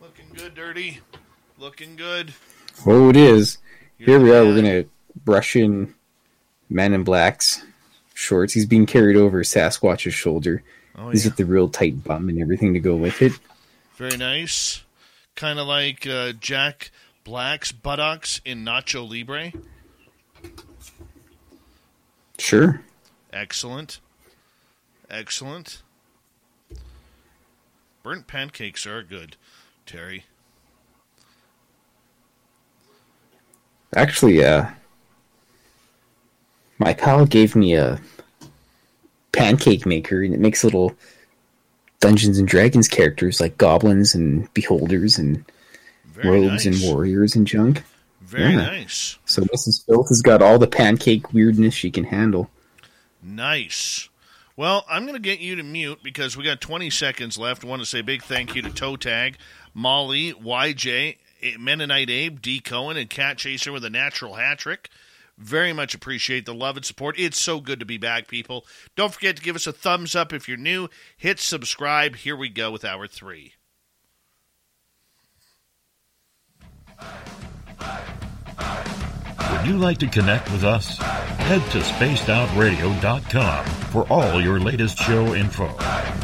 Looking 0.01 0.34
good, 0.45 0.53
Dirty. 0.53 0.99
Looking 1.57 1.95
good. 1.95 2.35
Oh, 2.85 3.09
it 3.09 3.15
is. 3.15 3.57
Here 3.97 4.19
we 4.19 4.29
are. 4.29 4.45
We're 4.45 4.55
gonna 4.55 4.85
brush 5.23 5.55
in 5.55 5.95
Man 6.69 6.93
in 6.93 7.03
Black's 7.03 7.63
shorts. 8.13 8.53
He's 8.53 8.67
being 8.67 8.85
carried 8.85 9.17
over 9.17 9.41
Sasquatch's 9.41 10.13
shoulder. 10.13 10.61
Oh, 10.95 11.09
He's 11.09 11.25
yeah. 11.25 11.29
with 11.29 11.37
the 11.37 11.45
real 11.45 11.67
tight 11.67 12.03
bum 12.03 12.29
and 12.29 12.39
everything 12.39 12.75
to 12.75 12.79
go 12.79 12.95
with 12.95 13.23
it. 13.23 13.31
Very 13.95 14.17
nice. 14.17 14.83
Kind 15.35 15.57
of 15.57 15.65
like 15.65 16.05
uh, 16.05 16.33
Jack 16.33 16.91
Black's 17.23 17.71
buttocks 17.71 18.39
in 18.45 18.63
Nacho 18.63 19.09
Libre. 19.09 19.51
Sure. 22.37 22.81
Excellent. 23.33 23.99
Excellent. 25.09 25.81
Burnt 28.03 28.27
pancakes 28.27 28.85
are 28.85 29.01
good, 29.01 29.37
Terry. 29.87 30.25
Actually, 33.95 34.43
uh, 34.43 34.65
my 36.79 36.93
pal 36.93 37.25
gave 37.25 37.55
me 37.55 37.75
a 37.75 37.99
pancake 39.31 39.85
maker, 39.85 40.21
and 40.21 40.33
it 40.33 40.39
makes 40.39 40.63
little 40.63 40.93
Dungeons 41.99 42.37
and 42.37 42.47
Dragons 42.47 42.87
characters 42.87 43.39
like 43.39 43.57
goblins 43.57 44.13
and 44.13 44.53
beholders 44.53 45.17
and 45.17 45.43
Very 46.05 46.41
rogues 46.47 46.65
nice. 46.65 46.83
and 46.83 46.93
warriors 46.93 47.35
and 47.35 47.47
junk. 47.47 47.83
Very 48.21 48.51
Yeah. 48.51 48.57
nice. 48.57 49.17
So 49.25 49.43
Mrs. 49.43 49.85
Filth 49.85 50.09
has 50.09 50.21
got 50.21 50.41
all 50.41 50.59
the 50.59 50.67
pancake 50.67 51.33
weirdness 51.33 51.73
she 51.73 51.91
can 51.91 52.03
handle. 52.05 52.49
Nice. 53.23 54.09
Well, 54.57 54.85
I'm 54.89 55.03
going 55.03 55.15
to 55.15 55.19
get 55.21 55.39
you 55.39 55.55
to 55.55 55.63
mute 55.63 55.99
because 56.01 56.37
we 56.37 56.43
got 56.43 56.61
20 56.61 56.89
seconds 56.89 57.37
left. 57.37 57.63
I 57.63 57.67
want 57.67 57.81
to 57.81 57.85
say 57.85 57.99
a 57.99 58.03
big 58.03 58.23
thank 58.23 58.55
you 58.55 58.61
to 58.61 58.69
Toe 58.69 58.95
Tag, 58.95 59.37
Molly, 59.73 60.31
YJ, 60.33 61.17
Mennonite 61.59 62.09
Abe, 62.09 62.41
D. 62.41 62.59
Cohen, 62.59 62.97
and 62.97 63.09
Cat 63.09 63.37
Chaser 63.37 63.71
with 63.71 63.85
a 63.85 63.89
natural 63.89 64.35
hat 64.35 64.59
trick. 64.59 64.89
Very 65.37 65.73
much 65.73 65.93
appreciate 65.93 66.45
the 66.45 66.53
love 66.53 66.77
and 66.77 66.85
support. 66.85 67.19
It's 67.19 67.39
so 67.39 67.59
good 67.59 67.79
to 67.79 67.85
be 67.85 67.97
back, 67.97 68.27
people. 68.27 68.65
Don't 68.95 69.13
forget 69.13 69.35
to 69.35 69.43
give 69.43 69.55
us 69.55 69.67
a 69.67 69.73
thumbs 69.73 70.15
up 70.15 70.31
if 70.31 70.47
you're 70.47 70.57
new. 70.57 70.89
Hit 71.17 71.39
subscribe. 71.39 72.15
Here 72.15 72.37
we 72.37 72.49
go 72.49 72.71
with 72.71 72.85
hour 72.85 73.07
three. 73.07 73.53
Would 79.65 79.73
you 79.73 79.79
like 79.79 79.97
to 79.97 80.07
connect 80.07 80.51
with 80.51 80.63
us? 80.63 80.99
Head 80.99 81.59
to 81.71 81.79
spacedoutradio.com 81.79 83.65
for 83.65 84.07
all 84.13 84.39
your 84.39 84.59
latest 84.59 84.95
show 84.99 85.33
info. 85.33 85.65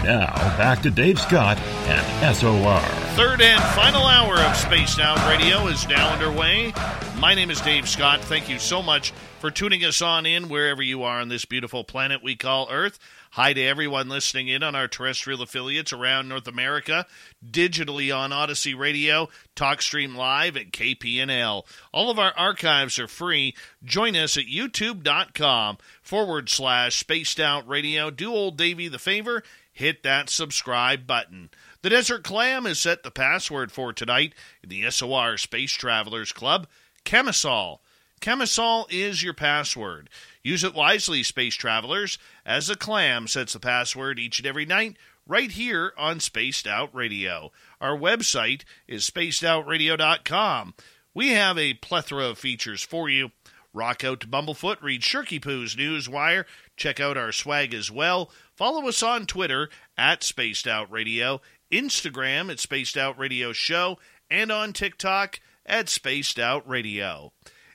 Now, 0.03 0.27
back 0.59 0.83
to 0.83 0.91
Dave 0.91 1.19
Scott 1.19 1.57
and 1.87 2.35
SOR. 2.35 2.79
Third 3.15 3.41
and 3.41 3.63
final 3.73 4.03
hour 4.03 4.35
of 4.35 4.55
Spaced 4.55 4.99
Out 4.99 5.17
Radio 5.27 5.65
is 5.65 5.87
now 5.87 6.13
underway. 6.13 6.71
My 7.17 7.33
name 7.33 7.49
is 7.49 7.59
Dave 7.61 7.89
Scott. 7.89 8.21
Thank 8.21 8.47
you 8.47 8.59
so 8.59 8.83
much 8.83 9.11
for 9.39 9.49
tuning 9.49 9.83
us 9.85 10.03
on 10.03 10.27
in 10.27 10.47
wherever 10.47 10.83
you 10.83 11.01
are 11.01 11.19
on 11.19 11.29
this 11.29 11.45
beautiful 11.45 11.83
planet 11.83 12.21
we 12.21 12.35
call 12.35 12.67
Earth. 12.69 12.99
Hi 13.35 13.53
to 13.53 13.63
everyone 13.63 14.09
listening 14.09 14.49
in 14.49 14.61
on 14.61 14.75
our 14.75 14.89
terrestrial 14.89 15.41
affiliates 15.41 15.93
around 15.93 16.27
North 16.27 16.49
America, 16.49 17.05
digitally 17.49 18.13
on 18.13 18.31
Audacy 18.31 18.77
Radio, 18.77 19.29
TalkStream 19.55 20.17
Live, 20.17 20.57
at 20.57 20.73
KPNL. 20.73 21.63
All 21.93 22.09
of 22.09 22.19
our 22.19 22.33
archives 22.35 22.99
are 22.99 23.07
free. 23.07 23.55
Join 23.85 24.17
us 24.17 24.35
at 24.35 24.47
youtube.com 24.47 25.77
forward 26.01 26.49
slash 26.49 26.97
spaced 26.97 27.39
out 27.39 27.65
radio. 27.65 28.11
Do 28.11 28.33
old 28.33 28.57
Davey 28.57 28.89
the 28.89 28.99
favor, 28.99 29.43
hit 29.71 30.03
that 30.03 30.29
subscribe 30.29 31.07
button. 31.07 31.51
The 31.83 31.89
Desert 31.91 32.25
Clam 32.25 32.65
has 32.65 32.79
set 32.79 33.03
the 33.03 33.11
password 33.11 33.71
for 33.71 33.93
tonight 33.93 34.35
in 34.61 34.67
the 34.67 34.91
SOR 34.91 35.37
Space 35.37 35.71
Travelers 35.71 36.33
Club. 36.33 36.67
Chemisol. 37.05 37.79
Chemisol 38.19 38.87
is 38.91 39.23
your 39.23 39.33
password. 39.33 40.09
Use 40.43 40.63
it 40.63 40.73
wisely, 40.73 41.23
space 41.23 41.55
travelers, 41.55 42.17
as 42.45 42.67
the 42.67 42.75
clam 42.75 43.27
sets 43.27 43.53
the 43.53 43.59
password 43.59 44.19
each 44.19 44.39
and 44.39 44.47
every 44.47 44.65
night 44.65 44.97
right 45.27 45.51
here 45.51 45.93
on 45.97 46.19
Spaced 46.19 46.67
Out 46.67 46.93
Radio. 46.93 47.51
Our 47.79 47.97
website 47.97 48.63
is 48.87 49.09
spacedoutradio.com. 49.09 50.73
We 51.13 51.29
have 51.29 51.57
a 51.57 51.75
plethora 51.75 52.25
of 52.25 52.37
features 52.37 52.83
for 52.83 53.09
you. 53.09 53.31
Rock 53.73 54.03
out 54.03 54.19
to 54.21 54.27
Bumblefoot, 54.27 54.81
read 54.81 55.01
Shirky 55.01 55.41
Poo's 55.41 55.75
Newswire, 55.75 56.43
check 56.75 56.99
out 56.99 57.15
our 57.15 57.31
swag 57.31 57.73
as 57.73 57.89
well. 57.89 58.29
Follow 58.55 58.87
us 58.87 59.01
on 59.01 59.25
Twitter 59.25 59.69
at 59.97 60.23
Spaced 60.23 60.67
Out 60.67 60.91
Radio, 60.91 61.39
Instagram 61.71 62.51
at 62.51 62.59
Spaced 62.59 62.97
Out 62.97 63.17
Radio 63.17 63.53
Show, 63.53 63.97
and 64.29 64.51
on 64.51 64.73
TikTok 64.73 65.39
at 65.65 65.87
Spaced 65.87 66.37
Out 66.37 66.67
Radio. 66.67 67.31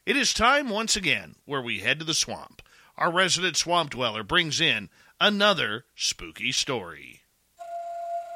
It 0.06 0.16
is 0.16 0.32
time 0.32 0.68
once 0.68 0.94
again 0.94 1.34
where 1.46 1.60
we 1.60 1.80
head 1.80 1.98
to 1.98 2.04
the 2.04 2.14
swamp. 2.14 2.62
Our 2.96 3.10
resident 3.10 3.56
swamp 3.56 3.90
dweller 3.90 4.22
brings 4.22 4.60
in 4.60 4.88
another 5.20 5.84
spooky 5.96 6.52
story. 6.52 7.15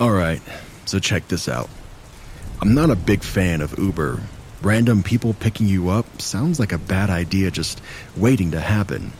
Alright, 0.00 0.42
so 0.84 1.00
check 1.00 1.26
this 1.26 1.48
out. 1.48 1.68
I'm 2.62 2.72
not 2.72 2.90
a 2.90 2.94
big 2.94 3.24
fan 3.24 3.60
of 3.60 3.76
Uber. 3.80 4.20
Random 4.62 5.02
people 5.02 5.34
picking 5.34 5.66
you 5.66 5.88
up 5.88 6.22
sounds 6.22 6.60
like 6.60 6.70
a 6.70 6.78
bad 6.78 7.10
idea 7.10 7.50
just 7.50 7.82
waiting 8.16 8.52
to 8.52 8.60
happen. 8.60 9.12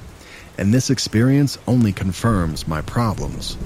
And 0.57 0.73
this 0.73 0.89
experience 0.89 1.59
only 1.67 1.93
confirms 1.93 2.69
my 2.69 2.81
problems. 2.81 3.57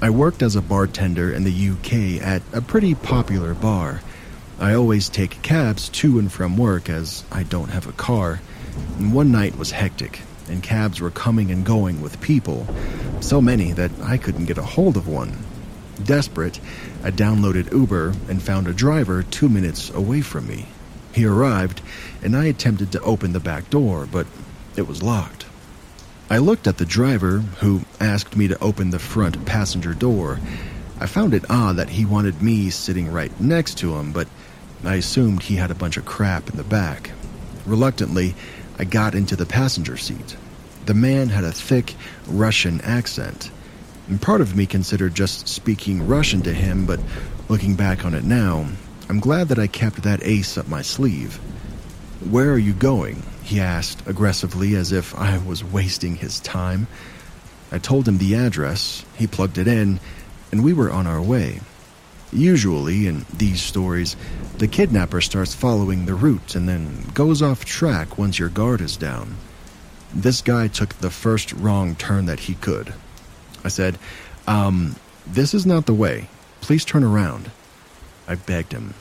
I 0.00 0.10
worked 0.10 0.40
as 0.40 0.54
a 0.54 0.62
bartender 0.62 1.32
in 1.32 1.42
the 1.42 1.70
UK 1.70 2.24
at 2.24 2.42
a 2.52 2.62
pretty 2.62 2.94
popular 2.94 3.52
bar. 3.52 4.00
I 4.60 4.74
always 4.74 5.08
take 5.08 5.42
cabs 5.42 5.88
to 5.88 6.20
and 6.20 6.30
from 6.30 6.56
work 6.56 6.88
as 6.88 7.24
I 7.32 7.42
don't 7.42 7.70
have 7.70 7.88
a 7.88 7.92
car. 7.92 8.40
And 8.98 9.12
one 9.12 9.32
night 9.32 9.58
was 9.58 9.72
hectic, 9.72 10.20
and 10.48 10.62
cabs 10.62 11.00
were 11.00 11.10
coming 11.10 11.50
and 11.50 11.66
going 11.66 12.00
with 12.00 12.20
people. 12.20 12.68
So 13.18 13.40
many 13.40 13.72
that 13.72 13.90
I 14.00 14.16
couldn't 14.16 14.46
get 14.46 14.58
a 14.58 14.62
hold 14.62 14.96
of 14.96 15.08
one. 15.08 15.36
Desperate, 16.04 16.60
I 17.02 17.10
downloaded 17.10 17.72
Uber 17.72 18.14
and 18.28 18.42
found 18.42 18.68
a 18.68 18.74
driver 18.74 19.22
two 19.22 19.48
minutes 19.48 19.90
away 19.90 20.20
from 20.20 20.46
me. 20.46 20.66
He 21.12 21.24
arrived, 21.24 21.80
and 22.22 22.36
I 22.36 22.44
attempted 22.44 22.92
to 22.92 23.00
open 23.00 23.32
the 23.32 23.40
back 23.40 23.70
door, 23.70 24.06
but 24.10 24.26
it 24.76 24.86
was 24.86 25.02
locked. 25.02 25.46
I 26.28 26.38
looked 26.38 26.66
at 26.66 26.78
the 26.78 26.84
driver, 26.84 27.38
who 27.38 27.82
asked 28.00 28.36
me 28.36 28.48
to 28.48 28.62
open 28.62 28.90
the 28.90 28.98
front 28.98 29.46
passenger 29.46 29.94
door. 29.94 30.40
I 31.00 31.06
found 31.06 31.34
it 31.34 31.48
odd 31.48 31.76
that 31.76 31.90
he 31.90 32.04
wanted 32.04 32.42
me 32.42 32.68
sitting 32.70 33.10
right 33.10 33.40
next 33.40 33.78
to 33.78 33.96
him, 33.96 34.12
but 34.12 34.28
I 34.84 34.96
assumed 34.96 35.42
he 35.42 35.56
had 35.56 35.70
a 35.70 35.74
bunch 35.74 35.96
of 35.96 36.04
crap 36.04 36.50
in 36.50 36.56
the 36.56 36.64
back. 36.64 37.12
Reluctantly, 37.64 38.34
I 38.78 38.84
got 38.84 39.14
into 39.14 39.36
the 39.36 39.46
passenger 39.46 39.96
seat. 39.96 40.36
The 40.84 40.94
man 40.94 41.30
had 41.30 41.44
a 41.44 41.52
thick 41.52 41.94
Russian 42.26 42.80
accent. 42.82 43.50
And 44.08 44.22
part 44.22 44.40
of 44.40 44.54
me 44.54 44.66
considered 44.66 45.14
just 45.14 45.48
speaking 45.48 46.06
Russian 46.06 46.42
to 46.42 46.52
him, 46.52 46.86
but 46.86 47.00
looking 47.48 47.74
back 47.74 48.04
on 48.04 48.14
it 48.14 48.24
now, 48.24 48.66
I'm 49.08 49.20
glad 49.20 49.48
that 49.48 49.58
I 49.58 49.66
kept 49.66 50.02
that 50.02 50.22
ace 50.22 50.56
up 50.56 50.68
my 50.68 50.82
sleeve. 50.82 51.36
Where 52.30 52.52
are 52.52 52.58
you 52.58 52.72
going? 52.72 53.22
he 53.42 53.60
asked 53.60 54.06
aggressively 54.06 54.74
as 54.74 54.90
if 54.90 55.14
I 55.14 55.38
was 55.38 55.62
wasting 55.62 56.16
his 56.16 56.40
time. 56.40 56.88
I 57.70 57.78
told 57.78 58.08
him 58.08 58.18
the 58.18 58.34
address, 58.34 59.04
he 59.16 59.26
plugged 59.26 59.58
it 59.58 59.68
in, 59.68 60.00
and 60.50 60.64
we 60.64 60.72
were 60.72 60.90
on 60.90 61.06
our 61.06 61.22
way. 61.22 61.60
Usually, 62.32 63.06
in 63.06 63.24
these 63.32 63.60
stories, 63.60 64.16
the 64.58 64.66
kidnapper 64.66 65.20
starts 65.20 65.54
following 65.54 66.06
the 66.06 66.14
route 66.14 66.56
and 66.56 66.68
then 66.68 67.04
goes 67.14 67.40
off 67.40 67.64
track 67.64 68.18
once 68.18 68.38
your 68.38 68.48
guard 68.48 68.80
is 68.80 68.96
down. 68.96 69.36
This 70.12 70.42
guy 70.42 70.66
took 70.68 70.94
the 70.94 71.10
first 71.10 71.52
wrong 71.52 71.94
turn 71.94 72.26
that 72.26 72.40
he 72.40 72.54
could. 72.54 72.92
I 73.66 73.68
said, 73.68 73.98
Um, 74.46 74.94
this 75.26 75.52
is 75.52 75.66
not 75.66 75.86
the 75.86 75.92
way. 75.92 76.28
Please 76.60 76.84
turn 76.84 77.02
around. 77.02 77.50
I 78.28 78.36
begged 78.36 78.72
him. 78.72 78.94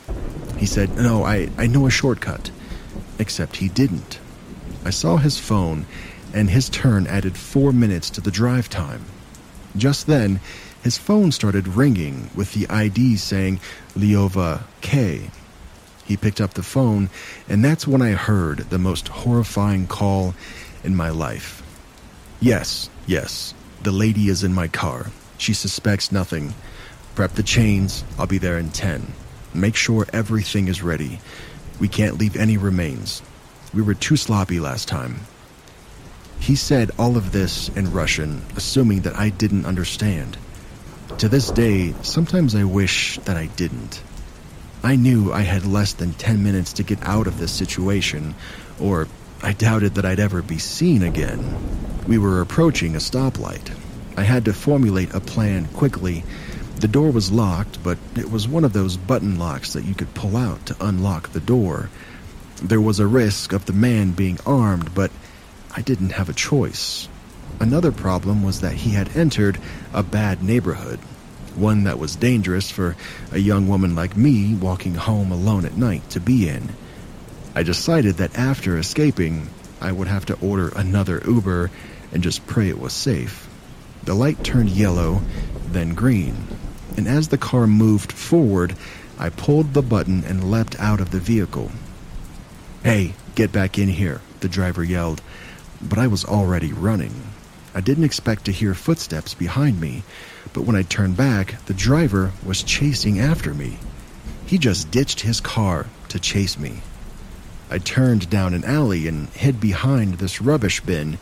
He 0.58 0.66
said, 0.66 0.98
No, 0.98 1.24
I, 1.24 1.50
I 1.56 1.68
know 1.68 1.86
a 1.86 1.92
shortcut. 1.92 2.50
Except 3.20 3.58
he 3.58 3.70
didn't. 3.70 4.20
I 4.84 4.90
saw 4.90 5.18
his 5.18 5.38
phone, 5.40 5.86
and 6.34 6.50
his 6.50 6.68
turn 6.68 7.06
added 7.06 7.38
four 7.38 7.72
minutes 7.72 8.10
to 8.12 8.22
the 8.22 8.32
drive 8.32 8.68
time. 8.68 9.06
Just 9.78 10.08
then, 10.08 10.40
his 10.84 10.98
phone 10.98 11.32
started 11.32 11.68
ringing 11.68 12.32
with 12.36 12.54
the 12.54 12.68
ID 12.68 13.18
saying 13.18 13.60
Leova 13.96 14.64
K. 14.82 15.30
He 16.06 16.18
picked 16.18 16.42
up 16.42 16.56
the 16.56 16.64
phone, 16.64 17.10
and 17.48 17.64
that's 17.64 17.88
when 17.88 18.02
I 18.02 18.12
heard 18.12 18.60
the 18.72 18.80
most 18.80 19.10
horrifying 19.10 19.86
call 19.86 20.34
in 20.84 20.96
my 20.96 21.10
life. 21.10 21.62
Yes, 22.40 22.90
yes, 23.08 23.54
the 23.86 23.91
lady 23.91 24.30
is 24.30 24.44
in 24.44 24.52
my 24.52 24.68
car. 24.68 25.06
She 25.38 25.53
suspects 25.53 26.12
nothing. 26.12 26.56
Prep 27.14 27.34
the 27.34 27.44
chains. 27.44 28.03
I'll 28.18 28.26
be 28.26 28.40
there 28.40 28.57
in 28.57 28.72
10. 28.72 29.14
Make 29.53 29.76
sure 29.76 30.07
everything 30.12 30.68
is 30.68 30.82
ready. 30.82 31.20
We 31.80 31.88
can't 31.88 32.18
leave 32.18 32.36
any 32.36 32.57
remains. 32.57 33.22
We 33.76 33.84
were 33.84 33.94
too 33.94 34.18
sloppy 34.18 34.60
last 34.60 34.88
time. 34.88 35.20
He 36.40 36.56
said 36.56 36.90
all 36.98 37.16
of 37.16 37.32
this 37.32 37.70
in 37.70 37.94
Russian, 37.94 38.41
assuming 38.56 39.02
that 39.02 39.16
I 39.16 39.30
didn't 39.30 39.68
understand. 39.68 40.36
To 41.20 41.30
this 41.30 41.52
day, 41.52 41.94
sometimes 42.02 42.56
I 42.56 42.64
wish 42.64 43.20
that 43.26 43.38
I 43.38 43.45
didn't. 43.45 44.02
I 44.84 44.95
knew 44.95 45.32
I 45.32 45.41
had 45.41 45.68
less 45.68 45.94
than 45.94 46.14
10 46.14 46.44
minutes 46.44 46.74
to 46.74 46.84
get 46.84 47.03
out 47.03 47.28
of 47.28 47.38
this 47.38 47.52
situation, 47.52 48.34
or 48.80 49.07
I 49.41 49.53
doubted 49.53 49.95
that 49.95 50.06
I'd 50.06 50.20
ever 50.20 50.41
be 50.41 50.57
seen 50.57 51.03
again. 51.03 51.56
We 52.07 52.18
were 52.18 52.41
approaching 52.41 52.95
a 52.95 52.99
stoplight. 52.99 53.72
I 54.18 54.24
had 54.24 54.45
to 54.45 54.53
formulate 54.53 55.14
a 55.14 55.20
plan 55.20 55.66
quickly. 55.68 56.24
The 56.80 56.88
door 56.88 57.12
was 57.12 57.32
locked, 57.32 57.84
but 57.84 57.98
it 58.16 58.32
was 58.32 58.48
one 58.48 58.64
of 58.64 58.74
those 58.74 58.98
button 58.98 59.38
locks 59.38 59.74
that 59.74 59.86
you 59.86 59.94
could 59.94 60.14
pull 60.14 60.38
out 60.38 60.66
to 60.68 60.76
unlock 60.80 61.30
the 61.30 61.40
door. 61.40 61.90
There 62.62 62.82
was 62.82 62.99
a 62.99 63.07
risk 63.07 63.53
of 63.53 63.66
the 63.66 63.74
man 63.74 64.12
being 64.12 64.40
armed, 64.45 64.95
but 64.95 65.12
I 65.76 65.82
didn't 65.82 66.12
have 66.12 66.30
a 66.30 66.34
choice. 66.34 67.07
Another 67.60 67.91
problem 67.91 68.44
was 68.44 68.62
that 68.62 68.74
he 68.74 68.91
had 68.91 69.16
entered 69.16 69.60
a 69.94 70.03
bad 70.03 70.44
neighborhood, 70.44 70.99
one 71.56 71.84
that 71.84 71.99
was 71.99 72.16
dangerous 72.16 72.72
for 72.72 72.95
a 73.32 73.40
young 73.40 73.68
woman 73.68 73.95
like 73.95 74.16
me 74.16 74.56
walking 74.56 74.95
home 74.95 75.32
alone 75.32 75.66
at 75.66 75.78
night 75.78 76.10
to 76.12 76.20
be 76.20 76.48
in. 76.48 76.70
I 77.57 77.64
decided 77.64 78.18
that 78.18 78.38
after 78.38 78.77
escaping, 78.77 79.48
I 79.80 79.90
would 79.90 80.10
have 80.10 80.26
to 80.26 80.38
order 80.41 80.73
another 80.76 81.22
Uber 81.26 81.72
and 82.11 82.22
just 82.22 82.45
pray 82.45 82.68
it 82.68 82.80
was 82.80 82.91
safe. 82.91 83.48
The 84.03 84.14
light 84.14 84.44
turned 84.44 84.72
yellow, 84.72 85.22
then 85.68 85.94
green, 85.94 86.36
and 86.98 87.07
as 87.07 87.30
the 87.30 87.38
car 87.38 87.65
moved 87.65 88.11
forward, 88.11 88.76
I 89.18 89.30
pulled 89.30 89.73
the 89.73 89.82
button 89.82 90.26
and 90.26 90.52
leapt 90.52 90.77
out 90.82 90.99
of 90.99 91.11
the 91.11 91.19
vehicle. 91.19 91.72
Hey, 92.84 93.14
get 93.36 93.53
back 93.53 93.80
in 93.80 93.88
here, 93.88 94.19
the 94.41 94.49
driver 94.49 94.84
yelled, 94.84 95.22
but 95.82 95.98
I 95.98 96.07
was 96.07 96.26
already 96.26 96.73
running. 96.73 97.14
I 97.73 97.80
didn't 97.80 98.03
expect 98.03 98.45
to 98.45 98.52
hear 98.52 98.73
footsteps 98.73 99.34
behind 99.34 99.80
me, 99.80 100.03
but 100.52 100.64
when 100.64 100.76
I 100.76 100.82
turned 100.82 101.15
back, 101.15 101.64
the 101.68 101.73
driver 101.73 102.34
was 102.45 102.64
chasing 102.64 103.22
after 103.22 103.53
me. 103.53 103.77
He 104.45 104.57
just 104.57 104.91
ditched 104.91 105.22
his 105.22 105.40
car 105.40 105.86
to 106.10 106.19
chase 106.19 106.60
me. 106.60 106.82
I 107.70 107.80
turned 107.80 108.30
down 108.30 108.54
an 108.54 108.64
alley 108.64 109.08
and 109.08 109.28
hid 109.30 109.60
behind 109.60 110.16
this 110.16 110.42
rubbish 110.42 110.82
bin. 110.82 111.18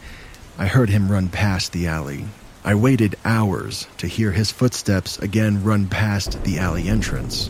I 0.58 0.68
heard 0.68 0.90
him 0.90 1.12
run 1.12 1.30
past 1.30 1.72
the 1.72 1.88
alley. 1.88 2.26
I 2.66 2.76
waited 2.76 3.16
hours 3.24 3.88
to 3.98 4.08
hear 4.08 4.32
his 4.32 4.52
footsteps 4.52 5.18
again 5.20 5.64
run 5.64 5.88
past 5.88 6.44
the 6.44 6.60
alley 6.60 6.88
entrance. 6.88 7.50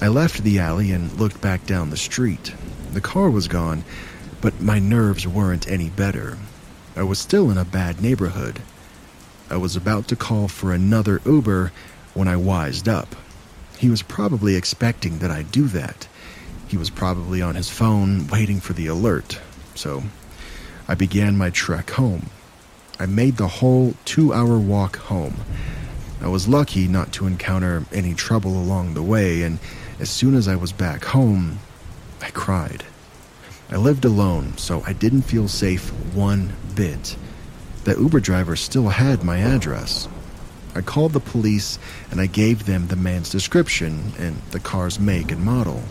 I 0.00 0.08
left 0.08 0.42
the 0.42 0.58
alley 0.58 0.92
and 0.92 1.12
looked 1.18 1.40
back 1.40 1.66
down 1.66 1.90
the 1.90 1.96
street. 1.96 2.52
The 2.92 3.00
car 3.00 3.30
was 3.30 3.48
gone, 3.48 3.84
but 4.40 4.60
my 4.60 4.78
nerves 4.78 5.26
weren't 5.26 5.68
any 5.68 5.88
better. 5.88 6.38
I 6.96 7.04
was 7.04 7.18
still 7.18 7.50
in 7.50 7.58
a 7.58 7.64
bad 7.64 8.00
neighborhood. 8.02 8.60
I 9.48 9.56
was 9.56 9.76
about 9.76 10.08
to 10.08 10.16
call 10.16 10.48
for 10.48 10.72
another 10.72 11.20
Uber 11.24 11.72
when 12.14 12.28
I 12.28 12.36
wised 12.36 12.88
up. 12.88 13.14
He 13.78 13.90
was 13.90 14.02
probably 14.02 14.56
expecting 14.56 15.18
that 15.18 15.30
I'd 15.30 15.50
do 15.50 15.66
that. 15.68 16.06
He 16.72 16.78
was 16.78 16.88
probably 16.88 17.42
on 17.42 17.54
his 17.54 17.68
phone 17.68 18.26
waiting 18.28 18.58
for 18.58 18.72
the 18.72 18.86
alert, 18.86 19.38
so 19.74 20.04
I 20.88 20.94
began 20.94 21.36
my 21.36 21.50
trek 21.50 21.90
home. 21.90 22.30
I 22.98 23.04
made 23.04 23.36
the 23.36 23.60
whole 23.60 23.92
two 24.06 24.32
hour 24.32 24.58
walk 24.58 24.96
home. 24.96 25.36
I 26.22 26.28
was 26.28 26.48
lucky 26.48 26.88
not 26.88 27.12
to 27.12 27.26
encounter 27.26 27.84
any 27.92 28.14
trouble 28.14 28.52
along 28.58 28.94
the 28.94 29.02
way, 29.02 29.42
and 29.42 29.58
as 30.00 30.08
soon 30.08 30.34
as 30.34 30.48
I 30.48 30.56
was 30.56 30.72
back 30.72 31.04
home, 31.04 31.58
I 32.22 32.30
cried. 32.30 32.84
I 33.70 33.76
lived 33.76 34.06
alone, 34.06 34.56
so 34.56 34.82
I 34.86 34.94
didn't 34.94 35.28
feel 35.28 35.48
safe 35.48 35.90
one 36.14 36.54
bit. 36.74 37.18
The 37.84 38.00
Uber 38.00 38.20
driver 38.20 38.56
still 38.56 38.88
had 38.88 39.22
my 39.22 39.40
address. 39.40 40.08
I 40.74 40.80
called 40.80 41.12
the 41.12 41.20
police 41.20 41.78
and 42.10 42.18
I 42.18 42.28
gave 42.28 42.64
them 42.64 42.86
the 42.86 42.96
man's 42.96 43.28
description 43.28 44.14
and 44.18 44.36
the 44.52 44.60
car's 44.60 44.98
make 44.98 45.30
and 45.30 45.44
model. 45.44 45.82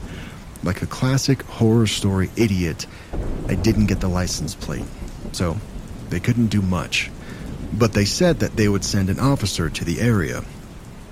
Like 0.64 0.82
a 0.82 0.88
classic 0.88 1.42
horror 1.44 1.88
story 1.88 2.30
idiot, 2.36 2.86
I 3.48 3.56
didn't 3.56 3.88
get 3.88 4.00
the 4.00 4.08
license 4.08 4.54
plate, 4.54 4.86
so 5.32 5.58
they 6.10 6.20
couldn't 6.20 6.48
do 6.48 6.62
much. 6.62 7.10
But 7.74 7.94
they 7.94 8.06
said 8.06 8.40
that 8.40 8.56
they 8.56 8.68
would 8.68 8.84
send 8.84 9.10
an 9.10 9.20
officer 9.20 9.70
to 9.70 9.86
the 9.86 10.02
area. 10.02 10.44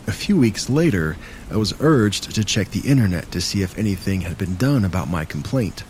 A 0.08 0.12
few 0.12 0.38
weeks 0.38 0.70
later, 0.70 1.18
I 1.52 1.58
was 1.58 1.80
urged 1.80 2.36
to 2.36 2.44
check 2.44 2.70
the 2.70 2.88
internet 2.88 3.32
to 3.32 3.42
see 3.42 3.62
if 3.62 3.78
anything 3.78 4.22
had 4.22 4.38
been 4.38 4.56
done 4.56 4.86
about 4.86 5.10
my 5.10 5.26
complaint. 5.26 5.84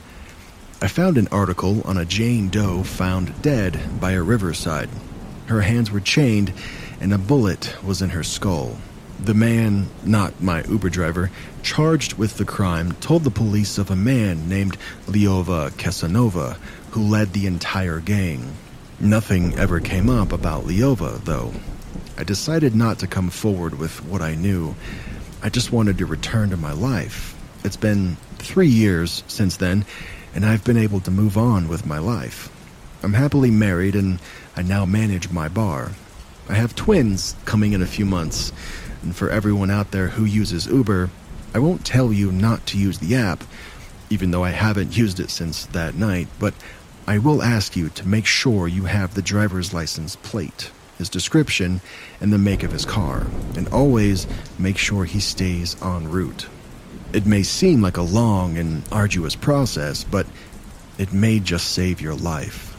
I 0.82 0.88
found 0.88 1.18
an 1.18 1.28
article 1.30 1.82
on 1.86 1.98
a 1.98 2.06
Jane 2.06 2.50
Doe 2.50 2.84
found 2.84 3.42
dead 3.42 4.00
by 4.00 4.12
a 4.12 4.24
riverside. 4.24 4.90
Her 5.48 5.62
hands 5.62 5.92
were 5.92 6.00
chained, 6.00 6.54
and 7.02 7.14
a 7.14 7.18
bullet 7.18 7.76
was 7.84 8.02
in 8.02 8.12
her 8.12 8.24
skull. 8.24 8.78
The 9.20 9.34
man, 9.34 9.88
not 10.06 10.42
my 10.42 10.64
Uber 10.64 10.90
driver, 10.90 11.32
charged 11.64 12.14
with 12.14 12.38
the 12.38 12.46
crime 12.46 12.94
told 12.94 13.24
the 13.24 13.32
police 13.32 13.78
of 13.78 13.92
a 13.92 13.96
man 13.96 14.50
named 14.50 14.78
Leova 15.06 15.76
Casanova 15.78 16.58
who 16.92 17.02
led 17.02 17.34
the 17.34 17.46
entire 17.48 18.00
gang. 18.00 18.54
Nothing 19.00 19.54
ever 19.58 19.80
came 19.80 20.10
up 20.10 20.32
about 20.32 20.66
Leova, 20.66 21.24
though. 21.24 21.54
I 22.18 22.24
decided 22.24 22.76
not 22.76 23.00
to 23.00 23.08
come 23.08 23.30
forward 23.30 23.80
with 23.80 24.04
what 24.04 24.22
I 24.22 24.36
knew. 24.36 24.76
I 25.42 25.50
just 25.50 25.72
wanted 25.72 25.98
to 26.00 26.06
return 26.06 26.50
to 26.50 26.58
my 26.58 26.74
life. 26.74 27.36
It's 27.64 27.78
been 27.78 28.18
three 28.38 28.68
years 28.68 29.24
since 29.28 29.58
then, 29.58 29.86
and 30.36 30.46
I've 30.46 30.66
been 30.66 30.78
able 30.78 31.00
to 31.02 31.12
move 31.12 31.38
on 31.38 31.70
with 31.70 31.86
my 31.86 32.00
life. 32.00 32.50
I'm 33.02 33.14
happily 33.14 33.52
married, 33.52 33.96
and 33.96 34.20
I 34.58 34.64
now 34.64 34.86
manage 34.86 35.32
my 35.32 35.48
bar. 35.48 35.92
I 36.50 36.56
have 36.56 36.76
twins 36.76 37.36
coming 37.46 37.74
in 37.74 37.82
a 37.82 37.88
few 37.88 38.06
months, 38.06 38.52
and 39.02 39.16
for 39.16 39.30
everyone 39.30 39.72
out 39.72 39.92
there 39.92 40.10
who 40.10 40.26
uses 40.26 40.68
Uber, 40.68 41.10
I 41.54 41.60
won't 41.60 41.86
tell 41.86 42.14
you 42.14 42.32
not 42.32 42.66
to 42.68 42.78
use 42.78 43.00
the 43.00 43.16
app, 43.16 43.44
even 44.10 44.32
though 44.32 44.44
I 44.44 44.52
haven't 44.52 44.98
used 44.98 45.20
it 45.20 45.30
since 45.30 45.66
that 45.68 45.96
night, 45.96 46.28
but 46.40 46.54
I 47.08 47.18
will 47.18 47.42
ask 47.42 47.76
you 47.76 47.90
to 47.90 48.08
make 48.08 48.26
sure 48.26 48.68
you 48.68 48.84
have 48.86 49.14
the 49.14 49.22
driver's 49.22 49.74
license 49.74 50.16
plate. 50.16 50.72
his 51.00 51.10
description, 51.10 51.82
and 52.22 52.32
the 52.32 52.38
make 52.38 52.62
of 52.62 52.72
his 52.72 52.86
car, 52.86 53.26
and 53.56 53.68
always 53.70 54.28
make 54.60 54.78
sure 54.78 55.06
he 55.06 55.20
stays 55.20 55.82
en 55.82 56.12
route. 56.12 56.46
It 57.14 57.26
may 57.26 57.42
seem 57.42 57.82
like 57.82 57.98
a 57.98 58.04
long 58.04 58.58
and 58.58 58.84
arduous 58.92 59.36
process, 59.36 60.04
but 60.04 60.28
it 61.00 61.12
may 61.14 61.40
just 61.40 61.72
save 61.72 62.02
your 62.02 62.14
life. 62.14 62.78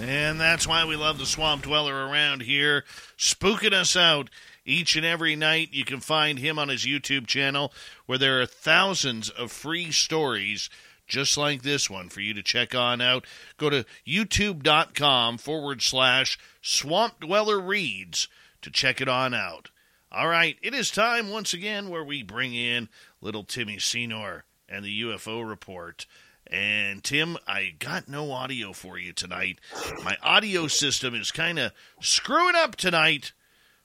And 0.00 0.40
that's 0.40 0.66
why 0.66 0.86
we 0.86 0.96
love 0.96 1.18
the 1.18 1.26
Swamp 1.26 1.62
Dweller 1.62 2.06
around 2.08 2.42
here, 2.42 2.84
spooking 3.18 3.74
us 3.74 3.94
out 3.94 4.30
each 4.68 4.96
and 4.96 5.04
every 5.04 5.34
night. 5.34 5.70
You 5.72 5.84
can 5.84 6.00
find 6.00 6.38
him 6.38 6.58
on 6.58 6.68
his 6.68 6.84
YouTube 6.84 7.26
channel 7.26 7.72
where 8.06 8.18
there 8.18 8.40
are 8.40 8.46
thousands 8.46 9.30
of 9.30 9.50
free 9.50 9.90
stories 9.90 10.68
just 11.06 11.38
like 11.38 11.62
this 11.62 11.88
one 11.88 12.10
for 12.10 12.20
you 12.20 12.34
to 12.34 12.42
check 12.42 12.74
on 12.74 13.00
out. 13.00 13.24
Go 13.56 13.70
to 13.70 13.86
youtube.com 14.06 15.38
forward 15.38 15.80
slash 15.82 16.38
swamp 16.60 17.20
dweller 17.20 17.58
reads 17.58 18.28
to 18.62 18.70
check 18.70 19.00
it 19.00 19.08
on 19.08 19.34
out. 19.34 19.70
All 20.12 20.28
right, 20.28 20.56
it 20.62 20.74
is 20.74 20.90
time 20.90 21.30
once 21.30 21.52
again 21.52 21.88
where 21.88 22.04
we 22.04 22.22
bring 22.22 22.54
in 22.54 22.88
little 23.20 23.44
Timmy 23.44 23.78
Senor 23.78 24.44
and 24.68 24.84
the 24.84 25.02
UFO 25.02 25.46
report. 25.46 26.06
And 26.50 27.04
Tim, 27.04 27.36
I 27.46 27.74
got 27.78 28.08
no 28.08 28.32
audio 28.32 28.72
for 28.72 28.98
you 28.98 29.12
tonight. 29.12 29.58
My 30.02 30.16
audio 30.22 30.66
system 30.66 31.14
is 31.14 31.30
kind 31.30 31.58
of 31.58 31.72
screwing 32.00 32.54
up 32.56 32.76
tonight, 32.76 33.32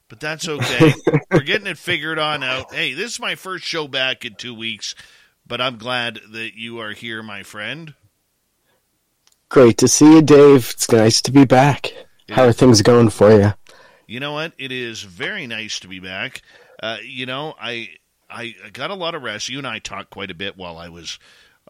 but 0.08 0.20
that's 0.20 0.48
okay. 0.48 0.92
We're 1.30 1.40
getting 1.40 1.66
it 1.66 1.78
figured 1.78 2.18
on 2.18 2.42
out. 2.42 2.72
Hey, 2.72 2.94
this 2.94 3.12
is 3.12 3.20
my 3.20 3.34
first 3.34 3.64
show 3.64 3.88
back 3.88 4.24
in 4.24 4.34
two 4.34 4.54
weeks, 4.54 4.94
but 5.46 5.60
I'm 5.60 5.78
glad 5.78 6.20
that 6.32 6.54
you 6.54 6.80
are 6.80 6.92
here, 6.92 7.22
my 7.22 7.42
friend. 7.42 7.94
Great 9.48 9.78
to 9.78 9.88
see 9.88 10.14
you, 10.14 10.22
Dave. 10.22 10.70
It's 10.70 10.90
nice 10.90 11.22
to 11.22 11.32
be 11.32 11.44
back. 11.44 11.92
Yeah. 12.28 12.36
How 12.36 12.44
are 12.44 12.52
things 12.52 12.82
going 12.82 13.10
for 13.10 13.32
you? 13.32 13.52
You 14.06 14.20
know 14.20 14.32
what? 14.32 14.52
It 14.58 14.72
is 14.72 15.02
very 15.02 15.46
nice 15.46 15.78
to 15.80 15.88
be 15.88 16.00
back. 16.00 16.42
Uh, 16.82 16.98
you 17.04 17.26
know, 17.26 17.54
I 17.60 17.90
I 18.28 18.54
got 18.72 18.90
a 18.90 18.94
lot 18.94 19.14
of 19.14 19.22
rest. 19.22 19.48
You 19.48 19.58
and 19.58 19.66
I 19.66 19.78
talked 19.78 20.10
quite 20.10 20.30
a 20.30 20.34
bit 20.34 20.56
while 20.56 20.76
I 20.76 20.88
was 20.88 21.18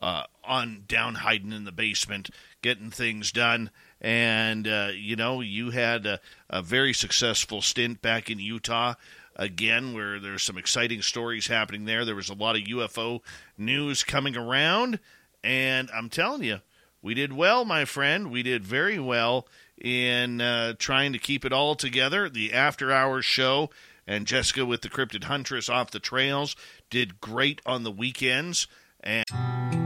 uh, 0.00 0.24
on 0.44 0.84
down 0.88 1.16
hiding 1.16 1.52
in 1.52 1.64
the 1.64 1.72
basement, 1.72 2.30
getting 2.62 2.90
things 2.90 3.32
done. 3.32 3.70
And 4.04 4.68
uh, 4.68 4.90
you 4.94 5.16
know, 5.16 5.40
you 5.40 5.70
had 5.70 6.04
a, 6.04 6.20
a 6.50 6.60
very 6.60 6.92
successful 6.92 7.62
stint 7.62 8.02
back 8.02 8.28
in 8.28 8.38
Utah 8.38 8.96
again, 9.34 9.94
where 9.94 10.20
there's 10.20 10.42
some 10.42 10.58
exciting 10.58 11.00
stories 11.00 11.46
happening 11.46 11.86
there. 11.86 12.04
There 12.04 12.14
was 12.14 12.28
a 12.28 12.34
lot 12.34 12.54
of 12.54 12.64
UFO 12.64 13.20
news 13.56 14.04
coming 14.04 14.36
around, 14.36 14.98
and 15.42 15.90
I'm 15.90 16.10
telling 16.10 16.44
you, 16.44 16.60
we 17.00 17.14
did 17.14 17.32
well, 17.32 17.64
my 17.64 17.86
friend. 17.86 18.30
We 18.30 18.42
did 18.42 18.62
very 18.62 18.98
well 18.98 19.48
in 19.80 20.42
uh, 20.42 20.74
trying 20.78 21.14
to 21.14 21.18
keep 21.18 21.46
it 21.46 21.54
all 21.54 21.74
together. 21.74 22.28
The 22.28 22.52
after 22.52 22.92
hours 22.92 23.24
show 23.24 23.70
and 24.06 24.26
Jessica 24.26 24.66
with 24.66 24.82
the 24.82 24.90
Cryptid 24.90 25.24
Huntress 25.24 25.70
off 25.70 25.90
the 25.90 25.98
trails 25.98 26.56
did 26.90 27.22
great 27.22 27.62
on 27.64 27.84
the 27.84 27.90
weekends. 27.90 28.66
And 29.02 29.24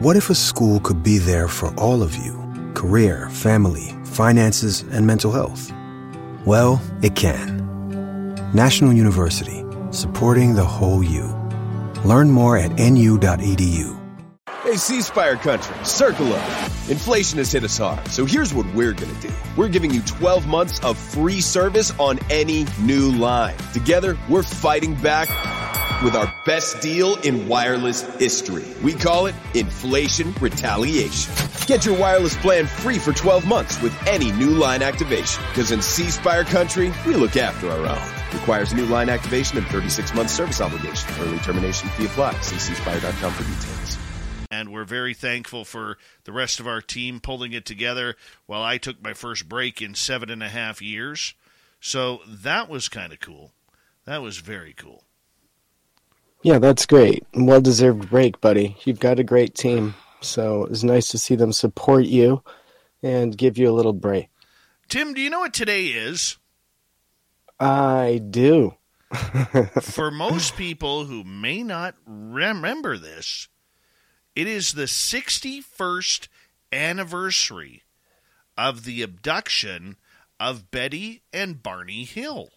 What 0.00 0.16
if 0.16 0.28
a 0.28 0.34
school 0.34 0.80
could 0.80 1.04
be 1.04 1.18
there 1.18 1.46
for 1.46 1.72
all 1.76 2.02
of 2.02 2.16
you? 2.16 2.47
Career, 2.74 3.28
family, 3.30 3.94
finances, 4.04 4.82
and 4.92 5.06
mental 5.06 5.32
health? 5.32 5.72
Well, 6.44 6.80
it 7.02 7.14
can. 7.16 7.58
National 8.54 8.92
University, 8.92 9.64
supporting 9.90 10.54
the 10.54 10.64
whole 10.64 11.02
you. 11.02 11.24
Learn 12.04 12.30
more 12.30 12.56
at 12.56 12.72
nu.edu. 12.78 13.97
Hey, 14.68 14.76
C 14.76 15.00
Spire 15.00 15.36
Country, 15.36 15.74
circle 15.82 16.30
up. 16.30 16.64
Inflation 16.90 17.38
has 17.38 17.50
hit 17.50 17.64
us 17.64 17.78
hard, 17.78 18.06
so 18.08 18.26
here's 18.26 18.52
what 18.52 18.66
we're 18.74 18.92
gonna 18.92 19.18
do. 19.18 19.30
We're 19.56 19.70
giving 19.70 19.90
you 19.90 20.02
12 20.02 20.46
months 20.46 20.78
of 20.80 20.98
free 20.98 21.40
service 21.40 21.90
on 21.98 22.18
any 22.28 22.66
new 22.78 23.10
line. 23.12 23.56
Together, 23.72 24.18
we're 24.28 24.42
fighting 24.42 24.94
back 24.96 25.30
with 26.02 26.14
our 26.14 26.30
best 26.44 26.82
deal 26.82 27.16
in 27.22 27.48
wireless 27.48 28.02
history. 28.16 28.66
We 28.82 28.92
call 28.92 29.24
it 29.24 29.34
Inflation 29.54 30.34
Retaliation. 30.38 31.32
Get 31.66 31.86
your 31.86 31.98
wireless 31.98 32.36
plan 32.36 32.66
free 32.66 32.98
for 32.98 33.14
12 33.14 33.46
months 33.46 33.80
with 33.80 33.96
any 34.06 34.32
new 34.32 34.50
line 34.50 34.82
activation. 34.82 35.42
Because 35.48 35.72
in 35.72 35.80
C 35.80 36.10
Spire 36.10 36.44
Country, 36.44 36.92
we 37.06 37.14
look 37.14 37.38
after 37.38 37.70
our 37.70 37.86
own. 37.86 38.38
Requires 38.38 38.74
new 38.74 38.84
line 38.84 39.08
activation 39.08 39.56
and 39.56 39.66
36 39.68 40.12
month 40.12 40.28
service 40.28 40.60
obligation. 40.60 41.08
Early 41.22 41.38
termination 41.38 41.88
fee 41.90 42.04
applies. 42.04 42.44
See 42.44 42.74
cspire.com 42.74 43.32
for 43.32 43.44
details. 43.44 43.77
And 44.58 44.72
we're 44.72 44.84
very 44.84 45.14
thankful 45.14 45.64
for 45.64 45.98
the 46.24 46.32
rest 46.32 46.58
of 46.58 46.66
our 46.66 46.80
team 46.80 47.20
pulling 47.20 47.52
it 47.52 47.64
together 47.64 48.16
while 48.46 48.62
I 48.62 48.76
took 48.76 49.02
my 49.02 49.14
first 49.14 49.48
break 49.48 49.80
in 49.80 49.94
seven 49.94 50.30
and 50.30 50.42
a 50.42 50.48
half 50.48 50.82
years. 50.82 51.34
So 51.80 52.20
that 52.26 52.68
was 52.68 52.88
kind 52.88 53.12
of 53.12 53.20
cool. 53.20 53.52
That 54.04 54.20
was 54.20 54.38
very 54.38 54.72
cool. 54.72 55.04
Yeah, 56.42 56.58
that's 56.58 56.86
great. 56.86 57.24
Well 57.34 57.60
deserved 57.60 58.10
break, 58.10 58.40
buddy. 58.40 58.76
You've 58.84 59.00
got 59.00 59.20
a 59.20 59.24
great 59.24 59.54
team. 59.54 59.94
So 60.20 60.64
it's 60.64 60.82
nice 60.82 61.08
to 61.08 61.18
see 61.18 61.36
them 61.36 61.52
support 61.52 62.04
you 62.06 62.42
and 63.02 63.36
give 63.36 63.58
you 63.58 63.70
a 63.70 63.74
little 63.74 63.92
break. 63.92 64.28
Tim, 64.88 65.14
do 65.14 65.20
you 65.20 65.30
know 65.30 65.40
what 65.40 65.54
today 65.54 65.86
is? 65.86 66.36
I 67.60 68.20
do. 68.28 68.74
For 69.80 70.10
most 70.10 70.56
people 70.56 71.04
who 71.04 71.22
may 71.24 71.62
not 71.62 71.94
remember 72.06 72.98
this, 72.98 73.48
it 74.38 74.46
is 74.46 74.74
the 74.74 74.84
61st 74.84 76.28
anniversary 76.72 77.82
of 78.56 78.84
the 78.84 79.02
abduction 79.02 79.96
of 80.38 80.70
Betty 80.70 81.22
and 81.32 81.60
Barney 81.60 82.04
Hill. 82.04 82.50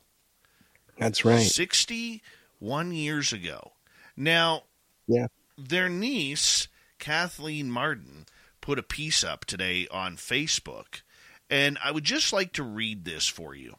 That's 1.00 1.26
right. 1.26 1.42
61 1.42 2.92
years 2.92 3.34
ago. 3.34 3.72
Now, 4.16 4.66
Yeah. 5.08 5.28
their 5.58 5.90
niece, 5.90 6.68
Kathleen 7.00 7.72
Marden, 7.72 8.28
put 8.62 8.78
a 8.78 8.84
piece 8.84 9.24
up 9.24 9.46
today 9.46 9.88
on 9.90 10.18
Facebook, 10.18 11.02
and 11.50 11.80
I 11.84 11.90
would 11.90 12.04
just 12.04 12.32
like 12.32 12.54
to 12.54 12.64
read 12.64 13.06
this 13.06 13.26
for 13.28 13.56
you, 13.56 13.78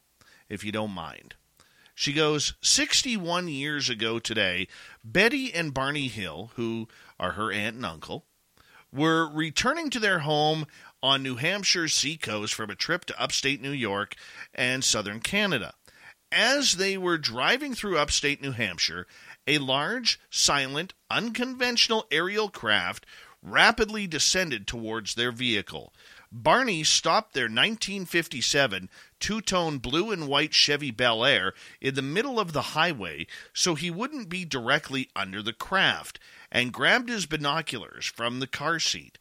if 0.48 0.64
you 0.64 0.72
don't 0.72 0.90
mind. 0.90 1.36
She 1.94 2.12
goes, 2.12 2.55
61 2.62 3.47
years 3.47 3.89
ago 3.89 4.18
today, 4.18 4.66
Betty 5.05 5.52
and 5.55 5.72
Barney 5.72 6.08
Hill, 6.08 6.50
who 6.56 6.89
are 7.23 7.33
her 7.33 7.52
aunt 7.52 7.76
and 7.76 7.86
uncle, 7.86 8.26
were 8.92 9.31
returning 9.33 9.89
to 9.89 10.01
their 10.01 10.18
home 10.18 10.67
on 11.02 11.23
New 11.23 11.36
Hampshire's 11.36 11.94
seacoast 11.94 12.52
from 12.52 12.68
a 12.68 12.75
trip 12.75 13.05
to 13.07 13.23
upstate 13.23 13.62
New 13.62 13.70
York 13.70 14.17
and 14.52 14.84
southern 14.84 15.20
Canada. 15.20 15.73
As 16.33 16.75
they 16.75 16.99
were 16.99 17.18
driving 17.18 17.75
through 17.75 17.99
upstate 17.99 18.42
New 18.42 18.52
Hampshire, 18.52 19.07
a 19.47 19.59
large, 19.59 20.18
silent, 20.31 20.94
unconventional 21.10 22.07
aerial 22.10 22.49
craft 22.49 23.07
rapidly 23.42 24.07
descended 24.07 24.67
towards 24.67 25.15
their 25.15 25.33
vehicle. 25.33 25.92
Barney 26.31 26.83
stopped 26.83 27.34
their 27.34 27.44
1957 27.44 28.89
two 29.20 29.41
tone 29.41 29.78
blue 29.78 30.10
and 30.10 30.26
white 30.26 30.55
Chevy 30.55 30.91
Bel 30.91 31.25
Air 31.25 31.52
in 31.81 31.94
the 31.94 32.02
middle 32.02 32.41
of 32.41 32.52
the 32.52 32.62
highway 32.62 33.26
so 33.52 33.75
he 33.75 33.91
wouldn't 33.91 34.28
be 34.28 34.44
directly 34.44 35.10
under 35.15 35.42
the 35.42 35.52
craft 35.52 36.18
and 36.52 36.72
grabbed 36.72 37.08
his 37.08 37.26
binoculars 37.26 38.05
from 38.05 38.39
the 38.39 38.47
car 38.47 38.78
seat. 38.78 39.18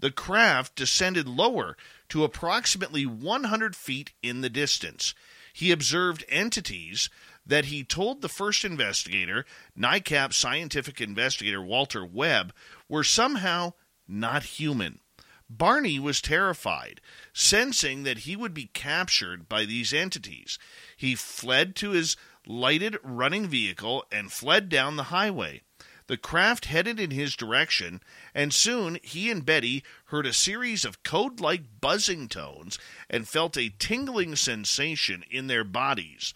The 0.00 0.10
craft 0.10 0.74
descended 0.74 1.28
lower 1.28 1.76
to 2.08 2.24
approximately 2.24 3.04
100 3.04 3.76
feet 3.76 4.12
in 4.22 4.40
the 4.40 4.48
distance. 4.48 5.14
He 5.52 5.70
observed 5.70 6.24
entities 6.28 7.10
that 7.44 7.66
he 7.66 7.84
told 7.84 8.22
the 8.22 8.28
first 8.28 8.64
investigator, 8.64 9.44
NICAP 9.78 10.32
scientific 10.32 11.00
investigator 11.02 11.60
Walter 11.60 12.04
Webb, 12.04 12.54
were 12.88 13.04
somehow 13.04 13.74
not 14.08 14.42
human. 14.44 15.00
Barney 15.50 15.98
was 15.98 16.22
terrified, 16.22 17.00
sensing 17.34 18.04
that 18.04 18.18
he 18.18 18.36
would 18.36 18.54
be 18.54 18.70
captured 18.72 19.48
by 19.48 19.64
these 19.64 19.92
entities. 19.92 20.58
He 20.96 21.14
fled 21.14 21.74
to 21.76 21.90
his 21.90 22.16
lighted 22.46 22.96
running 23.02 23.48
vehicle 23.48 24.04
and 24.10 24.32
fled 24.32 24.68
down 24.68 24.96
the 24.96 25.04
highway. 25.04 25.62
The 26.10 26.16
craft 26.16 26.64
headed 26.64 26.98
in 26.98 27.12
his 27.12 27.36
direction, 27.36 28.02
and 28.34 28.52
soon 28.52 28.98
he 29.00 29.30
and 29.30 29.46
Betty 29.46 29.84
heard 30.06 30.26
a 30.26 30.32
series 30.32 30.84
of 30.84 31.04
code 31.04 31.38
like 31.38 31.80
buzzing 31.80 32.26
tones 32.26 32.80
and 33.08 33.28
felt 33.28 33.56
a 33.56 33.72
tingling 33.78 34.34
sensation 34.34 35.22
in 35.30 35.46
their 35.46 35.62
bodies. 35.62 36.34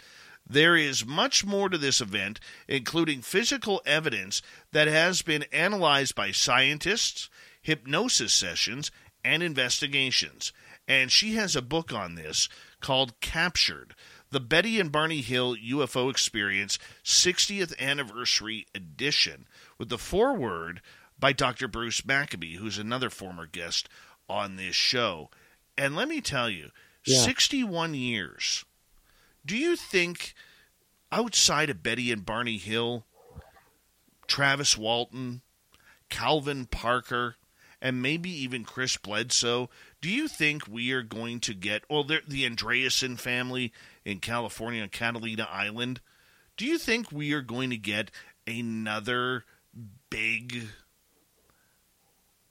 There 0.48 0.76
is 0.76 1.04
much 1.04 1.44
more 1.44 1.68
to 1.68 1.76
this 1.76 2.00
event, 2.00 2.38
including 2.68 3.20
physical 3.20 3.82
evidence 3.84 4.42
that 4.70 4.86
has 4.86 5.22
been 5.22 5.42
analyzed 5.52 6.14
by 6.14 6.30
scientists, 6.30 7.28
hypnosis 7.60 8.32
sessions, 8.32 8.92
and 9.24 9.42
investigations. 9.42 10.52
And 10.86 11.10
she 11.10 11.34
has 11.34 11.56
a 11.56 11.60
book 11.60 11.92
on 11.92 12.14
this 12.14 12.48
called 12.80 13.18
Captured 13.20 13.96
The 14.34 14.40
Betty 14.40 14.80
and 14.80 14.90
Barney 14.90 15.20
Hill 15.20 15.54
UFO 15.54 16.10
Experience 16.10 16.76
60th 17.04 17.78
Anniversary 17.78 18.66
Edition, 18.74 19.46
with 19.78 19.90
the 19.90 19.96
foreword 19.96 20.82
by 21.16 21.32
Dr. 21.32 21.68
Bruce 21.68 22.04
Maccabee, 22.04 22.56
who's 22.56 22.76
another 22.76 23.10
former 23.10 23.46
guest 23.46 23.88
on 24.28 24.56
this 24.56 24.74
show. 24.74 25.30
And 25.78 25.94
let 25.94 26.08
me 26.08 26.20
tell 26.20 26.50
you, 26.50 26.72
Yeah. 27.04 27.20
61 27.20 27.94
years 27.94 28.64
Do 29.46 29.56
you 29.56 29.76
think 29.76 30.34
outside 31.12 31.70
of 31.70 31.84
Betty 31.84 32.10
and 32.10 32.26
Barney 32.26 32.58
Hill, 32.58 33.06
Travis 34.26 34.76
Walton, 34.76 35.42
Calvin 36.08 36.66
Parker, 36.66 37.36
and 37.80 38.02
maybe 38.02 38.30
even 38.30 38.64
Chris 38.64 38.96
Bledsoe, 38.96 39.70
do 40.00 40.08
you 40.08 40.26
think 40.26 40.66
we 40.66 40.90
are 40.90 41.02
going 41.02 41.38
to 41.40 41.54
get, 41.54 41.84
well, 41.88 42.02
the 42.02 42.20
Andreasen 42.48 43.16
family 43.16 43.72
in 44.04 44.20
California, 44.20 44.82
on 44.82 44.88
Catalina 44.88 45.48
Island, 45.50 46.00
do 46.56 46.66
you 46.66 46.78
think 46.78 47.10
we 47.10 47.32
are 47.32 47.42
going 47.42 47.70
to 47.70 47.76
get 47.76 48.10
another 48.46 49.44
big, 50.10 50.68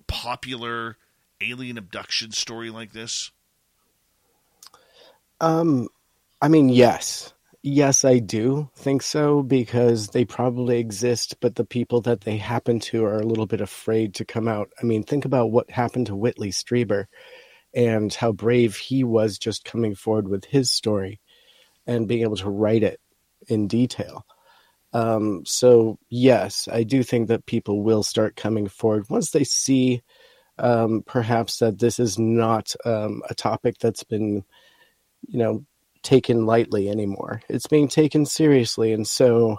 popular 0.07 0.97
alien 1.41 1.77
abduction 1.77 2.31
story 2.31 2.69
like 2.69 2.93
this? 2.93 3.31
Um, 5.39 5.87
I 6.41 6.47
mean, 6.47 6.69
yes. 6.69 7.33
Yes, 7.65 8.03
I 8.03 8.19
do 8.19 8.69
think 8.75 9.01
so 9.01 9.41
because 9.41 10.09
they 10.09 10.25
probably 10.25 10.79
exist, 10.79 11.39
but 11.39 11.55
the 11.55 11.63
people 11.63 12.01
that 12.01 12.21
they 12.21 12.35
happen 12.35 12.81
to 12.81 13.05
are 13.05 13.19
a 13.19 13.25
little 13.25 13.45
bit 13.45 13.61
afraid 13.61 14.15
to 14.15 14.25
come 14.25 14.49
out. 14.49 14.69
I 14.81 14.85
mean, 14.85 15.03
think 15.03 15.23
about 15.23 15.51
what 15.51 15.71
happened 15.71 16.07
to 16.07 16.15
Whitley 16.15 16.49
Strieber 16.51 17.05
and 17.73 18.13
how 18.13 18.33
brave 18.33 18.75
he 18.75 19.05
was 19.05 19.37
just 19.37 19.63
coming 19.63 19.95
forward 19.95 20.27
with 20.27 20.43
his 20.43 20.73
story 20.73 21.21
and 21.85 22.07
being 22.07 22.21
able 22.21 22.37
to 22.37 22.49
write 22.49 22.83
it 22.83 22.99
in 23.47 23.67
detail. 23.67 24.25
Um, 24.93 25.43
so, 25.45 25.97
yes, 26.09 26.67
I 26.71 26.83
do 26.83 27.03
think 27.03 27.27
that 27.27 27.45
people 27.45 27.83
will 27.83 28.03
start 28.03 28.35
coming 28.35 28.67
forward 28.67 29.09
once 29.09 29.31
they 29.31 29.43
see 29.43 30.03
um, 30.59 31.03
perhaps 31.05 31.59
that 31.59 31.79
this 31.79 31.99
is 31.99 32.19
not 32.19 32.75
um, 32.85 33.23
a 33.29 33.33
topic 33.33 33.77
that's 33.79 34.03
been, 34.03 34.43
you 35.27 35.39
know, 35.39 35.65
taken 36.03 36.45
lightly 36.45 36.89
anymore. 36.89 37.41
It's 37.49 37.67
being 37.67 37.87
taken 37.87 38.25
seriously. 38.25 38.93
And 38.93 39.07
so 39.07 39.57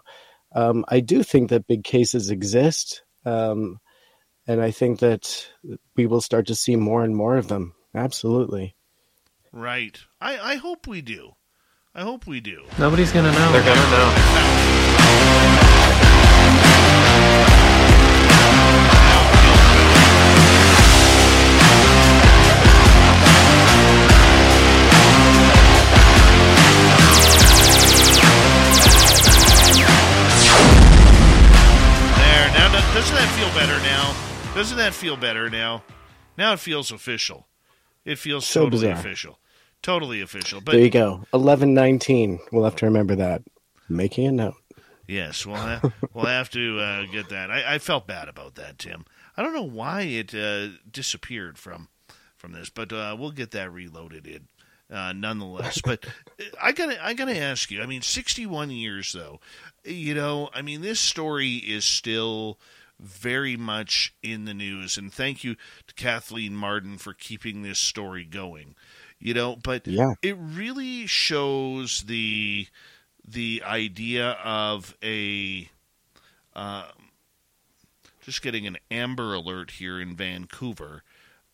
um, 0.54 0.84
I 0.88 1.00
do 1.00 1.22
think 1.22 1.50
that 1.50 1.66
big 1.66 1.82
cases 1.82 2.30
exist. 2.30 3.02
Um, 3.26 3.80
and 4.46 4.60
I 4.60 4.70
think 4.70 5.00
that 5.00 5.48
we 5.96 6.06
will 6.06 6.20
start 6.20 6.46
to 6.46 6.54
see 6.54 6.76
more 6.76 7.02
and 7.02 7.16
more 7.16 7.36
of 7.36 7.48
them. 7.48 7.74
Absolutely. 7.94 8.76
Right. 9.52 9.98
I, 10.20 10.38
I 10.38 10.54
hope 10.56 10.86
we 10.86 11.00
do. 11.00 11.32
I 11.94 12.02
hope 12.02 12.26
we 12.26 12.40
do. 12.40 12.64
Nobody's 12.78 13.12
going 13.12 13.24
to 13.24 13.39
know. 13.39 13.52
They're 13.52 13.62
going 13.64 13.76
to 13.78 13.90
know. 13.90 15.14
There. 32.18 32.48
Now, 32.55 32.68
doesn't 32.94 33.14
that 33.16 33.28
feel 33.36 33.48
better 33.55 33.78
now? 33.82 34.14
Doesn't 34.55 34.76
that 34.78 34.94
feel 34.94 35.16
better 35.16 35.50
now? 35.50 35.82
Now 36.39 36.52
it 36.52 36.58
feels 36.60 36.90
official. 36.90 37.47
It 38.05 38.18
feels 38.18 38.47
So 38.47 38.64
totally 38.64 38.89
bizarre. 38.89 38.98
official. 39.00 39.39
Totally 39.84 40.22
official. 40.22 40.62
But 40.62 40.72
there 40.72 40.80
you 40.80 40.90
go. 40.90 41.24
Eleven 41.34 41.74
nineteen. 41.74 42.40
We'll 42.50 42.64
have 42.64 42.76
to 42.76 42.86
remember 42.86 43.14
that. 43.16 43.42
Making 43.88 44.26
a 44.26 44.32
note. 44.32 44.54
Yes, 45.06 45.44
we'll 45.44 45.56
have, 45.56 45.92
we'll 46.14 46.24
have 46.24 46.48
to 46.52 46.78
uh, 46.80 47.04
get 47.12 47.28
that. 47.28 47.50
I, 47.50 47.74
I 47.74 47.78
felt 47.78 48.06
bad 48.06 48.26
about 48.26 48.54
that, 48.54 48.78
Tim. 48.78 49.04
I 49.36 49.42
don't 49.42 49.52
know 49.52 49.62
why 49.62 50.02
it 50.02 50.34
uh, 50.34 50.68
disappeared 50.90 51.58
from 51.58 51.88
from 52.34 52.52
this, 52.52 52.70
but 52.70 52.90
uh, 52.94 53.14
we'll 53.18 53.30
get 53.30 53.50
that 53.50 53.70
reloaded 53.70 54.26
in 54.26 54.48
uh, 54.90 55.12
nonetheless. 55.12 55.82
But 55.84 56.06
I 56.62 56.72
gotta 56.72 57.04
I 57.04 57.12
gotta 57.12 57.36
ask 57.36 57.70
you. 57.70 57.82
I 57.82 57.86
mean, 57.86 58.00
sixty 58.00 58.46
one 58.46 58.70
years 58.70 59.12
though. 59.12 59.38
You 59.84 60.14
know, 60.14 60.48
I 60.54 60.62
mean, 60.62 60.80
this 60.80 61.00
story 61.00 61.56
is 61.56 61.84
still 61.84 62.58
very 62.98 63.58
much 63.58 64.14
in 64.22 64.46
the 64.46 64.54
news, 64.54 64.96
and 64.96 65.12
thank 65.12 65.44
you 65.44 65.56
to 65.86 65.94
Kathleen 65.94 66.56
Marden 66.56 66.96
for 66.96 67.12
keeping 67.12 67.60
this 67.60 67.78
story 67.78 68.24
going. 68.24 68.74
You 69.18 69.32
know, 69.34 69.56
but 69.56 69.86
Yeah. 69.86 70.14
it 70.22 70.36
really 70.38 71.06
shows 71.06 72.02
the 72.02 72.66
the 73.26 73.62
idea 73.64 74.32
of 74.44 74.94
a 75.02 75.68
uh, 76.54 76.88
just 78.20 78.42
getting 78.42 78.66
an 78.66 78.76
amber 78.90 79.34
alert 79.34 79.70
here 79.72 79.98
in 80.00 80.14
Vancouver 80.14 81.02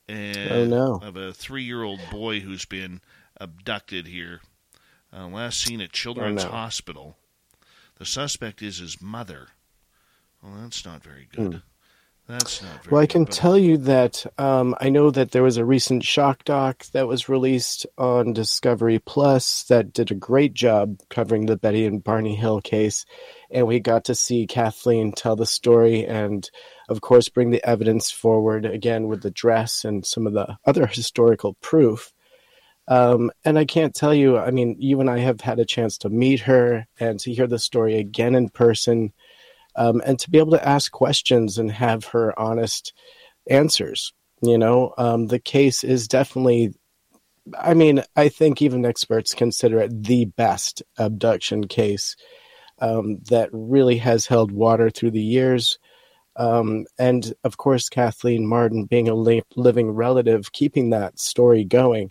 and 0.09 0.51
Oh, 0.51 0.67
no. 0.67 0.95
of 1.07 1.17
a 1.17 1.33
three 1.33 1.63
year 1.63 1.83
old 1.85 2.01
boy 2.11 2.41
who's 2.41 2.65
been 2.65 3.01
abducted 3.41 4.07
here. 4.09 4.41
Uh, 5.13 5.27
last 5.29 5.61
seen 5.61 5.81
at 5.81 5.93
Children's 5.93 6.43
Oh, 6.45 6.49
no. 6.49 6.53
Hospital. 6.53 7.17
The 7.99 8.05
suspect 8.07 8.63
is 8.63 8.79
his 8.79 9.01
mother. 9.01 9.49
Well, 10.43 10.55
that's 10.63 10.85
not 10.85 11.03
very 11.05 11.29
good. 11.31 11.53
Hmm. 11.55 11.59
That's 12.31 12.63
not 12.63 12.91
Well, 12.91 13.03
I 13.03 13.07
can 13.07 13.25
but- 13.25 13.33
tell 13.33 13.59
you 13.59 13.77
that 13.79 14.25
um, 14.39 14.77
I 14.81 14.89
know 14.89 15.11
that 15.11 15.33
there 15.33 15.43
was 15.43 15.57
a 15.57 15.65
recent 15.65 16.05
shock 16.05 16.45
doc 16.45 16.85
that 16.93 17.09
was 17.09 17.29
released 17.29 17.87
on 17.99 18.33
Discovery 18.33 19.01
Plus 19.01 19.65
that 19.65 19.93
did 19.93 20.13
a 20.13 20.15
great 20.15 20.55
job 20.55 21.01
covering 21.09 21.47
the 21.47 21.57
Betty 21.57 21.85
and 21.87 22.05
Barney 22.05 22.37
Hill 22.37 22.61
case, 22.61 23.05
and 23.51 23.67
we 23.67 23.81
got 23.81 24.05
to 24.05 24.15
see 24.15 24.47
Kathleen 24.47 25.11
tell 25.13 25.35
the 25.35 25.45
story 25.45 26.07
and, 26.07 26.49
of 26.89 27.01
course, 27.01 27.29
bring 27.29 27.51
the 27.51 27.65
evidence 27.69 28.13
forward 28.13 28.65
again 28.65 29.09
with 29.09 29.23
the 29.23 29.33
dress 29.33 29.85
and 29.85 30.07
some 30.07 30.27
of 30.27 30.33
the 30.33 30.57
other 30.65 30.87
historical 30.87 31.55
proof. 31.61 32.13
Um, 32.87 33.31
and 33.45 33.59
I 33.59 33.65
can't 33.65 33.95
tell 33.95 34.15
you, 34.15 34.39
I 34.39 34.51
mean, 34.53 34.77
you 34.79 35.01
and 35.01 35.11
I 35.11 35.19
have 35.19 35.41
had 35.41 35.59
a 35.59 35.65
chance 35.65 35.99
to 35.99 36.09
meet 36.09 36.41
her 36.41 36.87
and 36.99 37.19
to 37.21 37.33
hear 37.33 37.47
the 37.47 37.59
story 37.59 37.99
again 37.99 38.35
in 38.35 38.49
person 38.49 39.13
um, 39.77 40.03
and 40.05 40.19
to 40.19 40.31
be 40.31 40.39
able 40.39 40.53
to 40.53 40.69
ask 40.69 40.91
questions 40.93 41.59
and 41.59 41.71
have 41.71 42.05
her 42.07 42.39
honest 42.39 42.93
answers. 43.49 44.13
You 44.43 44.59
know, 44.59 44.95
um, 44.97 45.27
the 45.27 45.39
case 45.39 45.85
is 45.85 46.09
definitely, 46.09 46.75
I 47.59 47.75
mean, 47.75 48.03
I 48.17 48.29
think 48.29 48.63
even 48.63 48.87
experts 48.87 49.35
consider 49.35 49.81
it 49.81 50.03
the 50.03 50.25
best 50.25 50.83
abduction 50.99 51.67
case 51.67 52.17
um, 52.81 53.19
that 53.29 53.51
really 53.53 53.99
has 53.99 54.27
held 54.27 54.51
water 54.51 54.89
through 54.91 55.11
the 55.11 55.21
years. 55.21 55.79
Um, 56.37 56.87
and 56.99 57.35
of 57.45 57.59
course, 57.59 57.91
Kathleen 57.91 58.47
Marden, 58.47 58.87
being 58.87 59.09
a 59.09 59.15
li- 59.15 59.43
living 59.57 59.91
relative, 59.91 60.53
keeping 60.53 60.91
that 60.91 61.19
story 61.19 61.65
going 61.65 62.11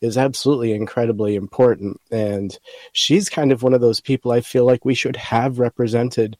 is 0.00 0.16
absolutely 0.16 0.72
incredibly 0.72 1.34
important. 1.34 2.00
And 2.10 2.58
she's 2.92 3.28
kind 3.28 3.52
of 3.52 3.62
one 3.62 3.74
of 3.74 3.80
those 3.80 4.00
people 4.00 4.32
I 4.32 4.40
feel 4.40 4.64
like 4.64 4.84
we 4.84 4.94
should 4.94 5.16
have 5.16 5.58
represented 5.58 6.36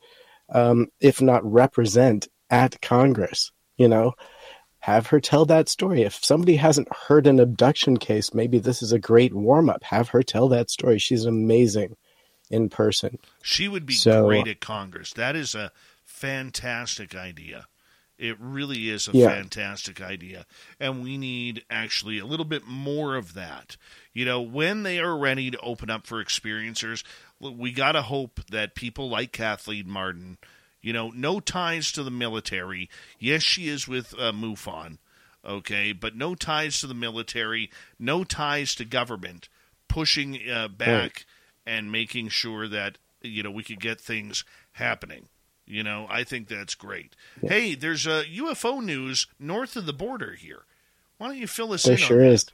um, 0.49 0.89
if 1.01 1.21
not 1.21 1.45
represent 1.51 2.29
at 2.51 2.81
Congress. 2.81 3.51
You 3.77 3.89
know, 3.89 4.15
have 4.81 5.09
her 5.09 5.21
tell 5.21 5.45
that 5.47 5.69
story. 5.69 6.03
If 6.03 6.25
somebody 6.25 6.57
hasn't 6.57 6.89
heard 7.09 7.27
an 7.27 7.41
abduction 7.41 7.97
case, 7.99 8.33
maybe 8.33 8.59
this 8.59 8.83
is 8.83 8.93
a 8.93 8.99
great 8.99 9.35
warm 9.35 9.69
up. 9.69 9.83
Have 9.85 10.09
her 10.11 10.23
tell 10.23 10.49
that 10.49 10.71
story. 10.71 10.99
She's 10.99 11.25
amazing 11.25 11.97
in 12.51 12.69
person. 12.69 13.19
She 13.43 13.69
would 13.69 13.85
be 13.85 13.95
So- 13.95 14.27
great 14.27 14.47
at 14.49 14.61
Congress. 14.61 15.13
That 15.13 15.35
is 15.37 15.55
a 15.55 15.73
fantastic 16.05 17.15
idea. 17.15 17.67
It 18.19 18.37
really 18.41 18.89
is 18.89 19.09
a 19.09 19.13
Yeah. 19.13 19.29
fantastic 19.29 20.01
idea. 20.01 20.47
And 20.81 21.03
we 21.03 21.19
need 21.19 21.65
actually 21.69 22.19
a 22.19 22.25
little 22.25 22.47
bit 22.47 22.65
more 22.67 23.15
of 23.17 23.35
that. 23.35 23.77
You 24.17 24.25
know, 24.25 24.41
when 24.41 24.83
they 24.83 24.99
are 24.99 25.15
ready 25.15 25.51
to 25.51 25.61
open 25.61 25.91
up 25.91 26.07
for 26.07 26.25
experiencers, 26.25 27.05
we 27.39 27.71
got 27.71 27.93
to 27.93 28.01
hope 28.01 28.41
that 28.51 28.75
people 28.75 29.11
like 29.11 29.31
Kathleen 29.31 29.91
Marden, 29.91 30.39
you 30.81 30.95
know, 30.95 31.11
no 31.11 31.39
ties 31.39 31.93
to 31.93 32.03
the 32.03 32.11
military. 32.11 32.89
Yes, 33.19 33.43
she 33.43 33.69
is 33.69 33.87
with 33.87 34.15
uh, 34.15 34.33
MUFON, 34.33 34.97
okay, 35.45 35.93
but 35.93 36.17
no 36.17 36.35
ties 36.35 36.81
to 36.81 36.87
the 36.87 36.95
military, 36.95 37.71
no 37.99 38.25
ties 38.25 38.75
to 38.77 38.87
government, 38.87 39.51
pushing 39.87 40.41
uh, 40.51 40.69
back 40.69 41.27
and 41.67 41.93
making 41.93 42.31
sure 42.31 42.67
that 42.69 42.97
you 43.21 43.43
know 43.43 43.51
we 43.51 43.63
could 43.63 43.81
get 43.81 44.01
things 44.01 44.45
happening. 44.73 45.29
You 45.67 45.83
know, 45.83 46.07
I 46.09 46.25
think 46.25 46.49
that's 46.49 46.75
great. 46.75 47.15
Hey, 47.47 47.75
there's 47.75 48.07
a 48.07 48.25
UFO 48.25 48.83
news 48.83 49.27
north 49.39 49.77
of 49.77 49.85
the 49.85 49.93
border 49.93 50.33
here. 50.33 50.63
Why 51.19 51.27
don't 51.27 51.37
you 51.37 51.47
fill 51.47 51.75
us 51.75 51.83
There 51.83 51.93
in 51.93 51.99
sure 51.99 52.25
on 52.25 52.31
that? 52.31 52.53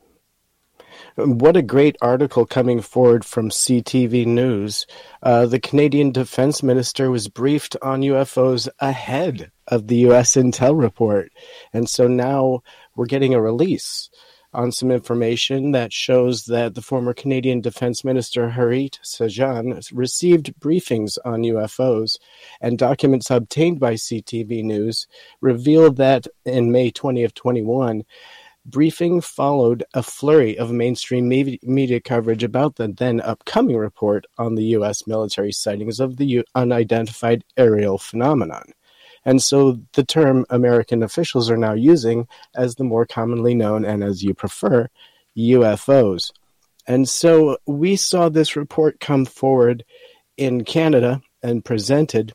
What 1.16 1.56
a 1.56 1.62
great 1.62 1.96
article 2.00 2.46
coming 2.46 2.80
forward 2.80 3.24
from 3.24 3.50
CTV 3.50 4.26
News. 4.26 4.86
Uh, 5.22 5.46
the 5.46 5.60
Canadian 5.60 6.12
Defense 6.12 6.62
Minister 6.62 7.10
was 7.10 7.28
briefed 7.28 7.76
on 7.82 8.00
UFOs 8.00 8.68
ahead 8.80 9.50
of 9.68 9.88
the 9.88 9.96
U.S. 9.96 10.36
Intel 10.36 10.80
report. 10.80 11.30
And 11.72 11.88
so 11.88 12.08
now 12.08 12.62
we're 12.96 13.06
getting 13.06 13.34
a 13.34 13.40
release 13.40 14.10
on 14.54 14.70
some 14.70 14.90
information 14.90 15.72
that 15.72 15.92
shows 15.92 16.44
that 16.44 16.74
the 16.74 16.82
former 16.82 17.14
Canadian 17.14 17.60
Defense 17.60 18.04
Minister 18.04 18.50
Harjit 18.50 18.98
Sajjan 19.02 19.88
received 19.92 20.54
briefings 20.60 21.16
on 21.24 21.42
UFOs, 21.42 22.18
and 22.60 22.78
documents 22.78 23.30
obtained 23.30 23.80
by 23.80 23.94
CTV 23.94 24.62
News 24.62 25.06
revealed 25.40 25.96
that 25.96 26.26
in 26.44 26.70
May 26.70 26.90
20 26.90 27.24
of 27.24 27.34
21, 27.34 28.04
briefing 28.64 29.20
followed 29.20 29.84
a 29.94 30.02
flurry 30.02 30.58
of 30.58 30.70
mainstream 30.70 31.28
media 31.28 32.00
coverage 32.00 32.44
about 32.44 32.76
the 32.76 32.88
then 32.88 33.20
upcoming 33.20 33.76
report 33.76 34.26
on 34.38 34.54
the 34.54 34.64
U.S. 34.64 35.06
military 35.06 35.52
sightings 35.52 36.00
of 36.00 36.16
the 36.16 36.44
unidentified 36.54 37.44
aerial 37.56 37.98
phenomenon. 37.98 38.64
And 39.24 39.42
so 39.42 39.80
the 39.92 40.04
term 40.04 40.44
American 40.50 41.02
officials 41.02 41.50
are 41.50 41.56
now 41.56 41.74
using 41.74 42.26
as 42.54 42.74
the 42.74 42.84
more 42.84 43.06
commonly 43.06 43.54
known, 43.54 43.84
and 43.84 44.02
as 44.02 44.22
you 44.22 44.34
prefer, 44.34 44.88
UFOs. 45.36 46.32
And 46.86 47.08
so 47.08 47.58
we 47.66 47.96
saw 47.96 48.28
this 48.28 48.56
report 48.56 48.98
come 48.98 49.24
forward 49.24 49.84
in 50.36 50.64
Canada 50.64 51.22
and 51.42 51.64
presented 51.64 52.32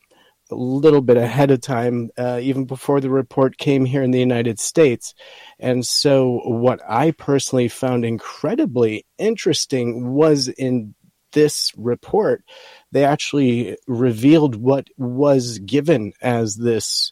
a 0.52 0.56
little 0.56 1.02
bit 1.02 1.18
ahead 1.18 1.52
of 1.52 1.62
time, 1.62 2.10
uh, 2.18 2.40
even 2.42 2.66
before 2.66 3.00
the 3.00 3.10
report 3.10 3.58
came 3.58 3.86
here 3.86 4.04
in 4.04 4.12
the 4.12 4.20
United 4.20 4.60
States. 4.60 5.14
And 5.60 5.86
so, 5.86 6.42
what 6.46 6.80
I 6.88 7.12
personally 7.12 7.68
found 7.68 8.06
incredibly 8.06 9.06
interesting 9.18 10.14
was 10.14 10.48
in 10.48 10.96
this 11.34 11.72
report, 11.78 12.44
they 12.92 13.04
actually 13.04 13.78
revealed 13.88 14.56
what 14.56 14.88
was 14.98 15.60
given 15.60 16.14
as 16.22 16.56
this 16.56 17.12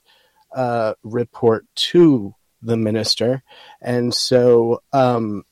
uh, 0.55 0.93
report 1.03 1.65
to 1.75 2.33
the 2.61 2.77
minister. 2.77 3.43
And 3.81 4.13
so, 4.13 4.81
um, 4.93 5.43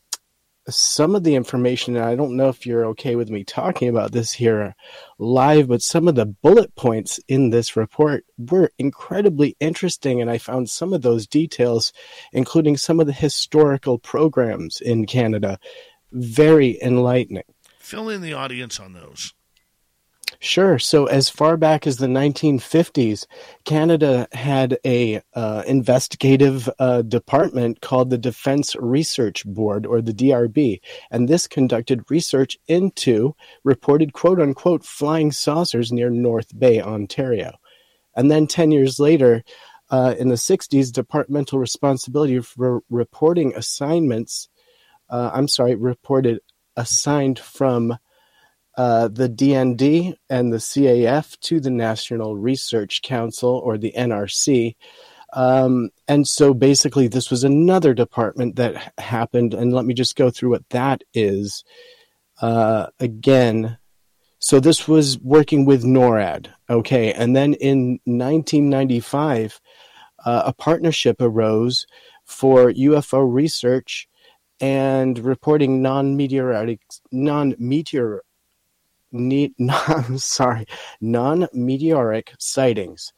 some 0.70 1.16
of 1.16 1.24
the 1.24 1.36
information, 1.36 1.96
and 1.96 2.06
I 2.06 2.16
don't 2.16 2.38
know 2.38 2.50
if 2.50 2.66
you're 2.66 2.86
okay 2.88 3.16
with 3.16 3.30
me 3.30 3.44
talking 3.44 3.90
about 3.90 4.12
this 4.12 4.32
here 4.32 4.76
live, 5.20 5.68
but 5.68 5.82
some 5.82 6.08
of 6.08 6.16
the 6.16 6.26
bullet 6.26 6.74
points 6.76 7.20
in 7.28 7.50
this 7.50 7.76
report 7.76 8.26
were 8.38 8.72
incredibly 8.78 9.58
interesting. 9.60 10.22
And 10.22 10.30
I 10.32 10.38
found 10.38 10.70
some 10.70 10.94
of 10.94 11.02
those 11.02 11.28
details, 11.28 11.92
including 12.32 12.78
some 12.78 13.00
of 13.00 13.08
the 13.08 13.14
historical 13.14 14.00
programs 14.00 14.80
in 14.80 15.06
Canada, 15.06 15.60
very 16.12 16.80
enlightening. 16.82 17.44
Fill 17.80 18.10
in 18.10 18.22
the 18.22 18.34
audience 18.34 18.80
on 18.80 18.94
those. 18.94 19.34
Sure. 20.44 20.78
So 20.78 21.06
as 21.06 21.30
far 21.30 21.56
back 21.56 21.88
as 21.88 21.96
the 21.96 22.08
1950s, 22.08 23.26
Canada 23.64 24.28
had 24.34 24.78
a 24.86 25.22
uh, 25.34 25.64
investigative 25.66 26.70
uh, 26.80 27.02
department 27.04 27.80
called 27.80 28.10
the 28.10 28.18
Defense 28.18 28.76
Research 28.76 29.46
Board, 29.46 29.86
or 29.86 30.02
the 30.02 30.12
DRB, 30.12 30.82
and 31.10 31.30
this 31.30 31.48
conducted 31.48 32.04
research 32.10 32.58
into 32.68 33.38
reported 33.64 34.12
"quote 34.12 34.42
unquote" 34.42 34.84
flying 34.84 35.32
saucers 35.32 35.94
near 35.94 36.10
North 36.10 36.60
Bay, 36.60 36.82
Ontario. 36.82 37.54
And 38.14 38.30
then 38.30 38.46
10 38.46 38.72
years 38.72 39.00
later, 39.00 39.46
uh, 39.92 40.14
in 40.20 40.28
the 40.28 40.36
60s, 40.36 40.92
departmental 40.92 41.58
responsibility 41.58 42.42
for 42.42 42.82
reporting 42.90 43.54
assignments, 43.56 44.50
uh, 45.10 45.32
I'm 45.34 45.48
sorry, 45.48 45.76
reported 45.76 46.42
assigned 46.76 47.40
from 47.40 47.98
the 48.76 49.30
DND 49.30 50.16
and 50.30 50.52
the 50.52 50.58
CAF 50.58 51.40
to 51.42 51.60
the 51.60 51.70
National 51.70 52.36
Research 52.36 53.02
Council 53.02 53.62
or 53.64 53.78
the 53.78 53.94
NRC. 53.98 54.76
Um, 55.34 55.90
and 56.08 56.28
so 56.28 56.54
basically, 56.54 57.08
this 57.08 57.32
was 57.32 57.44
another 57.44 57.94
department 57.94 58.56
that 58.58 58.94
happened. 59.00 59.54
And 59.54 59.74
let 59.74 59.86
me 59.86 59.94
just 59.94 60.16
go 60.16 60.30
through 60.30 60.52
what 60.52 60.70
that 60.70 61.04
is. 61.14 61.64
Uh, 62.42 62.88
again, 63.00 63.78
so 64.40 64.60
this 64.60 64.88
was 64.88 65.18
working 65.20 65.66
with 65.66 65.84
NORAD. 65.84 66.48
Okay. 66.70 67.14
And 67.14 67.36
then 67.36 67.54
in 67.56 68.00
1995, 68.06 69.60
uh, 70.26 70.44
a 70.46 70.54
partnership 70.54 71.22
arose 71.22 71.86
for 72.26 72.72
UFO 72.72 73.26
research 73.32 74.08
and 74.60 75.18
reporting 75.20 75.82
non-meteoric 75.82 76.80
non-meteor 77.12 78.22
ne- 79.14 79.54
non, 79.58 80.18
sorry, 80.18 80.66
non-meteoric 81.00 82.34
sightings. 82.40 83.14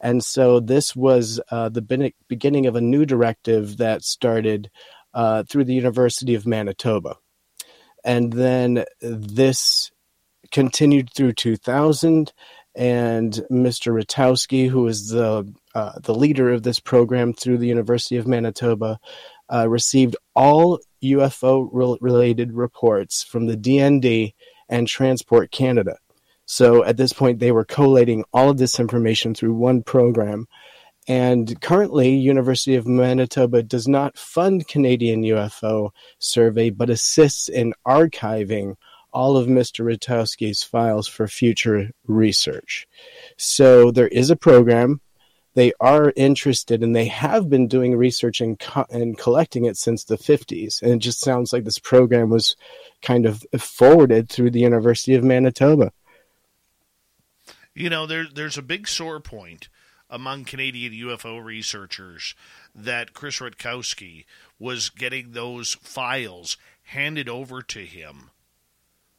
And 0.00 0.24
so 0.24 0.60
this 0.60 0.96
was 0.96 1.40
uh, 1.50 1.68
the 1.68 2.12
beginning 2.28 2.66
of 2.66 2.76
a 2.76 2.80
new 2.80 3.04
directive 3.04 3.76
that 3.76 4.02
started 4.02 4.70
uh, 5.12 5.42
through 5.42 5.64
the 5.64 5.74
University 5.74 6.34
of 6.34 6.46
Manitoba. 6.46 7.16
And 8.02 8.32
then 8.32 8.84
this 9.02 9.90
continued 10.50 11.10
through 11.14 11.34
2000, 11.34 12.32
and 12.74 13.32
Mr. 13.50 13.92
Rutkowski, 13.92 14.68
who 14.68 14.86
is 14.86 15.08
the 15.08 15.52
uh, 15.74 15.98
the 16.02 16.14
leader 16.14 16.50
of 16.50 16.62
this 16.62 16.80
program 16.80 17.32
through 17.32 17.58
the 17.58 17.66
University 17.66 18.16
of 18.16 18.26
Manitoba, 18.26 18.98
uh, 19.52 19.68
received 19.68 20.16
all 20.34 20.78
UFO 21.02 21.68
related 22.00 22.52
reports 22.52 23.22
from 23.22 23.46
the 23.46 23.56
DND 23.56 24.34
and 24.70 24.88
Transport 24.88 25.50
Canada. 25.50 25.98
So 26.46 26.82
at 26.84 26.96
this 26.96 27.12
point, 27.12 27.38
they 27.38 27.52
were 27.52 27.64
collating 27.64 28.24
all 28.32 28.48
of 28.48 28.56
this 28.56 28.80
information 28.80 29.34
through 29.34 29.54
one 29.54 29.82
program. 29.82 30.46
And 31.06 31.60
currently, 31.60 32.14
University 32.14 32.76
of 32.76 32.86
Manitoba 32.86 33.62
does 33.62 33.86
not 33.86 34.16
fund 34.16 34.66
Canadian 34.66 35.22
UFO 35.22 35.90
survey, 36.18 36.70
but 36.70 36.90
assists 36.90 37.48
in 37.48 37.74
archiving 37.86 38.76
all 39.12 39.36
of 39.36 39.48
Mr. 39.48 39.84
Rutkowski's 39.84 40.62
files 40.62 41.08
for 41.08 41.26
future 41.26 41.90
research. 42.06 42.86
So 43.36 43.90
there 43.90 44.08
is 44.08 44.30
a 44.30 44.36
program. 44.36 45.00
They 45.54 45.72
are 45.80 46.12
interested 46.16 46.82
and 46.82 46.94
they 46.94 47.06
have 47.06 47.50
been 47.50 47.66
doing 47.66 47.96
research 47.96 48.40
and, 48.40 48.58
co- 48.58 48.86
and 48.90 49.18
collecting 49.18 49.64
it 49.64 49.76
since 49.76 50.04
the 50.04 50.16
50s. 50.16 50.80
And 50.80 50.92
it 50.92 50.98
just 50.98 51.20
sounds 51.20 51.52
like 51.52 51.64
this 51.64 51.78
program 51.78 52.30
was 52.30 52.56
kind 53.02 53.26
of 53.26 53.44
forwarded 53.58 54.28
through 54.28 54.50
the 54.50 54.60
University 54.60 55.14
of 55.14 55.24
Manitoba. 55.24 55.92
You 57.74 57.90
know, 57.90 58.06
there, 58.06 58.26
there's 58.32 58.58
a 58.58 58.62
big 58.62 58.86
sore 58.86 59.20
point 59.20 59.68
among 60.08 60.44
Canadian 60.44 60.92
UFO 60.92 61.42
researchers 61.42 62.34
that 62.74 63.14
Chris 63.14 63.38
Rutkowski 63.38 64.24
was 64.58 64.90
getting 64.90 65.32
those 65.32 65.74
files 65.74 66.56
handed 66.82 67.28
over 67.28 67.62
to 67.62 67.86
him 67.86 68.30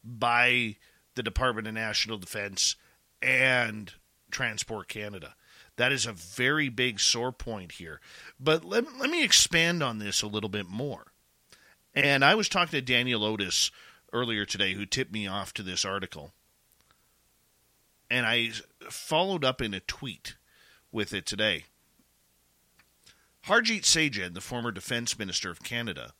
by 0.04 0.76
the 1.14 1.22
Department 1.22 1.66
of 1.66 1.74
National 1.74 2.18
Defense 2.18 2.76
and 3.20 3.92
Transport 4.30 4.88
Canada. 4.88 5.34
That 5.76 5.92
is 5.92 6.06
a 6.06 6.12
very 6.12 6.68
big 6.68 7.00
sore 7.00 7.32
point 7.32 7.72
here. 7.72 8.00
But 8.38 8.64
let, 8.64 8.98
let 8.98 9.10
me 9.10 9.24
expand 9.24 9.82
on 9.82 9.98
this 9.98 10.22
a 10.22 10.26
little 10.26 10.50
bit 10.50 10.68
more. 10.68 11.12
And 11.94 12.24
I 12.24 12.34
was 12.34 12.48
talking 12.48 12.78
to 12.78 12.82
Daniel 12.82 13.24
Otis 13.24 13.70
earlier 14.12 14.44
today 14.44 14.74
who 14.74 14.86
tipped 14.86 15.12
me 15.12 15.26
off 15.26 15.52
to 15.54 15.62
this 15.62 15.84
article. 15.84 16.32
And 18.10 18.26
I 18.26 18.50
followed 18.90 19.44
up 19.44 19.62
in 19.62 19.72
a 19.72 19.80
tweet 19.80 20.36
with 20.90 21.14
it 21.14 21.24
today. 21.24 21.64
Harjit 23.46 23.82
Sajjan, 23.82 24.34
the 24.34 24.40
former 24.40 24.70
defense 24.70 25.18
minister 25.18 25.50
of 25.50 25.62
Canada, 25.62 26.12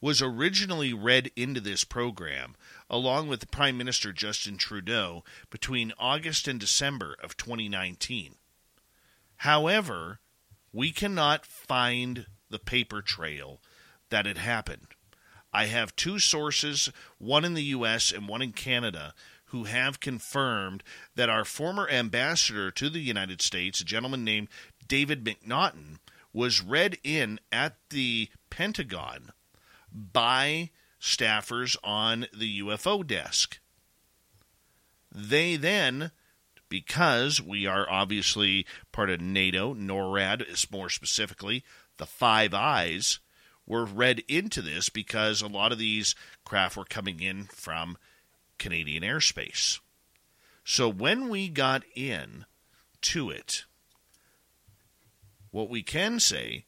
was 0.00 0.22
originally 0.22 0.92
read 0.92 1.30
into 1.36 1.60
this 1.60 1.82
program 1.84 2.54
along 2.88 3.28
with 3.28 3.50
Prime 3.50 3.76
Minister 3.76 4.12
Justin 4.12 4.56
Trudeau 4.56 5.24
between 5.50 5.92
August 5.98 6.46
and 6.46 6.60
December 6.60 7.16
of 7.22 7.36
2019. 7.36 8.36
However, 9.44 10.20
we 10.72 10.90
cannot 10.90 11.44
find 11.44 12.24
the 12.48 12.58
paper 12.58 13.02
trail 13.02 13.60
that 14.08 14.26
it 14.26 14.38
happened. 14.38 14.94
I 15.52 15.66
have 15.66 15.94
two 15.94 16.18
sources, 16.18 16.90
one 17.18 17.44
in 17.44 17.52
the 17.52 17.64
U.S. 17.76 18.10
and 18.10 18.26
one 18.26 18.40
in 18.40 18.52
Canada, 18.52 19.12
who 19.48 19.64
have 19.64 20.00
confirmed 20.00 20.82
that 21.14 21.28
our 21.28 21.44
former 21.44 21.86
ambassador 21.90 22.70
to 22.70 22.88
the 22.88 23.00
United 23.00 23.42
States, 23.42 23.82
a 23.82 23.84
gentleman 23.84 24.24
named 24.24 24.48
David 24.88 25.22
McNaughton, 25.22 25.98
was 26.32 26.62
read 26.62 26.96
in 27.04 27.38
at 27.52 27.76
the 27.90 28.30
Pentagon 28.48 29.30
by 29.92 30.70
staffers 30.98 31.76
on 31.84 32.28
the 32.32 32.62
UFO 32.62 33.06
desk. 33.06 33.58
They 35.14 35.56
then, 35.56 36.12
because 36.74 37.40
we 37.40 37.68
are 37.68 37.88
obviously 37.88 38.66
part 38.90 39.08
of 39.08 39.20
NATO, 39.20 39.74
NORAD 39.74 40.50
is 40.50 40.68
more 40.72 40.88
specifically, 40.88 41.62
the 41.98 42.04
Five 42.04 42.52
Eyes, 42.52 43.20
were 43.64 43.84
read 43.84 44.24
into 44.26 44.60
this 44.60 44.88
because 44.88 45.40
a 45.40 45.46
lot 45.46 45.70
of 45.70 45.78
these 45.78 46.16
craft 46.44 46.76
were 46.76 46.84
coming 46.84 47.20
in 47.20 47.44
from 47.44 47.96
Canadian 48.58 49.04
airspace. 49.04 49.78
So 50.64 50.88
when 50.88 51.28
we 51.28 51.48
got 51.48 51.84
in 51.94 52.44
to 53.02 53.30
it, 53.30 53.66
what 55.52 55.70
we 55.70 55.84
can 55.84 56.18
say 56.18 56.64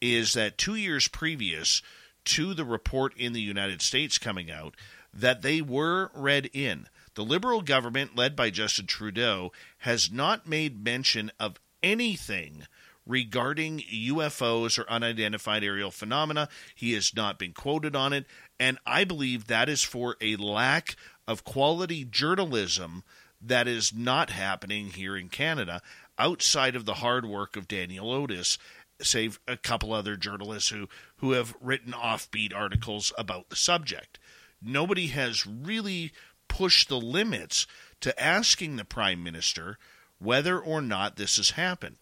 is 0.00 0.32
that 0.32 0.56
two 0.56 0.74
years 0.74 1.06
previous 1.06 1.82
to 2.24 2.54
the 2.54 2.64
report 2.64 3.14
in 3.14 3.34
the 3.34 3.42
United 3.42 3.82
States 3.82 4.16
coming 4.16 4.50
out, 4.50 4.74
that 5.12 5.42
they 5.42 5.60
were 5.60 6.10
read 6.14 6.48
in. 6.54 6.86
The 7.14 7.24
Liberal 7.24 7.62
government, 7.62 8.16
led 8.16 8.36
by 8.36 8.50
Justin 8.50 8.86
Trudeau, 8.86 9.52
has 9.78 10.10
not 10.10 10.46
made 10.46 10.84
mention 10.84 11.30
of 11.40 11.60
anything 11.82 12.66
regarding 13.06 13.80
UFOs 13.80 14.78
or 14.78 14.88
unidentified 14.88 15.64
aerial 15.64 15.90
phenomena. 15.90 16.48
He 16.74 16.92
has 16.92 17.14
not 17.14 17.38
been 17.38 17.52
quoted 17.52 17.96
on 17.96 18.12
it, 18.12 18.26
and 18.58 18.78
I 18.86 19.04
believe 19.04 19.46
that 19.46 19.68
is 19.68 19.82
for 19.82 20.16
a 20.20 20.36
lack 20.36 20.96
of 21.26 21.44
quality 21.44 22.04
journalism 22.04 23.02
that 23.40 23.66
is 23.66 23.92
not 23.92 24.30
happening 24.30 24.88
here 24.88 25.16
in 25.16 25.28
Canada 25.28 25.80
outside 26.18 26.76
of 26.76 26.84
the 26.84 26.94
hard 26.94 27.24
work 27.24 27.56
of 27.56 27.66
Daniel 27.66 28.10
Otis, 28.10 28.58
save 29.00 29.40
a 29.48 29.56
couple 29.56 29.92
other 29.92 30.16
journalists 30.16 30.68
who, 30.68 30.88
who 31.16 31.32
have 31.32 31.54
written 31.60 31.92
offbeat 31.92 32.54
articles 32.54 33.12
about 33.16 33.48
the 33.48 33.56
subject. 33.56 34.18
Nobody 34.62 35.06
has 35.06 35.46
really 35.46 36.12
pushed 36.50 36.88
the 36.88 37.00
limits 37.00 37.66
to 38.00 38.22
asking 38.22 38.76
the 38.76 38.84
Prime 38.84 39.22
Minister 39.22 39.78
whether 40.18 40.58
or 40.58 40.82
not 40.82 41.16
this 41.16 41.38
has 41.38 41.50
happened. 41.50 41.96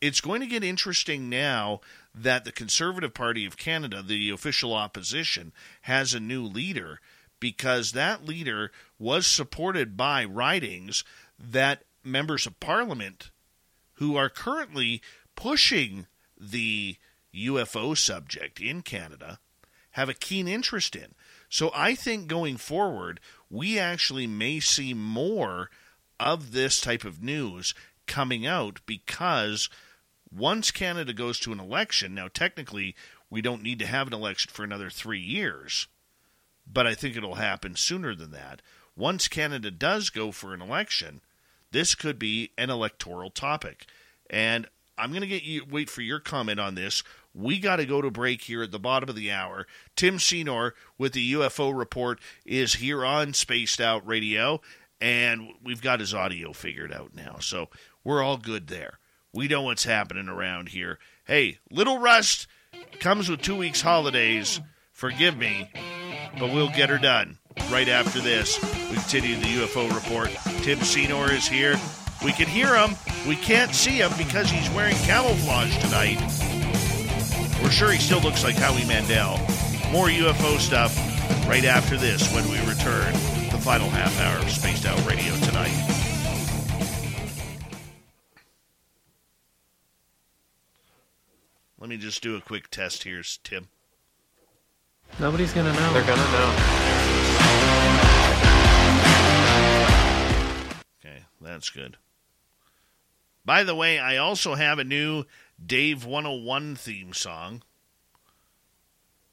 It's 0.00 0.22
going 0.22 0.40
to 0.40 0.46
get 0.46 0.64
interesting 0.64 1.28
now 1.28 1.80
that 2.14 2.44
the 2.44 2.52
Conservative 2.52 3.12
Party 3.12 3.44
of 3.44 3.58
Canada, 3.58 4.02
the 4.02 4.30
official 4.30 4.72
opposition, 4.72 5.52
has 5.82 6.14
a 6.14 6.20
new 6.20 6.44
leader 6.44 7.00
because 7.40 7.92
that 7.92 8.24
leader 8.24 8.70
was 8.98 9.26
supported 9.26 9.96
by 9.96 10.24
writings 10.24 11.04
that 11.38 11.82
members 12.04 12.46
of 12.46 12.60
parliament 12.60 13.30
who 13.94 14.16
are 14.16 14.28
currently 14.28 15.02
pushing 15.34 16.06
the 16.40 16.96
UFO 17.34 17.96
subject 17.96 18.60
in 18.60 18.82
Canada 18.82 19.38
have 19.92 20.08
a 20.08 20.14
keen 20.14 20.48
interest 20.48 20.96
in. 20.96 21.14
So 21.48 21.70
I 21.74 21.94
think 21.94 22.28
going 22.28 22.56
forward, 22.56 23.20
we 23.52 23.78
actually 23.78 24.26
may 24.26 24.58
see 24.58 24.94
more 24.94 25.70
of 26.18 26.52
this 26.52 26.80
type 26.80 27.04
of 27.04 27.22
news 27.22 27.74
coming 28.06 28.46
out 28.46 28.80
because 28.86 29.68
once 30.34 30.70
Canada 30.70 31.12
goes 31.12 31.38
to 31.38 31.52
an 31.52 31.60
election, 31.60 32.14
now 32.14 32.28
technically 32.32 32.96
we 33.28 33.42
don't 33.42 33.62
need 33.62 33.78
to 33.78 33.86
have 33.86 34.06
an 34.06 34.14
election 34.14 34.50
for 34.52 34.64
another 34.64 34.88
three 34.88 35.20
years, 35.20 35.86
but 36.66 36.86
I 36.86 36.94
think 36.94 37.14
it'll 37.14 37.34
happen 37.34 37.76
sooner 37.76 38.14
than 38.14 38.30
that. 38.30 38.62
Once 38.96 39.28
Canada 39.28 39.70
does 39.70 40.08
go 40.08 40.32
for 40.32 40.54
an 40.54 40.62
election, 40.62 41.20
this 41.72 41.94
could 41.94 42.18
be 42.18 42.52
an 42.56 42.70
electoral 42.70 43.30
topic. 43.30 43.86
And 44.30 44.66
I'm 44.96 45.10
going 45.10 45.22
to 45.22 45.26
get 45.26 45.42
you 45.42 45.64
wait 45.70 45.90
for 45.90 46.00
your 46.00 46.20
comment 46.20 46.58
on 46.58 46.74
this. 46.74 47.02
We 47.34 47.58
got 47.58 47.76
to 47.76 47.86
go 47.86 48.02
to 48.02 48.10
break 48.10 48.42
here 48.42 48.62
at 48.62 48.70
the 48.70 48.78
bottom 48.78 49.08
of 49.08 49.16
the 49.16 49.30
hour. 49.30 49.66
Tim 49.96 50.18
Senor 50.18 50.74
with 50.98 51.12
the 51.12 51.32
UFO 51.34 51.76
report 51.76 52.20
is 52.44 52.74
here 52.74 53.04
on 53.04 53.32
Spaced 53.32 53.80
Out 53.80 54.06
Radio, 54.06 54.60
and 55.00 55.48
we've 55.64 55.82
got 55.82 56.00
his 56.00 56.14
audio 56.14 56.52
figured 56.52 56.92
out 56.92 57.14
now. 57.14 57.38
So 57.40 57.68
we're 58.04 58.22
all 58.22 58.36
good 58.36 58.68
there. 58.68 58.98
We 59.32 59.48
know 59.48 59.62
what's 59.62 59.84
happening 59.84 60.28
around 60.28 60.70
here. 60.70 60.98
Hey, 61.24 61.58
Little 61.70 61.98
Rust 61.98 62.46
comes 63.00 63.28
with 63.28 63.40
two 63.40 63.56
weeks' 63.56 63.80
holidays. 63.80 64.60
Forgive 64.92 65.36
me, 65.36 65.70
but 66.38 66.52
we'll 66.52 66.68
get 66.68 66.90
her 66.90 66.98
done. 66.98 67.38
Right 67.70 67.88
after 67.88 68.20
this, 68.20 68.60
we 68.90 68.96
continue 68.96 69.36
the 69.36 69.66
UFO 69.66 69.92
report. 69.94 70.30
Tim 70.62 70.80
Senor 70.80 71.32
is 71.32 71.46
here. 71.46 71.76
We 72.24 72.32
can 72.32 72.46
hear 72.46 72.76
him. 72.76 72.94
We 73.26 73.36
can't 73.36 73.74
see 73.74 73.98
him 73.98 74.12
because 74.16 74.50
he's 74.50 74.70
wearing 74.70 74.96
camouflage 74.96 75.76
tonight. 75.78 76.51
We're 77.62 77.70
sure 77.70 77.92
he 77.92 77.98
still 77.98 78.20
looks 78.20 78.42
like 78.42 78.56
Howie 78.56 78.84
Mandel. 78.84 79.38
More 79.92 80.08
UFO 80.08 80.58
stuff 80.58 80.96
right 81.46 81.64
after 81.64 81.96
this 81.96 82.32
when 82.34 82.44
we 82.50 82.58
return. 82.68 83.12
The 83.50 83.58
final 83.60 83.88
half 83.88 84.18
hour 84.20 84.38
of 84.38 84.50
Spaced 84.50 84.84
Out 84.86 84.98
Radio 85.06 85.34
tonight. 85.36 85.92
Let 91.78 91.88
me 91.88 91.96
just 91.96 92.22
do 92.22 92.36
a 92.36 92.40
quick 92.40 92.68
test 92.70 93.02
here, 93.04 93.22
Tim. 93.42 93.68
Nobody's 95.18 95.52
gonna 95.52 95.72
know. 95.72 95.92
They're 95.92 96.06
gonna 96.06 96.32
know. 96.32 96.48
Okay, 101.04 101.24
that's 101.40 101.70
good. 101.70 101.96
By 103.44 103.64
the 103.64 103.74
way, 103.74 103.98
I 103.98 104.16
also 104.18 104.54
have 104.54 104.78
a 104.78 104.84
new 104.84 105.24
Dave 105.64 106.04
101 106.04 106.76
theme 106.76 107.12
song. 107.12 107.62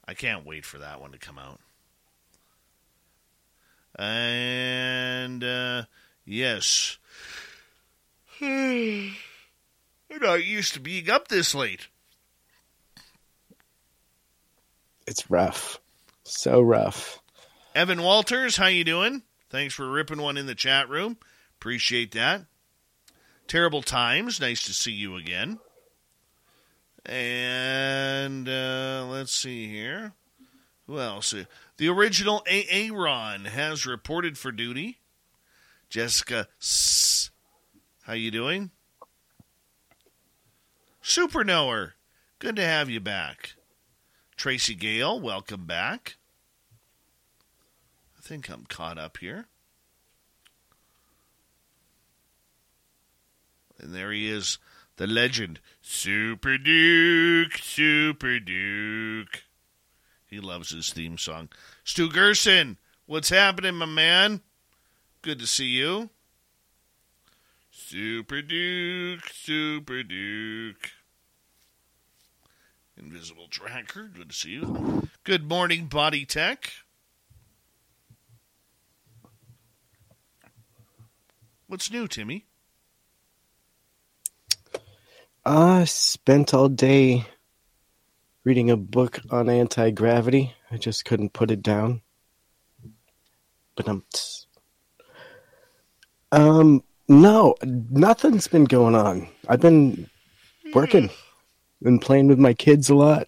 I 0.08 0.14
can't 0.14 0.46
wait 0.46 0.66
for 0.66 0.80
that 0.80 1.00
one 1.00 1.12
to 1.12 1.18
come 1.18 1.38
out. 1.38 1.60
And, 3.96 5.44
uh, 5.44 5.84
yes. 6.26 6.98
I'm 8.42 9.14
not 10.10 10.46
used 10.46 10.74
to 10.74 10.80
being 10.80 11.10
up 11.10 11.28
this 11.28 11.54
late. 11.54 11.88
It's 15.06 15.30
rough. 15.30 15.80
So 16.24 16.62
rough. 16.62 17.22
Evan 17.76 18.04
Walters, 18.04 18.58
how 18.58 18.68
you 18.68 18.84
doing? 18.84 19.24
Thanks 19.50 19.74
for 19.74 19.90
ripping 19.90 20.22
one 20.22 20.38
in 20.38 20.46
the 20.46 20.56
chat 20.56 20.90
room. 20.90 21.18
Appreciate 21.58 22.12
that. 22.14 22.46
Terrible 23.48 23.82
Times, 23.82 24.40
nice 24.40 24.64
to 24.64 24.74
see 24.74 24.92
you 24.92 25.16
again. 25.16 25.60
And 27.06 28.48
uh, 28.48 29.08
let's 29.10 29.32
see 29.32 29.68
here. 29.68 30.14
Who 30.88 31.00
else? 31.00 31.34
The 31.78 31.88
original 31.88 32.44
Aaron 32.48 33.46
has 33.46 33.86
reported 33.86 34.38
for 34.38 34.52
duty. 34.52 35.00
Jessica, 35.90 36.48
S- 36.60 37.32
how 38.04 38.14
you 38.14 38.32
doing? 38.32 38.72
Super 41.02 41.44
Knower, 41.44 41.96
good 42.38 42.56
to 42.58 42.66
have 42.66 42.90
you 42.90 43.00
back. 43.00 43.54
Tracy 44.36 44.76
Gale, 44.76 45.20
welcome 45.20 45.66
back. 45.66 46.18
I 48.18 48.22
think 48.22 48.50
I'm 48.50 48.66
caught 48.66 48.98
up 48.98 49.18
here. 49.18 49.48
And 53.80 53.94
there 53.94 54.12
he 54.12 54.30
is, 54.30 54.60
the 54.98 55.08
legend, 55.08 55.60
Super 55.92 56.60
Duke, 56.60 57.58
Super 57.58 58.40
Duke. 58.40 59.44
He 60.28 60.40
loves 60.40 60.70
his 60.70 60.94
theme 60.94 61.18
song. 61.18 61.50
Stu 61.84 62.12
Gerson, 62.12 62.78
what's 63.08 63.30
happening, 63.30 63.74
my 63.74 63.88
man? 63.88 64.42
Good 65.24 65.40
to 65.40 65.48
see 65.48 65.66
you. 65.66 66.12
Super 67.72 68.44
Duke, 68.44 69.28
Super 69.34 70.04
Duke. 70.04 70.92
Invisible 72.96 73.48
Tracker, 73.50 74.12
good 74.14 74.30
to 74.30 74.36
see 74.36 74.52
you. 74.52 75.10
Good 75.24 75.50
morning, 75.50 75.88
Body 75.88 76.24
Tech. 76.24 76.72
What's 81.66 81.92
new, 81.92 82.08
Timmy? 82.08 82.46
I 85.50 85.86
spent 85.86 86.54
all 86.54 86.70
day 86.70 87.26
reading 88.44 88.70
a 88.70 88.78
book 88.78 89.20
on 89.32 89.50
anti 89.50 89.90
gravity. 89.90 90.54
I 90.70 90.78
just 90.78 91.06
couldn't 91.06 91.34
put 91.34 91.50
it 91.50 91.64
down. 91.64 92.04
But 93.76 93.88
I'm. 93.90 94.04
Um, 96.32 96.84
no, 97.08 97.56
nothing's 97.64 98.48
been 98.48 98.66
going 98.66 98.94
on. 98.94 99.28
I've 99.48 99.60
been 99.60 100.08
working, 100.76 101.10
been 101.82 101.98
playing 101.98 102.28
with 102.28 102.38
my 102.38 102.54
kids 102.54 102.92
a 102.92 102.96
lot. 102.96 103.28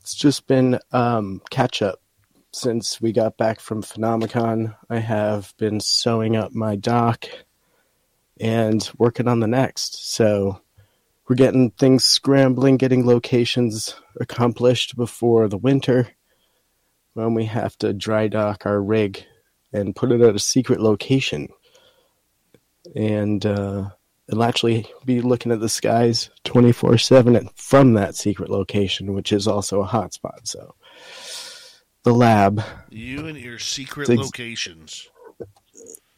It's 0.00 0.14
just 0.14 0.46
been 0.46 0.78
um, 0.92 1.42
catch 1.50 1.82
up 1.82 2.00
since 2.52 3.02
we 3.02 3.12
got 3.12 3.36
back 3.36 3.60
from 3.60 3.82
Phenomicon. 3.82 4.74
I 4.88 4.96
have 4.96 5.52
been 5.58 5.80
sewing 5.80 6.36
up 6.36 6.52
my 6.52 6.76
dock 6.76 7.26
and 8.40 8.90
working 8.96 9.28
on 9.28 9.40
the 9.40 9.46
next. 9.46 10.10
So 10.10 10.62
we're 11.28 11.36
getting 11.36 11.70
things 11.70 12.04
scrambling, 12.04 12.76
getting 12.76 13.06
locations 13.06 13.96
accomplished 14.20 14.96
before 14.96 15.48
the 15.48 15.56
winter 15.56 16.08
when 17.14 17.34
we 17.34 17.46
have 17.46 17.76
to 17.78 17.92
dry 17.92 18.28
dock 18.28 18.66
our 18.66 18.80
rig 18.80 19.24
and 19.72 19.96
put 19.96 20.12
it 20.12 20.20
at 20.20 20.36
a 20.36 20.40
secret 20.40 20.80
location. 20.80 21.48
And 22.94 23.44
uh, 23.46 23.90
it'll 24.28 24.44
actually 24.44 24.86
be 25.04 25.20
looking 25.20 25.52
at 25.52 25.60
the 25.60 25.68
skies 25.68 26.30
24 26.44 26.98
7 26.98 27.48
from 27.54 27.94
that 27.94 28.14
secret 28.14 28.50
location, 28.50 29.14
which 29.14 29.32
is 29.32 29.48
also 29.48 29.82
a 29.82 29.88
hotspot. 29.88 30.40
So 30.46 30.74
the 32.02 32.12
lab. 32.12 32.62
You 32.90 33.26
and 33.26 33.38
your 33.38 33.58
secret 33.58 34.10
ex- 34.10 34.20
locations. 34.20 35.08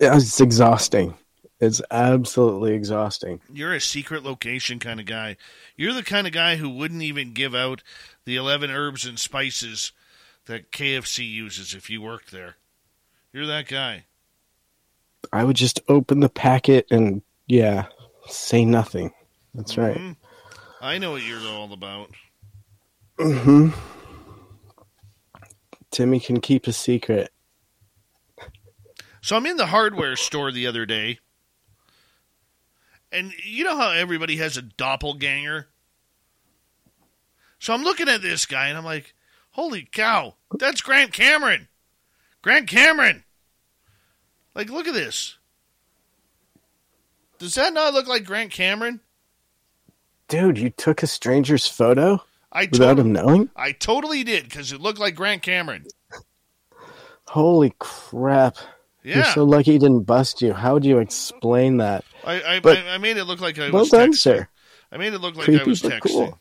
It's 0.00 0.40
exhausting. 0.40 1.14
It's 1.58 1.80
absolutely 1.90 2.74
exhausting. 2.74 3.40
You're 3.50 3.72
a 3.72 3.80
secret 3.80 4.22
location 4.22 4.78
kind 4.78 5.00
of 5.00 5.06
guy. 5.06 5.36
You're 5.76 5.94
the 5.94 6.02
kind 6.02 6.26
of 6.26 6.32
guy 6.32 6.56
who 6.56 6.68
wouldn't 6.68 7.02
even 7.02 7.32
give 7.32 7.54
out 7.54 7.82
the 8.26 8.36
11 8.36 8.70
herbs 8.70 9.06
and 9.06 9.18
spices 9.18 9.92
that 10.44 10.70
KFC 10.70 11.28
uses 11.30 11.74
if 11.74 11.88
you 11.88 12.02
worked 12.02 12.30
there. 12.30 12.56
You're 13.32 13.46
that 13.46 13.68
guy. 13.68 14.04
I 15.32 15.44
would 15.44 15.56
just 15.56 15.80
open 15.88 16.20
the 16.20 16.28
packet 16.28 16.86
and, 16.90 17.22
yeah, 17.46 17.86
say 18.28 18.64
nothing. 18.64 19.12
That's 19.54 19.78
right. 19.78 19.96
Mhm. 19.96 20.16
I 20.82 20.98
know 20.98 21.12
what 21.12 21.22
you're 21.22 21.40
all 21.48 21.72
about. 21.72 22.10
hmm 23.18 23.70
Timmy 25.90 26.20
can 26.20 26.40
keep 26.42 26.66
a 26.66 26.72
secret. 26.72 27.32
So 29.22 29.36
I'm 29.36 29.46
in 29.46 29.56
the 29.56 29.66
hardware 29.66 30.16
store 30.16 30.52
the 30.52 30.66
other 30.66 30.84
day, 30.84 31.18
and 33.16 33.32
you 33.42 33.64
know 33.64 33.76
how 33.76 33.90
everybody 33.90 34.36
has 34.36 34.56
a 34.56 34.62
doppelganger? 34.62 35.68
So 37.58 37.72
I'm 37.72 37.82
looking 37.82 38.08
at 38.08 38.22
this 38.22 38.46
guy, 38.46 38.68
and 38.68 38.76
I'm 38.76 38.84
like, 38.84 39.14
holy 39.52 39.88
cow, 39.90 40.34
that's 40.58 40.82
Grant 40.82 41.12
Cameron. 41.12 41.68
Grant 42.42 42.68
Cameron. 42.68 43.24
Like, 44.54 44.70
look 44.70 44.86
at 44.86 44.94
this. 44.94 45.38
Does 47.38 47.54
that 47.54 47.72
not 47.72 47.94
look 47.94 48.06
like 48.06 48.24
Grant 48.24 48.52
Cameron? 48.52 49.00
Dude, 50.28 50.58
you 50.58 50.70
took 50.70 51.02
a 51.02 51.06
stranger's 51.06 51.66
photo 51.66 52.22
I 52.52 52.62
without 52.62 52.96
totally, 52.96 53.08
him 53.08 53.12
knowing? 53.12 53.50
I 53.56 53.72
totally 53.72 54.24
did 54.24 54.44
because 54.44 54.72
it 54.72 54.80
looked 54.80 54.98
like 54.98 55.14
Grant 55.14 55.42
Cameron. 55.42 55.86
Holy 57.28 57.74
crap. 57.78 58.56
You're 59.14 59.24
so 59.24 59.44
lucky 59.44 59.72
he 59.72 59.78
didn't 59.78 60.02
bust 60.02 60.42
you. 60.42 60.52
How 60.52 60.78
do 60.78 60.88
you 60.88 60.98
explain 60.98 61.76
that? 61.76 62.04
I 62.24 62.42
I, 62.56 62.60
But- 62.60 62.78
I, 62.78 62.94
I 62.94 62.98
made 62.98 63.16
it 63.16 63.24
look 63.24 63.40
like 63.40 63.58
I 63.58 63.70
well 63.70 63.82
was 63.82 63.90
done, 63.90 64.10
texting. 64.12 64.16
sir. 64.16 64.48
I 64.90 64.96
made 64.98 65.14
it 65.14 65.18
look 65.20 65.36
like 65.36 65.48
I 65.48 65.62
was 65.64 65.80
texting. 65.82 66.00
cool. 66.00 66.40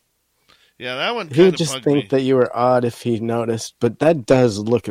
Yeah, 0.78 0.96
that 0.96 1.16
one 1.16 1.30
He 1.30 1.42
would 1.44 1.58
just 1.58 1.74
think 1.84 1.86
me. 1.86 2.08
that 2.10 2.22
you 2.22 2.36
were 2.36 2.56
odd 2.56 2.84
if 2.86 3.02
he 3.02 3.20
noticed, 3.20 3.76
but 3.80 4.00
that 4.00 4.26
does 4.26 4.58
look 4.60 4.88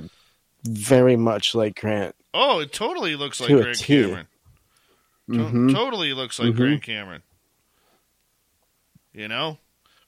very 0.65 1.17
much 1.17 1.55
like 1.55 1.79
Grant. 1.81 2.15
Oh, 2.33 2.61
it 2.61 2.73
totally 2.73 3.17
looks 3.17 3.39
like 3.41 3.49
To 3.51 3.61
Grant 3.63 3.79
Cameron. 3.79 4.27
To- 5.31 5.37
Mhm. 5.39 5.73
Totally 5.73 6.13
looks 6.15 6.39
like 6.39 6.51
Mhm. 6.51 6.57
Grant 6.57 6.83
Cameron. 6.83 7.23
You 9.13 9.29
know? 9.29 9.59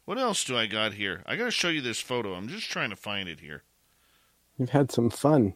What 0.04 0.18
else 0.18 0.44
do 0.44 0.56
I 0.56 0.66
got 0.66 0.94
here? 0.94 1.22
I 1.26 1.36
got 1.36 1.44
to 1.46 1.50
show 1.50 1.68
you 1.68 1.80
this 1.80 2.00
photo. 2.00 2.34
I'm 2.34 2.48
just 2.48 2.70
trying 2.70 2.90
to 2.90 2.96
find 2.96 3.28
it 3.28 3.40
here. 3.40 3.62
You've 4.58 4.70
had 4.70 4.90
some 4.92 5.10
fun. 5.10 5.54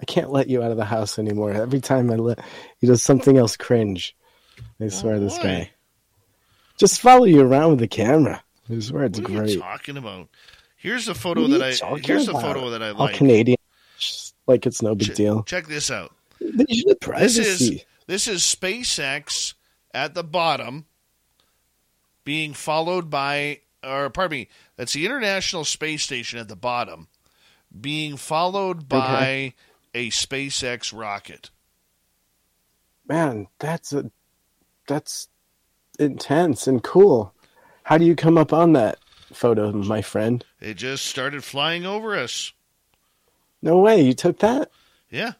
I 0.00 0.04
can't 0.04 0.30
let 0.30 0.48
you 0.48 0.62
out 0.62 0.70
of 0.70 0.76
the 0.76 0.84
house 0.84 1.18
anymore. 1.18 1.52
Every 1.52 1.80
time 1.80 2.10
I 2.10 2.16
let 2.16 2.40
he 2.78 2.86
does 2.86 3.02
something 3.02 3.36
else 3.36 3.56
cringe. 3.56 4.16
I 4.80 4.88
swear 4.88 5.16
oh, 5.16 5.20
this 5.20 5.38
guy. 5.38 5.70
Just 6.76 7.00
follow 7.00 7.24
you 7.24 7.40
around 7.40 7.70
with 7.70 7.78
the 7.80 7.88
camera. 7.88 8.42
I 8.70 8.78
swear 8.78 9.04
it's 9.04 9.20
What 9.20 9.30
are 9.30 9.46
you 9.46 9.60
talking 9.60 9.96
about? 9.96 10.28
Here's 10.76 11.08
a 11.08 11.14
photo 11.14 11.48
that 11.48 11.62
I 11.62 11.98
here's 11.98 12.28
about? 12.28 12.42
photo 12.42 12.70
that 12.70 12.82
I 12.82 12.90
All 12.90 13.06
like. 13.06 13.16
Canadian. 13.16 13.58
Just 13.98 14.34
Like 14.46 14.66
it's 14.66 14.82
no 14.82 14.94
big 14.94 15.14
deal. 15.14 15.42
Check 15.42 15.66
this 15.66 15.90
out. 15.90 16.14
This 16.40 17.38
is 17.38 17.84
this 18.06 18.28
is 18.28 18.42
SpaceX 18.42 19.54
at 19.92 20.14
the 20.14 20.22
bottom 20.22 20.86
being 22.24 22.52
followed 22.52 23.10
by 23.10 23.60
or 23.82 24.10
pardon 24.10 24.38
me, 24.38 24.48
that's 24.76 24.92
the 24.92 25.04
International 25.04 25.64
Space 25.64 26.04
Station 26.04 26.38
at 26.38 26.48
the 26.48 26.56
bottom 26.56 27.08
being 27.80 28.16
followed 28.16 28.88
by 28.88 29.14
Okay. 29.16 29.54
A 29.98 30.10
SpaceX 30.10 30.96
rocket. 30.96 31.50
Man, 33.08 33.48
that's 33.58 33.92
a 33.92 34.10
that's 34.86 35.28
intense 35.98 36.68
and 36.68 36.84
cool. 36.84 37.34
How 37.82 37.98
do 37.98 38.04
you 38.04 38.14
come 38.14 38.38
up 38.38 38.52
on 38.52 38.74
that 38.74 38.98
photo, 39.32 39.72
my 39.72 40.00
friend? 40.00 40.44
It 40.60 40.74
just 40.74 41.06
started 41.06 41.42
flying 41.42 41.84
over 41.84 42.16
us. 42.16 42.52
No 43.60 43.78
way, 43.78 44.00
you 44.00 44.12
took 44.12 44.38
that? 44.38 44.70
Yeah. 45.10 45.32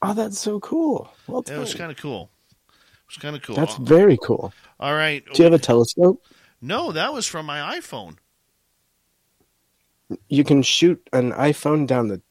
Oh, 0.00 0.14
that's 0.14 0.38
so 0.38 0.58
cool. 0.60 1.12
Well 1.26 1.40
It 1.40 1.58
was 1.58 1.74
kind 1.74 1.90
of 1.90 1.98
cool. 1.98 2.30
It 2.70 3.08
was 3.08 3.16
kind 3.18 3.36
of 3.36 3.42
cool. 3.42 3.56
That's 3.56 3.76
very 3.76 4.16
cool. 4.22 4.54
All 4.80 4.94
right. 4.94 5.22
Do 5.34 5.42
you 5.42 5.44
have 5.44 5.52
a 5.52 5.58
telescope? 5.58 6.24
No, 6.62 6.92
that 6.92 7.12
was 7.12 7.26
from 7.26 7.44
my 7.44 7.78
iPhone. 7.78 8.16
You 10.28 10.44
can 10.44 10.62
shoot 10.62 11.06
an 11.12 11.32
iPhone 11.32 11.86
down 11.86 12.08
the 12.08 12.22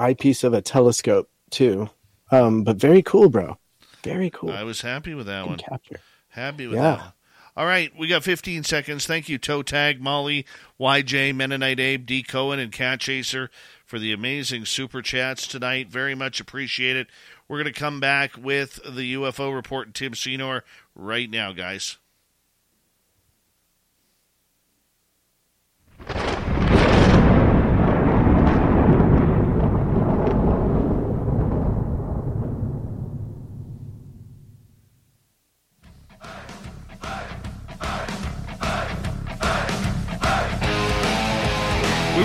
eyepiece 0.00 0.44
of 0.44 0.52
a 0.54 0.62
telescope 0.62 1.28
too. 1.50 1.90
Um, 2.30 2.62
but 2.64 2.76
very 2.76 3.02
cool, 3.02 3.28
bro. 3.28 3.58
Very 4.02 4.30
cool. 4.30 4.50
I 4.52 4.62
was 4.62 4.80
happy 4.80 5.14
with 5.14 5.26
that 5.26 5.42
Good 5.42 5.48
one. 5.50 5.58
capture. 5.58 6.00
Happy 6.28 6.66
with 6.66 6.76
Yeah. 6.76 6.82
that. 6.82 6.98
one. 7.00 7.12
All 7.56 7.66
right, 7.66 7.90
we 7.98 8.06
got 8.06 8.22
15 8.22 8.62
seconds. 8.62 9.04
Thank 9.06 9.28
you, 9.28 9.36
Toe 9.36 9.62
Tag, 9.62 10.00
Molly, 10.00 10.46
YJ, 10.78 11.32
Mennonite 11.34 11.80
Abe, 11.80 12.06
D. 12.06 12.22
Cohen, 12.22 12.60
and 12.60 12.70
Cat 12.72 13.00
Chaser 13.00 13.50
for 13.84 13.98
the 13.98 14.12
amazing 14.12 14.64
super 14.64 15.02
chats 15.02 15.46
tonight. 15.48 15.88
Very 15.90 16.14
much 16.14 16.40
appreciate 16.40 16.96
it. 16.96 17.08
We're 17.48 17.60
going 17.62 17.72
to 17.74 17.78
come 17.78 17.98
back 17.98 18.36
with 18.38 18.76
the 18.88 19.14
UFO 19.14 19.52
report 19.54 19.88
and 19.88 19.94
Tim 19.94 20.14
Senor 20.14 20.64
right 20.94 21.28
now, 21.28 21.52
guys. 21.52 21.98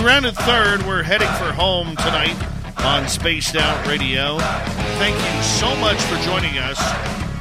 Rounded 0.06 0.36
third. 0.36 0.86
We're 0.86 1.02
heading 1.02 1.26
for 1.30 1.52
home 1.52 1.96
tonight 1.96 2.36
on 2.84 3.08
Spaced 3.08 3.56
Out 3.56 3.84
Radio. 3.88 4.38
Thank 5.00 5.16
you 5.16 5.42
so 5.42 5.74
much 5.80 6.00
for 6.02 6.16
joining 6.22 6.58
us. 6.58 6.78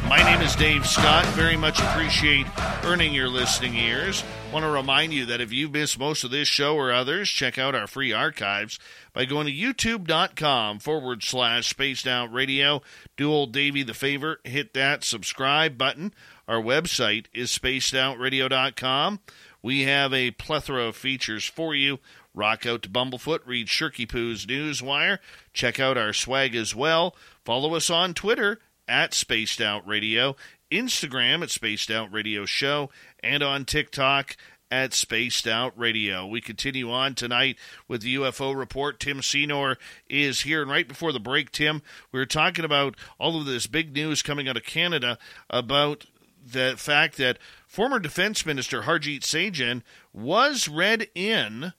My 0.09 0.17
name 0.23 0.41
is 0.41 0.55
Dave 0.55 0.87
Scott. 0.87 1.25
Very 1.35 1.57
much 1.57 1.79
appreciate 1.79 2.47
earning 2.83 3.13
your 3.13 3.29
listening 3.29 3.75
ears. 3.75 4.23
Want 4.51 4.65
to 4.65 4.71
remind 4.71 5.13
you 5.13 5.27
that 5.27 5.41
if 5.41 5.53
you've 5.53 5.73
missed 5.73 5.99
most 5.99 6.23
of 6.23 6.31
this 6.31 6.47
show 6.47 6.75
or 6.75 6.91
others, 6.91 7.29
check 7.29 7.59
out 7.59 7.75
our 7.75 7.85
free 7.85 8.11
archives 8.11 8.79
by 9.13 9.25
going 9.25 9.45
to 9.45 9.53
youtube.com 9.53 10.79
forward 10.79 11.21
slash 11.21 11.69
spaced 11.69 12.07
out 12.07 12.33
radio. 12.33 12.81
Do 13.15 13.31
old 13.31 13.53
Davey 13.53 13.83
the 13.83 13.93
favor, 13.93 14.39
hit 14.43 14.73
that 14.73 15.03
subscribe 15.03 15.77
button. 15.77 16.15
Our 16.47 16.61
website 16.61 17.27
is 17.31 17.51
spacedoutradio.com. 17.51 19.19
We 19.61 19.83
have 19.83 20.13
a 20.13 20.31
plethora 20.31 20.85
of 20.85 20.95
features 20.95 21.45
for 21.45 21.75
you. 21.75 21.99
Rock 22.35 22.65
out 22.65 22.83
to 22.83 22.89
Bumblefoot, 22.89 23.39
read 23.45 23.67
Shirky 23.67 24.07
Poo's 24.07 24.45
Newswire, 24.45 25.19
check 25.53 25.79
out 25.79 25.97
our 25.97 26.11
swag 26.11 26.53
as 26.53 26.75
well. 26.75 27.15
Follow 27.45 27.73
us 27.75 27.89
on 27.89 28.13
Twitter 28.13 28.59
at 28.87 29.13
Spaced 29.13 29.61
Out 29.61 29.87
Radio, 29.87 30.35
Instagram 30.69 31.41
at 31.41 31.49
Spaced 31.49 31.89
Out 31.89 32.11
Radio 32.11 32.45
Show, 32.45 32.89
and 33.23 33.41
on 33.41 33.63
TikTok 33.63 34.35
at 34.69 34.93
Spaced 34.93 35.47
Out 35.47 35.71
Radio. 35.77 36.27
We 36.27 36.41
continue 36.41 36.91
on 36.91 37.15
tonight 37.15 37.57
with 37.87 38.01
the 38.01 38.15
UFO 38.15 38.53
report. 38.53 38.99
Tim 38.99 39.21
Senor 39.21 39.77
is 40.09 40.41
here, 40.41 40.61
and 40.61 40.69
right 40.69 40.87
before 40.87 41.13
the 41.13 41.19
break, 41.19 41.51
Tim, 41.51 41.81
we 42.11 42.19
were 42.19 42.25
talking 42.25 42.65
about 42.65 42.95
all 43.17 43.39
of 43.39 43.45
this 43.45 43.67
big 43.67 43.93
news 43.93 44.21
coming 44.21 44.49
out 44.49 44.57
of 44.57 44.63
Canada 44.63 45.17
about 45.49 46.05
the 46.45 46.75
fact 46.77 47.17
that 47.17 47.39
former 47.65 47.99
Defense 47.99 48.45
Minister 48.45 48.81
Harjit 48.81 49.21
Sajjan 49.21 49.81
was 50.13 50.67
read 50.67 51.07
in 51.15 51.73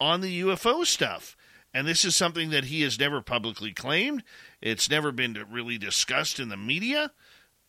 on 0.00 0.20
the 0.20 0.42
UFO 0.42 0.84
stuff. 0.86 1.36
And 1.74 1.86
this 1.86 2.04
is 2.04 2.16
something 2.16 2.50
that 2.50 2.64
he 2.64 2.82
has 2.82 2.98
never 2.98 3.20
publicly 3.20 3.72
claimed. 3.72 4.24
It's 4.60 4.90
never 4.90 5.12
been 5.12 5.36
really 5.50 5.78
discussed 5.78 6.40
in 6.40 6.48
the 6.48 6.56
media. 6.56 7.12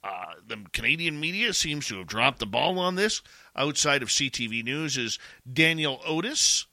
Uh, 0.03 0.33
the 0.47 0.65
Canadian 0.71 1.19
media 1.19 1.53
seems 1.53 1.87
to 1.87 1.97
have 1.97 2.07
dropped 2.07 2.39
the 2.39 2.45
ball 2.45 2.79
on 2.79 2.95
this. 2.95 3.21
Outside 3.55 4.01
of 4.01 4.09
CTV 4.09 4.63
News 4.63 4.97
is 4.97 5.19
Daniel 5.51 6.01
Otis. 6.05 6.65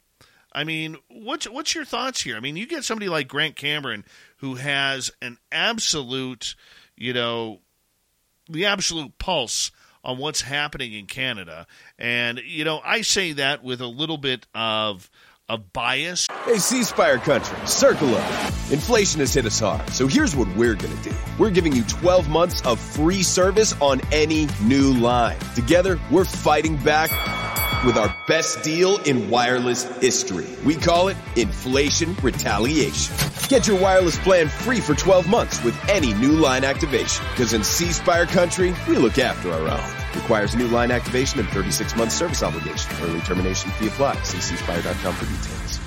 I 0.52 0.65
mean, 0.65 0.97
what's 1.09 1.49
what's 1.49 1.75
your 1.75 1.85
thoughts 1.85 2.23
here? 2.23 2.36
I 2.36 2.41
mean, 2.41 2.57
you 2.57 2.67
get 2.67 2.85
somebody 2.85 3.09
like 3.09 3.28
Grant 3.28 3.57
Cameron 3.57 4.05
who 4.39 4.55
has 4.55 5.10
an 5.20 5.39
absolute, 5.51 6.55
you 6.97 7.12
know, 7.12 7.60
the 8.49 8.65
absolute 8.65 9.18
pulse 9.18 9.73
on 10.05 10.18
what's 10.18 10.43
happening 10.43 10.93
in 10.93 11.07
Canada. 11.07 11.67
And, 11.99 12.39
you 12.39 12.65
know, 12.65 12.81
I 12.85 13.01
say 13.01 13.33
that 13.33 13.65
with 13.65 13.81
a 13.81 13.89
little 13.89 14.18
bit 14.18 14.47
of 14.55 15.10
of 15.49 15.73
bias. 15.73 16.26
Hey, 16.44 16.58
C 16.58 16.83
Spire 16.83 17.18
Country, 17.18 17.57
circle 17.66 18.15
up. 18.15 18.47
Inflation 18.70 19.20
has 19.20 19.33
hit 19.33 19.47
us 19.47 19.60
hard, 19.60 19.89
so 19.91 20.07
here's 20.07 20.34
what 20.34 20.49
we're 20.57 20.75
gonna 20.75 21.02
do. 21.02 21.12
We're 21.39 21.50
giving 21.50 21.73
you 21.73 21.84
12 21.84 22.28
months 22.28 22.62
of 22.62 22.81
free 22.81 23.23
service 23.23 23.75
on 23.81 24.00
any 24.10 24.49
new 24.62 24.92
line. 24.94 25.39
Together, 25.55 26.00
we're 26.10 26.25
fighting 26.25 26.76
back 26.78 27.10
with 27.84 27.97
our 27.97 28.12
best 28.26 28.62
deal 28.65 28.99
in 29.02 29.31
wireless 29.31 29.84
history. 30.00 30.47
We 30.65 30.75
call 30.75 31.08
it 31.08 31.16
Inflation 31.36 32.16
Retaliation. 32.23 33.15
Get 33.49 33.68
your 33.68 33.78
wireless 33.81 34.18
plan 34.18 34.49
free 34.49 34.81
for 34.81 34.94
12 34.94 35.28
months 35.28 35.62
with 35.62 35.76
any 35.89 36.12
new 36.15 36.33
line 36.33 36.65
activation. 36.65 37.25
Because 37.31 37.52
in 37.52 37.62
C 37.62 37.92
Spire 37.92 38.26
Country, 38.26 38.75
we 38.89 38.97
look 38.97 39.18
after 39.18 39.52
our 39.52 39.68
own. 39.68 40.06
Requires 40.16 40.56
new 40.56 40.68
line 40.68 40.90
activation 40.90 41.40
and 41.40 41.48
36 41.50 41.94
month 41.96 42.12
service 42.12 42.42
obligation. 42.42 42.90
Early 43.02 43.20
termination 43.20 43.70
fee 43.72 43.88
applies. 43.88 44.26
See 44.26 44.56
for 44.56 44.72
details. 44.72 45.80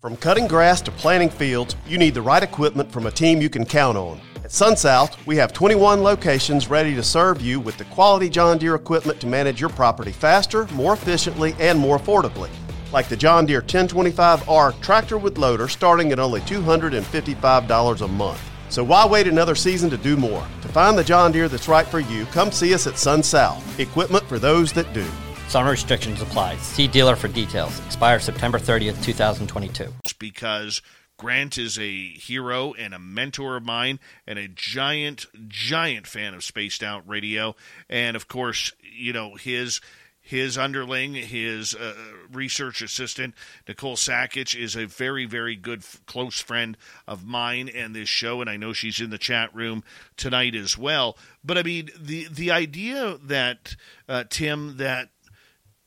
From 0.00 0.16
cutting 0.16 0.46
grass 0.46 0.80
to 0.82 0.90
planting 0.90 1.30
fields, 1.30 1.76
you 1.86 1.98
need 1.98 2.14
the 2.14 2.22
right 2.22 2.42
equipment 2.42 2.90
from 2.90 3.06
a 3.06 3.10
team 3.10 3.40
you 3.40 3.50
can 3.50 3.64
count 3.64 3.96
on. 3.96 4.20
At 4.36 4.50
SunSouth, 4.50 5.16
we 5.26 5.36
have 5.36 5.52
21 5.52 6.02
locations 6.02 6.68
ready 6.68 6.94
to 6.94 7.02
serve 7.02 7.40
you 7.40 7.58
with 7.58 7.76
the 7.76 7.84
quality 7.86 8.30
John 8.30 8.58
Deere 8.58 8.76
equipment 8.76 9.20
to 9.20 9.26
manage 9.26 9.60
your 9.60 9.70
property 9.70 10.12
faster, 10.12 10.66
more 10.68 10.92
efficiently, 10.92 11.56
and 11.58 11.78
more 11.78 11.98
affordably. 11.98 12.48
Like 12.92 13.08
the 13.08 13.16
John 13.16 13.46
Deere 13.46 13.62
1025R 13.62 14.80
tractor 14.80 15.18
with 15.18 15.38
loader 15.38 15.66
starting 15.66 16.12
at 16.12 16.20
only 16.20 16.40
$255 16.42 18.00
a 18.00 18.08
month. 18.08 18.50
So 18.68 18.82
why 18.84 19.06
wait 19.06 19.26
another 19.26 19.54
season 19.54 19.90
to 19.90 19.96
do 19.96 20.16
more? 20.16 20.46
To 20.62 20.68
find 20.68 20.98
the 20.98 21.04
John 21.04 21.32
Deere 21.32 21.48
that's 21.48 21.68
right 21.68 21.86
for 21.86 22.00
you, 22.00 22.24
come 22.26 22.50
see 22.50 22.74
us 22.74 22.86
at 22.86 22.98
Sun 22.98 23.22
South. 23.22 23.78
Equipment 23.78 24.24
for 24.24 24.38
those 24.38 24.72
that 24.72 24.92
do. 24.92 25.06
Some 25.48 25.66
restrictions 25.66 26.20
apply. 26.20 26.56
See 26.56 26.88
dealer 26.88 27.16
for 27.16 27.28
details. 27.28 27.78
Expire 27.86 28.18
September 28.18 28.58
30th, 28.58 29.02
2022. 29.02 29.92
Because 30.18 30.82
Grant 31.18 31.56
is 31.56 31.78
a 31.78 32.08
hero 32.08 32.74
and 32.74 32.92
a 32.92 32.98
mentor 32.98 33.56
of 33.56 33.64
mine 33.64 34.00
and 34.26 34.38
a 34.38 34.48
giant, 34.48 35.26
giant 35.48 36.06
fan 36.06 36.34
of 36.34 36.44
Spaced 36.44 36.82
Out 36.82 37.08
Radio. 37.08 37.56
And 37.88 38.16
of 38.16 38.28
course, 38.28 38.72
you 38.82 39.12
know, 39.12 39.34
his 39.36 39.80
his 40.26 40.58
underling, 40.58 41.14
his 41.14 41.72
uh, 41.72 41.94
research 42.32 42.82
assistant, 42.82 43.32
Nicole 43.68 43.94
Sakic, 43.94 44.60
is 44.60 44.74
a 44.74 44.84
very, 44.84 45.24
very 45.24 45.54
good, 45.54 45.78
f- 45.78 46.00
close 46.04 46.40
friend 46.40 46.76
of 47.06 47.24
mine 47.24 47.68
and 47.68 47.94
this 47.94 48.08
show, 48.08 48.40
and 48.40 48.50
I 48.50 48.56
know 48.56 48.72
she's 48.72 49.00
in 49.00 49.10
the 49.10 49.18
chat 49.18 49.54
room 49.54 49.84
tonight 50.16 50.56
as 50.56 50.76
well. 50.76 51.16
But 51.44 51.58
I 51.58 51.62
mean, 51.62 51.90
the 51.96 52.26
the 52.28 52.50
idea 52.50 53.18
that 53.22 53.76
uh, 54.08 54.24
Tim 54.28 54.78
that 54.78 55.10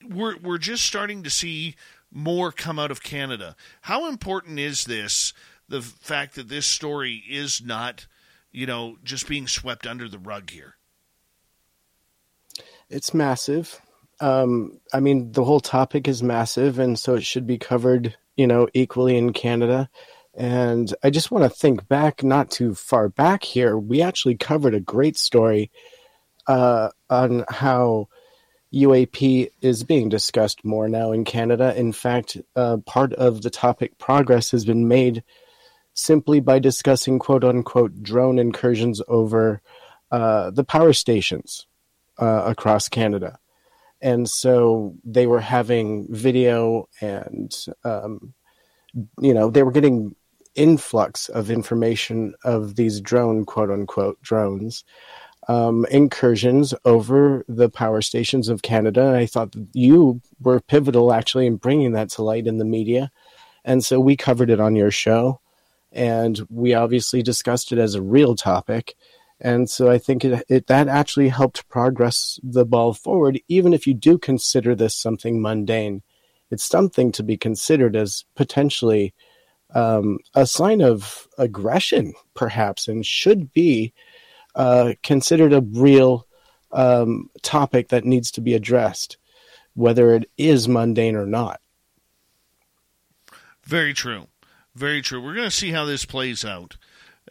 we're 0.07 0.37
we're 0.37 0.57
just 0.57 0.85
starting 0.85 1.21
to 1.23 1.29
see 1.29 1.75
more 2.09 2.53
come 2.53 2.79
out 2.79 2.91
of 2.91 3.03
Canada. 3.03 3.57
How 3.81 4.07
important 4.07 4.57
is 4.57 4.85
this? 4.85 5.33
The 5.67 5.81
fact 5.81 6.35
that 6.35 6.47
this 6.47 6.65
story 6.65 7.25
is 7.29 7.61
not, 7.61 8.07
you 8.53 8.65
know, 8.65 8.99
just 9.03 9.27
being 9.27 9.47
swept 9.47 9.85
under 9.85 10.07
the 10.07 10.17
rug 10.17 10.51
here. 10.51 10.77
It's 12.89 13.13
massive. 13.13 13.81
Um, 14.21 14.79
I 14.93 14.99
mean, 14.99 15.31
the 15.31 15.43
whole 15.43 15.59
topic 15.59 16.07
is 16.07 16.21
massive, 16.21 16.79
and 16.79 16.97
so 16.99 17.15
it 17.15 17.23
should 17.23 17.47
be 17.47 17.57
covered, 17.57 18.17
you 18.35 18.47
know, 18.47 18.67
equally 18.73 19.17
in 19.17 19.33
Canada. 19.33 19.89
And 20.33 20.93
I 21.03 21.09
just 21.09 21.31
want 21.31 21.43
to 21.43 21.49
think 21.49 21.87
back, 21.87 22.23
not 22.23 22.51
too 22.51 22.75
far 22.75 23.09
back 23.09 23.43
here. 23.43 23.77
We 23.77 24.01
actually 24.01 24.35
covered 24.35 24.73
a 24.73 24.79
great 24.79 25.17
story 25.17 25.71
uh, 26.47 26.89
on 27.09 27.45
how 27.49 28.07
UAP 28.73 29.49
is 29.61 29.83
being 29.83 30.09
discussed 30.09 30.63
more 30.63 30.87
now 30.87 31.11
in 31.11 31.25
Canada. 31.25 31.75
In 31.75 31.91
fact, 31.91 32.37
uh, 32.55 32.77
part 32.85 33.13
of 33.13 33.41
the 33.41 33.49
topic 33.49 33.97
progress 33.97 34.51
has 34.51 34.65
been 34.65 34.87
made 34.87 35.23
simply 35.93 36.39
by 36.39 36.59
discussing 36.59 37.19
quote 37.19 37.43
unquote 37.43 38.01
drone 38.03 38.39
incursions 38.39 39.01
over 39.07 39.61
uh, 40.11 40.51
the 40.51 40.63
power 40.63 40.93
stations 40.93 41.65
uh, 42.19 42.43
across 42.45 42.87
Canada. 42.89 43.39
And 44.01 44.29
so 44.29 44.95
they 45.03 45.27
were 45.27 45.41
having 45.41 46.07
video 46.09 46.87
and, 47.01 47.53
um, 47.83 48.33
you 49.19 49.33
know, 49.33 49.49
they 49.49 49.63
were 49.63 49.71
getting 49.71 50.15
influx 50.55 51.29
of 51.29 51.51
information 51.51 52.33
of 52.43 52.75
these 52.75 52.99
drone 53.01 53.45
quote 53.45 53.69
unquote 53.69 54.21
drones 54.21 54.83
um, 55.49 55.85
incursions 55.89 56.75
over 56.85 57.43
the 57.47 57.69
power 57.69 58.01
stations 58.01 58.49
of 58.49 58.61
Canada. 58.61 59.07
And 59.07 59.17
I 59.17 59.25
thought 59.25 59.55
you 59.73 60.21
were 60.39 60.59
pivotal 60.59 61.11
actually 61.11 61.47
in 61.47 61.55
bringing 61.55 61.93
that 61.93 62.09
to 62.11 62.23
light 62.23 62.45
in 62.45 62.59
the 62.59 62.65
media. 62.65 63.11
And 63.65 63.83
so 63.83 63.99
we 63.99 64.15
covered 64.15 64.51
it 64.51 64.59
on 64.59 64.75
your 64.75 64.91
show. 64.91 65.41
And 65.91 66.39
we 66.51 66.75
obviously 66.75 67.23
discussed 67.23 67.71
it 67.71 67.79
as 67.79 67.95
a 67.95 68.01
real 68.01 68.35
topic. 68.35 68.95
And 69.41 69.69
so 69.69 69.89
I 69.89 69.97
think 69.97 70.25
it, 70.25 70.43
it, 70.49 70.67
that 70.67 70.87
actually 70.87 71.29
helped 71.29 71.67
progress 71.69 72.39
the 72.43 72.65
ball 72.65 72.93
forward, 72.93 73.39
even 73.47 73.73
if 73.73 73.87
you 73.87 73.93
do 73.93 74.17
consider 74.17 74.75
this 74.75 74.95
something 74.95 75.41
mundane. 75.41 76.01
It's 76.51 76.65
something 76.65 77.11
to 77.13 77.23
be 77.23 77.37
considered 77.37 77.95
as 77.95 78.25
potentially 78.35 79.13
um, 79.73 80.19
a 80.33 80.45
sign 80.45 80.81
of 80.81 81.27
aggression, 81.37 82.13
perhaps, 82.33 82.87
and 82.87 83.05
should 83.05 83.53
be 83.53 83.93
uh, 84.55 84.93
considered 85.03 85.53
a 85.53 85.61
real 85.61 86.25
um, 86.71 87.29
topic 87.41 87.89
that 87.89 88.05
needs 88.05 88.31
to 88.31 88.41
be 88.41 88.55
addressed, 88.55 89.17
whether 89.73 90.13
it 90.15 90.29
is 90.37 90.67
mundane 90.67 91.15
or 91.15 91.25
not. 91.25 91.61
Very 93.63 93.93
true. 93.93 94.27
Very 94.75 95.01
true. 95.01 95.21
We're 95.21 95.35
going 95.35 95.49
to 95.49 95.55
see 95.55 95.71
how 95.71 95.85
this 95.85 96.05
plays 96.05 96.43
out. 96.43 96.77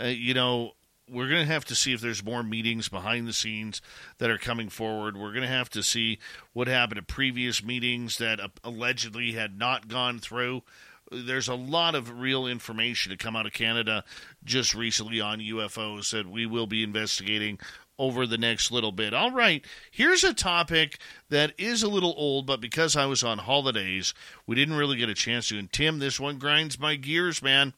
Uh, 0.01 0.07
you 0.07 0.33
know, 0.33 0.73
we're 1.11 1.29
going 1.29 1.47
to 1.47 1.53
have 1.53 1.65
to 1.67 1.75
see 1.75 1.93
if 1.93 2.01
there's 2.01 2.25
more 2.25 2.43
meetings 2.43 2.89
behind 2.89 3.27
the 3.27 3.33
scenes 3.33 3.81
that 4.19 4.31
are 4.31 4.39
coming 4.39 4.69
forward. 4.69 5.17
We're 5.17 5.33
going 5.33 5.43
to 5.43 5.49
have 5.49 5.71
to 5.71 5.83
see 5.83 6.19
what 6.53 6.69
happened 6.69 6.99
at 6.99 7.07
previous 7.07 7.63
meetings 7.63 8.19
that 8.19 8.41
allegedly 8.63 9.33
had 9.33 9.59
not 9.59 9.89
gone 9.89 10.19
through. 10.19 10.63
There's 11.11 11.49
a 11.49 11.55
lot 11.55 11.95
of 11.95 12.21
real 12.21 12.47
information 12.47 13.11
to 13.11 13.17
come 13.17 13.35
out 13.35 13.47
of 13.47 13.53
Canada 13.53 14.05
just 14.45 14.75
recently 14.75 15.21
on 15.21 15.41
UFOs 15.41 16.11
that 16.13 16.29
we 16.29 16.45
will 16.45 16.67
be 16.67 16.83
investigating 16.83 17.59
over 17.99 18.27
the 18.27 18.39
next 18.39 18.71
little 18.71 18.93
bit. 18.93 19.13
All 19.13 19.33
right, 19.33 19.65
here's 19.91 20.23
a 20.23 20.33
topic 20.33 20.99
that 21.31 21.53
is 21.59 21.83
a 21.83 21.89
little 21.89 22.15
old, 22.17 22.47
but 22.47 22.61
because 22.61 22.95
I 22.95 23.07
was 23.07 23.25
on 23.25 23.39
holidays, 23.39 24.15
we 24.47 24.55
didn't 24.55 24.77
really 24.77 24.97
get 24.97 25.09
a 25.09 25.15
chance 25.15 25.49
to. 25.49 25.59
And 25.59 25.73
Tim, 25.73 25.99
this 25.99 26.21
one 26.21 26.39
grinds 26.39 26.79
my 26.79 26.95
gears, 26.95 27.43
man. 27.43 27.75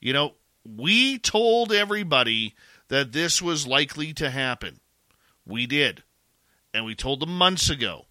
You 0.00 0.12
know, 0.12 0.32
we 0.64 1.18
told 1.18 1.72
everybody 1.72 2.54
that 2.88 3.12
this 3.12 3.40
was 3.40 3.66
likely 3.66 4.12
to 4.14 4.30
happen. 4.30 4.80
We 5.46 5.66
did. 5.66 6.02
And 6.74 6.84
we 6.84 6.94
told 6.94 7.20
them 7.20 7.36
months 7.36 7.68
ago. 7.70 8.06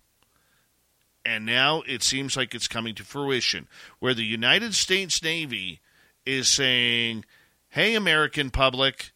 And 1.23 1.45
now 1.45 1.83
it 1.87 2.01
seems 2.03 2.35
like 2.35 2.55
it's 2.55 2.67
coming 2.67 2.95
to 2.95 3.03
fruition, 3.03 3.67
where 3.99 4.13
the 4.13 4.25
United 4.25 4.73
States 4.73 5.21
Navy 5.21 5.79
is 6.25 6.47
saying, 6.47 7.25
hey, 7.69 7.95
American 7.95 8.49
public, 8.49 9.11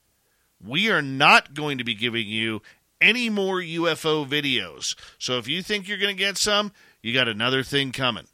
we 0.63 0.89
are 0.89 1.01
not 1.01 1.53
going 1.53 1.77
to 1.79 1.83
be 1.83 1.95
giving 1.95 2.27
you 2.27 2.61
any 3.01 3.29
more 3.29 3.59
UFO 3.59 4.27
videos. 4.27 4.95
So 5.17 5.37
if 5.37 5.47
you 5.47 5.61
think 5.61 5.87
you're 5.87 5.97
going 5.97 6.15
to 6.15 6.23
get 6.23 6.37
some, 6.37 6.71
you 7.01 7.13
got 7.13 7.27
another 7.27 7.63
thing 7.63 7.91
coming. 7.91 8.27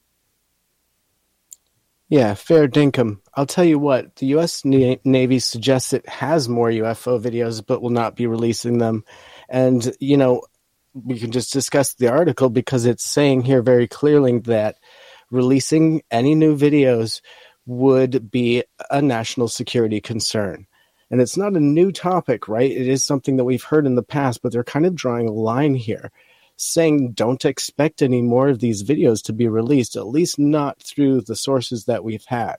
Yeah, 2.12 2.34
fair 2.34 2.68
dinkum. 2.68 3.20
I'll 3.36 3.46
tell 3.46 3.64
you 3.64 3.80
what, 3.80 4.18
the 4.18 4.26
U.S. 4.28 4.66
Navy 4.66 5.40
suggests 5.40 5.94
it 5.94 6.10
has 6.10 6.50
more 6.50 6.68
UFO 6.68 7.22
videos, 7.22 7.66
but 7.66 7.82
will 7.82 7.90
not 7.90 8.18
be 8.18 8.28
releasing 8.28 8.80
them. 8.80 9.06
And, 9.48 9.96
you 10.02 10.18
know, 10.18 10.42
we 10.94 11.18
can 11.18 11.32
just 11.32 11.54
discuss 11.54 11.94
the 11.94 12.10
article 12.10 12.50
because 12.50 12.86
it's 12.86 13.06
saying 13.06 13.44
here 13.44 13.62
very 13.62 13.88
clearly 13.88 14.40
that 14.40 14.76
releasing 15.30 16.02
any 16.12 16.36
new 16.36 16.54
videos 16.58 17.22
would 17.66 18.30
be 18.30 18.66
a 18.90 19.02
national 19.02 19.48
security 19.48 20.02
concern. 20.02 20.68
And 21.12 21.22
it's 21.22 21.38
not 21.38 21.56
a 21.56 21.62
new 21.62 21.94
topic, 21.94 22.50
right? 22.50 22.70
It 22.70 22.90
is 22.90 23.06
something 23.06 23.38
that 23.38 23.46
we've 23.46 23.64
heard 23.64 23.86
in 23.86 23.96
the 23.96 24.04
past, 24.04 24.42
but 24.42 24.52
they're 24.52 24.66
kind 24.66 24.86
of 24.86 24.96
drawing 24.96 25.30
a 25.30 25.34
line 25.34 25.76
here 25.76 26.12
saying 26.62 27.14
don't 27.14 27.46
expect 27.46 28.02
any 28.02 28.22
more 28.22 28.50
of 28.50 28.60
these 28.60 28.84
videos 28.84 29.24
to 29.24 29.34
be 29.34 29.48
released, 29.48 29.96
at 29.96 30.08
least 30.08 30.38
not 30.38 30.82
through 30.82 31.22
the 31.22 31.36
sources 31.36 31.86
that 31.86 32.04
we've 32.04 32.26
had, 32.26 32.58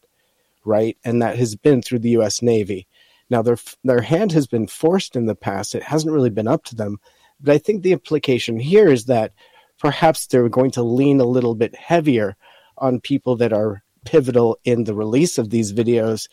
right? 0.65 0.97
And 1.05 1.23
that 1.23 1.39
has 1.39 1.55
been 1.55 1.83
through 1.83 2.01
the 2.01 2.17
US 2.19 2.43
Navy. 2.43 2.87
Now 3.31 3.43
their 3.43 3.59
their 3.85 4.03
hand 4.03 4.33
has 4.33 4.47
been 4.47 4.67
forced 4.67 5.17
in 5.17 5.27
the 5.27 5.35
past. 5.35 5.75
It 5.75 5.83
hasn't 5.83 6.13
really 6.13 6.31
been 6.31 6.49
up 6.49 6.65
to 6.65 6.75
them. 6.75 6.99
But 7.41 7.55
I 7.55 7.59
think 7.59 7.83
the 7.83 7.93
implication 7.93 8.59
here 8.59 8.89
is 8.89 9.07
that 9.07 9.33
perhaps 9.79 10.27
they're 10.27 10.49
going 10.49 10.73
to 10.73 10.83
lean 10.83 11.21
a 11.21 11.25
little 11.25 11.55
bit 11.55 11.75
heavier 11.75 12.37
on 12.79 13.01
people 13.01 13.37
that 13.37 13.53
are 13.53 13.83
pivotal 14.05 14.59
in 14.65 14.85
the 14.85 14.95
release 14.95 15.39
of 15.39 15.51
these 15.51 15.73
videos 15.73 16.29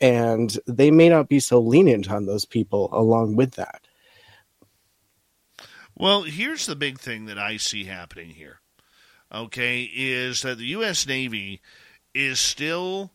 and 0.00 0.58
they 0.66 0.90
may 0.90 1.08
not 1.10 1.28
be 1.28 1.38
so 1.38 1.60
lenient 1.60 2.10
on 2.10 2.24
those 2.24 2.46
people 2.46 2.88
along 2.92 3.36
with 3.36 3.52
that. 3.52 3.82
Well, 6.00 6.22
here's 6.22 6.64
the 6.64 6.76
big 6.76 6.98
thing 6.98 7.26
that 7.26 7.36
I 7.36 7.58
see 7.58 7.84
happening 7.84 8.30
here. 8.30 8.60
Okay, 9.30 9.82
is 9.82 10.40
that 10.40 10.56
the 10.56 10.68
U.S. 10.68 11.06
Navy 11.06 11.60
is 12.14 12.40
still 12.40 13.12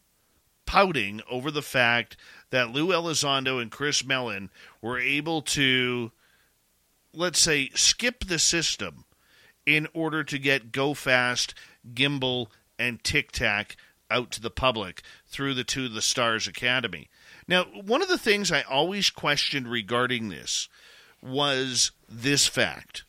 pouting 0.68 1.22
over 1.28 1.50
the 1.50 1.64
fact 1.64 2.16
that 2.52 2.70
Lou 2.70 2.90
Elizondo 2.90 3.60
and 3.60 3.72
Chris 3.72 4.06
Mellon 4.06 4.52
were 4.84 5.00
able 5.00 5.42
to, 5.42 6.12
let's 7.12 7.40
say, 7.40 7.72
skip 7.74 8.24
the 8.24 8.38
system 8.38 9.06
in 9.66 9.88
order 9.96 10.24
to 10.24 10.38
get 10.38 10.72
Go 10.72 10.94
Fast, 10.94 11.56
Gimbal, 11.92 12.50
and 12.78 13.04
Tic 13.04 13.32
Tac 13.32 13.78
out 14.12 14.30
to 14.30 14.42
the 14.42 14.52
public 14.52 15.02
through 15.28 15.56
the 15.56 15.64
To 15.64 15.90
the 15.90 16.04
Stars 16.04 16.48
Academy. 16.48 17.10
Now, 17.48 17.64
one 17.64 18.04
of 18.04 18.10
the 18.10 18.20
things 18.20 18.52
I 18.52 18.62
always 18.62 19.10
questioned 19.10 19.68
regarding 19.68 20.30
this 20.30 20.70
was 21.20 21.90
this 22.10 22.48
fact. 22.48 23.04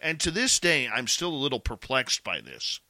And 0.00 0.20
to 0.20 0.30
this 0.30 0.58
day, 0.58 0.88
I'm 0.88 1.06
still 1.06 1.30
a 1.30 1.34
little 1.34 1.60
perplexed 1.60 2.22
by 2.22 2.40
this. 2.40 2.80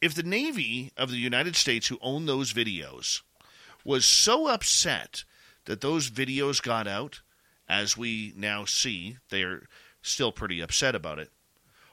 If 0.00 0.14
the 0.14 0.22
Navy 0.22 0.92
of 0.96 1.10
the 1.10 1.16
United 1.16 1.56
States, 1.56 1.88
who 1.88 1.98
owned 2.02 2.28
those 2.28 2.52
videos, 2.52 3.22
was 3.84 4.04
so 4.04 4.48
upset 4.48 5.24
that 5.66 5.80
those 5.80 6.10
videos 6.10 6.62
got 6.62 6.86
out, 6.86 7.20
as 7.68 7.96
we 7.96 8.32
now 8.36 8.64
see, 8.64 9.18
they're 9.30 9.68
still 10.02 10.32
pretty 10.32 10.60
upset 10.60 10.94
about 10.94 11.18
it. 11.18 11.30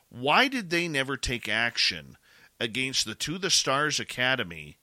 Why 0.10 0.48
did 0.48 0.70
they 0.70 0.88
never 0.88 1.16
take 1.16 1.48
action 1.48 2.18
against 2.60 3.06
the 3.06 3.16
To 3.16 3.38
the 3.38 3.50
Stars 3.50 4.00
Academy, 4.00 4.78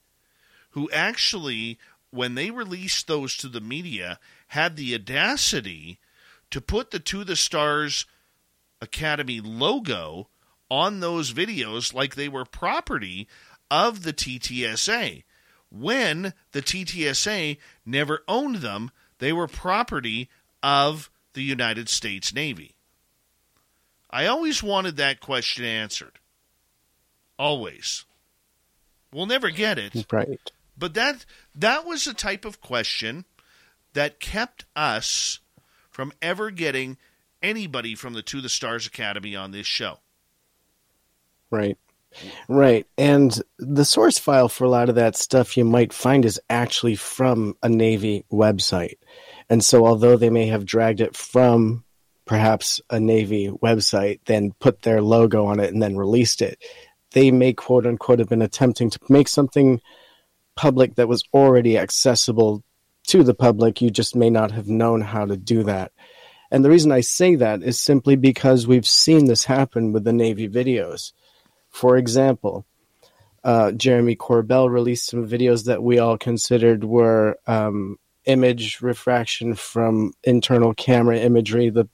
who 0.71 0.89
actually, 0.91 1.77
when 2.09 2.35
they 2.35 2.49
released 2.49 3.07
those 3.07 3.37
to 3.37 3.47
the 3.47 3.61
media, 3.61 4.19
had 4.47 4.75
the 4.75 4.95
audacity 4.95 5.99
to 6.51 6.61
put 6.61 6.91
the 6.91 6.99
To 6.99 7.23
the 7.23 7.35
Stars 7.35 8.05
Academy 8.81 9.41
logo 9.41 10.29
on 10.69 10.99
those 10.99 11.33
videos 11.33 11.93
like 11.93 12.15
they 12.15 12.29
were 12.29 12.45
property 12.45 13.27
of 13.69 14.03
the 14.03 14.13
TTSA. 14.13 15.23
When 15.71 16.33
the 16.51 16.61
TTSA 16.61 17.57
never 17.85 18.23
owned 18.27 18.57
them, 18.57 18.91
they 19.19 19.33
were 19.33 19.47
property 19.47 20.29
of 20.63 21.11
the 21.33 21.43
United 21.43 21.89
States 21.89 22.33
Navy. 22.33 22.75
I 24.09 24.25
always 24.25 24.63
wanted 24.63 24.97
that 24.97 25.19
question 25.19 25.65
answered. 25.65 26.19
Always. 27.37 28.05
We'll 29.13 29.27
never 29.27 29.49
get 29.49 29.77
it. 29.77 30.05
Right. 30.11 30.39
But 30.77 30.93
that 30.95 31.25
that 31.53 31.85
was 31.85 32.05
the 32.05 32.13
type 32.13 32.45
of 32.45 32.61
question 32.61 33.25
that 33.93 34.19
kept 34.19 34.65
us 34.75 35.39
from 35.99 36.13
ever 36.21 36.49
getting 36.49 36.95
anybody 37.43 37.93
from 37.93 38.13
the 38.13 38.21
To 38.21 38.39
the 38.39 38.47
Stars 38.47 38.87
Academy 38.87 39.35
on 39.35 39.51
this 39.51 39.67
show. 39.67 39.97
Right. 41.51 41.77
Right. 42.47 42.87
And 42.97 43.37
the 43.57 43.83
source 43.83 44.17
file 44.17 44.47
for 44.47 44.63
a 44.63 44.69
lot 44.69 44.87
of 44.87 44.95
that 44.95 45.17
stuff 45.17 45.57
you 45.57 45.65
might 45.65 45.91
find 45.91 46.23
is 46.23 46.39
actually 46.49 46.95
from 46.95 47.57
a 47.61 47.67
Navy 47.67 48.23
website. 48.31 48.93
And 49.49 49.61
so, 49.61 49.85
although 49.85 50.15
they 50.15 50.29
may 50.29 50.45
have 50.47 50.65
dragged 50.65 51.01
it 51.01 51.17
from 51.17 51.83
perhaps 52.23 52.79
a 52.89 52.97
Navy 52.97 53.49
website, 53.49 54.21
then 54.23 54.53
put 54.61 54.83
their 54.83 55.01
logo 55.01 55.47
on 55.47 55.59
it 55.59 55.73
and 55.73 55.83
then 55.83 55.97
released 55.97 56.41
it, 56.41 56.63
they 57.11 57.29
may 57.29 57.51
quote 57.51 57.85
unquote 57.85 58.19
have 58.19 58.29
been 58.29 58.41
attempting 58.41 58.89
to 58.89 58.99
make 59.09 59.27
something 59.27 59.81
public 60.55 60.95
that 60.95 61.09
was 61.09 61.25
already 61.33 61.77
accessible 61.77 62.63
to 63.09 63.23
the 63.23 63.33
public. 63.33 63.81
You 63.81 63.89
just 63.89 64.15
may 64.15 64.29
not 64.29 64.51
have 64.51 64.67
known 64.67 65.01
how 65.01 65.25
to 65.25 65.37
do 65.37 65.63
that. 65.63 65.91
And 66.51 66.65
the 66.65 66.69
reason 66.69 66.91
I 66.91 67.01
say 67.01 67.35
that 67.35 67.61
is 67.61 67.79
simply 67.79 68.15
because 68.15 68.65
we've 68.65 68.87
seen 68.87 69.25
this 69.25 69.45
happen 69.45 69.93
with 69.93 70.03
the 70.03 70.13
Navy 70.13 70.49
videos. 70.49 71.11
For 71.69 71.97
example, 71.97 72.65
uh, 73.43 73.71
Jeremy 73.71 74.15
Corbell 74.15 74.69
released 74.69 75.07
some 75.07 75.27
videos 75.27 75.65
that 75.65 75.83
we 75.83 75.99
all 75.99 76.17
considered 76.17 76.83
were 76.83 77.37
um, 77.47 77.97
image 78.25 78.81
refraction 78.81 79.55
from 79.55 80.13
internal 80.23 80.73
camera 80.73 81.17
imagery, 81.17 81.69
the 81.69 81.87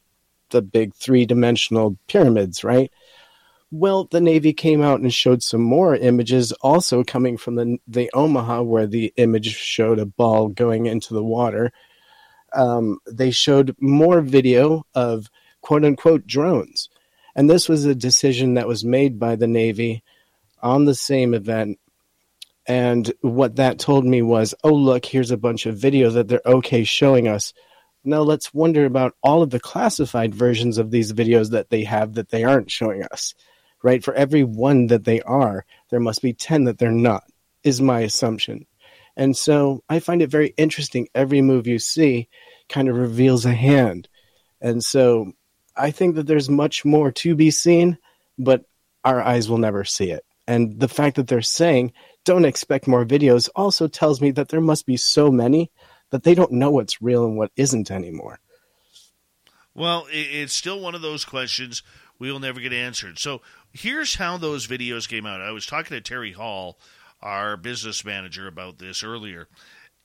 the 0.51 0.61
big 0.61 0.93
three 0.93 1.25
dimensional 1.25 1.97
pyramids, 2.07 2.63
right? 2.63 2.91
Well, 3.71 4.05
the 4.05 4.21
Navy 4.21 4.53
came 4.53 4.81
out 4.81 5.01
and 5.01 5.13
showed 5.13 5.43
some 5.43 5.61
more 5.61 5.95
images, 5.95 6.51
also 6.61 7.03
coming 7.03 7.37
from 7.37 7.55
the 7.55 7.77
the 7.87 8.09
Omaha, 8.13 8.61
where 8.63 8.87
the 8.87 9.13
image 9.17 9.55
showed 9.55 9.99
a 9.99 10.05
ball 10.05 10.49
going 10.49 10.85
into 10.85 11.13
the 11.13 11.23
water. 11.23 11.71
Um, 12.53 12.99
they 13.11 13.31
showed 13.31 13.75
more 13.79 14.21
video 14.21 14.85
of 14.93 15.29
quote 15.61 15.83
unquote 15.83 16.25
drones 16.25 16.89
and 17.35 17.49
this 17.49 17.67
was 17.67 17.85
a 17.85 17.93
decision 17.93 18.53
that 18.53 18.67
was 18.67 18.85
made 18.85 19.19
by 19.19 19.35
the 19.35 19.47
Navy 19.47 20.03
on 20.61 20.85
the 20.85 20.95
same 20.95 21.33
event. 21.33 21.79
And 22.65 23.11
what 23.21 23.57
that 23.57 23.77
told 23.77 24.05
me 24.05 24.21
was, 24.21 24.55
oh, 24.63 24.73
look, 24.73 25.05
here's 25.05 25.31
a 25.31 25.37
bunch 25.37 25.65
of 25.65 25.77
video 25.77 26.09
that 26.11 26.27
they're 26.27 26.41
okay 26.45 26.83
showing 26.83 27.27
us. 27.27 27.53
Now 28.03 28.21
let's 28.21 28.53
wonder 28.53 28.85
about 28.85 29.15
all 29.21 29.43
of 29.43 29.49
the 29.49 29.59
classified 29.59 30.33
versions 30.33 30.77
of 30.77 30.91
these 30.91 31.11
videos 31.11 31.51
that 31.51 31.69
they 31.69 31.83
have 31.83 32.13
that 32.13 32.29
they 32.29 32.43
aren't 32.43 32.71
showing 32.71 33.03
us, 33.03 33.35
right? 33.85 34.03
For 34.03 34.15
every 34.15 34.43
one 34.43 34.87
that 34.87 35.03
they 35.03 35.21
are, 35.21 35.63
there 35.91 35.99
must 35.99 36.23
be 36.23 36.33
10 36.33 36.63
that 36.63 36.79
they're 36.79 36.91
not, 36.91 37.23
is 37.63 37.79
my 37.79 37.99
assumption. 37.99 38.65
And 39.15 39.37
so 39.37 39.83
I 39.87 39.99
find 39.99 40.23
it 40.23 40.31
very 40.31 40.55
interesting. 40.57 41.07
Every 41.13 41.43
move 41.43 41.67
you 41.67 41.77
see 41.77 42.27
kind 42.67 42.89
of 42.89 42.97
reveals 42.97 43.45
a 43.45 43.53
hand. 43.53 44.09
And 44.59 44.83
so 44.83 45.33
I 45.77 45.91
think 45.91 46.15
that 46.15 46.25
there's 46.25 46.49
much 46.49 46.83
more 46.83 47.11
to 47.11 47.35
be 47.35 47.51
seen, 47.51 47.99
but 48.39 48.65
our 49.03 49.21
eyes 49.21 49.51
will 49.51 49.59
never 49.59 49.83
see 49.83 50.09
it. 50.09 50.25
And 50.47 50.79
the 50.79 50.87
fact 50.87 51.17
that 51.17 51.27
they're 51.27 51.43
saying 51.43 51.93
don't 52.23 52.45
expect 52.45 52.87
more 52.87 53.05
videos 53.05 53.49
also 53.55 53.87
tells 53.87 54.19
me 54.19 54.31
that 54.31 54.49
there 54.49 54.61
must 54.61 54.87
be 54.87 54.97
so 54.97 55.29
many 55.29 55.69
that 56.09 56.23
they 56.23 56.33
don't 56.33 56.53
know 56.53 56.71
what's 56.71 57.03
real 57.03 57.23
and 57.25 57.37
what 57.37 57.51
isn't 57.55 57.91
anymore. 57.91 58.39
Well, 59.75 60.07
it's 60.09 60.55
still 60.55 60.79
one 60.79 60.95
of 60.95 61.03
those 61.03 61.23
questions 61.23 61.83
we 62.19 62.31
will 62.31 62.39
never 62.39 62.59
get 62.59 62.73
answered. 62.73 63.19
So 63.19 63.41
here's 63.75 64.15
how 64.15 64.37
those 64.37 64.67
videos 64.67 65.07
came 65.07 65.25
out. 65.25 65.41
I 65.41 65.51
was 65.51 65.65
talking 65.65 65.95
to 65.95 66.01
Terry 66.01 66.31
Hall, 66.31 66.79
our 67.21 67.57
business 67.57 68.05
manager, 68.05 68.47
about 68.47 68.79
this 68.79 69.03
earlier. 69.03 69.47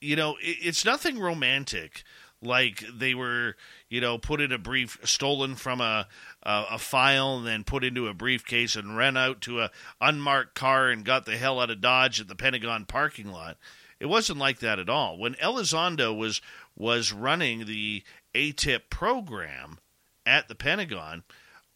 You 0.01 0.17
know, 0.17 0.37
it's 0.41 0.85
nothing 0.85 1.19
romantic 1.19 2.03
like 2.43 2.83
they 2.93 3.15
were, 3.15 3.55
you 3.89 4.01
know, 4.01 4.19
put 4.19 4.41
in 4.41 4.51
a 4.51 4.59
brief, 4.59 4.99
stolen 5.05 5.55
from 5.55 5.81
a, 5.81 6.09
a, 6.43 6.65
a 6.73 6.79
file 6.79 7.37
and 7.37 7.47
then 7.47 7.65
put 7.65 7.85
into 7.85 8.09
a 8.09 8.15
briefcase 8.15 8.77
and 8.77 8.97
ran 8.97 9.17
out 9.17 9.43
to 9.43 9.61
a 9.61 9.71
unmarked 10.01 10.55
car 10.55 10.89
and 10.89 11.05
got 11.05 11.27
the 11.27 11.37
hell 11.37 11.61
out 11.61 11.71
of 11.71 11.81
Dodge 11.81 12.21
at 12.21 12.29
the 12.29 12.35
Pentagon 12.35 12.87
parking 12.87 13.31
lot. 13.31 13.57
It 14.01 14.07
wasn't 14.07 14.39
like 14.39 14.61
that 14.61 14.79
at 14.79 14.89
all. 14.89 15.19
When 15.19 15.35
Elizondo 15.35 16.17
was 16.17 16.41
was 16.77 17.13
running 17.13 17.67
the 17.67 18.03
AATIP 18.35 18.89
program 18.89 19.79
at 20.25 20.49
the 20.49 20.55
Pentagon, 20.55 21.25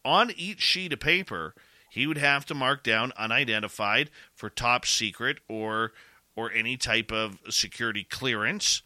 on 0.03 0.31
each 0.31 0.61
sheet 0.61 0.93
of 0.93 0.99
paper, 0.99 1.53
he 1.95 2.05
would 2.05 2.17
have 2.17 2.45
to 2.45 2.53
mark 2.53 2.83
down 2.83 3.13
unidentified 3.15 4.11
for 4.33 4.49
top 4.49 4.85
secret 4.85 5.39
or 5.47 5.93
or 6.35 6.51
any 6.51 6.75
type 6.75 7.09
of 7.09 7.39
security 7.49 8.03
clearance 8.03 8.81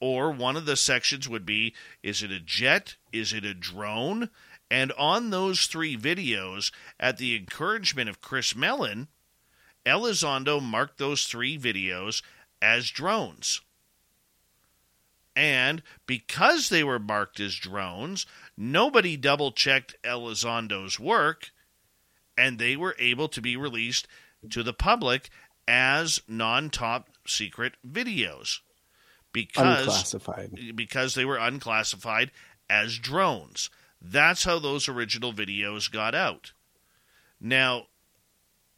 or 0.00 0.30
one 0.30 0.56
of 0.56 0.64
the 0.64 0.74
sections 0.74 1.28
would 1.28 1.44
be 1.44 1.74
is 2.02 2.22
it 2.22 2.30
a 2.30 2.40
jet? 2.40 2.96
Is 3.12 3.34
it 3.34 3.44
a 3.44 3.52
drone? 3.52 4.30
And 4.70 4.90
on 4.92 5.28
those 5.28 5.66
three 5.66 5.98
videos, 5.98 6.72
at 6.98 7.18
the 7.18 7.36
encouragement 7.36 8.08
of 8.08 8.22
Chris 8.22 8.56
Mellon, 8.56 9.08
Elizondo 9.84 10.58
marked 10.62 10.96
those 10.96 11.26
three 11.26 11.58
videos 11.58 12.22
as 12.62 12.88
drones. 12.88 13.60
And 15.36 15.82
because 16.06 16.70
they 16.70 16.82
were 16.82 16.98
marked 16.98 17.38
as 17.38 17.54
drones, 17.54 18.24
nobody 18.56 19.18
double 19.18 19.52
checked 19.52 19.94
Elizondo's 20.02 20.98
work, 20.98 21.50
and 22.36 22.58
they 22.58 22.76
were 22.76 22.96
able 22.98 23.28
to 23.28 23.40
be 23.40 23.56
released 23.56 24.06
to 24.50 24.62
the 24.62 24.72
public 24.72 25.30
as 25.66 26.20
non 26.28 26.70
top 26.70 27.08
secret 27.26 27.74
videos 27.86 28.60
because 29.32 30.14
because 30.74 31.14
they 31.14 31.24
were 31.24 31.36
unclassified 31.36 32.30
as 32.70 32.98
drones. 32.98 33.70
That's 34.00 34.44
how 34.44 34.58
those 34.58 34.88
original 34.88 35.32
videos 35.32 35.90
got 35.90 36.14
out. 36.14 36.52
Now, 37.40 37.86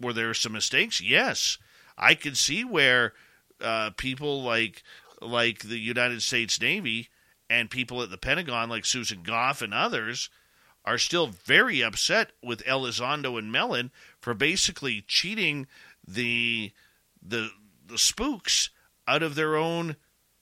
were 0.01 0.13
there 0.13 0.35
some 0.35 0.53
mistakes? 0.53 1.01
Yes, 1.01 1.59
I 1.97 2.15
can 2.15 2.35
see 2.35 2.65
where 2.65 3.13
uh, 3.61 3.91
people 3.97 4.43
like 4.43 4.83
like 5.21 5.61
the 5.61 5.79
United 5.79 6.23
States 6.23 6.61
Navy 6.61 7.09
and 7.51 7.71
people 7.71 8.03
at 8.03 8.11
the 8.11 8.19
Pentagon, 8.19 8.69
like 8.69 8.85
Susan 8.85 9.23
Gough 9.23 9.63
and 9.63 9.75
others, 9.75 10.31
are 10.89 10.99
still 10.99 11.27
very 11.27 11.83
upset 11.83 12.33
with 12.43 12.65
Elizondo 12.65 13.39
and 13.39 13.53
Mellon 13.53 13.91
for 14.19 14.33
basically 14.33 15.05
cheating 15.07 15.67
the 16.07 16.73
the 17.23 17.51
the 17.87 17.99
spooks 17.99 18.71
out 19.07 19.23
of 19.23 19.35
their 19.35 19.55
own 19.55 19.97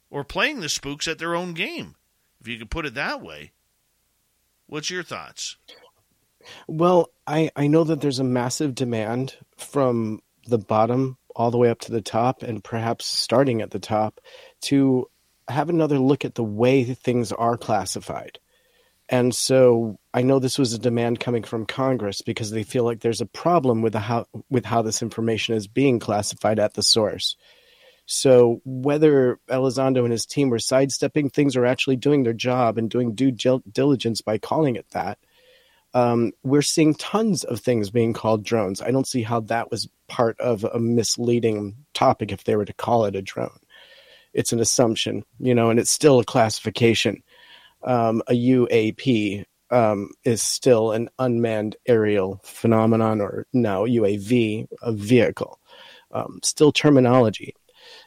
or 0.09 0.23
playing 0.23 0.61
the 0.61 0.69
spooks 0.69 1.09
at 1.09 1.19
their 1.19 1.35
own 1.35 1.53
game, 1.53 1.97
if 2.41 2.47
you 2.47 2.59
could 2.59 2.71
put 2.71 2.87
it 2.87 2.95
that 2.95 3.21
way. 3.21 3.51
What's 4.69 4.89
your 4.89 5.03
thoughts? 5.03 5.57
Well, 6.69 7.11
I, 7.27 7.51
I 7.57 7.67
know 7.67 7.83
that 7.83 8.01
there's 8.01 8.21
a 8.21 8.25
massive 8.25 8.75
demand 8.77 9.35
from 9.57 10.21
the 10.47 10.59
bottom 10.59 11.19
all 11.35 11.51
the 11.51 11.59
way 11.59 11.71
up 11.71 11.81
to 11.81 11.93
the 11.93 12.01
top, 12.01 12.45
and 12.45 12.63
perhaps 12.63 13.05
starting 13.05 13.63
at 13.63 13.73
the 13.73 13.81
top, 13.81 14.21
to 14.63 15.09
have 15.49 15.69
another 15.69 15.99
look 15.99 16.25
at 16.25 16.37
the 16.37 16.45
way 16.45 16.85
things 16.85 17.33
are 17.33 17.57
classified. 17.57 18.39
And 19.09 19.35
so 19.35 19.99
I 20.13 20.23
know 20.23 20.39
this 20.39 20.59
was 20.59 20.73
a 20.73 20.79
demand 20.79 21.21
coming 21.21 21.45
from 21.45 21.65
Congress 21.65 22.23
because 22.23 22.51
they 22.51 22.65
feel 22.65 22.85
like 22.85 23.01
there's 23.01 23.21
a 23.21 23.27
problem 23.27 23.83
with 23.83 23.93
the 23.93 24.01
how 24.01 24.27
with 24.51 24.65
how 24.65 24.83
this 24.83 25.03
information 25.03 25.55
is 25.55 25.69
being 25.69 26.01
classified 26.01 26.59
at 26.59 26.75
the 26.75 26.83
source. 26.83 27.37
So 28.07 28.61
whether 28.65 29.39
Elizondo 29.49 30.03
and 30.03 30.13
his 30.13 30.27
team 30.27 30.49
were 30.49 30.59
sidestepping 30.59 31.31
things 31.31 31.57
or 31.57 31.67
actually 31.67 31.97
doing 31.97 32.23
their 32.23 32.33
job 32.33 32.79
and 32.79 32.91
doing 32.91 33.15
due 33.15 33.31
diligence 33.31 34.21
by 34.21 34.39
calling 34.39 34.77
it 34.77 34.89
that, 34.91 35.19
um, 35.95 36.33
we're 36.45 36.63
seeing 36.63 36.95
tons 36.95 37.43
of 37.45 37.61
things 37.61 37.91
being 37.91 38.13
called 38.13 38.45
drones. 38.45 38.81
I 38.81 38.91
don't 38.91 39.09
see 39.09 39.23
how 39.23 39.41
that 39.41 39.71
was 39.71 39.89
part 40.09 40.39
of 40.41 40.63
a 40.65 40.79
misleading 40.79 41.77
topic 41.95 42.31
if 42.33 42.45
they 42.45 42.55
were 42.55 42.65
to 42.65 42.73
call 42.75 43.07
it 43.07 43.17
a 43.17 43.23
drone. 43.23 43.59
it's 44.37 44.53
an 44.53 44.61
assumption, 44.61 45.25
you 45.39 45.55
know, 45.55 45.71
and 45.71 45.81
it's 45.81 45.91
still 45.91 46.21
a 46.21 46.25
classification. 46.25 47.23
Um, 47.87 48.23
a 48.27 48.33
UAP 48.33 49.45
um, 49.71 50.11
is 50.25 50.43
still 50.43 50.93
an 50.93 51.09
unmanned 51.19 51.77
aerial 51.87 52.41
phenomenon, 52.45 53.21
or 53.21 53.47
now 53.53 53.87
UAV, 53.87 54.67
a 54.83 54.93
vehicle. 54.93 55.59
Um, 56.13 56.41
still 56.43 56.73
terminology. 56.73 57.55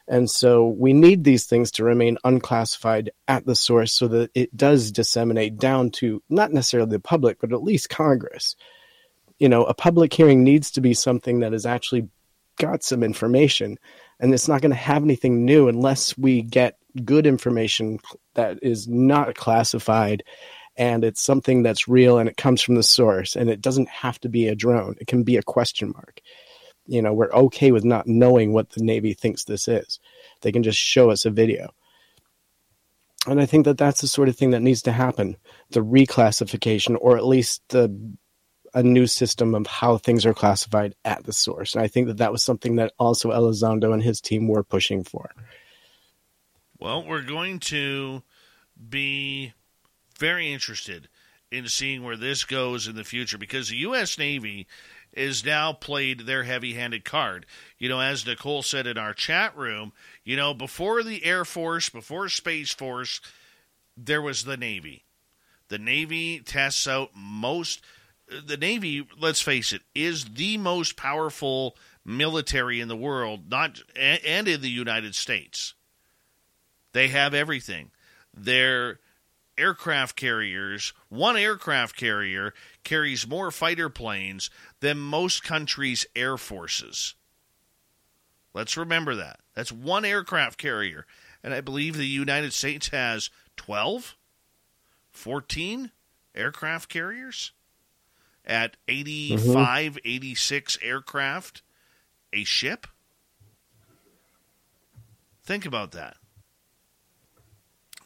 And 0.08 0.30
so 0.30 0.68
we 0.68 0.94
need 0.94 1.24
these 1.24 1.46
things 1.46 1.72
to 1.72 1.84
remain 1.84 2.18
unclassified 2.24 3.12
at 3.28 3.46
the 3.46 3.56
source 3.56 3.94
so 3.94 4.08
that 4.08 4.32
it 4.34 4.56
does 4.56 4.92
disseminate 4.92 5.58
down 5.58 5.92
to 5.92 6.22
not 6.30 6.52
necessarily 6.52 6.90
the 6.90 7.00
public, 7.00 7.40
but 7.40 7.54
at 7.54 7.64
least 7.64 7.90
Congress. 7.90 8.56
You 9.38 9.50
know, 9.50 9.64
a 9.64 9.74
public 9.74 10.14
hearing 10.14 10.44
needs 10.44 10.72
to 10.72 10.82
be 10.82 10.94
something 10.94 11.42
that 11.42 11.54
has 11.54 11.66
actually 11.66 12.10
got 12.58 12.84
some 12.84 13.04
information, 13.04 13.78
and 14.20 14.34
it's 14.34 14.48
not 14.48 14.62
going 14.62 14.72
to 14.72 14.78
have 14.78 15.04
anything 15.04 15.46
new 15.46 15.70
unless 15.70 16.18
we 16.18 16.42
get 16.42 16.78
good 17.06 17.28
information 17.28 18.00
that 18.36 18.60
is 18.62 18.88
not 18.88 19.36
classified 19.36 20.24
and 20.80 21.04
it's 21.04 21.22
something 21.22 21.62
that's 21.62 21.90
real 21.90 22.18
and 22.18 22.30
it 22.30 22.38
comes 22.38 22.62
from 22.62 22.76
the 22.76 22.84
source 22.84 23.36
and 23.36 23.50
it 23.50 23.62
doesn't 23.62 23.90
have 23.90 24.20
to 24.22 24.30
be 24.30 24.48
a 24.48 24.56
drone. 24.56 24.96
It 25.00 25.08
can 25.08 25.24
be 25.24 25.36
a 25.38 25.44
question 25.44 25.92
mark. 25.92 26.22
You 26.88 27.02
know 27.02 27.14
we're 27.14 27.32
okay 27.32 27.72
with 27.72 27.84
not 27.84 28.08
knowing 28.08 28.54
what 28.54 28.72
the 28.72 28.84
navy 28.84 29.14
thinks 29.14 29.44
this 29.44 29.68
is. 29.68 30.00
They 30.42 30.52
can 30.52 30.64
just 30.64 30.80
show 30.80 31.12
us 31.12 31.26
a 31.26 31.30
video. 31.30 31.72
And 33.28 33.40
i 33.42 33.46
think 33.46 33.66
that 33.66 33.78
that's 33.78 34.02
the 34.02 34.08
sort 34.08 34.30
of 34.30 34.38
thing 34.38 34.52
that 34.52 34.62
needs 34.62 34.82
to 34.84 34.94
happen 34.94 35.36
the 35.72 35.82
reclassification 35.82 36.96
or 37.00 37.18
at 37.18 37.26
least 37.26 37.62
the 37.70 37.94
a 38.74 38.82
new 38.82 39.08
system 39.08 39.56
of 39.56 39.68
how 39.68 39.98
things 39.98 40.26
are 40.26 40.34
classified 40.34 40.94
at 41.04 41.26
the 41.26 41.34
source. 41.34 41.76
And 41.76 41.84
i 41.84 41.88
think 41.88 42.08
that 42.08 42.18
that 42.18 42.32
was 42.32 42.42
something 42.42 42.78
that 42.78 42.94
also 42.98 43.32
elizondo 43.32 43.94
and 43.94 44.02
his 44.02 44.22
team 44.22 44.48
were 44.48 44.64
pushing 44.64 45.04
for 45.04 45.30
well 46.80 47.06
we're 47.06 47.22
going 47.22 47.60
to 47.60 48.24
be 48.90 49.54
very 50.18 50.52
interested 50.52 51.08
in 51.52 51.68
seeing 51.68 52.04
where 52.04 52.18
this 52.18 52.44
goes 52.44 52.88
in 52.88 52.96
the 52.96 53.04
future 53.04 53.38
because 53.38 53.70
the 53.70 53.78
U.S. 53.78 54.18
Navy 54.18 54.68
is 55.14 55.44
now 55.44 55.74
played 55.74 56.22
their 56.22 56.44
heavy 56.44 56.74
handed 56.74 57.04
card. 57.04 57.46
You 57.78 57.90
know, 57.90 58.00
as 58.00 58.26
Nicole 58.26 58.62
said 58.62 58.86
in 58.86 58.98
our 58.98 59.14
chat 59.14 59.58
room, 59.58 59.92
you 60.24 60.38
know, 60.38 60.54
before 60.54 61.02
the 61.04 61.26
Air 61.26 61.46
Force, 61.46 61.90
before 61.90 62.30
Space 62.30 62.72
Force, 62.72 63.20
there 63.98 64.22
was 64.22 64.44
the 64.44 64.58
Navy. 64.58 65.06
The 65.70 65.80
Navy 65.80 66.40
tests 66.40 66.88
out 66.88 67.12
most. 67.16 67.82
The 68.46 68.58
Navy, 68.58 69.08
let's 69.20 69.42
face 69.42 69.74
it, 69.74 69.82
is 69.96 70.26
the 70.26 70.58
most 70.58 70.96
powerful 70.96 71.76
military 72.06 72.80
in 72.80 72.88
the 72.88 72.96
world, 72.96 73.50
not 73.50 73.82
and 73.96 74.48
in 74.48 74.62
the 74.62 74.70
United 74.70 75.16
States. 75.16 75.74
They 76.94 77.10
have 77.10 77.34
everything. 77.34 77.92
They're 78.34 79.00
aircraft 79.58 80.16
carriers, 80.16 80.94
one 81.10 81.36
aircraft 81.36 81.96
carrier 81.98 82.54
carries 82.84 83.28
more 83.28 83.52
fighter 83.52 83.90
planes 83.90 84.50
than 84.80 84.98
most 84.98 85.44
countries' 85.44 86.06
air 86.16 86.38
forces. 86.38 87.16
Let's 88.54 88.78
remember 88.78 89.16
that. 89.16 89.42
That's 89.54 89.72
one 89.72 90.06
aircraft 90.06 90.58
carrier. 90.58 91.06
And 91.44 91.54
I 91.54 91.62
believe 91.62 91.96
the 91.96 92.08
United 92.08 92.54
States 92.54 92.90
has 92.90 93.30
12, 93.58 94.16
14 95.12 95.92
aircraft 96.34 96.90
carriers 96.90 97.52
at 98.46 98.78
85, 98.88 99.94
mm-hmm. 99.94 99.98
86 100.04 100.78
aircraft 100.82 101.62
a 102.34 102.44
ship. 102.44 102.88
Think 105.44 105.66
about 105.66 105.92
that. 105.92 106.18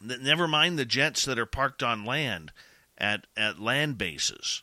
Never 0.04 0.46
mind 0.46 0.78
the 0.78 0.84
jets 0.84 1.24
that 1.24 1.38
are 1.38 1.46
parked 1.46 1.82
on 1.82 2.04
land 2.04 2.52
at, 2.98 3.26
at 3.36 3.58
land 3.58 3.96
bases. 3.96 4.62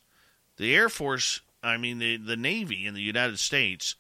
The 0.58 0.76
Air 0.76 0.90
Force, 0.90 1.42
I 1.64 1.78
mean, 1.78 1.98
the, 2.00 2.18
the 2.18 2.38
Navy 2.38 2.86
in 2.86 2.94
the 2.94 3.02
United 3.02 3.40
States 3.40 3.96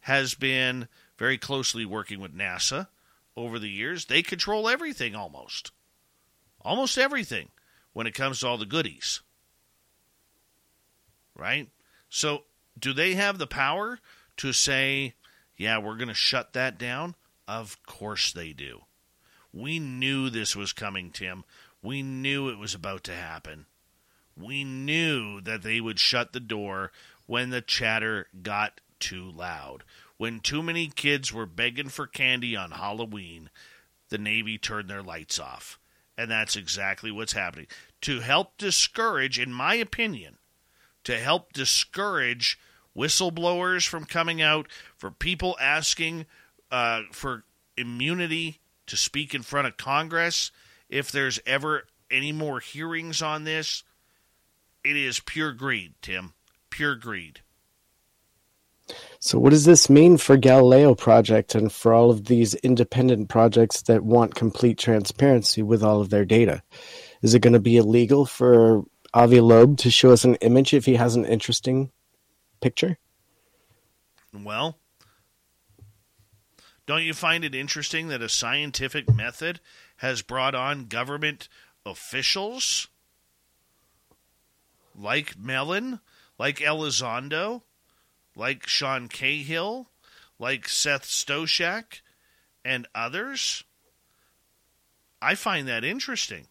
has 0.00 0.34
been 0.34 0.88
very 1.18 1.38
closely 1.38 1.84
working 1.84 2.20
with 2.20 2.36
NASA 2.36 2.88
over 3.36 3.58
the 3.58 3.68
years. 3.68 4.04
They 4.04 4.22
control 4.22 4.68
everything 4.68 5.14
almost. 5.14 5.72
Almost 6.60 6.98
everything 6.98 7.48
when 7.92 8.06
it 8.06 8.14
comes 8.14 8.40
to 8.40 8.48
all 8.48 8.58
the 8.58 8.66
goodies. 8.66 9.20
Right? 11.36 11.68
So, 12.08 12.44
do 12.78 12.92
they 12.92 13.14
have 13.14 13.38
the 13.38 13.46
power 13.46 13.98
to 14.38 14.52
say, 14.52 15.14
yeah, 15.56 15.78
we're 15.78 15.96
going 15.96 16.08
to 16.08 16.14
shut 16.14 16.52
that 16.52 16.78
down? 16.78 17.14
Of 17.48 17.82
course 17.84 18.32
they 18.32 18.52
do. 18.52 18.82
We 19.52 19.78
knew 19.78 20.30
this 20.30 20.56
was 20.56 20.72
coming, 20.72 21.10
Tim. 21.10 21.44
We 21.82 22.02
knew 22.02 22.48
it 22.48 22.58
was 22.58 22.74
about 22.74 23.04
to 23.04 23.14
happen. 23.14 23.66
We 24.36 24.64
knew 24.64 25.40
that 25.42 25.62
they 25.62 25.80
would 25.80 25.98
shut 25.98 26.32
the 26.32 26.40
door 26.40 26.90
when 27.26 27.50
the 27.50 27.60
chatter 27.60 28.28
got 28.42 28.80
too 28.98 29.30
loud. 29.30 29.84
When 30.16 30.40
too 30.40 30.62
many 30.62 30.86
kids 30.88 31.32
were 31.32 31.46
begging 31.46 31.88
for 31.88 32.06
candy 32.06 32.56
on 32.56 32.70
Halloween, 32.70 33.50
the 34.08 34.18
Navy 34.18 34.56
turned 34.56 34.88
their 34.88 35.02
lights 35.02 35.38
off. 35.38 35.78
And 36.16 36.30
that's 36.30 36.56
exactly 36.56 37.10
what's 37.10 37.32
happening. 37.32 37.66
To 38.02 38.20
help 38.20 38.56
discourage, 38.56 39.38
in 39.38 39.52
my 39.52 39.74
opinion, 39.74 40.38
to 41.04 41.18
help 41.18 41.52
discourage 41.52 42.58
whistleblowers 42.96 43.86
from 43.86 44.04
coming 44.04 44.40
out, 44.40 44.68
for 44.96 45.10
people 45.10 45.56
asking 45.60 46.26
uh, 46.70 47.02
for 47.10 47.44
immunity 47.76 48.60
to 48.92 48.96
speak 48.98 49.34
in 49.34 49.40
front 49.40 49.66
of 49.66 49.78
Congress 49.78 50.52
if 50.90 51.10
there's 51.10 51.40
ever 51.46 51.84
any 52.10 52.30
more 52.30 52.60
hearings 52.60 53.22
on 53.22 53.44
this. 53.44 53.84
It 54.84 54.96
is 54.96 55.18
pure 55.18 55.52
greed, 55.52 55.94
Tim. 56.02 56.34
Pure 56.68 56.96
greed. 56.96 57.40
So, 59.18 59.38
what 59.38 59.48
does 59.48 59.64
this 59.64 59.88
mean 59.88 60.18
for 60.18 60.36
Galileo 60.36 60.94
Project 60.94 61.54
and 61.54 61.72
for 61.72 61.94
all 61.94 62.10
of 62.10 62.26
these 62.26 62.54
independent 62.56 63.30
projects 63.30 63.80
that 63.82 64.04
want 64.04 64.34
complete 64.34 64.76
transparency 64.76 65.62
with 65.62 65.82
all 65.82 66.02
of 66.02 66.10
their 66.10 66.26
data? 66.26 66.62
Is 67.22 67.32
it 67.32 67.40
going 67.40 67.54
to 67.54 67.60
be 67.60 67.78
illegal 67.78 68.26
for 68.26 68.84
Avi 69.14 69.40
Loeb 69.40 69.78
to 69.78 69.90
show 69.90 70.10
us 70.10 70.26
an 70.26 70.34
image 70.42 70.74
if 70.74 70.84
he 70.84 70.96
has 70.96 71.16
an 71.16 71.24
interesting 71.24 71.90
picture? 72.60 72.98
Well, 74.34 74.76
don't 76.92 77.04
you 77.04 77.14
find 77.14 77.42
it 77.42 77.54
interesting 77.54 78.08
that 78.08 78.20
a 78.20 78.28
scientific 78.28 79.10
method 79.10 79.60
has 79.96 80.20
brought 80.20 80.54
on 80.54 80.84
government 80.84 81.48
officials 81.86 82.88
like 84.94 85.38
Mellon, 85.38 86.00
like 86.38 86.58
Elizondo, 86.58 87.62
like 88.36 88.66
Sean 88.66 89.08
Cahill, 89.08 89.88
like 90.38 90.68
Seth 90.68 91.04
Stoshak, 91.04 92.02
and 92.62 92.86
others? 92.94 93.64
I 95.22 95.34
find 95.34 95.66
that 95.68 95.84
interesting. 95.84 96.46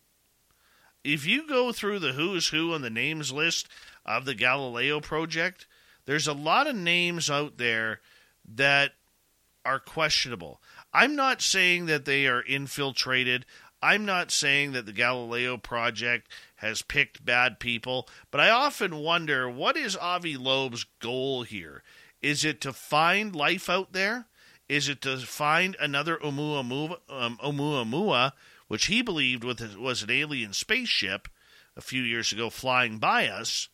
If 1.04 1.24
you 1.24 1.48
go 1.48 1.72
through 1.72 2.00
the 2.00 2.14
who's 2.14 2.48
who 2.48 2.74
on 2.74 2.82
the 2.82 2.90
names 2.90 3.32
list 3.32 3.68
of 4.08 4.26
the 4.26 4.34
Galileo 4.34 5.02
project, 5.02 5.68
there's 6.06 6.28
a 6.28 6.34
lot 6.34 6.66
of 6.66 6.76
names 6.76 7.30
out 7.30 7.58
there 7.58 8.02
that 8.56 8.94
are 9.66 9.80
questionable. 9.80 10.62
I'm 10.94 11.16
not 11.16 11.42
saying 11.42 11.86
that 11.88 12.06
they 12.06 12.28
are 12.28 12.42
infiltrated. 12.42 13.46
I'm 13.82 14.06
not 14.06 14.32
saying 14.32 14.74
that 14.74 14.86
the 14.86 14.94
Galileo 14.94 15.58
Project 15.58 16.32
has 16.58 16.82
picked 16.82 17.26
bad 17.26 17.60
people, 17.60 18.08
but 18.30 18.40
I 18.40 18.50
often 18.50 18.98
wonder 18.98 19.50
what 19.50 19.76
is 19.76 19.98
Avi 19.98 20.38
Loeb's 20.38 20.86
goal 21.00 21.44
here? 21.44 21.84
Is 22.22 22.46
it 22.46 22.62
to 22.62 22.74
find 22.74 23.36
life 23.36 23.70
out 23.70 23.94
there? 23.94 24.28
Is 24.70 24.88
it 24.88 25.02
to 25.02 25.18
find 25.18 25.76
another 25.80 26.18
Oumuamua, 26.18 27.00
um, 27.10 27.40
Oumuamua 27.44 28.34
which 28.68 28.86
he 28.86 29.02
believed 29.02 29.44
was 29.44 30.02
an 30.02 30.10
alien 30.10 30.54
spaceship 30.54 31.28
a 31.76 31.82
few 31.82 32.02
years 32.02 32.32
ago 32.32 32.50
flying 32.50 33.00
by 33.00 33.28
us? 33.28 33.68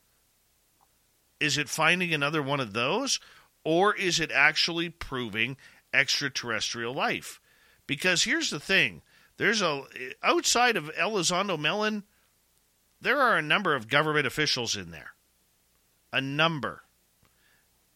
Is 1.39 1.57
it 1.57 1.69
finding 1.69 2.13
another 2.13 2.41
one 2.41 2.59
of 2.59 2.73
those? 2.73 3.19
Or 3.63 3.93
is 3.93 4.19
it 4.19 4.31
actually 4.31 4.89
proving 4.89 5.57
extraterrestrial 5.97 6.93
life. 6.93 7.39
Because 7.87 8.23
here's 8.23 8.49
the 8.49 8.59
thing 8.59 9.01
there's 9.37 9.61
a 9.61 9.83
outside 10.23 10.77
of 10.77 10.91
Elizondo 10.95 11.59
Mellon, 11.59 12.03
there 13.01 13.21
are 13.21 13.37
a 13.37 13.41
number 13.41 13.75
of 13.75 13.87
government 13.87 14.27
officials 14.27 14.75
in 14.75 14.91
there. 14.91 15.11
A 16.11 16.21
number. 16.21 16.83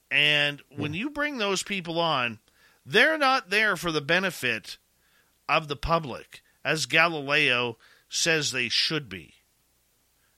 And 0.10 0.62
when 0.76 0.94
you 0.94 1.10
bring 1.10 1.38
those 1.38 1.64
people 1.64 2.00
on, 2.00 2.40
they're 2.86 3.18
not 3.18 3.50
there 3.50 3.78
for 3.78 3.92
the 3.92 4.02
benefit 4.02 4.78
of 5.48 5.68
the 5.68 5.76
public, 5.76 6.42
as 6.66 6.86
Galileo 6.86 7.78
says 8.10 8.52
they 8.52 8.68
should 8.68 9.08
be. 9.08 9.36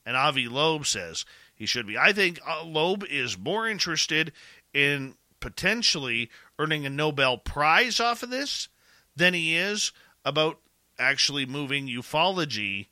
And 0.06 0.16
Avi 0.16 0.48
Loeb 0.48 0.86
says 0.86 1.26
he 1.56 1.66
should 1.66 1.88
be. 1.88 1.98
I 1.98 2.14
think 2.14 2.40
uh, 2.48 2.64
Loeb 2.64 3.04
is 3.10 3.38
more 3.38 3.68
interested 3.68 4.32
in 4.74 5.16
potentially 5.40 6.30
earning 6.60 6.86
a 6.86 6.90
Nobel 6.90 7.38
Prize 7.38 8.00
off 8.00 8.24
of 8.24 8.30
this 8.30 8.70
than 9.16 9.34
he 9.34 9.56
is 9.56 9.92
about 10.26 10.60
actually 10.98 11.46
moving 11.46 11.88
ufology 11.88 12.88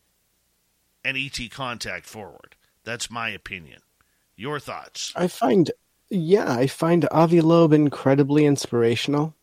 and 1.04 1.18
ET 1.18 1.40
contact 1.52 2.06
forward. 2.06 2.56
That's 2.84 3.12
my 3.12 3.30
opinion. 3.30 3.82
Your 4.36 4.60
thoughts? 4.60 5.14
I 5.16 5.28
find, 5.28 5.72
yeah, 6.10 6.52
I 6.52 6.68
find 6.68 7.08
Avi 7.12 7.42
Loeb 7.42 7.74
incredibly 7.74 8.46
inspirational. 8.46 9.36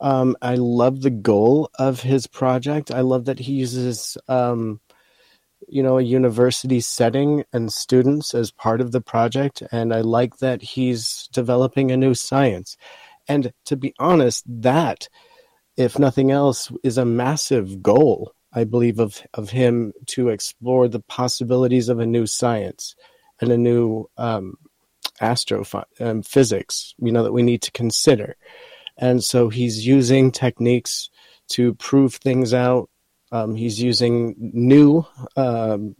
Um, 0.00 0.36
I 0.42 0.56
love 0.56 1.02
the 1.02 1.10
goal 1.10 1.70
of 1.78 2.00
his 2.00 2.26
project. 2.26 2.90
I 2.90 3.02
love 3.02 3.26
that 3.26 3.38
he 3.38 3.52
uses, 3.52 4.18
um, 4.26 4.80
you 5.68 5.80
know, 5.80 5.98
a 5.98 6.02
university 6.02 6.80
setting 6.80 7.44
and 7.52 7.72
students 7.72 8.34
as 8.34 8.50
part 8.50 8.80
of 8.80 8.90
the 8.90 9.00
project. 9.00 9.62
And 9.70 9.94
I 9.94 10.00
like 10.00 10.38
that 10.38 10.60
he's 10.60 11.28
developing 11.32 11.92
a 11.92 11.96
new 11.96 12.14
science. 12.14 12.76
And 13.28 13.52
to 13.66 13.76
be 13.76 13.94
honest, 13.98 14.44
that, 14.62 15.08
if 15.76 15.98
nothing 15.98 16.30
else, 16.30 16.70
is 16.82 16.98
a 16.98 17.04
massive 17.04 17.82
goal, 17.82 18.32
I 18.52 18.64
believe, 18.64 18.98
of, 18.98 19.22
of 19.34 19.50
him 19.50 19.92
to 20.08 20.28
explore 20.28 20.88
the 20.88 21.00
possibilities 21.00 21.88
of 21.88 21.98
a 21.98 22.06
new 22.06 22.26
science 22.26 22.94
and 23.40 23.50
a 23.50 23.58
new 23.58 24.08
um, 24.16 24.54
astrophysics, 25.20 26.94
um, 26.98 27.06
you 27.06 27.12
know, 27.12 27.22
that 27.22 27.32
we 27.32 27.42
need 27.42 27.62
to 27.62 27.72
consider. 27.72 28.36
And 28.98 29.22
so 29.22 29.48
he's 29.48 29.86
using 29.86 30.30
techniques 30.30 31.08
to 31.50 31.74
prove 31.74 32.14
things 32.14 32.52
out. 32.52 32.88
Um, 33.30 33.54
he's 33.54 33.80
using 33.80 34.34
new 34.38 35.06
um, 35.36 35.96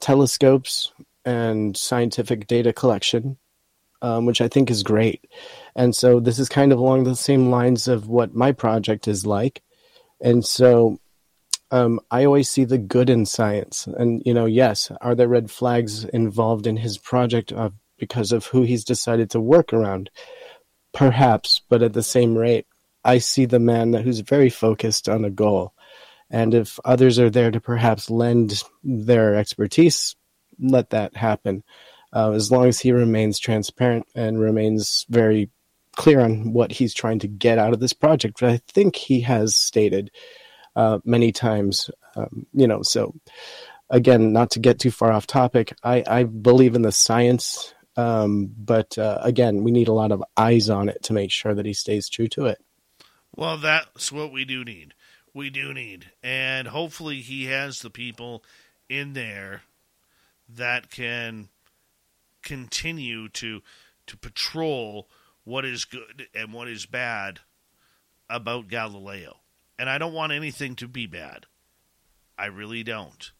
telescopes 0.00 0.92
and 1.24 1.76
scientific 1.76 2.46
data 2.46 2.72
collection, 2.72 3.38
um, 4.02 4.26
which 4.26 4.40
I 4.40 4.48
think 4.48 4.70
is 4.70 4.82
great. 4.82 5.26
And 5.74 5.94
so 5.94 6.20
this 6.20 6.38
is 6.38 6.48
kind 6.48 6.72
of 6.72 6.78
along 6.78 7.04
the 7.04 7.16
same 7.16 7.50
lines 7.50 7.88
of 7.88 8.08
what 8.08 8.34
my 8.34 8.52
project 8.52 9.08
is 9.08 9.26
like. 9.26 9.62
And 10.20 10.44
so 10.44 10.98
um, 11.70 12.00
I 12.10 12.24
always 12.24 12.48
see 12.48 12.64
the 12.64 12.78
good 12.78 13.10
in 13.10 13.26
science. 13.26 13.86
And, 13.86 14.22
you 14.24 14.34
know, 14.34 14.46
yes, 14.46 14.90
are 15.00 15.14
there 15.14 15.28
red 15.28 15.50
flags 15.50 16.04
involved 16.04 16.66
in 16.66 16.76
his 16.76 16.98
project 16.98 17.52
uh, 17.52 17.70
because 17.98 18.32
of 18.32 18.46
who 18.46 18.62
he's 18.62 18.84
decided 18.84 19.30
to 19.30 19.40
work 19.40 19.72
around? 19.72 20.10
Perhaps, 20.92 21.60
but 21.68 21.82
at 21.82 21.92
the 21.92 22.02
same 22.02 22.36
rate, 22.36 22.66
I 23.04 23.18
see 23.18 23.44
the 23.44 23.58
man 23.58 23.92
who's 23.92 24.20
very 24.20 24.50
focused 24.50 25.08
on 25.08 25.24
a 25.24 25.30
goal. 25.30 25.74
And 26.30 26.54
if 26.54 26.80
others 26.84 27.18
are 27.18 27.30
there 27.30 27.50
to 27.50 27.60
perhaps 27.60 28.10
lend 28.10 28.62
their 28.82 29.36
expertise, 29.36 30.16
let 30.58 30.90
that 30.90 31.16
happen. 31.16 31.62
Uh, 32.16 32.32
as 32.32 32.50
long 32.50 32.66
as 32.66 32.80
he 32.80 32.92
remains 32.92 33.38
transparent 33.38 34.06
and 34.14 34.40
remains 34.40 35.04
very 35.10 35.50
clear 35.96 36.20
on 36.20 36.52
what 36.52 36.72
he's 36.72 36.94
trying 36.94 37.18
to 37.18 37.28
get 37.28 37.58
out 37.58 37.74
of 37.74 37.80
this 37.80 37.92
project, 37.92 38.38
but 38.40 38.50
I 38.50 38.60
think 38.68 38.96
he 38.96 39.20
has 39.20 39.54
stated 39.54 40.10
uh, 40.74 40.98
many 41.04 41.30
times. 41.30 41.90
Um, 42.14 42.46
you 42.54 42.66
know, 42.66 42.80
so 42.80 43.14
again, 43.90 44.32
not 44.32 44.52
to 44.52 44.60
get 44.60 44.78
too 44.78 44.90
far 44.90 45.12
off 45.12 45.26
topic, 45.26 45.74
I, 45.82 46.04
I 46.06 46.24
believe 46.24 46.74
in 46.74 46.82
the 46.82 46.92
science 46.92 47.74
um, 47.96 48.52
but 48.56 48.98
uh, 48.98 49.18
again, 49.22 49.62
we 49.62 49.70
need 49.70 49.88
a 49.88 49.92
lot 49.92 50.12
of 50.12 50.22
eyes 50.36 50.68
on 50.68 50.88
it 50.88 51.02
to 51.04 51.12
make 51.12 51.30
sure 51.30 51.54
that 51.54 51.66
he 51.66 51.72
stays 51.72 52.08
true 52.08 52.28
to 52.28 52.46
it. 52.46 52.58
Well, 53.34 53.56
that's 53.56 54.12
what 54.12 54.32
we 54.32 54.44
do 54.44 54.64
need. 54.64 54.94
We 55.32 55.50
do 55.50 55.72
need. 55.72 56.10
And 56.22 56.68
hopefully 56.68 57.20
he 57.20 57.46
has 57.46 57.80
the 57.80 57.90
people 57.90 58.44
in 58.88 59.14
there 59.14 59.62
that 60.48 60.90
can 60.90 61.48
continue 62.46 63.28
to 63.28 63.60
to 64.06 64.16
patrol 64.16 65.08
what 65.44 65.64
is 65.64 65.84
good 65.84 66.28
and 66.34 66.52
what 66.52 66.68
is 66.68 66.86
bad 66.86 67.40
about 68.30 68.68
Galileo. 68.68 69.38
And 69.78 69.90
I 69.90 69.98
don't 69.98 70.14
want 70.14 70.32
anything 70.32 70.76
to 70.76 70.88
be 70.88 71.06
bad. 71.06 71.46
I 72.38 72.46
really 72.46 72.82
don't. 72.82 73.32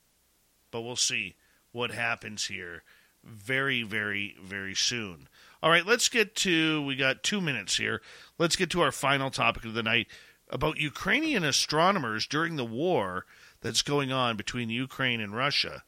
But 0.71 0.83
we'll 0.83 0.97
see 0.97 1.37
what 1.73 1.93
happens 1.93 2.47
here 2.47 2.83
very, 3.25 3.83
very, 3.83 4.37
very 4.43 4.75
soon. 4.75 5.29
All 5.63 5.71
right, 5.71 5.87
let's 5.87 6.09
get 6.09 6.35
to. 6.37 6.83
We 6.83 6.97
got 6.97 7.23
two 7.23 7.41
minutes 7.41 7.77
here. 7.77 8.03
Let's 8.39 8.57
get 8.57 8.71
to 8.71 8.83
our 8.83 8.93
final 8.93 9.31
topic 9.31 9.65
of 9.65 9.75
the 9.75 9.83
night 9.83 10.09
about 10.49 10.79
Ukrainian 10.79 11.45
astronomers 11.45 12.27
during 12.27 12.57
the 12.57 12.65
war 12.65 13.25
that's 13.61 13.83
going 13.83 14.13
on 14.13 14.37
between 14.37 14.71
Ukraine 14.71 15.21
and 15.21 15.35
Russia, 15.35 15.83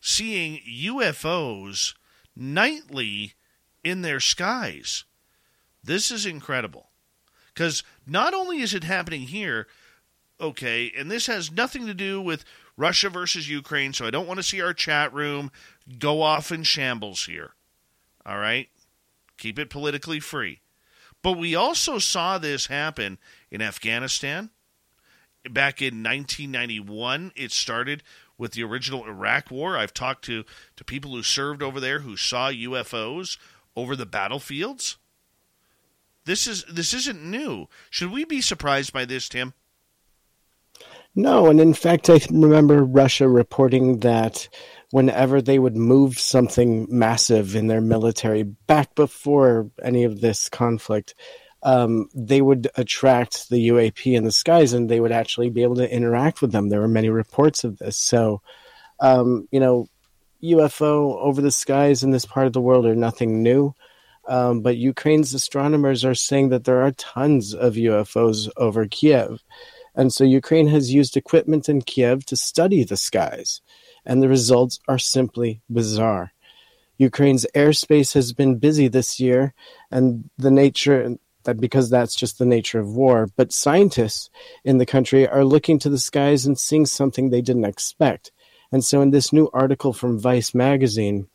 seeing 0.00 0.60
UFOs 0.66 1.94
nightly 2.36 3.34
in 3.84 4.02
their 4.02 4.20
skies. 4.20 5.04
This 5.82 6.10
is 6.10 6.26
incredible. 6.26 6.90
Because 7.52 7.82
not 8.06 8.34
only 8.34 8.60
is 8.60 8.74
it 8.74 8.84
happening 8.84 9.22
here, 9.22 9.66
okay, 10.40 10.92
and 10.96 11.10
this 11.10 11.26
has 11.26 11.50
nothing 11.50 11.86
to 11.86 11.94
do 11.94 12.20
with 12.20 12.44
Russia 12.76 13.10
versus 13.10 13.48
Ukraine, 13.48 13.92
so 13.92 14.06
I 14.06 14.10
don't 14.10 14.26
want 14.26 14.38
to 14.38 14.44
see 14.44 14.62
our 14.62 14.72
chat 14.72 15.12
room 15.12 15.50
go 15.98 16.22
off 16.22 16.50
in 16.50 16.62
shambles 16.62 17.26
here. 17.26 17.52
All 18.24 18.38
right? 18.38 18.68
Keep 19.36 19.58
it 19.58 19.70
politically 19.70 20.20
free. 20.20 20.60
But 21.22 21.38
we 21.38 21.54
also 21.54 21.98
saw 21.98 22.38
this 22.38 22.66
happen 22.66 23.18
in 23.50 23.60
Afghanistan. 23.60 24.50
Back 25.48 25.82
in 25.82 26.02
1991, 26.02 27.32
it 27.34 27.52
started 27.52 28.02
with 28.42 28.52
the 28.52 28.64
original 28.64 29.06
Iraq 29.06 29.52
War. 29.52 29.78
I've 29.78 29.94
talked 29.94 30.24
to, 30.24 30.44
to 30.74 30.84
people 30.84 31.12
who 31.12 31.22
served 31.22 31.62
over 31.62 31.78
there 31.78 32.00
who 32.00 32.16
saw 32.16 32.50
UFOs 32.50 33.38
over 33.76 33.94
the 33.94 34.04
battlefields. 34.04 34.96
This 36.24 36.48
is 36.48 36.64
this 36.64 36.92
isn't 36.92 37.22
new. 37.22 37.68
Should 37.88 38.10
we 38.10 38.24
be 38.24 38.40
surprised 38.40 38.92
by 38.92 39.04
this, 39.04 39.28
Tim? 39.28 39.54
No, 41.14 41.46
and 41.46 41.60
in 41.60 41.72
fact, 41.72 42.10
I 42.10 42.20
remember 42.30 42.82
Russia 42.82 43.28
reporting 43.28 44.00
that 44.00 44.48
whenever 44.90 45.40
they 45.40 45.60
would 45.60 45.76
move 45.76 46.18
something 46.18 46.88
massive 46.90 47.54
in 47.54 47.68
their 47.68 47.80
military 47.80 48.42
back 48.42 48.96
before 48.96 49.70
any 49.84 50.02
of 50.02 50.20
this 50.20 50.48
conflict, 50.48 51.14
um, 51.62 52.08
they 52.14 52.40
would 52.40 52.68
attract 52.76 53.48
the 53.48 53.68
UAP 53.68 54.14
in 54.14 54.24
the 54.24 54.32
skies 54.32 54.72
and 54.72 54.88
they 54.88 55.00
would 55.00 55.12
actually 55.12 55.50
be 55.50 55.62
able 55.62 55.76
to 55.76 55.94
interact 55.94 56.42
with 56.42 56.52
them. 56.52 56.68
There 56.68 56.80
were 56.80 56.88
many 56.88 57.08
reports 57.08 57.64
of 57.64 57.78
this. 57.78 57.96
So, 57.96 58.42
um, 59.00 59.48
you 59.52 59.60
know, 59.60 59.86
UFO 60.42 61.16
over 61.20 61.40
the 61.40 61.52
skies 61.52 62.02
in 62.02 62.10
this 62.10 62.26
part 62.26 62.46
of 62.46 62.52
the 62.52 62.60
world 62.60 62.84
are 62.86 62.96
nothing 62.96 63.42
new. 63.42 63.74
Um, 64.28 64.60
but 64.60 64.76
Ukraine's 64.76 65.34
astronomers 65.34 66.04
are 66.04 66.14
saying 66.14 66.50
that 66.50 66.64
there 66.64 66.82
are 66.82 66.92
tons 66.92 67.54
of 67.54 67.74
UFOs 67.74 68.48
over 68.56 68.86
Kiev. 68.86 69.42
And 69.94 70.12
so 70.12 70.24
Ukraine 70.24 70.68
has 70.68 70.92
used 70.92 71.16
equipment 71.16 71.68
in 71.68 71.82
Kiev 71.82 72.24
to 72.26 72.36
study 72.36 72.82
the 72.82 72.96
skies, 72.96 73.60
and 74.06 74.22
the 74.22 74.28
results 74.28 74.78
are 74.88 74.98
simply 74.98 75.60
bizarre. 75.70 76.32
Ukraine's 76.96 77.46
airspace 77.54 78.14
has 78.14 78.32
been 78.32 78.58
busy 78.58 78.88
this 78.88 79.20
year, 79.20 79.54
and 79.90 80.30
the 80.38 80.50
nature 80.50 81.16
that 81.44 81.60
because 81.60 81.90
that's 81.90 82.14
just 82.14 82.38
the 82.38 82.46
nature 82.46 82.80
of 82.80 82.94
war. 82.94 83.28
But 83.36 83.52
scientists 83.52 84.30
in 84.64 84.78
the 84.78 84.86
country 84.86 85.28
are 85.28 85.44
looking 85.44 85.78
to 85.80 85.90
the 85.90 85.98
skies 85.98 86.46
and 86.46 86.58
seeing 86.58 86.86
something 86.86 87.30
they 87.30 87.42
didn't 87.42 87.64
expect. 87.64 88.32
And 88.70 88.84
so, 88.84 89.02
in 89.02 89.10
this 89.10 89.32
new 89.32 89.50
article 89.52 89.92
from 89.92 90.18
Vice 90.18 90.54
magazine, 90.54 91.28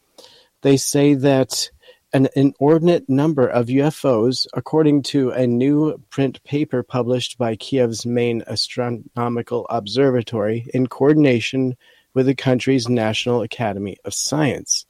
they 0.61 0.77
say 0.77 1.14
that 1.14 1.69
an 2.14 2.30
inordinate 2.36 3.08
number 3.10 3.48
of 3.48 3.68
UFOs, 3.68 4.48
according 4.53 5.03
to 5.03 5.30
a 5.32 5.45
new 5.45 5.98
print 6.10 6.44
paper 6.44 6.82
published 6.82 7.38
by 7.38 7.56
Kiev's 7.56 8.06
main 8.06 8.44
astronomical 8.48 9.68
observatory 9.69 10.68
in 10.74 10.88
coordination 10.88 11.76
with 12.14 12.26
the 12.26 12.36
country's 12.36 12.90
National 12.90 13.42
Academy 13.42 13.98
of 14.06 14.14
Science. 14.14 14.86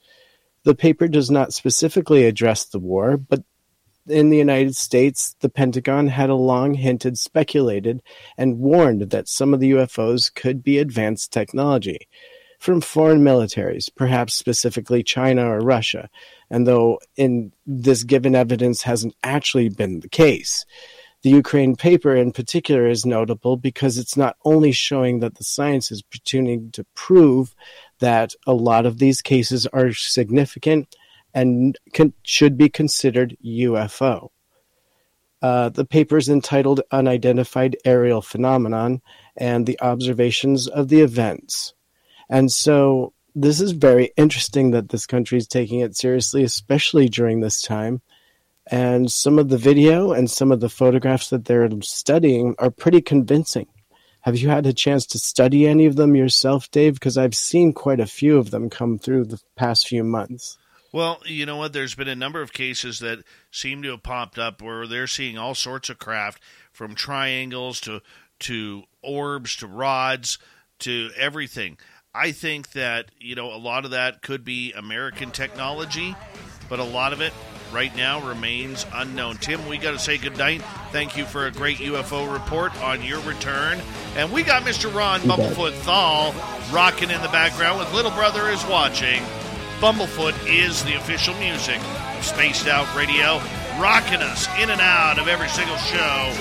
The 0.63 0.75
paper 0.75 1.07
does 1.07 1.31
not 1.31 1.53
specifically 1.53 2.25
address 2.25 2.65
the 2.65 2.79
war, 2.79 3.17
but 3.17 3.43
in 4.07 4.29
the 4.29 4.37
United 4.37 4.75
States, 4.75 5.35
the 5.41 5.49
Pentagon 5.49 6.07
had 6.07 6.29
long 6.29 6.73
hinted, 6.73 7.17
speculated, 7.17 8.01
and 8.37 8.59
warned 8.59 9.09
that 9.09 9.27
some 9.27 9.53
of 9.53 9.59
the 9.59 9.71
UFOs 9.71 10.33
could 10.33 10.63
be 10.63 10.77
advanced 10.77 11.31
technology 11.31 12.07
from 12.59 12.81
foreign 12.81 13.23
militaries, 13.23 13.89
perhaps 13.95 14.33
specifically 14.33 15.03
China 15.03 15.47
or 15.47 15.59
Russia, 15.59 16.09
and 16.49 16.65
though 16.65 16.99
in 17.15 17.51
this 17.65 18.03
given 18.03 18.35
evidence 18.35 18.81
hasn't 18.81 19.15
actually 19.23 19.69
been 19.69 19.99
the 19.99 20.09
case. 20.09 20.65
The 21.23 21.29
Ukraine 21.31 21.75
paper 21.75 22.15
in 22.15 22.31
particular 22.31 22.87
is 22.87 23.05
notable 23.05 23.57
because 23.57 23.97
it's 23.97 24.17
not 24.17 24.37
only 24.45 24.71
showing 24.71 25.19
that 25.19 25.35
the 25.35 25.43
science 25.43 25.91
is 25.91 26.01
beginning 26.01 26.71
to 26.71 26.85
prove 26.95 27.55
that 27.99 28.33
a 28.45 28.53
lot 28.53 28.85
of 28.85 28.99
these 28.99 29.21
cases 29.21 29.65
are 29.67 29.91
significant 29.93 30.95
and 31.33 31.77
can, 31.93 32.13
should 32.23 32.57
be 32.57 32.69
considered 32.69 33.37
UFO. 33.45 34.29
Uh, 35.41 35.69
the 35.69 35.85
paper 35.85 36.17
is 36.17 36.29
entitled 36.29 36.81
Unidentified 36.91 37.77
Aerial 37.85 38.21
Phenomenon 38.21 39.01
and 39.35 39.65
the 39.65 39.79
Observations 39.81 40.67
of 40.67 40.89
the 40.89 41.01
Events. 41.01 41.73
And 42.29 42.51
so 42.51 43.13
this 43.35 43.61
is 43.61 43.71
very 43.71 44.11
interesting 44.17 44.71
that 44.71 44.89
this 44.89 45.05
country 45.05 45.37
is 45.37 45.47
taking 45.47 45.81
it 45.81 45.95
seriously, 45.95 46.43
especially 46.43 47.07
during 47.07 47.39
this 47.39 47.61
time. 47.61 48.01
And 48.69 49.11
some 49.11 49.39
of 49.39 49.49
the 49.49 49.57
video 49.57 50.11
and 50.11 50.29
some 50.29 50.51
of 50.51 50.59
the 50.59 50.69
photographs 50.69 51.29
that 51.29 51.45
they're 51.45 51.69
studying 51.81 52.55
are 52.57 52.71
pretty 52.71 53.01
convincing. 53.01 53.67
Have 54.21 54.37
you 54.37 54.49
had 54.49 54.65
a 54.65 54.73
chance 54.73 55.05
to 55.05 55.19
study 55.19 55.67
any 55.67 55.85
of 55.85 55.95
them 55.95 56.15
yourself, 56.15 56.69
Dave? 56.71 56.95
Because 56.95 57.17
I've 57.17 57.35
seen 57.35 57.71
quite 57.71 57.99
a 57.99 58.05
few 58.05 58.37
of 58.37 58.51
them 58.51 58.69
come 58.69 58.99
through 58.99 59.25
the 59.25 59.39
past 59.55 59.87
few 59.87 60.03
months. 60.03 60.57
Well, 60.91 61.21
you 61.25 61.45
know 61.45 61.57
what? 61.57 61.73
There's 61.73 61.95
been 61.95 62.07
a 62.07 62.15
number 62.15 62.41
of 62.41 62.53
cases 62.53 62.99
that 62.99 63.23
seem 63.51 63.81
to 63.83 63.91
have 63.91 64.03
popped 64.03 64.39
up 64.39 64.61
where 64.61 64.87
they're 64.87 65.07
seeing 65.07 65.37
all 65.37 65.55
sorts 65.55 65.89
of 65.89 65.99
craft 65.99 66.41
from 66.71 66.95
triangles 66.95 67.81
to 67.81 68.01
to 68.39 68.83
orbs 69.01 69.55
to 69.57 69.67
rods 69.67 70.37
to 70.79 71.09
everything. 71.17 71.77
I 72.13 72.31
think 72.31 72.71
that, 72.71 73.11
you 73.19 73.35
know, 73.35 73.53
a 73.53 73.57
lot 73.57 73.85
of 73.85 73.91
that 73.91 74.21
could 74.21 74.43
be 74.43 74.73
American 74.73 75.31
technology, 75.31 76.15
but 76.69 76.79
a 76.79 76.83
lot 76.83 77.13
of 77.13 77.21
it 77.21 77.33
right 77.71 77.95
now 77.95 78.27
remains 78.27 78.85
unknown. 78.93 79.37
Tim, 79.37 79.67
we 79.67 79.77
got 79.77 79.91
to 79.91 79.99
say 79.99 80.17
goodnight. 80.17 80.61
Thank 80.91 81.17
you 81.17 81.25
for 81.25 81.47
a 81.47 81.51
great 81.51 81.77
UFO 81.77 82.31
report 82.31 82.75
on 82.83 83.03
your 83.03 83.19
return. 83.21 83.79
And 84.15 84.31
we 84.31 84.43
got 84.43 84.63
Mr. 84.63 84.93
Ron 84.93 85.19
Bumblefoot 85.21 85.73
Thal 85.73 86.33
rocking 86.71 87.11
in 87.11 87.21
the 87.21 87.27
background 87.29 87.79
with 87.79 87.93
Little 87.93 88.11
Brother 88.11 88.49
is 88.49 88.65
watching. 88.65 89.21
Bumblefoot 89.79 90.33
is 90.47 90.83
the 90.83 90.95
official 90.95 91.35
music 91.35 91.79
of 92.17 92.25
Spaced 92.25 92.67
Out 92.67 92.91
Radio, 92.95 93.37
rocking 93.79 94.21
us 94.21 94.47
in 94.59 94.71
and 94.71 94.81
out 94.81 95.19
of 95.19 95.27
every 95.27 95.49
single 95.49 95.77
show. 95.77 96.33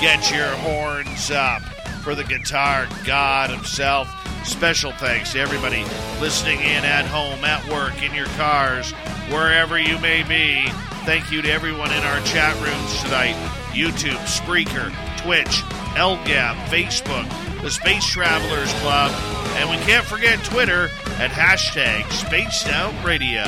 Get 0.00 0.30
your 0.30 0.48
horns 0.62 1.30
up 1.30 1.60
for 2.02 2.14
the 2.14 2.24
guitar 2.24 2.88
god 3.04 3.50
himself. 3.50 4.08
Special 4.46 4.92
thanks 4.92 5.32
to 5.32 5.38
everybody 5.38 5.84
listening 6.18 6.60
in 6.60 6.84
at 6.86 7.04
home, 7.04 7.44
at 7.44 7.62
work, 7.70 8.02
in 8.02 8.14
your 8.14 8.28
cars, 8.38 8.92
wherever 9.28 9.78
you 9.78 9.98
may 9.98 10.22
be. 10.22 10.66
Thank 11.04 11.30
you 11.30 11.42
to 11.42 11.50
everyone 11.50 11.92
in 11.92 12.02
our 12.04 12.20
chat 12.22 12.54
rooms 12.62 13.02
tonight 13.02 13.36
YouTube, 13.72 14.16
Spreaker, 14.24 14.90
Twitch, 15.18 15.62
LGAP, 15.94 16.54
Facebook, 16.66 17.62
the 17.62 17.70
Space 17.70 18.06
Travelers 18.06 18.72
Club, 18.80 19.12
and 19.56 19.68
we 19.68 19.76
can't 19.84 20.04
forget 20.04 20.42
Twitter 20.44 20.84
at 21.18 21.30
hashtag 21.30 22.10
Spaced 22.12 22.68
Out 22.68 22.94
Radio. 23.04 23.44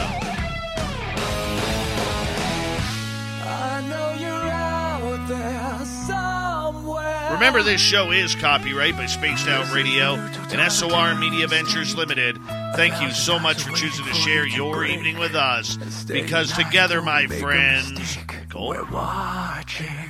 Remember, 7.40 7.62
this 7.62 7.80
show 7.80 8.10
is 8.10 8.34
copyright 8.34 8.96
by 8.96 9.06
Spaced 9.06 9.48
Out 9.48 9.72
Radio 9.72 10.16
and 10.16 10.70
SOR 10.70 11.14
Media 11.14 11.46
Ventures 11.46 11.96
Limited. 11.96 12.38
Thank 12.76 13.00
you 13.00 13.10
so 13.12 13.38
much 13.38 13.62
for 13.62 13.70
choosing 13.74 14.04
to 14.04 14.12
share 14.12 14.46
your 14.46 14.84
evening 14.84 15.18
with 15.18 15.34
us. 15.34 15.76
Because 16.04 16.52
together, 16.52 17.00
my 17.00 17.26
friends, 17.28 18.18
we're 18.54 18.84
watching. 18.90 20.09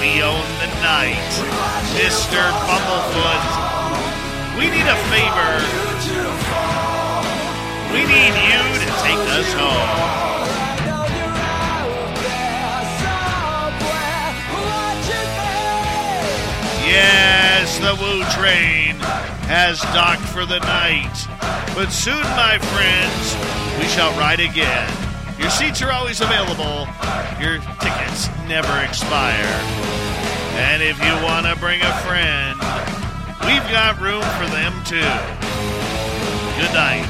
We 0.00 0.22
own 0.22 0.46
the 0.58 0.70
night. 0.82 1.32
Mr. 1.94 2.40
Bumblefoot. 2.66 3.44
We 4.58 4.70
need 4.70 4.86
a 4.86 4.98
favor. 5.10 5.54
We 7.92 8.00
need 8.06 8.34
you 8.50 8.62
to 8.80 8.88
take 9.02 9.22
us 9.38 9.52
home. 9.54 10.22
Yes, 16.84 17.78
the 17.78 17.94
Woo 17.94 18.24
Train 18.32 18.96
has 19.46 19.80
docked 19.94 20.22
for 20.22 20.44
the 20.44 20.58
night. 20.58 21.28
But 21.74 21.90
soon, 21.90 22.22
my 22.36 22.58
friends, 22.58 23.78
we 23.78 23.86
shall 23.86 24.10
ride 24.18 24.40
again. 24.40 25.11
Your 25.42 25.50
seats 25.50 25.82
are 25.82 25.90
always 25.90 26.20
available. 26.20 26.86
Your 27.40 27.58
tickets 27.80 28.28
never 28.46 28.80
expire. 28.84 29.44
And 30.54 30.80
if 30.80 30.96
you 31.02 31.12
want 31.24 31.46
to 31.46 31.56
bring 31.56 31.82
a 31.82 31.92
friend, 32.02 32.56
we've 33.44 33.68
got 33.68 34.00
room 34.00 34.22
for 34.38 34.46
them 34.46 34.72
too. 34.84 35.02
Good 36.60 36.72
night. 36.72 37.08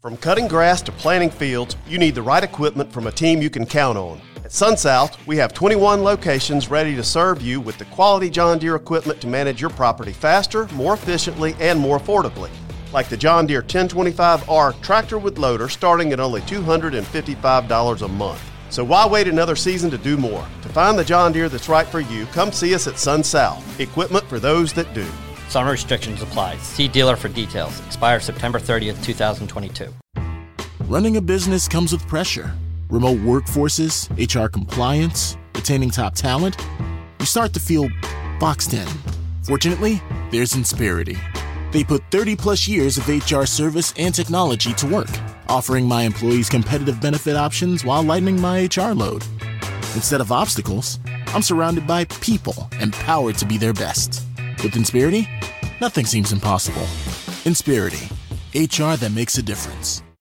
From 0.00 0.16
cutting 0.16 0.48
grass 0.48 0.80
to 0.82 0.92
planting 0.92 1.28
fields, 1.28 1.76
you 1.86 1.98
need 1.98 2.14
the 2.14 2.22
right 2.22 2.42
equipment 2.42 2.90
from 2.90 3.06
a 3.06 3.12
team 3.12 3.42
you 3.42 3.50
can 3.50 3.66
count 3.66 3.98
on. 3.98 4.22
At 4.50 4.54
SunSouth, 4.54 5.26
we 5.28 5.36
have 5.36 5.54
21 5.54 6.02
locations 6.02 6.68
ready 6.72 6.96
to 6.96 7.04
serve 7.04 7.40
you 7.40 7.60
with 7.60 7.78
the 7.78 7.84
quality 7.84 8.28
John 8.28 8.58
Deere 8.58 8.74
equipment 8.74 9.20
to 9.20 9.28
manage 9.28 9.60
your 9.60 9.70
property 9.70 10.12
faster, 10.12 10.66
more 10.72 10.94
efficiently, 10.94 11.54
and 11.60 11.78
more 11.78 12.00
affordably. 12.00 12.50
Like 12.92 13.08
the 13.08 13.16
John 13.16 13.46
Deere 13.46 13.62
1025R 13.62 14.82
tractor 14.82 15.20
with 15.20 15.38
loader 15.38 15.68
starting 15.68 16.12
at 16.12 16.18
only 16.18 16.40
$255 16.40 18.02
a 18.02 18.08
month. 18.08 18.50
So 18.70 18.82
why 18.82 19.06
wait 19.06 19.28
another 19.28 19.54
season 19.54 19.88
to 19.92 19.98
do 19.98 20.16
more? 20.16 20.44
To 20.62 20.68
find 20.68 20.98
the 20.98 21.04
John 21.04 21.30
Deere 21.30 21.48
that's 21.48 21.68
right 21.68 21.86
for 21.86 22.00
you, 22.00 22.26
come 22.26 22.50
see 22.50 22.74
us 22.74 22.88
at 22.88 22.94
SunSouth. 22.94 23.78
Equipment 23.78 24.24
for 24.24 24.40
those 24.40 24.72
that 24.72 24.92
do. 24.92 25.06
Some 25.48 25.68
restrictions 25.68 26.22
apply. 26.22 26.56
See 26.56 26.88
dealer 26.88 27.14
for 27.14 27.28
details. 27.28 27.78
Expire 27.86 28.18
September 28.18 28.58
30th, 28.58 29.00
2022. 29.04 29.94
Running 30.88 31.16
a 31.18 31.20
business 31.20 31.68
comes 31.68 31.92
with 31.92 32.04
pressure 32.08 32.52
remote 32.90 33.18
workforces, 33.18 34.08
HR 34.18 34.48
compliance, 34.48 35.36
retaining 35.54 35.90
top 35.90 36.14
talent. 36.14 36.56
You 37.18 37.26
start 37.26 37.52
to 37.54 37.60
feel 37.60 37.88
boxed 38.38 38.74
in. 38.74 38.86
Fortunately, 39.42 40.02
there's 40.30 40.52
Insperity. 40.52 41.18
They 41.72 41.84
put 41.84 42.02
30 42.10 42.36
plus 42.36 42.66
years 42.66 42.98
of 42.98 43.08
HR 43.08 43.44
service 43.44 43.94
and 43.96 44.14
technology 44.14 44.72
to 44.74 44.86
work, 44.86 45.10
offering 45.48 45.86
my 45.86 46.02
employees 46.02 46.48
competitive 46.48 47.00
benefit 47.00 47.36
options 47.36 47.84
while 47.84 48.02
lightening 48.02 48.40
my 48.40 48.64
HR 48.64 48.92
load. 48.92 49.24
Instead 49.94 50.20
of 50.20 50.32
obstacles, 50.32 50.98
I'm 51.28 51.42
surrounded 51.42 51.86
by 51.86 52.06
people 52.06 52.68
empowered 52.80 53.36
to 53.38 53.44
be 53.44 53.56
their 53.56 53.72
best. 53.72 54.24
With 54.62 54.74
Insperity, 54.74 55.28
nothing 55.80 56.06
seems 56.06 56.32
impossible. 56.32 56.86
Insperity, 57.44 58.10
HR 58.54 58.96
that 58.96 59.12
makes 59.14 59.38
a 59.38 59.42
difference. 59.42 60.02